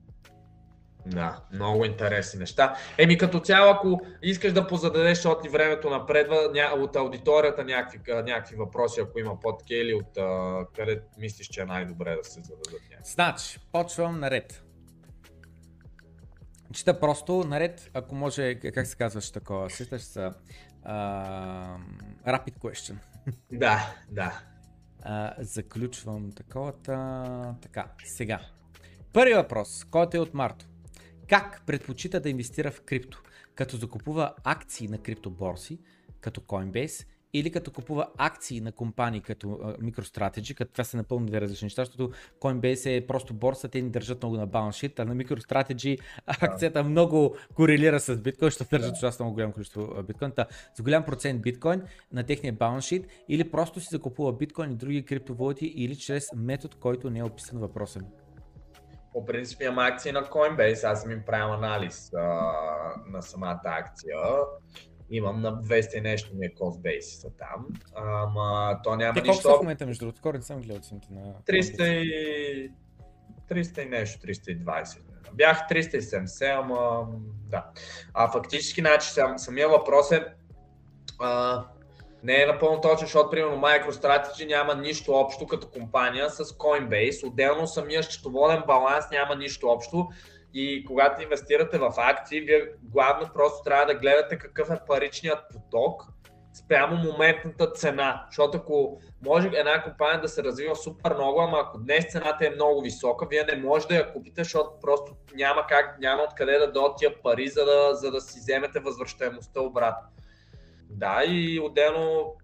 Да, 1.06 1.40
много 1.54 1.86
интересни 1.86 2.40
неща. 2.40 2.76
Еми 2.98 3.18
като 3.18 3.40
цяло, 3.40 3.72
ако 3.72 4.02
искаш 4.22 4.54
да 4.54 4.68
позададеш, 4.68 5.18
защото 5.18 5.48
и 5.48 5.50
времето 5.50 5.90
напредва, 5.90 6.36
от 6.78 6.96
аудиторията 6.96 7.64
някакви, 7.64 8.00
някакви 8.08 8.56
въпроси, 8.56 9.02
ако 9.02 9.20
има 9.20 9.40
под 9.40 9.64
или 9.70 9.94
от 9.94 10.18
къде 10.76 11.02
мислиш, 11.18 11.48
че 11.48 11.62
е 11.62 11.66
най-добре 11.66 12.16
да 12.16 12.24
се 12.24 12.42
зададат 12.42 12.82
някакви. 12.92 13.12
Значи, 13.12 13.60
почвам 13.72 14.20
наред. 14.20 14.64
Чета 16.74 17.00
просто 17.00 17.44
наред, 17.44 17.90
ако 17.94 18.16
може, 18.16 18.56
как 18.56 18.88
се 18.88 18.96
казваш 18.96 19.32
такова, 19.32 19.70
сещаш 19.70 20.02
са 20.02 20.34
uh, 20.88 21.78
Rapid 22.28 22.58
Question. 22.60 22.96
Да, 23.52 23.96
да. 24.12 24.42
Uh, 25.06 25.42
заключвам 25.42 26.32
таковата. 26.32 27.56
Така, 27.62 27.86
сега. 28.04 28.40
Първи 29.14 29.34
въпрос, 29.34 29.84
който 29.84 30.18
е 30.18 30.20
от 30.20 30.34
Марто. 30.34 30.69
Как 31.30 31.62
предпочита 31.66 32.20
да 32.20 32.30
инвестира 32.30 32.72
в 32.72 32.82
крипто? 32.82 33.22
Като 33.56 33.78
закупува 33.78 34.34
акции 34.44 34.88
на 34.88 34.98
криптоборси, 34.98 35.80
като 36.22 36.42
Coinbase 36.42 37.06
или 37.34 37.52
като 37.52 37.72
купува 37.72 38.08
акции 38.18 38.62
на 38.62 38.72
компании 38.72 39.22
като 39.22 39.48
uh, 39.48 39.80
MicroStrategy, 39.80 40.54
като 40.54 40.72
това 40.72 40.84
са 40.84 40.98
напълно 40.98 41.26
две 41.26 41.42
различни 41.42 41.66
неща, 41.66 41.86
защото 41.86 42.12
Coinbase 42.40 42.98
е 42.98 43.08
просто 43.08 43.34
борса, 43.34 43.68
те 43.68 43.82
ни 43.82 43.90
държат 43.90 44.24
много 44.24 44.38
на 44.38 44.48
балансшит, 44.48 45.00
а 45.00 45.06
на 45.06 45.16
MicroStrategy 45.16 46.00
акцията 46.28 46.84
много 46.84 47.36
корелира 47.54 48.00
с 48.00 48.18
биткоин, 48.18 48.52
ще 48.52 48.64
държат 48.64 48.98
ужасно 48.98 49.26
много 49.26 49.34
голямо 49.34 49.54
количество 49.54 50.04
биткоин. 50.08 50.32
Та, 50.32 50.46
с 50.76 50.82
голям 50.82 51.06
процент 51.06 51.42
биткоин 51.42 51.82
на 52.12 52.24
техния 52.24 52.54
балансшит 52.54 53.08
или 53.28 53.52
просто 53.52 53.80
си 53.80 53.88
закупува 53.92 54.34
биткоин 54.34 54.72
и 54.72 54.76
други 54.76 55.06
криптовалути 55.06 55.66
или 55.66 55.96
чрез 55.96 56.28
метод, 56.36 56.76
който 56.80 57.10
не 57.10 57.20
е 57.20 57.24
описан 57.24 57.60
въпроса 57.60 58.00
ми. 58.00 58.06
По 59.14 59.26
принцип 59.26 59.62
имам 59.62 59.80
акции 59.80 60.12
на 60.12 60.24
Coinbase, 60.24 60.84
аз 60.84 61.02
съм 61.02 61.12
им 61.12 61.24
правил 61.26 61.54
анализ 61.54 62.12
а, 62.14 62.20
на 63.08 63.22
самата 63.22 63.62
акция 63.66 64.18
имам 65.12 65.42
на 65.42 65.64
200 65.64 65.98
и 65.98 66.02
нещо 66.02 66.36
ми 66.36 66.46
е 66.46 66.50
cost 66.50 66.82
base 66.82 67.22
са 67.22 67.30
там. 67.38 67.68
Ама 67.96 68.80
то 68.84 68.96
няма 68.96 69.14
Те 69.14 69.22
нищо. 69.22 69.44
Колко 69.44 69.58
в 69.58 69.62
момента 69.62 69.86
между 69.86 70.06
другото? 70.06 70.18
Скоро 70.18 70.38
не 70.38 70.44
съм 70.44 70.62
гледал 70.62 70.82
цените 70.82 71.08
на... 71.12 71.34
300 71.48 71.84
и... 71.84 72.72
300 73.50 73.86
и 73.86 73.90
нещо, 73.90 74.28
320. 74.28 75.00
Бях 75.34 75.68
370, 75.70 76.60
ама 76.60 77.08
да. 77.48 77.66
А 78.14 78.32
фактически, 78.32 78.82
значи, 78.82 79.10
сам, 79.10 79.40
самия 79.40 79.70
въпрос 79.70 80.12
е, 80.12 80.26
а, 81.20 81.66
не 82.24 82.42
е 82.42 82.46
напълно 82.46 82.82
точно, 82.82 83.08
защото 83.08 83.30
примерно 83.30 83.62
MicroStrategy 83.62 84.48
няма 84.48 84.76
нищо 84.76 85.14
общо 85.14 85.48
като 85.48 85.70
компания 85.70 86.30
с 86.30 86.44
Coinbase. 86.44 87.28
Отделно 87.28 87.68
самия 87.68 88.04
счетоводен 88.04 88.64
баланс 88.68 89.06
няма 89.12 89.36
нищо 89.36 89.68
общо 89.68 90.08
и 90.54 90.86
когато 90.86 91.24
инвестирате 91.24 91.78
в 91.78 91.94
акции, 91.98 92.42
вие 92.42 92.72
главно 92.84 93.30
просто 93.34 93.64
трябва 93.64 93.86
да 93.86 94.00
гледате 94.00 94.38
какъв 94.38 94.70
е 94.70 94.80
паричният 94.88 95.40
поток 95.54 96.04
спрямо 96.54 96.96
моментната 96.96 97.72
цена. 97.72 98.26
Защото 98.30 98.58
ако 98.58 99.02
може 99.26 99.48
една 99.54 99.84
компания 99.84 100.22
да 100.22 100.28
се 100.28 100.44
развива 100.44 100.76
супер 100.76 101.14
много, 101.14 101.42
ама 101.42 101.58
ако 101.60 101.78
днес 101.80 102.12
цената 102.12 102.46
е 102.46 102.50
много 102.50 102.82
висока, 102.82 103.28
вие 103.30 103.44
не 103.44 103.56
може 103.56 103.88
да 103.88 103.96
я 103.96 104.14
купите, 104.14 104.44
защото 104.44 104.70
просто 104.82 105.16
няма 105.36 105.66
как, 105.70 106.00
няма 106.00 106.24
откъде 106.24 106.58
да 106.58 106.72
дойдат 106.72 106.98
тия 106.98 107.22
пари, 107.22 107.48
за 107.48 107.66
да, 107.66 107.96
за 107.96 108.12
да 108.12 108.22
си 108.22 108.40
вземете 108.40 108.80
възвръщаемостта 108.80 109.62
обратно. 109.62 110.08
Да, 110.90 111.24
и 111.28 111.60
отделно 111.60 112.36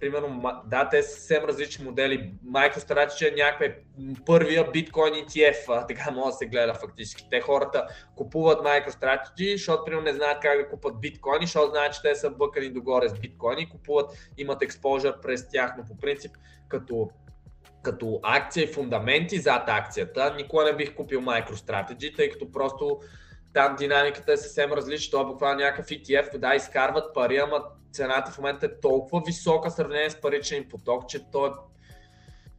примерно, 0.00 0.62
да, 0.66 0.88
те 0.88 1.02
са 1.02 1.10
съвсем 1.10 1.44
различни 1.44 1.84
модели. 1.84 2.32
MicroStrategy 2.46 3.32
е 3.32 3.34
някакъв 3.36 3.72
първия 4.26 4.70
биткоин 4.70 5.14
ETF, 5.14 5.88
така 5.88 6.10
може 6.10 6.26
да 6.26 6.32
се 6.32 6.46
гледа 6.46 6.74
фактически. 6.74 7.26
Те 7.30 7.40
хората 7.40 7.86
купуват 8.16 8.60
MicroStrategy, 8.60 9.56
защото 9.56 9.84
примерно 9.84 10.04
не 10.04 10.12
знаят 10.12 10.40
как 10.40 10.58
да 10.58 10.68
купат 10.68 11.00
биткоини, 11.00 11.46
защото 11.46 11.70
знаят, 11.70 11.94
че 11.94 12.02
те 12.02 12.14
са 12.14 12.30
бъкани 12.30 12.70
догоре 12.70 13.08
с 13.08 13.14
биткоини, 13.20 13.70
купуват, 13.70 14.30
имат 14.38 14.62
експожър 14.62 15.20
през 15.20 15.48
тях, 15.48 15.74
но 15.78 15.84
по 15.84 15.96
принцип 15.98 16.32
като 16.68 17.10
като 17.82 18.20
акция 18.22 18.64
и 18.64 18.72
фундаменти 18.72 19.38
зад 19.38 19.62
акцията, 19.66 20.34
никога 20.36 20.64
не 20.64 20.76
бих 20.76 20.94
купил 20.94 21.20
MicroStrategy, 21.20 22.16
тъй 22.16 22.30
като 22.30 22.52
просто 22.52 23.00
там 23.56 23.76
динамиката 23.76 24.32
е 24.32 24.36
съвсем 24.36 24.72
различна. 24.72 25.10
Това 25.10 25.22
е 25.22 25.32
буквално 25.32 25.60
някакъв 25.60 25.86
ETF, 25.86 26.38
да, 26.38 26.54
изкарват 26.54 27.14
пари, 27.14 27.36
ама 27.36 27.64
цената 27.92 28.30
в 28.30 28.38
момента 28.38 28.66
е 28.66 28.80
толкова 28.80 29.22
висока 29.26 29.70
в 29.70 29.72
сравнение 29.72 30.10
с 30.10 30.20
паричен 30.20 30.68
поток, 30.70 31.08
че 31.08 31.30
то 31.30 31.46
е 31.46 31.50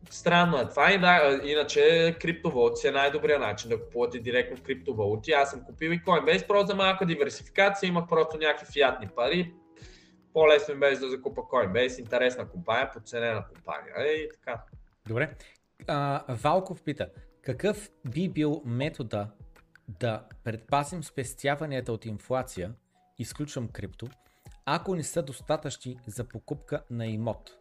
Странно 0.10 0.58
е 0.58 0.70
това 0.70 0.98
да, 0.98 1.40
иначе 1.44 2.16
криптовалути 2.22 2.88
е 2.88 2.92
най-добрият 2.92 3.42
начин 3.42 3.70
да 3.70 3.84
купувате 3.84 4.20
директно 4.20 4.58
в 4.58 4.62
криптовалути. 4.62 5.32
Аз 5.32 5.52
съм 5.52 5.64
купил 5.64 5.90
и 5.90 6.02
Coinbase 6.02 6.48
просто 6.48 6.68
за 6.68 6.76
малка 6.76 7.06
диверсификация, 7.06 7.88
имах 7.88 8.08
просто 8.10 8.38
някакви 8.38 8.66
фиатни 8.74 9.08
пари. 9.16 9.54
По-лесно 10.34 10.74
ми 10.74 10.80
беше 10.80 11.00
да 11.00 11.10
закупа 11.10 11.42
Coinbase, 11.42 12.00
интересна 12.00 12.50
компания, 12.50 12.92
подценена 12.94 13.46
компания. 13.54 13.94
Е, 13.98 14.12
и 14.12 14.30
така. 14.30 14.64
Добре. 15.08 15.30
А, 15.88 16.24
Валков 16.30 16.84
пита, 16.84 17.10
какъв 17.42 17.90
би 18.06 18.30
бил 18.30 18.62
метода 18.66 19.28
да 19.88 20.24
предпазим 20.44 21.04
спестяванията 21.04 21.94
от 21.94 22.06
инфлация, 22.06 22.74
изключвам 23.20 23.68
крипто, 23.68 24.08
ако 24.66 24.96
не 24.96 25.04
са 25.04 25.24
достатъчни 25.24 26.00
за 26.08 26.24
покупка 26.24 26.84
на 26.90 27.08
имот 27.08 27.52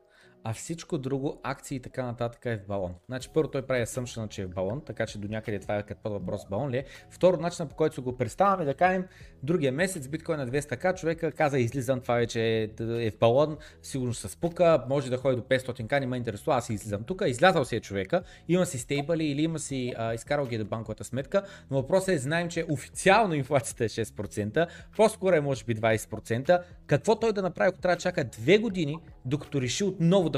а 0.48 0.52
всичко 0.52 0.98
друго, 0.98 1.40
акции 1.42 1.76
и 1.76 1.80
така 1.80 2.06
нататък 2.06 2.46
е 2.46 2.56
в 2.56 2.66
балон. 2.66 2.94
Значи 3.06 3.30
първо 3.34 3.50
той 3.50 3.62
прави 3.62 3.86
assumption, 3.86 4.28
че 4.28 4.42
е 4.42 4.46
в 4.46 4.50
балон, 4.50 4.82
така 4.86 5.06
че 5.06 5.18
до 5.18 5.28
някъде 5.28 5.58
това 5.58 5.76
е 5.76 5.82
като 5.82 6.02
под 6.02 6.12
въпрос 6.12 6.46
балон 6.50 6.70
ли 6.70 6.76
е. 6.76 6.84
Второ, 7.10 7.36
начинът 7.36 7.70
по 7.70 7.76
който 7.76 8.02
го 8.02 8.16
представяме, 8.16 8.64
да 8.64 8.74
кажем, 8.74 9.04
другия 9.42 9.72
месец 9.72 10.08
биткоин 10.08 10.38
на 10.38 10.48
200к, 10.48 10.94
човека 10.94 11.32
каза 11.32 11.58
излизам, 11.58 12.00
това 12.00 12.14
вече 12.14 12.40
е, 12.42 12.62
е 12.80 13.10
в 13.10 13.18
балон, 13.18 13.56
сигурно 13.82 14.14
се 14.14 14.28
спука, 14.28 14.84
може 14.88 15.10
да 15.10 15.16
ходи 15.16 15.36
до 15.36 15.42
500к, 15.42 16.00
не 16.00 16.06
ме 16.06 16.16
интересува, 16.16 16.56
аз 16.56 16.70
излизам 16.70 17.04
тук, 17.04 17.22
излязал 17.26 17.64
си 17.64 17.76
е 17.76 17.80
човека, 17.80 18.22
има 18.48 18.66
си 18.66 18.78
стейбъли 18.78 19.24
или 19.24 19.42
има 19.42 19.58
си 19.58 19.92
а, 19.96 20.14
изкарал 20.14 20.46
ги 20.46 20.58
до 20.58 20.64
банковата 20.64 21.04
сметка, 21.04 21.42
но 21.70 21.76
въпросът 21.76 22.08
е, 22.08 22.18
знаем, 22.18 22.48
че 22.48 22.64
официално 22.68 23.34
инфлацията 23.34 23.84
е 23.84 23.88
6%, 23.88 24.66
по-скоро 24.96 25.36
е 25.36 25.40
може 25.40 25.64
би 25.64 25.76
20%, 25.76 26.62
какво 26.86 27.18
той 27.18 27.32
да 27.32 27.42
направи, 27.42 27.68
ако 27.68 27.78
трябва 27.78 27.96
да 27.96 28.00
чака 28.00 28.24
2 28.24 28.60
години, 28.60 28.98
докато 29.24 29.60
реши 29.60 29.84
отново 29.84 30.30
да, 30.30 30.35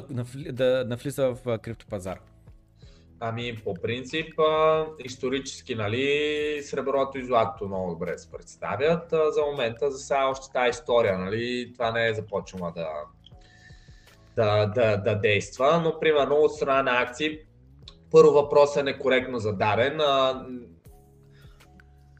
да 0.52 0.84
навлиза 0.88 1.34
в 1.34 1.58
криптопазар? 1.58 2.18
Ами, 3.20 3.56
по 3.64 3.74
принцип, 3.74 4.40
исторически, 5.04 5.74
нали, 5.74 6.60
среброто 6.62 7.18
и 7.18 7.24
златото 7.24 7.66
много 7.66 7.90
добре 7.90 8.18
се 8.18 8.30
представят. 8.30 9.10
За 9.10 9.42
момента, 9.50 9.90
за 9.90 9.98
сега 9.98 10.26
още 10.26 10.52
тази 10.52 10.70
история, 10.70 11.18
нали, 11.18 11.72
това 11.72 11.92
не 11.92 12.08
е 12.08 12.14
започнала 12.14 12.72
да, 12.76 12.88
да, 14.36 14.66
да, 14.66 14.96
да 14.96 15.14
действа, 15.14 15.80
но 15.84 16.00
примерно 16.00 16.34
от 16.34 16.54
страна 16.54 16.82
на 16.82 17.02
акции, 17.02 17.38
първо 18.10 18.32
въпрос 18.32 18.76
е 18.76 18.82
некоректно 18.82 19.38
зададен. 19.38 20.00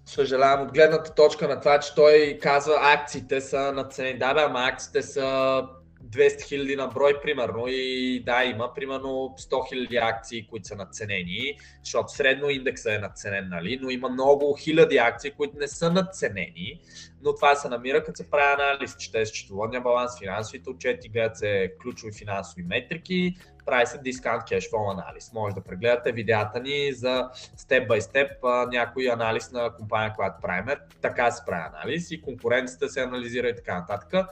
Съжалявам 0.06 0.66
от 0.66 0.72
гледната 0.72 1.14
точка 1.14 1.48
на 1.48 1.60
това, 1.60 1.78
че 1.78 1.94
той 1.94 2.38
казва 2.42 2.74
акциите 2.80 3.40
са 3.40 3.72
наценени. 3.72 4.18
Да, 4.18 4.34
бе, 4.34 4.40
ама 4.40 4.64
акциите 4.64 5.02
са 5.02 5.62
200 6.10 6.42
хиляди 6.42 6.76
на 6.76 6.86
брой, 6.86 7.20
примерно, 7.22 7.64
и 7.68 8.22
да, 8.26 8.44
има 8.44 8.74
примерно 8.74 9.34
100 9.38 9.68
хиляди 9.68 9.96
акции, 9.96 10.46
които 10.46 10.68
са 10.68 10.76
надценени, 10.76 11.58
защото 11.84 12.12
средно 12.12 12.50
индекса 12.50 12.94
е 12.94 12.98
надценен, 12.98 13.48
нали? 13.48 13.78
но 13.82 13.90
има 13.90 14.08
много 14.08 14.56
хиляди 14.60 14.96
акции, 14.96 15.30
които 15.30 15.58
не 15.58 15.68
са 15.68 15.92
надценени, 15.92 16.80
но 17.22 17.34
това 17.34 17.54
се 17.54 17.68
намира 17.68 18.04
като 18.04 18.16
се 18.16 18.30
прави 18.30 18.62
анализ, 18.62 18.96
чете 18.96 19.26
се 19.26 19.32
счетоводния 19.32 19.80
баланс, 19.80 20.18
финансовите 20.18 20.70
отчети, 20.70 21.08
гледат 21.08 21.36
се 21.36 21.72
ключови 21.82 22.12
финансови 22.12 22.62
метрики, 22.62 23.34
прави 23.66 23.86
се 23.86 23.98
дискаунт 23.98 24.44
кешфол 24.44 24.90
анализ. 24.90 25.32
Може 25.32 25.54
да 25.54 25.60
прегледате 25.60 26.12
видеята 26.12 26.60
ни 26.60 26.92
за 26.92 27.30
степ 27.56 27.88
бай 27.88 28.00
степ 28.00 28.30
някой 28.72 29.10
анализ 29.10 29.52
на 29.52 29.74
компания, 29.74 30.12
която 30.16 30.40
правим. 30.42 30.76
Така 31.02 31.30
се 31.30 31.42
прави 31.46 31.64
анализ 31.74 32.10
и 32.10 32.22
конкуренцията 32.22 32.88
се 32.88 33.00
анализира 33.00 33.48
и 33.48 33.54
така 33.54 33.78
нататък. 33.78 34.28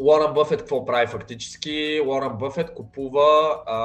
Уорън 0.00 0.34
Бъфет 0.34 0.60
какво 0.60 0.84
прави 0.84 1.06
фактически? 1.06 2.00
Уорън 2.06 2.38
Бъфет 2.38 2.74
купува 2.74 3.62
а, 3.66 3.78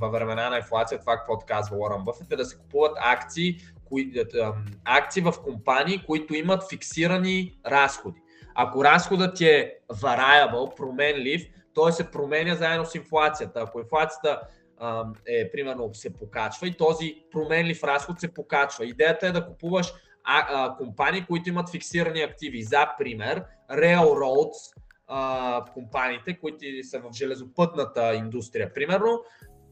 във 0.00 0.12
времена 0.12 0.50
на 0.50 0.56
инфлация, 0.56 1.00
това 1.00 1.16
какво 1.16 1.38
казва 1.38 1.76
Уорън 1.76 2.04
Бъфет 2.04 2.32
е 2.32 2.36
да 2.36 2.44
се 2.44 2.58
купуват 2.58 2.92
акции, 3.00 3.56
кои, 3.84 4.12
а, 4.42 4.52
акции 4.84 5.22
в 5.22 5.32
компании, 5.44 6.02
които 6.06 6.34
имат 6.34 6.68
фиксирани 6.70 7.58
разходи. 7.66 8.20
Ако 8.54 8.84
разходът 8.84 9.40
е 9.40 9.74
variable, 9.92 10.76
променлив, 10.76 11.46
той 11.74 11.92
се 11.92 12.10
променя 12.10 12.54
заедно 12.54 12.86
с 12.86 12.94
инфлацията. 12.94 13.60
Ако 13.60 13.80
инфлацията 13.80 14.40
а, 14.78 15.04
е, 15.26 15.50
примерно, 15.50 15.94
се 15.94 16.14
покачва 16.14 16.66
и 16.66 16.76
този 16.76 17.24
променлив 17.30 17.84
разход 17.84 18.20
се 18.20 18.34
покачва. 18.34 18.86
Идеята 18.86 19.26
е 19.26 19.32
да 19.32 19.46
купуваш 19.46 19.92
а, 20.24 20.46
а, 20.48 20.76
компании, 20.76 21.24
които 21.28 21.48
имат 21.48 21.70
фиксирани 21.70 22.20
активи. 22.20 22.62
За 22.62 22.88
пример, 22.98 23.44
Railroads, 23.70 24.74
а, 25.06 25.64
компаниите, 25.74 26.38
които 26.40 26.64
са 26.82 26.98
в 26.98 27.12
железопътната 27.12 28.14
индустрия, 28.14 28.72
примерно. 28.74 29.20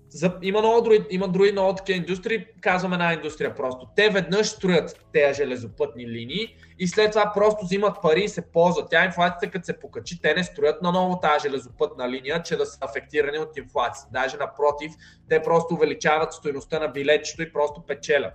За, 0.09 0.39
има, 0.43 0.61
много 0.61 0.81
други, 0.81 1.07
има 1.11 1.28
други 1.28 1.52
много 1.52 1.75
такива 1.75 1.99
индустрии, 1.99 2.47
казваме 2.61 2.94
една 2.94 3.12
индустрия 3.12 3.55
просто. 3.55 3.89
Те 3.97 4.11
веднъж 4.11 4.47
строят 4.47 5.07
тези 5.12 5.35
железопътни 5.35 6.09
линии 6.09 6.57
и 6.78 6.89
след 6.89 7.11
това 7.11 7.33
просто 7.35 7.65
взимат 7.65 8.02
пари 8.02 8.25
и 8.25 8.28
се 8.28 8.51
ползват. 8.51 8.91
Тя 8.91 9.05
инфлацията, 9.05 9.51
като 9.51 9.65
се 9.65 9.78
покачи, 9.78 10.20
те 10.23 10.35
не 10.35 10.44
строят 10.44 10.83
на 10.83 10.93
ново 10.93 11.20
тази 11.20 11.49
железопътна 11.49 12.11
линия, 12.11 12.43
че 12.43 12.57
да 12.57 12.67
са 12.67 12.78
афектирани 12.81 13.39
от 13.39 13.57
инфлация. 13.57 14.09
Даже 14.12 14.36
напротив, 14.36 14.93
те 15.28 15.43
просто 15.43 15.75
увеличават 15.75 16.33
стоеността 16.33 16.78
на 16.78 16.89
билетчето 16.89 17.43
и 17.43 17.52
просто 17.52 17.86
печелят. 17.86 18.35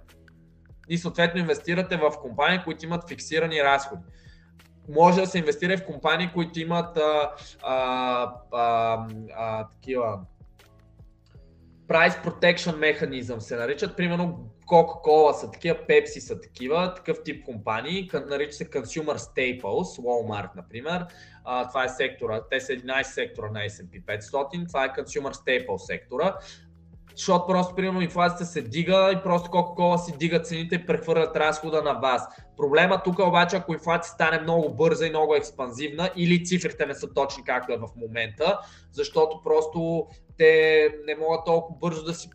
И 0.90 0.98
съответно 0.98 1.40
инвестирате 1.40 1.98
в 1.98 2.12
компании, 2.22 2.60
които 2.64 2.86
имат 2.86 3.10
фиксирани 3.10 3.64
разходи 3.64 4.02
може 4.90 5.22
да 5.22 5.28
се 5.28 5.38
инвестира 5.38 5.78
в 5.78 5.86
компании, 5.86 6.30
които 6.34 6.60
имат 6.60 6.98
а, 6.98 7.32
а, 7.64 8.34
а, 8.54 9.08
а, 9.36 9.68
такива 9.68 10.20
price 11.88 12.24
protection 12.24 12.76
mechanism 12.76 13.40
се 13.40 13.56
наричат. 13.56 13.98
Примерно 13.98 14.50
Coca-Cola 14.68 15.32
са 15.32 15.52
такива, 15.52 15.76
Pepsi 15.90 16.20
са 16.20 16.42
такива, 16.42 16.94
такъв 16.94 17.24
тип 17.24 17.46
компании, 17.46 18.10
нарича 18.14 18.52
се 18.52 18.70
Consumer 18.70 19.18
Staples, 19.18 20.02
Walmart, 20.02 20.50
например. 20.56 21.06
А, 21.44 21.68
това 21.68 21.84
е 21.84 21.90
сектора, 21.90 22.42
те 22.52 22.60
са 22.60 22.74
11 22.74 23.04
сектора 23.04 23.52
на 23.52 23.60
S&P 23.60 24.04
500, 24.04 24.68
това 24.68 24.86
е 24.86 24.90
Consumer 24.90 25.34
Staples 25.34 25.78
сектора 25.78 26.36
защото 27.18 27.48
просто, 27.48 27.76
примерно, 27.76 28.02
инфлацията 28.02 28.46
се 28.46 28.62
дига 28.62 29.12
и 29.12 29.24
просто 29.24 29.50
Coca-Cola 29.50 29.98
си 29.98 30.18
дига 30.18 30.40
цените 30.40 30.76
и 30.76 30.86
прехвърлят 30.86 31.36
разхода 31.36 31.82
на 31.82 31.94
вас. 31.94 32.28
Проблема 32.58 33.02
тук 33.04 33.20
е 33.20 33.24
обаче, 33.24 33.56
ако 33.56 33.74
инфлация 33.74 34.14
стане 34.14 34.40
много 34.40 34.76
бърза 34.76 35.08
и 35.08 35.10
много 35.10 35.36
експанзивна 35.36 36.10
или 36.16 36.46
цифрите 36.46 36.86
не 36.86 36.94
са 36.94 37.14
точни 37.14 37.44
както 37.44 37.74
е 37.74 37.78
в 37.78 37.88
момента, 37.96 38.60
защото 38.92 39.42
просто 39.44 40.08
те 40.38 40.90
не 41.06 41.16
могат 41.16 41.46
толкова 41.46 41.80
бързо 41.80 42.04
да 42.04 42.14
си 42.14 42.30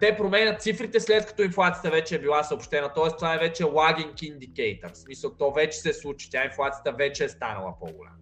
те 0.00 0.16
променят 0.16 0.62
цифрите 0.62 1.00
след 1.00 1.26
като 1.26 1.42
инфлацията 1.42 1.90
вече 1.90 2.14
е 2.14 2.18
била 2.18 2.42
съобщена. 2.42 2.92
Т.е. 2.92 3.16
това 3.16 3.34
е 3.34 3.38
вече 3.38 3.64
lagging 3.64 4.14
indicator. 4.14 4.92
В 4.92 4.98
смисъл, 4.98 5.30
то 5.38 5.52
вече 5.52 5.78
се 5.78 5.92
случи. 5.92 6.30
Тя 6.30 6.44
инфлацията 6.44 6.92
вече 6.92 7.24
е 7.24 7.28
станала 7.28 7.74
по-голяма. 7.80 8.21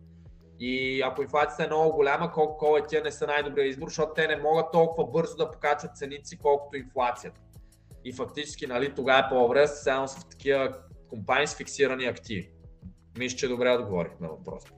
И 0.61 1.03
ако 1.03 1.23
инфлацията 1.23 1.65
е 1.65 1.67
много 1.67 1.93
голяма, 1.93 2.33
кола 2.33 2.87
тия 2.89 3.03
не 3.05 3.11
са 3.11 3.27
най-добрия 3.27 3.67
избор, 3.67 3.89
защото 3.89 4.13
те 4.15 4.27
не 4.27 4.37
могат 4.37 4.73
толкова 4.73 5.11
бързо 5.11 5.37
да 5.37 5.51
покачат 5.51 5.97
ценици, 5.97 6.39
колкото 6.39 6.77
инфлацията. 6.77 7.41
И 8.05 8.13
фактически, 8.13 8.67
нали, 8.67 8.95
тогава 8.95 9.27
е 9.27 9.29
по-добре 9.29 9.67
само 9.67 10.09
с 10.09 10.29
такива 10.29 10.77
компании 11.09 11.47
с 11.47 11.55
фиксирани 11.55 12.05
активи. 12.05 12.51
Мисля, 13.19 13.37
че 13.37 13.49
добре 13.49 13.71
отговорих 13.71 14.13
на 14.21 14.29
въпроса. 14.29 14.69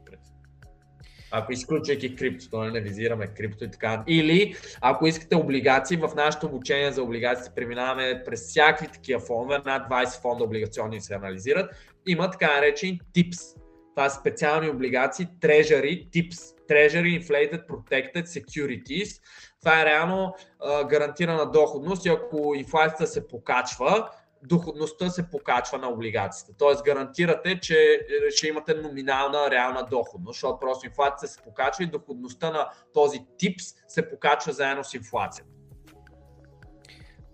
Ако 1.35 1.53
изключвайки 1.53 2.17
криптото, 2.17 2.59
нали, 2.59 2.73
не 2.73 2.81
визираме 2.81 3.27
крипто 3.27 3.65
и 3.65 3.71
така. 3.71 4.05
Или 4.07 4.57
ако 4.81 5.07
искате 5.07 5.37
облигации, 5.37 5.97
в 5.97 6.11
нашето 6.17 6.47
обучение 6.47 6.93
за 6.93 7.03
облигации 7.03 7.53
преминаваме 7.57 8.23
през 8.27 8.41
всякакви 8.41 8.89
такива 8.89 9.21
фондове, 9.21 9.61
над 9.67 9.91
20 9.91 10.21
фонда 10.21 10.45
облигационни 10.45 11.01
се 11.01 11.15
анализират. 11.15 11.71
Има 12.07 12.31
така 12.31 12.55
наречени 12.55 13.01
TIPS, 13.15 13.62
това 13.95 14.09
са 14.09 14.21
специални 14.21 14.71
облигации, 14.71 15.27
Treasury, 15.27 16.11
TIPS, 16.11 16.55
Treasury 16.71 17.23
Inflated 17.23 17.67
Protected 17.67 18.25
Securities. 18.25 19.23
Това 19.61 19.83
е 19.83 19.85
реално 19.85 20.35
а, 20.61 20.85
гарантирана 20.85 21.51
доходност 21.51 22.07
и 22.07 22.09
ако 22.09 22.55
инфлацията 22.55 23.07
се 23.07 23.29
покачва, 23.29 24.11
доходността 24.43 25.11
се 25.11 25.31
покачва 25.31 25.79
на 25.79 25.89
облигациите. 25.89 26.53
Тоест 26.59 26.85
гарантирате, 26.85 27.61
че 27.61 27.75
е, 27.75 28.31
ще 28.31 28.49
имате 28.49 28.75
номинална 28.75 29.51
реална 29.51 29.87
доходност, 29.91 30.37
защото 30.37 30.59
просто 30.61 30.87
инфлацията 30.87 31.35
се 31.35 31.43
покачва 31.43 31.85
и 31.85 31.87
доходността 31.87 32.51
на 32.51 32.69
този 32.95 33.27
ТИПС 33.39 33.75
се 33.89 34.11
покачва 34.11 34.53
заедно 34.53 34.85
с 34.85 34.95
инфлацията. 34.95 35.51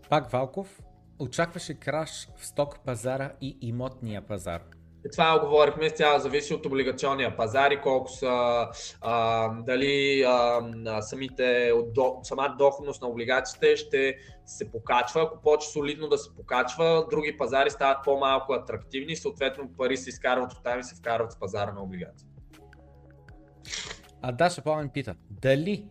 Пак 0.08 0.30
Валков, 0.30 0.80
очакваше 1.18 1.74
краш 1.74 2.28
в 2.36 2.46
сток 2.46 2.84
пазара 2.84 3.32
и 3.40 3.58
имотния 3.60 4.26
пазар. 4.26 4.62
И 5.08 5.10
това 5.10 5.40
говорихме, 5.40 5.90
тя 5.90 6.18
зависи 6.18 6.54
от 6.54 6.66
облигационния 6.66 7.36
пазар 7.36 7.70
и 7.70 7.80
колко 7.80 8.10
са, 8.10 8.66
а, 9.00 9.48
дали 9.62 10.22
а, 10.26 11.02
самите, 11.02 11.72
до, 11.94 12.16
самата 12.22 12.54
доходност 12.58 13.02
на 13.02 13.08
облигациите 13.08 13.76
ще 13.76 14.16
се 14.46 14.70
покачва. 14.70 15.22
Ако 15.22 15.42
почне 15.42 15.72
солидно 15.72 16.08
да 16.08 16.18
се 16.18 16.34
покачва, 16.34 17.06
други 17.10 17.36
пазари 17.38 17.70
стават 17.70 18.04
по-малко 18.04 18.52
атрактивни, 18.52 19.16
съответно 19.16 19.70
пари 19.78 19.96
се 19.96 20.10
изкарват 20.10 20.52
от 20.52 20.62
там 20.62 20.80
и 20.80 20.84
се 20.84 20.96
вкарват 20.96 21.32
в 21.32 21.38
пазара 21.38 21.72
на 21.72 21.82
облигации. 21.82 22.28
А 24.22 24.32
Даша 24.32 24.62
Пламен 24.62 24.88
пита, 24.88 25.14
дали 25.30 25.86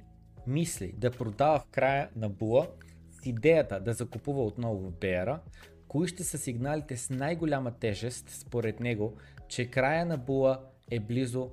мисли 0.47 0.93
да 0.97 1.11
продава 1.11 1.59
в 1.59 1.65
края 1.71 2.09
на 2.15 2.29
була 2.29 2.67
с 3.11 3.25
идеята 3.25 3.79
да 3.79 3.93
закупува 3.93 4.43
отново 4.43 4.77
в 4.77 4.91
Беера, 4.91 5.39
Кои 5.87 6.07
ще 6.07 6.23
са 6.23 6.37
сигналите 6.37 6.97
с 6.97 7.09
най-голяма 7.09 7.71
тежест 7.71 8.29
според 8.29 8.79
него, 8.79 9.17
че 9.47 9.65
края 9.65 10.05
на 10.05 10.17
була 10.17 10.61
е 10.91 10.99
близо 10.99 11.49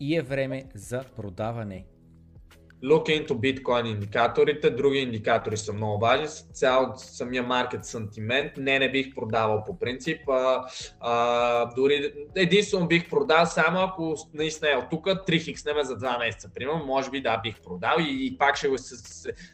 и 0.00 0.16
е 0.16 0.22
време 0.22 0.64
за 0.74 1.04
продаване? 1.16 1.86
Look 2.84 3.08
into 3.08 3.32
Bitcoin 3.32 3.88
индикаторите, 3.88 4.70
други 4.70 4.98
индикатори 4.98 5.56
са 5.56 5.72
много 5.72 5.98
важни, 5.98 6.26
цял 6.52 6.94
самия 6.96 7.42
маркет 7.42 7.84
сантимент, 7.84 8.52
не, 8.56 8.78
не 8.78 8.90
бих 8.90 9.14
продавал 9.14 9.64
по 9.64 9.78
принцип, 9.78 10.28
а, 10.28 10.64
а, 11.00 11.74
дори 11.74 12.12
единствено 12.36 12.86
бих 12.86 13.10
продал 13.10 13.46
само 13.46 13.80
ако 13.80 14.14
наистина 14.34 14.72
е 14.72 14.76
от 14.76 14.90
тук. 14.90 15.06
3 15.06 15.44
хикснеме 15.44 15.84
за 15.84 15.98
2 15.98 16.18
месеца, 16.18 16.50
примерно, 16.54 16.84
може 16.86 17.10
би 17.10 17.22
да 17.22 17.40
бих 17.42 17.62
продал. 17.62 17.96
И, 18.00 18.26
и 18.26 18.38
пак 18.38 18.56
ще, 18.56 18.68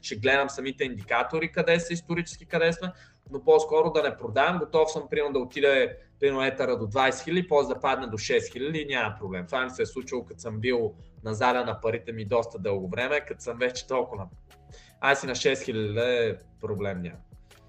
ще 0.02 0.17
гледам 0.17 0.51
самите 0.51 0.84
индикатори, 0.84 1.52
къде 1.52 1.81
са 1.81 1.92
исторически, 1.92 2.47
къде 2.47 2.73
сме, 2.73 2.92
но 3.31 3.44
по-скоро 3.44 3.92
да 3.92 4.02
не 4.02 4.17
продавам. 4.17 4.59
Готов 4.59 4.92
съм, 4.92 5.02
примерно, 5.10 5.33
да 5.33 5.39
отида 5.39 5.89
примерно 6.20 6.44
етера 6.44 6.78
до 6.78 6.86
20 6.86 7.10
000, 7.10 7.49
после 7.49 7.75
да 7.75 7.81
падне 7.81 8.07
до 8.07 8.18
6 8.18 8.39
000 8.39 8.83
и 8.83 8.94
няма 8.94 9.15
проблем. 9.20 9.47
Това 9.47 9.65
ми 9.65 9.70
се 9.70 9.83
е 9.83 9.86
случило, 9.86 10.25
като 10.25 10.41
съм 10.41 10.60
бил 10.60 10.94
на 11.25 11.34
заля 11.34 11.65
на 11.65 11.81
парите 11.81 12.12
ми 12.12 12.25
доста 12.25 12.59
дълго 12.59 12.89
време, 12.89 13.20
като 13.20 13.42
съм 13.42 13.59
вече 13.59 13.86
толкова 13.86 14.23
на... 14.23 14.28
Аз 15.01 15.20
си 15.20 15.26
на 15.26 15.34
6 15.34 15.52
000 15.52 16.31
е 16.31 16.39
проблем 16.60 17.02
няма. 17.02 17.17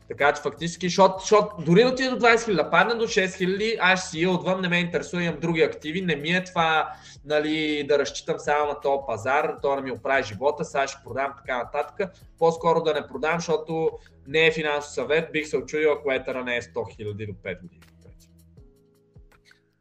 Така 0.07 0.33
че 0.33 0.41
фактически, 0.41 0.87
защото, 0.87 1.19
защото 1.19 1.55
дори 1.59 1.83
да 1.83 1.89
отиде 1.89 2.09
до 2.09 2.19
20 2.19 2.35
000, 2.35 2.55
да 2.55 2.69
падне 2.69 2.95
до 2.95 3.07
6 3.07 3.25
000, 3.25 3.77
аз 3.81 4.11
си 4.11 4.27
отвън, 4.27 4.61
не 4.61 4.69
ме 4.69 4.79
интересува, 4.79 5.23
имам 5.23 5.39
други 5.39 5.61
активи, 5.61 6.01
не 6.01 6.15
ми 6.15 6.29
е 6.29 6.43
това 6.43 6.93
нали, 7.25 7.85
да 7.87 7.99
разчитам 7.99 8.39
само 8.39 8.67
на 8.67 8.79
този 8.79 8.97
пазар, 9.07 9.57
то 9.61 9.75
да 9.75 9.81
ми 9.81 9.91
оправи 9.91 10.23
живота, 10.23 10.65
сега 10.65 10.87
ще 10.87 11.03
продам 11.03 11.33
така 11.37 11.57
нататък. 11.57 12.11
По-скоро 12.39 12.83
да 12.83 12.93
не 12.93 13.07
продам, 13.07 13.39
защото 13.39 13.91
не 14.27 14.47
е 14.47 14.51
финансов 14.51 14.93
съвет, 14.93 15.31
бих 15.31 15.47
се 15.47 15.57
очудил, 15.57 15.91
ако 15.91 16.11
етера 16.11 16.43
не 16.43 16.57
е 16.57 16.61
100 16.61 16.73
000 16.73 17.27
до 17.27 17.33
5 17.33 17.61
години. 17.61 17.81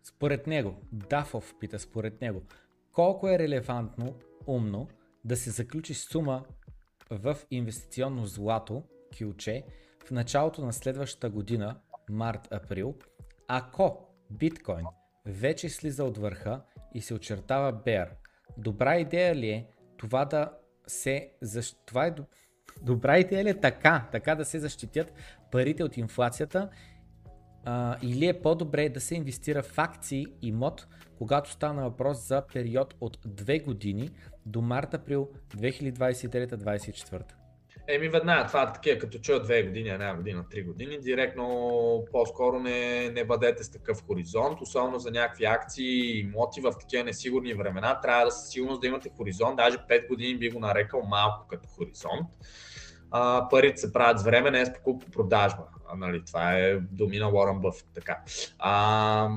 Според 0.05 0.47
него, 0.47 0.77
Дафов 0.93 1.55
пита 1.61 1.79
според 1.79 2.21
него, 2.21 2.43
колко 2.93 3.29
е 3.29 3.39
релевантно, 3.39 4.15
умно 4.47 4.89
да 5.25 5.37
се 5.37 5.51
заключи 5.51 5.95
сума 5.95 6.45
в 7.11 7.37
инвестиционно 7.51 8.27
злато, 8.27 8.83
кюлче, 9.19 9.65
в 10.07 10.11
началото 10.11 10.65
на 10.65 10.73
следващата 10.73 11.31
година, 11.31 11.81
март-април, 12.11 12.95
ако 13.49 14.09
биткоин 14.31 14.87
вече 15.27 15.69
слиза 15.69 16.05
от 16.05 16.19
върха 16.19 16.63
и 16.95 17.01
се 17.01 17.15
очертава 17.15 17.73
бер. 17.73 18.11
Добра 18.59 18.99
идея 18.99 19.35
ли 19.35 19.51
е 19.51 19.67
това 19.97 20.25
да 20.25 20.53
се... 20.87 21.33
Защ... 21.41 21.77
Това 21.87 22.07
е 22.07 22.15
добра 22.83 23.19
идея 23.19 23.45
ли 23.45 23.49
е 23.49 23.61
така, 23.61 24.09
така 24.13 24.35
да 24.35 24.45
се 24.45 24.59
защитят 24.59 25.13
парите 25.51 25.85
от 25.85 25.97
инфлацията 25.97 26.69
а, 27.65 27.97
или 28.03 28.27
е 28.27 28.41
по-добре 28.43 28.89
да 28.89 29.01
се 29.01 29.15
инвестира 29.15 29.63
в 29.63 29.79
акции 29.79 30.27
и 30.43 30.53
мод, 30.53 30.87
когато 31.19 31.51
стана 31.51 31.83
въпрос 31.83 32.29
за 32.29 32.43
период 32.53 32.95
от 33.01 33.17
2 33.17 33.65
години 33.65 34.11
до 34.47 34.61
март-април 34.61 35.29
2023-2024? 35.57 37.23
Еми 37.89 38.09
веднага, 38.09 38.47
това 38.47 38.73
такива, 38.73 38.99
като 38.99 39.19
чуя 39.19 39.43
две 39.43 39.63
години, 39.63 39.89
една 39.89 40.15
година, 40.15 40.45
три 40.51 40.63
години, 40.63 40.99
директно 40.99 42.05
по-скоро 42.13 42.59
не, 42.59 43.11
не 43.11 43.25
бъдете 43.25 43.65
с 43.65 43.71
такъв 43.71 44.07
хоризонт, 44.07 44.61
особено 44.61 44.99
за 44.99 45.11
някакви 45.11 45.45
акции 45.45 46.19
и 46.19 46.25
моти 46.25 46.61
в 46.61 46.73
такива 46.81 47.05
несигурни 47.05 47.55
времена. 47.55 48.01
Трябва 48.01 48.25
да 48.25 48.31
със 48.31 48.49
сигурност 48.49 48.81
да 48.81 48.87
имате 48.87 49.11
хоризонт, 49.17 49.57
даже 49.57 49.79
5 49.79 50.09
години 50.09 50.39
би 50.39 50.51
го 50.51 50.61
нарекал 50.61 51.03
малко 51.03 51.47
като 51.49 51.69
хоризонт. 51.69 52.29
А, 53.13 53.49
парите 53.51 53.81
се 53.81 53.93
правят 53.93 54.19
с 54.19 54.23
време, 54.23 54.51
не 54.51 54.61
е 54.61 54.67
с 54.67 54.73
покупко-продажба. 54.73 55.63
нали, 55.97 56.23
това 56.25 56.53
е 56.53 56.75
думи 56.75 57.23
Уорън 57.25 57.61
Бъф. 57.61 57.85
Така. 57.95 58.19
А, 58.59 59.29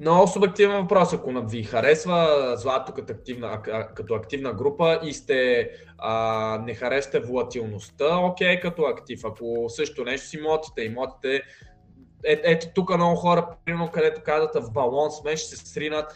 много 0.00 0.26
субективен 0.26 0.82
въпрос. 0.82 1.12
Ако 1.12 1.30
ви 1.30 1.62
харесва 1.62 2.52
злато 2.56 2.92
като 2.92 3.12
активна, 3.12 3.62
като 3.94 4.14
активна 4.14 4.52
група 4.52 5.00
и 5.02 5.12
сте, 5.12 5.70
а, 5.98 6.58
не 6.66 6.74
харесате 6.74 7.20
волатилността, 7.20 8.18
окей, 8.18 8.60
като 8.60 8.82
актив. 8.82 9.20
Ако 9.24 9.64
също 9.68 10.04
нещо 10.04 10.28
си 10.28 10.36
имотите, 10.36 10.82
имотите, 10.82 11.42
е, 12.24 12.40
ето 12.44 12.66
тук 12.74 12.96
много 12.96 13.16
хора, 13.16 13.48
примерно, 13.64 13.90
където 13.90 14.20
казват 14.24 14.54
в 14.54 14.72
балон 14.72 15.10
сме, 15.10 15.36
ще 15.36 15.56
се 15.56 15.66
сринат, 15.66 16.14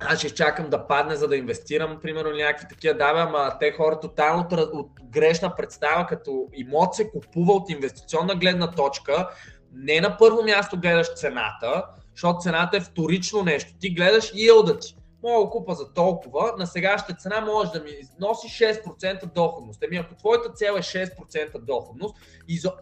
аз 0.00 0.18
ще 0.18 0.34
чакам 0.34 0.70
да 0.70 0.86
падне, 0.86 1.16
за 1.16 1.28
да 1.28 1.36
инвестирам, 1.36 1.98
примерно 2.02 2.30
някакви 2.30 2.68
такива. 2.68 2.94
Да, 2.94 3.14
бе, 3.14 3.20
ама 3.20 3.56
те 3.60 3.72
хора 3.72 4.00
тотално 4.00 4.46
от, 4.50 4.52
от 4.72 4.90
грешна 5.10 5.56
представа, 5.56 6.06
като 6.06 6.46
имот 6.54 6.94
се 6.94 7.10
купува 7.10 7.52
от 7.52 7.70
инвестиционна 7.70 8.34
гледна 8.34 8.70
точка, 8.70 9.28
не 9.72 10.00
на 10.00 10.16
първо 10.16 10.42
място 10.42 10.80
гледаш 10.80 11.14
цената, 11.14 11.84
защото 12.14 12.40
цената 12.40 12.76
е 12.76 12.80
вторично 12.80 13.42
нещо. 13.42 13.72
Ти 13.80 13.90
гледаш 13.90 14.32
и 14.34 14.48
елда 14.48 14.78
ти. 14.78 14.96
Мога 15.22 15.50
купа 15.50 15.74
за 15.74 15.92
толкова, 15.92 16.54
на 16.58 16.66
сегашната 16.66 17.14
цена 17.14 17.40
може 17.40 17.70
да 17.70 17.80
ми 17.80 17.90
носи 18.20 18.48
6% 18.48 19.32
доходност. 19.34 19.82
Еми 19.82 19.96
ако 19.96 20.14
твоята 20.14 20.52
цел 20.52 20.72
е 20.72 20.82
6% 20.82 21.58
доходност, 21.58 22.16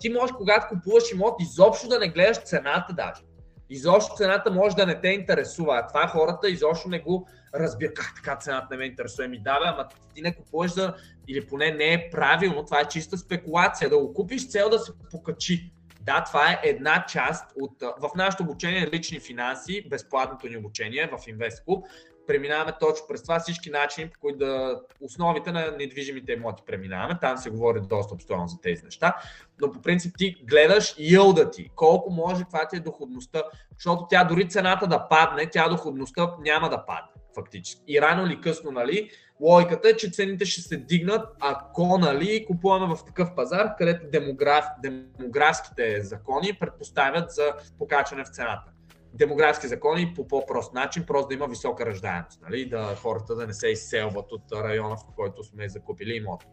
ти 0.01 0.09
можеш 0.09 0.37
когато 0.37 0.67
купуваш 0.69 1.13
имот 1.13 1.35
изобщо 1.41 1.89
да 1.89 1.99
не 1.99 2.09
гледаш 2.09 2.39
цената 2.39 2.93
даже. 2.93 3.23
Изобщо 3.71 4.15
цената 4.17 4.51
може 4.51 4.77
да 4.77 4.87
не 4.87 5.01
те 5.01 5.09
интересува, 5.09 5.79
а 5.79 5.87
това 5.87 6.07
хората 6.07 6.49
изобщо 6.49 6.89
не 6.89 7.01
го 7.01 7.29
разбира. 7.55 7.95
Как 7.95 8.13
така 8.17 8.37
цената 8.37 8.67
не 8.71 8.77
ме 8.77 8.85
интересува? 8.85 9.29
Ми 9.29 9.39
да, 9.39 9.59
ама 9.63 9.89
ти 10.15 10.23
не 10.23 10.35
купуваш 10.35 10.73
да, 10.73 10.97
или 11.29 11.47
поне 11.47 11.71
не 11.71 11.93
е 11.93 12.11
правилно, 12.11 12.65
това 12.65 12.81
е 12.81 12.89
чиста 12.89 13.19
спекулация, 13.19 13.91
да 13.91 13.99
го 13.99 14.15
купиш 14.15 14.49
цел 14.49 14.71
да 14.71 14.79
се 14.79 14.93
покачи. 15.11 15.73
Да, 16.01 16.25
това 16.25 16.53
е 16.53 16.61
една 16.63 17.05
част 17.09 17.53
от... 17.61 17.83
В 17.83 18.11
нашето 18.17 18.43
обучение 18.43 18.91
лични 18.93 19.21
финанси, 19.21 19.89
безплатното 19.91 20.47
ни 20.47 20.57
обучение 20.57 21.11
в 21.13 21.19
InvestClub, 21.19 21.83
преминаваме 22.29 22.73
точно 22.81 23.07
през 23.09 23.23
това 23.23 23.39
всички 23.39 23.71
начини, 23.71 24.11
по 24.11 24.21
които 24.21 24.39
да... 24.39 24.81
Основите 25.01 25.53
на 25.53 25.71
недвижимите 25.79 26.33
имоти 26.33 26.63
преминаваме. 26.67 27.19
Там 27.21 27.39
се 27.39 27.51
говори 27.51 27.81
доста 27.81 28.15
обстоятелно 28.15 28.49
за 28.49 28.61
тези 28.61 28.85
неща. 28.85 29.17
Но 29.61 29.73
по 29.73 29.83
принцип 29.83 30.15
ти 30.19 30.37
гледаш 30.49 30.95
йълда 30.99 31.51
ти, 31.51 31.71
колко 31.75 32.11
може, 32.11 32.43
каква 32.43 32.69
ти 32.69 32.77
е 32.77 32.81
доходността, 32.81 33.43
защото 33.75 34.07
тя 34.11 34.25
дори 34.25 34.49
цената 34.49 34.87
да 34.87 35.09
падне, 35.09 35.51
тя 35.51 35.69
доходността 35.69 36.35
няма 36.41 36.69
да 36.69 36.85
падне 36.87 37.19
фактически. 37.35 37.83
И 37.89 38.01
рано 38.01 38.27
или 38.27 38.41
късно, 38.41 38.71
нали, 38.71 39.11
логиката 39.41 39.89
е, 39.89 39.97
че 39.97 40.11
цените 40.11 40.45
ще 40.45 40.61
се 40.61 40.77
дигнат, 40.77 41.29
ако 41.41 41.99
нали, 41.99 42.47
купуваме 42.47 42.95
в 42.95 43.05
такъв 43.05 43.35
пазар, 43.35 43.77
където 43.79 44.07
демограф, 44.11 44.65
демографските 44.83 46.03
закони 46.03 46.57
предпоставят 46.61 47.31
за 47.31 47.53
покачване 47.79 48.25
в 48.25 48.29
цената. 48.29 48.73
Демографски 49.15 49.69
закони 49.69 50.13
по 50.17 50.29
по-прост 50.29 50.75
начин, 50.75 51.07
просто 51.07 51.29
да 51.29 51.35
има 51.35 51.49
висока 51.49 51.87
ръждаемост, 51.87 52.43
нали, 52.43 52.69
да 52.69 52.95
хората 52.97 53.35
да 53.35 53.47
не 53.47 53.53
се 53.55 53.69
изселват 53.69 54.33
от 54.33 54.53
района, 54.53 54.97
в 54.97 55.15
който 55.17 55.45
сме 55.45 55.69
закупили 55.69 56.17
имот. 56.17 56.45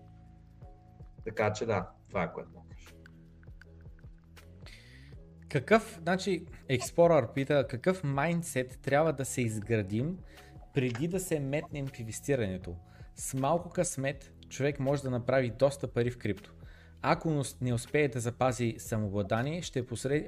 Така 1.25 1.53
че 1.53 1.65
да, 1.65 1.89
това 2.09 2.23
е 2.23 2.33
което 2.33 2.49
мога 2.53 2.65
Какъв, 5.49 5.99
значи, 6.01 6.45
Explorer 6.69 7.33
пита, 7.33 7.67
какъв 7.69 8.03
майндсет 8.03 8.79
трябва 8.81 9.13
да 9.13 9.25
се 9.25 9.41
изградим, 9.41 10.17
преди 10.73 11.07
да 11.07 11.19
се 11.19 11.39
метнем 11.39 11.87
в 11.87 11.99
инвестирането. 11.99 12.75
С 13.15 13.33
малко 13.33 13.69
късмет 13.69 14.33
човек 14.49 14.79
може 14.79 15.03
да 15.03 15.09
направи 15.09 15.49
доста 15.59 15.87
пари 15.93 16.11
в 16.11 16.17
крипто. 16.17 16.54
Ако 17.07 17.43
не 17.61 17.73
успее 17.73 18.07
да 18.07 18.19
запази 18.19 18.75
самообладание, 18.77 19.61
ще 19.61 19.79
е 19.79 19.85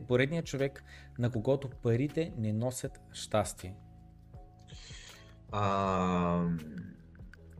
поредният 0.07 0.45
човек, 0.45 0.83
на 1.19 1.31
когото 1.31 1.69
парите 1.83 2.31
не 2.37 2.53
носят 2.53 2.99
щастие. 3.13 3.75
А... 5.51 6.45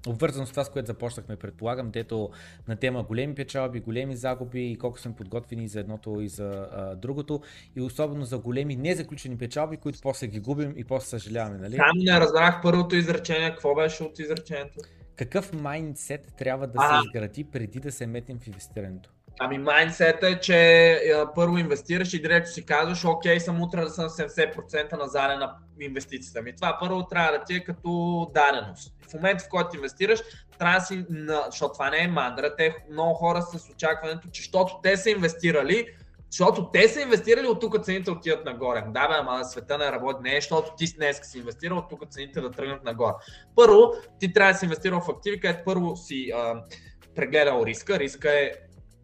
Обвързано 0.08 0.46
с 0.46 0.50
това, 0.50 0.64
с 0.64 0.70
което 0.70 0.88
започнахме, 0.88 1.36
предполагам, 1.36 1.92
дето 1.92 2.30
на 2.68 2.76
тема 2.76 3.04
големи 3.04 3.36
печалби, 3.36 3.80
големи 3.80 4.16
загуби 4.16 4.72
и 4.72 4.78
колко 4.78 5.00
сме 5.00 5.16
подготвени 5.16 5.68
за 5.68 5.80
едното 5.80 6.22
и 6.22 6.28
за 6.28 6.68
а, 6.72 6.96
другото. 6.96 7.42
И 7.76 7.82
особено 7.82 8.26
за 8.26 8.38
големи 8.38 8.76
незаключени 8.76 9.38
печалби, 9.38 9.78
които 9.78 10.00
после 10.02 10.28
ги 10.28 10.40
губим 10.40 10.74
и 10.78 10.84
после 10.84 11.08
съжаляваме, 11.08 11.58
нали? 11.58 11.76
Там 11.76 11.98
не 11.98 12.20
разбрах 12.20 12.62
първото 12.62 12.96
изречение. 12.96 13.50
Какво 13.50 13.76
беше 13.76 14.04
от 14.04 14.20
изречението? 14.20 14.80
Какъв 15.18 15.54
майндсет 15.54 16.34
трябва 16.38 16.68
да 16.68 16.80
се 16.82 17.08
изгради 17.08 17.44
преди 17.44 17.80
да 17.80 17.92
се 17.92 18.08
метнем 18.08 18.40
в 18.40 18.48
инвестирането? 18.48 19.10
Ами 19.40 19.58
майндсет 19.58 20.24
е, 20.24 20.40
че 20.40 20.92
а, 20.94 21.34
първо 21.36 21.58
инвестираш 21.58 22.14
и 22.14 22.22
директно 22.22 22.54
си 22.54 22.66
казваш, 22.66 23.06
окей, 23.06 23.40
съм 23.40 23.62
утре 23.62 23.82
да 23.82 23.90
съм 23.90 24.10
70% 24.10 24.98
на 24.98 25.08
заден 25.08 25.40
на 25.40 25.56
инвестицията 25.80 26.42
ми. 26.42 26.56
Това 26.56 26.78
първо 26.80 27.06
трябва 27.06 27.32
да 27.32 27.44
ти 27.44 27.56
е 27.56 27.64
като 27.64 28.32
даденост. 28.34 28.94
В 29.10 29.14
момента, 29.14 29.44
в 29.44 29.50
който 29.50 29.76
инвестираш, 29.76 30.20
трябва 30.60 30.80
да 30.80 30.86
си, 30.86 31.06
защото 31.46 31.74
това 31.74 31.90
не 31.90 32.04
е 32.04 32.08
мандра, 32.08 32.56
те 32.56 32.76
много 32.92 33.14
хора 33.14 33.42
с 33.42 33.70
очакването, 33.70 34.28
че 34.32 34.42
защото 34.42 34.80
те 34.84 34.98
са 34.98 35.10
инвестирали, 35.10 35.88
защото 36.32 36.72
те 36.72 36.88
са 36.88 37.02
инвестирали, 37.02 37.48
от 37.48 37.62
тук 37.62 37.84
цените 37.84 38.12
отиват 38.12 38.46
нагоре. 38.46 38.84
Да, 38.88 39.08
бе, 39.08 39.14
ама 39.14 39.46
света 39.46 39.78
не 39.78 39.92
работи. 39.92 40.20
Не 40.24 40.38
е, 40.38 40.42
защото 40.42 40.72
ти 40.78 40.96
днес 40.96 41.20
си 41.24 41.38
инвестирал, 41.38 41.78
от 41.78 41.90
тук 41.90 42.10
цените 42.10 42.42
да 42.42 42.52
тръгнат 42.52 42.84
нагоре. 42.84 43.14
Първо, 43.56 43.94
ти 44.20 44.34
трябва 44.34 44.54
да 44.54 44.60
си 44.60 44.66
инвестирал 44.66 45.02
в 45.02 45.10
активи, 45.10 45.40
където 45.40 45.64
първо 45.66 45.96
си 45.96 46.32
а, 46.36 46.64
прегледал 47.16 47.64
риска. 47.66 48.00
Риска 48.00 48.32
е 48.32 48.52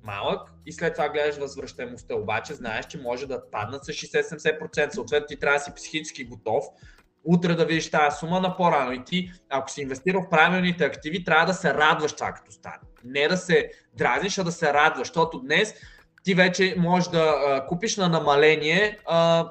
малък 0.04 0.50
и 0.66 0.74
след 0.74 0.94
това 0.94 1.10
гледаш 1.10 1.38
възвръщаемостта. 1.38 2.16
Обаче 2.16 2.54
знаеш, 2.54 2.86
че 2.86 3.02
може 3.02 3.28
да 3.28 3.50
паднат 3.52 3.86
с 3.86 3.88
60-70%. 3.88 4.94
Съответно 4.94 5.28
ти 5.28 5.40
трябва 5.40 5.58
да 5.58 5.64
си 5.64 5.74
психически 5.76 6.26
готов 6.26 6.66
утре 7.24 7.56
да 7.56 7.66
видиш 7.66 7.92
тази 7.92 8.18
сума 8.18 8.40
на 8.40 8.58
по-рано. 8.58 8.92
И 8.92 9.04
ти, 9.04 9.32
ако 9.50 9.72
си 9.72 9.82
инвестирал 9.82 10.22
в 10.22 10.30
правилните 10.30 10.86
активи, 10.86 11.24
трябва 11.24 11.46
да 11.46 11.54
се 11.54 11.74
радваш 11.74 12.14
това 12.14 12.32
като 12.32 12.52
стане. 12.52 12.80
Не 13.04 13.28
да 13.28 13.38
се 13.38 13.70
дразниш, 13.94 14.38
а 14.38 14.44
да 14.44 14.52
се 14.52 14.74
радваш, 14.74 15.08
защото 15.08 15.40
днес 15.40 15.74
ти 16.24 16.34
вече 16.34 16.76
можеш 16.78 17.10
да 17.10 17.36
а, 17.48 17.68
купиш 17.68 17.98
на 17.98 18.10
намаление 18.10 19.00
а, 19.06 19.50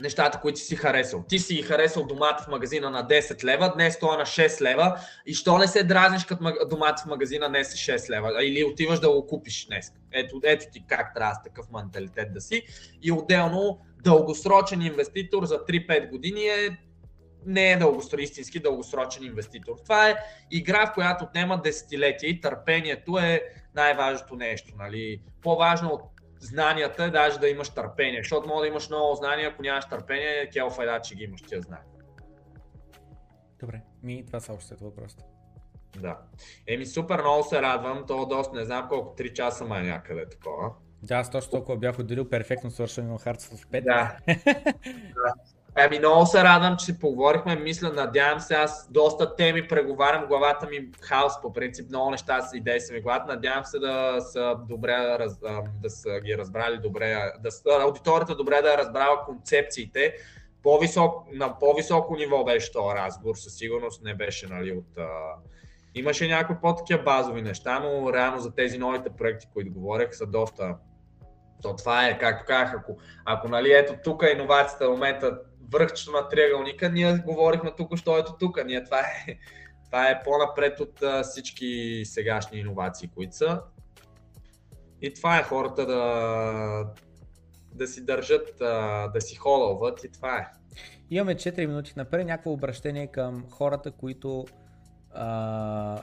нещата, 0.00 0.40
които 0.40 0.60
си 0.60 0.76
харесал. 0.76 1.24
Ти 1.28 1.38
си 1.38 1.62
харесал 1.62 2.06
домата 2.06 2.44
в 2.44 2.48
магазина 2.48 2.90
на 2.90 3.08
10 3.08 3.44
лева, 3.44 3.72
днес 3.74 3.98
това 3.98 4.14
е 4.14 4.16
на 4.16 4.24
6 4.24 4.60
лева 4.60 5.00
и 5.26 5.34
що 5.34 5.58
не 5.58 5.66
се 5.66 5.84
дразниш 5.84 6.24
като 6.24 6.52
домата 6.70 7.02
в 7.02 7.06
магазина 7.06 7.48
днес 7.48 7.74
е 7.74 7.98
6 7.98 8.10
лева 8.10 8.44
или 8.44 8.64
отиваш 8.64 9.00
да 9.00 9.10
го 9.10 9.26
купиш 9.26 9.66
днес. 9.66 9.92
Ето, 10.12 10.40
ето 10.44 10.66
ти 10.72 10.84
как 10.88 11.14
трябва 11.14 11.34
с 11.34 11.42
такъв 11.42 11.66
менталитет 11.72 12.32
да 12.32 12.40
си. 12.40 12.62
И 13.02 13.12
отделно 13.12 13.78
дългосрочен 14.04 14.82
инвеститор 14.82 15.44
за 15.44 15.58
3-5 15.58 16.10
години 16.10 16.40
е 16.40 16.78
не 17.46 17.72
е 17.72 17.76
дългосрочен, 17.76 18.24
истински 18.24 18.60
дългосрочен 18.60 19.24
инвеститор. 19.24 19.76
Това 19.82 20.10
е 20.10 20.16
игра, 20.50 20.86
в 20.86 20.94
която 20.94 21.24
отнема 21.24 21.62
десетилетия 21.62 22.30
и 22.30 22.40
търпението 22.40 23.18
е 23.18 23.42
най-важното 23.74 24.36
нещо. 24.36 24.74
Нали? 24.78 25.22
По-важно 25.42 25.88
от 25.88 26.02
знанията 26.40 27.04
е 27.04 27.10
даже 27.10 27.38
да 27.38 27.48
имаш 27.48 27.68
търпение, 27.68 28.22
защото 28.22 28.48
може 28.48 28.60
да 28.60 28.68
имаш 28.68 28.88
много 28.88 29.14
знания, 29.14 29.48
ако 29.48 29.62
нямаш 29.62 29.84
търпение, 29.86 30.50
кел 30.52 30.70
файда, 30.70 31.00
че 31.00 31.14
ги 31.14 31.24
имаш 31.24 31.42
тия 31.42 31.62
знания. 31.62 31.86
Добре, 33.60 33.80
ми 34.02 34.26
това 34.26 34.40
са 34.40 34.52
още 34.52 34.74
въпросите. 34.80 35.24
Да. 35.96 36.18
Еми 36.66 36.86
супер 36.86 37.20
много 37.20 37.44
се 37.44 37.62
радвам, 37.62 38.04
то 38.06 38.26
доста, 38.26 38.56
не 38.56 38.64
знам 38.64 38.88
колко, 38.88 39.16
3 39.16 39.32
часа 39.32 39.64
май 39.64 39.82
някъде 39.82 40.28
такова. 40.28 40.70
Да, 41.02 41.14
аз 41.14 41.30
точно 41.30 41.50
толкова 41.50 41.78
бях 41.78 41.98
отделил 41.98 42.28
перфектно 42.28 42.70
свършване 42.70 43.08
на 43.08 43.18
Hearts 43.18 43.54
of 43.54 43.66
5. 43.66 43.84
Да. 43.84 44.16
да. 45.14 45.34
Ами 45.80 45.98
много 45.98 46.26
се 46.26 46.44
радвам, 46.44 46.76
че 46.76 46.84
си 46.84 46.98
поговорихме, 46.98 47.56
мисля, 47.56 47.92
надявам 47.92 48.40
се, 48.40 48.54
аз 48.54 48.88
доста 48.90 49.36
теми 49.36 49.68
преговарям, 49.68 50.26
главата 50.26 50.66
ми 50.66 50.90
хаос 51.00 51.42
по 51.42 51.52
принцип, 51.52 51.88
много 51.88 52.10
неща 52.10 52.40
с 52.42 52.56
идеи 52.56 52.80
са 52.80 52.92
ми 52.92 53.00
главата, 53.00 53.26
надявам 53.26 53.64
се 53.64 53.78
да 53.78 54.16
са 54.20 54.56
добре, 54.68 55.18
да 55.82 55.90
са 55.90 56.20
ги 56.20 56.38
разбрали 56.38 56.78
добре, 56.78 57.32
да 57.40 57.50
са, 57.50 57.62
аудиторията 57.80 58.34
добре 58.34 58.62
да 58.62 58.74
е 58.74 58.78
разбрала 58.78 59.24
концепциите, 59.24 60.14
по-висок, 60.62 61.26
на 61.32 61.58
по-високо 61.58 62.16
ниво 62.16 62.44
беше 62.44 62.72
този 62.72 62.96
разговор, 62.96 63.36
със 63.36 63.54
сигурност 63.54 64.04
не 64.04 64.14
беше 64.14 64.46
нали, 64.46 64.72
от... 64.72 64.98
А... 64.98 65.08
Имаше 65.94 66.28
някои 66.28 66.56
по-такива 66.62 67.02
базови 67.02 67.42
неща, 67.42 67.80
но 67.80 68.12
реално 68.12 68.38
за 68.38 68.54
тези 68.54 68.78
новите 68.78 69.10
проекти, 69.10 69.48
които 69.54 69.72
говорех, 69.72 70.08
са 70.12 70.26
доста... 70.26 70.74
То 71.62 71.76
това 71.76 72.06
е, 72.06 72.18
както 72.18 72.44
казах, 72.46 72.74
ако, 72.74 72.96
ако 73.24 73.48
нали, 73.48 73.72
ето 73.72 73.94
тук 74.04 74.22
е 74.22 74.32
иновацията 74.32 74.88
в 74.88 74.90
момента 74.90 75.38
връхчето 75.72 76.12
на 76.12 76.28
триъгълника, 76.28 76.90
ние 76.90 77.18
говорихме 77.18 77.72
тук, 77.76 77.96
що 77.96 78.18
ето 78.18 78.36
тук. 78.40 78.64
Ние, 78.66 78.84
това, 78.84 79.00
е, 79.00 79.38
това 79.84 80.10
е 80.10 80.22
по-напред 80.22 80.80
от 80.80 81.24
всички 81.24 82.02
сегашни 82.04 82.58
иновации, 82.58 83.10
които 83.14 83.36
са. 83.36 83.62
И 85.02 85.14
това 85.14 85.38
е 85.38 85.42
хората 85.42 85.86
да, 85.86 86.84
да 87.74 87.86
си 87.86 88.04
държат, 88.04 88.56
да 89.12 89.20
си 89.20 89.36
холълват 89.36 90.04
и 90.04 90.12
това 90.12 90.36
е. 90.36 90.46
Имаме 91.10 91.34
4 91.34 91.66
минути 91.66 91.92
напред, 91.96 92.26
някакво 92.26 92.52
обращение 92.52 93.06
към 93.06 93.44
хората, 93.50 93.90
които 93.90 94.46
а, 95.10 96.02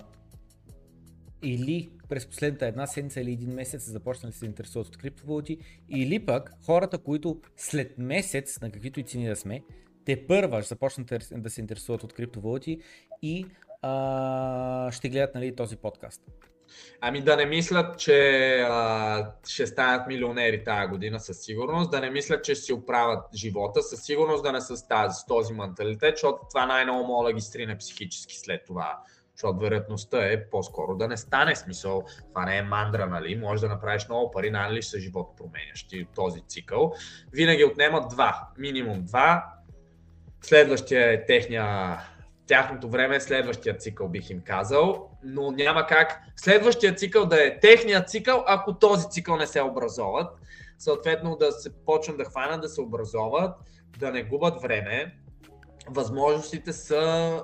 или 1.44 1.92
през 2.10 2.28
последната 2.28 2.68
една 2.68 2.88
седмица 2.88 3.22
или 3.22 3.32
един 3.32 3.54
месец 3.54 3.84
са 3.84 3.92
започнали 3.92 4.32
да 4.32 4.38
се 4.38 4.46
интересуват 4.46 4.88
от 4.88 4.98
криптовалути, 4.98 5.58
или 5.90 6.26
пък 6.26 6.52
хората, 6.66 6.98
които 6.98 7.42
след 7.58 7.98
месец, 7.98 8.62
на 8.62 8.72
каквито 8.72 9.00
и 9.00 9.04
цени 9.04 9.28
да 9.28 9.36
сме, 9.36 9.64
те 10.06 10.28
първа 10.28 10.62
ще 10.62 10.68
започнат 10.68 11.14
да 11.32 11.50
се 11.50 11.62
интересуват 11.62 12.04
от 12.04 12.14
криптовалути 12.14 12.80
и 13.22 13.46
а, 13.82 14.92
ще 14.92 15.10
гледат 15.10 15.36
нали, 15.36 15.56
този 15.56 15.78
подкаст. 15.78 16.22
Ами 17.02 17.22
да 17.22 17.36
не 17.36 17.46
мислят, 17.46 18.00
че 18.00 18.60
а, 18.60 19.32
ще 19.48 19.68
станат 19.68 20.08
милионери 20.08 20.64
тази 20.64 20.88
година 20.88 21.20
със 21.20 21.38
сигурност, 21.38 21.92
да 21.92 22.00
не 22.00 22.10
мислят, 22.10 22.44
че 22.44 22.56
ще 22.56 22.64
си 22.64 22.74
оправят 22.74 23.24
живота, 23.36 23.82
със 23.82 24.04
сигурност 24.04 24.44
да 24.44 24.52
не 24.52 24.62
са 24.62 24.78
с, 24.78 24.86
този 25.28 25.54
менталитет, 25.54 26.16
защото 26.16 26.40
това 26.50 26.66
най-много 26.66 27.08
мога 27.08 27.28
да 27.30 27.34
ги 27.34 27.42
стрине 27.42 27.78
психически 27.78 28.38
след 28.38 28.62
това 28.66 29.00
защото 29.36 29.60
вероятността 29.60 30.26
е 30.26 30.50
по-скоро 30.50 30.96
да 30.96 31.08
не 31.08 31.18
стане 31.18 31.56
смисъл. 31.56 32.04
Това 32.30 32.46
не 32.46 32.58
е 32.58 32.62
мандра, 32.62 33.08
нали? 33.08 33.36
Може 33.36 33.62
да 33.62 33.68
направиш 33.68 34.08
много 34.10 34.32
пари, 34.32 34.52
нали 34.52 34.84
са 34.84 35.00
живот 35.00 35.38
променящи 35.38 36.08
този 36.16 36.42
цикъл. 36.48 36.94
Винаги 37.34 37.64
отнемат 37.64 38.10
два, 38.10 38.48
минимум 38.58 39.04
два. 39.04 39.46
Следващия 40.42 41.12
е 41.12 41.26
техния 41.26 41.98
тяхното 42.48 42.90
време 42.90 43.20
следващия 43.20 43.78
цикъл, 43.78 44.08
бих 44.08 44.30
им 44.30 44.42
казал, 44.42 45.10
но 45.24 45.52
няма 45.52 45.88
как 45.88 46.22
следващия 46.36 46.96
цикъл 46.96 47.26
да 47.26 47.48
е 47.48 47.60
техния 47.60 48.06
цикъл, 48.06 48.44
ако 48.48 48.74
този 48.74 49.10
цикъл 49.10 49.38
не 49.38 49.48
се 49.48 49.62
образоват. 49.62 50.40
Съответно 50.78 51.36
да 51.36 51.52
се 51.52 51.70
почнат 51.86 52.18
да 52.18 52.26
хванат, 52.26 52.62
да 52.62 52.70
се 52.70 52.82
образоват, 52.82 53.58
да 54.00 54.12
не 54.12 54.24
губят 54.24 54.62
време. 54.62 55.18
Възможностите 55.90 56.74
са 56.74 57.44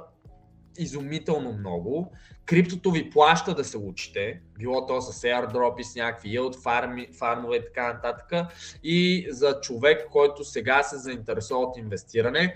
изумително 0.77 1.53
много. 1.53 2.11
Криптото 2.45 2.91
ви 2.91 3.09
плаща 3.09 3.55
да 3.55 3.63
се 3.63 3.77
учите, 3.77 4.41
било 4.59 4.85
то 4.85 5.01
с 5.01 5.21
airdrop 5.21 5.79
и 5.79 5.83
с 5.83 5.95
някакви 5.95 6.29
yield 6.29 6.63
фарми, 6.63 7.07
фармове 7.19 7.57
и 7.57 7.65
така 7.65 7.93
нататък. 7.93 8.47
И 8.83 9.27
за 9.29 9.59
човек, 9.61 10.07
който 10.11 10.43
сега 10.43 10.83
се 10.83 10.97
заинтересува 10.97 11.61
от 11.61 11.77
инвестиране, 11.77 12.55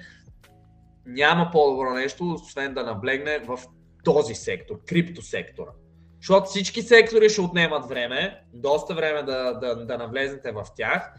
няма 1.05 1.49
по-добро 1.51 1.93
нещо, 1.93 2.31
освен 2.31 2.73
да 2.73 2.83
наблегне 2.83 3.39
в 3.39 3.59
този 4.03 4.35
сектор, 4.35 4.79
криптосектора. 4.85 5.71
Защото 6.19 6.45
всички 6.45 6.81
сектори 6.81 7.29
ще 7.29 7.41
отнемат 7.41 7.85
време, 7.85 8.43
доста 8.53 8.95
време 8.95 9.23
да, 9.23 9.53
да, 9.53 9.85
да 9.85 9.97
навлезете 9.97 10.51
в 10.51 10.65
тях 10.75 11.13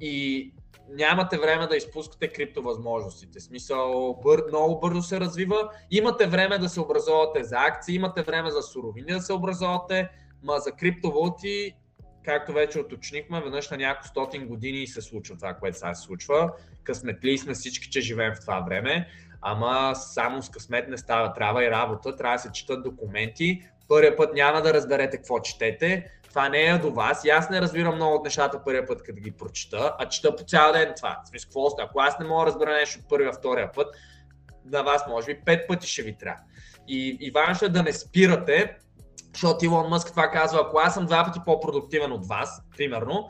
и 0.00 0.54
нямате 0.92 1.38
време 1.38 1.66
да 1.66 1.76
изпускате 1.76 2.28
криптовъзможностите. 2.28 3.40
Смисъл, 3.40 4.18
бър, 4.22 4.44
много 4.48 4.80
бързо 4.80 5.02
се 5.02 5.20
развива. 5.20 5.70
Имате 5.90 6.26
време 6.26 6.58
да 6.58 6.68
се 6.68 6.80
образовате 6.80 7.44
за 7.44 7.56
акции, 7.58 7.94
имате 7.94 8.22
време 8.22 8.50
за 8.50 8.62
суровини 8.62 9.12
да 9.12 9.20
се 9.20 9.32
образовате, 9.32 10.08
ма 10.42 10.58
за 10.58 10.72
криптовалути, 10.72 11.74
както 12.24 12.52
вече 12.52 12.80
уточнихме, 12.80 13.40
веднъж 13.40 13.70
на 13.70 13.76
няколко 13.76 14.08
стотин 14.08 14.46
години 14.48 14.86
се 14.86 15.02
случва 15.02 15.36
това, 15.36 15.54
което 15.54 15.78
сега 15.78 15.94
се 15.94 16.02
случва. 16.02 16.52
Късметли 16.84 17.38
сме 17.38 17.54
всички, 17.54 17.90
че 17.90 18.00
живеем 18.00 18.34
в 18.34 18.40
това 18.40 18.60
време, 18.60 19.08
ама 19.40 19.94
само 19.94 20.42
с 20.42 20.50
късмет 20.50 20.88
не 20.88 20.98
става. 20.98 21.32
Трябва 21.32 21.64
и 21.64 21.70
работа, 21.70 22.16
трябва 22.16 22.36
да 22.36 22.42
се 22.42 22.52
четат 22.52 22.82
документи. 22.82 23.62
Първият 23.88 24.16
път 24.16 24.34
няма 24.34 24.62
да 24.62 24.74
разберете 24.74 25.16
какво 25.16 25.40
четете, 25.40 26.10
това 26.32 26.48
не 26.48 26.62
е 26.62 26.78
до 26.78 26.90
вас. 26.90 27.24
И 27.24 27.30
аз 27.30 27.50
не 27.50 27.60
разбирам 27.60 27.94
много 27.94 28.14
от 28.14 28.24
нещата 28.24 28.64
първия 28.64 28.86
път, 28.86 29.02
като 29.02 29.20
ги 29.20 29.30
прочита, 29.30 29.96
а 29.98 30.08
чета 30.08 30.36
по 30.36 30.44
цял 30.44 30.72
ден 30.72 30.92
това. 30.96 31.20
Смисъл, 31.24 31.48
какво 31.48 31.82
Ако 31.82 32.00
аз 32.00 32.18
не 32.18 32.26
мога 32.26 32.44
да 32.44 32.46
разбера 32.46 32.72
нещо 32.72 32.98
от 33.02 33.08
първия, 33.08 33.32
втория 33.32 33.72
път, 33.72 33.94
на 34.64 34.82
вас 34.82 35.02
може 35.08 35.26
би 35.26 35.40
пет 35.44 35.68
пъти 35.68 35.86
ще 35.86 36.02
ви 36.02 36.18
трябва. 36.18 36.42
И, 36.88 37.18
и 37.20 37.30
важно 37.30 37.66
е 37.66 37.70
да 37.70 37.82
не 37.82 37.92
спирате, 37.92 38.76
защото 39.34 39.64
Илон 39.64 39.88
Мъск 39.88 40.10
това 40.10 40.30
казва, 40.30 40.60
ако 40.62 40.78
аз 40.78 40.94
съм 40.94 41.06
два 41.06 41.24
пъти 41.24 41.40
по-продуктивен 41.44 42.12
от 42.12 42.26
вас, 42.26 42.62
примерно, 42.76 43.28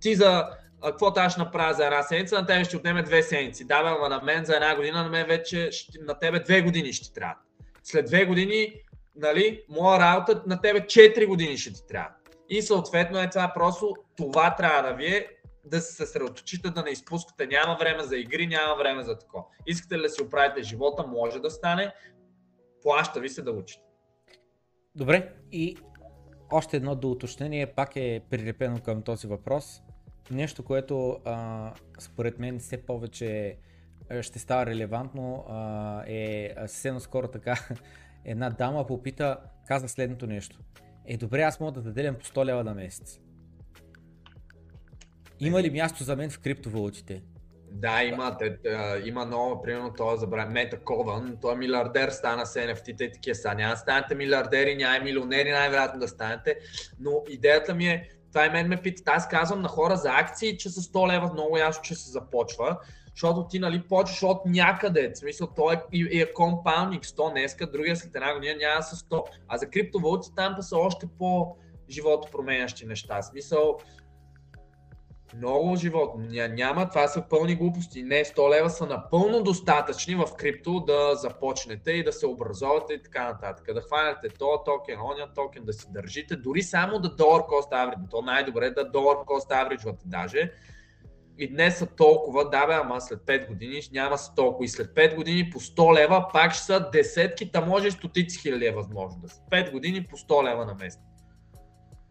ти 0.00 0.14
за 0.14 0.48
какво 0.84 1.12
аз 1.16 1.32
ще 1.32 1.40
направя 1.40 1.74
за 1.74 1.84
една 1.84 2.02
седмица, 2.02 2.40
на 2.40 2.46
тебе 2.46 2.64
ще 2.64 2.76
отнеме 2.76 3.02
две 3.02 3.22
седмици. 3.22 3.64
Да, 3.64 3.82
ама 3.84 4.08
на 4.08 4.20
мен 4.22 4.44
за 4.44 4.54
една 4.54 4.76
година, 4.76 5.02
на 5.02 5.08
мен 5.08 5.26
вече, 5.26 5.70
на 6.06 6.18
тебе 6.18 6.40
две 6.40 6.62
години 6.62 6.92
ще 6.92 7.12
трябва. 7.12 7.34
След 7.82 8.06
две 8.06 8.24
години, 8.24 8.74
нали, 9.16 9.62
моя 9.68 10.00
работа 10.00 10.42
на 10.46 10.60
тебе 10.60 10.80
4 10.80 11.26
години 11.26 11.58
ще 11.58 11.72
ти 11.72 11.86
трябва. 11.86 12.10
И 12.48 12.62
съответно 12.62 13.18
е 13.18 13.30
това 13.30 13.52
просто, 13.54 13.94
това 14.16 14.56
трябва 14.56 14.88
да 14.88 14.94
ви 14.94 15.06
е 15.06 15.28
да 15.64 15.80
се 15.80 15.92
съсредоточите, 15.92 16.70
да 16.70 16.82
не 16.82 16.90
изпускате. 16.90 17.46
Няма 17.46 17.76
време 17.80 18.02
за 18.02 18.16
игри, 18.16 18.46
няма 18.46 18.76
време 18.76 19.02
за 19.02 19.18
такова. 19.18 19.44
Искате 19.66 19.98
ли 19.98 20.02
да 20.02 20.08
си 20.08 20.22
оправите 20.22 20.62
живота, 20.62 21.06
може 21.06 21.38
да 21.38 21.50
стане. 21.50 21.94
Плаща 22.82 23.20
ви 23.20 23.28
се 23.28 23.42
да 23.42 23.52
учите. 23.52 23.82
Добре, 24.94 25.32
и 25.52 25.76
още 26.52 26.76
едно 26.76 26.94
до 26.94 27.10
уточнение, 27.10 27.66
пак 27.66 27.96
е 27.96 28.20
прилепено 28.30 28.80
към 28.80 29.02
този 29.02 29.26
въпрос. 29.26 29.82
Нещо, 30.30 30.64
което 30.64 31.20
а, 31.24 31.72
според 31.98 32.38
мен 32.38 32.58
все 32.58 32.86
повече 32.86 33.58
ще 34.20 34.38
става 34.38 34.66
релевантно 34.66 35.44
а, 35.48 36.02
е 36.06 36.54
съвсем 36.58 37.00
скоро 37.00 37.28
така 37.28 37.68
една 38.24 38.50
дама 38.50 38.86
попита, 38.86 39.36
каза 39.66 39.88
следното 39.88 40.26
нещо. 40.26 40.58
Е, 41.06 41.16
добре, 41.16 41.42
аз 41.42 41.60
мога 41.60 41.72
да 41.72 41.80
заделям 41.80 42.14
по 42.14 42.24
100 42.24 42.44
лева 42.44 42.64
на 42.64 42.74
месец. 42.74 43.20
Има 45.40 45.62
ли 45.62 45.70
място 45.70 46.04
за 46.04 46.16
мен 46.16 46.30
в 46.30 46.38
криптовалутите? 46.38 47.22
Да, 47.70 48.02
има, 48.02 48.38
те, 48.38 48.58
има 49.04 49.26
много, 49.26 49.62
примерно 49.62 49.92
това 49.92 50.16
забравя, 50.16 50.50
Мета 50.50 50.80
Кован, 50.80 51.38
той 51.42 51.54
е 51.54 51.56
милиардер, 51.56 52.10
стана 52.10 52.46
с 52.46 52.54
NFT 52.54 53.02
и 53.02 53.12
такива 53.12 53.34
са. 53.34 53.54
Няма 53.54 53.74
да 53.74 53.76
станете 53.76 54.14
милиардери, 54.14 54.76
няма 54.76 55.04
милионери, 55.04 55.50
най-вероятно 55.50 56.00
да 56.00 56.08
станете, 56.08 56.56
но 57.00 57.22
идеята 57.28 57.74
ми 57.74 57.86
е, 57.86 58.08
това 58.32 58.46
и 58.46 58.50
мен 58.50 58.68
ме 58.68 58.82
питат, 58.82 59.08
аз 59.08 59.28
казвам 59.28 59.62
на 59.62 59.68
хора 59.68 59.96
за 59.96 60.10
акции, 60.10 60.58
че 60.58 60.70
с 60.70 60.82
100 60.82 61.14
лева 61.14 61.32
много 61.32 61.56
ясно, 61.56 61.82
че 61.82 61.94
се 61.94 62.10
започва, 62.10 62.78
защото 63.14 63.46
ти 63.48 63.58
нали, 63.58 63.82
почваш 63.88 64.22
от 64.22 64.46
някъде. 64.46 65.12
В 65.14 65.18
смисъл, 65.18 65.48
то 65.56 65.72
е, 65.72 65.82
и, 65.92 66.20
е 66.20 66.32
компаундинг 66.32 67.04
100 67.04 67.30
днеска, 67.30 67.70
другия 67.70 67.96
след 67.96 68.14
една 68.14 68.34
година 68.34 68.54
няма 68.60 68.82
с 68.82 69.02
100. 69.02 69.22
А 69.48 69.58
за 69.58 69.70
криптовалути 69.70 70.28
там 70.36 70.56
са 70.60 70.76
още 70.76 71.06
по 71.18 71.56
живото 71.90 72.28
променящи 72.32 72.86
неща. 72.86 73.22
В 73.22 73.24
смисъл, 73.24 73.78
много 75.36 75.76
живот. 75.76 76.14
Няма, 76.50 76.88
това 76.88 77.08
са 77.08 77.24
пълни 77.30 77.54
глупости. 77.54 78.02
Не, 78.02 78.24
100 78.24 78.50
лева 78.50 78.70
са 78.70 78.86
напълно 78.86 79.42
достатъчни 79.42 80.14
в 80.14 80.26
крипто 80.36 80.80
да 80.80 81.14
започнете 81.14 81.92
и 81.92 82.04
да 82.04 82.12
се 82.12 82.26
образовате 82.26 82.94
и 82.94 83.02
така 83.02 83.24
нататък. 83.24 83.74
Да 83.74 83.80
хванете 83.80 84.28
този 84.28 84.58
токен, 84.64 85.00
ония 85.00 85.32
токен, 85.34 85.64
да 85.64 85.72
си 85.72 85.86
държите, 85.90 86.36
дори 86.36 86.62
само 86.62 86.98
да 86.98 87.14
долар 87.14 87.40
cost 87.40 87.70
average. 87.72 88.10
То 88.10 88.22
най-добре 88.22 88.66
е 88.66 88.70
да 88.70 88.90
долар 88.90 89.16
cost 89.16 89.50
average 89.50 89.96
даже 90.04 90.52
и 91.38 91.48
днес 91.48 91.78
са 91.78 91.86
толкова, 91.86 92.50
да 92.50 92.66
бе, 92.66 92.74
ама 92.74 93.00
след 93.00 93.20
5 93.20 93.48
години 93.48 93.80
няма 93.92 94.18
са 94.18 94.34
толкова. 94.34 94.64
И 94.64 94.68
след 94.68 94.94
5 94.94 95.14
години 95.14 95.50
по 95.50 95.60
100 95.60 95.94
лева 95.94 96.26
пак 96.32 96.52
ще 96.52 96.64
са 96.64 96.90
десетки, 96.92 97.52
та 97.52 97.60
може 97.60 97.90
стотици 97.90 98.38
хиляди 98.38 98.66
е 98.66 98.72
възможно 98.72 99.20
да 99.22 99.28
са. 99.28 99.40
5 99.50 99.72
години 99.72 100.06
по 100.10 100.16
100 100.16 100.50
лева 100.50 100.66
на 100.66 100.74
месец. 100.74 101.00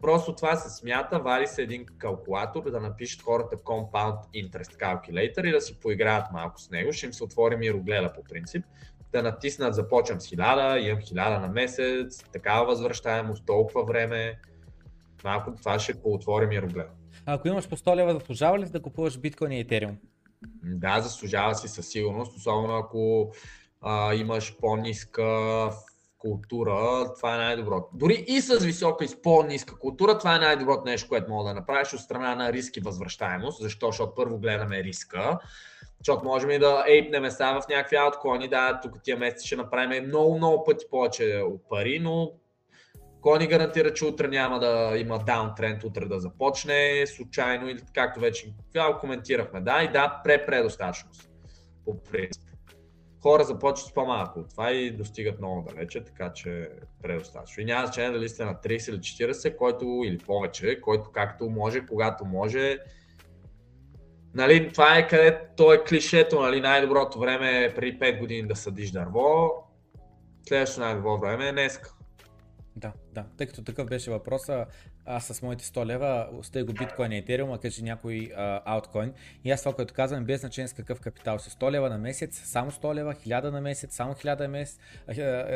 Просто 0.00 0.34
това 0.34 0.56
се 0.56 0.70
смята, 0.70 1.18
вали 1.18 1.46
се 1.46 1.62
един 1.62 1.86
калкулатор, 1.98 2.70
да 2.70 2.80
напишат 2.80 3.22
хората 3.22 3.56
Compound 3.56 4.16
Interest 4.34 4.80
Calculator 4.80 5.48
и 5.48 5.52
да 5.52 5.60
си 5.60 5.80
поиграят 5.80 6.24
малко 6.32 6.60
с 6.60 6.70
него. 6.70 6.92
Ще 6.92 7.06
им 7.06 7.12
се 7.12 7.24
отвори 7.24 7.56
мирогледа 7.56 8.12
по 8.12 8.24
принцип. 8.24 8.64
Да 9.12 9.22
натиснат, 9.22 9.74
започвам 9.74 10.20
с 10.20 10.28
1000, 10.28 10.78
имам 10.78 11.02
1000 11.02 11.40
на 11.40 11.48
месец, 11.48 12.24
такава 12.32 12.66
възвръщаемост, 12.66 13.46
толкова 13.46 13.84
време. 13.84 14.38
Малко 15.24 15.54
това 15.56 15.78
ще 15.78 16.02
поотвори 16.02 16.46
мирогледа. 16.46 16.90
Ако 17.26 17.48
имаш 17.48 17.68
по 17.68 17.76
100 17.76 17.96
лева, 17.96 18.14
заслужава 18.14 18.58
ли 18.58 18.64
да 18.64 18.82
купуваш 18.82 19.18
биткоин 19.18 19.52
и 19.52 19.60
етериум? 19.60 19.96
Да, 20.62 21.00
заслужава 21.00 21.54
си 21.54 21.68
със 21.68 21.88
сигурност, 21.88 22.36
особено 22.36 22.76
ако 22.76 23.32
а, 23.80 24.14
имаш 24.14 24.56
по-ниска 24.60 25.70
култура, 26.18 27.12
това 27.16 27.34
е 27.34 27.38
най-доброто. 27.38 27.88
Дори 27.94 28.24
и 28.28 28.40
с 28.40 28.64
висока 28.64 29.04
и 29.04 29.08
с 29.08 29.22
по-ниска 29.22 29.78
култура, 29.78 30.18
това 30.18 30.36
е 30.36 30.38
най-доброто 30.38 30.82
нещо, 30.84 31.08
което 31.08 31.30
мога 31.30 31.48
да 31.48 31.54
направиш 31.54 31.92
от 31.92 32.00
страна 32.00 32.34
на 32.34 32.52
риски 32.52 32.80
възвръщаемост. 32.80 33.62
Защо? 33.62 33.86
Защото 33.86 34.14
първо 34.14 34.38
гледаме 34.38 34.82
риска, 34.82 35.38
защото 35.98 36.24
можем 36.24 36.50
и 36.50 36.58
да 36.58 36.84
ейпнем 36.88 37.22
места 37.22 37.60
в 37.60 37.68
някакви 37.68 37.96
ауткоини, 37.96 38.48
да, 38.48 38.80
тук 38.82 39.02
тия 39.02 39.16
месеци 39.16 39.46
ще 39.46 39.56
направим 39.56 40.06
много, 40.06 40.36
много 40.36 40.64
пъти 40.64 40.86
повече 40.90 41.42
пари, 41.70 41.98
но 41.98 42.32
кой 43.24 43.38
ни 43.38 43.46
гарантира, 43.46 43.94
че 43.94 44.04
утре 44.04 44.28
няма 44.28 44.60
да 44.60 44.92
има 44.96 45.18
даунтренд, 45.18 45.84
утре 45.84 46.06
да 46.06 46.20
започне 46.20 47.06
случайно 47.06 47.68
или 47.68 47.80
както 47.94 48.20
вече 48.20 48.54
коментирахме. 49.00 49.60
Да, 49.60 49.82
и 49.82 49.92
да, 49.92 50.20
пре-предостатъчност. 50.24 51.30
По 51.84 52.02
принцип. 52.02 52.42
Хора 53.22 53.44
започват 53.44 53.90
с 53.90 53.94
по-малко 53.94 54.40
от 54.40 54.50
това 54.50 54.72
и 54.72 54.90
достигат 54.90 55.38
много 55.38 55.68
далече, 55.68 56.04
така 56.04 56.32
че 56.32 56.68
предостатъчно. 57.02 57.62
И 57.62 57.64
няма 57.64 57.86
значение 57.86 58.10
дали 58.10 58.28
сте 58.28 58.44
на 58.44 58.54
30 58.54 58.90
или 58.90 58.98
40, 58.98 59.56
който 59.56 60.02
или 60.04 60.18
повече, 60.18 60.80
който 60.80 61.10
както 61.12 61.50
може, 61.50 61.86
когато 61.86 62.24
може. 62.24 62.78
Нали, 64.34 64.72
това 64.72 64.98
е 64.98 65.08
къде 65.08 65.40
то 65.56 65.72
е 65.72 65.84
клишето, 65.84 66.40
нали, 66.40 66.60
най-доброто 66.60 67.18
време 67.18 67.64
е 67.64 67.74
при 67.74 67.98
5 67.98 68.20
години 68.20 68.48
да 68.48 68.56
съдиш 68.56 68.90
дърво, 68.90 69.50
следващото 70.48 70.80
най-добро 70.80 71.18
време 71.18 71.48
е 71.48 71.52
днеска. 71.52 71.93
Да, 72.76 72.92
да. 73.12 73.24
Тъй 73.36 73.46
като 73.46 73.64
такъв 73.64 73.86
беше 73.86 74.10
въпроса, 74.10 74.66
аз 75.04 75.26
с 75.26 75.42
моите 75.42 75.64
100 75.64 75.86
лева 75.86 76.28
сте 76.42 76.62
го 76.62 76.72
биткоин 76.72 77.12
и 77.12 77.18
етериум, 77.18 77.52
а 77.52 77.58
кажи 77.58 77.82
някой 77.82 78.32
ауткоин. 78.64 79.12
И 79.44 79.50
аз 79.50 79.62
това, 79.62 79.74
което 79.74 79.94
казвам, 79.94 80.24
без 80.24 80.40
значение 80.40 80.68
с 80.68 80.72
какъв 80.72 81.00
капитал 81.00 81.38
си. 81.38 81.50
100 81.50 81.70
лева 81.70 81.88
на 81.88 81.98
месец, 81.98 82.42
само 82.44 82.70
100 82.70 82.94
лева, 82.94 83.14
1000 83.14 83.50
на 83.50 83.60
месец, 83.60 83.94
само 83.94 84.14
1000 84.14 84.40
на 84.40 84.48
месец, 84.48 84.78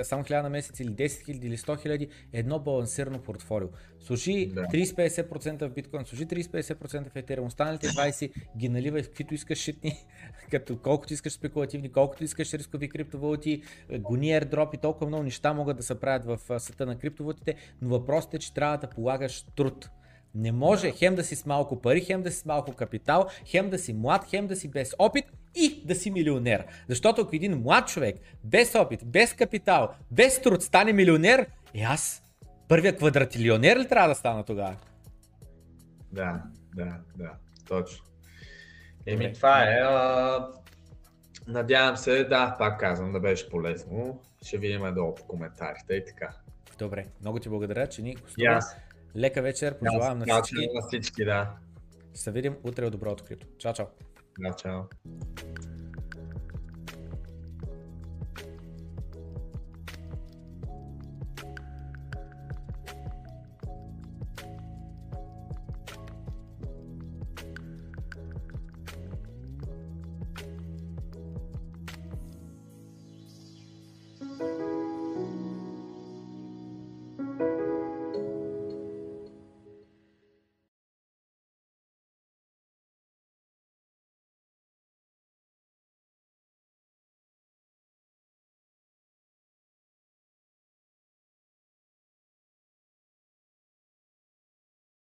само 0.08 0.24
1000 0.24 0.42
на 0.42 0.50
месец 0.50 0.80
или 0.80 0.90
10 0.90 1.06
000 1.06 1.44
или 1.44 1.56
100 1.56 1.86
000, 1.86 2.10
едно 2.32 2.58
балансирано 2.58 3.22
портфолио. 3.22 3.68
Служи 4.00 4.46
да. 4.46 4.62
30-50% 4.62 5.68
в 5.68 5.74
биткоин, 5.74 6.06
служи 6.06 6.26
30-50% 6.26 7.10
в 7.10 7.16
етериум, 7.16 7.46
останалите 7.46 7.86
20 7.86 8.30
ги 8.56 8.68
наливай 8.68 9.02
в 9.02 9.08
каквито 9.08 9.34
искаш 9.34 9.58
шитни, 9.58 10.06
като 10.50 10.78
колкото 10.78 11.12
искаш 11.12 11.32
спекулативни, 11.32 11.92
колкото 11.92 12.24
искаш 12.24 12.54
рискови 12.54 12.88
криптовалути, 12.88 13.62
гони 13.98 14.26
airdrop 14.26 14.74
и 14.74 14.78
толкова 14.78 15.06
много 15.06 15.22
неща 15.22 15.52
могат 15.52 15.76
да 15.76 15.82
се 15.82 16.00
правят 16.00 16.24
в 16.24 16.60
света 16.60 16.86
на 16.86 16.98
криптовалутите, 16.98 17.54
но 17.82 17.88
въпросът 17.88 18.34
е, 18.34 18.38
че 18.38 18.54
трябва 18.54 18.78
да 18.78 18.86
полагаш 18.86 19.44
труд. 19.56 19.90
Не 20.34 20.52
може 20.52 20.90
хем 20.90 21.14
да 21.14 21.24
си 21.24 21.36
с 21.36 21.46
малко 21.46 21.80
пари, 21.80 22.00
хем 22.00 22.22
да 22.22 22.30
си 22.30 22.38
с 22.38 22.44
малко 22.44 22.72
капитал, 22.72 23.28
хем 23.46 23.70
да 23.70 23.78
си 23.78 23.92
млад, 23.92 24.24
хем 24.30 24.46
да 24.46 24.56
си 24.56 24.68
без 24.68 24.94
опит 24.98 25.24
и 25.54 25.82
да 25.84 25.94
си 25.94 26.10
милионер. 26.10 26.64
Защото 26.88 27.20
ако 27.20 27.36
един 27.36 27.58
млад 27.58 27.88
човек, 27.88 28.16
без 28.44 28.74
опит, 28.74 29.00
без 29.06 29.32
капитал, 29.32 29.88
без 30.10 30.42
труд 30.42 30.62
стане 30.62 30.92
милионер, 30.92 31.46
и 31.74 31.82
аз 31.82 32.22
първия 32.68 32.96
квадратилионер 32.96 33.76
ли 33.76 33.88
трябва 33.88 34.08
да 34.08 34.14
стана 34.14 34.44
тогава? 34.44 34.76
Да, 36.12 36.42
да, 36.74 36.96
да, 37.16 37.30
точно. 37.68 38.04
Еми, 39.06 39.32
това 39.32 39.62
е. 39.62 39.78
А... 39.80 40.48
Надявам 41.46 41.96
се, 41.96 42.24
да, 42.24 42.56
пак 42.58 42.80
казвам, 42.80 43.12
да 43.12 43.20
беше 43.20 43.50
полезно. 43.50 44.22
Ще 44.42 44.58
видим 44.58 44.94
долу 44.94 45.14
по 45.14 45.26
коментарите 45.26 45.94
и 45.94 46.04
така. 46.04 46.30
Добре, 46.78 47.04
много 47.20 47.38
ти 47.38 47.48
благодаря, 47.48 47.86
че 47.86 48.02
ни 48.02 48.14
гостува. 48.14 48.60
Лека 49.16 49.42
вечер, 49.42 49.78
пожелавам 49.78 50.18
на 50.18 50.42
всички. 50.42 50.68
На 50.74 50.82
всички, 50.88 51.24
да. 51.24 51.50
Ще 52.10 52.20
се 52.20 52.30
видим 52.30 52.56
утре 52.62 52.84
от 52.84 52.92
добро 52.92 53.10
открито. 53.10 53.46
Чао, 53.58 53.72
чао. 53.72 53.86
Чао, 54.42 54.54
чао. 54.54 54.82